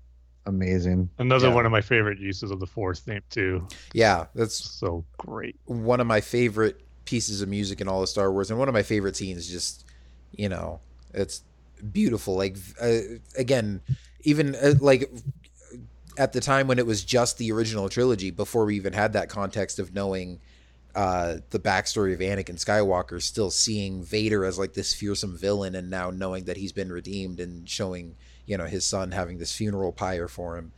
amazing. 0.46 1.08
Another 1.18 1.48
Yeah. 1.48 1.54
one 1.54 1.66
of 1.66 1.72
my 1.72 1.82
favorite 1.82 2.18
uses 2.18 2.50
of 2.50 2.58
the 2.58 2.66
Force 2.66 3.00
theme 3.00 3.20
too. 3.30 3.66
Yeah, 3.92 4.26
that's 4.34 4.54
So 4.56 5.04
great. 5.18 5.56
one 5.66 6.00
of 6.00 6.06
my 6.06 6.20
favorite 6.20 6.80
pieces 7.04 7.42
of 7.42 7.48
music 7.48 7.80
in 7.80 7.88
all 7.88 8.02
of 8.02 8.08
Star 8.08 8.32
Wars, 8.32 8.50
and 8.50 8.58
one 8.58 8.68
of 8.68 8.72
my 8.74 8.82
favorite 8.82 9.14
scenes. 9.14 9.46
Just 9.48 9.84
you 10.32 10.48
know, 10.48 10.80
it's 11.12 11.42
beautiful. 11.92 12.34
Like 12.34 12.56
uh, 12.80 12.98
again, 13.36 13.82
even 14.24 14.54
uh, 14.54 14.74
like 14.80 15.10
at 16.18 16.32
the 16.32 16.40
time 16.40 16.66
when 16.66 16.78
it 16.78 16.86
was 16.86 17.04
just 17.04 17.38
the 17.38 17.52
original 17.52 17.88
trilogy, 17.88 18.30
before 18.30 18.64
we 18.64 18.76
even 18.76 18.92
had 18.92 19.14
that 19.14 19.28
context 19.28 19.78
of 19.78 19.94
knowing 19.94 20.40
uh, 20.94 21.36
the 21.50 21.58
backstory 21.58 22.12
of 22.12 22.20
Anakin 22.20 22.62
Skywalker, 22.62 23.20
still 23.22 23.50
seeing 23.50 24.04
Vader 24.04 24.44
as 24.44 24.58
like 24.58 24.74
this 24.74 24.94
fearsome 24.94 25.36
villain, 25.36 25.74
and 25.74 25.88
now 25.90 26.10
knowing 26.10 26.44
that 26.44 26.56
he's 26.56 26.72
been 26.72 26.92
redeemed 26.92 27.40
and 27.40 27.68
showing 27.68 28.16
you 28.46 28.56
know 28.56 28.66
his 28.66 28.84
son 28.84 29.12
having 29.12 29.38
this 29.38 29.54
funeral 29.54 29.92
pyre 29.92 30.28
for 30.28 30.56
him 30.56 30.72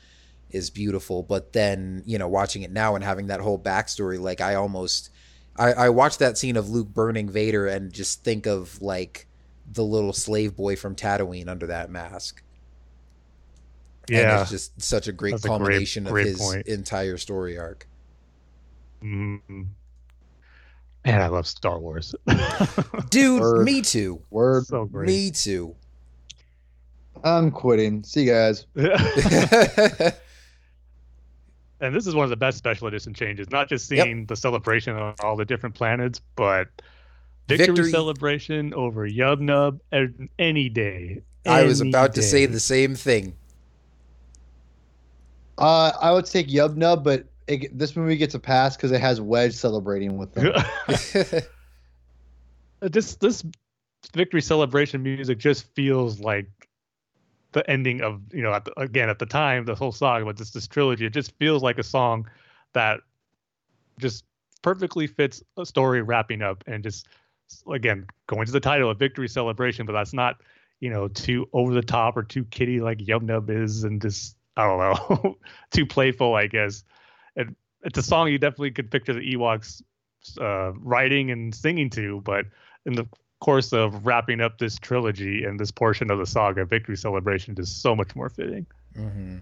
is 0.51 0.71
beautiful. 0.71 1.23
But 1.23 1.53
then 1.53 2.03
you 2.07 2.19
know 2.19 2.29
watching 2.29 2.63
it 2.63 2.71
now 2.71 2.95
and 2.95 3.03
having 3.03 3.27
that 3.27 3.41
whole 3.41 3.59
backstory, 3.59 4.21
like 4.21 4.41
I 4.41 4.55
almost 4.55 5.11
I, 5.57 5.73
I 5.73 5.89
watched 5.89 6.21
that 6.21 6.39
scene 6.39 6.57
of 6.57 6.71
Luke 6.71 6.89
burning 6.89 7.29
Vader 7.29 7.67
and 7.67 7.93
just 7.93 8.23
think 8.23 8.47
of 8.47 8.81
like 8.81 9.27
the 9.71 9.85
little 9.85 10.13
slave 10.13 10.55
boy 10.55 10.77
from 10.77 10.95
Tatooine 10.95 11.49
under 11.49 11.67
that 11.67 11.91
mask. 11.91 12.43
And 14.09 14.19
Yeah. 14.19 14.43
it's 14.43 14.51
just 14.51 14.81
such 14.83 15.09
a 15.09 15.13
great 15.13 15.33
That's 15.33 15.45
a 15.45 15.49
great- 15.49 15.59
culmination 15.59 16.05
great 16.05 16.27
of 16.27 16.33
his 16.33 16.39
point. 16.41 16.67
entire 16.67 17.17
story 17.17 17.59
arc. 17.59 17.87
Mm. 19.03 19.41
Man, 19.49 21.21
I 21.21 21.27
love 21.27 21.47
Star 21.47 21.79
Wars. 21.79 22.15
Dude, 23.11 23.41
Word. 23.41 23.65
me 23.65 23.83
too. 23.83 24.23
Word. 24.31 24.67
so 24.67 24.87
great. 24.87 25.07
Me 25.07 25.31
too. 25.31 25.75
I'm 27.23 27.51
quitting. 27.51 28.03
See 28.05 28.25
you 28.25 28.31
guys. 28.33 28.67
and 31.81 31.95
this 31.95 32.07
is 32.07 32.15
one 32.15 32.25
of 32.25 32.31
the 32.31 32.37
best 32.37 32.57
special 32.59 32.87
edition 32.89 33.13
changes. 33.15 33.51
Not 33.51 33.69
just 33.69 33.87
seeing 33.87 34.27
the 34.27 34.37
celebration 34.37 34.97
on 34.97 35.15
all 35.21 35.37
the 35.37 35.45
different 35.45 35.75
planets, 35.75 36.21
but 36.37 36.69
victory, 37.49 37.67
Victory. 37.75 37.91
celebration 37.91 38.73
over 38.75 39.09
Yub 39.09 39.41
Nub 39.41 39.81
any 40.39 40.69
day. 40.69 41.23
I 41.47 41.65
was 41.65 41.81
Any 41.83 41.91
about 41.91 42.15
to 42.15 42.23
say 42.23 42.47
the 42.47 42.61
same 42.61 42.95
thing. 42.95 43.35
Uh, 45.59 45.93
I 46.01 46.13
would 46.13 46.27
take 46.27 46.49
Yub 46.49 46.77
Nub, 46.77 47.05
but 47.05 47.27
it, 47.47 47.77
this 47.77 47.95
movie 47.97 48.17
gets 48.17 48.35
a 48.35 48.41
pass 48.41 48.77
because 48.77 48.93
it 48.93 49.01
has 49.01 49.21
Wedge 49.21 49.55
celebrating 49.55 50.17
with 50.17 50.33
them. 50.33 50.53
this 52.93 53.15
this 53.17 53.45
victory 54.13 54.43
celebration 54.43 55.03
music 55.03 55.39
just 55.39 55.67
feels 55.75 56.21
like 56.21 56.47
the 57.53 57.69
ending 57.71 58.03
of 58.03 58.21
you 58.33 58.43
know 58.43 58.53
at 58.53 58.65
the, 58.65 58.79
again 58.79 59.09
at 59.09 59.19
the 59.19 59.27
time 59.27 59.65
the 59.65 59.75
whole 59.75 59.93
song 59.93 60.25
but 60.25 60.37
this 60.37 60.51
this 60.51 60.67
trilogy 60.67 61.07
it 61.07 61.13
just 61.13 61.33
feels 61.39 61.63
like 61.63 61.79
a 61.79 61.83
song 61.83 62.29
that 62.73 63.01
just 63.99 64.25
perfectly 64.61 65.07
fits 65.07 65.43
a 65.57 65.65
story 65.65 66.03
wrapping 66.03 66.43
up 66.43 66.65
and 66.67 66.83
just 66.83 67.09
again 67.73 68.05
going 68.27 68.45
to 68.45 68.53
the 68.53 68.61
title 68.61 68.91
of 68.91 68.99
victory 68.99 69.29
celebration 69.29 69.87
but 69.87 69.93
that's 69.93 70.13
not 70.13 70.37
you 70.81 70.91
know 70.91 71.09
too 71.09 71.49
over 71.53 71.73
the 71.73 71.83
top 71.83 72.17
or 72.17 72.23
too 72.23 72.45
kitty 72.47 72.81
like 72.81 72.99
Yub 72.99 73.23
Nub 73.23 73.49
is 73.49 73.85
and 73.85 74.03
just 74.03 74.37
I 74.57 74.65
don't 74.65 74.79
know 74.79 75.37
too 75.71 75.87
playful 75.87 76.35
I 76.35 76.47
guess 76.47 76.85
and 77.37 77.55
it's 77.83 77.99
a 77.99 78.03
song 78.03 78.29
you 78.29 78.39
definitely 78.39 78.71
could 78.71 78.91
picture 78.91 79.13
the 79.13 79.35
Ewoks 79.35 79.83
uh, 80.41 80.73
writing 80.75 81.31
and 81.31 81.55
singing 81.55 81.91
to, 81.91 82.21
but 82.23 82.47
in 82.87 82.95
the 82.95 83.07
course 83.41 83.73
of 83.73 84.07
wrapping 84.07 84.41
up 84.41 84.59
this 84.59 84.79
trilogy 84.79 85.45
and 85.45 85.61
this 85.61 85.71
portion 85.71 86.11
of 86.11 86.19
the 86.19 86.27
saga, 86.27 86.65
Victory 86.65 86.97
Celebration 86.97 87.55
is 87.59 87.75
so 87.75 87.95
much 87.95 88.17
more 88.17 88.29
fitting. 88.29 88.67
hmm 88.97 89.37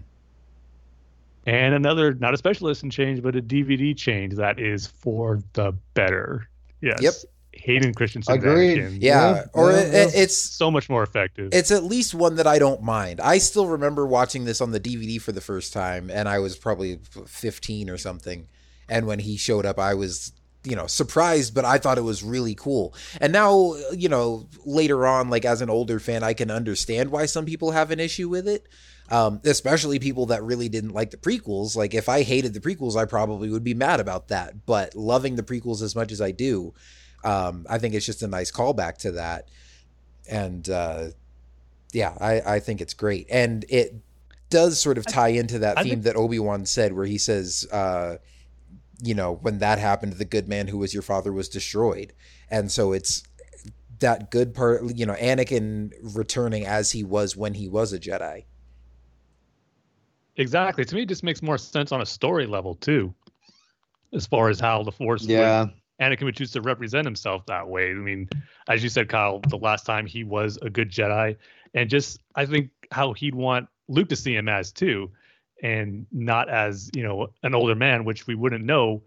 And 1.45 1.73
another, 1.73 2.13
not 2.13 2.33
a 2.33 2.37
special 2.37 2.67
edition 2.67 2.89
change, 2.89 3.21
but 3.21 3.35
a 3.35 3.41
DVD 3.41 3.95
change 3.95 4.35
that 4.35 4.59
is 4.59 4.87
for 4.87 5.41
the 5.53 5.73
better. 5.93 6.49
Yes. 6.81 7.01
Yep. 7.01 7.13
Hayden 7.55 7.93
Christensen. 7.93 8.33
Agreed. 8.33 8.77
Anakin, 8.77 8.97
Yeah, 8.99 9.35
Yeah, 9.35 9.43
or 9.53 9.71
yeah, 9.71 9.77
it, 9.79 9.93
yeah. 9.93 10.21
it's 10.21 10.35
So 10.35 10.69
much 10.69 10.89
more 10.89 11.03
effective. 11.03 11.49
it's 11.53 11.71
at 11.71 11.83
least 11.83 12.13
one 12.13 12.35
that 12.35 12.47
I 12.47 12.59
don't 12.59 12.81
mind. 12.81 13.21
I 13.21 13.37
still 13.37 13.67
remember 13.67 14.05
watching 14.05 14.45
this 14.45 14.61
on 14.61 14.71
the 14.71 14.79
DVD 14.79 15.21
for 15.21 15.31
the 15.31 15.41
first 15.41 15.73
time, 15.73 16.09
and 16.09 16.27
I 16.27 16.39
was 16.39 16.57
probably 16.57 16.99
15 17.25 17.89
or 17.89 17.97
something. 17.97 18.47
And 18.89 19.07
when 19.07 19.19
he 19.19 19.37
showed 19.37 19.65
up, 19.65 19.79
I 19.79 19.93
was, 19.93 20.33
you 20.63 20.75
know, 20.75 20.87
surprised, 20.87 21.55
but 21.55 21.63
I 21.63 21.77
thought 21.77 21.97
it 21.97 22.01
was 22.01 22.21
really 22.21 22.53
cool. 22.53 22.93
And 23.21 23.31
now, 23.31 23.75
you 23.93 24.09
know, 24.09 24.47
later 24.65 25.07
on, 25.07 25.29
like 25.29 25.45
as 25.45 25.61
an 25.61 25.69
older 25.69 25.99
fan, 25.99 26.21
I 26.23 26.33
can 26.33 26.51
understand 26.51 27.11
why 27.11 27.25
some 27.27 27.45
people 27.45 27.71
have 27.71 27.91
an 27.91 27.99
issue 27.99 28.27
with 28.29 28.47
it. 28.47 28.67
Um, 29.09 29.41
especially 29.43 29.99
people 29.99 30.27
that 30.27 30.43
really 30.43 30.69
didn't 30.69 30.93
like 30.93 31.11
the 31.11 31.17
prequels. 31.17 31.75
Like, 31.75 31.93
if 31.93 32.07
I 32.07 32.23
hated 32.23 32.53
the 32.53 32.61
prequels, 32.61 32.95
I 32.95 33.03
probably 33.03 33.49
would 33.49 33.63
be 33.63 33.73
mad 33.73 33.99
about 33.99 34.29
that. 34.29 34.65
But 34.65 34.95
loving 34.95 35.35
the 35.35 35.43
prequels 35.43 35.81
as 35.81 35.93
much 35.93 36.11
as 36.11 36.21
I 36.21 36.31
do, 36.31 36.73
um, 37.23 37.65
I 37.69 37.77
think 37.77 37.93
it's 37.93 38.05
just 38.05 38.23
a 38.23 38.27
nice 38.27 38.51
callback 38.51 38.97
to 38.99 39.11
that. 39.13 39.49
And 40.29 40.69
uh, 40.69 41.07
yeah, 41.91 42.15
I, 42.19 42.55
I 42.55 42.59
think 42.59 42.81
it's 42.81 42.93
great. 42.93 43.27
And 43.29 43.65
it 43.69 43.93
does 44.49 44.79
sort 44.79 44.97
of 44.97 45.05
tie 45.05 45.29
into 45.29 45.59
that 45.59 45.77
theme 45.77 45.89
think- 45.89 46.03
that 46.03 46.15
Obi 46.15 46.39
Wan 46.39 46.65
said, 46.65 46.93
where 46.93 47.05
he 47.05 47.17
says, 47.17 47.67
uh, 47.71 48.17
you 49.01 49.13
know, 49.15 49.33
when 49.33 49.59
that 49.59 49.79
happened, 49.79 50.13
the 50.13 50.25
good 50.25 50.47
man 50.47 50.67
who 50.67 50.77
was 50.77 50.93
your 50.93 51.03
father 51.03 51.33
was 51.33 51.49
destroyed. 51.49 52.13
And 52.49 52.71
so 52.71 52.93
it's 52.93 53.23
that 53.99 54.31
good 54.31 54.53
part, 54.53 54.83
you 54.95 55.05
know, 55.05 55.13
Anakin 55.15 55.91
returning 56.01 56.65
as 56.65 56.91
he 56.91 57.03
was 57.03 57.35
when 57.35 57.53
he 57.53 57.67
was 57.67 57.93
a 57.93 57.99
Jedi. 57.99 58.45
exactly. 60.35 60.85
To 60.85 60.95
me, 60.95 61.03
it 61.03 61.09
just 61.09 61.23
makes 61.23 61.41
more 61.41 61.57
sense 61.57 61.91
on 61.91 62.01
a 62.01 62.05
story 62.05 62.45
level, 62.45 62.75
too, 62.75 63.13
as 64.13 64.25
far 64.25 64.49
as 64.49 64.59
how 64.59 64.83
the 64.83 64.91
Force 64.91 65.21
would 65.21 65.29
Yeah. 65.31 65.67
Anakin 66.03 66.23
would 66.23 66.35
choose 66.35 66.51
to 66.51 66.61
represent 66.61 67.05
himself 67.05 67.45
that 67.47 67.67
way. 67.67 67.91
I 67.91 67.93
mean, 67.95 68.29
as 68.67 68.83
you 68.83 68.89
said, 68.89 69.09
Kyle, 69.09 69.39
the 69.39 69.57
last 69.57 69.85
time 69.85 70.05
he 70.05 70.23
was 70.23 70.57
a 70.61 70.69
good 70.69 70.89
Jedi, 70.89 71.35
and 71.73 71.89
just 71.89 72.19
I 72.35 72.45
think 72.45 72.69
how 72.91 73.13
he'd 73.13 73.35
want 73.35 73.67
Luke 73.87 74.09
to 74.09 74.15
see 74.15 74.35
him 74.35 74.47
as 74.49 74.71
too, 74.71 75.11
and 75.61 76.05
not 76.11 76.49
as 76.49 76.89
you 76.93 77.03
know 77.03 77.29
an 77.43 77.55
older 77.55 77.75
man, 77.75 78.05
which 78.05 78.27
we 78.27 78.35
wouldn't 78.35 78.65
know 78.65 79.01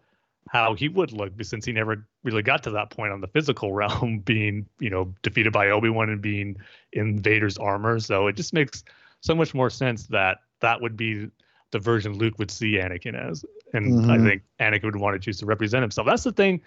how 0.48 0.74
he 0.74 0.88
would 0.88 1.12
look 1.12 1.32
since 1.42 1.64
he 1.64 1.72
never 1.72 2.06
really 2.22 2.42
got 2.42 2.62
to 2.62 2.70
that 2.70 2.90
point 2.90 3.12
on 3.12 3.20
the 3.20 3.26
physical 3.26 3.72
realm, 3.80 4.20
being 4.20 4.66
you 4.78 4.90
know 4.90 5.12
defeated 5.22 5.52
by 5.52 5.70
Obi 5.70 5.90
Wan 5.90 6.10
and 6.10 6.22
being 6.22 6.56
in 6.92 7.18
Vader's 7.18 7.58
armor. 7.58 7.98
So 8.00 8.26
it 8.28 8.36
just 8.36 8.52
makes 8.52 8.84
so 9.20 9.34
much 9.34 9.54
more 9.54 9.70
sense 9.70 10.06
that 10.08 10.38
that 10.60 10.80
would 10.80 10.96
be 10.96 11.30
the 11.72 11.78
version 11.78 12.16
Luke 12.16 12.38
would 12.38 12.50
see 12.50 12.74
Anakin 12.74 13.14
as. 13.14 13.44
And 13.72 14.10
I 14.10 14.18
Mhm. 14.18 14.22
think 14.22 14.42
Anakin 14.60 14.84
would 14.84 14.96
want 14.96 15.14
to 15.14 15.18
choose 15.18 15.38
to 15.38 15.46
represent 15.46 15.82
himself. 15.82 16.06
That's 16.06 16.22
the 16.24 16.32
thing. 16.32 16.62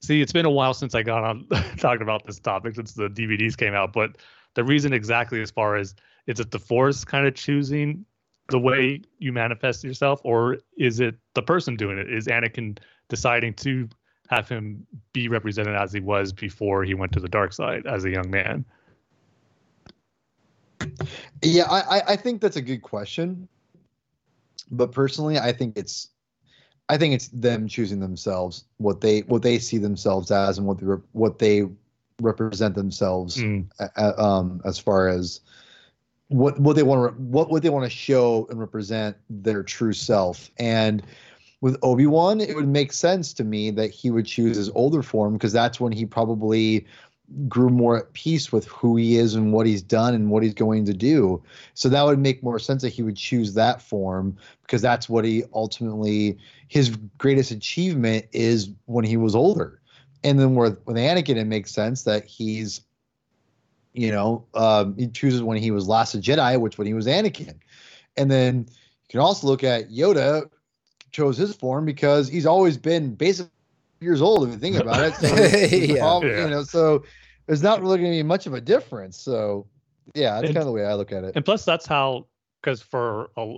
See, 0.00 0.22
it's 0.22 0.32
been 0.32 0.46
a 0.46 0.50
while 0.50 0.74
since 0.74 0.94
I 0.94 1.02
got 1.02 1.24
on 1.24 1.46
talking 1.78 2.02
about 2.02 2.26
this 2.26 2.38
topic 2.38 2.74
since 2.74 2.92
the 2.92 3.08
DVDs 3.08 3.56
came 3.56 3.74
out, 3.74 3.92
but 3.92 4.16
the 4.54 4.64
reason 4.64 4.92
exactly 4.92 5.40
as 5.42 5.50
far 5.50 5.76
as 5.76 5.94
is 6.26 6.40
it 6.40 6.50
the 6.50 6.58
force 6.58 7.04
kind 7.04 7.26
of 7.26 7.34
choosing 7.34 8.04
the 8.48 8.58
way 8.58 9.00
you 9.18 9.32
manifest 9.32 9.84
yourself, 9.84 10.20
or 10.24 10.58
is 10.76 11.00
it 11.00 11.16
the 11.34 11.42
person 11.42 11.76
doing 11.76 11.98
it? 11.98 12.12
Is 12.12 12.26
Anakin 12.26 12.78
deciding 13.08 13.54
to 13.54 13.88
have 14.28 14.48
him 14.48 14.86
be 15.12 15.28
represented 15.28 15.74
as 15.74 15.92
he 15.92 16.00
was 16.00 16.32
before 16.32 16.84
he 16.84 16.94
went 16.94 17.12
to 17.12 17.20
the 17.20 17.28
dark 17.28 17.52
side 17.52 17.86
as 17.86 18.04
a 18.04 18.10
young 18.10 18.30
man? 18.30 18.64
Yeah, 21.42 21.64
I, 21.70 22.02
I 22.08 22.16
think 22.16 22.40
that's 22.40 22.56
a 22.56 22.62
good 22.62 22.82
question. 22.82 23.48
But 24.70 24.92
personally, 24.92 25.38
I 25.38 25.52
think 25.52 25.76
it's 25.76 26.08
I 26.90 26.98
think 26.98 27.14
it's 27.14 27.28
them 27.28 27.68
choosing 27.68 28.00
themselves 28.00 28.64
what 28.78 29.00
they 29.00 29.20
what 29.20 29.42
they 29.42 29.60
see 29.60 29.78
themselves 29.78 30.32
as 30.32 30.58
and 30.58 30.66
what 30.66 30.78
they 30.78 30.86
what 31.12 31.38
they 31.38 31.68
represent 32.20 32.74
themselves 32.74 33.36
mm. 33.36 33.64
um, 33.96 34.60
as 34.64 34.80
far 34.80 35.08
as 35.08 35.40
what 36.28 36.58
what 36.58 36.74
they 36.74 36.82
want 36.82 37.14
to 37.14 37.22
what 37.22 37.48
what 37.48 37.62
they 37.62 37.70
want 37.70 37.84
to 37.84 37.96
show 37.96 38.48
and 38.50 38.58
represent 38.58 39.16
their 39.30 39.62
true 39.62 39.92
self 39.92 40.50
and 40.58 41.04
with 41.60 41.78
Obi-Wan 41.82 42.40
it 42.40 42.56
would 42.56 42.66
make 42.66 42.92
sense 42.92 43.32
to 43.34 43.44
me 43.44 43.70
that 43.70 43.90
he 43.90 44.10
would 44.10 44.26
choose 44.26 44.56
his 44.56 44.70
older 44.70 45.04
form 45.04 45.34
because 45.34 45.52
that's 45.52 45.78
when 45.78 45.92
he 45.92 46.04
probably 46.04 46.86
grew 47.48 47.70
more 47.70 47.96
at 47.96 48.12
peace 48.12 48.50
with 48.50 48.66
who 48.66 48.96
he 48.96 49.16
is 49.16 49.34
and 49.34 49.52
what 49.52 49.66
he's 49.66 49.82
done 49.82 50.14
and 50.14 50.30
what 50.30 50.42
he's 50.42 50.54
going 50.54 50.84
to 50.84 50.92
do. 50.92 51.42
So 51.74 51.88
that 51.88 52.04
would 52.04 52.18
make 52.18 52.42
more 52.42 52.58
sense 52.58 52.82
that 52.82 52.90
he 52.90 53.02
would 53.02 53.16
choose 53.16 53.54
that 53.54 53.80
form 53.80 54.36
because 54.62 54.82
that's 54.82 55.08
what 55.08 55.24
he 55.24 55.44
ultimately 55.54 56.38
his 56.68 56.90
greatest 57.18 57.50
achievement 57.50 58.26
is 58.32 58.70
when 58.86 59.04
he 59.04 59.16
was 59.16 59.34
older. 59.34 59.80
And 60.22 60.38
then 60.38 60.54
with 60.54 60.78
with 60.86 60.96
Anakin, 60.96 61.36
it 61.36 61.46
makes 61.46 61.70
sense 61.70 62.02
that 62.02 62.24
he's, 62.24 62.82
you 63.92 64.10
know, 64.10 64.44
um, 64.54 64.96
he 64.96 65.06
chooses 65.08 65.42
when 65.42 65.56
he 65.56 65.70
was 65.70 65.88
Last 65.88 66.14
a 66.14 66.18
Jedi, 66.18 66.60
which 66.60 66.78
when 66.78 66.86
he 66.86 66.94
was 66.94 67.06
Anakin. 67.06 67.54
And 68.16 68.30
then 68.30 68.66
you 68.68 69.08
can 69.08 69.20
also 69.20 69.46
look 69.46 69.64
at 69.64 69.90
Yoda 69.90 70.50
chose 71.12 71.36
his 71.36 71.54
form 71.54 71.84
because 71.84 72.28
he's 72.28 72.46
always 72.46 72.76
been 72.76 73.14
basically 73.14 73.50
years 74.00 74.22
old 74.22 74.46
if 74.46 74.54
you 74.54 74.58
think 74.58 74.76
about 74.76 75.00
it. 75.00 75.14
So 75.14 75.76
yeah. 75.76 76.00
All, 76.00 76.24
yeah. 76.24 76.44
you 76.44 76.50
know, 76.50 76.62
so 76.62 77.04
there's 77.50 77.64
not 77.64 77.82
really 77.82 77.98
going 77.98 78.12
to 78.12 78.16
be 78.16 78.22
much 78.22 78.46
of 78.46 78.54
a 78.54 78.60
difference. 78.60 79.16
So 79.16 79.66
yeah, 80.14 80.40
that's 80.40 80.52
kind 80.52 80.58
of 80.58 80.66
the 80.66 80.72
way 80.72 80.84
I 80.84 80.94
look 80.94 81.10
at 81.10 81.24
it. 81.24 81.34
And 81.34 81.44
plus, 81.44 81.64
that's 81.64 81.84
how 81.84 82.28
because 82.62 82.80
for 82.80 83.32
a, 83.36 83.56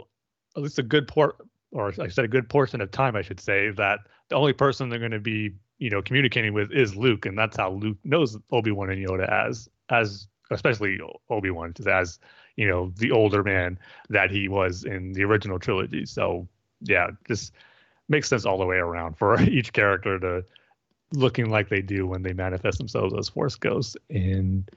at 0.57 0.63
least 0.63 0.79
a 0.79 0.83
good 0.83 1.07
port 1.07 1.37
or 1.73 1.93
I 2.01 2.09
said, 2.09 2.25
a 2.25 2.29
good 2.29 2.49
portion 2.49 2.81
of 2.81 2.91
time, 2.91 3.17
I 3.17 3.21
should 3.21 3.39
say 3.39 3.69
that 3.73 3.99
the 4.31 4.37
only 4.37 4.55
person 4.55 4.89
they're 4.89 4.99
going 4.99 5.11
to 5.11 5.21
be 5.21 5.51
you 5.77 5.91
know 5.91 6.01
communicating 6.01 6.55
with 6.55 6.73
is 6.73 6.97
Luke, 6.97 7.27
and 7.27 7.37
that's 7.37 7.59
how 7.59 7.73
Luke 7.73 7.99
knows 8.03 8.39
Obi 8.51 8.71
Wan 8.71 8.89
and 8.89 9.07
Yoda 9.07 9.31
as 9.31 9.69
as 9.91 10.27
especially 10.51 10.99
Obi 11.29 11.51
Wan 11.51 11.75
as 11.87 12.19
you 12.57 12.67
know 12.67 12.95
the 12.97 13.11
older 13.11 13.43
man 13.43 13.79
that 14.09 14.31
he 14.31 14.49
was 14.49 14.85
in 14.85 15.13
the 15.13 15.23
original 15.25 15.59
trilogy. 15.59 16.07
So 16.07 16.49
yeah, 16.81 17.09
just 17.29 17.53
makes 18.09 18.31
sense 18.31 18.47
all 18.47 18.57
the 18.57 18.65
way 18.65 18.79
around 18.79 19.19
for 19.19 19.39
each 19.43 19.75
character 19.75 20.19
to 20.19 20.47
looking 21.13 21.51
like 21.51 21.69
they 21.69 21.83
do 21.83 22.07
when 22.07 22.23
they 22.23 22.33
manifest 22.33 22.79
themselves 22.79 23.15
as 23.19 23.29
Force 23.29 23.57
ghosts. 23.57 23.97
And 24.11 24.71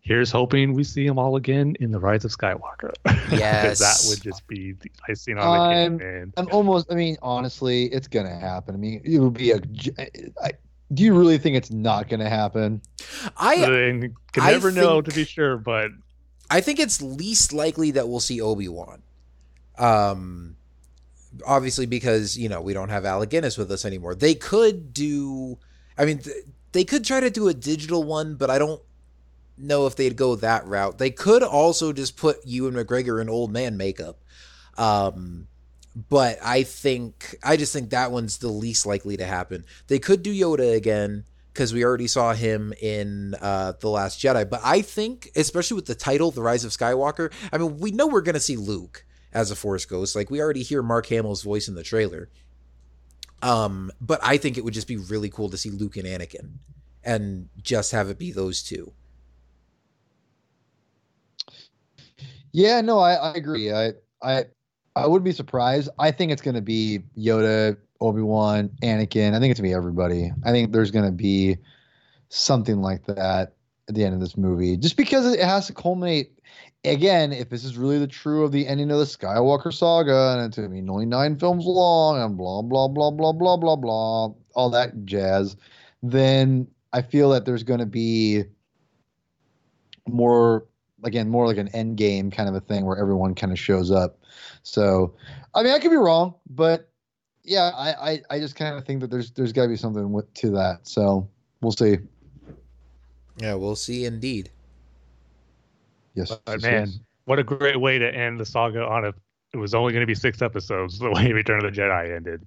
here's 0.00 0.30
hoping 0.30 0.74
we 0.74 0.84
see 0.84 1.06
them 1.06 1.18
all 1.18 1.36
again 1.36 1.76
in 1.80 1.90
the 1.90 2.00
Rise 2.00 2.24
of 2.24 2.32
Skywalker. 2.32 2.92
Yes, 3.32 3.78
that 3.78 4.10
would 4.10 4.22
just 4.22 4.46
be 4.46 4.72
the 4.72 4.90
icing 5.08 5.38
on 5.38 5.70
the 5.70 5.74
cake. 5.98 6.06
Man. 6.06 6.32
I'm 6.36 6.48
almost. 6.52 6.92
I 6.92 6.94
mean, 6.94 7.16
honestly, 7.22 7.84
it's 7.84 8.06
gonna 8.06 8.38
happen. 8.38 8.74
I 8.74 8.78
mean, 8.78 9.00
it 9.04 9.18
would 9.20 9.32
be 9.32 9.52
a. 9.52 9.60
I, 10.42 10.52
do 10.92 11.02
you 11.02 11.16
really 11.16 11.38
think 11.38 11.56
it's 11.56 11.70
not 11.70 12.10
gonna 12.10 12.28
happen? 12.28 12.82
I, 13.38 13.54
I 13.54 13.66
can 13.66 14.14
never 14.36 14.68
I 14.68 14.74
know 14.74 15.00
to 15.00 15.10
be 15.10 15.24
sure, 15.24 15.56
but 15.56 15.92
I 16.50 16.60
think 16.60 16.78
it's 16.78 17.00
least 17.00 17.54
likely 17.54 17.92
that 17.92 18.06
we'll 18.06 18.20
see 18.20 18.42
Obi 18.42 18.68
Wan. 18.68 19.02
Um, 19.78 20.56
obviously 21.46 21.86
because 21.86 22.36
you 22.36 22.48
know 22.48 22.60
we 22.60 22.74
don't 22.74 22.90
have 22.90 23.04
Alec 23.04 23.30
Guinness 23.30 23.56
with 23.56 23.70
us 23.70 23.84
anymore. 23.84 24.14
They 24.14 24.34
could 24.34 24.92
do. 24.92 25.58
I 26.02 26.04
mean, 26.04 26.18
th- 26.18 26.44
they 26.72 26.84
could 26.84 27.04
try 27.04 27.20
to 27.20 27.30
do 27.30 27.46
a 27.46 27.54
digital 27.54 28.02
one, 28.02 28.34
but 28.34 28.50
I 28.50 28.58
don't 28.58 28.82
know 29.56 29.86
if 29.86 29.94
they'd 29.94 30.16
go 30.16 30.34
that 30.34 30.66
route. 30.66 30.98
They 30.98 31.10
could 31.10 31.44
also 31.44 31.92
just 31.92 32.16
put 32.16 32.44
Ewan 32.44 32.74
McGregor 32.74 33.22
in 33.22 33.28
old 33.28 33.52
man 33.52 33.76
makeup. 33.76 34.18
Um, 34.76 35.46
but 36.08 36.38
I 36.42 36.64
think 36.64 37.36
I 37.44 37.56
just 37.56 37.72
think 37.72 37.90
that 37.90 38.10
one's 38.10 38.38
the 38.38 38.48
least 38.48 38.84
likely 38.84 39.16
to 39.16 39.24
happen. 39.24 39.64
They 39.86 40.00
could 40.00 40.24
do 40.24 40.34
Yoda 40.34 40.74
again 40.74 41.24
because 41.52 41.72
we 41.72 41.84
already 41.84 42.08
saw 42.08 42.32
him 42.32 42.72
in 42.82 43.36
uh, 43.40 43.74
the 43.78 43.88
Last 43.88 44.18
Jedi. 44.18 44.48
But 44.48 44.62
I 44.64 44.82
think, 44.82 45.30
especially 45.36 45.76
with 45.76 45.86
the 45.86 45.94
title, 45.94 46.32
The 46.32 46.42
Rise 46.42 46.64
of 46.64 46.72
Skywalker, 46.72 47.30
I 47.52 47.58
mean, 47.58 47.78
we 47.78 47.92
know 47.92 48.08
we're 48.08 48.22
to 48.22 48.40
see 48.40 48.56
Luke 48.56 49.04
as 49.32 49.52
a 49.52 49.56
Force 49.56 49.84
Ghost. 49.84 50.16
Like 50.16 50.30
we 50.30 50.40
already 50.40 50.62
hear 50.62 50.82
Mark 50.82 51.06
Hamill's 51.06 51.42
voice 51.42 51.68
in 51.68 51.76
the 51.76 51.84
trailer. 51.84 52.28
Um, 53.42 53.90
but 54.00 54.20
I 54.22 54.36
think 54.36 54.56
it 54.56 54.64
would 54.64 54.74
just 54.74 54.88
be 54.88 54.96
really 54.96 55.28
cool 55.28 55.48
to 55.50 55.56
see 55.56 55.70
Luke 55.70 55.96
and 55.96 56.06
Anakin, 56.06 56.52
and 57.04 57.48
just 57.60 57.92
have 57.92 58.08
it 58.08 58.18
be 58.18 58.32
those 58.32 58.62
two. 58.62 58.92
Yeah, 62.52 62.80
no, 62.80 62.98
I, 62.98 63.14
I 63.14 63.34
agree. 63.34 63.72
I 63.72 63.92
I 64.22 64.44
I 64.94 65.06
would 65.06 65.24
be 65.24 65.32
surprised. 65.32 65.88
I 65.98 66.10
think 66.10 66.30
it's 66.32 66.42
going 66.42 66.54
to 66.54 66.60
be 66.62 67.00
Yoda, 67.18 67.76
Obi 68.00 68.22
Wan, 68.22 68.70
Anakin. 68.82 69.34
I 69.34 69.40
think 69.40 69.50
it's 69.50 69.60
going 69.60 69.70
to 69.70 69.74
be 69.74 69.74
everybody. 69.74 70.30
I 70.44 70.52
think 70.52 70.72
there's 70.72 70.90
going 70.90 71.06
to 71.06 71.12
be 71.12 71.56
something 72.28 72.80
like 72.80 73.04
that 73.06 73.54
at 73.88 73.94
the 73.94 74.04
end 74.04 74.14
of 74.14 74.20
this 74.20 74.36
movie, 74.36 74.76
just 74.76 74.96
because 74.96 75.32
it 75.34 75.40
has 75.40 75.66
to 75.66 75.74
culminate. 75.74 76.38
Again, 76.84 77.32
if 77.32 77.48
this 77.48 77.64
is 77.64 77.78
really 77.78 77.98
the 77.98 78.08
true 78.08 78.44
of 78.44 78.50
the 78.50 78.66
ending 78.66 78.90
of 78.90 78.98
the 78.98 79.04
Skywalker 79.04 79.72
saga, 79.72 80.36
and 80.36 80.46
it's 80.46 80.56
to 80.56 80.68
be 80.68 80.80
99 80.80 81.38
films 81.38 81.64
long, 81.64 82.20
and 82.20 82.36
blah 82.36 82.60
blah 82.60 82.88
blah 82.88 83.10
blah 83.10 83.32
blah 83.32 83.56
blah 83.56 83.76
blah, 83.76 84.34
all 84.54 84.70
that 84.70 85.04
jazz, 85.04 85.56
then 86.02 86.66
I 86.92 87.02
feel 87.02 87.30
that 87.30 87.44
there's 87.44 87.62
to 87.78 87.86
be 87.86 88.44
more 90.08 90.66
again 91.04 91.28
more 91.28 91.46
like 91.46 91.56
an 91.56 91.68
end 91.68 91.96
game 91.96 92.30
kind 92.30 92.48
of 92.48 92.54
a 92.54 92.60
thing 92.60 92.84
where 92.84 92.98
everyone 92.98 93.34
kind 93.34 93.52
of 93.52 93.58
shows 93.58 93.90
up. 93.90 94.18
So, 94.64 95.14
I 95.54 95.62
mean, 95.62 95.72
I 95.72 95.78
could 95.78 95.90
be 95.90 95.96
wrong, 95.96 96.34
but 96.50 96.90
yeah, 97.44 97.70
I 97.74 98.10
I, 98.10 98.22
I 98.30 98.38
just 98.38 98.56
kind 98.56 98.76
of 98.76 98.84
think 98.84 99.00
that 99.00 99.10
there's 99.10 99.30
there's 99.30 99.52
got 99.52 99.62
to 99.62 99.68
be 99.68 99.76
something 99.76 100.12
with, 100.12 100.32
to 100.34 100.50
that. 100.50 100.86
So 100.86 101.28
we'll 101.60 101.72
see. 101.72 101.98
Yeah, 103.38 103.54
we'll 103.54 103.76
see 103.76 104.04
indeed. 104.04 104.50
Yes, 106.14 106.30
but 106.44 106.52
yes, 106.54 106.62
man, 106.62 106.86
yes. 106.86 106.98
what 107.24 107.38
a 107.38 107.44
great 107.44 107.80
way 107.80 107.98
to 107.98 108.14
end 108.14 108.38
the 108.38 108.46
saga 108.46 108.84
on 108.84 109.04
a. 109.04 109.12
It 109.52 109.58
was 109.58 109.74
only 109.74 109.92
going 109.92 110.02
to 110.02 110.06
be 110.06 110.14
six 110.14 110.40
episodes. 110.40 110.98
The 110.98 111.10
way 111.10 111.32
Return 111.32 111.64
of 111.64 111.74
the 111.74 111.80
Jedi 111.80 112.14
ended, 112.14 112.46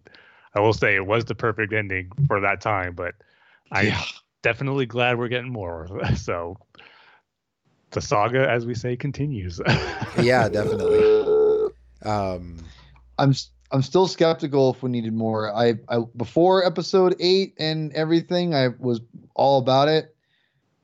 I 0.54 0.60
will 0.60 0.74
say 0.74 0.96
it 0.96 1.06
was 1.06 1.26
the 1.26 1.36
perfect 1.36 1.74
ending 1.74 2.12
for 2.28 2.40
that 2.42 2.62
time. 2.62 2.94
But 2.96 3.16
I'm 3.72 3.88
yeah. 3.88 4.02
definitely 4.42 4.86
glad 4.86 5.18
we're 5.18 5.28
getting 5.28 5.52
more. 5.52 5.88
So 6.16 6.58
the 7.92 8.02
saga, 8.02 8.50
as 8.50 8.66
we 8.66 8.76
say, 8.76 8.96
continues. 8.96 9.62
yeah, 10.22 10.50
definitely. 10.50 11.72
Um, 12.04 12.58
I'm 13.18 13.34
I'm 13.72 13.82
still 13.82 14.08
skeptical 14.08 14.74
if 14.74 14.84
we 14.84 14.90
needed 14.90 15.14
more. 15.14 15.54
I, 15.54 15.76
I 15.90 16.00
before 16.16 16.66
episode 16.66 17.16
eight 17.20 17.56
and 17.60 17.92
everything, 17.94 18.54
I 18.54 18.70
was 18.80 19.02
all 19.34 19.60
about 19.60 19.88
it. 19.88 20.15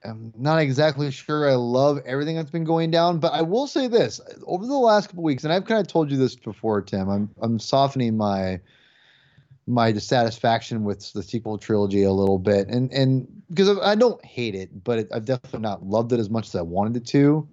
I'm 0.03 0.33
not 0.37 0.59
exactly 0.59 1.11
sure 1.11 1.49
I 1.49 1.53
love 1.55 1.99
everything 2.05 2.35
that's 2.35 2.49
been 2.49 2.63
going 2.63 2.91
down, 2.91 3.19
but 3.19 3.33
I 3.33 3.41
will 3.41 3.67
say 3.67 3.87
this: 3.87 4.19
over 4.45 4.65
the 4.65 4.73
last 4.73 5.07
couple 5.07 5.23
weeks, 5.23 5.43
and 5.43 5.53
I've 5.53 5.65
kind 5.65 5.79
of 5.79 5.87
told 5.87 6.11
you 6.11 6.17
this 6.17 6.35
before, 6.35 6.81
Tim. 6.81 7.09
I'm 7.09 7.29
I'm 7.41 7.59
softening 7.59 8.17
my 8.17 8.59
my 9.67 9.91
dissatisfaction 9.91 10.83
with 10.83 11.13
the 11.13 11.21
sequel 11.21 11.57
trilogy 11.57 12.03
a 12.03 12.11
little 12.11 12.39
bit, 12.39 12.67
and 12.67 12.91
and 12.91 13.27
because 13.49 13.77
I 13.79 13.95
don't 13.95 14.23
hate 14.25 14.55
it, 14.55 14.83
but 14.83 14.99
it, 14.99 15.09
I've 15.13 15.25
definitely 15.25 15.59
not 15.59 15.85
loved 15.85 16.13
it 16.13 16.19
as 16.19 16.29
much 16.29 16.47
as 16.47 16.55
I 16.55 16.61
wanted 16.61 16.97
it 16.97 17.05
to. 17.07 17.47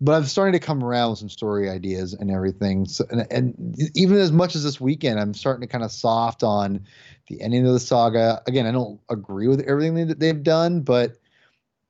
But 0.00 0.14
I'm 0.14 0.24
starting 0.24 0.52
to 0.54 0.58
come 0.58 0.82
around 0.82 1.10
with 1.10 1.20
some 1.20 1.28
story 1.28 1.70
ideas 1.70 2.12
and 2.12 2.28
everything. 2.28 2.86
So, 2.86 3.04
and, 3.12 3.24
and 3.30 3.92
even 3.94 4.16
as 4.16 4.32
much 4.32 4.56
as 4.56 4.64
this 4.64 4.80
weekend, 4.80 5.20
I'm 5.20 5.32
starting 5.32 5.60
to 5.60 5.68
kind 5.68 5.84
of 5.84 5.92
soft 5.92 6.42
on 6.42 6.84
the 7.28 7.40
ending 7.40 7.64
of 7.64 7.72
the 7.72 7.78
saga. 7.78 8.42
Again, 8.48 8.66
I 8.66 8.72
don't 8.72 8.98
agree 9.10 9.46
with 9.46 9.60
everything 9.60 10.08
that 10.08 10.18
they've 10.18 10.42
done, 10.42 10.80
but 10.80 11.18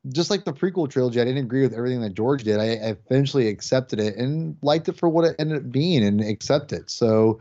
just 0.09 0.29
like 0.29 0.43
the 0.43 0.53
prequel 0.53 0.89
trilogy, 0.89 1.21
I 1.21 1.25
didn't 1.25 1.45
agree 1.45 1.61
with 1.61 1.73
everything 1.73 2.01
that 2.01 2.13
George 2.13 2.43
did. 2.43 2.59
I, 2.59 2.73
I 2.73 2.95
eventually 3.09 3.47
accepted 3.47 3.99
it 3.99 4.17
and 4.17 4.57
liked 4.61 4.89
it 4.89 4.97
for 4.97 5.07
what 5.07 5.25
it 5.25 5.35
ended 5.39 5.57
up 5.57 5.71
being 5.71 6.03
and 6.03 6.21
accept 6.21 6.73
it. 6.73 6.89
So 6.89 7.39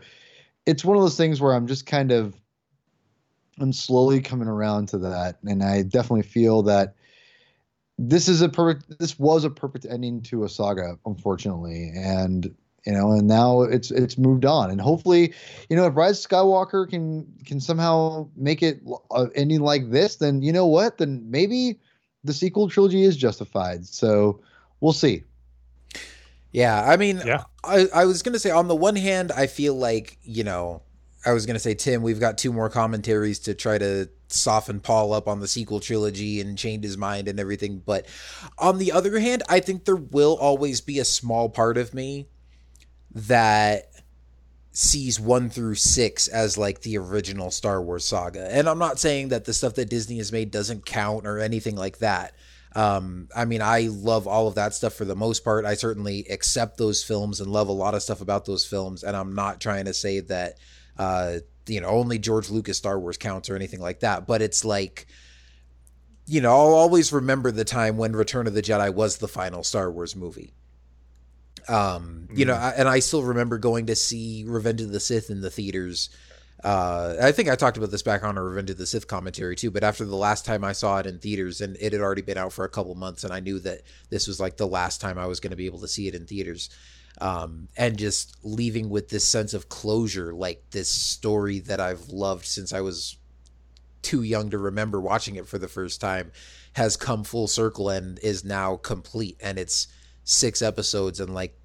it's 0.66 0.84
one 0.84 0.96
of 0.96 1.02
those 1.02 1.16
things 1.16 1.40
where 1.40 1.54
I'm 1.54 1.66
just 1.66 1.86
kind 1.86 2.12
of 2.12 2.36
I'm 3.60 3.72
slowly 3.72 4.20
coming 4.20 4.48
around 4.48 4.88
to 4.88 4.98
that, 4.98 5.38
and 5.44 5.62
I 5.62 5.82
definitely 5.82 6.22
feel 6.22 6.62
that 6.62 6.94
this 7.98 8.28
is 8.28 8.40
a 8.40 8.48
perfect. 8.48 8.98
This 8.98 9.18
was 9.18 9.44
a 9.44 9.50
perfect 9.50 9.86
ending 9.88 10.22
to 10.22 10.44
a 10.44 10.48
saga, 10.48 10.98
unfortunately, 11.04 11.92
and 11.94 12.54
you 12.86 12.92
know, 12.92 13.12
and 13.12 13.28
now 13.28 13.62
it's 13.62 13.90
it's 13.90 14.16
moved 14.16 14.44
on, 14.44 14.70
and 14.70 14.80
hopefully, 14.80 15.34
you 15.68 15.76
know, 15.76 15.86
if 15.86 15.96
Rise 15.96 16.24
Skywalker 16.24 16.88
can 16.88 17.26
can 17.44 17.60
somehow 17.60 18.28
make 18.36 18.62
it 18.62 18.80
uh, 19.10 19.26
ending 19.34 19.60
like 19.60 19.90
this, 19.90 20.16
then 20.16 20.40
you 20.42 20.52
know 20.52 20.66
what? 20.66 20.98
Then 20.98 21.30
maybe 21.30 21.78
the 22.24 22.32
sequel 22.32 22.68
trilogy 22.68 23.02
is 23.02 23.16
justified. 23.16 23.86
So 23.86 24.40
we'll 24.80 24.92
see. 24.92 25.24
Yeah, 26.52 26.84
I 26.84 26.96
mean, 26.96 27.22
Yeah. 27.24 27.44
I, 27.64 27.86
I 27.94 28.04
was 28.04 28.22
gonna 28.22 28.38
say 28.38 28.50
on 28.50 28.68
the 28.68 28.76
one 28.76 28.96
hand, 28.96 29.32
I 29.32 29.46
feel 29.46 29.74
like 29.74 30.18
you 30.22 30.44
know, 30.44 30.82
I 31.24 31.32
was 31.32 31.46
gonna 31.46 31.58
say 31.58 31.74
Tim, 31.74 32.02
we've 32.02 32.20
got 32.20 32.38
two 32.38 32.52
more 32.52 32.68
commentaries 32.68 33.38
to 33.40 33.54
try 33.54 33.78
to 33.78 34.08
soften 34.28 34.80
Paul 34.80 35.12
up 35.12 35.28
on 35.28 35.40
the 35.40 35.48
sequel 35.48 35.80
trilogy 35.80 36.40
and 36.40 36.56
change 36.58 36.84
his 36.84 36.96
mind 36.98 37.28
and 37.28 37.38
everything. 37.40 37.82
But 37.84 38.06
on 38.58 38.78
the 38.78 38.92
other 38.92 39.18
hand, 39.18 39.42
I 39.48 39.60
think 39.60 39.84
there 39.84 39.96
will 39.96 40.36
always 40.36 40.80
be 40.80 40.98
a 40.98 41.04
small 41.04 41.48
part 41.48 41.76
of 41.78 41.94
me 41.94 42.28
that 43.14 43.91
sees 44.72 45.20
one 45.20 45.50
through 45.50 45.74
six 45.74 46.28
as 46.28 46.56
like 46.56 46.80
the 46.80 46.96
original 46.96 47.50
Star 47.50 47.80
Wars 47.82 48.04
saga. 48.04 48.48
And 48.50 48.68
I'm 48.68 48.78
not 48.78 48.98
saying 48.98 49.28
that 49.28 49.44
the 49.44 49.52
stuff 49.52 49.74
that 49.74 49.90
Disney 49.90 50.16
has 50.16 50.32
made 50.32 50.50
doesn't 50.50 50.86
count 50.86 51.26
or 51.26 51.38
anything 51.38 51.76
like 51.76 51.98
that. 51.98 52.34
Um, 52.74 53.28
I 53.36 53.44
mean, 53.44 53.60
I 53.60 53.88
love 53.90 54.26
all 54.26 54.48
of 54.48 54.54
that 54.54 54.72
stuff 54.72 54.94
for 54.94 55.04
the 55.04 55.14
most 55.14 55.44
part. 55.44 55.66
I 55.66 55.74
certainly 55.74 56.24
accept 56.30 56.78
those 56.78 57.04
films 57.04 57.40
and 57.40 57.52
love 57.52 57.68
a 57.68 57.72
lot 57.72 57.94
of 57.94 58.02
stuff 58.02 58.22
about 58.22 58.46
those 58.46 58.64
films. 58.64 59.04
And 59.04 59.14
I'm 59.14 59.34
not 59.34 59.60
trying 59.60 59.84
to 59.84 59.94
say 59.94 60.20
that, 60.20 60.54
uh, 60.98 61.36
you 61.66 61.82
know, 61.82 61.88
only 61.88 62.18
George 62.18 62.48
Lucas 62.48 62.78
Star 62.78 62.98
Wars 62.98 63.18
counts 63.18 63.50
or 63.50 63.56
anything 63.56 63.80
like 63.80 64.00
that. 64.00 64.26
But 64.26 64.40
it's 64.40 64.64
like, 64.64 65.06
you 66.26 66.40
know, 66.40 66.50
I'll 66.50 66.74
always 66.74 67.12
remember 67.12 67.50
the 67.50 67.64
time 67.64 67.98
when 67.98 68.12
Return 68.16 68.46
of 68.46 68.54
the 68.54 68.62
Jedi 68.62 68.92
was 68.94 69.18
the 69.18 69.28
final 69.28 69.62
Star 69.62 69.90
Wars 69.90 70.16
movie. 70.16 70.54
Um, 71.68 72.28
you 72.34 72.44
know, 72.44 72.54
I, 72.54 72.70
and 72.70 72.88
I 72.88 72.98
still 72.98 73.22
remember 73.22 73.58
going 73.58 73.86
to 73.86 73.96
see 73.96 74.44
Revenge 74.46 74.80
of 74.80 74.92
the 74.92 75.00
Sith 75.00 75.30
in 75.30 75.40
the 75.40 75.50
theaters. 75.50 76.10
Uh, 76.62 77.16
I 77.20 77.32
think 77.32 77.48
I 77.48 77.56
talked 77.56 77.76
about 77.76 77.90
this 77.90 78.02
back 78.02 78.22
on 78.22 78.38
our 78.38 78.44
Revenge 78.44 78.70
of 78.70 78.78
the 78.78 78.86
Sith 78.86 79.08
commentary 79.08 79.56
too. 79.56 79.70
But 79.70 79.82
after 79.82 80.04
the 80.04 80.16
last 80.16 80.44
time 80.44 80.64
I 80.64 80.72
saw 80.72 80.98
it 80.98 81.06
in 81.06 81.18
theaters, 81.18 81.60
and 81.60 81.76
it 81.80 81.92
had 81.92 82.02
already 82.02 82.22
been 82.22 82.38
out 82.38 82.52
for 82.52 82.64
a 82.64 82.68
couple 82.68 82.94
months, 82.94 83.24
and 83.24 83.32
I 83.32 83.40
knew 83.40 83.58
that 83.60 83.82
this 84.10 84.26
was 84.26 84.38
like 84.38 84.56
the 84.56 84.66
last 84.66 85.00
time 85.00 85.18
I 85.18 85.26
was 85.26 85.40
going 85.40 85.50
to 85.50 85.56
be 85.56 85.66
able 85.66 85.80
to 85.80 85.88
see 85.88 86.08
it 86.08 86.14
in 86.14 86.26
theaters. 86.26 86.70
Um, 87.20 87.68
and 87.76 87.98
just 87.98 88.36
leaving 88.42 88.88
with 88.88 89.08
this 89.08 89.24
sense 89.24 89.54
of 89.54 89.68
closure, 89.68 90.32
like 90.32 90.62
this 90.70 90.88
story 90.88 91.58
that 91.60 91.80
I've 91.80 92.08
loved 92.08 92.46
since 92.46 92.72
I 92.72 92.80
was 92.80 93.16
too 94.00 94.22
young 94.22 94.50
to 94.50 94.58
remember 94.58 95.00
watching 95.00 95.36
it 95.36 95.46
for 95.46 95.58
the 95.58 95.68
first 95.68 96.00
time, 96.00 96.32
has 96.74 96.96
come 96.96 97.22
full 97.22 97.48
circle 97.48 97.90
and 97.90 98.18
is 98.20 98.44
now 98.44 98.76
complete. 98.76 99.36
And 99.40 99.58
it's 99.58 99.88
six 100.24 100.62
episodes, 100.62 101.20
and 101.20 101.34
like, 101.34 101.56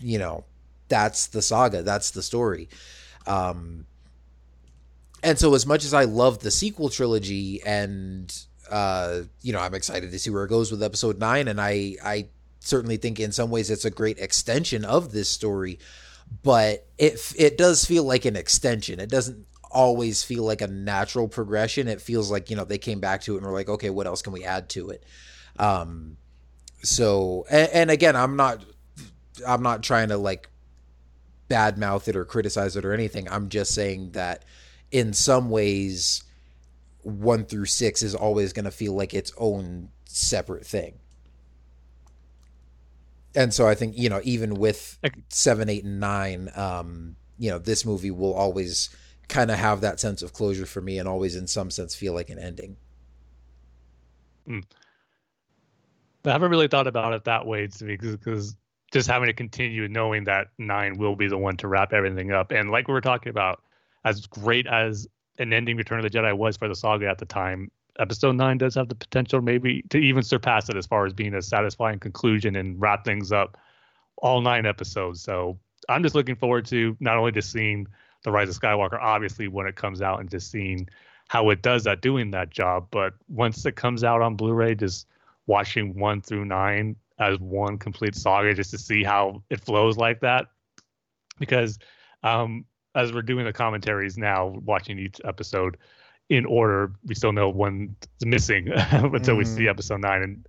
you 0.00 0.18
know, 0.18 0.44
that's 0.88 1.28
the 1.28 1.42
saga, 1.42 1.82
that's 1.82 2.10
the 2.10 2.22
story. 2.22 2.68
Um, 3.26 3.86
and 5.22 5.38
so 5.38 5.54
as 5.54 5.66
much 5.66 5.84
as 5.84 5.94
I 5.94 6.04
love 6.04 6.40
the 6.40 6.50
sequel 6.50 6.90
trilogy 6.90 7.62
and 7.64 8.36
uh 8.70 9.20
you 9.42 9.52
know 9.52 9.58
I'm 9.60 9.74
excited 9.74 10.10
to 10.10 10.18
see 10.18 10.30
where 10.30 10.44
it 10.44 10.48
goes 10.48 10.70
with 10.70 10.82
episode 10.82 11.18
9 11.18 11.48
and 11.48 11.60
I 11.60 11.96
I 12.02 12.28
certainly 12.60 12.96
think 12.96 13.20
in 13.20 13.30
some 13.32 13.50
ways 13.50 13.70
it's 13.70 13.84
a 13.84 13.90
great 13.90 14.18
extension 14.18 14.84
of 14.86 15.12
this 15.12 15.28
story 15.28 15.78
but 16.42 16.86
it 16.98 17.32
it 17.36 17.58
does 17.58 17.84
feel 17.84 18.04
like 18.04 18.24
an 18.24 18.36
extension. 18.36 19.00
It 19.00 19.10
doesn't 19.10 19.46
always 19.70 20.22
feel 20.22 20.44
like 20.44 20.60
a 20.62 20.68
natural 20.68 21.28
progression. 21.28 21.88
It 21.88 22.00
feels 22.00 22.30
like 22.30 22.50
you 22.50 22.56
know 22.56 22.64
they 22.64 22.78
came 22.78 23.00
back 23.00 23.22
to 23.22 23.34
it 23.34 23.38
and 23.38 23.46
were 23.46 23.52
like 23.52 23.68
okay 23.68 23.90
what 23.90 24.06
else 24.06 24.22
can 24.22 24.32
we 24.32 24.44
add 24.44 24.68
to 24.70 24.90
it? 24.90 25.04
Um 25.58 26.16
so 26.84 27.44
and, 27.50 27.70
and 27.72 27.90
again 27.90 28.16
I'm 28.16 28.36
not 28.36 28.64
I'm 29.46 29.62
not 29.62 29.82
trying 29.82 30.08
to 30.08 30.16
like 30.16 30.48
badmouth 31.48 32.08
it 32.08 32.16
or 32.16 32.24
criticize 32.24 32.76
it 32.76 32.84
or 32.84 32.92
anything. 32.92 33.28
I'm 33.30 33.48
just 33.48 33.74
saying 33.74 34.12
that 34.12 34.44
in 34.90 35.12
some 35.12 35.50
ways 35.50 36.22
one 37.02 37.44
through 37.44 37.66
six 37.66 38.02
is 38.02 38.14
always 38.14 38.52
going 38.52 38.64
to 38.64 38.70
feel 38.70 38.94
like 38.94 39.12
its 39.12 39.32
own 39.36 39.90
separate 40.06 40.66
thing. 40.66 40.94
And 43.36 43.52
so 43.52 43.66
i 43.66 43.74
think 43.74 43.98
you 43.98 44.08
know 44.08 44.20
even 44.22 44.54
with 44.54 44.98
seven 45.28 45.68
eight 45.68 45.82
and 45.84 45.98
nine 45.98 46.50
um 46.54 47.16
you 47.36 47.50
know 47.50 47.58
this 47.58 47.84
movie 47.84 48.12
will 48.12 48.32
always 48.32 48.90
kind 49.28 49.50
of 49.50 49.58
have 49.58 49.80
that 49.80 49.98
sense 49.98 50.22
of 50.22 50.32
closure 50.32 50.66
for 50.66 50.80
me 50.80 50.98
and 50.98 51.08
always 51.08 51.34
in 51.34 51.48
some 51.48 51.68
sense 51.70 51.96
feel 51.96 52.12
like 52.14 52.30
an 52.30 52.38
ending 52.38 52.76
I 56.26 56.32
haven't 56.32 56.50
really 56.50 56.68
thought 56.68 56.86
about 56.86 57.12
it 57.12 57.24
that 57.24 57.46
way 57.46 57.66
to 57.66 57.84
me 57.84 57.96
because 57.96 58.56
just 58.92 59.08
having 59.08 59.26
to 59.26 59.32
continue 59.32 59.88
knowing 59.88 60.24
that 60.24 60.48
nine 60.58 60.96
will 60.98 61.16
be 61.16 61.28
the 61.28 61.36
one 61.36 61.56
to 61.58 61.68
wrap 61.68 61.92
everything 61.92 62.32
up. 62.32 62.50
And 62.50 62.70
like 62.70 62.88
we 62.88 62.94
were 62.94 63.00
talking 63.00 63.30
about, 63.30 63.62
as 64.04 64.26
great 64.26 64.66
as 64.66 65.08
an 65.38 65.52
ending 65.52 65.76
Return 65.76 65.98
of 65.98 66.10
the 66.10 66.16
Jedi 66.16 66.36
was 66.36 66.56
for 66.56 66.68
the 66.68 66.74
saga 66.74 67.08
at 67.08 67.18
the 67.18 67.24
time, 67.24 67.70
episode 67.98 68.36
nine 68.36 68.58
does 68.58 68.74
have 68.74 68.88
the 68.88 68.94
potential 68.94 69.40
maybe 69.40 69.82
to 69.90 69.98
even 69.98 70.22
surpass 70.22 70.68
it 70.68 70.76
as 70.76 70.86
far 70.86 71.06
as 71.06 71.12
being 71.12 71.34
a 71.34 71.42
satisfying 71.42 71.98
conclusion 71.98 72.56
and 72.56 72.80
wrap 72.80 73.04
things 73.04 73.32
up 73.32 73.56
all 74.18 74.40
nine 74.40 74.66
episodes. 74.66 75.22
So 75.22 75.58
I'm 75.88 76.02
just 76.02 76.14
looking 76.14 76.36
forward 76.36 76.66
to 76.66 76.96
not 77.00 77.16
only 77.16 77.32
just 77.32 77.52
seeing 77.52 77.86
the 78.22 78.30
Rise 78.30 78.48
of 78.48 78.58
Skywalker, 78.58 78.98
obviously 79.00 79.48
when 79.48 79.66
it 79.66 79.76
comes 79.76 80.00
out 80.00 80.20
and 80.20 80.30
just 80.30 80.50
seeing 80.50 80.88
how 81.28 81.50
it 81.50 81.62
does 81.62 81.86
at 81.86 82.00
doing 82.00 82.30
that 82.30 82.50
job, 82.50 82.88
but 82.90 83.14
once 83.28 83.64
it 83.66 83.76
comes 83.76 84.04
out 84.04 84.22
on 84.22 84.36
Blu-ray, 84.36 84.74
just 84.74 85.06
watching 85.46 85.98
one 85.98 86.20
through 86.20 86.44
nine 86.44 86.96
as 87.18 87.38
one 87.38 87.78
complete 87.78 88.14
saga 88.14 88.54
just 88.54 88.70
to 88.70 88.78
see 88.78 89.04
how 89.04 89.42
it 89.50 89.60
flows 89.60 89.96
like 89.96 90.20
that. 90.20 90.46
Because 91.38 91.78
um, 92.22 92.64
as 92.94 93.12
we're 93.12 93.22
doing 93.22 93.44
the 93.44 93.52
commentaries 93.52 94.16
now, 94.16 94.48
watching 94.64 94.98
each 94.98 95.20
episode 95.24 95.76
in 96.28 96.46
order, 96.46 96.92
we 97.04 97.14
still 97.14 97.32
know 97.32 97.48
one's 97.48 97.94
missing 98.24 98.68
until 98.90 99.36
we 99.36 99.44
see 99.44 99.68
episode 99.68 100.00
nine. 100.00 100.22
And 100.22 100.46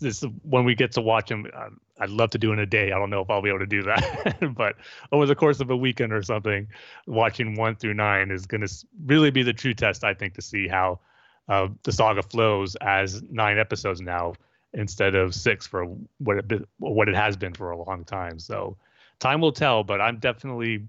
this 0.00 0.24
when 0.42 0.64
we 0.64 0.74
get 0.74 0.92
to 0.92 1.00
watch 1.00 1.28
them, 1.28 1.46
uh, 1.54 1.70
I'd 2.00 2.10
love 2.10 2.30
to 2.30 2.38
do 2.38 2.52
in 2.52 2.58
a 2.58 2.66
day. 2.66 2.92
I 2.92 2.98
don't 2.98 3.10
know 3.10 3.20
if 3.20 3.30
I'll 3.30 3.42
be 3.42 3.48
able 3.48 3.60
to 3.60 3.66
do 3.66 3.82
that, 3.82 4.54
but 4.56 4.76
over 5.12 5.26
the 5.26 5.34
course 5.34 5.60
of 5.60 5.70
a 5.70 5.76
weekend 5.76 6.12
or 6.12 6.22
something, 6.22 6.68
watching 7.06 7.54
one 7.54 7.76
through 7.76 7.94
nine 7.94 8.30
is 8.30 8.46
going 8.46 8.66
to 8.66 8.86
really 9.06 9.30
be 9.30 9.42
the 9.42 9.52
true 9.52 9.74
test, 9.74 10.04
I 10.04 10.14
think, 10.14 10.34
to 10.34 10.42
see 10.42 10.68
how 10.68 11.00
uh, 11.48 11.68
the 11.82 11.92
saga 11.92 12.22
flows 12.22 12.76
as 12.76 13.22
nine 13.30 13.58
episodes 13.58 14.00
now 14.00 14.34
instead 14.74 15.14
of 15.14 15.34
six 15.34 15.66
for 15.66 15.84
what 16.18 16.36
it 16.36 16.46
been, 16.46 16.66
what 16.78 17.08
it 17.08 17.14
has 17.14 17.36
been 17.36 17.54
for 17.54 17.70
a 17.70 17.82
long 17.82 18.04
time. 18.04 18.38
So 18.38 18.76
time 19.18 19.40
will 19.40 19.52
tell, 19.52 19.82
but 19.82 20.00
I'm 20.00 20.18
definitely 20.18 20.86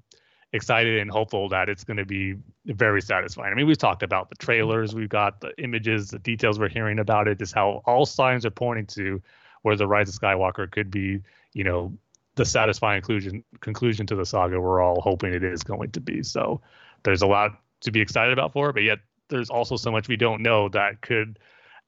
excited 0.52 1.00
and 1.00 1.10
hopeful 1.12 1.48
that 1.50 1.70
it's 1.70 1.84
going 1.84 1.98
to 1.98 2.06
be 2.06 2.36
very 2.66 3.02
satisfying. 3.02 3.52
I 3.52 3.56
mean, 3.56 3.68
we've 3.68 3.78
talked 3.78 4.04
about 4.04 4.30
the 4.30 4.36
trailers, 4.36 4.96
we've 4.96 5.10
got 5.10 5.40
the 5.42 5.54
images, 5.62 6.10
the 6.10 6.20
details 6.20 6.60
we're 6.60 6.70
hearing 6.70 7.00
about 7.00 7.28
it, 7.28 7.40
just 7.40 7.54
how 7.54 7.82
all 7.86 8.06
signs 8.06 8.46
are 8.46 8.52
pointing 8.52 8.88
to 8.88 9.22
where 9.62 9.76
the 9.76 9.88
Rise 9.88 10.10
of 10.10 10.16
Skywalker 10.16 10.70
could 10.70 10.90
be, 10.90 11.22
you 11.54 11.64
know, 11.64 11.94
the 12.36 12.46
satisfying 12.46 13.02
conclusion 13.02 13.44
conclusion 13.60 14.08
to 14.08 14.16
the 14.16 14.26
saga 14.26 14.60
we're 14.62 14.82
all 14.82 15.02
hoping 15.02 15.34
it 15.34 15.44
is 15.44 15.62
going 15.62 15.92
to 15.92 16.00
be. 16.00 16.24
So 16.24 16.62
there's 17.04 17.22
a 17.22 17.28
lot 17.28 17.60
to 17.82 17.92
be 17.92 18.00
excited 18.00 18.32
about 18.32 18.54
for 18.54 18.70
it, 18.70 18.74
but 18.74 18.84
yet 18.84 19.00
there's 19.30 19.50
also 19.50 19.78
so 19.78 19.92
much 19.92 20.08
we 20.08 20.18
don't 20.18 20.42
know 20.42 20.70
that 20.70 21.02
could 21.02 21.40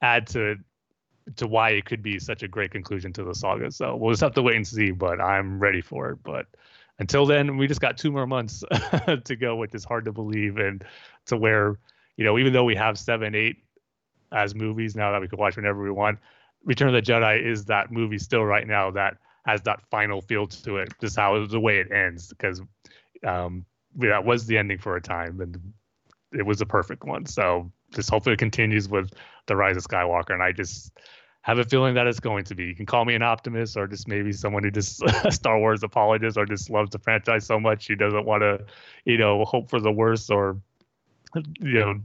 add 0.02 0.28
to 0.28 0.56
to 1.36 1.48
why 1.48 1.72
it 1.72 1.86
could 1.86 2.02
be 2.02 2.20
such 2.20 2.44
a 2.44 2.48
great 2.48 2.72
conclusion 2.72 3.14
to 3.14 3.24
the 3.24 3.34
saga. 3.34 3.72
So 3.72 3.96
we'll 3.96 4.12
just 4.12 4.24
have 4.24 4.34
to 4.34 4.42
wait 4.42 4.56
and 4.56 4.68
see, 4.68 4.92
but 4.92 5.22
I'm 5.22 5.60
ready 5.60 5.82
for 5.82 6.10
it. 6.10 6.24
But 6.24 6.48
until 7.00 7.26
then, 7.26 7.58
we 7.58 7.68
just 7.68 7.82
got 7.82 7.98
two 7.98 8.12
more 8.12 8.28
months 8.28 8.64
to 9.24 9.36
go, 9.36 9.56
which 9.56 9.76
is 9.76 9.84
hard 9.84 10.06
to 10.06 10.12
believe. 10.12 10.58
And 10.58 10.84
to 11.28 11.38
where, 11.38 11.78
you 12.18 12.26
know, 12.26 12.38
even 12.38 12.54
though 12.54 12.64
we 12.64 12.76
have 12.76 12.98
seven, 12.98 13.36
eight 13.36 13.58
as 14.32 14.56
movies 14.56 14.96
now 14.96 15.12
that 15.12 15.22
we 15.22 15.28
can 15.28 15.38
watch 15.38 15.56
whenever 15.56 15.82
we 15.82 15.92
want, 15.92 16.20
Return 16.64 16.94
of 16.94 16.94
the 16.94 17.12
Jedi 17.12 17.44
is 17.44 17.66
that 17.66 17.92
movie 17.92 18.20
still 18.20 18.44
right 18.44 18.68
now 18.68 18.92
that 18.92 19.18
has 19.46 19.62
that 19.64 19.82
final 19.90 20.22
feel 20.22 20.46
to 20.46 20.78
it, 20.78 20.94
just 21.00 21.16
how 21.16 21.46
the 21.46 21.60
way 21.60 21.80
it 21.80 21.92
ends, 21.92 22.30
because 22.30 22.62
um, 23.26 23.66
that 23.96 24.24
was 24.24 24.46
the 24.46 24.58
ending 24.58 24.78
for 24.78 24.96
a 24.96 25.02
time 25.02 25.42
and 25.42 25.74
it 26.32 26.46
was 26.46 26.62
a 26.62 26.66
perfect 26.66 27.04
one. 27.04 27.26
So 27.26 27.72
just 27.92 28.10
hopefully 28.10 28.34
it 28.34 28.40
continues 28.40 28.90
with 28.90 29.14
the 29.48 29.56
Rise 29.56 29.78
of 29.78 29.84
Skywalker. 29.84 30.32
And 30.32 30.44
I 30.44 30.52
just 30.52 30.92
have 31.42 31.58
a 31.58 31.64
feeling 31.64 31.96
that 31.96 32.08
it's 32.08 32.20
going 32.20 32.44
to 32.46 32.56
be. 32.56 32.66
You 32.66 32.76
can 32.76 32.86
call 32.86 33.04
me 33.06 33.16
an 33.16 33.24
optimist 33.24 33.76
or 33.76 33.88
just 33.88 34.08
maybe 34.08 34.32
someone 34.32 34.64
who 34.64 34.72
just 34.72 35.02
Star 35.32 35.60
Wars 35.60 35.84
apologist 35.84 36.38
or 36.38 36.46
just 36.46 36.70
loves 36.70 36.92
the 36.92 37.00
franchise 37.00 37.46
so 37.46 37.60
much 37.60 37.88
he 37.88 37.96
doesn't 37.96 38.26
want 38.26 38.42
to, 38.42 38.64
you 39.06 39.18
know, 39.18 39.44
hope 39.46 39.70
for 39.70 39.80
the 39.80 39.92
worst 39.92 40.30
or, 40.30 40.58
you 41.60 41.80
know, 41.80 42.00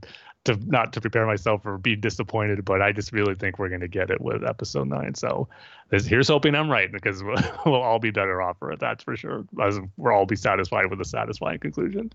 to 0.45 0.57
not 0.67 0.93
to 0.93 1.01
prepare 1.01 1.27
myself 1.27 1.63
for 1.63 1.77
being 1.77 2.01
disappointed. 2.01 2.65
But 2.65 2.81
I 2.81 2.93
just 2.93 3.13
really 3.13 3.35
think 3.35 3.59
we're 3.59 3.69
going 3.69 3.81
to 3.83 3.89
get 3.89 4.11
it 4.11 4.21
with 4.21 4.43
Episode 4.43 4.89
Nine. 4.89 5.15
So 5.15 5.49
this, 5.91 6.07
here's 6.07 6.29
hoping 6.29 6.55
I'm 6.55 6.71
right 6.71 6.91
because 6.91 7.23
we'll, 7.23 7.37
we'll 7.67 7.83
all 7.83 7.99
be 7.99 8.11
better 8.11 8.41
off 8.41 8.59
for 8.59 8.73
it. 8.73 8.81
That's 8.81 9.05
for 9.05 9.17
sure. 9.17 9.45
As 9.61 9.79
we'll 9.99 10.15
all 10.15 10.27
be 10.27 10.37
satisfied 10.37 10.87
with 10.87 11.01
a 11.01 11.05
satisfying 11.05 11.59
conclusion. 11.59 12.11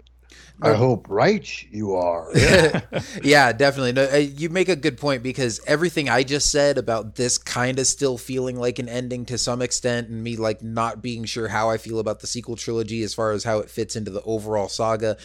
I 0.62 0.74
hope 0.74 1.08
right 1.10 1.66
you 1.72 1.96
are. 1.96 2.30
yeah, 3.24 3.52
definitely. 3.52 3.94
No, 3.94 4.04
uh, 4.12 4.18
you 4.18 4.50
make 4.50 4.70
a 4.70 4.76
good 4.76 4.98
point 4.98 5.24
because 5.24 5.60
everything 5.66 6.08
I 6.08 6.24
just 6.24 6.52
said 6.52 6.78
about 6.78 7.16
this 7.16 7.38
kind 7.40 7.80
of 7.80 7.88
still 7.88 8.18
feeling 8.18 8.58
like 8.58 8.78
an 8.78 8.88
ending 8.88 9.26
to 9.26 9.38
some 9.38 9.62
extent, 9.62 10.10
and 10.10 10.24
me 10.24 10.38
like 10.38 10.62
not 10.62 11.02
being 11.02 11.26
sure 11.26 11.48
how 11.48 11.70
I 11.70 11.78
feel 11.78 12.00
about 12.00 12.20
the 12.20 12.28
sequel 12.28 12.56
trilogy 12.56 13.02
as 13.02 13.14
far 13.14 13.32
as 13.32 13.44
how 13.44 13.60
it 13.60 13.70
fits 13.72 13.96
into 13.96 14.12
the 14.12 14.22
overall 14.22 14.68
saga, 14.68 15.18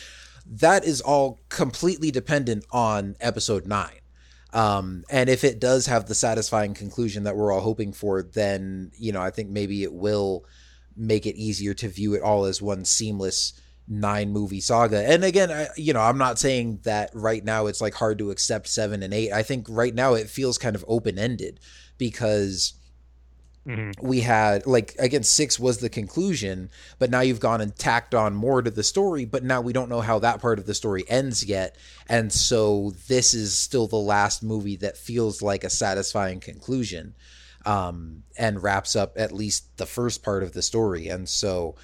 that 0.47 0.85
is 0.85 1.03
all 1.03 1.41
completely 1.51 2.11
dependent 2.11 2.65
on 2.71 3.17
episode 3.21 3.67
nine. 3.67 4.01
Um, 4.55 5.05
and 5.11 5.29
if 5.29 5.45
it 5.45 5.61
does 5.61 5.87
have 5.87 6.07
the 6.07 6.15
satisfying 6.15 6.73
conclusion 6.73 7.25
that 7.25 7.37
we're 7.37 7.53
all 7.53 7.61
hoping 7.61 7.93
for, 7.93 8.23
then 8.23 8.91
you 8.97 9.13
know 9.13 9.21
I 9.21 9.31
think 9.31 9.51
maybe 9.51 9.83
it 9.83 9.93
will 9.93 10.47
make 10.97 11.27
it 11.27 11.37
easier 11.37 11.75
to 11.75 11.89
view 11.89 12.15
it 12.15 12.23
all 12.23 12.47
as 12.47 12.63
one 12.63 12.87
seamless 12.87 13.53
nine 13.89 14.33
movie 14.33 14.61
saga. 14.61 15.09
And 15.09 15.25
again, 15.25 15.51
I, 15.51 15.69
you 15.77 15.93
know, 15.93 16.01
I'm 16.01 16.19
not 16.19 16.39
saying 16.39 16.81
that 16.83 17.11
right 17.15 17.45
now 17.45 17.67
it's 17.67 17.81
like 17.81 17.95
hard 17.95 18.19
to 18.19 18.31
accept 18.31 18.69
seven 18.69 19.03
and 19.03 19.15
eight. 19.15 19.33
I 19.33 19.43
think 19.43 19.67
right 19.69 19.95
now 19.95 20.15
it 20.15 20.29
feels 20.29 20.59
kind 20.59 20.75
of 20.75 20.85
open 20.89 21.19
ended 21.19 21.61
because 21.99 22.75
Mm-hmm. 23.67 24.07
We 24.07 24.21
had 24.21 24.65
like 24.67 24.95
again 24.99 25.25
six 25.25 25.59
was 25.59 25.79
the 25.79 25.89
conclusion, 25.89 26.71
but 27.01 27.11
now 27.11 27.21
you've 27.21 27.41
gone 27.41 27.61
and 27.61 27.75
tacked 27.75 28.15
on 28.15 28.33
more 28.33 28.63
to 28.63 28.71
the 28.71 28.85
story, 28.85 29.25
but 29.25 29.43
now 29.43 29.61
we 29.61 29.73
don't 29.73 29.89
know 29.89 30.01
how 30.01 30.21
that 30.21 30.41
part 30.41 30.61
of 30.61 30.67
the 30.67 30.75
story 30.75 31.05
ends 31.09 31.45
yet. 31.45 31.77
And 32.09 32.33
so 32.33 32.93
this 33.09 33.35
is 33.35 33.59
still 33.59 33.89
the 33.89 33.97
last 33.97 34.45
movie 34.45 34.77
that 34.77 34.97
feels 34.97 35.43
like 35.43 35.65
a 35.65 35.71
satisfying 35.71 36.39
conclusion. 36.39 37.15
Um, 37.65 38.23
and 38.39 38.63
wraps 38.63 38.95
up 38.95 39.15
at 39.17 39.33
least 39.33 39.77
the 39.77 39.87
first 39.87 40.23
part 40.23 40.45
of 40.45 40.53
the 40.53 40.63
story. 40.63 41.09
And 41.09 41.29
so 41.29 41.75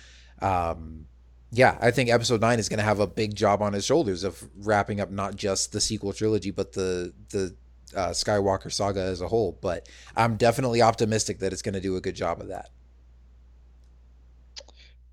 um, 0.41 1.07
yeah, 1.53 1.77
I 1.81 1.91
think 1.91 2.09
episode 2.09 2.41
nine 2.41 2.59
is 2.59 2.71
going 2.71 2.79
to 2.79 2.85
have 2.85 2.99
a 2.99 3.07
big 3.07 3.35
job 3.35 3.61
on 3.61 3.75
his 3.75 3.85
shoulders 3.85 4.25
of 4.25 4.43
wrapping 4.57 5.01
up 5.01 5.11
not 5.11 5.37
just 5.37 5.73
the 5.73 5.81
sequel 5.81 6.15
trilogy, 6.15 6.51
but 6.51 6.73
the 6.73 7.13
the 7.31 7.55
uh, 7.95 8.09
Skywalker 8.09 8.73
saga 8.73 9.03
as 9.03 9.21
a 9.21 9.29
whole. 9.29 9.59
But 9.61 9.87
I'm 10.17 10.37
definitely 10.37 10.81
optimistic 10.81 11.41
that 11.41 11.53
it's 11.53 11.61
going 11.61 11.75
to 11.75 11.81
do 11.81 11.97
a 11.97 12.01
good 12.01 12.17
job 12.17 12.41
of 12.41 12.49
that. 12.49 12.71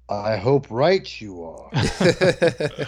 I 0.07 0.37
hope 0.37 0.67
right 0.71 1.21
you 1.21 1.43
are. 1.43 1.69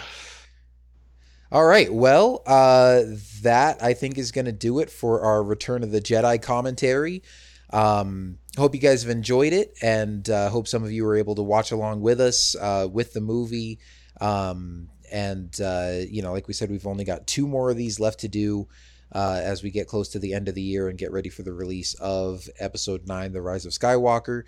All 1.52 1.64
right. 1.66 1.92
Well, 1.92 2.42
uh, 2.46 3.02
that 3.42 3.82
I 3.82 3.92
think 3.92 4.16
is 4.16 4.32
going 4.32 4.46
to 4.46 4.52
do 4.52 4.78
it 4.78 4.88
for 4.88 5.20
our 5.20 5.42
Return 5.42 5.82
of 5.82 5.90
the 5.90 6.00
Jedi 6.00 6.40
commentary. 6.40 7.22
Um, 7.70 8.38
hope 8.56 8.74
you 8.74 8.80
guys 8.80 9.02
have 9.02 9.10
enjoyed 9.10 9.52
it, 9.52 9.76
and 9.82 10.28
uh, 10.28 10.50
hope 10.50 10.68
some 10.68 10.84
of 10.84 10.92
you 10.92 11.04
were 11.04 11.16
able 11.16 11.34
to 11.36 11.42
watch 11.42 11.72
along 11.72 12.00
with 12.00 12.20
us 12.20 12.54
uh, 12.56 12.88
with 12.90 13.12
the 13.12 13.20
movie. 13.20 13.78
Um, 14.20 14.88
and 15.10 15.58
uh, 15.60 15.98
you 16.08 16.22
know, 16.22 16.32
like 16.32 16.48
we 16.48 16.54
said, 16.54 16.70
we've 16.70 16.86
only 16.86 17.04
got 17.04 17.26
two 17.26 17.46
more 17.46 17.70
of 17.70 17.76
these 17.76 18.00
left 18.00 18.20
to 18.20 18.28
do 18.28 18.68
uh, 19.14 19.40
as 19.42 19.62
we 19.62 19.70
get 19.70 19.86
close 19.88 20.08
to 20.10 20.18
the 20.18 20.34
end 20.34 20.48
of 20.48 20.54
the 20.54 20.62
year 20.62 20.88
and 20.88 20.98
get 20.98 21.12
ready 21.12 21.28
for 21.28 21.42
the 21.42 21.52
release 21.52 21.94
of 21.94 22.48
episode 22.58 23.06
9 23.06 23.32
the 23.32 23.42
rise 23.42 23.66
of 23.66 23.72
skywalker. 23.72 24.44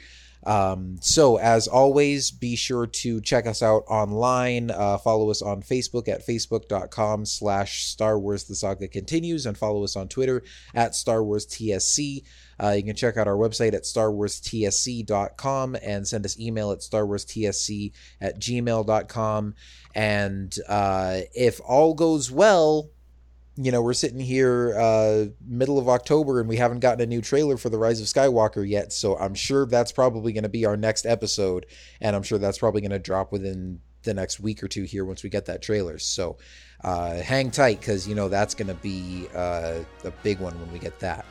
Um, 0.47 0.99
so 1.01 1.39
as 1.39 1.69
always 1.69 2.31
be 2.31 2.55
sure 2.55 2.87
to 2.87 3.21
check 3.23 3.47
us 3.47 3.63
out 3.63 3.85
online. 3.89 4.71
Uh, 4.71 4.99
follow 4.99 5.31
us 5.31 5.41
on 5.41 5.63
facebook 5.63 6.09
at 6.09 6.27
facebook.com 6.27 7.25
slash 7.25 7.85
star 7.85 8.19
wars 8.19 8.45
the 8.45 8.55
saga 8.55 8.89
continues 8.89 9.47
and 9.47 9.57
follow 9.57 9.85
us 9.85 9.97
on 9.97 10.09
twitter 10.09 10.43
at 10.75 10.95
star 10.95 11.23
wars 11.25 11.47
tsc 11.47 12.23
uh, 12.63 12.71
you 12.71 12.83
can 12.83 12.97
check 12.97 13.17
out 13.17 13.29
our 13.29 13.37
website 13.37 13.75
at 13.75 13.83
starwarstsc.com 13.83 15.77
and 15.83 16.07
send 16.07 16.25
us 16.25 16.39
email 16.39 16.71
at 16.73 16.79
starwarstsc 16.81 17.93
at 18.21 18.39
gmail.com 18.39 19.55
and 19.95 20.57
uh, 20.69 21.21
if 21.35 21.61
all 21.65 21.95
goes 21.95 22.31
well 22.31 22.91
you 23.57 23.71
know, 23.71 23.83
we're 23.83 23.93
sitting 23.93 24.19
here 24.19 24.77
uh, 24.77 25.27
middle 25.47 25.79
of 25.79 25.89
October 25.89 26.41
and 26.41 26.49
we 26.49 26.57
haven't 26.57 26.81
gotten 26.81 27.01
a 27.01 27.07
new 27.07 27.21
trailer 27.21 27.57
for 27.57 27.69
The 27.69 27.79
Rise 27.79 28.01
of 28.01 28.07
Skywalker 28.07 28.69
yet. 28.69 28.93
So 28.93 29.17
I'm 29.17 29.35
sure 29.35 29.65
that's 29.67 29.93
probably 29.93 30.33
going 30.33 30.43
to 30.43 30.49
be 30.49 30.67
our 30.67 30.77
next 30.77 31.07
episode. 31.07 31.67
And 32.01 32.17
I'm 32.17 32.25
sure 32.25 32.39
that's 32.39 32.59
probably 32.59 32.81
going 32.81 32.91
to 32.91 32.99
drop 32.99 33.31
within 33.31 33.81
the 34.03 34.15
next 34.15 34.41
week 34.41 34.63
or 34.63 34.69
two 34.69 34.83
here 34.83 35.05
once 35.05 35.23
we 35.23 35.31
get 35.31 35.47
that 35.47 35.63
trailer. 35.63 35.99
So 35.99 36.37
uh, 36.83 37.17
hang 37.19 37.51
tight 37.51 37.79
because, 37.79 38.09
you 38.09 38.17
know, 38.17 38.29
that's 38.29 38.55
going 38.55 38.69
to 38.69 38.75
be 38.75 39.29
uh, 39.35 39.81
a 40.05 40.11
big 40.23 40.41
one 40.41 40.59
when 40.61 40.73
we 40.73 40.81
get 40.81 40.99
that. 41.01 41.25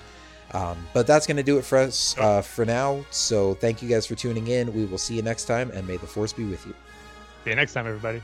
Um, 0.54 0.78
but 0.94 1.08
that's 1.08 1.26
going 1.26 1.38
to 1.38 1.44
do 1.44 1.58
it 1.58 1.66
for 1.66 1.80
us 1.80 2.16
uh, 2.20 2.42
for 2.42 2.64
now. 2.64 3.04
So 3.10 3.56
thank 3.56 3.82
you 3.82 3.90
guys 3.90 4.06
for 4.06 4.16
tuning 4.16 4.48
in. 4.48 4.74
We 4.74 4.86
will 4.86 5.00
see 5.00 5.16
you 5.16 5.24
next 5.24 5.46
time 5.46 5.72
and 5.72 5.88
may 5.88 5.98
the 5.98 6.08
force 6.08 6.32
be 6.32 6.46
with 6.46 6.66
you. 6.68 6.74
See 7.44 7.50
you 7.50 7.56
next 7.56 7.74
time, 7.74 7.88
everybody. 7.88 8.22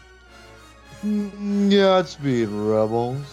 Godspeed, 1.70 2.50
rebels. 2.50 3.26